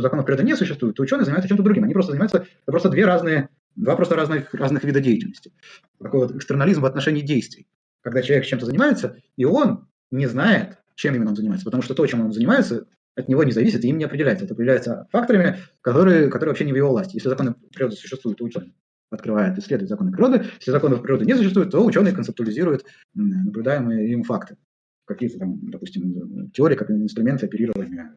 законов 0.00 0.24
природы 0.24 0.44
не 0.44 0.56
существует, 0.56 0.96
то 0.96 1.02
ученый 1.02 1.24
занимается 1.24 1.48
чем-то 1.48 1.62
другим. 1.62 1.84
Они 1.84 1.92
просто 1.92 2.12
занимаются 2.12 2.38
это 2.38 2.72
просто 2.72 2.88
две 2.88 3.04
разные, 3.04 3.50
два 3.76 3.96
просто 3.96 4.16
разных, 4.16 4.52
разных 4.54 4.84
вида 4.84 5.00
деятельности. 5.00 5.52
Такой 5.98 6.20
вот 6.20 6.36
экстернализм 6.36 6.80
в 6.80 6.86
отношении 6.86 7.22
действий. 7.22 7.66
Когда 8.00 8.22
человек 8.22 8.46
чем-то 8.46 8.66
занимается, 8.66 9.16
и 9.36 9.44
он 9.44 9.88
не 10.10 10.26
знает, 10.26 10.78
чем 10.94 11.14
именно 11.14 11.30
он 11.30 11.36
занимается, 11.36 11.64
потому 11.64 11.82
что 11.82 11.94
то, 11.94 12.06
чем 12.06 12.22
он 12.22 12.32
занимается, 12.32 12.86
от 13.18 13.28
него 13.28 13.42
не 13.42 13.52
зависит 13.52 13.84
и 13.84 13.88
им 13.88 13.98
не 13.98 14.04
определяется. 14.04 14.44
Это 14.44 14.54
определяется 14.54 15.08
факторами, 15.10 15.58
которые, 15.80 16.28
которые 16.28 16.50
вообще 16.50 16.64
не 16.64 16.72
в 16.72 16.76
его 16.76 16.90
власти. 16.90 17.16
Если 17.16 17.28
законы 17.28 17.54
природы 17.72 17.96
существуют, 17.96 18.38
то 18.38 18.44
ученый 18.44 18.72
открывает, 19.10 19.58
исследует 19.58 19.88
законы 19.88 20.12
природы. 20.12 20.44
Если 20.58 20.70
законов 20.70 21.02
природы 21.02 21.24
не 21.24 21.34
существует, 21.34 21.70
то 21.70 21.84
ученый 21.84 22.12
концептуализирует 22.12 22.84
наблюдаемые 23.14 24.12
им 24.12 24.22
факты. 24.22 24.56
Какие-то 25.04 25.38
там, 25.38 25.70
допустим, 25.70 26.50
теории 26.50 26.76
как 26.76 26.90
инструменты 26.90 27.46
оперирования 27.46 28.14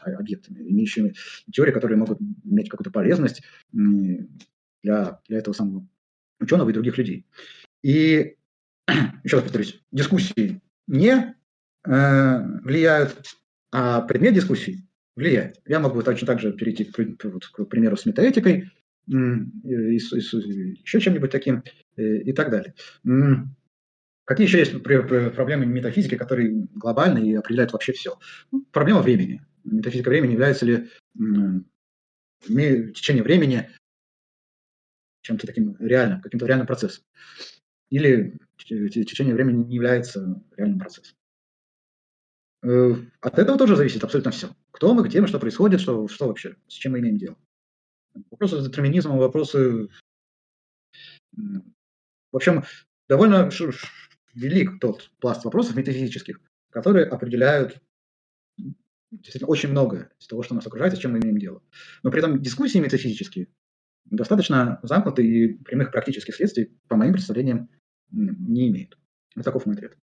объектами, 0.00 0.58
имеющими 0.68 1.14
теории, 1.52 1.72
которые 1.72 1.96
могут 1.96 2.18
иметь 2.44 2.68
какую-то 2.68 2.90
полезность 2.90 3.42
для, 3.72 5.20
для 5.28 5.38
этого 5.38 5.54
самого 5.54 5.86
ученого 6.40 6.68
и 6.70 6.72
других 6.72 6.98
людей. 6.98 7.24
И 7.82 8.36
еще 9.24 9.36
раз 9.36 9.44
повторюсь, 9.44 9.80
дискуссии 9.92 10.60
не 10.88 11.36
э, 11.84 12.42
влияют, 12.64 13.36
а 13.72 14.02
предмет 14.02 14.34
дискуссий 14.34 14.86
влияет. 15.16 15.60
Я 15.66 15.80
могу 15.80 16.02
точно 16.02 16.26
так 16.26 16.40
же 16.40 16.52
перейти 16.52 16.84
к, 16.84 16.92
к 16.92 17.64
примеру 17.64 17.96
с 17.96 18.06
метаэтикой, 18.06 18.70
еще 19.06 21.00
чем-нибудь 21.00 21.30
таким 21.30 21.64
э, 21.96 22.18
и 22.18 22.32
так 22.32 22.50
далее. 22.50 22.74
Какие 24.24 24.46
еще 24.46 24.58
есть 24.60 24.80
проблемы 24.82 25.66
метафизики, 25.66 26.16
которые 26.16 26.68
глобальны 26.74 27.28
и 27.28 27.34
определяют 27.34 27.72
вообще 27.72 27.92
все? 27.92 28.18
Ну, 28.52 28.64
проблема 28.70 29.02
времени. 29.02 29.44
Метафизика 29.64 30.10
времени 30.10 30.32
является 30.32 30.64
ли 30.64 30.88
течение 32.94 33.24
времени 33.24 33.68
чем-то 35.22 35.46
таким 35.46 35.76
реальным, 35.80 36.20
каким-то 36.20 36.46
реальным 36.46 36.66
процессом? 36.66 37.04
Или 37.90 38.38
течение 38.56 39.34
времени 39.34 39.64
не 39.64 39.74
является 39.74 40.40
реальным 40.56 40.78
процессом? 40.78 41.16
Э, 42.62 42.94
от 43.20 43.38
этого 43.38 43.58
тоже 43.58 43.76
зависит 43.76 44.04
абсолютно 44.04 44.30
все. 44.30 44.50
Кто 44.70 44.94
мы, 44.94 45.02
где 45.02 45.20
мы, 45.20 45.26
что 45.26 45.40
происходит, 45.40 45.80
что, 45.80 46.08
что 46.08 46.28
вообще, 46.28 46.56
с 46.68 46.74
чем 46.74 46.92
мы 46.92 47.00
имеем 47.00 47.16
дело. 47.16 47.36
Вопросы 48.30 48.60
с 48.60 48.66
детерминизмом, 48.66 49.18
вопросы... 49.18 49.88
В 51.34 52.36
общем, 52.36 52.64
довольно 53.08 53.50
велик 54.34 54.80
тот 54.80 55.10
пласт 55.18 55.44
вопросов 55.44 55.76
метафизических, 55.76 56.40
которые 56.70 57.06
определяют 57.06 57.80
действительно 59.10 59.48
очень 59.48 59.70
многое 59.70 60.10
из 60.18 60.26
того, 60.26 60.42
что 60.42 60.54
нас 60.54 60.66
окружает, 60.66 60.94
с 60.94 60.98
чем 60.98 61.12
мы 61.12 61.18
имеем 61.18 61.38
дело. 61.38 61.62
Но 62.02 62.10
при 62.10 62.20
этом 62.20 62.40
дискуссии 62.40 62.78
метафизические 62.78 63.48
достаточно 64.06 64.78
замкнуты 64.82 65.26
и 65.26 65.54
прямых 65.64 65.90
практических 65.90 66.34
следствий, 66.34 66.78
по 66.88 66.96
моим 66.96 67.12
представлениям, 67.12 67.68
не 68.10 68.68
имеют. 68.68 68.98
Вот 69.34 69.44
таков 69.44 69.66
мой 69.66 69.74
ответ. 69.74 69.96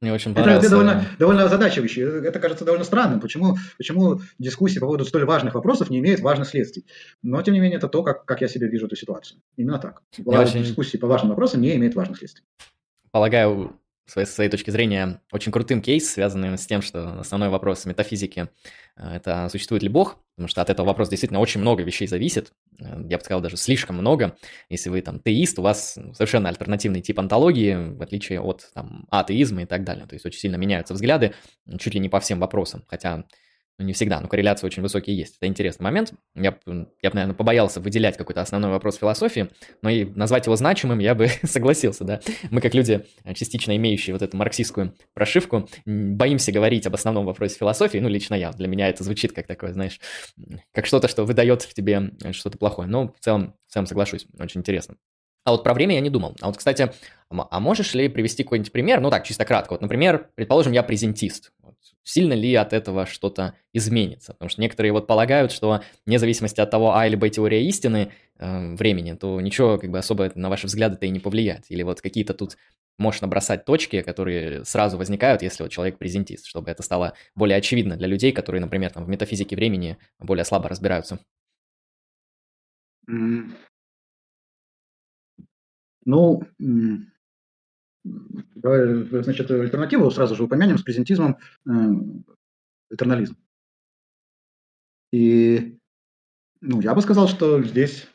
Мне 0.00 0.12
очень 0.12 0.34
понравился. 0.34 0.66
Это, 0.66 0.70
довольно, 0.70 1.06
довольно 1.18 1.44
озадачивающе. 1.44 2.02
Это 2.24 2.40
кажется 2.40 2.64
довольно 2.64 2.84
странным. 2.84 3.20
Почему, 3.20 3.56
почему 3.78 4.20
дискуссии 4.38 4.78
по 4.78 4.86
поводу 4.86 5.04
столь 5.04 5.24
важных 5.24 5.54
вопросов 5.54 5.90
не 5.90 6.00
имеют 6.00 6.20
важных 6.20 6.48
следствий? 6.48 6.86
Но, 7.22 7.40
тем 7.42 7.54
не 7.54 7.60
менее, 7.60 7.78
это 7.78 7.88
то, 7.88 8.02
как, 8.02 8.24
как 8.24 8.40
я 8.40 8.48
себе 8.48 8.68
вижу 8.68 8.86
эту 8.86 8.96
ситуацию. 8.96 9.40
Именно 9.56 9.78
так. 9.78 10.02
Очень... 10.24 10.64
Дискуссии 10.64 10.96
по 10.96 11.06
важным 11.06 11.30
вопросам 11.30 11.60
не 11.60 11.76
имеют 11.76 11.94
важных 11.94 12.18
следствий. 12.18 12.44
Полагаю, 13.12 13.76
своей, 14.06 14.26
своей 14.26 14.50
точки 14.50 14.70
зрения, 14.70 15.20
очень 15.30 15.52
крутым 15.52 15.80
кейс, 15.80 16.10
связанный 16.10 16.56
с 16.58 16.66
тем, 16.66 16.82
что 16.82 17.20
основной 17.20 17.48
вопрос 17.48 17.84
метафизики 17.86 18.48
э,– 18.96 19.16
это 19.16 19.48
существует 19.50 19.82
ли 19.82 19.88
Бог, 19.88 20.18
потому 20.34 20.48
что 20.48 20.60
от 20.60 20.70
этого 20.70 20.86
вопроса 20.86 21.10
действительно 21.10 21.40
очень 21.40 21.60
много 21.60 21.82
вещей 21.82 22.06
зависит, 22.08 22.52
э, 22.80 22.84
я 23.08 23.18
бы 23.18 23.24
сказал, 23.24 23.40
даже 23.40 23.56
слишком 23.56 23.96
много. 23.96 24.36
Если 24.68 24.90
вы 24.90 25.00
там 25.02 25.20
теист, 25.20 25.58
у 25.58 25.62
вас 25.62 25.98
совершенно 26.14 26.48
альтернативный 26.48 27.00
тип 27.00 27.18
антологии, 27.18 27.94
в 27.94 28.02
отличие 28.02 28.40
от 28.40 28.70
там, 28.74 29.06
атеизма 29.10 29.62
и 29.62 29.66
так 29.66 29.84
далее. 29.84 30.06
То 30.06 30.14
есть 30.14 30.26
очень 30.26 30.40
сильно 30.40 30.56
меняются 30.56 30.94
взгляды 30.94 31.34
чуть 31.78 31.94
ли 31.94 32.00
не 32.00 32.08
по 32.08 32.20
всем 32.20 32.40
вопросам, 32.40 32.84
хотя 32.88 33.24
ну, 33.78 33.86
не 33.86 33.94
всегда, 33.94 34.20
но 34.20 34.28
корреляции 34.28 34.66
очень 34.66 34.82
высокие 34.82 35.16
есть. 35.16 35.36
Это 35.38 35.46
интересный 35.46 35.84
момент. 35.84 36.12
Я, 36.34 36.58
я 36.66 37.10
бы, 37.10 37.14
наверное, 37.14 37.34
побоялся 37.34 37.80
выделять 37.80 38.16
какой-то 38.16 38.42
основной 38.42 38.70
вопрос 38.70 38.96
философии, 38.96 39.48
но 39.80 39.88
и 39.88 40.04
назвать 40.04 40.46
его 40.46 40.56
значимым 40.56 40.98
я 40.98 41.14
бы 41.14 41.28
согласился, 41.44 42.04
да. 42.04 42.20
Мы, 42.50 42.60
как 42.60 42.74
люди, 42.74 43.06
частично 43.34 43.74
имеющие 43.76 44.14
вот 44.14 44.22
эту 44.22 44.36
марксистскую 44.36 44.94
прошивку, 45.14 45.68
боимся 45.86 46.52
говорить 46.52 46.86
об 46.86 46.94
основном 46.94 47.24
вопросе 47.24 47.56
философии, 47.58 47.98
ну, 47.98 48.08
лично 48.08 48.34
я. 48.34 48.52
Для 48.52 48.68
меня 48.68 48.88
это 48.88 49.04
звучит 49.04 49.32
как 49.32 49.46
такое, 49.46 49.72
знаешь, 49.72 50.00
как 50.72 50.86
что-то, 50.86 51.08
что 51.08 51.24
выдает 51.24 51.62
в 51.62 51.72
тебе 51.72 52.12
что-то 52.32 52.58
плохое. 52.58 52.88
Но 52.88 53.08
в 53.08 53.20
целом, 53.20 53.54
в 53.66 53.72
целом 53.72 53.86
соглашусь, 53.86 54.26
очень 54.38 54.60
интересно. 54.60 54.96
А 55.44 55.50
вот 55.50 55.64
про 55.64 55.74
время 55.74 55.96
я 55.96 56.00
не 56.00 56.10
думал. 56.10 56.36
А 56.40 56.46
вот, 56.46 56.56
кстати, 56.56 56.92
а 57.30 57.60
можешь 57.60 57.94
ли 57.94 58.08
привести 58.08 58.44
какой-нибудь 58.44 58.70
пример? 58.70 59.00
Ну 59.00 59.10
так, 59.10 59.24
чисто 59.24 59.44
кратко. 59.44 59.72
Вот, 59.72 59.80
например, 59.80 60.28
предположим, 60.34 60.72
я 60.72 60.82
презентист. 60.82 61.52
Сильно 62.04 62.32
ли 62.32 62.54
от 62.54 62.72
этого 62.72 63.06
что-то 63.06 63.54
изменится? 63.72 64.32
Потому 64.32 64.48
что 64.48 64.60
некоторые 64.60 64.92
вот 64.92 65.06
полагают, 65.06 65.52
что 65.52 65.82
вне 66.06 66.18
зависимости 66.18 66.60
от 66.60 66.70
того, 66.70 66.94
а 66.94 67.06
или 67.06 67.16
б 67.16 67.28
теория 67.30 67.66
истины 67.66 68.12
э, 68.38 68.74
времени, 68.74 69.14
то 69.14 69.40
ничего 69.40 69.78
как 69.78 69.90
бы 69.90 69.98
особо 69.98 70.30
на 70.34 70.48
ваши 70.48 70.66
взгляды-то 70.66 71.06
и 71.06 71.10
не 71.10 71.20
повлияет. 71.20 71.64
Или 71.68 71.82
вот 71.82 72.00
какие-то 72.00 72.34
тут 72.34 72.56
можно 72.98 73.28
бросать 73.28 73.64
точки, 73.64 74.02
которые 74.02 74.64
сразу 74.64 74.98
возникают, 74.98 75.42
если 75.42 75.62
вот 75.62 75.72
человек 75.72 75.98
презентист, 75.98 76.46
чтобы 76.46 76.70
это 76.70 76.82
стало 76.82 77.14
более 77.34 77.56
очевидно 77.56 77.96
для 77.96 78.06
людей, 78.08 78.32
которые, 78.32 78.60
например, 78.60 78.90
там, 78.90 79.04
в 79.04 79.08
метафизике 79.08 79.56
времени 79.56 79.98
более 80.18 80.44
слабо 80.44 80.68
разбираются. 80.68 81.18
Ну, 86.04 86.42
значит, 88.04 89.50
альтернативу 89.50 90.10
сразу 90.10 90.34
же 90.34 90.44
упомянем 90.44 90.78
с 90.78 90.82
презентизмом 90.82 91.38
этернализм. 92.90 93.36
И 95.12 95.78
ну, 96.60 96.80
я 96.80 96.94
бы 96.94 97.02
сказал, 97.02 97.28
что 97.28 97.62
здесь 97.62 98.08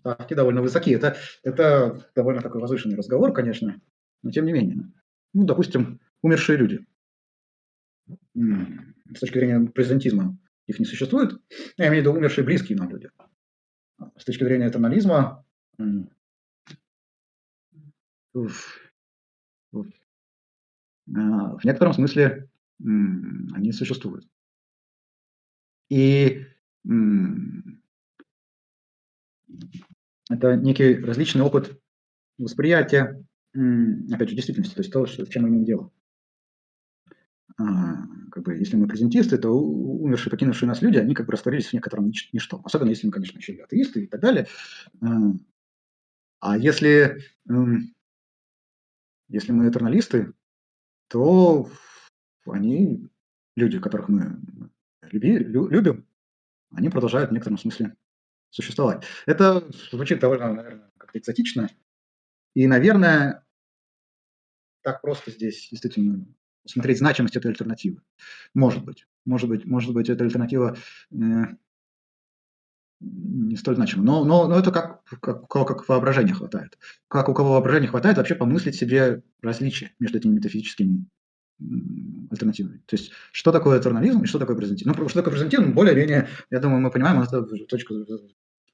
ставки 0.00 0.34
довольно 0.34 0.60
высоки. 0.60 0.90
Это, 0.90 1.16
это 1.42 2.06
довольно 2.14 2.42
такой 2.42 2.60
возвышенный 2.60 2.96
разговор, 2.96 3.32
конечно, 3.32 3.80
но 4.22 4.30
тем 4.30 4.44
не 4.44 4.52
менее. 4.52 4.92
Ну, 5.32 5.44
допустим, 5.44 6.00
умершие 6.22 6.58
люди. 6.58 6.86
С 8.34 9.20
точки 9.20 9.38
зрения 9.38 9.66
презентизма 9.70 10.38
их 10.66 10.78
не 10.78 10.84
существует. 10.84 11.40
Я 11.78 11.88
имею 11.88 12.02
в 12.02 12.06
виду 12.06 12.18
умершие 12.18 12.44
близкие 12.44 12.76
нам 12.76 12.90
люди. 12.90 13.10
С 14.18 14.24
точки 14.24 14.44
зрения 14.44 14.68
этernalisма, 14.68 15.44
в 21.06 21.64
некотором 21.64 21.92
смысле 21.92 22.48
они 22.80 23.72
существуют. 23.72 24.28
И 25.90 26.46
это 30.30 30.56
некий 30.56 30.94
различный 30.96 31.42
опыт 31.42 31.78
восприятия, 32.38 33.24
опять 33.52 34.28
же, 34.28 34.34
действительности, 34.34 34.74
то 34.74 34.80
есть 34.80 34.92
то, 34.92 35.06
что, 35.06 35.26
чем 35.26 35.42
мы 35.42 35.48
имеем 35.50 35.64
дело. 35.64 35.92
А, 37.56 38.06
как 38.32 38.42
бы, 38.42 38.56
если 38.56 38.76
мы 38.76 38.88
презентисты, 38.88 39.38
то 39.38 39.50
умершие, 39.50 40.30
покинувшие 40.30 40.68
нас 40.68 40.82
люди, 40.82 40.98
они 40.98 41.14
как 41.14 41.26
бы 41.26 41.32
растворились 41.32 41.68
в 41.68 41.72
некотором 41.72 42.08
нич- 42.08 42.30
ничто. 42.32 42.60
Особенно 42.64 42.88
если 42.88 43.06
мы, 43.06 43.12
конечно, 43.12 43.38
еще 43.38 43.52
и 43.52 43.60
атеисты 43.60 44.04
и 44.04 44.06
так 44.08 44.20
далее. 44.20 44.48
А, 45.00 45.32
а 46.40 46.58
если, 46.58 47.22
если 49.28 49.52
мы 49.52 49.68
этерналисты, 49.68 50.32
то 51.08 51.68
они, 52.46 53.08
люди, 53.56 53.78
которых 53.78 54.08
мы 54.08 54.40
люби, 55.02 55.38
любим, 55.38 56.06
они 56.70 56.88
продолжают 56.88 57.30
в 57.30 57.32
некотором 57.32 57.58
смысле 57.58 57.96
существовать. 58.50 59.04
Это 59.26 59.68
звучит 59.90 60.20
довольно, 60.20 60.52
наверное, 60.52 60.90
как-то 60.98 61.18
экзотично. 61.18 61.68
И, 62.54 62.66
наверное, 62.66 63.44
так 64.82 65.00
просто 65.00 65.30
здесь 65.30 65.68
действительно 65.70 66.26
смотреть 66.66 66.98
значимость 66.98 67.36
этой 67.36 67.50
альтернативы. 67.50 68.02
Может 68.54 68.84
быть. 68.84 69.06
Может 69.24 69.48
быть, 69.48 69.64
может 69.64 69.94
быть 69.94 70.08
эта 70.08 70.24
альтернатива 70.24 70.76
э, 71.10 71.16
не 73.00 73.56
столь 73.56 73.76
значима. 73.76 74.04
Но, 74.04 74.24
но, 74.24 74.48
но 74.48 74.58
это 74.58 74.70
как, 74.70 75.04
как, 75.20 75.44
у 75.44 75.46
кого 75.46 75.64
как 75.64 75.88
воображения 75.88 76.32
хватает. 76.32 76.78
Как 77.08 77.28
у 77.28 77.34
кого 77.34 77.52
воображения 77.52 77.88
хватает 77.88 78.16
вообще 78.16 78.34
помыслить 78.34 78.76
себе 78.76 79.22
различия 79.42 79.92
между 79.98 80.18
этими 80.18 80.34
метафизическими 80.34 81.06
альтернативами. 82.30 82.82
То 82.86 82.96
есть, 82.96 83.12
что 83.32 83.52
такое 83.52 83.80
этернализм 83.80 84.22
и 84.22 84.26
что 84.26 84.38
такое 84.38 84.56
презентизм? 84.56 84.92
Ну, 84.96 85.08
что 85.08 85.20
такое 85.20 85.32
презентизм, 85.32 85.72
более-менее, 85.72 86.28
я 86.50 86.60
думаю, 86.60 86.80
мы 86.80 86.90
понимаем, 86.90 87.20
это 87.22 87.42
точка 87.42 87.94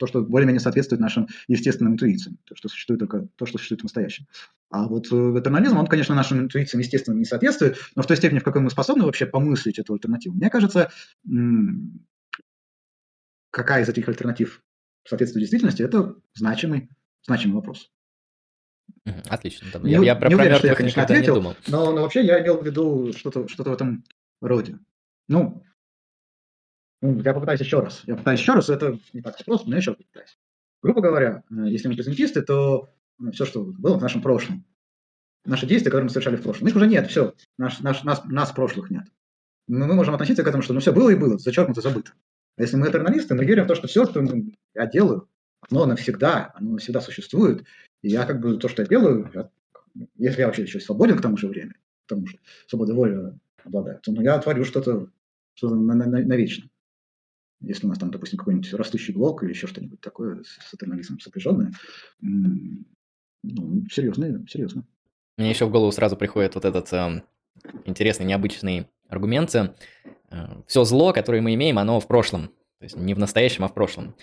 то, 0.00 0.06
что 0.06 0.22
более-менее 0.22 0.60
соответствует 0.60 1.00
нашим 1.00 1.28
естественным 1.46 1.92
интуициям, 1.92 2.38
то, 2.46 2.56
что 2.56 2.68
существует 2.68 3.00
только 3.00 3.28
то, 3.36 3.44
что 3.44 3.58
существует 3.58 3.82
в 3.82 3.84
настоящем. 3.84 4.26
А 4.70 4.88
вот 4.88 5.08
этернализм, 5.08 5.76
он, 5.76 5.86
конечно, 5.86 6.14
нашим 6.14 6.40
интуициям, 6.40 6.80
естественно, 6.80 7.16
не 7.16 7.26
соответствует, 7.26 7.76
но 7.94 8.02
в 8.02 8.06
той 8.06 8.16
степени, 8.16 8.38
в 8.38 8.42
какой 8.42 8.62
мы 8.62 8.70
способны 8.70 9.04
вообще 9.04 9.26
помыслить 9.26 9.78
эту 9.78 9.92
альтернативу, 9.92 10.34
мне 10.34 10.48
кажется, 10.48 10.90
какая 13.50 13.82
из 13.82 13.88
этих 13.88 14.08
альтернатив 14.08 14.62
соответствует 15.06 15.42
действительности, 15.42 15.82
это 15.82 16.16
значимый, 16.34 16.90
значимый 17.26 17.56
вопрос. 17.56 17.90
Отлично. 19.28 19.66
Не, 19.80 19.92
я, 19.92 20.02
я 20.02 20.16
про, 20.16 20.28
не 20.28 20.34
уверен, 20.34 20.56
что 20.56 20.66
я, 20.66 20.74
конечно, 20.74 21.02
ответил, 21.02 21.36
не 21.36 21.40
думал. 21.40 21.56
Но, 21.68 21.92
но 21.92 22.02
вообще 22.02 22.24
я 22.24 22.42
имел 22.42 22.60
в 22.60 22.66
виду 22.66 23.12
что-то 23.12 23.48
что 23.48 23.62
в 23.62 23.72
этом 23.72 24.04
роде. 24.40 24.78
Ну, 25.28 25.62
ну, 27.00 27.20
я 27.20 27.32
попытаюсь 27.32 27.60
еще 27.60 27.80
раз. 27.80 28.02
Я 28.06 28.14
попытаюсь 28.14 28.40
еще 28.40 28.52
раз, 28.52 28.68
это 28.68 28.98
не 29.12 29.22
так 29.22 29.42
просто, 29.44 29.68
но 29.68 29.74
я 29.74 29.78
еще 29.78 29.94
попытаюсь. 29.94 30.38
Грубо 30.82 31.00
говоря, 31.00 31.44
э, 31.50 31.68
если 31.68 31.88
мы 31.88 31.94
презентисты, 31.94 32.42
то 32.42 32.90
э, 33.20 33.30
все, 33.32 33.46
что 33.46 33.64
было 33.64 33.98
в 33.98 34.02
нашем 34.02 34.22
прошлом, 34.22 34.66
наши 35.44 35.66
действия, 35.66 35.90
которые 35.90 36.04
мы 36.04 36.10
совершали 36.10 36.36
в 36.36 36.42
прошлом, 36.42 36.68
их 36.68 36.76
уже 36.76 36.86
нет, 36.86 37.08
все, 37.08 37.34
наш, 37.58 37.80
наш, 37.80 38.02
нас, 38.04 38.24
нас 38.24 38.52
прошлых 38.52 38.90
нет. 38.90 39.04
Но 39.66 39.86
мы 39.86 39.94
можем 39.94 40.14
относиться 40.14 40.42
к 40.42 40.48
этому, 40.48 40.62
что 40.62 40.74
ну 40.74 40.80
все 40.80 40.92
было 40.92 41.10
и 41.10 41.14
было, 41.14 41.38
зачеркнуто, 41.38 41.80
забыто. 41.80 42.12
Если 42.60 42.76
мы 42.76 42.88
этерналисты, 42.88 43.34
мы 43.34 43.44
верим 43.44 43.64
в 43.64 43.68
то, 43.68 43.74
что 43.74 43.88
все, 43.88 44.04
что 44.06 44.24
я 44.74 44.86
делаю, 44.86 45.28
оно 45.70 45.86
навсегда, 45.86 46.52
оно 46.54 46.72
навсегда 46.72 47.00
существует. 47.00 47.64
И 48.02 48.08
я 48.08 48.26
как 48.26 48.40
бы 48.40 48.56
то, 48.58 48.68
что 48.68 48.82
я 48.82 48.88
делаю, 48.88 49.30
я, 49.34 49.50
если 50.16 50.40
я 50.40 50.46
вообще 50.46 50.62
еще 50.62 50.80
свободен 50.80 51.18
к 51.18 51.22
тому 51.22 51.36
же 51.36 51.48
времени, 51.48 51.74
к 52.06 52.08
тому 52.08 52.26
же 52.26 52.38
свобода 52.66 52.94
воли 52.94 53.38
обладает, 53.64 54.02
то 54.02 54.12
ну, 54.12 54.22
я 54.22 54.38
творю 54.38 54.64
что-то 54.64 55.08
что 55.54 55.74
на, 55.74 55.94
на, 55.94 56.06
на, 56.06 56.24
навечно. 56.24 56.68
Если 57.60 57.84
у 57.84 57.90
нас 57.90 57.98
там, 57.98 58.10
допустим, 58.10 58.38
какой-нибудь 58.38 58.72
растущий 58.72 59.12
блок 59.12 59.42
или 59.42 59.50
еще 59.50 59.66
что-нибудь 59.66 60.00
такое 60.00 60.42
с 60.42 60.72
этернализмом 60.72 61.20
сопряженное, 61.20 61.72
ну, 62.20 62.84
серьезно, 63.90 64.46
серьезно. 64.48 64.86
Мне 65.36 65.50
еще 65.50 65.66
в 65.66 65.70
голову 65.70 65.92
сразу 65.92 66.16
приходит 66.16 66.54
вот 66.54 66.64
этот 66.64 66.92
э, 66.92 67.22
интересный, 67.84 68.26
необычный 68.26 68.88
аргумент. 69.08 69.54
Э, 70.30 70.62
все 70.66 70.84
зло, 70.84 71.12
которое 71.12 71.40
мы 71.40 71.54
имеем, 71.54 71.78
оно 71.78 72.00
в 72.00 72.06
прошлом. 72.06 72.50
То 72.78 72.84
есть 72.84 72.96
не 72.96 73.12
в 73.12 73.18
настоящем, 73.18 73.64
а 73.64 73.68
в 73.68 73.74
прошлом. 73.74 74.14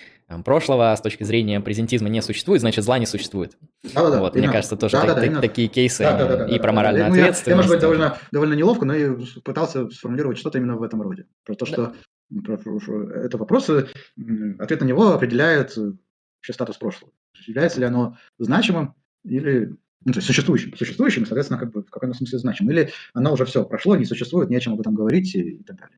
Прошлого 0.43 0.95
с 0.95 0.99
точки 0.99 1.23
зрения 1.23 1.59
презентизма 1.59 2.09
не 2.09 2.23
существует, 2.23 2.61
значит 2.61 2.84
зла 2.84 2.97
не 2.97 3.05
существует. 3.05 3.55
Да, 3.93 4.09
да, 4.09 4.19
вот, 4.19 4.34
мне 4.34 4.49
кажется, 4.49 4.75
тоже 4.75 4.93
да, 4.93 5.13
так, 5.13 5.31
да, 5.31 5.41
такие 5.41 5.67
кейсы 5.67 6.01
да, 6.01 6.17
да, 6.17 6.38
да, 6.38 6.47
и 6.47 6.57
про 6.57 6.71
моральную 6.71 7.05
да, 7.05 7.09
ответственность. 7.11 7.47
Я, 7.47 7.55
может 7.55 7.71
быть, 7.71 7.81
довольно, 7.81 8.17
довольно 8.31 8.55
неловко, 8.55 8.84
но 8.85 8.95
я 8.95 9.15
пытался 9.43 9.88
сформулировать 9.91 10.39
что-то 10.39 10.57
именно 10.57 10.75
в 10.75 10.81
этом 10.81 11.03
роде. 11.03 11.27
Про 11.45 11.53
то, 11.53 11.67
что 11.67 11.93
это 12.34 13.38
вопрос, 13.38 13.69
ответ 13.69 14.81
на 14.81 14.85
него 14.85 15.09
определяет 15.09 15.77
вообще 15.77 16.53
статус 16.53 16.77
прошлого. 16.77 17.11
Является 17.45 17.79
ли 17.79 17.85
оно 17.85 18.17
значимым 18.39 18.95
или 19.23 19.75
ну, 20.07 20.13
то 20.13 20.19
есть 20.19 20.27
существующим, 20.27 20.73
существующим, 20.77 21.25
соответственно, 21.25 21.59
как 21.59 21.73
бы 21.73 21.84
в 21.84 21.89
каком-то 21.89 22.15
смысле 22.15 22.39
значимым, 22.39 22.71
или 22.71 22.91
оно 23.13 23.34
уже 23.34 23.43
все 23.43 23.65
прошло, 23.65 23.97
не 23.97 24.05
существует, 24.05 24.49
не 24.49 24.55
о 24.55 24.59
чем 24.61 24.71
об 24.73 24.79
этом 24.79 24.95
говорить 24.95 25.35
и, 25.35 25.41
и 25.41 25.63
так 25.63 25.77
далее. 25.77 25.97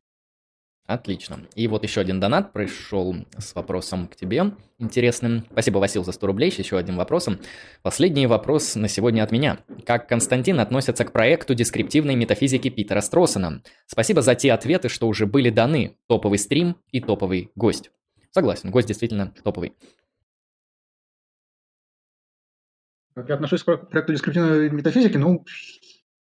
Отлично. 0.84 1.38
И 1.54 1.68
вот 1.68 1.84
еще 1.84 2.00
один 2.00 2.18
донат 2.18 2.52
пришел 2.52 3.14
с 3.38 3.54
вопросом 3.54 4.08
к 4.08 4.16
тебе 4.16 4.50
интересным. 4.80 5.44
Спасибо, 5.52 5.78
Васил, 5.78 6.02
за 6.02 6.10
100 6.10 6.26
рублей. 6.26 6.52
Еще 6.58 6.76
один 6.76 6.96
вопросом. 6.96 7.38
Последний 7.82 8.26
вопрос 8.26 8.74
на 8.74 8.88
сегодня 8.88 9.22
от 9.22 9.30
меня. 9.30 9.60
Как 9.86 10.08
Константин 10.08 10.58
относится 10.58 11.04
к 11.04 11.12
проекту 11.12 11.54
дескриптивной 11.54 12.16
метафизики 12.16 12.68
Питера 12.68 13.02
Строссона? 13.02 13.62
Спасибо 13.86 14.22
за 14.22 14.34
те 14.34 14.52
ответы, 14.52 14.88
что 14.88 15.06
уже 15.06 15.26
были 15.26 15.50
даны. 15.50 15.96
Топовый 16.08 16.40
стрим 16.40 16.74
и 16.90 17.00
топовый 17.00 17.52
гость. 17.54 17.92
Согласен, 18.32 18.72
гость 18.72 18.88
действительно 18.88 19.32
топовый. 19.44 19.74
Как 23.20 23.28
я 23.28 23.34
отношусь 23.34 23.62
к 23.62 23.76
проекту 23.76 24.14
дескриптивной 24.14 24.70
метафизики? 24.70 25.18
Ну, 25.18 25.44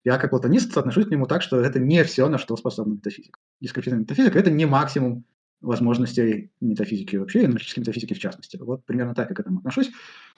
я 0.04 0.18
как 0.18 0.30
платонист 0.30 0.76
отношусь 0.76 1.06
к 1.06 1.10
нему 1.10 1.26
так, 1.26 1.42
что 1.42 1.60
это 1.60 1.80
не 1.80 2.04
все, 2.04 2.28
на 2.28 2.38
что 2.38 2.56
способна 2.56 2.92
метафизика. 2.92 3.40
Дескриптивная 3.60 4.02
метафизика– 4.02 4.38
это 4.40 4.52
не 4.52 4.66
максимум 4.66 5.24
возможностей 5.60 6.52
метафизики 6.60 7.16
вообще, 7.16 7.42
и 7.42 7.44
аналитической 7.46 7.80
метафизики 7.80 8.14
в 8.14 8.20
частности. 8.20 8.56
Вот 8.58 8.84
примерно 8.84 9.16
так 9.16 9.30
я 9.30 9.34
к 9.34 9.40
этому 9.40 9.58
отношусь. 9.58 9.90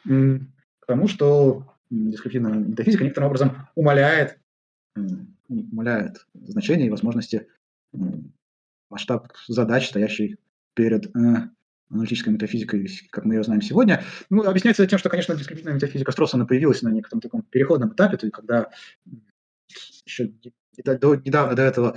К 0.05 0.87
тому, 0.87 1.07
что 1.07 1.67
дескриптивная 1.91 2.55
метафизика 2.55 3.05
некоторым 3.05 3.29
образом 3.29 3.69
умаляет, 3.75 4.39
умаляет 5.49 6.27
значение 6.33 6.87
и 6.87 6.91
возможности 6.91 7.47
масштаб 8.89 9.35
задач, 9.49 9.87
стоящий 9.87 10.39
перед 10.73 11.15
э, 11.15 11.51
аналитической 11.91 12.31
метафизикой, 12.31 12.89
как 13.11 13.25
мы 13.25 13.35
ее 13.35 13.43
знаем 13.43 13.63
сегодня. 13.63 14.03
Ну, 14.31 14.43
объясняется 14.43 14.87
тем, 14.87 14.99
что, 14.99 15.09
конечно, 15.09 15.35
дескриптивная 15.35 15.75
метафизика 15.75 16.13
Строссона 16.13 16.47
появилась 16.47 16.83
на 16.83 16.91
некотором 16.91 17.21
таком 17.21 17.43
переходном 17.43 17.93
этапе, 17.93 18.17
то 18.17 18.27
есть 18.27 18.35
когда 18.35 18.71
еще 20.05 20.33
до, 20.85 21.17
недавно 21.17 21.57
до 21.57 21.63
этого 21.63 21.97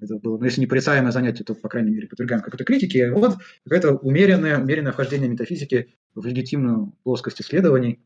это 0.00 0.16
было, 0.16 0.38
ну, 0.38 0.44
если 0.44 0.60
не 0.60 0.66
порицаемое 0.66 1.10
занятие, 1.10 1.44
то, 1.44 1.54
по 1.54 1.68
крайней 1.68 1.90
мере, 1.90 2.06
подвергаем 2.06 2.42
какой-то 2.42 2.64
критике. 2.64 3.10
Вот 3.10 3.38
какое-то 3.64 3.94
умеренное, 3.96 4.58
умеренное 4.58 4.92
вхождение 4.92 5.28
метафизики 5.28 5.94
в 6.14 6.24
легитимную 6.24 6.96
плоскость 7.02 7.40
исследований. 7.40 8.00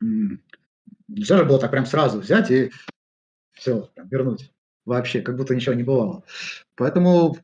Нельзя 0.00 1.38
же 1.38 1.44
было 1.44 1.60
так 1.60 1.70
прям 1.70 1.86
сразу 1.86 2.20
взять 2.20 2.50
и 2.50 2.72
все, 3.52 3.88
прям, 3.94 4.08
вернуть 4.08 4.52
вообще, 4.84 5.20
как 5.20 5.36
будто 5.36 5.54
ничего 5.54 5.74
не 5.74 5.84
бывало. 5.84 6.24
Поэтому, 6.74 7.36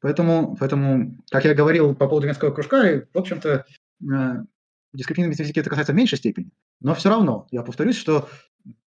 поэтому, 0.00 0.56
поэтому, 0.58 1.16
как 1.30 1.44
я 1.44 1.54
говорил 1.54 1.94
по 1.94 2.08
поводу 2.08 2.26
венского 2.26 2.50
кружка, 2.50 3.06
в 3.12 3.18
общем-то, 3.18 3.66
э, 4.02 4.44
дискретивной 4.92 5.30
метафизики 5.30 5.60
это 5.60 5.70
касается 5.70 5.92
в 5.92 5.96
меньшей 5.96 6.18
степени, 6.18 6.50
но 6.80 6.94
все 6.94 7.10
равно, 7.10 7.46
я 7.50 7.62
повторюсь, 7.62 7.96
что 7.96 8.28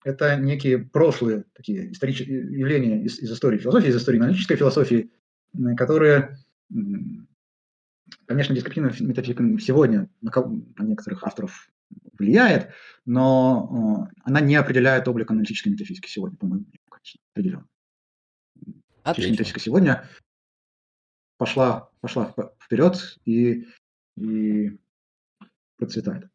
это 0.04 0.36
некие 0.36 0.80
прошлые 0.80 1.46
такие 1.54 1.92
исторические 1.92 2.60
явления 2.60 3.04
из, 3.04 3.20
из 3.20 3.32
истории 3.32 3.58
философии, 3.58 3.90
из 3.90 3.96
истории 3.96 4.20
аналитической 4.20 4.56
философии, 4.56 5.12
которые, 5.78 6.38
конечно, 8.26 8.56
дескриптивная 8.56 8.94
метафизика 9.00 9.44
сегодня 9.60 10.10
на, 10.22 10.32
на 10.78 10.84
некоторых 10.84 11.24
авторов 11.24 11.70
влияет, 12.18 12.70
но 13.06 14.10
она 14.24 14.40
не 14.42 14.56
определяет 14.56 15.08
облик 15.08 15.32
аналитической 15.32 15.70
метафизики 15.70 16.08
сегодня, 16.08 16.38
по-моему, 16.38 16.66
конечно, 16.90 17.20
определенно. 17.34 17.68
Отлично. 19.04 19.32
Метафизика 19.32 19.60
сегодня 19.60 20.08
пошла, 21.44 21.90
пошла 22.00 22.34
вперед 22.64 23.18
и, 23.26 23.68
и 24.16 24.78
процветает. 25.78 26.30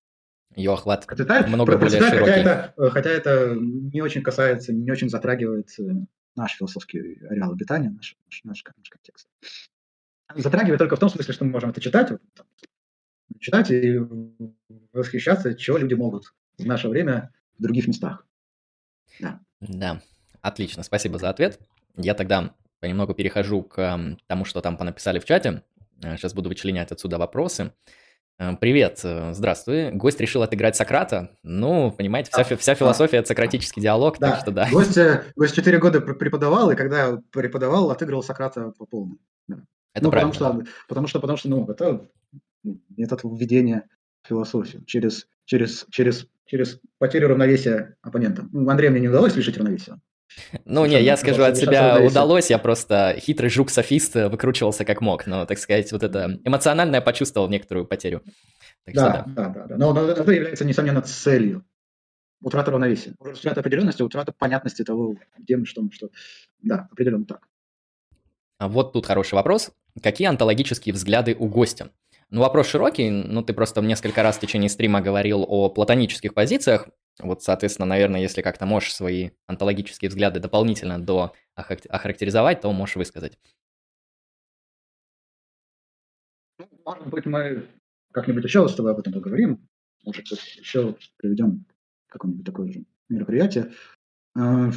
Ее 0.54 0.74
охват 0.74 1.06
процветает, 1.06 1.48
много 1.48 1.78
процветает, 1.78 2.20
более 2.20 2.26
широкий. 2.26 2.42
Хотя 2.42 2.50
это, 2.50 2.90
хотя 2.90 3.10
это 3.10 3.54
не 3.58 4.02
очень 4.02 4.22
касается, 4.22 4.74
не 4.74 4.90
очень 4.90 5.08
затрагивает 5.08 5.70
э, 5.78 5.82
наш 6.36 6.56
философский 6.56 7.24
ареал 7.26 7.52
обитания, 7.52 7.88
наш, 7.88 8.16
наш, 8.26 8.44
наш, 8.44 8.64
наш 8.76 8.90
контекст. 8.90 9.28
Затрагивает 10.34 10.78
только 10.78 10.96
в 10.96 10.98
том 10.98 11.08
смысле, 11.08 11.32
что 11.32 11.46
мы 11.46 11.52
можем 11.52 11.70
это 11.70 11.80
читать, 11.80 12.10
вот, 12.10 12.20
там, 12.34 12.46
читать 13.40 13.70
и 13.70 13.98
восхищаться, 14.92 15.54
чего 15.54 15.78
люди 15.78 15.94
могут 15.94 16.34
в 16.58 16.66
наше 16.66 16.88
время 16.88 17.32
в 17.58 17.62
других 17.62 17.88
местах. 17.88 18.26
Да. 19.20 19.40
Да, 19.60 20.02
отлично, 20.42 20.82
спасибо 20.82 21.18
за 21.18 21.30
ответ. 21.30 21.58
Я 21.96 22.12
тогда 22.12 22.54
понемногу 22.80 23.14
перехожу 23.14 23.62
к 23.62 24.16
тому, 24.26 24.44
что 24.44 24.60
там 24.60 24.76
понаписали 24.76 25.18
в 25.18 25.24
чате. 25.24 25.62
Сейчас 26.00 26.34
буду 26.34 26.48
вычленять 26.48 26.92
отсюда 26.92 27.18
вопросы. 27.18 27.72
Э, 28.38 28.56
привет, 28.56 29.00
э, 29.02 29.32
здравствуй. 29.34 29.90
Гость 29.90 30.20
решил 30.20 30.42
отыграть 30.42 30.76
Сократа. 30.76 31.36
Ну, 31.42 31.90
понимаете, 31.90 32.30
вся, 32.32 32.44
вся 32.56 32.74
философия– 32.76 33.16
это 33.18 33.28
сократический 33.28 33.80
диалог, 33.80 34.18
да. 34.20 34.30
так 34.30 34.40
что 34.40 34.52
да. 34.52 34.68
Гость, 34.70 34.96
э, 34.96 35.24
гость 35.34 35.56
4 35.56 35.78
года 35.78 36.00
преподавал, 36.00 36.70
и 36.70 36.76
когда 36.76 37.20
преподавал, 37.32 37.90
отыгрывал 37.90 38.22
Сократа 38.22 38.72
по 38.78 38.86
полной. 38.86 39.18
Да. 39.48 39.56
Это 39.92 40.04
ну, 40.04 40.10
правильно. 40.12 40.32
Потому 40.32 40.64
что, 40.64 40.72
потому 40.88 41.06
что, 41.08 41.20
потому 41.20 41.36
что, 41.36 41.48
ну, 41.48 41.66
это 41.68 42.08
метод 42.96 43.20
введения 43.24 43.88
в 44.22 44.28
философию 44.28 44.84
через, 44.84 45.26
через, 45.44 45.84
через, 45.90 46.28
через 46.46 46.80
потерю 46.98 47.28
равновесия 47.28 47.96
оппонента. 48.02 48.46
Ну, 48.52 48.68
Андрею 48.70 48.92
мне 48.92 49.00
не 49.00 49.08
удалось 49.08 49.34
лишить 49.34 49.56
равновесия. 49.56 50.00
Ну, 50.64 50.86
не, 50.86 51.02
я 51.02 51.16
скажу 51.16 51.42
от 51.42 51.56
себя 51.56 52.00
удалось, 52.00 52.50
я 52.50 52.58
просто 52.58 53.16
хитрый 53.18 53.50
жук-софист 53.50 54.16
э, 54.16 54.28
выкручивался 54.28 54.84
как 54.84 55.00
мог, 55.00 55.26
но, 55.26 55.46
так 55.46 55.58
сказать, 55.58 55.90
вот 55.92 56.02
это 56.02 56.38
эмоционально 56.44 56.96
я 56.96 57.02
почувствовал 57.02 57.48
некоторую 57.48 57.86
потерю. 57.86 58.22
Так 58.84 58.94
да, 58.94 59.10
что, 59.10 59.30
да, 59.30 59.44
да, 59.44 59.48
да, 59.48 59.66
да. 59.66 59.76
Но, 59.76 59.92
но 59.92 60.02
это 60.02 60.30
является, 60.30 60.64
несомненно, 60.64 61.02
целью. 61.02 61.64
Утрата 62.40 62.70
равновесия. 62.70 63.14
Утрата 63.18 63.60
определенности, 63.60 64.02
утрата 64.02 64.32
понятности 64.32 64.84
того, 64.84 65.16
где 65.38 65.56
мы, 65.56 65.66
что 65.66 65.82
мы, 65.82 65.90
что. 65.90 66.08
Да, 66.62 66.88
определенно 66.92 67.24
так. 67.24 67.40
А 68.58 68.68
вот 68.68 68.92
тут 68.92 69.06
хороший 69.06 69.34
вопрос. 69.34 69.70
Какие 70.02 70.28
онтологические 70.28 70.92
взгляды 70.92 71.34
у 71.38 71.48
гостя? 71.48 71.90
Ну, 72.30 72.42
вопрос 72.42 72.68
широкий, 72.68 73.10
ну, 73.10 73.42
ты 73.42 73.54
просто 73.54 73.80
несколько 73.80 74.22
раз 74.22 74.36
в 74.36 74.40
течение 74.40 74.68
стрима 74.68 75.00
говорил 75.00 75.44
о 75.48 75.70
платонических 75.70 76.34
позициях, 76.34 76.88
вот, 77.20 77.42
соответственно, 77.42 77.86
наверное, 77.86 78.20
если 78.20 78.42
как-то 78.42 78.66
можешь 78.66 78.94
свои 78.94 79.30
онтологические 79.46 80.08
взгляды 80.08 80.40
дополнительно 80.40 81.02
до 81.02 81.34
охарактеризовать, 81.54 82.60
то 82.60 82.72
можешь 82.72 82.96
высказать. 82.96 83.38
Ну, 86.58 86.68
может 86.84 87.06
быть, 87.08 87.26
мы 87.26 87.68
как-нибудь 88.12 88.44
еще 88.44 88.68
с 88.68 88.74
тобой 88.74 88.92
об 88.92 88.98
этом 89.00 89.12
поговорим. 89.12 89.68
Может 90.04 90.26
еще 90.30 90.96
проведем 91.18 91.66
какое-нибудь 92.08 92.46
такое 92.46 92.72
же 92.72 92.84
мероприятие. 93.08 93.72
Э, 94.36 94.70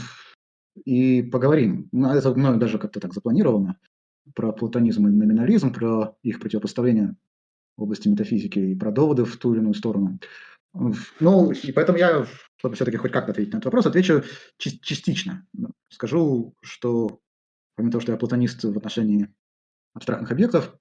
и 0.86 1.22
поговорим. 1.24 1.90
Ну, 1.92 2.10
это 2.10 2.34
мною 2.34 2.58
даже 2.58 2.80
как-то 2.80 3.00
так 3.00 3.14
запланировано. 3.14 3.78
Про 4.36 4.52
платонизм 4.52 5.08
и 5.08 5.12
номинализм, 5.12 5.74
про 5.74 6.16
их 6.24 6.40
противопоставление 6.40 7.16
области 7.78 8.08
метафизики 8.08 8.60
и 8.60 8.76
про 8.76 8.92
доводы 8.92 9.26
в 9.26 9.38
ту 9.38 9.54
или 9.54 9.60
иную 9.60 9.74
сторону. 9.74 10.20
Ну, 10.73 11.52
и 11.52 11.72
поэтому 11.72 11.98
я, 11.98 12.26
чтобы 12.57 12.76
все-таки 12.76 12.98
хоть 12.98 13.11
как-то 13.11 13.31
ответить 13.31 13.53
на 13.53 13.57
этот 13.57 13.65
вопрос, 13.65 13.85
отвечу 13.85 14.23
частично. 14.57 15.45
Скажу, 15.89 16.56
что 16.61 17.19
помимо 17.76 17.91
того, 17.91 18.02
что 18.02 18.11
я 18.11 18.18
платонист 18.18 18.64
в 18.64 18.77
отношении 18.77 19.27
абстрактных 19.93 20.31
объектов, 20.31 20.73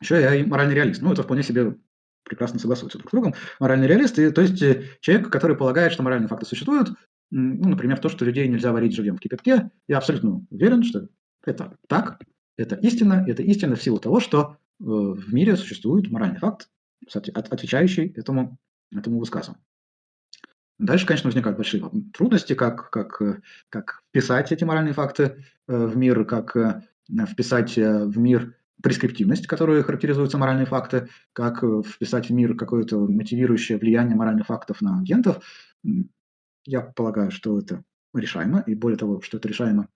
еще 0.00 0.20
я 0.20 0.34
и 0.34 0.44
моральный 0.44 0.74
реалист. 0.74 1.02
Ну, 1.02 1.12
это 1.12 1.22
вполне 1.22 1.42
себе 1.42 1.76
прекрасно 2.24 2.58
согласуются 2.58 2.98
друг 2.98 3.10
с 3.10 3.12
другом. 3.12 3.34
Моральный 3.58 3.86
реалист, 3.86 4.18
и, 4.18 4.30
то 4.30 4.40
есть 4.40 4.60
э, 4.62 4.84
человек, 5.00 5.30
который 5.30 5.56
полагает, 5.56 5.92
что 5.92 6.02
моральные 6.02 6.28
факты 6.28 6.46
существуют, 6.46 6.90
ну, 7.30 7.68
например, 7.68 7.98
то, 7.98 8.08
что 8.08 8.24
людей 8.24 8.48
нельзя 8.48 8.72
варить 8.72 8.94
живьем 8.94 9.16
в 9.16 9.20
кипятке, 9.20 9.70
я 9.88 9.98
абсолютно 9.98 10.44
уверен, 10.50 10.82
что 10.82 11.08
это 11.44 11.76
так, 11.88 12.20
это 12.56 12.74
истина, 12.76 13.24
это 13.26 13.42
истина 13.42 13.76
в 13.76 13.82
силу 13.82 13.98
того, 13.98 14.20
что 14.20 14.56
э, 14.80 14.84
в 14.84 15.32
мире 15.32 15.56
существует 15.56 16.10
моральный 16.10 16.38
факт, 16.38 16.68
отвечающий 17.12 18.12
этому 18.16 18.58
этому 18.92 19.18
высказу. 19.18 19.56
Дальше, 20.80 21.06
конечно, 21.06 21.28
возникают 21.28 21.58
большие 21.58 21.82
трудности, 22.14 22.54
как, 22.54 22.88
как, 22.88 23.22
как 23.68 24.02
вписать 24.08 24.50
эти 24.50 24.64
моральные 24.64 24.94
факты 24.94 25.44
э, 25.68 25.86
в 25.86 25.94
мир, 25.94 26.24
как 26.24 26.56
э, 26.56 26.82
вписать 27.28 27.76
э, 27.76 28.06
в 28.06 28.16
мир 28.16 28.56
прескриптивность, 28.82 29.46
которую 29.46 29.84
характеризуются 29.84 30.38
моральные 30.38 30.64
факты, 30.64 31.10
как 31.34 31.62
вписать 31.86 32.30
в 32.30 32.32
мир 32.32 32.56
какое-то 32.56 32.98
мотивирующее 32.98 33.76
влияние 33.76 34.16
моральных 34.16 34.46
фактов 34.46 34.80
на 34.80 34.98
агентов. 34.98 35.44
Я 36.64 36.80
полагаю, 36.80 37.30
что 37.30 37.58
это 37.58 37.84
решаемо, 38.14 38.64
и 38.66 38.74
более 38.74 38.96
того, 38.96 39.20
что 39.20 39.36
это 39.36 39.48
решаемо 39.48 39.86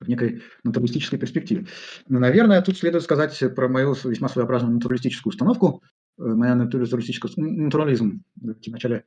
в 0.00 0.08
некой 0.08 0.42
натуралистической 0.64 1.20
перспективе. 1.20 1.68
Но, 2.08 2.18
наверное, 2.18 2.60
тут 2.62 2.76
следует 2.76 3.04
сказать 3.04 3.40
про 3.54 3.68
мою 3.68 3.94
весьма 3.94 4.28
своеобразную 4.28 4.74
натуралистическую 4.74 5.30
установку, 5.30 5.84
Э, 5.84 5.93
моя 6.16 6.54
натуралистическая 6.54 7.32
натурализм. 7.36 8.24
Давайте 8.36 8.70
вначале 8.70 9.04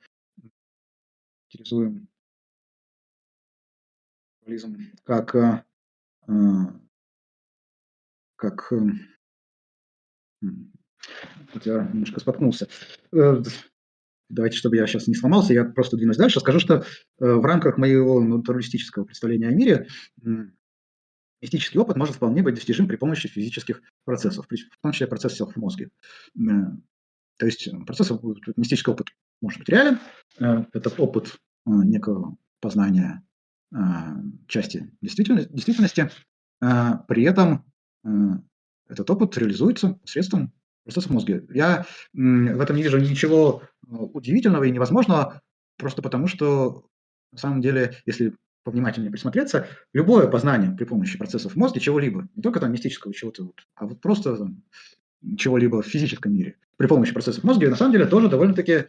интересуем 1.49 2.07
натурализм 4.41 4.77
как, 5.03 5.35
э, 5.35 5.63
э, 6.27 6.33
как 8.35 8.71
вот 11.53 11.65
я 11.65 11.83
немножко 11.93 12.19
споткнулся. 12.19 12.67
Давайте, 14.29 14.57
чтобы 14.57 14.75
я 14.75 14.85
сейчас 14.87 15.07
не 15.07 15.15
сломался, 15.15 15.53
я 15.53 15.63
просто 15.63 15.95
двинусь 15.95 16.17
дальше. 16.17 16.41
Скажу, 16.41 16.59
что 16.59 16.83
в 17.17 17.45
рамках 17.45 17.77
моего 17.77 18.19
натуралистического 18.19 19.05
представления 19.05 19.47
о 19.47 19.51
мире 19.51 19.87
мистический 21.41 21.79
опыт 21.79 21.95
может 21.95 22.15
вполне 22.15 22.43
быть 22.43 22.55
достижим 22.55 22.87
при 22.87 22.97
помощи 22.97 23.29
физических 23.29 23.81
процессов, 24.03 24.45
в 24.45 24.81
том 24.81 24.91
числе 24.91 25.07
процессов 25.07 25.53
в 25.53 25.57
мозге. 25.57 25.89
То 27.37 27.45
есть 27.45 27.67
э, 27.67 27.71
процесс 27.85 28.11
мистический 28.55 28.91
опыт 28.91 29.09
может 29.41 29.59
быть 29.59 29.69
реален. 29.69 29.99
Э, 30.39 30.65
это 30.73 30.89
опыт 31.01 31.35
э, 31.65 31.69
некого 31.71 32.37
познания 32.59 33.23
части 34.47 34.89
действительности. 35.01 36.09
При 36.61 37.23
этом 37.23 37.65
этот 38.87 39.09
опыт 39.09 39.37
реализуется 39.37 39.89
посредством 39.95 40.53
процессов 40.85 41.11
мозга. 41.11 41.45
Я 41.53 41.85
в 42.13 42.61
этом 42.61 42.77
не 42.77 42.83
вижу 42.83 42.97
ничего 42.97 43.61
удивительного 43.85 44.63
и 44.63 44.71
невозможного, 44.71 45.41
просто 45.77 46.01
потому 46.01 46.27
что 46.27 46.85
на 47.33 47.37
самом 47.37 47.59
деле, 47.59 47.97
если 48.05 48.37
повнимательнее 48.63 49.11
присмотреться, 49.11 49.67
любое 49.91 50.27
познание 50.27 50.71
при 50.71 50.85
помощи 50.85 51.17
процессов 51.17 51.57
мозга 51.57 51.81
чего-либо, 51.81 52.29
не 52.35 52.41
только 52.41 52.61
там 52.61 52.71
мистического 52.71 53.13
чего-то, 53.13 53.51
а 53.75 53.85
вот 53.85 53.99
просто 53.99 54.49
чего-либо 55.37 55.81
в 55.81 55.87
физическом 55.87 56.33
мире, 56.33 56.57
при 56.77 56.87
помощи 56.87 57.13
процессов 57.13 57.43
мозга, 57.43 57.69
на 57.69 57.75
самом 57.75 57.91
деле 57.91 58.05
тоже 58.05 58.29
довольно-таки 58.29 58.85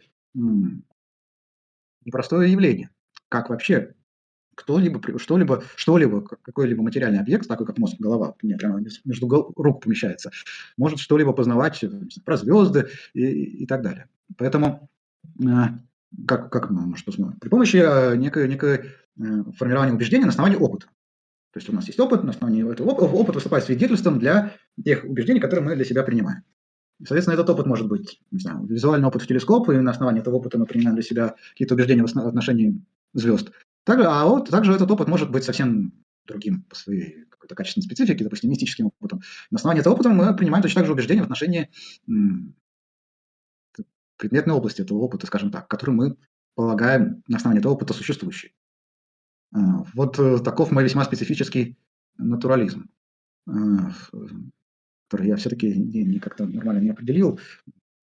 непростое 2.05 2.51
явление. 2.51 2.89
Как 3.29 3.49
вообще 3.49 3.93
кто-либо, 4.55 5.01
что-либо, 5.19 5.63
что-либо, 5.75 6.21
какой-либо 6.21 6.83
материальный 6.83 7.19
объект, 7.19 7.47
такой 7.47 7.65
как 7.65 7.77
мозг, 7.77 7.95
голова, 7.99 8.35
у 8.41 8.45
меня 8.45 8.57
прямо 8.57 8.81
между 9.05 9.53
рук 9.55 9.83
помещается, 9.83 10.31
может 10.77 10.99
что-либо 10.99 11.31
познавать 11.31 11.83
про 12.25 12.37
звезды 12.37 12.89
и, 13.13 13.63
и 13.63 13.65
так 13.65 13.81
далее. 13.81 14.09
Поэтому 14.37 14.89
э, 15.41 15.45
как, 16.27 16.51
как 16.51 16.69
мы 16.71 16.81
можем 16.81 17.05
познавать? 17.05 17.39
При 17.39 17.49
помощи 17.49 17.77
э, 17.77 18.15
некой, 18.17 18.49
некой 18.49 18.77
э, 18.77 19.43
формирования 19.57 19.93
убеждения 19.93 20.25
на 20.25 20.31
основании 20.31 20.57
опыта. 20.57 20.87
То 21.53 21.57
есть 21.57 21.69
у 21.69 21.73
нас 21.73 21.87
есть 21.87 21.99
опыт, 21.99 22.23
на 22.23 22.31
основании 22.31 22.69
этого 22.69 22.89
опыта, 22.89 23.07
опыт 23.07 23.35
выступает 23.35 23.63
свидетельством 23.63 24.19
для 24.19 24.53
тех 24.83 25.05
убеждений, 25.05 25.39
которые 25.39 25.65
мы 25.65 25.75
для 25.75 25.85
себя 25.85 26.03
принимаем. 26.03 26.43
Соответственно, 26.99 27.35
этот 27.35 27.49
опыт 27.49 27.65
может 27.65 27.87
быть, 27.87 28.21
не 28.31 28.39
знаю, 28.39 28.65
визуальный 28.65 29.07
опыт 29.07 29.21
в 29.21 29.27
телескоп, 29.27 29.69
и 29.69 29.77
на 29.77 29.91
основании 29.91 30.21
этого 30.21 30.35
опыта 30.35 30.57
мы 30.57 30.65
принимаем 30.65 30.95
для 30.95 31.03
себя 31.03 31.35
какие-то 31.51 31.75
убеждения 31.75 32.03
в 32.03 32.05
отношении 32.05 32.81
звезд. 33.13 33.51
Так, 33.85 33.99
а 34.03 34.25
вот 34.25 34.49
также 34.49 34.73
этот 34.73 34.91
опыт 34.91 35.07
может 35.07 35.31
быть 35.31 35.43
совсем 35.43 35.93
другим 36.25 36.63
по 36.63 36.75
своей 36.75 37.25
какой-то 37.29 37.55
качественной 37.55 37.85
специфике, 37.85 38.23
допустим, 38.23 38.49
мистическим 38.49 38.87
опытом. 38.87 39.21
На 39.49 39.55
основании 39.55 39.79
этого 39.79 39.93
опыта 39.93 40.09
мы 40.09 40.35
принимаем 40.35 40.61
точно 40.61 40.81
так 40.81 40.87
же 40.87 40.93
убеждения 40.93 41.21
в 41.21 41.23
отношении 41.23 41.69
предметной 44.17 44.53
области 44.53 44.81
этого 44.81 44.97
опыта, 44.99 45.25
скажем 45.25 45.49
так, 45.49 45.67
который 45.67 45.91
мы 45.91 46.17
полагаем 46.55 47.23
на 47.27 47.37
основании 47.37 47.61
этого 47.61 47.73
опыта 47.73 47.93
существующий. 47.93 48.53
А, 49.53 49.83
вот 49.93 50.19
э, 50.19 50.39
таков 50.39 50.71
мой 50.71 50.83
весьма 50.83 51.05
специфический 51.05 51.77
натурализм. 52.17 52.89
Который 55.09 55.27
я 55.27 55.37
все-таки 55.37 56.19
как-то 56.19 56.45
нормально 56.45 56.81
не 56.81 56.91
определил, 56.91 57.39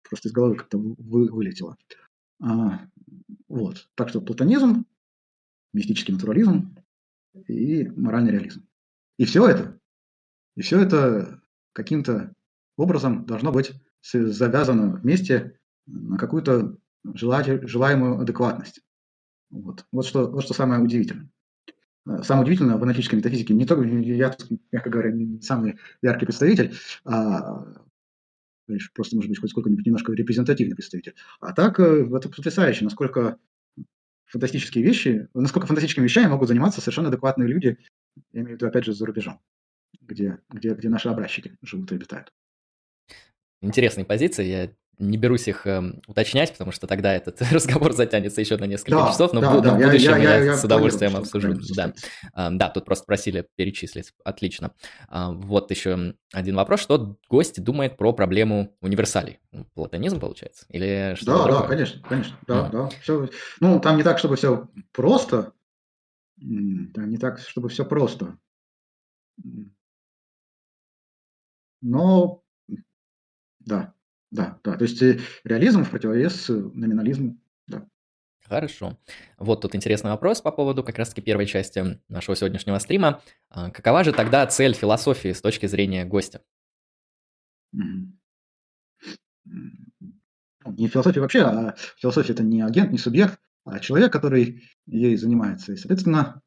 просто 0.07 0.29
из 0.29 0.31
головы 0.31 0.55
как-то 0.55 0.77
вы, 0.77 1.31
вылетело. 1.31 1.75
А, 2.39 2.87
Вот. 3.47 3.89
Так 3.95 4.09
что 4.09 4.21
платонизм, 4.21 4.85
мистический 5.73 6.13
натурализм 6.13 6.75
и 7.47 7.89
моральный 7.95 8.31
реализм. 8.31 8.67
И 9.17 9.25
все 9.25 9.47
это, 9.47 9.79
и 10.55 10.61
все 10.61 10.79
это 10.81 11.41
каким-то 11.73 12.33
образом 12.77 13.25
должно 13.25 13.51
быть 13.51 13.73
завязано 14.11 14.97
вместе 14.97 15.57
на 15.87 16.17
какую-то 16.17 16.77
желаемую 17.03 18.19
адекватность. 18.19 18.81
Вот. 19.49 19.85
Вот, 19.91 20.05
что, 20.05 20.29
вот 20.29 20.43
что 20.43 20.53
самое 20.53 20.81
удивительное. 20.81 21.29
Самое 22.23 22.43
удивительное 22.43 22.77
в 22.77 22.83
аналитической 22.83 23.15
метафизике, 23.15 23.53
не 23.53 23.65
только 23.65 23.85
я, 23.85 24.35
мягко 24.71 24.89
говоря, 24.89 25.11
не 25.11 25.41
самый 25.41 25.77
яркий 26.01 26.25
представитель, 26.25 26.75
а 27.05 27.65
просто, 28.93 29.15
может 29.15 29.29
быть, 29.29 29.39
хоть 29.39 29.51
сколько-нибудь 29.51 29.85
немножко 29.85 30.11
репрезентативный 30.13 30.75
представитель. 30.75 31.15
А 31.39 31.53
так, 31.53 31.79
э, 31.79 32.07
это 32.13 32.29
потрясающе, 32.29 32.85
насколько 32.85 33.37
фантастические 34.25 34.83
вещи, 34.83 35.27
насколько 35.33 35.67
фантастическими 35.67 36.05
вещами 36.05 36.29
могут 36.29 36.47
заниматься 36.47 36.81
совершенно 36.81 37.09
адекватные 37.09 37.47
люди, 37.47 37.77
я 38.31 38.41
имею 38.41 38.49
в 38.49 38.51
виду, 38.53 38.67
опять 38.67 38.85
же, 38.85 38.93
за 38.93 39.05
рубежом, 39.05 39.39
где, 40.01 40.39
где, 40.49 40.73
где 40.73 40.89
наши 40.89 41.09
образчики 41.09 41.57
живут 41.61 41.91
и 41.91 41.95
обитают. 41.95 42.33
Интересные 43.61 44.05
позиции, 44.05 44.45
я 44.45 44.71
не 44.99 45.17
берусь 45.17 45.47
их 45.47 45.65
э, 45.65 45.81
уточнять, 46.07 46.51
потому 46.51 46.71
что 46.71 46.87
тогда 46.87 47.13
этот 47.13 47.41
разговор 47.51 47.93
затянется 47.93 48.41
еще 48.41 48.57
на 48.57 48.65
несколько 48.65 48.97
да, 48.97 49.07
часов, 49.09 49.33
но 49.33 49.41
да, 49.41 49.51
в, 49.51 49.61
да, 49.61 49.73
в 49.73 49.77
будущем 49.77 50.11
я, 50.11 50.17
я, 50.17 50.37
я, 50.37 50.43
я 50.43 50.57
с 50.57 50.63
удовольствием 50.63 51.15
обсужу. 51.15 51.55
Да. 51.75 51.93
А, 52.33 52.49
да, 52.51 52.69
тут 52.69 52.85
просто 52.85 53.05
просили 53.05 53.47
перечислить. 53.55 54.13
Отлично. 54.23 54.73
А, 55.07 55.31
вот 55.31 55.71
еще 55.71 56.13
один 56.31 56.55
вопрос. 56.55 56.81
Что 56.81 57.17
гость 57.29 57.61
думает 57.63 57.97
про 57.97 58.13
проблему 58.13 58.75
универсалей? 58.81 59.39
Платонизм, 59.73 60.19
получается? 60.19 60.65
Или 60.69 61.15
что 61.15 61.25
Да, 61.25 61.61
да, 61.61 61.67
конечно, 61.67 62.01
конечно. 62.07 62.37
Да, 62.47 62.67
mm. 62.67 62.71
да. 62.71 62.89
Все, 63.01 63.29
ну, 63.59 63.79
там 63.79 63.97
не 63.97 64.03
так, 64.03 64.19
чтобы 64.19 64.35
все 64.35 64.67
просто. 64.91 65.53
Там 66.39 67.09
не 67.09 67.17
так, 67.17 67.39
чтобы 67.39 67.69
все 67.69 67.85
просто. 67.85 68.37
Но 71.81 72.43
да, 73.59 73.92
да, 74.33 74.59
да. 74.63 74.75
То 74.75 74.83
есть 74.83 75.01
э, 75.03 75.19
реализм 75.43 75.83
в 75.83 75.91
противовес 75.91 76.49
э, 76.49 76.53
номинализму, 76.53 77.39
да. 77.67 77.87
Хорошо. 78.41 78.97
Вот 79.37 79.61
тут 79.61 79.75
интересный 79.75 80.09
вопрос 80.09 80.41
по 80.41 80.51
поводу 80.51 80.83
как 80.83 80.97
раз-таки 80.97 81.21
первой 81.21 81.45
части 81.45 82.01
нашего 82.09 82.35
сегодняшнего 82.35 82.79
стрима. 82.79 83.21
А, 83.49 83.69
какова 83.69 84.03
же 84.03 84.11
тогда 84.11 84.45
цель 84.47 84.73
философии 84.73 85.31
с 85.33 85.41
точки 85.41 85.67
зрения 85.67 86.03
гостя? 86.03 86.41
Не 87.71 88.09
философия 90.87 91.21
вообще, 91.21 91.41
а 91.43 91.75
философия 91.97 92.33
это 92.33 92.41
не 92.41 92.61
агент, 92.61 92.91
не 92.91 92.97
субъект, 92.97 93.39
а 93.65 93.79
человек, 93.79 94.11
который 94.11 94.63
ей 94.87 95.15
занимается. 95.15 95.73
И, 95.73 95.75
соответственно, 95.75 96.41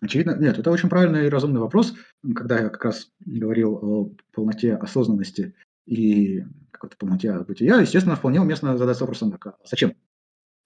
очевидно, 0.00 0.36
нет, 0.38 0.58
это 0.58 0.70
очень 0.70 0.88
правильный 0.88 1.26
и 1.26 1.30
разумный 1.30 1.60
вопрос, 1.60 1.94
когда 2.34 2.58
я 2.60 2.70
как 2.70 2.82
раз 2.82 3.10
говорил 3.20 3.74
о 3.74 4.14
полноте 4.32 4.74
осознанности 4.74 5.54
и 5.86 6.44
какой-то 6.72 6.96
полноте 6.96 7.38
бытия, 7.40 7.80
естественно, 7.80 8.16
вполне 8.16 8.40
уместно 8.40 8.76
задать 8.76 9.00
вопросом, 9.00 9.38
а 9.44 9.54
зачем? 9.64 9.94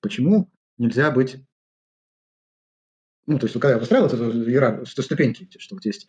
Почему 0.00 0.50
нельзя 0.78 1.10
быть... 1.10 1.44
Ну, 3.26 3.38
то 3.38 3.46
есть, 3.46 3.52
когда 3.52 3.70
я 3.70 3.78
выстраивал 3.78 4.08
эту 4.08 4.50
иерархию, 4.50 4.86
ступеньки, 4.86 5.48
что 5.58 5.76
вот 5.76 5.84
есть 5.84 6.08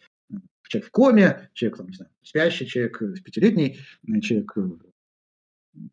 человек 0.64 0.88
в 0.88 0.92
коме, 0.92 1.50
человек, 1.54 1.78
там, 1.78 1.88
не 1.88 1.96
знаю, 1.96 2.12
спящий 2.24 2.66
человек, 2.66 3.00
пятилетний, 3.24 3.80
человек, 4.22 4.56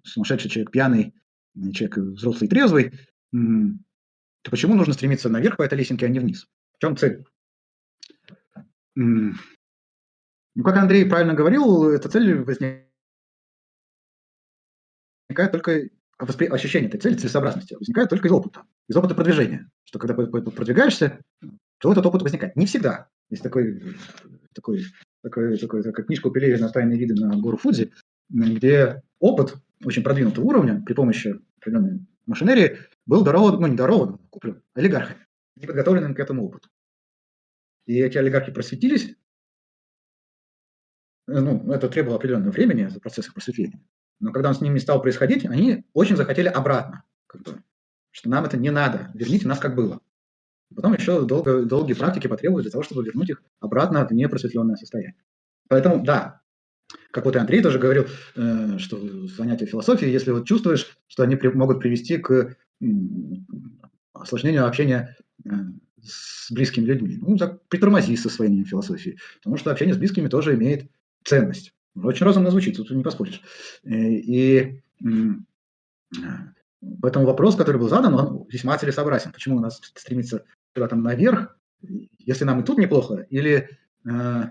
сумасшедший 0.05 0.49
человек, 0.49 0.71
пьяный, 0.71 1.15
человек 1.73 1.99
взрослый, 1.99 2.49
трезвый, 2.49 2.93
то 3.33 4.51
почему 4.51 4.75
нужно 4.75 4.95
стремиться 4.95 5.29
наверх 5.29 5.57
по 5.57 5.63
этой 5.63 5.77
лесенке, 5.77 6.07
а 6.07 6.09
не 6.09 6.21
вниз? 6.21 6.47
В 6.77 6.81
чем 6.81 6.97
цель? 6.97 7.25
Ну, 8.95 9.35
как 10.65 10.77
Андрей 10.77 11.05
правильно 11.05 11.35
говорил, 11.35 11.91
эта 11.91 12.09
цель 12.09 12.43
возникает 12.43 12.88
возникает 15.39 15.53
только 15.53 15.89
воспри... 16.19 16.47
ощущение 16.47 16.89
этой 16.89 17.01
цели, 17.01 17.15
целесообразности, 17.15 17.75
возникает 17.75 18.11
только 18.11 18.29
из 18.29 18.33
опыта, 18.33 18.65
из 18.89 18.97
опыта 18.97 19.15
продвижения. 19.15 19.71
Что 19.85 19.99
когда 19.99 20.15
продвигаешься, 20.15 21.21
то 21.79 21.93
этот 21.93 22.05
опыт 22.07 22.23
возникает. 22.23 22.57
Не 22.57 22.67
всегда. 22.67 23.09
Есть 23.31 23.43
такой, 23.43 23.97
такой, 24.55 24.83
такой, 25.23 25.57
такой 25.57 25.83
такая 25.83 26.07
книжка 26.07 26.27
у 26.27 26.31
Пелевина 26.31 26.71
«Тайные 26.71 26.99
виды 26.99 27.15
на 27.15 27.37
гору 27.37 27.57
Фудзи», 27.57 27.93
где 28.29 29.03
опыт 29.21 29.55
очень 29.85 30.03
продвинутого 30.03 30.45
уровня 30.45 30.83
при 30.85 30.95
помощи 30.95 31.41
определенной 31.59 32.01
машинерии 32.27 32.79
был 33.07 33.23
дарован, 33.23 33.61
ну 33.61 33.67
не 33.69 33.77
дарован, 33.77 34.15
а 34.15 34.29
куплен 34.29 34.63
олигархами, 34.75 35.27
неподготовленным 35.57 36.15
к 36.15 36.21
этому 36.21 36.45
опыту. 36.45 36.69
И 37.87 37.99
эти 37.99 38.19
олигархи 38.19 38.53
просветились, 38.53 39.15
ну, 41.27 41.73
это 41.73 41.89
требовало 41.89 42.17
определенного 42.17 42.51
времени 42.51 42.89
за 42.89 43.01
процесс 43.01 43.27
их 43.27 43.35
просветления. 43.35 43.81
Но 44.21 44.33
когда 44.33 44.49
он 44.49 44.55
с 44.55 44.61
ними 44.61 44.79
стал 44.79 45.01
происходить, 45.01 45.45
они 45.47 45.85
очень 45.93 46.17
захотели 46.17 46.49
обратно. 46.49 47.05
Как 47.27 47.43
бы, 47.43 47.63
что 48.11 48.29
нам 48.29 48.45
это 48.45 48.57
не 48.57 48.71
надо, 48.71 49.11
верните 49.15 49.47
нас 49.47 49.59
как 49.59 49.75
было. 49.75 50.01
Потом 50.75 50.95
еще 50.95 51.25
долго, 51.25 51.65
долгие 51.65 51.95
практики 51.95 52.27
потребуют 52.27 52.65
для 52.65 52.73
того, 52.73 52.83
чтобы 52.83 53.05
вернуть 53.05 53.31
их 53.31 53.43
обратно 53.61 54.07
в 54.07 54.13
непросветленное 54.13 54.77
состояние. 54.77 55.17
Поэтому, 55.69 56.05
да, 56.05 56.41
как 57.11 57.25
вот 57.25 57.37
и 57.37 57.39
Андрей 57.39 57.63
тоже 57.63 57.79
говорил, 57.79 58.07
э, 58.37 58.79
что 58.79 59.27
занятия 59.29 59.67
философии, 59.67 60.09
если 60.09 60.31
вот 60.31 60.47
чувствуешь, 60.47 60.99
что 61.07 61.23
они 61.23 61.37
при, 61.37 61.49
могут 61.49 61.81
привести 61.81 62.19
к 62.19 62.31
э, 62.33 62.87
осложнению 64.13 64.67
общения 64.67 65.17
э, 65.45 65.51
с 66.03 66.51
близкими 66.51 66.85
людьми, 66.85 67.19
ну, 67.21 67.37
так 67.37 67.67
притормози 67.69 68.17
с 68.17 68.27
освоением 68.27 68.65
философии, 68.65 69.19
потому 69.39 69.57
что 69.57 69.71
общение 69.71 69.95
с 69.95 69.99
близкими 69.99 70.29
тоже 70.29 70.55
имеет 70.55 70.91
ценность. 71.25 71.75
Очень 71.97 72.27
разумно 72.27 72.51
звучит, 72.51 72.77
тут 72.77 72.91
не 72.91 73.03
поспоришь. 73.03 73.43
Э, 73.85 73.91
и 73.91 74.81
поэтому 77.01 77.27
вопрос, 77.27 77.57
который 77.57 77.79
был 77.79 77.89
задан, 77.89 78.15
он 78.15 78.47
весьма 78.49 78.79
целесообразен. 78.79 79.33
Почему 79.33 79.57
у 79.57 79.61
нас 79.61 79.81
стремится 79.95 80.45
куда-то 80.75 80.97
наверх, 80.97 81.59
если 82.19 82.45
нам 82.45 82.61
и 82.61 82.65
тут 82.65 82.79
неплохо, 82.79 83.27
или, 83.31 83.79
э, 84.05 84.43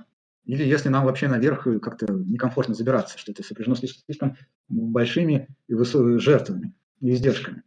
или 0.46 0.64
если 0.64 0.90
нам 0.90 1.06
вообще 1.06 1.28
наверх 1.28 1.64
как-то 1.82 2.12
некомфортно 2.12 2.74
забираться, 2.74 3.18
что 3.18 3.32
это 3.32 3.44
сопряжено 3.44 3.76
слишком, 3.76 4.04
слишком 4.06 4.38
большими 4.68 5.48
и 5.68 5.74
высокими 5.74 6.18
жертвами 6.18 6.74
и 7.02 7.12
издержками. 7.12 7.64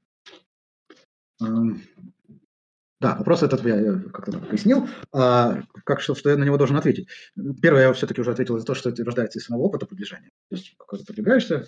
Да, 3.01 3.16
вопрос 3.16 3.43
этот 3.43 3.64
я 3.64 3.98
как-то 4.12 4.39
пояснил. 4.39 4.86
А 5.12 5.62
как, 5.85 6.02
что, 6.02 6.14
что 6.14 6.28
я 6.28 6.36
на 6.36 6.44
него 6.44 6.59
должен 6.59 6.77
ответить? 6.77 7.09
Первое, 7.62 7.86
я 7.86 7.93
все-таки 7.94 8.20
уже 8.20 8.31
ответил 8.31 8.59
за 8.59 8.66
то, 8.66 8.74
что 8.74 8.90
это 8.90 9.02
рождается 9.05 9.39
из 9.39 9.47
самого 9.47 9.62
опыта 9.62 9.86
продвижения. 9.86 10.28
То 10.51 10.56
есть, 10.56 10.74
когда 10.77 10.98
ты 10.98 11.06
продвигаешься, 11.06 11.66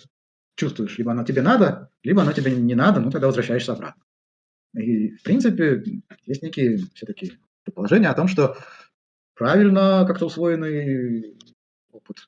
чувствуешь, 0.55 0.97
либо 0.99 1.11
оно 1.11 1.23
тебе 1.23 1.41
надо, 1.41 1.89
либо 2.03 2.21
оно 2.21 2.33
тебе 2.33 2.55
не 2.55 2.75
надо, 2.75 2.99
ну 2.99 3.09
тогда 3.09 3.27
возвращаешься 3.27 3.73
обратно. 3.73 4.03
И, 4.75 5.15
в 5.15 5.23
принципе, 5.23 5.83
есть 6.25 6.43
некие 6.43 6.77
все-таки 6.93 7.33
предположения 7.63 8.09
о 8.09 8.15
том, 8.15 8.27
что 8.27 8.55
правильно 9.33 10.05
как-то 10.07 10.27
усвоенный 10.27 11.35
опыт 11.91 12.27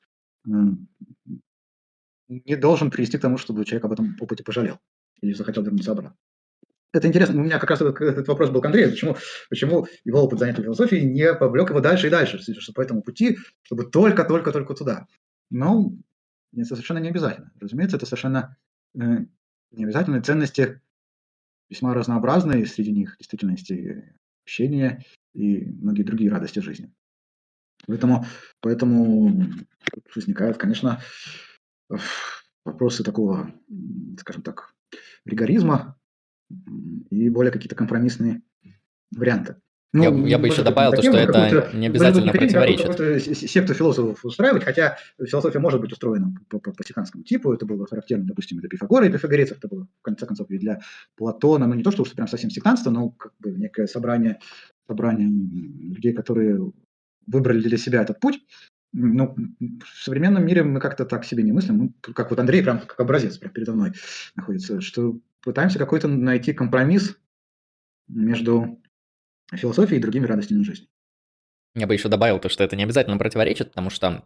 не 2.28 2.56
должен 2.56 2.90
привести 2.90 3.18
к 3.18 3.20
тому, 3.20 3.38
чтобы 3.38 3.64
человек 3.64 3.84
об 3.84 3.92
этом 3.92 4.16
опыте 4.20 4.42
пожалел 4.42 4.80
или 5.20 5.32
захотел 5.32 5.62
вернуться 5.62 5.92
обратно. 5.92 6.16
Это 6.96 7.08
интересно. 7.08 7.38
У 7.40 7.44
меня 7.44 7.58
как 7.58 7.68
раз 7.68 7.82
этот 7.82 8.26
вопрос 8.26 8.48
был 8.48 8.62
к 8.62 8.64
Андрею. 8.64 8.90
Почему, 8.90 9.16
почему 9.50 9.86
его 10.04 10.22
опыт 10.22 10.38
занятия 10.38 10.62
философией 10.62 11.04
не 11.04 11.34
повлек 11.34 11.68
его 11.68 11.80
дальше 11.80 12.06
и 12.06 12.10
дальше, 12.10 12.38
что 12.38 12.72
по 12.72 12.80
этому 12.80 13.02
пути, 13.02 13.36
чтобы 13.62 13.84
только-только-только 13.84 14.74
туда. 14.74 15.06
Но 15.50 15.92
это 16.54 16.64
совершенно 16.64 16.98
не 16.98 17.10
обязательно. 17.10 17.52
Разумеется, 17.60 17.98
это 17.98 18.06
совершенно 18.06 18.56
э, 18.94 19.26
не 19.72 19.84
обязательно. 19.84 20.22
Ценности 20.22 20.80
весьма 21.68 21.92
разнообразные, 21.92 22.64
среди 22.64 22.92
них 22.92 23.16
действительности 23.18 24.14
общения 24.44 25.04
и 25.34 25.66
многие 25.66 26.02
другие 26.02 26.30
радости 26.30 26.60
жизни. 26.60 26.90
Поэтому, 27.86 28.24
поэтому 28.60 29.44
возникают, 30.14 30.56
конечно, 30.56 31.02
вопросы 32.64 33.04
такого, 33.04 33.52
скажем 34.18 34.42
так, 34.42 34.74
ригоризма, 35.26 35.98
и 37.10 37.28
более 37.28 37.52
какие-то 37.52 37.74
компромиссные 37.74 38.42
варианты. 39.14 39.56
Ну, 39.92 40.02
я, 40.02 40.28
я 40.28 40.38
бы 40.38 40.48
еще 40.48 40.62
добавил 40.62 40.92
то, 40.92 41.02
что 41.02 41.16
это 41.16 41.70
не 41.72 41.86
обязательно 41.86 42.32
противоречит. 42.32 43.36
Секту 43.36 43.72
философов 43.72 44.24
устраивать, 44.24 44.64
хотя 44.64 44.98
философия 45.18 45.58
может 45.58 45.80
быть 45.80 45.92
устроена 45.92 46.34
по, 46.50 46.58
по, 46.58 46.72
по 46.72 46.84
стиханскому 46.84 47.24
типу, 47.24 47.52
это 47.52 47.64
было 47.64 47.86
характерно, 47.86 48.26
допустим, 48.26 48.58
для 48.58 48.68
Пифагора 48.68 49.06
и 49.06 49.12
пифагорейцев, 49.12 49.58
это 49.58 49.68
было, 49.68 49.88
в 50.00 50.02
конце 50.02 50.26
концов, 50.26 50.50
и 50.50 50.58
для 50.58 50.80
Платона, 51.16 51.66
ну 51.66 51.74
не 51.74 51.82
то, 51.82 51.92
что 51.92 52.02
уж 52.02 52.12
прям 52.12 52.28
совсем 52.28 52.50
сектантство, 52.50 52.90
но 52.90 53.10
как 53.10 53.32
бы 53.38 53.52
некое 53.52 53.86
собрание, 53.86 54.38
собрание 54.86 55.28
людей, 55.28 56.12
которые 56.12 56.72
выбрали 57.26 57.62
для 57.62 57.78
себя 57.78 58.02
этот 58.02 58.20
путь. 58.20 58.40
Ну, 58.92 59.34
в 59.60 60.04
современном 60.04 60.46
мире 60.46 60.62
мы 60.62 60.80
как-то 60.80 61.04
так 61.04 61.24
себе 61.24 61.42
не 61.42 61.52
мыслим, 61.52 61.78
ну, 61.78 62.12
как 62.14 62.30
вот 62.30 62.38
Андрей 62.38 62.62
прям 62.62 62.80
как 62.80 63.00
образец 63.00 63.36
прям 63.38 63.52
передо 63.52 63.72
мной 63.72 63.92
находится, 64.36 64.80
что 64.80 65.18
пытаемся 65.46 65.78
какой-то 65.78 66.08
найти 66.08 66.52
компромисс 66.52 67.16
между 68.08 68.82
философией 69.52 70.00
и 70.00 70.02
другими 70.02 70.26
радостями 70.26 70.64
жизни. 70.64 70.88
Я 71.76 71.86
бы 71.86 71.94
еще 71.94 72.08
добавил 72.08 72.40
то, 72.40 72.48
что 72.48 72.64
это 72.64 72.74
не 72.74 72.82
обязательно 72.82 73.16
противоречит, 73.16 73.68
потому 73.68 73.90
что 73.90 74.24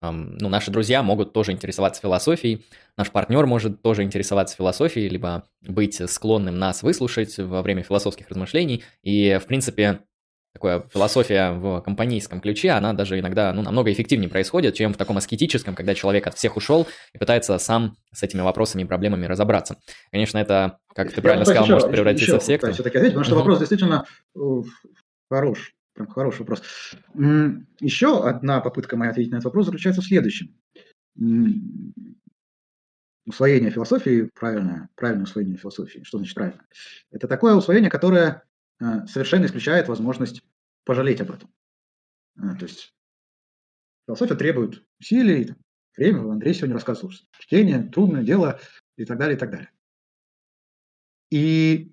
ну, 0.00 0.48
наши 0.48 0.70
друзья 0.70 1.02
могут 1.02 1.32
тоже 1.32 1.50
интересоваться 1.52 2.00
философией, 2.00 2.64
наш 2.96 3.10
партнер 3.10 3.44
может 3.46 3.82
тоже 3.82 4.04
интересоваться 4.04 4.56
философией, 4.56 5.08
либо 5.08 5.44
быть 5.60 6.00
склонным 6.08 6.56
нас 6.58 6.82
выслушать 6.84 7.36
во 7.36 7.62
время 7.62 7.82
философских 7.82 8.28
размышлений. 8.28 8.84
И, 9.02 9.38
в 9.42 9.46
принципе, 9.46 10.00
такая 10.60 10.88
философия 10.92 11.52
в 11.52 11.80
компанейском 11.80 12.40
ключе, 12.40 12.70
она 12.70 12.92
даже 12.92 13.18
иногда 13.18 13.52
ну, 13.52 13.62
намного 13.62 13.92
эффективнее 13.92 14.28
происходит, 14.28 14.74
чем 14.74 14.92
в 14.92 14.96
таком 14.96 15.16
аскетическом, 15.16 15.74
когда 15.74 15.94
человек 15.94 16.26
от 16.26 16.34
всех 16.34 16.56
ушел 16.56 16.86
и 17.12 17.18
пытается 17.18 17.58
сам 17.58 17.96
с 18.12 18.22
этими 18.22 18.42
вопросами 18.42 18.82
и 18.82 18.84
проблемами 18.84 19.26
разобраться. 19.26 19.78
Конечно, 20.10 20.38
это, 20.38 20.78
как 20.94 21.12
ты 21.12 21.22
правильно 21.22 21.44
сказал, 21.44 21.64
еще, 21.64 21.74
может 21.74 21.90
превратиться 21.90 22.32
еще, 22.32 22.38
в 22.38 22.42
секту. 22.42 22.72
Все-таки 22.72 22.98
ответить, 22.98 23.14
потому 23.14 23.24
что 23.24 23.36
вопрос 23.36 23.58
действительно 23.58 24.04
э, 24.36 24.40
хорош. 25.30 25.74
Прям 25.94 26.08
хороший 26.08 26.40
вопрос. 26.40 26.62
Еще 27.80 28.24
одна 28.24 28.60
попытка 28.60 28.96
моя 28.96 29.10
ответить 29.10 29.32
на 29.32 29.36
этот 29.36 29.46
вопрос 29.46 29.66
заключается 29.66 30.02
в 30.02 30.04
следующем. 30.04 30.54
Усвоение 33.26 33.70
философии, 33.70 34.30
правильное, 34.38 34.88
правильное 34.96 35.24
усвоение 35.24 35.56
философии, 35.56 36.00
что 36.04 36.18
значит 36.18 36.34
правильно? 36.34 36.62
Это 37.10 37.28
такое 37.28 37.54
усвоение, 37.54 37.90
которое 37.90 38.42
э, 38.80 39.06
совершенно 39.06 39.44
исключает 39.44 39.88
возможность 39.88 40.42
пожалеть 40.90 41.20
об 41.20 41.30
этом. 41.30 41.48
Э, 42.36 42.56
то 42.58 42.64
есть 42.64 42.92
философия 44.06 44.34
требует 44.34 44.84
усилий, 44.98 45.54
время, 45.96 46.28
Андрей 46.28 46.52
сегодня 46.52 46.74
рассказывал, 46.74 47.12
что 47.12 47.24
чтение, 47.38 47.84
трудное 47.84 48.24
дело 48.24 48.58
и 48.96 49.04
так 49.04 49.16
далее, 49.16 49.36
и 49.36 49.38
так 49.38 49.52
далее. 49.52 49.70
И 51.30 51.92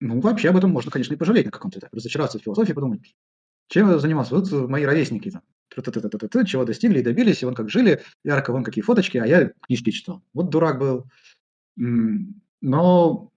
ну, 0.00 0.20
вообще 0.20 0.48
об 0.48 0.56
этом 0.56 0.72
можно, 0.72 0.90
конечно, 0.90 1.14
и 1.14 1.16
пожалеть 1.16 1.44
на 1.44 1.52
каком-то 1.52 1.78
этапе, 1.78 1.96
разочароваться 1.96 2.40
в 2.40 2.42
философии, 2.42 2.72
подумать, 2.72 3.14
чем 3.68 3.88
я 3.88 4.00
занимался? 4.00 4.34
Вот 4.34 4.50
мои 4.68 4.82
ровесники 4.82 5.30
там, 5.30 5.42
чего 6.44 6.64
достигли 6.64 6.98
и 6.98 7.04
добились, 7.04 7.42
и 7.42 7.44
вон 7.44 7.54
как 7.54 7.70
жили, 7.70 8.02
ярко, 8.24 8.50
вон 8.50 8.64
какие 8.64 8.82
фоточки, 8.82 9.18
а 9.18 9.26
я 9.26 9.52
книжки 9.60 9.90
читал. 9.90 10.24
Вот 10.34 10.50
дурак 10.50 10.80
был. 10.80 11.06
Но, 11.76 13.30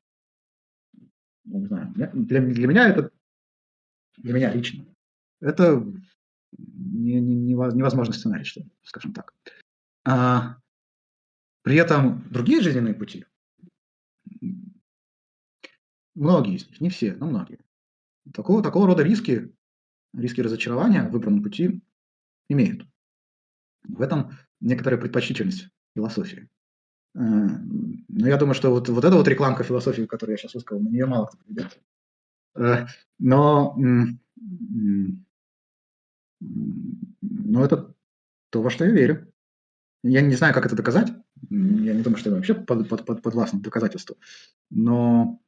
не 1.43 1.67
знаю, 1.67 1.93
для, 1.95 2.41
для 2.41 2.67
меня 2.67 2.89
это, 2.89 3.11
для 4.17 4.33
меня 4.33 4.51
лично, 4.51 4.83
это 5.45 5.85
не, 6.57 7.21
не, 7.21 7.35
невозможный 7.35 8.15
сценарий, 8.15 8.43
что, 8.43 8.61
скажем 8.83 9.13
так. 9.13 9.33
А, 10.05 10.57
при 11.61 11.75
этом 11.75 12.27
другие 12.29 12.61
жизненные 12.61 12.93
пути, 12.93 13.25
многие 16.15 16.55
из 16.55 16.67
них, 16.67 16.81
не 16.81 16.89
все, 16.89 17.15
но 17.15 17.27
многие, 17.27 17.59
такого, 18.33 18.63
такого 18.63 18.87
рода 18.87 19.03
риски 19.03 19.53
риски 20.13 20.41
разочарования 20.41 21.03
в 21.03 21.11
выбранном 21.11 21.43
пути 21.43 21.81
имеют. 22.49 22.87
В 23.83 24.01
этом 24.01 24.31
некоторая 24.61 24.99
предпочтительность 24.99 25.67
философии. 25.95 26.49
Э, 27.15 27.19
но 27.19 28.27
я 28.27 28.37
думаю, 28.37 28.55
что 28.55 28.71
вот, 28.71 28.87
вот 28.89 29.03
эта 29.03 29.15
вот 29.15 29.27
рекламка 29.27 29.63
философии, 29.63 30.03
которую 30.03 30.33
я 30.33 30.37
сейчас 30.37 30.53
высказал, 30.53 30.81
на 30.81 30.89
нее 30.89 31.05
мало 31.05 31.25
кто 31.27 31.37
придет. 31.37 31.79
Э, 32.55 32.87
но, 33.19 33.77
но 37.21 37.63
это 37.63 37.93
то, 38.49 38.61
во 38.61 38.69
что 38.69 38.85
я 38.85 38.91
верю. 38.91 39.31
Я 40.03 40.21
не 40.21 40.35
знаю, 40.35 40.53
как 40.53 40.65
это 40.65 40.75
доказать. 40.75 41.11
Я 41.49 41.93
не 41.93 42.01
думаю, 42.01 42.17
что 42.17 42.29
это 42.29 42.37
вообще 42.37 42.53
под, 42.53 42.87
под, 42.87 43.05
под, 43.05 43.21
подвластно 43.21 43.59
доказательству. 43.59 44.17
Но 44.69 45.39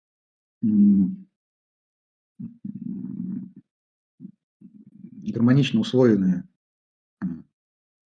гармонично 5.32 5.80
усвоенные, 5.80 6.48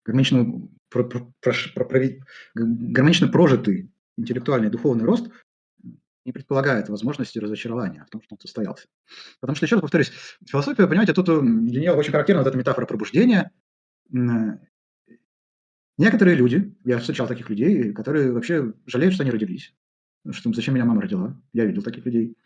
гармонично, 0.05 0.69
про, 0.91 1.05
про, 1.05 1.33
про, 1.41 1.85
про, 1.85 2.01
гармонично 2.55 3.29
прожитый 3.29 3.91
интеллектуальный 4.17 4.71
духовный 4.71 5.05
рост 5.05 5.31
не 6.25 6.33
предполагает 6.33 6.89
возможности 6.89 7.39
разочарования 7.39 8.05
в 8.07 8.11
том, 8.11 8.23
что 8.23 8.35
он 8.35 8.41
состоялся. 8.41 8.87
Потому 9.41 9.57
что, 9.57 9.67
еще 9.67 9.77
раз 9.77 9.83
повторюсь, 9.83 10.13
философия, 10.47 10.87
понимаете, 10.87 11.13
тут 11.13 11.29
э, 11.29 11.41
для 11.41 11.81
нее 11.81 11.93
очень 11.93 12.13
характерна 12.13 12.43
вот 12.43 12.49
эта 12.49 12.57
метафора 12.57 12.87
пробуждения. 12.87 13.51
Некоторые 15.97 16.37
люди, 16.37 16.75
я 16.85 16.99
встречал 16.99 17.29
таких 17.29 17.49
людей, 17.51 17.93
которые 17.93 18.33
вообще 18.33 18.73
жалеют, 18.87 19.15
что 19.15 19.23
они 19.23 19.31
родились. 19.31 19.75
Что 20.31 20.53
зачем 20.53 20.75
меня 20.75 20.85
мама 20.85 21.03
родила? 21.03 21.41
Я 21.53 21.67
видел 21.67 21.83
таких 21.83 22.05
людей. 22.07 22.37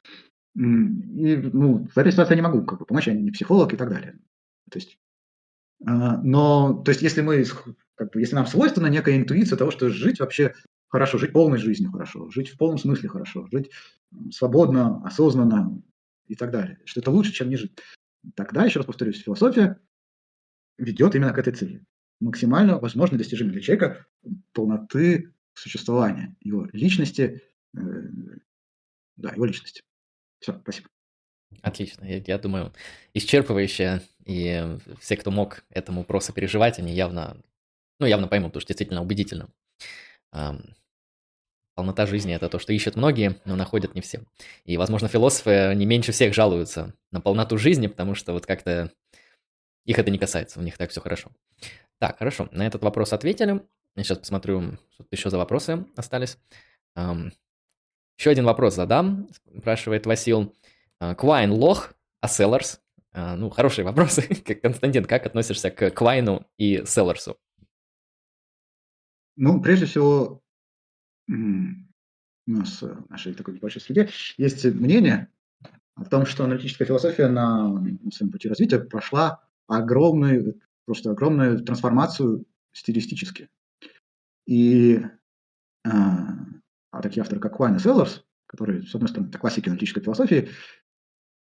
И 0.54 0.60
ну, 0.60 1.86
в 1.86 1.96
этой 1.96 2.10
ситуации 2.10 2.32
я 2.32 2.36
не 2.36 2.42
могу 2.42 2.64
как 2.64 2.80
бы, 2.80 2.84
помочь, 2.84 3.06
я 3.06 3.14
не 3.14 3.30
психолог 3.30 3.72
и 3.72 3.76
так 3.76 3.88
далее. 3.88 4.18
То 4.70 4.78
есть, 4.78 4.98
а, 5.86 6.20
но, 6.22 6.82
то 6.84 6.90
есть, 6.90 7.02
если 7.02 7.20
мы, 7.20 7.44
как 7.94 8.12
бы, 8.12 8.20
если 8.20 8.34
нам 8.34 8.46
свойственна 8.46 8.88
некая 8.88 9.16
интуиция 9.16 9.56
того, 9.56 9.70
что 9.70 9.88
жить 9.88 10.18
вообще 10.20 10.54
хорошо, 10.88 11.18
жить 11.18 11.32
полной 11.32 11.58
жизнью 11.58 11.92
хорошо, 11.92 12.30
жить 12.30 12.48
в 12.48 12.56
полном 12.56 12.78
смысле 12.78 13.08
хорошо, 13.08 13.46
жить 13.50 13.70
свободно, 14.30 15.04
осознанно 15.04 15.80
и 16.26 16.34
так 16.34 16.50
далее, 16.50 16.80
что 16.84 17.00
это 17.00 17.10
лучше, 17.10 17.32
чем 17.32 17.50
не 17.50 17.56
жить. 17.56 17.78
Тогда, 18.34 18.64
еще 18.64 18.80
раз 18.80 18.86
повторюсь, 18.86 19.22
философия 19.22 19.80
ведет 20.76 21.14
именно 21.14 21.32
к 21.32 21.38
этой 21.38 21.52
цели. 21.52 21.84
Максимально 22.20 22.78
возможно 22.78 23.16
достижение 23.16 23.52
для 23.52 23.62
человека 23.62 24.06
полноты 24.52 25.32
существования, 25.54 26.36
его 26.40 26.68
личности, 26.72 27.42
э, 27.76 27.80
да, 29.16 29.30
его 29.30 29.44
личности. 29.44 29.82
Все, 30.40 30.58
спасибо. 30.62 30.88
Отлично, 31.62 32.04
я, 32.04 32.22
я 32.24 32.38
думаю, 32.38 32.72
исчерпывающе, 33.14 34.02
и 34.24 34.78
все, 35.00 35.16
кто 35.16 35.30
мог 35.30 35.64
этому 35.70 36.04
просто 36.04 36.32
переживать, 36.32 36.78
они 36.78 36.92
явно, 36.94 37.40
ну, 37.98 38.06
явно 38.06 38.28
поймут, 38.28 38.50
потому 38.50 38.60
что 38.60 38.68
действительно 38.68 39.02
убедительно. 39.02 39.48
Полнота 41.74 42.06
жизни– 42.06 42.34
это 42.34 42.48
то, 42.48 42.58
что 42.58 42.72
ищут 42.72 42.96
многие, 42.96 43.40
но 43.44 43.54
находят 43.54 43.94
не 43.94 44.00
все. 44.00 44.22
И, 44.64 44.76
возможно, 44.76 45.06
философы 45.06 45.72
не 45.76 45.86
меньше 45.86 46.10
всех 46.10 46.34
жалуются 46.34 46.92
на 47.12 47.20
полноту 47.20 47.56
жизни, 47.56 47.86
потому 47.86 48.14
что 48.16 48.32
вот 48.32 48.46
как-то 48.46 48.92
их 49.84 49.98
это 49.98 50.10
не 50.10 50.18
касается, 50.18 50.58
у 50.58 50.62
них 50.62 50.76
так 50.76 50.90
все 50.90 51.00
хорошо. 51.00 51.30
Так, 52.00 52.18
хорошо, 52.18 52.48
на 52.50 52.66
этот 52.66 52.82
вопрос 52.82 53.12
ответили. 53.12 53.62
Я 53.94 54.04
сейчас 54.04 54.18
посмотрю, 54.18 54.78
что 54.92 55.06
еще 55.10 55.30
за 55.30 55.38
вопросы 55.38 55.86
остались. 55.96 56.36
Еще 56.96 58.30
один 58.30 58.44
вопрос 58.44 58.74
задам, 58.74 59.28
спрашивает 59.56 60.04
Васил. 60.04 60.54
Квайн 61.16 61.52
лох, 61.52 61.94
а 62.20 62.28
Селларс? 62.28 62.80
Ну, 63.14 63.50
хорошие 63.50 63.84
вопросы. 63.84 64.22
Константин, 64.62 65.04
как 65.04 65.26
относишься 65.26 65.70
к 65.70 65.90
Квайну 65.90 66.44
и 66.56 66.84
Селларсу? 66.84 67.38
Ну, 69.40 69.62
прежде 69.62 69.86
всего, 69.86 70.42
у 71.28 71.32
нас 72.46 72.82
в 72.82 73.08
нашей 73.08 73.34
такой 73.34 73.54
небольшой 73.54 73.80
среде 73.80 74.08
есть 74.36 74.64
мнение 74.64 75.30
о 75.94 76.04
том, 76.04 76.26
что 76.26 76.42
аналитическая 76.42 76.86
философия 76.86 77.28
на 77.28 77.84
своем 78.12 78.32
пути 78.32 78.48
развития 78.48 78.80
прошла 78.80 79.44
огромную, 79.68 80.60
просто 80.86 81.12
огромную 81.12 81.62
трансформацию 81.62 82.46
стилистически. 82.72 83.48
И 84.44 85.02
а, 85.86 86.38
а 86.90 87.00
такие 87.00 87.20
авторы, 87.20 87.40
как 87.40 87.56
Квайн 87.56 87.76
и 87.76 87.78
Селларс, 87.78 88.24
которые, 88.46 88.82
с 88.82 88.94
одной 88.94 89.08
стороны, 89.08 89.28
это 89.28 89.38
классики 89.38 89.68
аналитической 89.68 90.00
философии, 90.00 90.48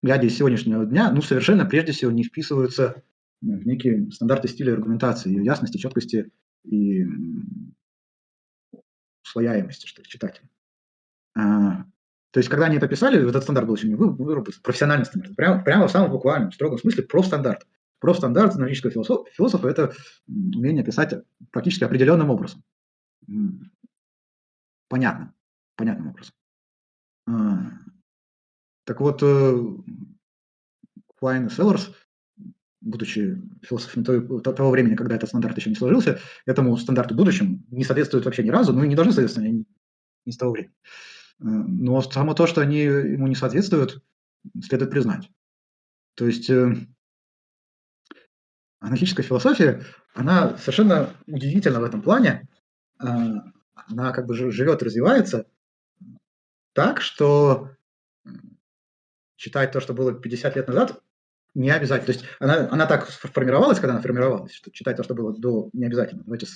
глядя 0.02 0.28
из 0.28 0.38
сегодняшнего 0.38 0.86
дня, 0.86 1.12
ну, 1.12 1.22
совершенно 1.22 1.66
прежде 1.66 1.92
всего 1.92 2.12
не 2.12 2.24
вписываются 2.24 3.04
в 3.42 3.68
некие 3.68 4.10
стандарты 4.12 4.48
стиля 4.48 4.76
аргументации, 4.76 5.30
ее 5.30 5.44
ясности, 5.44 5.78
четкости 5.78 6.32
и 6.64 7.04
усвояемости, 9.24 9.86
что 9.88 10.02
ли, 10.02 10.08
читателя. 10.08 10.50
А, 11.38 11.84
то 12.32 12.40
есть, 12.40 12.50
когда 12.50 12.66
они 12.66 12.78
это 12.78 12.88
писали, 12.88 13.28
этот 13.28 13.44
стандарт 13.44 13.68
был 13.68 13.76
еще 13.76 13.88
не 13.88 13.96
выработан, 13.96 14.62
профессиональный 14.64 15.06
стандарт, 15.06 15.36
прямо, 15.36 15.64
прямо 15.64 15.88
в 15.88 15.92
самом 15.92 16.12
буквальном, 16.12 16.52
строгом 16.52 16.78
смысле 16.78 17.04
профстандарт. 17.04 17.68
Профстандарт 18.00 18.56
аналитического 18.56 18.92
философа, 18.92 19.30
философа– 19.32 19.68
это 19.70 19.94
умение 20.28 20.84
писать 20.84 21.14
практически 21.52 21.84
определенным 21.84 22.32
образом. 22.32 22.64
Понятно, 24.88 25.34
понятным 25.76 26.08
образом. 26.10 26.34
А, 27.28 27.72
так 28.86 29.00
вот, 29.00 29.20
Квайн 31.18 31.46
э, 31.46 31.48
и 31.48 31.50
Селлерс, 31.50 31.92
будучи 32.82 33.42
философами 33.62 34.04
того, 34.04 34.40
того 34.42 34.72
времени, 34.72 34.96
когда 34.96 35.16
этот 35.16 35.30
стандарт 35.30 35.58
еще 35.58 35.70
не 35.70 35.76
сложился, 35.76 36.20
этому 36.46 36.76
стандарту 36.78 37.16
будущем 37.16 37.66
не 37.70 37.84
соответствуют 37.84 38.26
вообще 38.26 38.44
ни 38.44 38.50
разу, 38.50 38.74
ну 38.74 38.84
и 38.84 38.88
не 38.88 38.96
должны 38.96 39.14
соответствовать 39.14 39.50
не, 39.52 39.66
не 40.26 40.32
с 40.32 40.38
того 40.38 40.52
времени. 40.52 40.74
Э, 41.40 41.46
но 41.46 42.02
само 42.02 42.34
то, 42.34 42.48
что 42.48 42.62
они 42.62 42.80
ему 42.80 43.28
не 43.28 43.36
соответствуют, 43.36 44.04
следует 44.62 44.92
признать. 44.92 45.30
То 46.16 46.26
есть 46.26 46.50
э, 46.50 46.76
аналитическая 48.80 49.24
философия, 49.24 49.84
она 50.14 50.58
совершенно 50.58 51.16
удивительна 51.28 51.80
в 51.80 51.84
этом 51.84 52.02
плане. 52.02 52.48
Она 52.98 54.12
как 54.12 54.28
бы 54.28 54.36
живет, 54.36 54.84
развивается, 54.84 55.48
так, 56.74 57.02
что 57.02 57.70
читать 59.36 59.72
то, 59.72 59.80
что 59.80 59.94
было 59.94 60.14
50 60.14 60.56
лет 60.56 60.68
назад, 60.68 61.02
не 61.54 61.70
обязательно. 61.70 62.14
То 62.14 62.20
есть 62.20 62.26
она, 62.40 62.70
она 62.70 62.86
так 62.86 63.08
формировалась, 63.10 63.80
когда 63.80 63.94
она 63.94 64.02
формировалась, 64.02 64.54
что 64.54 64.72
читать 64.72 64.98
то, 64.98 65.04
что 65.04 65.16
было 65.16 65.34
до, 65.38 65.70
не 65.74 65.86
обязательно. 65.86 66.24
Давайте 66.24 66.48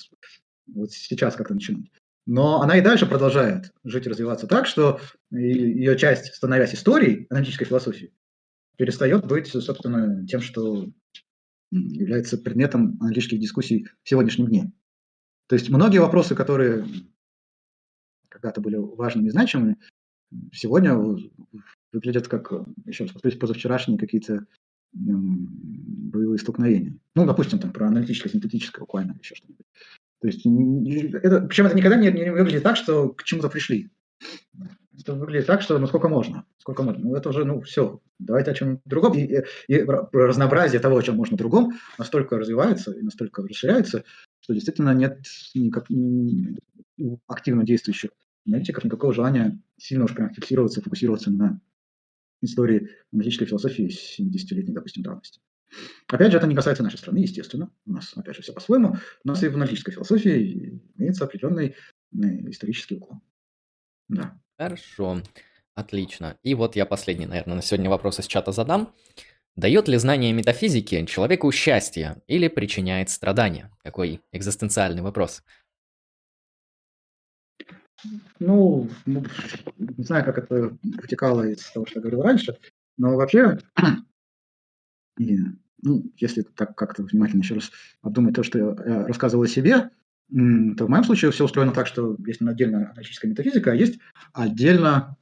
вот 0.67 0.91
сейчас 0.91 1.35
как-то 1.35 1.53
начинать. 1.53 1.91
Но 2.25 2.61
она 2.61 2.77
и 2.77 2.81
дальше 2.81 3.05
продолжает 3.05 3.71
жить 3.83 4.05
и 4.05 4.09
развиваться 4.09 4.47
так, 4.47 4.65
что 4.65 4.99
ее 5.29 5.95
часть, 5.97 6.33
становясь 6.33 6.73
историей 6.73 7.27
аналитической 7.29 7.65
философии, 7.65 8.13
перестает 8.77 9.27
быть, 9.27 9.47
собственно, 9.47 10.25
тем, 10.25 10.41
что 10.41 10.87
является 11.71 12.37
предметом 12.37 12.97
аналитических 12.99 13.39
дискуссий 13.39 13.87
в 14.03 14.09
сегодняшнем 14.09 14.47
дне. 14.47 14.71
То 15.47 15.55
есть 15.55 15.69
многие 15.69 15.99
вопросы, 15.99 16.33
которые 16.35 16.85
когда-то 18.29 18.59
были 18.59 18.77
важными 18.77 19.27
и 19.27 19.31
значимыми, 19.31 19.77
сегодня 20.51 20.97
выглядят 21.93 22.27
как, 22.27 22.51
еще 22.85 23.03
раз 23.03 23.13
повторюсь, 23.13 23.37
позавчерашние 23.37 23.99
какие-то 23.99 24.45
боевые 24.95 26.39
столкновения. 26.39 26.97
Ну, 27.15 27.25
допустим, 27.25 27.59
там 27.59 27.71
про 27.71 27.87
аналитическое, 27.87 28.31
синтетическое 28.31 28.81
буквально, 28.81 29.17
еще 29.21 29.35
что-нибудь. 29.35 29.65
То 30.21 30.27
есть, 30.27 30.45
это, 31.15 31.41
причем 31.41 31.67
это 31.67 31.75
никогда 31.75 31.97
не, 31.97 32.11
не 32.11 32.31
выглядит 32.31 32.63
так, 32.63 32.77
что 32.77 33.09
к 33.09 33.23
чему-то 33.23 33.49
пришли. 33.49 33.89
Это 34.97 35.13
выглядит 35.13 35.45
так, 35.45 35.61
что 35.61 35.77
ну 35.77 35.87
сколько 35.87 36.07
можно, 36.07 36.45
сколько 36.57 36.81
можно. 36.81 37.03
Ну 37.03 37.15
это 37.15 37.29
уже, 37.29 37.43
ну 37.43 37.61
все, 37.61 37.99
давайте 38.17 38.51
о 38.51 38.53
чем 38.53 38.79
другом. 38.85 39.13
И, 39.13 39.25
и, 39.25 39.43
и 39.67 39.83
разнообразие 39.83 40.79
того, 40.79 40.97
о 40.97 41.03
чем 41.03 41.17
можно 41.17 41.37
другом, 41.37 41.73
настолько 41.97 42.37
развивается 42.37 42.91
и 42.91 43.01
настолько 43.01 43.43
расширяется, 43.43 44.05
что 44.39 44.53
действительно 44.53 44.93
нет 44.93 45.19
никак, 45.53 45.85
активно 47.27 47.65
действующих 47.65 48.11
аналитиков 48.47 48.85
никакого 48.85 49.13
желания 49.13 49.59
сильно 49.77 50.05
уж 50.05 50.13
прям 50.13 50.33
фиксироваться, 50.33 50.81
фокусироваться 50.81 51.29
на 51.29 51.59
истории 52.41 52.89
аналитической 53.11 53.45
философии 53.45 53.87
70-летней, 53.87 54.73
допустим, 54.73 55.03
давности. 55.03 55.39
Опять 56.07 56.31
же, 56.31 56.37
это 56.37 56.47
не 56.47 56.55
касается 56.55 56.83
нашей 56.83 56.97
страны, 56.97 57.19
естественно. 57.19 57.71
У 57.85 57.93
нас, 57.93 58.13
опять 58.15 58.35
же, 58.35 58.41
все 58.41 58.53
по-своему. 58.53 58.95
У 59.23 59.27
нас 59.27 59.43
и 59.43 59.47
в 59.47 59.55
аналитической 59.55 59.91
философии 59.91 60.81
имеется 60.97 61.25
определенный 61.25 61.75
э, 62.13 62.49
исторический 62.49 62.95
уклон. 62.95 63.21
Да. 64.07 64.39
Хорошо. 64.57 65.21
Отлично. 65.73 66.37
И 66.43 66.55
вот 66.55 66.75
я 66.75 66.85
последний, 66.85 67.25
наверное, 67.25 67.55
на 67.55 67.61
сегодня 67.61 67.89
вопрос 67.89 68.19
из 68.19 68.27
чата 68.27 68.51
задам. 68.51 68.93
Дает 69.55 69.87
ли 69.87 69.97
знание 69.97 70.33
метафизики 70.33 71.05
человеку 71.05 71.51
счастье 71.51 72.21
или 72.27 72.47
причиняет 72.47 73.09
страдания? 73.09 73.71
Какой 73.83 74.21
экзистенциальный 74.31 75.01
вопрос. 75.01 75.43
Ну, 78.39 78.89
ну, 79.05 79.23
не 79.77 80.03
знаю, 80.03 80.25
как 80.25 80.37
это 80.37 80.77
вытекало 80.83 81.47
из 81.47 81.63
того, 81.71 81.85
что 81.85 81.99
я 81.99 82.01
говорил 82.01 82.21
раньше, 82.21 82.57
но 82.97 83.15
вообще, 83.15 83.59
и, 85.19 85.39
ну, 85.81 86.11
если 86.17 86.41
так 86.41 86.75
как-то 86.75 87.03
внимательно 87.03 87.41
еще 87.41 87.55
раз 87.55 87.71
обдумать 88.01 88.35
то, 88.35 88.43
что 88.43 88.59
я 88.59 89.07
рассказывал 89.07 89.43
о 89.43 89.47
себе, 89.47 89.91
то 90.29 90.85
в 90.85 90.89
моем 90.89 91.03
случае 91.03 91.31
все 91.31 91.45
устроено 91.45 91.71
так, 91.71 91.87
что 91.87 92.17
есть 92.25 92.41
отдельно 92.41 92.89
аналитическая 92.91 93.27
метафизика, 93.27 93.71
а 93.71 93.75
есть 93.75 93.99
отдельно 94.33 95.17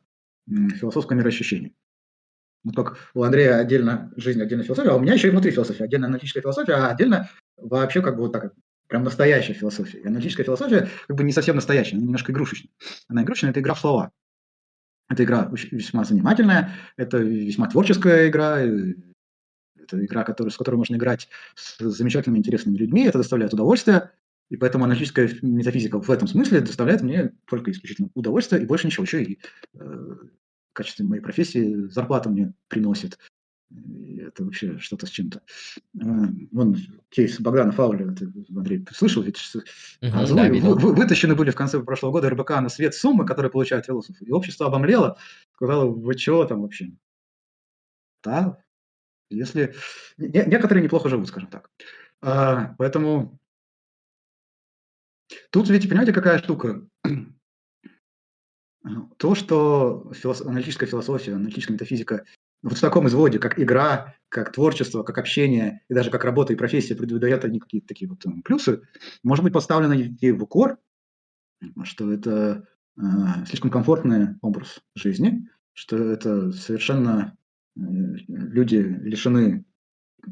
философское 0.48 1.16
мироощущение. 1.16 1.74
Вот 2.64 2.76
как 2.76 2.98
у 3.14 3.24
Андрея 3.24 3.58
отдельно 3.58 4.14
жизнь, 4.16 4.42
отдельно 4.42 4.64
философия, 4.64 4.92
а 4.92 4.96
у 4.96 5.00
меня 5.00 5.14
еще 5.14 5.28
и 5.28 5.32
внутри 5.32 5.52
философия, 5.52 5.84
отдельно 5.84 6.08
аналитическая 6.08 6.42
философия, 6.42 6.74
а 6.74 6.88
отдельно 6.92 7.30
вообще 7.58 8.02
как 8.02 8.16
бы 8.16 8.22
вот 8.22 8.32
так 8.32 8.54
прям 8.94 9.06
настоящая 9.06 9.54
философия. 9.54 10.02
И 10.02 10.08
аналитическая 10.08 10.44
философия 10.44 10.88
как 11.08 11.18
бы 11.18 11.24
не 11.24 11.32
совсем 11.32 11.56
настоящая, 11.56 11.96
она 11.96 12.06
немножко 12.06 12.32
игрушечная. 12.32 12.72
Она 13.08 13.24
игрушечная, 13.24 13.50
это 13.50 13.60
игра 13.60 13.74
в 13.74 13.80
слова. 13.80 14.12
Это 15.10 15.24
игра 15.24 15.50
весьма 15.52 16.04
занимательная, 16.04 16.76
это 16.96 17.18
весьма 17.18 17.68
творческая 17.68 18.30
игра, 18.30 18.60
это 18.60 20.06
игра, 20.06 20.24
который, 20.24 20.50
с 20.50 20.58
которой 20.58 20.76
можно 20.76 20.96
играть 20.96 21.28
с 21.56 21.80
замечательными, 21.80 22.38
интересными 22.38 22.78
людьми, 22.78 23.06
это 23.06 23.18
доставляет 23.18 23.56
удовольствие, 23.56 24.12
и 24.52 24.58
поэтому 24.58 24.86
аналитическая 24.86 25.28
метафизика 25.42 26.00
в 26.00 26.12
этом 26.12 26.28
смысле 26.28 26.62
доставляет 26.62 27.02
мне 27.02 27.32
только 27.48 27.72
исключительно 27.72 28.10
удовольствие 28.14 28.62
и 28.62 28.68
больше 28.68 28.86
ничего. 28.86 29.06
Еще 29.06 29.24
и 29.24 29.40
э, 29.74 29.80
в 29.80 30.74
качестве 30.74 31.04
моей 31.04 31.24
профессии 31.24 31.88
зарплата 31.88 32.30
мне 32.30 32.54
приносит 32.68 33.18
это 34.20 34.44
вообще 34.44 34.78
что-то 34.80 35.06
с 35.06 35.10
чем-то. 35.10 35.40
Э, 35.40 36.00
вон 36.52 36.78
кейс 37.10 37.40
Богдана 37.40 37.72
Фауля, 37.72 38.14
ты, 38.14 38.32
Андрей, 38.56 38.80
ты 38.80 38.94
слышал? 38.94 39.24
Ведь 39.24 39.38
угу, 39.56 39.64
да, 40.02 40.50
вы, 40.50 40.94
вытащены 40.94 41.36
были 41.36 41.52
в 41.52 41.56
конце 41.56 41.82
прошлого 41.82 42.12
года 42.12 42.30
РБК 42.30 42.52
на 42.62 42.70
свет 42.70 42.96
суммы, 42.96 43.26
которые 43.26 43.52
получают 43.52 43.86
философы. 43.86 44.26
И 44.26 44.32
общество 44.32 44.68
обомлело, 44.68 45.18
сказало, 45.56 45.86
вы 45.86 46.16
чего 46.16 46.46
там 46.46 46.62
вообще? 46.62 46.92
Да, 48.24 48.58
если... 49.30 49.76
Некоторые 50.18 50.84
неплохо 50.84 51.10
живут, 51.10 51.28
скажем 51.28 51.50
так. 51.50 51.70
А, 52.22 52.76
поэтому 52.78 53.40
тут, 55.50 55.70
видите, 55.70 55.90
понимаете, 55.90 56.14
какая 56.14 56.40
штука? 56.40 56.88
То, 59.18 59.36
что 59.36 60.12
филос... 60.14 60.42
аналитическая 60.42 60.86
философия, 60.86 61.34
аналитическая 61.34 61.74
метафизика 61.74 62.26
вот 62.64 62.78
в 62.78 62.82
таком 62.82 63.08
изводе, 63.08 63.40
как 63.40 63.60
игра, 63.60 64.16
как 64.30 64.54
творчество, 64.54 65.04
как 65.04 65.18
общение 65.18 65.82
и 65.90 65.94
даже 65.94 66.10
как 66.10 66.24
работа 66.24 66.54
и 66.54 66.56
профессия 66.56 66.96
придает 66.96 67.46
они 67.46 67.60
какие-то 67.60 67.88
такие 67.88 68.10
вот 68.10 68.26
um, 68.26 68.42
плюсы, 68.42 68.82
может 69.22 69.44
быть 69.44 69.54
поставлено 69.54 69.94
и 69.94 70.32
в 70.32 70.44
укор, 70.44 70.80
что 71.84 72.12
это 72.12 72.66
э, 72.98 73.02
слишком 73.48 73.70
комфортный 73.70 74.38
образ 74.42 74.80
жизни, 74.96 75.50
что 75.74 75.98
это 75.98 76.52
совершенно 76.54 77.38
э, 77.76 77.80
люди 78.28 78.78
лишены 78.78 79.66
э, 80.26 80.30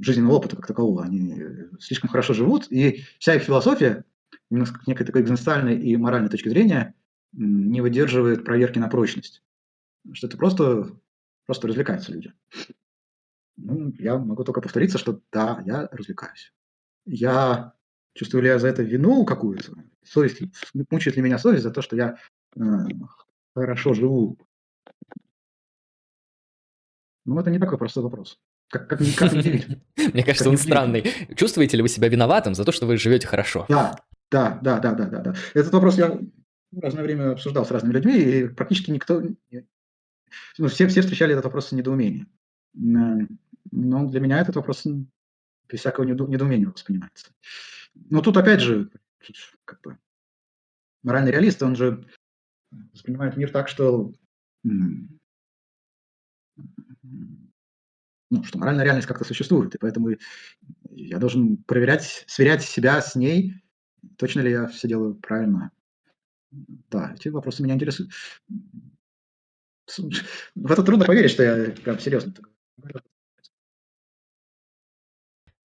жизненного 0.00 0.34
опыта 0.34 0.56
как 0.56 0.68
такового, 0.68 1.04
они 1.04 1.42
слишком 1.80 2.10
хорошо 2.10 2.32
живут, 2.32 2.70
и 2.70 3.02
вся 3.18 3.34
их 3.34 3.42
философия, 3.42 4.04
с 4.50 4.86
некой 4.86 5.04
такой 5.04 5.22
экзистенциальной 5.22 5.80
и 5.80 5.96
моральной 5.96 6.28
точки 6.28 6.48
зрения, 6.48 6.94
не 7.32 7.80
выдерживает 7.80 8.44
проверки 8.44 8.78
на 8.78 8.88
прочность 8.88 9.42
что 10.12 10.26
это 10.26 10.36
просто, 10.36 10.90
просто 11.46 11.68
развлекаются 11.68 12.12
люди. 12.12 12.32
Ну, 13.56 13.92
я 13.98 14.18
могу 14.18 14.44
только 14.44 14.60
повториться, 14.60 14.98
что 14.98 15.20
да, 15.32 15.62
я 15.64 15.88
развлекаюсь. 15.90 16.52
Я 17.06 17.72
чувствую 18.14 18.42
ли 18.42 18.48
я 18.48 18.58
за 18.58 18.68
это 18.68 18.82
вину 18.82 19.24
какую-то? 19.24 19.72
Совесть, 20.04 20.42
мучает 20.90 21.16
ли 21.16 21.22
меня 21.22 21.38
совесть 21.38 21.62
за 21.62 21.70
то, 21.70 21.82
что 21.82 21.96
я 21.96 22.16
э, 22.56 22.60
хорошо 23.54 23.94
живу? 23.94 24.38
Ну, 27.24 27.40
это 27.40 27.50
не 27.50 27.58
такой 27.58 27.78
простой 27.78 28.02
вопрос. 28.02 28.38
Как, 28.68 28.88
как, 28.88 29.00
как 29.16 29.32
Мне 30.12 30.24
кажется, 30.24 30.48
он 30.48 30.58
странный. 30.58 31.04
Чувствуете 31.34 31.76
ли 31.76 31.82
вы 31.82 31.88
себя 31.88 32.08
виноватым 32.08 32.54
за 32.54 32.64
то, 32.64 32.72
что 32.72 32.86
вы 32.86 32.96
живете 32.98 33.26
хорошо? 33.26 33.66
Да, 33.68 33.96
да, 34.30 34.58
да, 34.62 34.78
да, 34.78 34.92
да, 34.92 35.06
да. 35.06 35.34
Этот 35.54 35.72
вопрос 35.72 35.98
я 35.98 36.18
разное 36.80 37.04
время 37.04 37.32
обсуждал 37.32 37.64
с 37.64 37.70
разными 37.70 37.94
людьми, 37.94 38.18
и 38.18 38.48
практически 38.48 38.90
никто 38.90 39.22
ну, 40.58 40.68
все, 40.68 40.86
все 40.88 41.00
встречали 41.02 41.32
этот 41.32 41.44
вопрос 41.44 41.68
с 41.68 41.72
недоумением. 41.72 42.28
Но 42.74 44.06
для 44.06 44.20
меня 44.20 44.40
этот 44.40 44.56
вопрос 44.56 44.86
без 45.68 45.80
всякого 45.80 46.04
недоумения 46.04 46.68
воспринимается. 46.68 47.32
Но 47.94 48.20
тут 48.20 48.36
опять 48.36 48.60
же, 48.60 48.90
как 49.64 49.80
бы, 49.80 49.98
моральный 51.02 51.32
реалист, 51.32 51.62
он 51.62 51.76
же 51.76 52.06
воспринимает 52.92 53.36
мир 53.36 53.50
так, 53.50 53.68
что 53.68 54.12
ну, 54.62 55.08
что 58.42 58.58
моральная 58.58 58.84
реальность 58.84 59.06
как-то 59.06 59.24
существует, 59.24 59.74
и 59.74 59.78
поэтому 59.78 60.10
я 60.90 61.18
должен 61.18 61.58
проверять, 61.58 62.24
сверять 62.26 62.62
себя 62.62 63.00
с 63.00 63.14
ней, 63.14 63.54
точно 64.16 64.40
ли 64.40 64.50
я 64.50 64.66
все 64.66 64.88
делаю 64.88 65.14
правильно. 65.14 65.70
Да, 66.50 67.12
эти 67.14 67.28
вопросы 67.28 67.62
меня 67.62 67.74
интересуют. 67.74 68.10
В 70.54 70.72
это 70.72 70.82
трудно 70.82 71.04
поверить, 71.04 71.30
что 71.30 71.42
я 71.42 71.70
прям 71.72 71.98
серьезно 71.98 72.32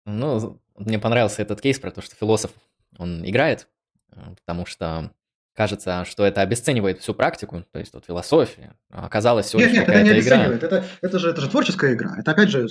Ну, 0.05 0.61
мне 0.77 0.99
понравился 0.99 1.43
этот 1.43 1.61
кейс 1.61 1.79
про 1.79 1.91
то, 1.91 2.03
что 2.03 2.17
философ, 2.17 2.51
он 2.99 3.29
играет, 3.29 3.69
э, 4.11 4.21
потому 4.35 4.67
что 4.67 5.13
кажется, 5.55 6.05
что 6.05 6.25
это 6.25 6.41
обесценивает 6.41 7.01
всю 7.01 7.15
практику, 7.15 7.65
то 7.71 7.79
есть 7.79 7.93
вот 7.93 8.07
философия, 8.07 8.75
а 8.91 9.07
оказалось 9.07 9.47
всего 9.47 9.61
Нет, 9.61 9.73
нет, 9.73 9.89
это 9.89 10.03
не 10.03 10.11
обесценивает, 10.11 10.65
игра. 10.65 10.79
это, 10.79 10.87
это, 11.03 11.19
же, 11.19 11.31
это 11.31 11.41
же 11.41 11.51
творческая 11.51 11.95
игра, 11.95 12.17
это 12.19 12.31
опять 12.31 12.49
же 12.49 12.67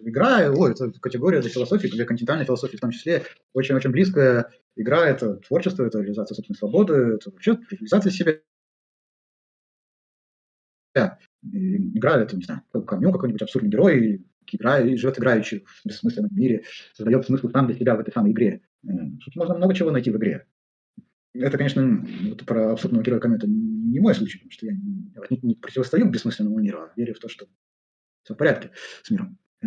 игра, 0.00 0.50
ой, 0.50 0.72
это 0.72 0.90
категория 1.00 1.40
для 1.40 1.50
философии, 1.50 1.88
для 1.88 2.06
континентальной 2.06 2.46
философии 2.46 2.76
в 2.76 2.80
том 2.80 2.90
числе, 2.90 3.24
очень-очень 3.52 3.90
близкая 3.90 4.50
игра, 4.76 5.06
это 5.06 5.36
творчество, 5.36 5.84
это 5.84 5.98
реализация 6.00 6.34
собственной 6.34 6.56
свободы, 6.56 6.94
это 7.16 7.30
вообще 7.30 7.58
реализация 7.70 8.10
себя, 8.10 8.36
играет, 11.42 12.32
не 12.32 12.44
знаю, 12.44 12.62
камню 12.86 13.12
какой-нибудь 13.12 13.42
абсурдный 13.42 13.70
герой, 13.70 14.24
играет, 14.50 14.98
живет 14.98 15.18
играющий 15.18 15.64
в 15.66 15.88
бессмысленном 15.88 16.34
мире, 16.34 16.64
создает 16.94 17.26
смысл 17.26 17.48
сам 17.50 17.66
для 17.66 17.76
себя 17.76 17.96
в 17.96 18.00
этой 18.00 18.12
самой 18.12 18.32
игре. 18.32 18.60
Тут 18.82 19.36
можно 19.36 19.54
много 19.56 19.74
чего 19.74 19.90
найти 19.90 20.10
в 20.10 20.16
игре. 20.16 20.46
это, 21.34 21.56
конечно, 21.56 22.04
вот 22.28 22.44
про 22.44 22.72
абсурдного 22.72 23.02
героя 23.02 23.20
комета 23.20 23.46
не 23.48 24.00
мой 24.00 24.14
случай, 24.14 24.38
потому 24.38 24.50
что 24.50 24.66
я 24.66 24.72
не, 24.72 25.38
не 25.42 25.54
противостою 25.54 26.10
бессмысленному 26.10 26.58
миру, 26.58 26.80
а 26.80 26.92
верю 26.96 27.14
в 27.14 27.18
то, 27.18 27.28
что 27.28 27.46
все 28.22 28.34
в 28.34 28.36
порядке 28.36 28.70
с 29.02 29.10
миром. 29.10 29.38
Э, 29.62 29.66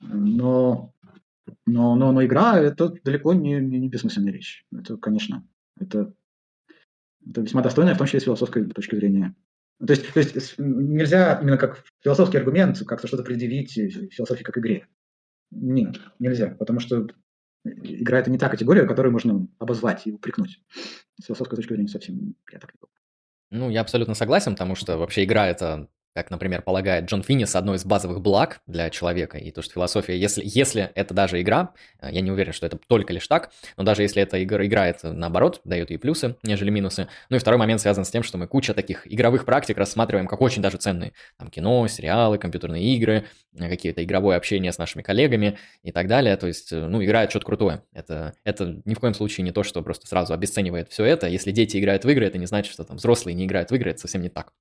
но, 0.00 0.92
но, 1.64 1.96
но, 1.96 2.12
но 2.12 2.24
игра– 2.24 2.58
это 2.60 2.88
далеко 3.04 3.32
не, 3.34 3.58
не 3.60 3.88
бессмысленная 3.88 4.32
вещь. 4.32 4.64
Это, 4.72 4.96
конечно, 4.96 5.46
это, 5.78 6.12
это 7.26 7.40
весьма 7.40 7.62
достойная, 7.62 7.94
в 7.94 7.98
том 7.98 8.06
числе 8.06 8.20
с 8.20 8.24
философской 8.24 8.66
точки 8.66 8.94
зрения. 8.96 9.34
То 9.84 9.92
есть, 9.92 10.12
то 10.12 10.20
есть 10.20 10.54
нельзя 10.58 11.38
именно 11.40 11.58
как 11.58 11.84
философский 12.02 12.38
аргумент 12.38 12.78
как-то 12.86 13.06
что-то 13.06 13.22
предъявить 13.22 13.72
философии 14.12 14.42
как 14.42 14.56
игре. 14.58 14.86
Нет, 15.50 16.00
нельзя, 16.18 16.48
потому 16.58 16.80
что 16.80 17.08
игра– 17.64 18.18
это 18.20 18.30
не 18.30 18.38
та 18.38 18.48
категория, 18.48 18.86
которую 18.86 19.12
можно 19.12 19.46
обозвать 19.58 20.06
и 20.06 20.12
упрекнуть. 20.12 20.60
С 21.20 21.26
философской 21.26 21.56
точки 21.56 21.74
зрения 21.74 21.88
совсем 21.88 22.34
я 22.50 22.58
так 22.58 22.72
не 22.74 22.78
думаю. 22.80 22.96
Ну, 23.50 23.70
я 23.70 23.80
абсолютно 23.82 24.14
согласен, 24.14 24.52
потому 24.52 24.74
что 24.74 24.98
вообще 24.98 25.24
игра– 25.24 25.46
это 25.48 25.88
как, 26.16 26.30
например, 26.30 26.62
полагает 26.62 27.04
Джон 27.04 27.22
Финнис, 27.22 27.54
одно 27.54 27.74
из 27.74 27.84
базовых 27.84 28.22
благ 28.22 28.62
для 28.66 28.88
человека. 28.88 29.36
И 29.36 29.50
то, 29.50 29.60
что 29.60 29.74
философия, 29.74 30.18
если, 30.18 30.42
если 30.46 30.90
это 30.94 31.12
даже 31.12 31.42
игра, 31.42 31.74
э, 32.00 32.08
я 32.10 32.22
не 32.22 32.30
уверен, 32.30 32.54
что 32.54 32.64
это 32.64 32.78
только 32.88 33.12
лишь 33.12 33.28
так, 33.28 33.52
но 33.76 33.84
даже 33.84 34.00
если 34.00 34.22
эта 34.22 34.42
игра 34.42 34.64
играет 34.64 35.00
наоборот, 35.02 35.60
дает 35.64 35.90
ей 35.90 35.98
плюсы, 35.98 36.36
нежели 36.42 36.70
минусы. 36.70 37.08
Ну 37.28 37.36
и 37.36 37.38
второй 37.38 37.58
момент 37.58 37.82
связан 37.82 38.06
с 38.06 38.10
тем, 38.10 38.22
что 38.22 38.38
мы 38.38 38.46
куча 38.46 38.72
таких 38.72 39.06
игровых 39.12 39.44
практик 39.44 39.76
рассматриваем 39.76 40.26
как 40.26 40.40
очень 40.40 40.62
даже 40.62 40.78
ценные. 40.78 41.12
Там 41.36 41.50
кино, 41.50 41.86
сериалы, 41.86 42.38
компьютерные 42.38 42.82
игры, 42.96 43.26
э, 43.54 43.68
какие-то 43.68 44.02
игровое 44.02 44.38
общение 44.38 44.72
с 44.72 44.78
нашими 44.78 45.02
коллегами 45.02 45.58
и 45.82 45.92
так 45.92 46.06
далее. 46.06 46.34
То 46.38 46.46
есть, 46.46 46.72
э, 46.72 46.86
ну, 46.86 47.04
играет 47.04 47.28
что-то 47.28 47.44
крутое. 47.44 47.82
Это, 47.92 48.32
это 48.42 48.80
ни 48.86 48.94
в 48.94 49.00
коем 49.00 49.12
случае 49.12 49.44
не 49.44 49.52
то, 49.52 49.62
что 49.62 49.82
просто 49.82 50.06
сразу 50.06 50.32
обесценивает 50.32 50.88
все 50.88 51.04
это. 51.04 51.26
Если 51.26 51.50
дети 51.50 51.76
играют 51.76 52.06
в 52.06 52.08
игры, 52.08 52.24
это 52.24 52.38
не 52.38 52.46
значит, 52.46 52.72
что 52.72 52.84
там 52.84 52.96
взрослые 52.96 53.34
не 53.34 53.44
играют 53.44 53.70
в 53.70 53.74
игры, 53.74 53.90
это 53.90 54.00
совсем 54.00 54.22
не 54.22 54.30
так. 54.30 54.54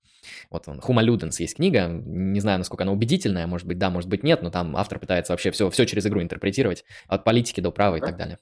Вот 0.50 0.68
он, 0.68 0.82
Хума 0.82 1.02
Люденс 1.02 1.40
есть 1.46 1.56
книга, 1.56 1.88
не 1.88 2.40
знаю, 2.40 2.60
насколько 2.60 2.84
она 2.84 2.92
убедительная, 2.92 3.48
может 3.48 3.68
быть, 3.68 3.78
да, 3.78 3.90
может 3.90 4.10
быть, 4.10 4.24
нет, 4.24 4.42
но 4.42 4.50
там 4.52 4.76
автор 4.76 5.00
пытается 5.00 5.34
вообще 5.34 5.52
все, 5.52 5.70
все 5.70 5.86
через 5.86 6.06
игру 6.06 6.22
интерпретировать, 6.22 6.84
от 7.08 7.24
политики 7.24 7.62
до 7.62 7.72
права 7.72 7.96
и 7.96 8.02
так 8.02 8.18
далее. 8.18 8.40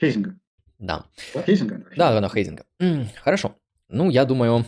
Хейзинга. 0.00 0.38
Да. 0.78 1.04
Хейзинга? 1.46 1.84
Да, 1.96 2.20
да, 2.20 2.28
Хейзинга. 2.28 2.64
Хорошо. 3.22 3.56
Ну, 3.88 4.10
я 4.10 4.24
думаю, 4.24 4.66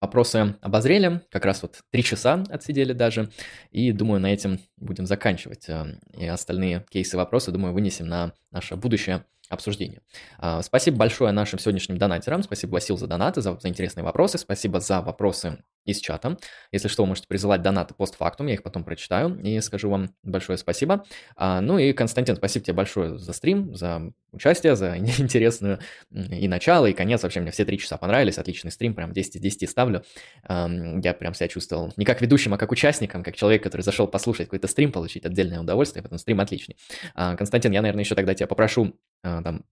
вопросы 0.00 0.56
обозрели, 0.60 1.22
как 1.30 1.44
раз 1.44 1.62
вот 1.62 1.80
три 1.90 2.02
часа 2.02 2.44
отсидели 2.50 2.92
даже, 2.92 3.30
и 3.70 3.92
думаю, 3.92 4.20
на 4.20 4.32
этом 4.32 4.58
будем 4.76 5.06
заканчивать. 5.06 5.68
Э, 5.68 5.98
и 6.18 6.26
остальные 6.26 6.84
кейсы 6.90 7.16
вопросы, 7.16 7.52
думаю, 7.52 7.72
вынесем 7.72 8.08
на 8.08 8.32
наше 8.50 8.76
будущее 8.76 9.24
обсуждения. 9.52 10.00
А, 10.38 10.62
спасибо 10.62 10.96
большое 10.96 11.32
нашим 11.32 11.58
сегодняшним 11.58 11.98
донатерам. 11.98 12.42
Спасибо, 12.42 12.72
Васил, 12.72 12.96
за 12.96 13.06
донаты, 13.06 13.40
за, 13.40 13.58
за 13.58 13.68
интересные 13.68 14.04
вопросы. 14.04 14.38
Спасибо 14.38 14.80
за 14.80 15.00
вопросы 15.00 15.58
из 15.84 15.98
чата. 15.98 16.36
Если 16.70 16.88
что, 16.88 17.04
можете 17.06 17.26
присылать 17.26 17.62
донаты 17.62 17.94
постфактум, 17.94 18.46
я 18.46 18.54
их 18.54 18.62
потом 18.62 18.84
прочитаю 18.84 19.38
и 19.42 19.60
скажу 19.60 19.90
вам 19.90 20.14
большое 20.22 20.56
спасибо. 20.56 21.04
А, 21.36 21.60
ну 21.60 21.78
и, 21.78 21.92
Константин, 21.92 22.36
спасибо 22.36 22.64
тебе 22.64 22.74
большое 22.74 23.18
за 23.18 23.32
стрим, 23.32 23.74
за 23.74 24.12
участие, 24.30 24.76
за 24.76 24.96
интересную 25.18 25.80
и 26.10 26.48
начало, 26.48 26.86
и 26.86 26.92
конец. 26.92 27.22
Вообще, 27.22 27.40
мне 27.40 27.50
все 27.50 27.64
три 27.64 27.78
часа 27.78 27.96
понравились. 27.96 28.38
Отличный 28.38 28.70
стрим, 28.70 28.94
прям 28.94 29.12
10 29.12 29.36
из 29.36 29.40
10 29.40 29.68
ставлю. 29.68 30.04
Я 30.48 31.14
прям 31.14 31.34
себя 31.34 31.48
чувствовал 31.48 31.92
не 31.96 32.04
как 32.04 32.20
ведущим, 32.20 32.54
а 32.54 32.58
как 32.58 32.72
участником, 32.72 33.22
как 33.22 33.36
человек, 33.36 33.62
который 33.62 33.82
зашел 33.82 34.06
послушать 34.06 34.46
какой-то 34.46 34.68
стрим, 34.68 34.92
получить 34.92 35.24
отдельное 35.24 35.60
удовольствие, 35.60 36.02
поэтому 36.02 36.18
стрим 36.18 36.40
отличный. 36.40 36.76
А, 37.14 37.36
Константин, 37.36 37.72
я, 37.72 37.82
наверное, 37.82 38.04
еще 38.04 38.14
тогда 38.14 38.34
тебя 38.34 38.46
попрошу 38.46 38.94
там 39.22 39.64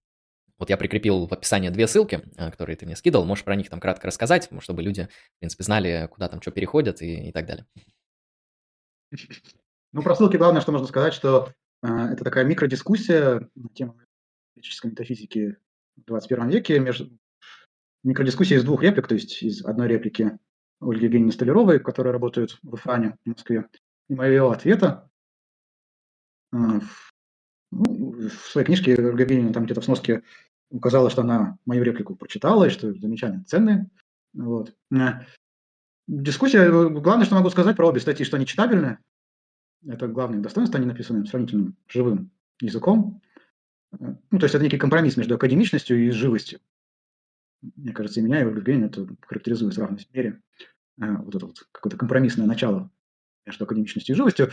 вот 0.61 0.69
я 0.69 0.77
прикрепил 0.77 1.27
в 1.27 1.33
описании 1.33 1.71
две 1.71 1.89
ссылки, 1.89 2.23
а, 2.37 2.51
которые 2.51 2.77
ты 2.77 2.85
мне 2.85 2.95
скидывал. 2.95 3.25
Можешь 3.25 3.45
про 3.45 3.57
них 3.57 3.71
там 3.71 3.81
кратко 3.81 4.07
рассказать, 4.07 4.51
чтобы 4.61 4.83
люди, 4.83 5.09
в 5.37 5.39
принципе, 5.41 5.65
знали, 5.65 6.07
куда 6.13 6.29
там 6.29 6.43
что 6.43 6.51
переходят 6.51 7.01
и, 7.01 7.29
и 7.29 7.33
так 7.33 7.47
далее. 7.47 7.67
Ну, 9.93 10.03
про 10.03 10.15
ссылки 10.15 10.37
главное, 10.37 10.61
что 10.61 10.71
можно 10.71 10.87
сказать, 10.87 11.15
что 11.15 11.53
э, 11.83 11.89
это 11.89 12.23
такая 12.25 12.45
микродискуссия 12.45 13.49
на 13.55 13.69
тему 13.71 13.99
политической 14.55 14.89
метафизики 14.89 15.57
в 15.97 16.05
21 16.05 16.49
веке. 16.51 16.79
Между... 16.79 17.11
Микродискуссия 18.05 18.57
из 18.57 18.65
двух 18.65 18.83
реплик, 18.83 19.09
то 19.09 19.15
есть 19.15 19.43
из 19.43 19.65
одной 19.65 19.89
реплики 19.89 20.39
Ольги 20.81 21.07
Евгеньевны 21.07 21.33
Столяровой, 21.33 21.81
которая 21.81 22.13
работает 22.13 22.59
в 22.63 22.77
ФАНе 22.77 23.17
в 23.25 23.29
Москве, 23.31 23.67
и 24.09 24.15
моего 24.15 24.51
ответа. 24.51 25.11
Э, 26.53 26.81
в 28.29 28.51
своей 28.51 28.67
книжке 28.67 28.93
Евгеньевна 28.93 29.53
там 29.53 29.65
где-то 29.65 29.81
в 29.81 29.85
сноске 29.85 30.23
указала, 30.71 31.11
что 31.11 31.23
она 31.23 31.59
мою 31.67 31.83
реплику 31.83 32.15
прочитала, 32.15 32.65
и 32.65 32.71
что 32.71 32.93
замечания 32.95 33.45
ценные. 33.47 33.89
Вот. 34.33 34.75
Э, 34.93 35.25
дискуссия, 36.07 36.61
э, 36.61 36.89
главное, 36.89 37.27
что 37.27 37.35
могу 37.35 37.51
сказать 37.51 37.77
про 37.77 37.89
обе 37.89 38.01
статьи, 38.01 38.25
что 38.25 38.37
они 38.37 38.47
читабельны. 38.47 38.99
Это 39.87 40.09
главное 40.09 40.41
достоинство, 40.41 40.79
они 40.79 40.87
написаны 40.87 41.27
сравнительно 41.27 41.73
живым 41.89 42.31
языком. 42.61 43.21
Э, 43.93 44.15
ну, 44.31 44.39
то 44.39 44.45
есть 44.45 44.55
это 44.55 44.65
некий 44.65 44.79
компромисс 44.79 45.17
между 45.17 45.35
академичностью 45.35 45.99
и 45.99 46.11
живостью. 46.11 46.61
Мне 47.77 47.93
кажется, 47.93 48.21
и 48.21 48.23
меня, 48.23 48.41
и 48.41 48.45
Евгеньевна 48.45 48.87
это 48.87 49.07
характеризует 49.27 49.77
в 49.77 49.81
равной 49.81 50.07
мере. 50.13 50.41
Вот 50.97 51.35
это 51.35 51.47
вот 51.47 51.67
какое-то 51.73 51.97
компромиссное 51.97 52.47
начало 52.47 52.91
между 53.47 53.65
академичностью 53.65 54.15
и 54.15 54.17
живостью. 54.17 54.51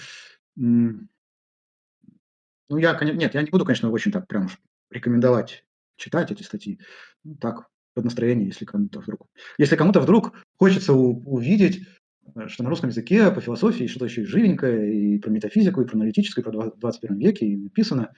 Ну, 2.70 2.78
я, 2.78 2.98
нет, 3.02 3.34
я 3.34 3.42
не 3.42 3.50
буду, 3.50 3.66
конечно, 3.66 3.90
очень 3.90 4.12
так 4.12 4.28
прям 4.28 4.50
рекомендовать 4.90 5.64
читать 5.98 6.32
эти 6.32 6.44
статьи. 6.44 6.80
Ну, 7.24 7.36
так, 7.36 7.68
под 7.94 8.06
настроение, 8.06 8.48
если 8.48 8.66
кому-то 8.66 9.00
вдруг. 9.00 9.28
Если 9.58 9.76
кому-то 9.76 10.00
вдруг 10.00 10.34
хочется 10.58 10.94
у- 10.94 11.24
увидеть, 11.26 11.88
э, 12.36 12.48
что 12.48 12.64
на 12.64 12.70
русском 12.70 12.90
языке 12.90 13.32
по 13.32 13.42
философии 13.42 13.88
что-то 13.88 14.06
еще 14.06 14.22
и 14.22 14.26
живенькое, 14.26 15.16
и 15.16 15.20
про 15.20 15.30
метафизику, 15.32 15.82
и 15.82 15.86
про 15.86 15.96
аналитическую, 15.96 16.44
и 16.46 16.50
про 16.50 16.72
21 16.72 17.18
веке, 17.18 17.48
и 17.48 17.58
написано, 17.58 18.14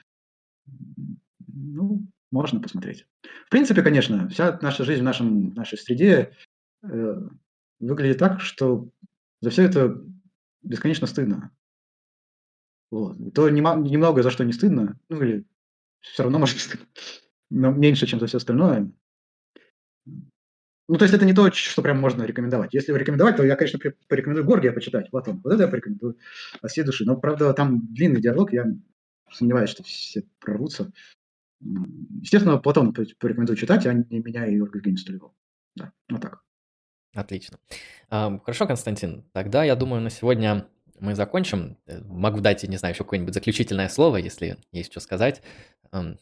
ну, 1.46 2.02
можно 2.30 2.60
посмотреть. 2.60 3.06
В 3.46 3.50
принципе, 3.50 3.82
конечно, 3.82 4.28
вся 4.28 4.58
наша 4.62 4.84
жизнь 4.84 5.00
в 5.02 5.04
нашем, 5.04 5.54
нашей 5.54 5.78
среде 5.78 6.32
э, 6.82 7.16
выглядит 7.80 8.18
так, 8.18 8.40
что 8.40 8.88
за 9.40 9.50
все 9.50 9.62
это 9.64 10.02
бесконечно 10.62 11.06
стыдно. 11.06 11.50
Вот. 12.90 13.18
И 13.20 13.30
то 13.30 13.48
немного 13.48 14.22
за 14.22 14.30
что 14.30 14.44
не 14.44 14.52
стыдно, 14.52 14.98
ну 15.08 15.22
или 15.22 15.44
все 16.00 16.22
равно 16.22 16.38
может 16.40 16.58
стыдно 16.58 16.86
но 17.50 17.72
меньше, 17.72 18.06
чем 18.06 18.20
за 18.20 18.26
все 18.26 18.38
остальное. 18.38 18.90
Ну, 20.06 20.98
то 20.98 21.04
есть 21.04 21.14
это 21.14 21.24
не 21.24 21.34
то, 21.34 21.52
что 21.52 21.82
прям 21.82 22.00
можно 22.00 22.24
рекомендовать. 22.24 22.74
Если 22.74 22.92
рекомендовать, 22.92 23.36
то 23.36 23.44
я, 23.44 23.54
конечно, 23.54 23.78
порекомендую 24.08 24.44
Горгия 24.44 24.72
почитать, 24.72 25.10
Платон. 25.10 25.40
Вот 25.44 25.52
это 25.52 25.64
я 25.64 25.68
порекомендую 25.68 26.18
от 26.60 26.70
всей 26.70 26.82
души. 26.82 27.04
Но, 27.04 27.16
правда, 27.16 27.52
там 27.52 27.86
длинный 27.92 28.20
диалог, 28.20 28.52
я 28.52 28.66
сомневаюсь, 29.30 29.70
что 29.70 29.84
все 29.84 30.24
прорвутся. 30.40 30.90
Естественно, 31.60 32.58
Платон 32.58 32.92
порекомендую 32.92 33.56
читать, 33.56 33.86
а 33.86 33.92
не 33.92 34.18
меня 34.18 34.46
и 34.46 34.58
Ольгу 34.58 34.78
Евгению 34.78 34.98
Столеву. 34.98 35.36
Да, 35.76 35.92
вот 36.08 36.22
так. 36.22 36.42
Отлично. 37.14 37.58
Хорошо, 38.08 38.66
Константин. 38.66 39.24
Тогда, 39.32 39.62
я 39.62 39.76
думаю, 39.76 40.02
на 40.02 40.10
сегодня 40.10 40.66
мы 41.00 41.14
закончим. 41.14 41.76
Э, 41.86 42.00
могу 42.04 42.40
дать, 42.40 42.62
не 42.62 42.76
знаю, 42.76 42.94
еще 42.94 43.04
какое-нибудь 43.04 43.34
заключительное 43.34 43.88
слово, 43.88 44.18
если 44.18 44.56
есть 44.72 44.90
что 44.90 45.00
сказать. 45.00 45.42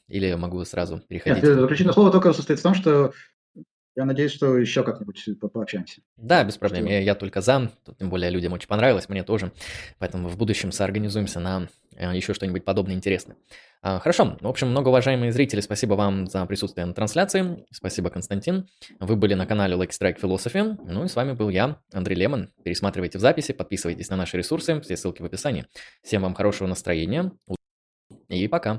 Или 0.09 0.33
могу 0.35 0.65
сразу 0.65 1.03
переходить. 1.07 1.43
Нет, 1.43 1.59
заключительное 1.59 1.93
слово 1.93 2.11
только 2.11 2.33
состоит 2.33 2.59
в 2.59 2.63
том, 2.63 2.75
что 2.75 3.13
я 3.99 4.05
надеюсь, 4.05 4.33
что 4.33 4.57
еще 4.57 4.85
как-нибудь 4.85 5.25
по 5.41 5.49
пообщаемся. 5.49 6.03
Да, 6.17 6.45
без 6.45 6.57
проблем. 6.57 6.87
Я, 6.87 7.01
я 7.01 7.17
только 7.17 7.41
за. 7.41 7.73
Тут, 7.85 7.99
тем 7.99 8.11
более 8.11 8.31
людям 8.31 8.53
очень 8.53 8.69
понравилось, 8.69 9.09
мне 9.09 9.25
тоже. 9.25 9.51
Поэтому 9.99 10.29
в 10.29 10.37
будущем 10.37 10.71
соорганизуемся 10.71 11.41
на 11.41 11.69
э, 11.97 12.15
еще 12.15 12.33
что-нибудь 12.33 12.65
подобное 12.65 12.95
интересное. 12.95 13.37
А, 13.83 13.99
хорошо. 13.99 14.39
В 14.41 14.47
общем, 14.47 14.69
многоуважаемые 14.69 15.33
зрители, 15.33 15.61
спасибо 15.61 15.95
вам 15.95 16.29
за 16.29 16.47
присутствие 16.47 16.87
на 16.87 16.95
трансляции. 16.95 17.67
Спасибо, 17.73 18.09
Константин. 18.09 18.69
Вы 19.01 19.17
были 19.17 19.35
на 19.35 19.47
канале 19.47 19.75
Lucky 19.75 19.91
Strike 19.91 20.21
Philosophy. 20.21 20.79
Ну 20.85 21.05
и 21.05 21.09
с 21.09 21.17
вами 21.17 21.33
был 21.33 21.49
я, 21.49 21.81
Андрей 21.93 22.15
Лемон. 22.15 22.51
Пересматривайте 22.63 23.19
в 23.19 23.21
записи, 23.21 23.53
подписывайтесь 23.53 24.11
на 24.11 24.17
наши 24.17 24.37
ресурсы, 24.37 24.81
все 24.81 24.97
ссылки 24.97 25.23
в 25.23 25.25
описании. 25.25 25.67
Всем 26.05 26.23
вам 26.23 26.35
хорошего 26.35 26.69
настроения 26.69 27.33
и 28.29 28.47
пока. 28.47 28.79